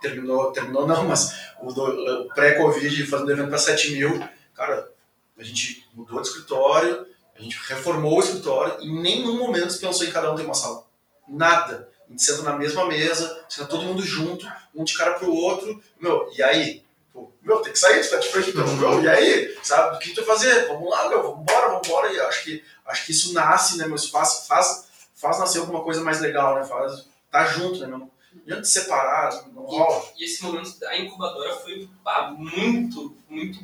terminou, 0.00 0.52
terminou 0.52 0.86
não, 0.86 1.04
mas 1.04 1.32
o 1.60 1.68
o 1.68 2.28
pré-Covid 2.34 3.06
fazendo 3.06 3.32
evento 3.32 3.48
para 3.48 3.58
7 3.58 3.92
mil, 3.92 4.22
cara, 4.54 4.90
a 5.38 5.42
gente 5.42 5.86
mudou 5.94 6.20
de 6.20 6.28
escritório, 6.28 7.06
a 7.34 7.42
gente 7.42 7.58
reformou 7.68 8.16
o 8.16 8.20
escritório, 8.20 8.76
e 8.80 8.88
em 8.88 9.00
nenhum 9.00 9.38
momento 9.38 9.72
se 9.72 9.80
pensou 9.80 10.06
em 10.06 10.10
cada 10.10 10.32
um 10.32 10.36
ter 10.36 10.44
uma 10.44 10.54
sala. 10.54 10.84
Nada. 11.28 11.88
A 12.06 12.10
gente 12.10 12.22
senta 12.22 12.42
na 12.42 12.56
mesma 12.56 12.86
mesa, 12.86 13.44
senta 13.48 13.68
todo 13.68 13.84
mundo 13.84 14.02
junto, 14.02 14.46
um 14.74 14.84
de 14.84 14.96
cara 14.96 15.14
pro 15.14 15.32
outro, 15.32 15.82
meu, 16.00 16.30
e 16.36 16.42
aí? 16.42 16.84
Pô, 17.12 17.30
meu, 17.42 17.58
tem 17.58 17.72
que 17.72 17.78
sair, 17.78 18.02
tu 18.02 18.10
tá 18.10 18.18
de 18.18 18.28
frente, 18.28 18.56
meu, 18.56 19.02
e 19.02 19.08
aí? 19.08 19.58
Sabe, 19.62 19.96
o 19.96 19.98
que 19.98 20.10
tu 20.10 20.24
vai 20.24 20.36
fazer? 20.36 20.68
Vamos 20.68 20.88
lá, 20.88 21.08
meu, 21.08 21.22
vamos 21.22 21.40
embora, 21.40 21.68
vamos 21.68 21.88
embora, 21.88 22.12
e 22.12 22.20
acho 22.20 22.44
que, 22.44 22.64
acho 22.86 23.04
que 23.04 23.12
isso 23.12 23.34
nasce, 23.34 23.76
né, 23.76 23.86
meu, 23.86 23.98
faz, 23.98 24.46
faz, 24.46 24.88
faz 25.14 25.38
nascer 25.38 25.58
alguma 25.58 25.82
coisa 25.82 26.00
mais 26.00 26.20
legal, 26.20 26.54
né, 26.54 26.64
faz, 26.64 27.08
tá 27.30 27.44
junto, 27.44 27.80
né, 27.80 27.86
meu, 27.88 28.08
não 28.36 28.42
adianta 28.42 28.64
separar, 28.64 29.48
não 29.54 29.62
rola. 29.62 30.04
E 30.16 30.24
esse 30.24 30.42
momento 30.42 30.78
da 30.78 30.96
incubadora 30.98 31.54
foi 31.56 31.88
pá, 32.04 32.34
muito, 32.36 33.16
muito. 33.28 33.58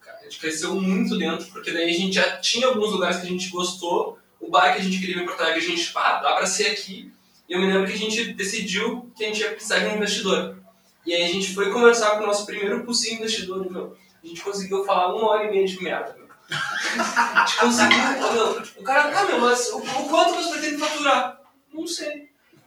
cara, 0.00 0.18
A 0.18 0.22
gente 0.24 0.38
cresceu 0.38 0.74
muito 0.74 1.18
dentro, 1.18 1.46
porque 1.46 1.72
daí 1.72 1.90
a 1.90 1.92
gente 1.92 2.14
já 2.14 2.38
tinha 2.38 2.68
alguns 2.68 2.92
lugares 2.92 3.18
que 3.18 3.26
a 3.26 3.30
gente 3.30 3.48
gostou, 3.50 4.18
o 4.40 4.50
bar 4.50 4.72
que 4.74 4.80
a 4.80 4.84
gente 4.84 5.00
queria 5.00 5.22
em 5.22 5.26
Porto 5.26 5.40
Alegre, 5.40 5.64
a 5.64 5.68
gente, 5.68 5.92
pá, 5.92 6.20
dá 6.20 6.34
pra 6.34 6.46
ser 6.46 6.68
aqui. 6.68 7.12
E 7.48 7.52
eu 7.52 7.60
me 7.60 7.66
lembro 7.66 7.86
que 7.86 7.94
a 7.94 7.98
gente 7.98 8.32
decidiu 8.34 9.10
que 9.16 9.24
a 9.24 9.28
gente 9.28 9.40
ia 9.40 9.50
precisar 9.52 9.78
de 9.80 9.86
um 9.86 9.96
investidor. 9.96 10.56
E 11.04 11.14
aí 11.14 11.22
a 11.22 11.28
gente 11.28 11.54
foi 11.54 11.70
conversar 11.70 12.12
com 12.12 12.24
o 12.24 12.26
nosso 12.26 12.44
primeiro 12.46 12.84
possível 12.84 13.18
investidor, 13.18 13.66
e, 13.66 13.70
meu, 13.70 13.96
a 14.22 14.26
gente 14.26 14.42
conseguiu 14.42 14.84
falar 14.84 15.14
uma 15.14 15.28
hora 15.28 15.44
e 15.44 15.50
meia 15.50 15.66
de 15.66 15.80
merda. 15.82 16.16
meu. 16.18 16.26
A 16.48 17.44
gente 17.46 17.60
conseguiu, 17.60 18.32
meu, 18.32 18.62
o 18.78 18.82
cara, 18.82 19.10
tá, 19.10 19.24
meu, 19.24 19.40
mas 19.40 19.68
o, 19.68 19.78
o 19.78 20.08
quanto 20.08 20.34
você 20.34 20.50
pretende 20.50 20.78
faturar? 20.78 21.40
Não 21.72 21.86
sei. 21.86 22.25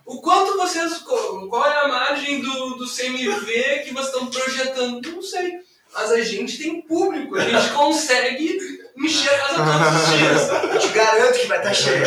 O 0.09 0.21
quanto 0.21 0.57
vocês. 0.57 0.97
Qual 0.97 1.65
é 1.67 1.85
a 1.85 1.87
margem 1.87 2.41
do, 2.41 2.77
do 2.77 2.89
CMV 2.89 3.83
que 3.83 3.93
vocês 3.93 4.07
estão 4.07 4.25
projetando? 4.25 5.07
Não 5.11 5.21
sei. 5.21 5.59
Mas 5.93 6.11
a 6.11 6.21
gente 6.21 6.57
tem 6.57 6.81
público, 6.81 7.35
a 7.35 7.41
gente 7.41 7.69
consegue 7.73 8.59
mexer 8.95 9.29
a 9.29 9.37
casa 9.37 9.55
todos 9.55 10.01
os 10.01 10.17
dias. 10.17 10.73
Eu 10.73 10.79
te 10.79 10.87
garanto 10.89 11.39
que 11.39 11.45
vai 11.45 11.57
estar 11.59 11.73
cheio. 11.75 12.03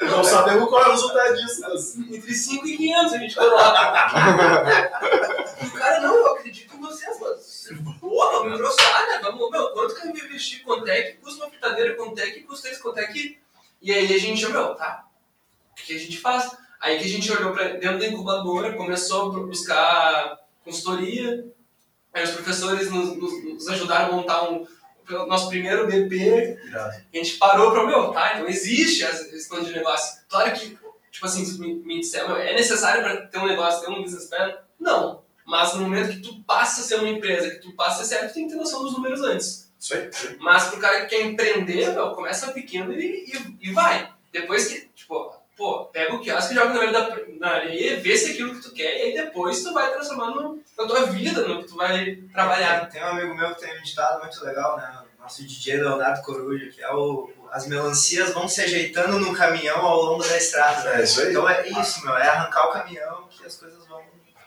Não 0.00 0.24
sabemos 0.24 0.68
qual 0.68 0.82
é 0.82 0.88
o 0.88 0.90
resultado 0.92 1.36
disso, 1.36 1.60
mas... 1.60 1.96
Entre 1.96 2.34
5 2.34 2.66
e 2.66 2.76
500 2.76 3.12
a 3.12 3.18
gente 3.18 3.34
coloca. 3.34 4.10
E 5.62 5.66
o 5.66 5.70
cara, 5.72 6.00
não, 6.00 6.16
eu 6.16 6.34
acredito 6.34 6.74
em 6.74 6.80
vocês, 6.80 7.18
mas. 7.20 7.68
Porra, 8.00 8.44
me 8.48 8.56
grossar, 8.56 9.08
né? 9.08 9.20
Vamos, 9.22 9.50
meu, 9.50 9.68
quanto 9.70 9.94
que 9.94 10.06
eu 10.06 10.12
vou 10.12 10.24
investir? 10.24 10.62
Quanto 10.64 10.88
é 10.88 11.02
que 11.02 11.12
custa 11.18 11.44
uma 11.44 11.50
fritadeira? 11.50 11.94
Quanto 11.94 12.18
é 12.18 12.30
que 12.30 12.40
custa 12.40 12.68
isso? 12.68 12.82
Quanto 12.82 12.98
é 12.98 13.06
que. 13.06 13.38
E 13.80 13.92
aí 13.92 14.12
a 14.14 14.18
gente, 14.18 14.46
meu, 14.48 14.74
tá. 14.74 15.04
O 15.70 15.74
que 15.74 15.94
a 15.94 15.98
gente 15.98 16.18
faz? 16.18 16.50
Aí 16.82 16.98
que 16.98 17.04
a 17.04 17.08
gente 17.08 17.30
olhou 17.32 17.52
pra 17.52 17.68
dentro 17.68 17.98
da 18.00 18.06
incubadora, 18.06 18.74
começou 18.76 19.34
a 19.36 19.40
buscar 19.46 20.38
consultoria. 20.64 21.46
Aí 22.12 22.24
os 22.24 22.30
professores 22.32 22.90
nos, 22.90 23.16
nos- 23.16 23.44
nos 23.44 23.68
ajudaram 23.68 24.12
a 24.12 24.16
montar 24.16 24.50
um, 24.50 24.66
o 25.08 25.26
nosso 25.26 25.48
primeiro 25.48 25.86
BP, 25.86 26.58
Irado. 26.66 26.92
a 27.12 27.16
gente 27.16 27.36
parou 27.38 27.70
para 27.72 27.86
meu, 27.86 28.10
tá, 28.12 28.34
então 28.34 28.48
existe 28.48 29.02
esse 29.04 29.48
plano 29.48 29.64
de 29.64 29.72
negócio. 29.72 30.20
Claro 30.28 30.52
que 30.52 30.78
Tipo 31.10 31.26
assim, 31.26 31.44
se 31.44 31.60
me, 31.60 31.74
me 31.74 32.00
disser, 32.00 32.26
meu, 32.26 32.38
é 32.38 32.54
necessário 32.54 33.02
para 33.02 33.26
ter 33.26 33.38
um 33.38 33.46
negócio, 33.46 33.82
ter 33.84 33.90
um 33.90 34.02
business 34.02 34.24
plan? 34.30 34.56
Não. 34.80 35.22
Mas 35.44 35.74
no 35.74 35.82
momento 35.82 36.08
que 36.10 36.22
tu 36.22 36.42
passa 36.44 36.80
a 36.80 36.84
ser 36.84 36.94
uma 36.94 37.08
empresa, 37.10 37.50
que 37.50 37.58
tu 37.58 37.72
passa 37.72 38.00
a 38.00 38.04
ser 38.06 38.14
certo, 38.16 38.30
tu 38.30 38.34
tem 38.34 38.46
que 38.46 38.52
ter 38.54 38.58
noção 38.58 38.82
dos 38.82 38.94
números 38.94 39.20
antes. 39.20 39.70
Isso 39.78 39.94
aí. 39.94 40.08
Mas 40.40 40.64
pro 40.68 40.80
cara 40.80 41.02
que 41.02 41.14
quer 41.14 41.26
empreender, 41.26 41.92
meu, 41.92 42.12
começa 42.12 42.50
pequeno 42.52 42.94
e, 42.94 43.26
e, 43.26 43.58
e 43.68 43.72
vai. 43.72 44.10
Depois 44.32 44.66
que, 44.68 44.88
tipo, 44.94 45.34
pô, 45.56 45.84
pega 45.86 46.14
o 46.14 46.20
quiosque, 46.20 46.54
joga 46.54 46.70
na 46.74 46.80
areia, 46.80 46.92
da, 46.92 47.16
na 47.38 47.48
areia, 47.48 48.00
vê 48.00 48.16
se 48.16 48.30
é 48.30 48.32
aquilo 48.32 48.54
que 48.54 48.62
tu 48.62 48.72
quer, 48.72 48.98
e 48.98 49.02
aí 49.02 49.14
depois 49.14 49.62
tu 49.62 49.72
vai 49.72 49.92
transformando 49.92 50.60
na 50.78 50.86
tua 50.86 51.06
vida, 51.06 51.46
no 51.46 51.62
que 51.62 51.68
tu 51.68 51.76
vai 51.76 52.16
trabalhar. 52.32 52.88
Tem 52.88 53.02
um 53.02 53.06
amigo 53.08 53.34
meu 53.34 53.54
que 53.54 53.60
tem 53.60 53.78
um 53.78 53.82
ditado 53.82 54.20
muito 54.22 54.44
legal, 54.44 54.76
né? 54.76 54.98
O 55.18 55.22
nosso 55.22 55.42
DJ 55.46 55.76
Leonardo 55.76 56.22
Coruja, 56.22 56.68
que 56.70 56.82
é 56.82 56.92
o. 56.92 57.30
As 57.52 57.66
melancias 57.66 58.32
vão 58.32 58.48
se 58.48 58.62
ajeitando 58.62 59.18
no 59.20 59.34
caminhão 59.34 59.76
ao 59.84 60.02
longo 60.02 60.24
da 60.26 60.36
estrada. 60.38 60.88
É 60.94 61.04
isso 61.04 61.20
aí. 61.20 61.30
Então 61.30 61.46
é 61.48 61.68
isso, 61.68 62.02
meu. 62.02 62.16
É 62.16 62.26
arrancar 62.26 62.68
o 62.68 62.72
caminhão 62.72 63.28
que 63.28 63.44
as 63.44 63.56
coisas 63.56 63.86
vão, 63.86 64.00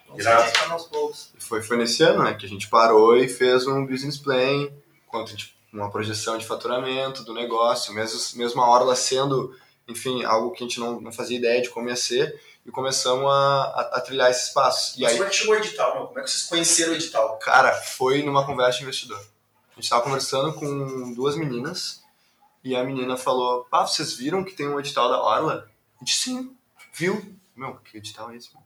vão 0.07 0.19
se 0.19 0.27
ajeitando 0.27 0.73
aos 0.73 0.85
poucos. 0.87 1.29
E 1.37 1.41
foi, 1.43 1.61
foi 1.61 1.77
nesse 1.77 2.01
ano, 2.03 2.23
né, 2.23 2.33
que 2.33 2.45
a 2.47 2.49
gente 2.49 2.67
parou 2.67 3.15
e 3.15 3.29
fez 3.29 3.67
um 3.67 3.85
business 3.85 4.17
plan, 4.17 4.69
quanto 5.07 5.27
a 5.27 5.31
gente- 5.31 5.55
uma 5.71 5.91
projeção 5.91 6.37
de 6.37 6.45
faturamento 6.47 7.23
do 7.23 7.33
negócio, 7.33 7.93
mesmo, 7.93 8.19
mesmo 8.39 8.61
a 8.61 8.69
Orla 8.69 8.95
sendo, 8.95 9.55
enfim, 9.87 10.23
algo 10.23 10.51
que 10.51 10.63
a 10.63 10.67
gente 10.67 10.79
não, 10.79 10.99
não 10.99 11.11
fazia 11.11 11.37
ideia 11.37 11.61
de 11.61 11.69
como 11.69 11.89
ia 11.89 11.95
ser, 11.95 12.39
e 12.65 12.71
começamos 12.71 13.25
a, 13.25 13.63
a, 13.63 13.81
a 13.97 14.01
trilhar 14.01 14.31
esses 14.31 14.49
passos. 14.49 14.97
E 14.97 15.01
Mas 15.01 15.11
aí, 15.11 15.17
como 15.17 15.27
é 15.27 15.29
que 15.29 15.37
chegou 15.37 15.53
o 15.53 15.57
edital, 15.57 15.95
meu? 15.95 16.07
Como 16.07 16.19
é 16.19 16.23
que 16.23 16.31
vocês 16.31 16.43
conheceram 16.43 16.93
o 16.93 16.95
edital? 16.95 17.37
cara, 17.37 17.73
foi 17.73 18.23
numa 18.23 18.45
conversa 18.45 18.79
de 18.79 18.83
investidor. 18.83 19.19
A 19.19 19.75
gente 19.75 19.83
estava 19.83 20.03
conversando 20.03 20.53
com 20.53 21.13
duas 21.13 21.35
meninas, 21.35 22.03
e 22.63 22.75
a 22.75 22.83
menina 22.83 23.15
falou, 23.15 23.65
pá, 23.65 23.85
vocês 23.85 24.13
viram 24.13 24.43
que 24.43 24.53
tem 24.53 24.67
um 24.67 24.79
edital 24.79 25.07
da 25.09 25.21
Orla? 25.21 25.69
A 25.97 25.99
gente, 25.99 26.15
sim, 26.15 26.55
viu. 26.91 27.35
Meu, 27.55 27.75
que 27.75 27.97
edital 27.97 28.31
é 28.31 28.37
esse? 28.37 28.53
mano? 28.53 28.65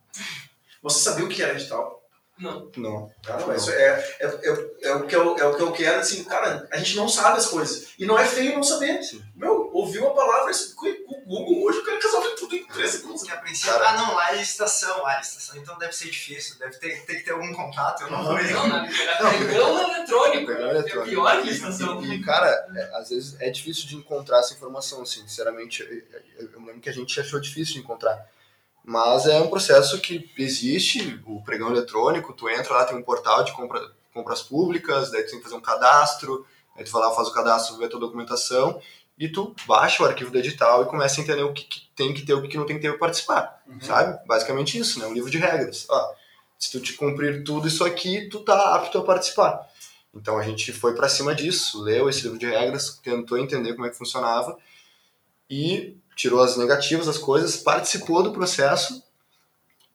Você 0.81 0.99
sabia 1.01 1.25
o 1.25 1.29
que 1.29 1.43
era 1.43 1.53
edital? 1.53 1.98
Não. 2.39 2.71
Não. 2.77 3.11
Não, 3.27 3.55
isso 3.55 3.69
é, 3.71 4.15
é, 4.19 4.25
é, 4.25 4.87
é 4.89 4.95
o 4.95 5.05
que 5.05 5.15
eu, 5.15 5.37
é 5.37 5.45
o 5.45 5.55
que 5.55 5.61
eu 5.61 5.71
quero, 5.73 5.99
assim, 5.99 6.23
cara, 6.23 6.67
a 6.71 6.77
gente 6.77 6.95
não 6.95 7.09
sabe 7.09 7.37
as 7.37 7.47
coisas. 7.47 7.89
E 7.99 8.05
não 8.05 8.17
é 8.17 8.25
feio 8.25 8.53
não 8.55 8.63
saber. 8.63 9.03
Sim. 9.03 9.21
Meu, 9.35 9.69
ouviu 9.73 10.07
a 10.07 10.13
palavra, 10.13 10.49
isso, 10.51 10.73
o 10.77 11.21
Google 11.25 11.63
hoje, 11.63 11.79
o 11.79 11.85
cara 11.85 11.99
resolve 12.01 12.29
tudo 12.37 12.55
em 12.55 12.65
três 12.67 12.91
segundos. 12.91 13.23
Que 13.23 13.31
a 13.31 13.37
princípio, 13.37 13.73
Cara. 13.73 13.89
ah 13.89 13.93
não, 13.97 14.15
lá 14.15 14.31
é 14.33 14.37
licitação, 14.37 15.01
lá 15.03 15.15
é 15.15 15.19
licitação, 15.19 15.57
então 15.57 15.77
deve 15.77 15.93
ser 15.93 16.05
difícil, 16.09 16.57
deve 16.57 16.77
ter, 16.77 17.05
ter 17.05 17.15
que 17.17 17.23
ter 17.23 17.31
algum 17.31 17.53
contato, 17.53 18.03
eu 18.03 18.11
não 18.11 18.23
vou 18.23 18.33
Não, 18.41 18.67
na, 18.67 18.83
Não, 18.83 19.37
pregão 19.37 19.81
eletrônico. 19.93 20.51
É 20.51 20.69
eletrônico. 20.71 21.09
pior 21.09 21.41
que 21.41 21.47
licitação. 21.49 22.01
E, 22.03 22.15
e, 22.15 22.23
cara, 22.23 22.47
é, 22.75 22.97
às 22.97 23.09
vezes 23.09 23.35
é 23.39 23.49
difícil 23.49 23.85
de 23.87 23.95
encontrar 23.97 24.39
essa 24.39 24.53
informação, 24.53 25.01
assim, 25.01 25.21
sinceramente. 25.27 25.81
Eu, 25.83 25.89
eu- 26.39 26.49
eu 26.53 26.59
lembro 26.65 26.79
que 26.79 26.89
a 26.89 26.93
gente 26.93 27.19
achou 27.19 27.39
difícil 27.39 27.73
de 27.75 27.79
encontrar. 27.81 28.25
Mas 28.89 29.27
é 29.27 29.39
um 29.39 29.51
processo 29.51 29.99
que 29.99 30.31
existe, 30.35 31.21
o 31.27 31.43
pregão 31.43 31.69
eletrônico, 31.69 32.33
tu 32.33 32.49
entra 32.49 32.73
lá, 32.73 32.85
tem 32.85 32.97
um 32.97 33.03
portal 33.03 33.43
de 33.43 33.51
compra, 33.51 33.79
compras 34.11 34.41
públicas, 34.41 35.11
daí 35.11 35.21
tu 35.21 35.29
tem 35.29 35.37
que 35.37 35.43
fazer 35.43 35.55
um 35.55 35.61
cadastro, 35.61 36.43
aí 36.75 36.83
tu 36.83 36.89
vai 36.89 37.03
lá, 37.03 37.13
faz 37.13 37.27
o 37.27 37.31
cadastro, 37.31 37.77
vê 37.77 37.85
a 37.85 37.87
tua 37.87 37.99
documentação, 37.99 38.81
e 39.15 39.29
tu 39.29 39.55
baixa 39.67 40.01
o 40.01 40.07
arquivo 40.07 40.31
do 40.31 40.39
edital 40.39 40.81
e 40.81 40.87
começa 40.87 41.21
a 41.21 41.23
entender 41.23 41.43
o 41.43 41.53
que, 41.53 41.65
que 41.65 41.81
tem 41.95 42.15
que 42.15 42.25
ter, 42.25 42.33
o 42.33 42.41
que 42.41 42.47
que 42.47 42.57
não 42.57 42.65
tem 42.65 42.77
que 42.77 42.81
ter 42.81 42.89
para 42.89 42.97
participar, 42.97 43.63
sabe? 43.79 44.25
Basicamente 44.25 44.79
isso, 44.79 44.97
né? 44.99 45.05
Um 45.05 45.13
livro 45.13 45.29
de 45.29 45.37
regras. 45.37 45.85
Ó, 45.87 46.13
se 46.57 46.71
tu 46.71 46.79
te 46.79 46.93
cumprir 46.93 47.43
tudo 47.43 47.67
isso 47.67 47.83
aqui, 47.83 48.27
tu 48.27 48.39
tá 48.39 48.73
apto 48.73 48.97
a 48.97 49.03
participar. 49.03 49.69
Então 50.15 50.35
a 50.35 50.41
gente 50.41 50.73
foi 50.73 50.95
para 50.95 51.07
cima 51.07 51.35
disso, 51.35 51.79
leu 51.83 52.09
esse 52.09 52.23
livro 52.23 52.39
de 52.39 52.47
regras, 52.47 52.99
tentou 53.03 53.37
entender 53.37 53.75
como 53.75 53.85
é 53.85 53.91
que 53.91 53.97
funcionava 53.99 54.57
e 55.47 55.95
tirou 56.19 56.41
as 56.41 56.57
negativas, 56.57 57.07
as 57.07 57.17
coisas, 57.17 57.55
participou 57.55 58.21
do 58.21 58.33
processo 58.33 59.01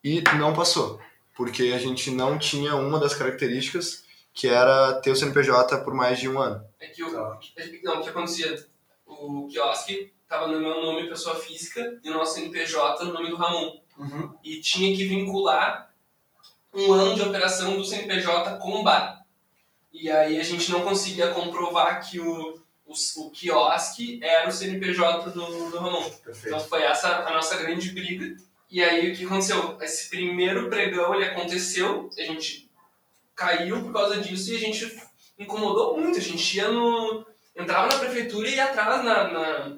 e 0.03 0.23
não 0.39 0.55
passou, 0.55 0.99
porque 1.37 1.65
a 1.65 1.79
gente 1.79 2.11
não 2.11 2.39
tinha 2.39 2.75
uma 2.77 2.99
das 2.99 3.15
características 3.15 4.05
que 4.33 4.49
era 4.49 4.95
ter 5.03 5.11
o 5.11 5.17
CNPJ 5.17 5.85
por 5.85 5.93
mais 5.93 6.19
de 6.19 6.27
um 6.27 6.41
ano. 6.41 6.65
É 6.81 6.87
que 6.87 7.05
o, 7.05 7.13
não, 7.13 7.33
o 7.33 8.03
que 8.03 8.09
acontecia? 8.09 8.67
O 9.07 9.47
quiosque 9.49 10.15
tava 10.27 10.47
no 10.47 10.59
meu 10.59 10.83
nome, 10.83 11.11
pessoa 11.11 11.37
física, 11.37 12.01
e 12.03 12.09
o 12.09 12.15
nosso 12.15 12.41
NPJ 12.41 13.05
no 13.05 13.13
nome 13.13 13.29
do 13.29 13.37
Ramon. 13.37 13.79
Uhum. 13.99 14.35
E 14.43 14.63
tinha 14.63 14.97
que 14.97 15.05
vincular 15.05 15.93
um 16.73 16.91
ano 16.91 17.15
de 17.15 17.21
operação 17.21 17.77
do 17.77 17.85
CNPJ 17.85 18.57
com 18.57 18.81
o 18.81 18.83
bar. 18.83 19.27
E 19.93 20.11
aí 20.11 20.41
a 20.41 20.43
gente 20.43 20.73
não 20.73 20.81
conseguia 20.81 21.35
comprovar 21.35 22.09
que 22.09 22.19
o, 22.19 22.64
o, 23.17 23.21
o 23.23 23.31
quiosque 23.31 24.19
era 24.23 24.49
o 24.49 24.53
CNPJ 24.53 25.31
do, 25.31 25.71
do 25.71 25.79
Ramon. 25.79 26.09
Perfeito. 26.11 26.49
Então 26.49 26.61
foi 26.61 26.83
essa 26.83 27.09
a 27.27 27.33
nossa 27.33 27.57
grande 27.57 27.91
briga. 27.91 28.37
E 28.71 28.83
aí 28.83 29.13
o 29.13 29.17
que 29.17 29.25
aconteceu? 29.25 29.77
Esse 29.81 30.09
primeiro 30.11 30.69
pregão 30.69 31.15
ele 31.15 31.25
aconteceu, 31.27 32.11
a 32.19 32.23
gente 32.23 32.71
caiu 33.35 33.83
por 33.83 33.93
causa 33.93 34.19
disso 34.19 34.53
e 34.53 34.57
a 34.57 34.61
gente 34.61 34.97
incomodou 35.39 35.99
muito. 35.99 36.19
A 36.19 36.23
gente 36.23 36.57
ia 36.57 36.69
no. 36.69 37.25
entrava 37.57 37.89
na 37.89 37.99
prefeitura 37.99 38.49
e 38.49 38.55
ia 38.55 38.65
atrás 38.65 39.05
na, 39.05 39.29
na, 39.31 39.77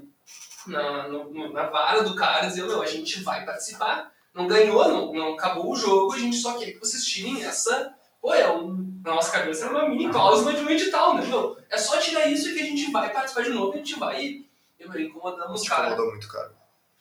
na, 0.66 1.08
no- 1.08 1.52
na 1.52 1.66
vara 1.68 2.02
do 2.02 2.14
cara 2.14 2.46
e 2.46 2.48
dizia, 2.48 2.64
não, 2.66 2.80
a 2.82 2.86
gente 2.86 3.20
vai 3.22 3.44
participar. 3.44 4.12
Não 4.34 4.46
ganhou, 4.46 4.86
não, 4.88 5.12
não 5.14 5.34
acabou 5.34 5.72
o 5.72 5.76
jogo, 5.76 6.12
a 6.12 6.18
gente 6.18 6.36
só 6.36 6.58
quer 6.58 6.72
que 6.72 6.78
vocês 6.78 7.04
tirem 7.04 7.42
essa. 7.42 7.94
Pô, 8.20 8.34
é 8.34 8.50
um, 8.50 8.95
na 9.06 9.14
nossa 9.14 9.30
cabeça 9.30 9.66
era 9.66 9.72
uma 9.72 9.88
mini 9.88 10.10
cláusula 10.10 10.52
de 10.52 10.62
um 10.64 10.68
edital, 10.68 11.14
né? 11.14 11.24
Meu, 11.24 11.56
é 11.70 11.78
só 11.78 11.96
tirar 11.98 12.26
isso 12.26 12.52
que 12.52 12.58
a 12.60 12.64
gente 12.64 12.90
vai 12.90 13.12
participar 13.12 13.42
de 13.44 13.50
novo 13.50 13.70
e 13.72 13.74
a 13.74 13.78
gente 13.78 13.96
vai. 13.98 14.20
E, 14.20 14.46
eu 14.80 15.00
incomodamos 15.00 15.62
os 15.62 15.68
caras 15.68 15.92
Incomodou 15.92 16.10
muito, 16.12 16.28
cara. 16.28 16.52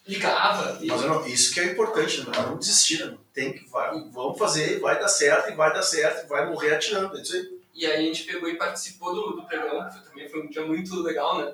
ligava. 0.07 0.77
E, 0.81 0.87
Mas 0.87 1.01
não- 1.01 1.25
isso 1.25 1.51
que 1.51 1.59
é 1.59 1.71
importante, 1.71 2.21
né? 2.21 2.31
Não 2.37 2.57
desistir, 2.59 3.03
né? 3.03 3.17
Tem 3.33 3.51
que, 3.53 3.67
vai, 3.69 3.89
vamos 4.11 4.37
fazer, 4.37 4.79
vai 4.79 4.99
dar 4.99 5.07
certo, 5.07 5.51
e 5.51 5.55
vai 5.55 5.73
dar 5.73 5.81
certo, 5.81 6.25
e 6.25 6.29
vai 6.29 6.47
morrer 6.47 6.75
atirando. 6.75 7.17
É 7.17 7.21
isso 7.23 7.35
aí. 7.35 7.59
e 7.73 7.85
aí 7.87 7.95
a 7.97 8.01
gente 8.01 8.23
pegou 8.23 8.47
e 8.47 8.55
participou 8.55 9.13
do, 9.13 9.35
do 9.37 9.47
programa, 9.47 9.89
que 9.89 10.07
também 10.07 10.29
foi 10.29 10.43
um 10.43 10.47
dia 10.49 10.63
muito 10.63 10.95
legal, 11.01 11.39
né? 11.39 11.53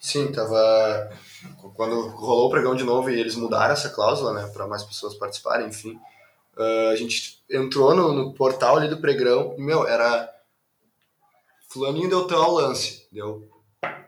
Sim, 0.00 0.32
tava. 0.32 1.12
Quando 1.76 2.08
rolou 2.08 2.46
o 2.46 2.50
pregão 2.50 2.74
de 2.74 2.84
novo 2.84 3.10
e 3.10 3.20
eles 3.20 3.34
mudaram 3.36 3.74
essa 3.74 3.90
cláusula, 3.90 4.32
né, 4.32 4.50
para 4.52 4.66
mais 4.66 4.82
pessoas 4.82 5.14
participarem, 5.14 5.68
enfim. 5.68 5.98
Ah, 6.58 6.90
a 6.92 6.96
gente 6.96 7.42
entrou 7.50 7.94
no, 7.94 8.12
no 8.12 8.34
portal 8.34 8.76
ali 8.76 8.88
do 8.88 9.00
pregão 9.00 9.54
e, 9.56 9.62
meu, 9.62 9.86
era. 9.86 10.28
Fulaninho 11.70 12.08
deu 12.08 12.26
tal 12.26 12.52
lance, 12.52 13.06
deu. 13.12 13.48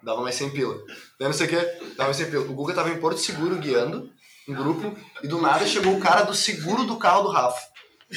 Dava 0.03 0.23
mais 0.23 0.35
100 0.35 0.51
pila. 0.51 0.75
Daí 1.19 1.29
não 1.29 1.33
sei 1.33 1.47
o 1.47 1.51
que, 1.51 1.57
dava 1.95 2.05
mais 2.05 2.17
100 2.17 2.31
pila. 2.31 2.45
O 2.45 2.55
Guga 2.55 2.75
tava 2.75 2.91
em 2.91 2.99
Porto 2.99 3.21
Seguro 3.21 3.57
guiando 3.57 4.11
um 4.49 4.55
grupo 4.55 4.97
e 5.23 5.29
do 5.29 5.41
nada 5.41 5.67
chegou 5.67 5.95
o 5.95 6.01
cara 6.01 6.23
do 6.23 6.35
seguro 6.35 6.85
do 6.85 6.97
carro 6.97 7.25
do 7.25 7.29
Rafa. 7.29 7.61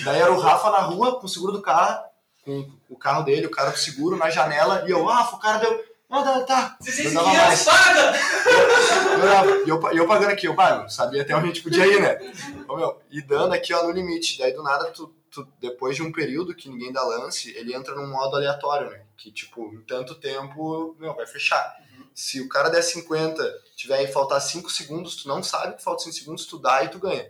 Daí 0.03 0.19
era 0.19 0.31
o 0.31 0.39
Rafa 0.39 0.71
na 0.71 0.79
rua 0.79 1.19
com 1.19 1.27
o 1.27 1.29
seguro 1.29 1.51
do 1.51 1.61
carro, 1.61 2.03
com 2.43 2.71
o 2.89 2.97
carro 2.97 3.23
dele, 3.23 3.45
o 3.45 3.51
cara 3.51 3.69
do 3.69 3.77
seguro 3.77 4.17
na 4.17 4.29
janela 4.29 4.83
e 4.87 4.91
eu, 4.91 5.05
Rafa, 5.05 5.35
o 5.35 5.39
cara 5.39 5.59
deu. 5.59 5.92
Não, 6.13 6.23
tá, 6.23 6.41
tá. 6.41 6.77
Se 6.79 7.11
Não 7.11 7.23
dava 7.23 7.33
mais. 7.33 7.65
paga! 7.65 8.13
Eu, 9.17 9.49
eu, 9.49 9.65
e 9.65 9.69
eu, 9.69 9.91
eu 9.93 10.07
pagando 10.07 10.29
aqui, 10.29 10.47
eu 10.47 10.53
pago, 10.53 10.87
sabia 10.87 11.23
até 11.23 11.35
onde 11.35 11.45
a 11.45 11.47
gente 11.47 11.63
podia 11.63 11.87
ir, 11.87 11.99
né? 11.99 12.19
Ô, 12.67 12.77
meu, 12.77 13.01
e 13.09 13.19
dando 13.19 13.51
aqui, 13.51 13.73
ó, 13.73 13.81
no 13.81 13.89
limite. 13.89 14.37
Daí, 14.37 14.53
do 14.53 14.61
nada, 14.61 14.91
tu, 14.91 15.11
tu, 15.31 15.47
depois 15.59 15.95
de 15.95 16.03
um 16.03 16.11
período 16.11 16.53
que 16.53 16.69
ninguém 16.69 16.93
dá 16.93 17.01
lance, 17.03 17.49
ele 17.57 17.73
entra 17.73 17.95
num 17.95 18.07
modo 18.07 18.35
aleatório, 18.35 18.91
né? 18.91 19.01
Que, 19.17 19.31
tipo, 19.31 19.73
em 19.73 19.81
tanto 19.81 20.13
tempo, 20.13 20.95
meu, 20.99 21.15
vai 21.15 21.25
fechar. 21.25 21.77
Se 22.13 22.39
o 22.41 22.47
cara 22.47 22.69
der 22.69 22.83
50, 22.83 23.43
tiver 23.75 24.03
e 24.03 24.07
faltar 24.07 24.39
5 24.39 24.69
segundos, 24.69 25.15
tu 25.15 25.27
não 25.27 25.41
sabe 25.41 25.77
que 25.77 25.83
falta 25.83 26.03
5 26.03 26.15
segundos, 26.15 26.45
tu 26.45 26.59
dá 26.59 26.83
e 26.83 26.89
tu 26.89 26.99
ganha. 26.99 27.27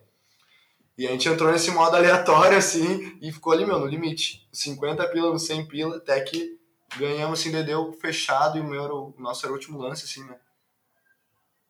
E 0.98 1.08
a 1.08 1.12
gente 1.12 1.30
entrou 1.30 1.50
nesse 1.54 1.72
modo 1.72 1.96
aleatório, 1.96 2.58
assim, 2.58 3.18
e 3.22 3.32
ficou 3.32 3.54
ali, 3.54 3.66
meu, 3.66 3.80
no 3.80 3.88
limite. 3.88 4.46
50 4.52 5.08
pila 5.08 5.32
no 5.32 5.40
100 5.40 5.68
pila, 5.70 5.96
até 5.96 6.20
que 6.20 6.62
ganhamos, 6.98 7.40
assim, 7.40 7.52
deu 7.64 7.94
fechado, 7.94 8.58
e 8.58 8.62
o 8.62 8.64
meu 8.64 8.84
era 8.84 8.94
o, 8.94 9.14
o 9.18 9.22
nosso 9.22 9.46
era 9.46 9.52
o 9.52 9.56
último 9.56 9.80
lance, 9.80 10.06
assim, 10.06 10.24
né? 10.24 10.38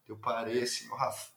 Eu 0.08 0.18
parei 0.18 0.62
assim, 0.64 0.88
ó, 0.92 0.96
Rafa, 0.96 1.34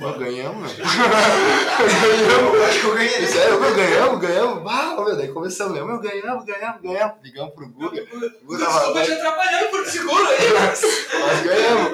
nós 0.00 0.18
ganhamos, 0.18 0.72
meu. 0.72 0.86
ganhamos. 0.86 2.54
Eu 2.54 2.64
acho 2.64 2.80
que 2.80 2.86
eu 2.86 2.94
ganhei. 2.94 3.26
Sério, 3.26 3.60
meu, 3.60 3.74
ganhamos, 3.74 4.20
ganhamos. 4.20 4.72
Ah, 4.72 4.94
meu, 4.96 5.16
daí 5.16 5.28
começamos, 5.32 5.74
meu, 5.74 5.86
meu, 5.86 6.00
ganhamos, 6.00 6.44
ganhamos, 6.44 6.80
ganhamos. 6.80 7.22
Ligamos 7.22 7.54
pro 7.54 7.68
Guga. 7.68 8.02
O 8.02 8.46
Guga 8.46 8.64
tava 8.64 8.78
Desculpa 8.78 9.04
te 9.04 9.12
atrapalhando 9.12 9.70
por 9.70 9.86
seguro 9.86 10.26
aí, 10.26 10.52
mas... 10.52 10.80
nós 10.80 11.42
ganhamos. 11.42 11.92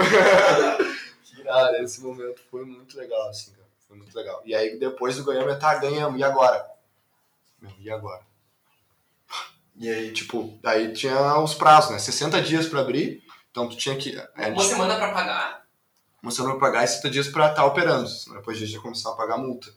cara, 1.45 1.83
esse 1.83 2.01
momento 2.01 2.41
foi 2.51 2.65
muito 2.65 2.97
legal, 2.97 3.29
assim, 3.29 3.51
cara. 3.53 3.67
Foi 3.89 3.97
muito 3.97 4.17
legal. 4.17 4.43
E 4.45 4.55
aí, 4.55 4.79
depois 4.79 5.17
do 5.17 5.25
ganhamos, 5.25 5.53
eu, 5.53 5.59
tá, 5.59 5.75
ganhamos, 5.77 6.19
e 6.19 6.25
agora? 6.25 6.65
Meu, 7.61 7.73
e 7.81 7.91
agora? 7.91 8.23
E 9.77 9.89
aí, 9.91 10.13
tipo, 10.13 10.59
daí 10.63 10.93
tinha 10.93 11.39
os 11.41 11.55
prazos, 11.55 11.91
né? 11.91 11.99
60 11.99 12.41
dias 12.43 12.67
pra 12.69 12.81
abrir, 12.81 13.23
então 13.51 13.69
tu 13.69 13.77
tinha 13.77 13.97
que... 13.97 14.11
a 14.37 14.43
gente- 14.45 14.53
Uma 14.55 14.65
semana 14.65 14.97
pra 14.97 15.13
pagar. 15.13 15.65
uma 16.23 16.31
semana 16.31 16.55
pra 16.57 16.69
pagar 16.69 16.85
e 16.85 16.89
60 16.89 17.11
dias 17.11 17.29
pra 17.29 17.51
estar 17.51 17.65
operando, 17.65 18.09
senão 18.09 18.37
depois 18.37 18.57
a 18.57 18.61
gente 18.61 18.73
ia 18.73 18.81
começar 18.81 19.11
a 19.11 19.15
pagar 19.17 19.37
multa. 19.39 19.69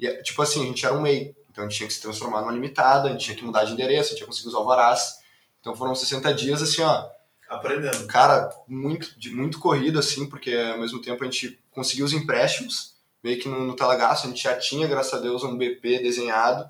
E, 0.00 0.06
é, 0.06 0.22
tipo 0.22 0.40
assim, 0.42 0.62
a 0.62 0.66
gente 0.66 0.84
era 0.86 0.94
um 0.94 1.02
MEI, 1.02 1.34
então 1.50 1.64
a 1.64 1.68
gente 1.68 1.76
tinha 1.76 1.86
que 1.86 1.92
se 1.94 2.00
transformar 2.00 2.40
numa 2.40 2.52
limitada, 2.52 3.08
a 3.08 3.12
gente 3.12 3.24
tinha 3.24 3.36
que 3.36 3.44
mudar 3.44 3.64
de 3.64 3.72
endereço, 3.72 4.00
a 4.00 4.08
gente 4.10 4.16
tinha 4.16 4.26
que 4.26 4.30
conseguir 4.32 4.48
os 4.48 4.54
alvarás. 4.54 5.18
Então 5.60 5.76
foram 5.76 5.94
60 5.94 6.32
dias, 6.34 6.62
assim, 6.62 6.82
ó, 6.82 7.06
Aprendendo. 7.48 8.06
cara, 8.06 8.48
muito, 8.66 9.18
de- 9.20 9.30
muito 9.30 9.58
corrido, 9.58 9.98
assim, 9.98 10.26
porque 10.28 10.52
ao 10.54 10.78
mesmo 10.78 11.00
tempo 11.02 11.22
a 11.22 11.26
gente 11.26 11.60
conseguiu 11.70 12.06
os 12.06 12.12
empréstimos, 12.14 12.94
meio 13.22 13.38
que 13.38 13.48
no, 13.48 13.64
no 13.64 13.76
talagaço, 13.76 14.26
a 14.26 14.30
gente 14.30 14.42
já 14.42 14.56
tinha, 14.58 14.88
graças 14.88 15.12
a 15.14 15.18
Deus, 15.18 15.44
um 15.44 15.56
BP 15.56 15.98
desenhado, 16.02 16.68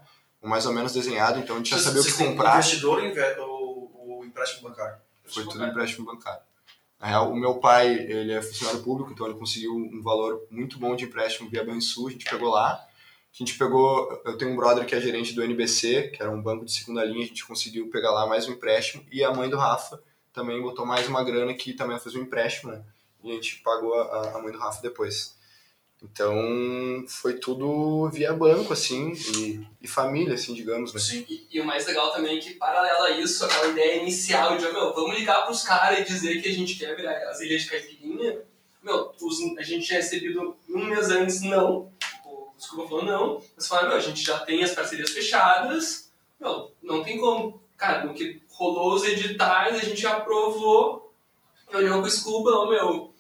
mais 0.49 0.67
ou 0.67 0.73
menos 0.73 0.93
desenhado, 0.93 1.39
então 1.39 1.57
a 1.57 1.59
gente 1.59 1.71
já 1.71 1.79
sabia 1.79 2.01
o 2.01 2.05
que 2.05 2.13
comprar. 2.13 2.59
investidor 2.59 3.01
ou 3.41 3.73
ou 4.23 4.25
empréstimo 4.25 4.69
bancário? 4.69 4.97
Foi 5.25 5.45
tudo 5.45 5.65
empréstimo 5.65 6.07
bancário. 6.07 6.43
Na 7.01 7.09
real, 7.09 7.33
o 7.33 7.37
meu 7.37 7.57
pai, 7.57 7.95
ele 7.95 8.33
é 8.33 8.41
funcionário 8.41 8.83
público, 8.83 9.11
então 9.13 9.27
ele 9.27 9.39
conseguiu 9.39 9.75
um 9.75 10.01
valor 10.03 10.47
muito 10.51 10.79
bom 10.79 10.95
de 10.95 11.05
empréstimo 11.05 11.51
via 11.51 11.65
Banrisul, 11.65 12.09
a 12.09 12.11
gente 12.13 12.25
pegou 12.25 12.51
lá. 12.51 12.75
A 12.75 13.35
gente 13.35 13.57
pegou, 13.57 14.23
eu 14.27 14.37
tenho 14.37 14.53
um 14.53 14.57
brother 14.57 14.85
que 14.85 14.95
é 14.95 15.01
gerente 15.01 15.33
do 15.33 15.43
NBC, 15.43 16.11
que 16.11 16.23
era 16.23 16.31
um 16.31 16.43
banco 16.43 16.65
de 16.65 16.73
segunda 16.73 17.03
linha, 17.05 17.25
a 17.25 17.29
gente 17.29 17.47
conseguiu 17.47 17.89
pegar 17.91 18.11
lá 18.13 18.27
mais 18.27 18.47
um 18.47 18.53
empréstimo, 18.53 19.05
e 19.11 19.25
a 19.25 19.33
mãe 19.33 19.49
do 19.49 19.57
Rafa 19.57 20.01
também 20.33 20.61
botou 20.61 20.85
mais 20.85 21.09
uma 21.09 21.25
grana 21.25 21.55
que 21.55 21.73
também 21.73 21.99
fez 21.99 22.15
um 22.15 22.21
empréstimo, 22.21 22.73
né? 22.73 22.85
E 23.25 23.31
a 23.31 23.35
gente 23.35 23.61
pagou 23.63 23.95
a, 23.95 24.37
a 24.37 24.43
mãe 24.43 24.53
do 24.53 24.59
Rafa 24.59 24.83
depois. 24.83 25.35
Então, 26.03 27.05
foi 27.09 27.35
tudo 27.35 28.11
via 28.11 28.33
banco, 28.33 28.73
assim, 28.73 29.13
e, 29.13 29.67
e 29.81 29.87
família, 29.89 30.35
assim, 30.35 30.53
digamos, 30.53 30.93
né? 30.93 31.01
Sim. 31.01 31.25
E, 31.29 31.47
e 31.53 31.61
o 31.61 31.65
mais 31.65 31.87
legal 31.87 32.11
também 32.13 32.39
é 32.39 32.41
que, 32.41 32.55
paralelo 32.55 33.05
a 33.05 33.11
isso, 33.13 33.45
aquela 33.45 33.69
ideia 33.69 34.03
inicial 34.03 34.57
de, 34.59 34.65
meu, 34.65 34.93
vamos 34.95 35.17
ligar 35.17 35.45
pros 35.45 35.63
caras 35.63 36.01
e 36.01 36.05
dizer 36.05 36.43
que 36.43 36.49
a 36.49 36.53
gente 36.53 36.75
quer 36.77 36.97
virar 36.97 37.17
as 37.29 37.41
ilhas 37.41 37.63
de 37.63 37.71
caipirinha, 37.71 38.41
meu, 38.83 39.13
os- 39.21 39.57
a 39.59 39.63
gente 39.63 39.87
tinha 39.87 40.01
recebido 40.01 40.57
um 40.69 40.85
mês 40.87 41.09
antes, 41.11 41.41
não. 41.43 41.89
O 42.25 42.49
Desculpa 42.59 42.89
falou 42.89 43.05
não. 43.05 43.43
Mas 43.57 43.69
falaram, 43.69 43.89
meu, 43.91 43.97
a 43.99 44.01
gente 44.01 44.23
já 44.25 44.41
tem 44.41 44.63
as 44.65 44.73
parcerias 44.73 45.11
fechadas, 45.11 46.11
meu, 46.41 46.73
não 46.83 47.05
tem 47.05 47.19
como. 47.19 47.63
Cara, 47.77 48.05
no 48.05 48.13
que 48.15 48.41
rolou 48.51 48.95
os 48.95 49.05
editais, 49.05 49.77
a 49.77 49.81
gente 49.85 50.05
aprovou, 50.07 51.13
olhou 51.73 52.01
pro 52.01 52.11
Scuba, 52.11 52.51
ó, 52.53 52.69
meu, 52.69 53.13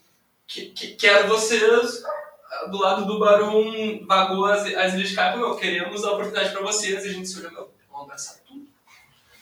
que, 0.46 0.66
que, 0.66 0.88
quero 0.94 1.28
vocês, 1.28 2.02
do 2.70 2.78
lado 2.78 3.04
do 3.06 3.18
Barum 3.18 4.06
vagou 4.06 4.46
as, 4.46 4.62
as 4.62 4.94
ilhas 4.94 5.08
de 5.08 5.14
Caipa, 5.14 5.38
meu, 5.38 5.56
queremos 5.56 6.04
a 6.04 6.12
oportunidade 6.12 6.50
pra 6.50 6.62
vocês, 6.62 7.04
e 7.04 7.08
a 7.08 7.12
gente 7.12 7.28
se 7.28 7.38
olhou, 7.38 7.52
meu, 7.52 7.70
vamos 7.90 8.04
abraçar 8.04 8.36
tudo. 8.46 8.66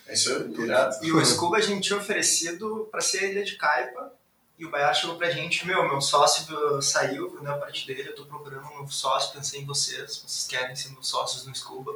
É 0.06 0.14
isso 0.14 0.32
aí, 0.32 0.64
irado. 0.64 1.04
E 1.04 1.12
o 1.12 1.24
Scuba 1.24 1.58
a 1.58 1.60
gente 1.60 1.86
tinha 1.86 1.98
oferecido 1.98 2.88
pra 2.90 3.00
ser 3.00 3.18
a 3.18 3.26
ilha 3.28 3.44
de 3.44 3.56
Caipa. 3.56 4.12
E 4.58 4.66
o 4.66 4.70
Baiar 4.70 4.94
chegou 4.94 5.16
pra 5.16 5.30
gente, 5.30 5.66
meu, 5.66 5.88
meu 5.88 6.02
sócio 6.02 6.82
saiu, 6.82 7.30
vendeu 7.30 7.54
a 7.54 7.56
parte 7.56 7.86
dele, 7.86 8.10
eu 8.10 8.14
tô 8.14 8.26
procurando 8.26 8.66
um 8.66 8.80
novo 8.80 8.92
sócio, 8.92 9.32
pensei 9.32 9.62
em 9.62 9.64
vocês, 9.64 10.18
vocês 10.18 10.46
querem 10.46 10.76
ser 10.76 10.90
meus 10.90 11.08
sócios 11.08 11.46
no 11.46 11.54
Scuba. 11.54 11.94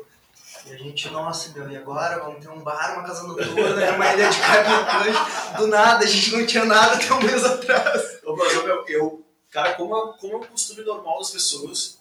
E 0.64 0.72
a 0.72 0.78
gente, 0.78 1.10
nossa, 1.10 1.52
meu, 1.52 1.70
e 1.70 1.76
agora 1.76 2.20
vamos 2.20 2.40
ter 2.40 2.48
um 2.48 2.60
bar, 2.60 2.94
uma 2.94 3.02
casa 3.02 3.24
noturna, 3.24 3.82
era 3.82 3.96
uma 3.96 4.12
ilha 4.14 4.30
de 4.30 4.38
Caipa 4.40 5.58
do 5.58 5.66
nada, 5.66 6.04
a 6.04 6.08
gente 6.08 6.34
não 6.34 6.46
tinha 6.46 6.64
nada 6.64 6.94
até 6.94 7.12
um 7.12 7.20
mês 7.20 7.44
atrás. 7.44 8.20
Ô, 8.24 8.34
mas, 8.34 8.54
meu, 8.64 8.84
eu, 8.88 9.23
cara, 9.54 9.72
como, 9.74 9.96
é- 9.96 10.18
como 10.18 10.32
é 10.34 10.36
o 10.36 10.40
costume 10.40 10.82
normal 10.84 11.18
das 11.20 11.30
pessoas 11.30 11.98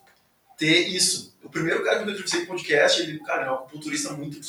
ter 0.57 0.87
isso. 0.87 1.33
O 1.43 1.49
primeiro 1.49 1.83
cara 1.83 1.97
que 1.99 2.03
eu 2.03 2.09
entrevistei 2.09 2.41
no 2.41 2.47
podcast, 2.47 3.01
ele, 3.01 3.19
cara, 3.19 3.45
é 3.45 3.51
um 3.51 3.57
culturista 3.67 4.11
muito, 4.13 4.39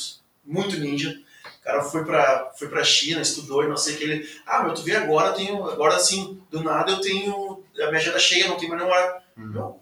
muito 0.43 0.77
ninja. 0.77 1.17
O 1.59 1.63
cara 1.63 1.81
foi 1.83 2.03
pra, 2.05 2.51
foi 2.57 2.67
pra 2.67 2.83
China, 2.83 3.21
estudou 3.21 3.63
e 3.63 3.67
não 3.67 3.77
sei 3.77 3.95
o 3.95 3.97
que. 3.97 4.03
Ele, 4.03 4.29
ah, 4.45 4.63
meu, 4.63 4.73
tu 4.73 4.83
vê 4.83 4.95
agora, 4.95 5.33
tenho, 5.33 5.67
agora 5.69 5.95
assim, 5.95 6.41
do 6.51 6.63
nada 6.63 6.91
eu 6.91 7.01
tenho, 7.01 7.63
a 7.79 7.85
minha 7.87 7.97
agenda 7.99 8.19
cheia, 8.19 8.47
não 8.47 8.57
tem 8.57 8.67
mais 8.69 8.81
nenhuma 8.81 8.97
hora. 8.99 9.23
Meu, 9.35 9.79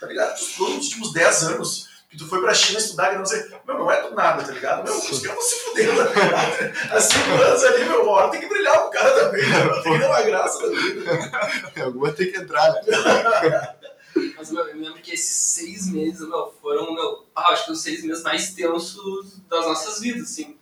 tá 0.00 0.06
ligado? 0.06 0.36
Estudou 0.36 0.70
nos 0.76 0.86
últimos 0.86 1.12
10 1.12 1.42
anos, 1.44 1.88
que 2.14 2.18
tu 2.18 2.28
foi 2.28 2.40
pra 2.40 2.54
China 2.54 2.78
estudar, 2.78 3.10
que 3.10 3.18
não 3.18 3.26
sei. 3.26 3.44
Meu, 3.66 3.76
não 3.76 3.90
é 3.90 4.00
do 4.02 4.14
nada, 4.14 4.44
tá 4.44 4.52
ligado? 4.52 4.84
Meu, 4.84 4.96
os 4.96 5.20
caras 5.20 5.36
vão 5.36 5.42
se 5.42 5.60
fudendo, 5.64 5.96
tá 5.96 6.20
ligado? 6.20 6.92
Há 6.92 7.00
5 7.00 7.30
anos 7.30 7.64
ali, 7.64 7.84
meu, 7.86 8.08
hora 8.08 8.30
tem 8.30 8.40
que 8.40 8.48
brilhar 8.48 8.78
pro 8.78 8.90
cara 8.90 9.10
também, 9.10 9.42
né? 9.42 9.82
tem 9.82 9.92
que 9.92 9.98
dar 9.98 10.08
uma 10.08 10.22
graça 10.22 10.62
na 10.62 10.80
vida. 10.80 11.84
Alguma 11.84 12.12
tem 12.12 12.30
que 12.30 12.38
entrar, 12.38 12.72
né? 12.72 13.74
Mas, 14.38 14.52
meu, 14.52 14.64
eu 14.68 14.76
me 14.76 14.86
lembro 14.86 15.02
que 15.02 15.12
esses 15.12 15.34
seis 15.34 15.90
meses, 15.90 16.20
meu, 16.20 16.54
foram, 16.62 16.94
meu, 16.94 17.26
ah, 17.34 17.48
acho 17.48 17.64
que 17.64 17.72
os 17.72 17.82
seis 17.82 18.04
meses 18.04 18.22
mais 18.22 18.54
tensos 18.54 19.40
das 19.48 19.66
nossas 19.66 19.98
vidas, 19.98 20.30
assim. 20.30 20.56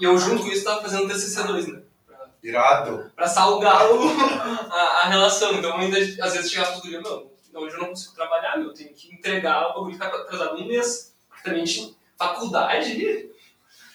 E 0.00 0.04
eu, 0.04 0.18
junto 0.18 0.42
com 0.42 0.48
isso, 0.48 0.64
tava 0.64 0.82
fazendo 0.82 1.06
TCC2, 1.06 1.72
né? 1.72 1.82
Pra, 2.04 2.18
Irado. 2.42 3.12
pra 3.14 3.28
salgar 3.28 3.92
o, 3.92 4.08
a, 4.72 5.02
a 5.02 5.08
relação. 5.08 5.54
Então, 5.54 5.76
ainda, 5.76 5.98
às 5.98 6.32
vezes, 6.32 6.50
chegava 6.50 6.72
tudo 6.72 6.88
e 6.88 7.00
meu, 7.00 7.29
hoje 7.54 7.74
eu 7.76 7.80
não 7.80 7.88
consigo 7.88 8.14
trabalhar, 8.14 8.56
meu, 8.58 8.68
eu 8.68 8.74
tenho 8.74 8.92
que 8.94 9.12
entregar 9.12 9.68
o 9.70 9.74
bagulho 9.74 9.92
que 9.92 9.98
tá 9.98 10.06
atrasado 10.06 10.56
um 10.56 10.66
mês. 10.66 11.14
Tinha 11.42 11.94
faculdade, 12.18 13.30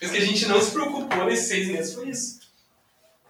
mas 0.01 0.11
que 0.11 0.17
a 0.17 0.21
gente 0.25 0.45
não 0.47 0.59
se 0.61 0.71
preocupou 0.71 1.25
nesses 1.25 1.47
seis 1.47 1.67
meses 1.67 1.93
foi 1.93 2.09
isso. 2.09 2.39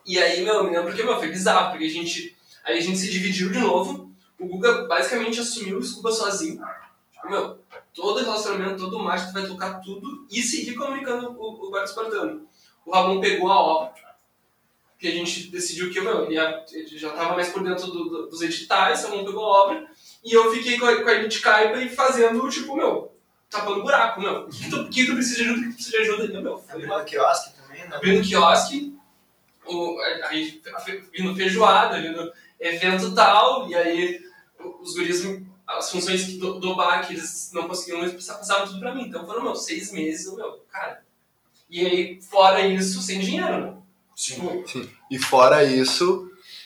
E 0.05 0.17
aí, 0.19 0.43
meu, 0.43 0.55
eu 0.55 0.63
me 0.65 0.75
lembro 0.77 0.93
que, 0.95 1.03
meu, 1.03 1.17
foi 1.17 1.29
bizarro, 1.29 1.71
porque 1.71 1.85
a 1.85 1.89
gente, 1.89 2.35
aí 2.63 2.77
a 2.77 2.81
gente 2.81 2.97
se 2.97 3.09
dividiu 3.09 3.51
de 3.51 3.59
novo, 3.59 4.11
o 4.39 4.45
Guga 4.47 4.85
basicamente 4.87 5.39
assumiu 5.39 5.77
o 5.79 5.83
Scuba 5.83 6.11
sozinho. 6.11 6.61
Tipo, 7.13 7.29
meu, 7.29 7.59
todo 7.93 8.19
relacionamento, 8.23 8.77
todo 8.83 8.99
marketing 8.99 9.33
vai 9.33 9.47
tocar 9.47 9.79
tudo 9.81 10.27
e 10.31 10.41
seguir 10.41 10.75
comunicando 10.75 11.31
o, 11.31 11.65
o 11.65 11.69
Guarda 11.69 11.89
Espartano. 11.89 12.47
O 12.85 12.91
Ramon 12.91 13.19
pegou 13.19 13.51
a 13.51 13.59
obra, 13.59 13.93
que 14.99 15.07
a 15.07 15.11
gente 15.11 15.49
decidiu 15.49 15.91
que, 15.91 15.99
meu, 15.99 16.25
ele 16.25 16.35
já 16.35 17.09
estava 17.09 17.33
mais 17.33 17.49
por 17.49 17.63
dentro 17.63 17.87
do- 17.87 18.09
do- 18.09 18.27
dos 18.27 18.41
editais, 18.41 19.03
o 19.03 19.09
Ramon 19.09 19.25
pegou 19.25 19.43
a 19.43 19.63
obra, 19.63 19.87
e 20.25 20.33
eu 20.33 20.51
fiquei 20.51 20.79
com 20.79 20.87
a, 20.87 21.03
com 21.03 21.09
a 21.09 21.81
e 21.83 21.89
fazendo, 21.89 22.49
tipo, 22.49 22.75
meu, 22.75 23.15
tapando 23.47 23.83
buraco, 23.83 24.19
meu. 24.19 24.45
O 24.45 24.49
que 24.49 24.69
tu, 24.71 24.89
que 24.89 25.05
tu 25.05 25.13
precisa 25.13 25.35
de 25.35 25.43
ajuda, 25.43 25.59
o 25.59 25.63
que 25.63 25.69
tu 25.69 25.75
precisa 25.75 25.97
de 25.97 26.03
ajuda? 26.03 26.41
Meu, 26.41 26.57
foi 26.57 26.73
Abrindo 26.73 27.05
quiosque 27.05 27.53
também, 27.55 27.87
né? 27.87 27.95
abrindo 27.95 28.27
quiosque, 28.27 28.97
o, 29.67 29.99
aí 30.27 30.61
vindo 31.13 31.35
feijoada, 31.35 32.01
vindo 32.01 32.33
evento 32.59 33.13
tal, 33.13 33.69
e 33.69 33.75
aí 33.75 34.25
os 34.81 34.95
guris, 34.95 35.23
as 35.67 35.91
funções 35.91 36.23
que 36.23 36.37
do, 36.37 36.59
do 36.59 36.75
bar 36.75 37.05
que 37.05 37.13
eles 37.13 37.51
não 37.53 37.67
conseguiam 37.67 37.99
mais 37.99 38.11
passar, 38.11 38.35
passavam 38.35 38.65
tudo 38.65 38.79
pra 38.79 38.95
mim. 38.95 39.03
Então 39.03 39.27
foram, 39.27 39.43
meu, 39.43 39.55
seis 39.55 39.91
meses, 39.91 40.33
meu, 40.35 40.65
cara. 40.71 41.03
E 41.69 41.85
aí, 41.85 42.21
fora 42.21 42.65
isso, 42.65 42.99
sem 43.01 43.19
dinheiro, 43.19 43.59
né? 43.59 43.77
Sim. 44.15 44.35
Tipo, 44.65 44.89
E 45.11 45.19
fora 45.19 45.63
isso, 45.63 46.24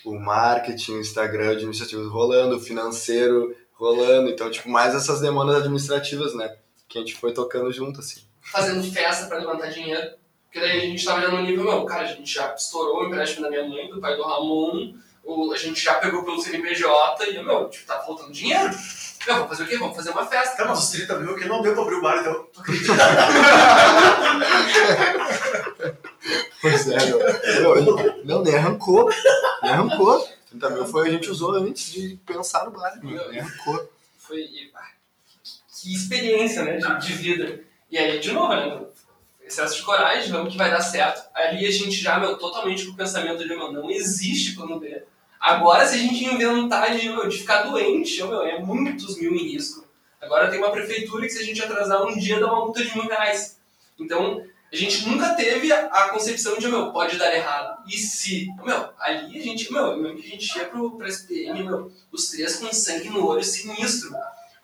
o 0.10 0.20
marketing, 0.20 0.94
o 0.94 1.00
Instagram 1.00 1.52
administrativos 1.52 2.12
rolando, 2.12 2.58
o 2.58 2.62
financeiro 2.62 3.56
rolando. 3.74 4.30
Então, 4.30 4.50
tipo, 4.50 4.70
mais 4.70 4.96
essas 4.96 5.22
demandas 5.22 5.58
administrativas, 5.58 6.34
né? 6.36 6.56
Que 6.88 6.98
a 6.98 7.02
gente 7.02 7.16
foi 7.16 7.34
tocando 7.34 7.72
junto, 7.72 8.00
assim. 8.00 8.22
fazendo 8.42 8.84
festa 8.92 9.28
pra 9.28 9.38
levantar 9.38 9.68
dinheiro. 9.68 10.18
Porque 10.46 10.60
daí 10.60 10.80
a 10.80 10.86
gente 10.86 11.06
tava 11.06 11.20
olhando 11.20 11.38
no 11.38 11.44
nível, 11.44 11.64
meu, 11.64 11.86
cara, 11.86 12.02
a 12.02 12.08
gente 12.08 12.34
já 12.34 12.56
estourou 12.56 13.04
o 13.04 13.06
empréstimo 13.06 13.44
da 13.44 13.52
minha 13.52 13.68
mãe, 13.68 13.88
do 13.88 14.02
pai 14.02 14.16
do 14.16 14.24
Ramon, 14.24 14.96
o, 15.24 15.54
a 15.54 15.58
gente 15.58 15.80
já 15.80 15.94
pegou 15.96 16.24
pelo 16.24 16.42
CNPJ 16.42 17.30
e, 17.30 17.44
meu, 17.44 17.70
tipo, 17.70 17.86
tá 17.86 18.00
faltando 18.00 18.32
dinheiro. 18.32 18.74
Meu, 19.28 19.36
vamos 19.36 19.50
fazer 19.50 19.64
o 19.64 19.68
quê? 19.68 19.78
Vamos 19.78 19.96
fazer 19.96 20.10
uma 20.10 20.26
festa. 20.26 20.58
Cara, 20.58 20.70
mas 20.70 20.80
os 20.80 20.90
30 20.90 21.20
mil 21.20 21.36
que 21.36 21.46
não 21.46 21.62
deu 21.62 21.74
pra 21.74 21.84
abrir 21.84 21.96
o 21.96 22.02
bar, 22.02 22.18
então. 22.20 22.48
Pois 26.62 26.88
é, 26.90 27.06
meu. 27.06 27.20
Não, 28.26 28.44
nem 28.44 28.56
arrancou. 28.56 29.10
Nem 29.64 29.72
arrancou. 29.72 30.28
30 30.50 30.70
mil 30.72 30.86
foi 30.86 31.08
a 31.08 31.12
gente 31.12 31.30
usou 31.30 31.54
antes 31.54 31.92
de 31.92 32.20
pensar 32.26 32.66
no 32.66 32.72
bar, 32.72 33.00
meu. 33.02 33.30
Nem 33.32 33.40
arrancou. 33.40 33.90
Foi. 34.18 34.48
ah, 34.76 34.88
Que 35.82 35.94
experiência, 35.94 36.64
né, 36.64 36.78
de, 36.78 37.08
de 37.08 37.14
vida. 37.14 37.62
E 37.90 37.98
aí, 37.98 38.20
de 38.20 38.32
novo, 38.32 38.54
né, 38.54 38.82
excesso 39.42 39.78
de 39.78 39.82
coragem, 39.84 40.32
vamos 40.32 40.52
que 40.52 40.58
vai 40.58 40.70
dar 40.70 40.82
certo. 40.82 41.28
Ali 41.34 41.66
a 41.66 41.72
gente 41.72 41.96
já, 41.96 42.20
meu, 42.20 42.38
totalmente 42.38 42.86
com 42.86 42.92
o 42.92 42.96
pensamento 42.96 43.40
de, 43.40 43.48
meu, 43.48 43.72
não 43.72 43.90
existe 43.90 44.56
plano 44.56 44.80
B. 44.80 45.04
Agora, 45.40 45.86
se 45.86 45.96
a 45.96 45.98
gente 45.98 46.26
inventar 46.26 46.96
de, 46.98 47.10
meu, 47.10 47.28
de 47.28 47.38
ficar 47.38 47.64
doente, 47.64 48.22
meu, 48.24 48.42
é 48.44 48.60
muitos 48.60 49.18
mil 49.18 49.34
em 49.34 49.54
risco. 49.54 49.88
Agora 50.22 50.50
tem 50.50 50.60
uma 50.60 50.72
prefeitura 50.72 51.26
que 51.26 51.32
se 51.32 51.40
a 51.40 51.46
gente 51.46 51.62
atrasar 51.64 52.06
um 52.06 52.18
dia 52.18 52.40
dá 52.40 52.48
uma 52.48 52.66
multa 52.66 52.84
de 52.84 52.94
mil 52.94 53.08
reais. 53.08 53.58
Então, 53.98 54.44
a 54.72 54.76
gente 54.76 55.08
nunca 55.08 55.34
teve 55.34 55.72
a, 55.74 56.10
concepção 56.10 56.58
de, 56.58 56.68
meu, 56.68 56.92
pode 56.92 57.18
dar 57.18 57.34
errado. 57.34 57.84
E 57.88 57.98
se? 57.98 58.48
Meu, 58.64 58.90
ali 59.00 59.40
a 59.40 59.44
gente, 59.44 59.72
meu, 59.74 60.16
que 60.16 60.28
a 60.28 60.30
gente 60.30 60.58
ia 60.58 60.66
pro, 60.66 60.96
pra 60.96 61.08
SPM, 61.08 61.64
meu, 61.64 61.92
os 62.12 62.30
três 62.30 62.58
com 62.58 62.72
sangue 62.72 63.10
no 63.10 63.26
olho, 63.26 63.44
sinistro. 63.44 64.12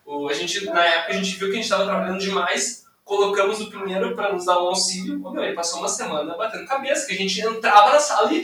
O, 0.04 0.28
a 0.28 0.32
gente, 0.32 0.64
na 0.66 0.84
época, 0.84 1.12
a 1.12 1.16
gente 1.16 1.36
viu 1.36 1.48
que 1.48 1.54
a 1.54 1.56
gente 1.56 1.64
estava 1.64 1.84
trabalhando 1.84 2.20
demais, 2.20 2.86
colocamos 3.04 3.60
o 3.60 3.68
primeiro 3.68 4.14
para 4.14 4.32
nos 4.32 4.44
dar 4.44 4.62
um 4.62 4.68
auxílio. 4.68 5.18
Meu, 5.18 5.42
ele 5.42 5.56
passou 5.56 5.80
uma 5.80 5.88
semana 5.88 6.36
batendo 6.36 6.66
cabeça, 6.66 7.06
que 7.06 7.14
a 7.14 7.16
gente 7.16 7.40
entrava 7.40 7.92
na 7.92 7.98
sala 7.98 8.32
e, 8.32 8.42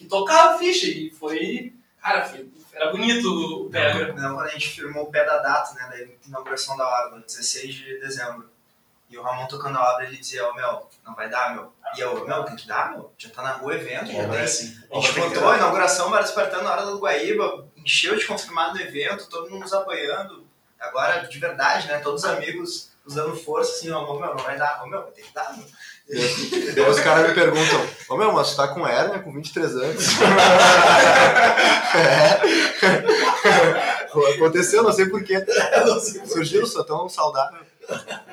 e 0.00 0.04
tocava 0.06 0.54
a 0.54 0.58
ficha. 0.58 0.88
E 0.88 1.08
foi. 1.10 1.72
Cara, 2.02 2.24
foi, 2.24 2.48
era 2.72 2.90
bonito 2.90 3.28
o 3.28 3.70
pega. 3.70 4.12
Não, 4.12 4.34
quando 4.34 4.48
a 4.48 4.52
gente 4.52 4.70
firmou 4.70 5.04
o 5.04 5.10
pé 5.12 5.24
da 5.24 5.38
data, 5.38 5.72
né, 5.74 5.88
da 5.88 6.26
inauguração 6.26 6.76
da 6.76 7.06
obra, 7.06 7.20
16 7.20 7.72
de 7.72 8.00
dezembro. 8.00 8.55
E 9.08 9.16
o 9.16 9.22
Ramon 9.22 9.46
tocando 9.46 9.78
a 9.78 9.92
obra, 9.92 10.04
ele 10.04 10.16
dizia, 10.16 10.48
ô 10.48 10.54
meu, 10.54 10.88
não 11.04 11.14
vai 11.14 11.28
dar, 11.28 11.54
meu. 11.54 11.72
E 11.96 12.00
eu, 12.00 12.26
meu, 12.26 12.44
tem 12.44 12.56
que 12.56 12.66
dar, 12.66 12.90
meu. 12.90 13.12
Já 13.16 13.30
tá 13.30 13.42
na 13.42 13.52
rua 13.52 13.74
evento, 13.74 14.10
já 14.10 14.18
é 14.18 14.28
tem. 14.28 14.40
assim. 14.40 14.76
A 14.90 14.96
gente 14.96 15.12
botou 15.12 15.48
a 15.48 15.56
inauguração 15.56 16.10
Bar 16.10 16.22
Espartano 16.22 16.64
na 16.64 16.72
hora 16.72 16.86
do 16.86 16.98
Guaíba, 16.98 17.68
encheu 17.76 18.16
de 18.16 18.26
confirmado 18.26 18.74
no 18.74 18.80
evento, 18.80 19.28
todo 19.28 19.48
mundo 19.48 19.62
nos 19.62 19.72
apoiando. 19.72 20.44
Agora, 20.80 21.20
de 21.26 21.38
verdade, 21.38 21.86
né, 21.86 21.98
todos 22.00 22.24
os 22.24 22.28
amigos 22.28 22.90
usando 23.06 23.36
força, 23.36 23.72
assim, 23.72 23.90
ó, 23.90 24.02
meu, 24.18 24.34
não 24.34 24.44
vai 24.44 24.58
dar, 24.58 24.82
ô 24.82 24.86
meu, 24.88 25.02
vai 25.02 25.12
ter 25.12 25.22
que 25.22 25.32
dar, 25.32 25.56
meu. 25.56 25.64
Daí 26.74 26.88
os 26.88 27.00
caras 27.00 27.28
me 27.28 27.34
perguntam, 27.34 27.84
ô 28.08 28.16
meu, 28.16 28.32
mas 28.32 28.50
tu 28.50 28.56
tá 28.56 28.68
com 28.68 28.86
hérnia 28.86 29.20
com 29.20 29.32
23 29.32 29.76
anos? 29.76 30.06
é. 31.96 32.40
Aconteceu, 34.36 34.82
não 34.82 34.92
sei 34.92 35.06
porquê. 35.06 35.44
Surgiram, 36.26 36.66
só 36.66 36.82
tão 36.82 37.08
saudável. 37.08 37.60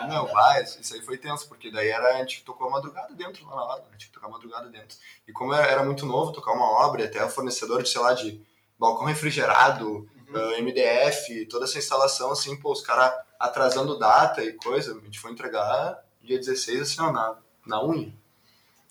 Não, 0.08 0.28
vai, 0.28 0.64
isso 0.64 0.94
aí 0.94 1.02
foi 1.02 1.18
tenso, 1.18 1.48
porque 1.48 1.72
daí 1.72 1.88
era, 1.90 2.16
a 2.16 2.18
gente 2.20 2.44
tocou 2.44 2.68
a 2.68 2.72
madrugada 2.72 3.14
dentro 3.14 3.46
lá 3.48 3.56
na 3.56 3.64
hora, 3.64 3.84
a 3.90 3.92
gente 3.94 4.12
tocou 4.12 4.30
a 4.30 4.32
madrugada 4.32 4.70
dentro. 4.70 4.98
E 5.28 5.32
como 5.32 5.54
era, 5.54 5.68
era 5.68 5.84
muito 5.84 6.06
novo 6.06 6.32
tocar 6.32 6.52
uma 6.54 6.70
obra, 6.86 7.06
até 7.06 7.24
o 7.24 7.30
fornecedor 7.30 7.84
de, 7.84 7.90
sei 7.90 8.02
lá, 8.02 8.14
de 8.14 8.42
balcão 8.78 9.06
refrigerado, 9.06 10.08
ah, 10.34 10.62
MDF, 10.62 11.46
toda 11.46 11.66
essa 11.66 11.78
instalação, 11.78 12.32
assim, 12.32 12.56
pô, 12.56 12.72
os 12.72 12.82
caras 12.82 13.14
atrasando 13.40 13.98
data 13.98 14.44
e 14.44 14.54
coisa, 14.54 14.98
a 14.98 15.06
gente 15.06 15.20
foi 15.20 15.32
entregar 15.32 16.00
dia 16.22 16.38
16, 16.40 16.82
assim, 16.82 17.02
ó, 17.02 17.12
na, 17.12 17.38
na 17.66 17.84
unha. 17.84 18.14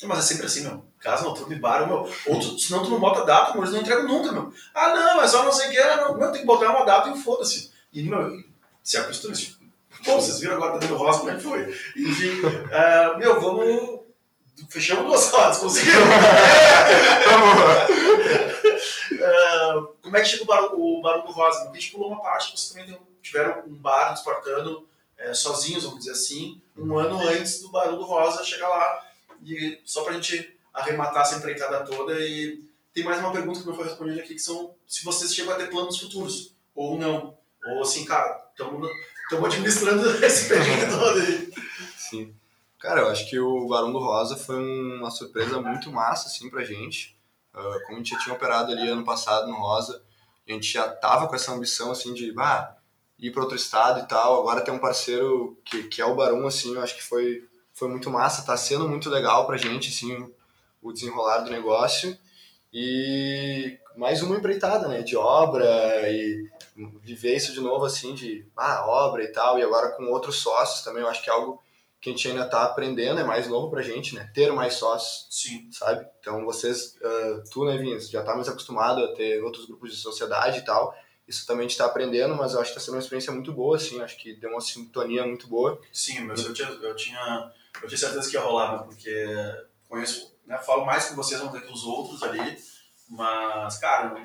Mas 0.05 0.18
é 0.18 0.22
sempre 0.22 0.47
assim, 0.47 0.62
meu. 0.62 0.84
Casa 0.98 1.24
noturno 1.24 1.52
e 1.55 1.59
bar, 1.59 1.86
meu. 1.86 1.98
Ou 2.26 2.40
tu, 2.40 2.59
senão 2.59 2.82
tu 2.82 2.90
não 2.90 2.98
bota 2.98 3.24
data, 3.24 3.56
mas 3.56 3.68
eles 3.68 3.72
não 3.72 3.80
entregam 3.80 4.06
nunca, 4.09 4.32
meu. 4.32 4.52
Ah, 4.74 4.89
não, 4.89 5.22
é 5.22 5.28
só 5.28 5.44
não 5.44 5.52
sei 5.52 5.68
o 5.68 5.70
que. 5.70 5.78
ah, 5.78 5.97
Não, 5.97 6.18
meu, 6.18 6.32
tem 6.32 6.40
que 6.40 6.47
botar 6.47 6.70
uma 6.70 6.84
data 6.84 7.09
e 7.10 7.18
foda-se. 7.18 7.72
E, 7.93 8.02
meu, 8.02 8.43
se 8.82 8.97
acostuma. 8.97 9.32
tipo, 9.34 9.61
Pô, 10.05 10.15
vocês 10.15 10.41
viram 10.41 10.57
agora 10.57 10.73
dentro 10.79 10.89
do 10.89 10.97
Rosa 10.97 11.19
como 11.20 11.31
é 11.31 11.37
que 11.37 11.43
foi. 11.43 11.62
Enfim, 11.97 12.41
ah, 12.73 13.16
meu, 13.19 13.41
vamos. 13.41 14.01
Fechamos 14.69 15.07
duas 15.07 15.33
horas, 15.33 15.59
conseguimos. 15.59 15.97
Ah, 19.24 19.87
como 20.03 20.16
é 20.16 20.20
que 20.20 20.29
chega 20.29 20.43
o 20.43 20.47
bar, 20.47 20.74
o 20.74 21.01
Barão 21.01 21.24
do 21.24 21.33
Rosa? 21.33 21.70
A 21.70 21.74
gente 21.74 21.93
pulou 21.93 22.09
uma 22.09 22.20
parte, 22.20 22.57
vocês 22.57 22.70
também 22.70 22.99
tiveram 23.23 23.62
um 23.66 23.74
bar 23.74 24.12
espartano 24.12 24.87
é, 25.16 25.33
sozinhos, 25.33 25.85
vamos 25.85 26.01
dizer 26.01 26.12
assim, 26.12 26.61
um 26.77 26.99
ano 26.99 27.20
antes 27.29 27.61
do 27.61 27.70
Barão 27.70 27.97
do 27.97 28.05
Rosa 28.05 28.45
chegar 28.45 28.69
lá. 28.69 29.07
E 29.45 29.81
só 29.85 30.03
pra 30.03 30.15
gente 30.15 30.57
arrematar 30.73 31.23
essa 31.23 31.37
empreitada 31.37 31.85
toda. 31.85 32.19
E 32.20 32.65
tem 32.93 33.05
mais 33.05 33.19
uma 33.20 33.33
pergunta 33.33 33.61
que 33.61 33.66
não 33.66 33.74
foi 33.74 33.85
respondida 33.85 34.20
aqui, 34.20 34.35
que 34.35 34.41
são 34.41 34.74
se 34.87 35.05
vocês 35.05 35.35
chegam 35.35 35.53
a 35.53 35.57
ter 35.57 35.70
planos 35.70 35.99
futuros, 35.99 36.55
ou 36.74 36.99
não. 36.99 37.37
Ou 37.66 37.83
assim, 37.83 38.05
cara, 38.05 38.45
estamos 38.51 38.89
administrando 39.45 40.09
esse 40.25 40.49
período 40.49 40.99
todo 40.99 41.21
aí. 41.21 41.53
Sim. 41.97 42.35
Cara, 42.79 43.03
eu 43.03 43.09
acho 43.09 43.29
que 43.31 43.39
o 43.39 43.69
Barão 43.69 43.93
do 43.93 43.99
Rosa 43.99 44.37
foi 44.37 44.57
uma 44.57 45.11
surpresa 45.11 45.61
muito 45.61 45.91
massa, 45.93 46.27
assim, 46.27 46.51
pra 46.51 46.65
gente. 46.65 47.17
Ah, 47.55 47.79
como 47.87 47.95
a 47.95 47.99
gente 47.99 48.11
já 48.11 48.19
tinha 48.19 48.35
operado 48.35 48.73
ali 48.73 48.89
ano 48.89 49.05
passado 49.05 49.47
no 49.49 49.57
Rosa, 49.57 50.03
a 50.49 50.53
gente 50.53 50.73
já 50.73 50.89
tava 50.89 51.29
com 51.29 51.35
essa 51.35 51.53
ambição, 51.53 51.93
assim, 51.93 52.13
de 52.13 52.33
bah, 52.33 52.77
ir 53.19 53.31
para 53.31 53.43
outro 53.43 53.57
estado 53.57 54.01
e 54.01 54.09
tal. 54.09 54.41
Agora 54.41 54.63
tem 54.63 54.75
um 54.75 54.79
parceiro 54.79 55.57
que, 55.65 55.85
que 55.85 56.03
é 56.03 56.05
o 56.05 56.17
Barão, 56.17 56.47
assim, 56.47 56.75
eu 56.75 56.83
acho 56.83 56.97
que 56.97 57.05
foi, 57.05 57.49
foi 57.73 57.89
muito 57.89 58.11
massa. 58.11 58.45
Tá 58.45 58.57
sendo 58.57 58.89
muito 58.89 59.09
legal 59.09 59.47
pra 59.47 59.57
gente, 59.57 59.91
assim, 59.91 60.29
o 60.81 60.93
desenrolar 60.93 61.39
do 61.39 61.51
negócio. 61.51 62.19
E 62.73 63.79
mais 63.97 64.23
uma 64.23 64.36
empreitada, 64.36 64.89
né, 64.89 65.02
de 65.02 65.16
obra 65.16 65.64
e 66.10 66.51
viver 67.02 67.36
isso 67.36 67.52
de 67.52 67.60
novo, 67.60 67.85
assim, 67.85 68.14
de 68.14 68.47
ah, 68.56 68.86
obra 68.86 69.23
e 69.23 69.28
tal. 69.28 69.59
E 69.59 69.62
agora 69.62 69.90
com 69.90 70.05
outros 70.05 70.36
sócios 70.36 70.82
também, 70.82 71.02
eu 71.02 71.09
acho 71.09 71.23
que 71.23 71.31
é 71.31 71.32
algo 71.32 71.62
que 72.01 72.10
a 72.10 72.12
gente 72.12 72.28
ainda 72.28 72.44
tá 72.47 72.64
aprendendo, 72.64 73.20
é 73.20 73.24
mais 73.24 73.47
novo 73.47 73.70
pra 73.70 73.81
gente, 73.81 74.14
né, 74.14 74.28
ter 74.35 74.52
mais 74.52 74.74
sócios 74.74 75.28
Sim. 75.31 75.69
sabe? 75.70 76.05
Então 76.20 76.44
vocês, 76.44 76.97
ah, 77.02 77.43
tu, 77.51 77.64
né, 77.64 77.77
Vinhas, 77.77 78.10
já 78.10 78.23
tá 78.23 78.35
mais 78.35 78.48
acostumado 78.48 79.05
a 79.05 79.14
ter 79.14 79.43
outros 79.43 79.66
grupos 79.66 79.90
de 79.90 79.97
sociedade 79.97 80.59
e 80.59 80.64
tal. 80.64 80.94
Isso 81.27 81.47
também 81.47 81.64
a 81.64 81.69
gente 81.69 81.78
tá 81.78 81.86
aprendendo, 81.86 82.35
mas 82.35 82.52
eu 82.52 82.60
acho 82.60 82.70
que 82.70 82.74
tá 82.74 82.81
sendo 82.81 82.94
uma 82.94 83.01
experiência 83.01 83.32
muito 83.32 83.52
boa, 83.52 83.77
assim. 83.77 84.01
Acho 84.02 84.19
que 84.19 84.35
deu 84.35 84.51
uma 84.51 84.60
sintonia 84.60 85.24
muito 85.24 85.47
boa. 85.47 85.81
Sim, 85.93 86.20
mas 86.23 86.44
eu 86.44 86.52
tinha, 86.52 86.69
eu 86.69 86.97
tinha, 86.97 87.52
eu 87.81 87.89
tinha 87.89 87.98
certeza 87.98 88.28
que 88.28 88.36
ia 88.36 88.43
rolar, 88.43 88.73
né? 88.73 88.82
porque 88.85 89.27
conheço, 89.89 90.35
né? 90.47 90.59
falo 90.59 90.85
mais 90.85 91.06
com 91.06 91.14
vocês 91.14 91.40
do 91.40 91.51
que 91.51 91.60
com 91.60 91.73
os 91.73 91.85
outros 91.85 92.23
ali, 92.23 92.59
mas, 93.12 93.76
cara, 93.76 94.16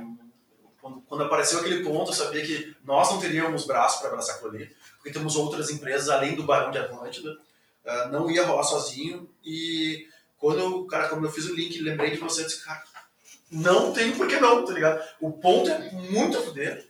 quando, 0.80 1.23
apareceu 1.23 1.59
aquele 1.59 1.84
ponto, 1.84 2.11
eu 2.11 2.15
sabia 2.15 2.41
que 2.45 2.73
nós 2.85 3.11
não 3.11 3.19
teríamos 3.19 3.65
braço 3.65 3.99
para 3.99 4.07
abraçar 4.07 4.35
aquilo 4.35 4.51
ali, 4.51 4.73
porque 4.95 5.11
temos 5.11 5.35
outras 5.35 5.69
empresas 5.69 6.07
além 6.07 6.35
do 6.35 6.43
Barão 6.43 6.72
de 6.72 6.77
Atlântida, 6.77 7.38
ah, 7.85 8.07
não 8.07 8.31
ia 8.31 8.45
rolar 8.45 8.64
sozinho, 8.64 9.30
e 9.43 10.07
quando 10.38 10.59
eu, 10.59 10.85
cara, 10.85 11.09
quando 11.09 11.26
eu 11.26 11.31
fiz 11.31 11.45
o 11.47 11.53
link, 11.53 11.77
lembrei 11.81 12.11
de 12.11 12.18
você, 12.18 12.43
eu 12.43 12.45
disse, 12.45 12.64
cara, 12.64 12.81
não 13.51 13.91
tem 13.91 14.15
por 14.15 14.26
que 14.26 14.39
não, 14.39 14.64
tá 14.64 14.72
ligado? 14.72 15.05
O 15.19 15.34
ponto 15.34 15.69
é 15.69 15.91
muito 15.91 16.38
a 16.38 16.41
fuder, 16.41 16.88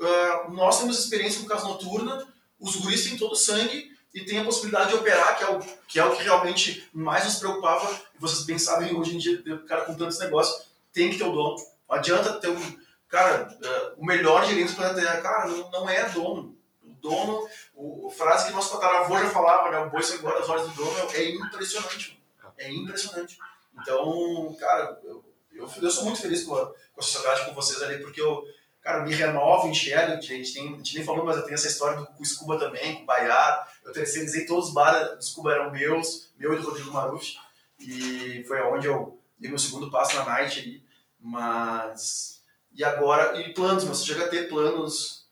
Ah, 0.00 0.48
nós 0.50 0.80
temos 0.80 0.98
experiência 0.98 1.40
com 1.40 1.46
casa 1.46 1.68
noturna, 1.68 2.26
os 2.58 2.74
guris 2.74 3.04
têm 3.04 3.16
todo 3.16 3.32
o 3.32 3.36
sangue 3.36 3.96
e 4.12 4.24
tem 4.24 4.40
a 4.40 4.44
possibilidade 4.44 4.88
de 4.88 4.96
operar, 4.96 5.38
que 5.38 5.44
é 5.44 5.50
o 5.50 5.60
que, 5.86 5.98
é 6.00 6.04
o 6.04 6.16
que 6.16 6.24
realmente 6.24 6.88
mais 6.92 7.24
nos 7.24 7.36
preocupava. 7.36 8.00
Vocês 8.18 8.44
bem 8.44 8.58
sabem, 8.58 8.96
hoje 8.96 9.14
em 9.14 9.18
dia, 9.18 9.40
cara 9.68 9.82
com 9.82 9.94
tantos 9.94 10.18
negócios, 10.18 10.67
tem 10.98 11.10
que 11.10 11.18
ter 11.18 11.24
o 11.24 11.32
dono. 11.32 11.56
Não 11.88 11.96
adianta 11.96 12.32
ter 12.34 12.48
um. 12.48 12.78
Cara, 13.08 13.56
eh, 13.62 13.92
o 13.96 14.04
melhor 14.04 14.44
gerente 14.44 14.72
do 14.72 14.76
planeta 14.76 15.00
Terra, 15.00 15.20
cara, 15.22 15.46
não, 15.46 15.70
não 15.70 15.88
é 15.88 16.08
dono. 16.10 16.58
O 16.82 16.92
dono, 16.94 17.48
o, 17.74 18.08
a 18.08 18.10
frase 18.10 18.46
que 18.46 18.52
nosso 18.52 18.72
tataravô 18.72 19.16
já 19.18 19.30
falava, 19.30 19.70
né? 19.70 19.78
O 19.78 19.90
boi 19.90 20.02
sai 20.02 20.18
embora 20.18 20.40
as 20.40 20.48
horas 20.48 20.68
do 20.68 20.74
dono, 20.74 21.10
é 21.14 21.30
impressionante. 21.30 22.20
É 22.58 22.70
impressionante. 22.70 23.38
Então, 23.80 24.56
cara, 24.58 25.00
eu, 25.04 25.24
eu, 25.52 25.70
eu 25.80 25.90
sou 25.90 26.04
muito 26.04 26.20
feliz 26.20 26.42
com 26.42 26.54
a, 26.56 26.66
com 26.66 27.00
a 27.00 27.02
sociedade, 27.02 27.46
com 27.46 27.54
vocês 27.54 27.80
ali, 27.80 28.02
porque 28.02 28.20
eu, 28.20 28.44
cara, 28.82 29.04
me 29.04 29.14
renovo, 29.14 29.68
enxergo. 29.68 30.12
A 30.12 30.20
gente, 30.20 30.52
tem, 30.52 30.74
a 30.74 30.76
gente 30.76 30.96
nem 30.96 31.04
falou, 31.04 31.24
mas 31.24 31.36
eu 31.36 31.44
tenho 31.44 31.54
essa 31.54 31.68
história 31.68 31.96
do, 31.96 32.06
com 32.06 32.22
o 32.22 32.26
Scuba 32.26 32.58
também, 32.58 32.96
com 32.96 33.02
o 33.04 33.06
Baiar. 33.06 33.72
Eu 33.84 33.92
terceirizei 33.92 34.44
todos 34.44 34.68
os 34.68 34.74
bares 34.74 35.16
do 35.16 35.24
Scuba 35.24 35.52
eram 35.52 35.70
meus, 35.70 36.32
meu 36.36 36.52
e 36.52 36.56
do 36.58 36.66
Rodrigo 36.66 36.90
Maruf. 36.90 37.36
E 37.78 38.44
foi 38.46 38.60
onde 38.62 38.88
eu 38.88 39.18
dei 39.38 39.48
meu 39.48 39.58
segundo 39.58 39.90
passo 39.90 40.16
na 40.16 40.24
Night 40.24 40.58
ali. 40.58 40.87
Mas. 41.20 42.42
E 42.72 42.84
agora, 42.84 43.40
e 43.40 43.52
planos, 43.52 43.84
mas 43.84 43.98
você 43.98 44.06
chega 44.06 44.26
a 44.26 44.28
ter 44.28 44.48
planos 44.48 45.26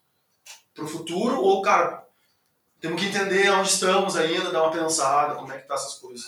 pro 0.75 0.87
futuro? 0.87 1.41
Ou, 1.41 1.63
cara, 1.63 2.07
temos 2.81 3.01
que 3.01 3.09
entender 3.09 3.51
onde 3.51 3.69
estamos 3.69 4.17
ainda, 4.17 4.51
dar 4.51 4.63
uma 4.63 4.73
pensada, 4.73 5.35
como 5.35 5.53
é 5.53 5.59
que 5.59 5.69
tá 5.69 5.75
essas 5.75 5.95
coisas. 5.95 6.27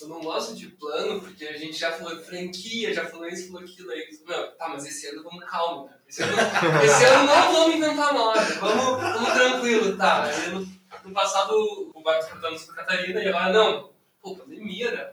Eu 0.00 0.08
não 0.08 0.20
gosto 0.20 0.54
de 0.54 0.68
plano, 0.68 1.20
porque 1.20 1.46
a 1.46 1.56
gente 1.56 1.78
já 1.78 1.90
falou 1.90 2.14
de 2.14 2.22
franquia, 2.22 2.92
já 2.92 3.06
falou 3.06 3.26
isso, 3.26 3.46
falou 3.46 3.62
aquilo 3.62 3.90
aí. 3.90 4.06
Meu, 4.26 4.52
tá, 4.56 4.68
mas 4.68 4.84
esse 4.84 5.06
ano 5.06 5.22
vamos 5.22 5.42
calmo, 5.46 5.86
né? 5.86 5.96
Esse 6.06 6.22
ano, 6.22 6.36
esse 6.84 7.04
ano 7.04 7.24
não 7.24 7.52
vamos 7.52 7.76
inventar 7.76 8.12
moda, 8.12 8.40
vamos, 8.60 9.02
vamos 9.02 9.32
tranquilo, 9.32 9.96
tá? 9.96 10.28
No, 10.52 10.60
no 11.02 11.14
passado 11.14 11.54
o 11.94 12.02
Barco 12.02 12.24
disputando 12.24 12.58
Santa 12.58 12.74
Catarina 12.74 13.22
e 13.22 13.28
agora 13.28 13.52
não. 13.52 13.90
Pô, 14.20 14.36
pandemia, 14.36 14.90
né? 14.92 15.12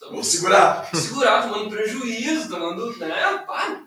Vamos 0.00 0.26
segurar. 0.26 0.88
segurar, 0.94 1.42
tomando 1.42 1.70
prejuízo, 1.70 2.48
tomando, 2.48 2.96
né? 2.96 3.44
Pá. 3.46 3.82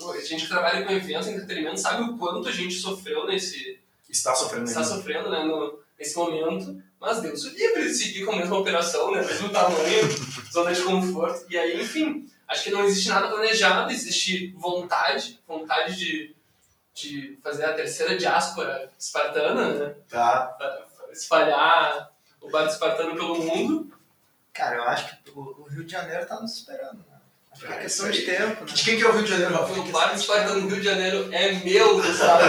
A 0.00 0.20
gente 0.24 0.42
que 0.44 0.48
trabalha 0.48 0.84
com 0.84 0.92
eventos, 0.92 1.28
entretenimento, 1.28 1.80
sabe 1.80 2.02
o 2.02 2.16
quanto 2.18 2.48
a 2.48 2.52
gente 2.52 2.74
sofreu 2.74 3.26
nesse, 3.26 3.78
Está 4.08 4.34
sofrendo 4.34 4.64
está 4.66 4.80
ainda. 4.80 4.94
sofrendo 4.94 5.30
né, 5.30 5.44
no, 5.44 5.78
nesse 5.98 6.16
momento, 6.16 6.82
mas 7.00 7.20
Deus 7.20 7.44
o 7.44 7.50
livre, 7.50 7.88
seguir 7.94 8.24
com 8.24 8.32
a 8.32 8.36
mesma 8.36 8.58
operação, 8.58 9.12
né, 9.12 9.24
mesmo 9.24 9.48
tamanho, 9.50 10.08
zona 10.52 10.72
de 10.72 10.82
conforto, 10.82 11.46
e 11.48 11.56
aí, 11.56 11.80
enfim, 11.80 12.28
acho 12.48 12.64
que 12.64 12.70
não 12.70 12.84
existe 12.84 13.08
nada 13.08 13.28
planejado, 13.28 13.92
existe 13.92 14.48
vontade, 14.56 15.40
vontade 15.46 15.96
de, 15.96 16.34
de 16.94 17.38
fazer 17.42 17.64
a 17.64 17.72
terceira 17.74 18.16
diáspora 18.16 18.90
espartana, 18.98 19.68
né, 19.72 19.94
Tá. 20.08 20.56
espalhar 21.12 22.10
o 22.40 22.50
bar 22.50 22.66
espartano 22.66 23.14
pelo 23.14 23.36
mundo, 23.36 23.92
Cara, 24.52 24.76
eu 24.76 24.82
acho 24.84 25.06
que 25.24 25.30
o, 25.30 25.40
o 25.62 25.68
Rio 25.68 25.84
de 25.84 25.92
Janeiro 25.92 26.26
tá 26.26 26.40
nos 26.40 26.56
esperando. 26.58 26.98
Né? 26.98 27.04
Acho 27.52 27.60
que 27.60 27.66
é 27.66 27.70
Cara, 27.70 27.82
questão 27.82 28.10
de 28.10 28.22
tempo. 28.22 28.64
Né? 28.64 28.72
De 28.72 28.84
quem 28.84 28.96
que 28.96 29.02
é 29.02 29.08
o 29.08 29.12
Rio 29.12 29.22
de 29.24 29.30
Janeiro, 29.30 29.54
Rafa? 29.54 29.72
o 29.72 29.84
bar 29.92 30.14
espartano 30.14 30.60
do 30.62 30.68
Rio 30.68 30.76
de 30.78 30.84
Janeiro 30.84 31.28
é 31.32 31.52
meu, 31.52 31.96
Gustavo. 32.02 32.42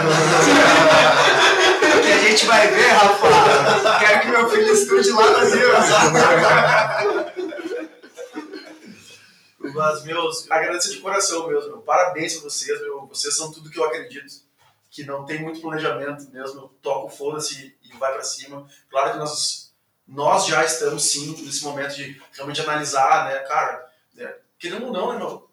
que 2.03 2.11
a 2.11 2.17
gente 2.29 2.45
vai 2.45 2.67
ver, 2.67 2.87
Rafa. 2.89 3.99
Quero 3.99 4.21
que 4.21 4.27
meu 4.27 4.49
filho 4.49 4.73
estude 4.73 5.11
lá 5.11 5.31
no 5.31 5.49
Rio. 5.49 5.73
Mas, 9.73 10.03
meus, 10.03 10.49
agradeço 10.51 10.91
de 10.91 10.99
coração 10.99 11.47
mesmo. 11.47 11.69
meu. 11.69 11.81
Parabéns 11.81 12.33
pra 12.35 12.49
vocês, 12.49 12.79
meu. 12.81 13.07
Vocês 13.07 13.35
são 13.35 13.51
tudo 13.51 13.69
que 13.69 13.79
eu 13.79 13.85
acredito. 13.85 14.43
Que 14.91 15.03
não 15.05 15.25
tem 15.25 15.41
muito 15.41 15.61
planejamento 15.61 16.29
mesmo. 16.31 16.61
Eu 16.61 16.67
toco 16.81 17.09
foda-se 17.09 17.75
e 17.83 17.97
vai 17.97 18.13
pra 18.13 18.21
cima. 18.21 18.67
Claro 18.89 19.13
que 19.13 19.17
nós, 19.17 19.62
nós 20.13 20.45
já 20.45 20.63
estamos, 20.63 21.03
sim, 21.03 21.35
nesse 21.43 21.63
momento 21.63 21.95
de 21.95 22.21
realmente 22.33 22.61
analisar, 22.61 23.25
né? 23.25 23.39
Cara, 23.39 23.85
né? 24.13 24.33
querendo 24.59 24.87
ou 24.87 24.93
não, 24.93 25.11
né, 25.11 25.19
meu? 25.19 25.49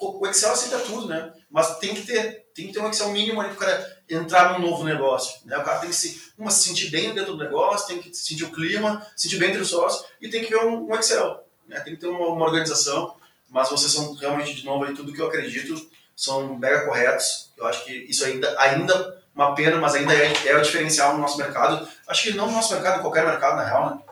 O 0.00 0.26
Excel 0.26 0.52
aceita 0.52 0.78
tudo, 0.80 1.06
né? 1.06 1.32
Mas 1.50 1.78
tem 1.78 1.94
que 1.94 2.02
ter, 2.06 2.46
tem 2.54 2.68
que 2.68 2.72
ter 2.72 2.80
um 2.80 2.88
Excel 2.88 3.10
mínimo 3.10 3.40
ali 3.40 3.50
pro 3.50 3.58
cara 3.58 4.02
entrar 4.08 4.52
num 4.52 4.66
novo 4.66 4.82
negócio. 4.82 5.40
Né? 5.44 5.56
O 5.58 5.62
cara 5.62 5.78
tem 5.78 5.90
que 5.90 5.96
se, 5.96 6.32
uma, 6.38 6.50
se 6.50 6.68
sentir 6.68 6.90
bem 6.90 7.14
dentro 7.14 7.32
do 7.36 7.44
negócio, 7.44 7.86
tem 7.86 8.00
que 8.00 8.14
sentir 8.14 8.44
o 8.44 8.52
clima, 8.52 9.06
sentir 9.14 9.36
bem 9.36 9.50
entre 9.50 9.62
os 9.62 9.68
sócios 9.68 10.06
e 10.20 10.28
tem 10.28 10.42
que 10.42 10.50
ver 10.50 10.64
um, 10.64 10.90
um 10.90 10.94
Excel. 10.94 11.44
Né? 11.66 11.78
Tem 11.80 11.94
que 11.94 12.00
ter 12.00 12.06
uma, 12.06 12.28
uma 12.28 12.46
organização 12.46 13.14
mas 13.50 13.68
vocês 13.68 13.92
são 13.92 14.14
realmente, 14.14 14.54
de 14.54 14.64
novo, 14.64 14.84
aí, 14.84 14.94
tudo 14.94 15.12
que 15.12 15.20
eu 15.20 15.26
acredito 15.26 15.90
são 16.14 16.56
mega 16.56 16.86
corretos. 16.86 17.50
Eu 17.56 17.66
acho 17.66 17.84
que 17.84 17.92
isso 17.92 18.24
ainda, 18.24 18.54
ainda 18.58 19.19
uma 19.34 19.54
pena, 19.54 19.76
mas 19.76 19.94
ainda 19.94 20.12
é, 20.12 20.32
é 20.46 20.56
o 20.56 20.62
diferencial 20.62 21.14
no 21.14 21.20
nosso 21.20 21.38
mercado. 21.38 21.88
Acho 22.06 22.22
que 22.24 22.34
não 22.34 22.46
no 22.46 22.52
nosso 22.52 22.72
mercado, 22.72 23.00
qualquer 23.00 23.24
mercado, 23.24 23.56
na 23.56 23.64
real, 23.64 23.88
né? 23.90 24.10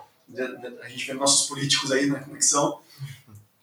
A 0.82 0.88
gente 0.88 1.06
vê 1.06 1.14
nossos 1.14 1.48
políticos 1.48 1.90
aí, 1.90 2.06
né, 2.06 2.20
como 2.20 2.36
é 2.36 2.38
que 2.38 2.44
são. 2.44 2.80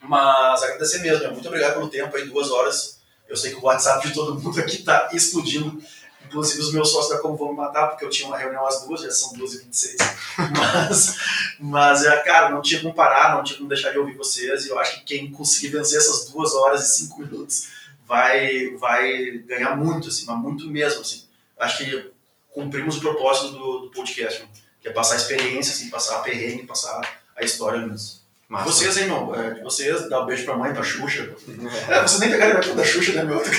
Mas 0.08 0.64
agradecer 0.64 1.00
mesmo, 1.00 1.24
né? 1.24 1.30
muito 1.30 1.48
obrigado 1.48 1.74
pelo 1.74 1.90
tempo 1.90 2.16
aí, 2.16 2.26
duas 2.26 2.52
horas 2.52 3.00
Eu 3.28 3.36
sei 3.36 3.52
que 3.52 3.58
o 3.58 3.64
WhatsApp 3.64 4.08
de 4.08 4.14
todo 4.14 4.40
mundo 4.40 4.60
aqui 4.60 4.84
tá 4.84 5.10
explodindo. 5.14 5.82
Inclusive 6.26 6.60
os 6.60 6.74
meus 6.74 6.92
sócios 6.92 7.16
da 7.16 7.22
Como 7.22 7.38
vão 7.38 7.50
me 7.50 7.58
matar, 7.58 7.88
porque 7.88 8.04
eu 8.04 8.10
tinha 8.10 8.28
uma 8.28 8.38
reunião 8.38 8.66
às 8.66 8.84
duas, 8.84 9.02
já 9.02 9.12
são 9.12 9.34
2h26. 9.34 9.96
Mas, 10.58 11.18
mas 11.60 12.04
é, 12.04 12.18
cara, 12.18 12.50
não 12.50 12.62
tinha 12.62 12.82
como 12.82 12.94
parar, 12.94 13.36
não 13.36 13.44
tinha 13.44 13.58
como 13.58 13.70
deixar 13.70 13.92
de 13.92 13.98
ouvir 13.98 14.16
vocês. 14.16 14.66
E 14.66 14.70
eu 14.70 14.78
acho 14.78 14.96
que 14.96 15.06
quem 15.06 15.32
conseguir 15.32 15.70
vencer 15.70 15.98
essas 15.98 16.30
duas 16.30 16.54
horas 16.54 16.84
e 16.84 16.98
cinco 16.98 17.22
minutos 17.22 17.68
vai, 18.06 18.76
vai 18.76 19.38
ganhar 19.48 19.78
muito, 19.78 20.10
assim, 20.10 20.26
mas 20.26 20.38
muito 20.38 20.70
mesmo, 20.70 21.02
assim. 21.02 21.25
Acho 21.60 21.78
que 21.78 22.12
cumprimos 22.52 22.98
o 22.98 23.02
propósito 23.02 23.50
do, 23.54 23.80
do 23.80 23.92
podcast, 23.92 24.44
né? 24.44 24.50
que 24.86 24.90
é 24.90 24.92
passar 24.92 25.16
a 25.16 25.18
experiência, 25.18 25.74
assim, 25.74 25.90
passar 25.90 26.18
a 26.18 26.20
perrengue, 26.20 26.68
passar 26.68 27.02
a 27.36 27.44
história 27.44 27.80
mesmo. 27.80 28.20
Massa. 28.48 28.66
Vocês, 28.66 28.96
hein, 28.98 29.08
meu? 29.08 29.34
É, 29.34 29.64
vocês, 29.64 30.08
dá 30.08 30.22
um 30.22 30.28
beijo 30.28 30.46
pra 30.46 30.56
mãe, 30.56 30.72
pra 30.72 30.84
Xuxa. 30.84 31.36
É, 31.90 32.02
vocês 32.04 32.20
nem 32.20 32.30
pegaram 32.30 32.60
a 32.60 32.76
da 32.76 32.84
Xuxa, 32.84 33.14
né, 33.14 33.24
meu? 33.24 33.42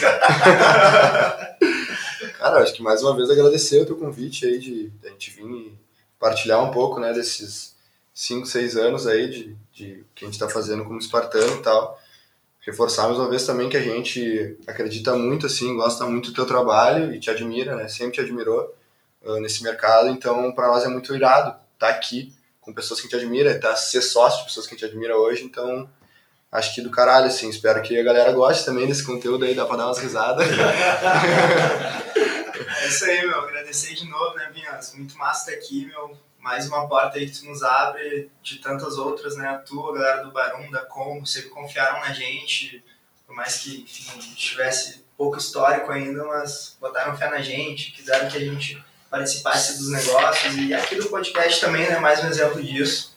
Cara, 2.39 2.63
acho 2.63 2.75
que 2.75 2.83
mais 2.83 3.03
uma 3.03 3.17
vez 3.17 3.29
agradecer 3.29 3.83
o 3.83 3.87
teu 3.87 3.97
convite 3.97 4.47
aí 4.47 4.61
de, 4.61 4.89
de 4.89 5.09
a 5.09 5.11
gente 5.11 5.33
vir 5.33 5.45
e 5.45 5.77
partilhar 6.21 6.63
um 6.63 6.71
pouco, 6.71 7.01
né, 7.01 7.13
desses 7.13 7.75
5, 8.15 8.47
6 8.47 8.77
anos 8.77 9.09
aí 9.09 9.29
de, 9.29 9.57
de 9.75 10.05
que 10.15 10.25
a 10.25 10.29
gente 10.29 10.35
está 10.35 10.49
fazendo 10.49 10.85
como 10.85 11.01
espartano 11.01 11.57
e 11.57 11.63
tal. 11.63 12.01
Reforçar 12.67 13.07
mais 13.07 13.17
uma 13.17 13.31
vez 13.31 13.47
também 13.47 13.69
que 13.69 13.77
a 13.77 13.83
gente 13.83 14.59
acredita 14.67 15.15
muito, 15.15 15.47
assim, 15.47 15.77
gosta 15.77 16.05
muito 16.05 16.31
do 16.31 16.35
teu 16.35 16.45
trabalho 16.45 17.15
e 17.15 17.21
te 17.21 17.31
admira, 17.31 17.77
né, 17.77 17.87
sempre 17.87 18.15
te 18.15 18.21
admirou 18.21 18.75
uh, 19.23 19.37
nesse 19.37 19.63
mercado, 19.63 20.09
então 20.09 20.51
para 20.53 20.67
nós 20.67 20.83
é 20.83 20.89
muito 20.89 21.15
irado 21.15 21.51
estar 21.75 21.87
tá 21.87 21.89
aqui 21.89 22.35
com 22.61 22.75
pessoas 22.75 23.01
que 23.01 23.07
gente 23.07 23.23
admira, 23.23 23.57
tá, 23.61 23.77
ser 23.77 24.03
sócio 24.03 24.41
de 24.41 24.47
pessoas 24.47 24.67
que 24.67 24.73
gente 24.75 24.85
admira 24.85 25.17
hoje, 25.17 25.45
então 25.45 25.89
acho 26.51 26.75
que 26.75 26.81
do 26.81 26.91
caralho, 26.91 27.27
assim, 27.27 27.49
espero 27.49 27.81
que 27.83 27.97
a 27.97 28.03
galera 28.03 28.33
goste 28.33 28.65
também 28.65 28.89
desse 28.89 29.05
conteúdo 29.05 29.45
aí, 29.45 29.55
dá 29.55 29.65
pra 29.65 29.77
dar 29.77 29.87
umas 29.87 29.99
risadas. 29.99 30.45
É 32.79 32.89
isso 32.89 33.05
aí, 33.05 33.27
meu. 33.27 33.41
Agradecer 33.41 33.95
de 33.95 34.09
novo, 34.09 34.35
né, 34.37 34.51
Vinhas? 34.55 34.95
Muito 34.95 35.17
massa 35.19 35.51
estar 35.51 35.65
aqui, 35.65 35.87
meu. 35.87 36.17
Mais 36.47 36.69
uma 36.69 36.87
porta 36.87 37.19
aí 37.19 37.29
que 37.29 37.41
tu 37.41 37.47
nos 37.47 37.65
abre 37.65 38.31
de 38.41 38.59
tantas 38.61 38.99
outras, 38.99 39.37
né? 39.37 39.49
A 39.49 39.59
tua, 39.59 39.91
a 39.91 39.99
galera 39.99 40.23
do 40.23 40.31
Barum, 40.31 40.71
da 40.71 40.87
Combo, 40.87 41.27
sempre 41.27 41.51
confiaram 41.51 41.99
na 41.99 42.13
gente, 42.13 42.85
por 43.27 43.35
mais 43.35 43.57
que, 43.57 43.83
enfim, 43.83 44.21
tivesse 44.37 45.05
pouco 45.17 45.39
histórico 45.39 45.91
ainda, 45.91 46.23
mas 46.23 46.77
botaram 46.81 47.17
fé 47.17 47.29
na 47.29 47.41
gente, 47.41 47.91
quiseram 47.91 48.29
que 48.29 48.37
a 48.37 48.41
gente 48.41 48.81
participasse 49.11 49.77
dos 49.77 49.91
negócios. 49.91 50.55
E 50.57 50.73
aqui 50.73 50.95
do 50.95 51.09
podcast 51.09 51.61
também, 51.61 51.89
né? 51.89 51.99
Mais 51.99 52.23
um 52.23 52.29
exemplo 52.29 52.63
disso. 52.63 53.17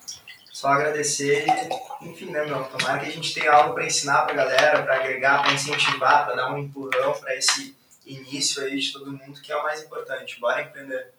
Só 0.51 0.69
agradecer 0.69 1.45
e, 1.45 2.09
enfim, 2.09 2.31
né, 2.31 2.43
meu? 2.47 2.63
Tomara 2.63 2.97
que 2.97 3.09
a 3.09 3.11
gente 3.11 3.31
tenha 3.31 3.51
algo 3.51 3.75
para 3.75 3.85
ensinar 3.85 4.23
pra 4.23 4.33
galera, 4.33 4.81
para 4.81 4.95
agregar, 4.95 5.43
para 5.43 5.53
incentivar, 5.53 6.25
para 6.25 6.35
dar 6.35 6.51
um 6.51 6.57
empurrão 6.57 7.13
para 7.13 7.35
esse 7.35 7.77
início 8.07 8.63
aí 8.63 8.79
de 8.79 8.91
todo 8.91 9.11
mundo, 9.11 9.39
que 9.39 9.51
é 9.51 9.55
o 9.55 9.61
mais 9.61 9.83
importante. 9.83 10.39
Bora 10.39 10.63
empreender. 10.63 11.18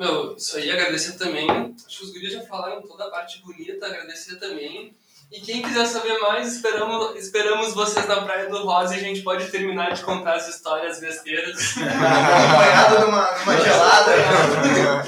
Meu, 0.00 0.34
isso 0.34 0.56
aí, 0.56 0.70
agradecer 0.70 1.18
também. 1.18 1.46
Acho 1.86 1.98
que 1.98 2.04
os 2.06 2.10
guris 2.10 2.32
já 2.32 2.40
falaram 2.46 2.80
toda 2.80 3.04
a 3.04 3.10
parte 3.10 3.42
bonita, 3.42 3.84
agradecer 3.84 4.36
também. 4.36 4.96
E 5.30 5.40
quem 5.40 5.60
quiser 5.60 5.84
saber 5.84 6.18
mais, 6.20 6.54
esperamos, 6.54 7.16
esperamos 7.16 7.74
vocês 7.74 8.08
na 8.08 8.22
Praia 8.22 8.48
do 8.48 8.64
Rosa 8.64 8.96
e 8.96 8.98
a 8.98 9.02
gente 9.02 9.20
pode 9.20 9.50
terminar 9.50 9.92
de 9.92 10.02
contar 10.02 10.36
as 10.36 10.48
histórias 10.48 10.98
besteiras. 11.00 11.76
Acompanhado 11.76 13.00
numa, 13.04 13.30
numa 13.40 13.60
gelada. 13.60 14.12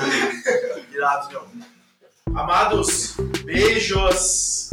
Irado, 0.93 1.29
meu. 1.31 1.49
Amados, 2.35 3.17
beijos. 3.47 4.69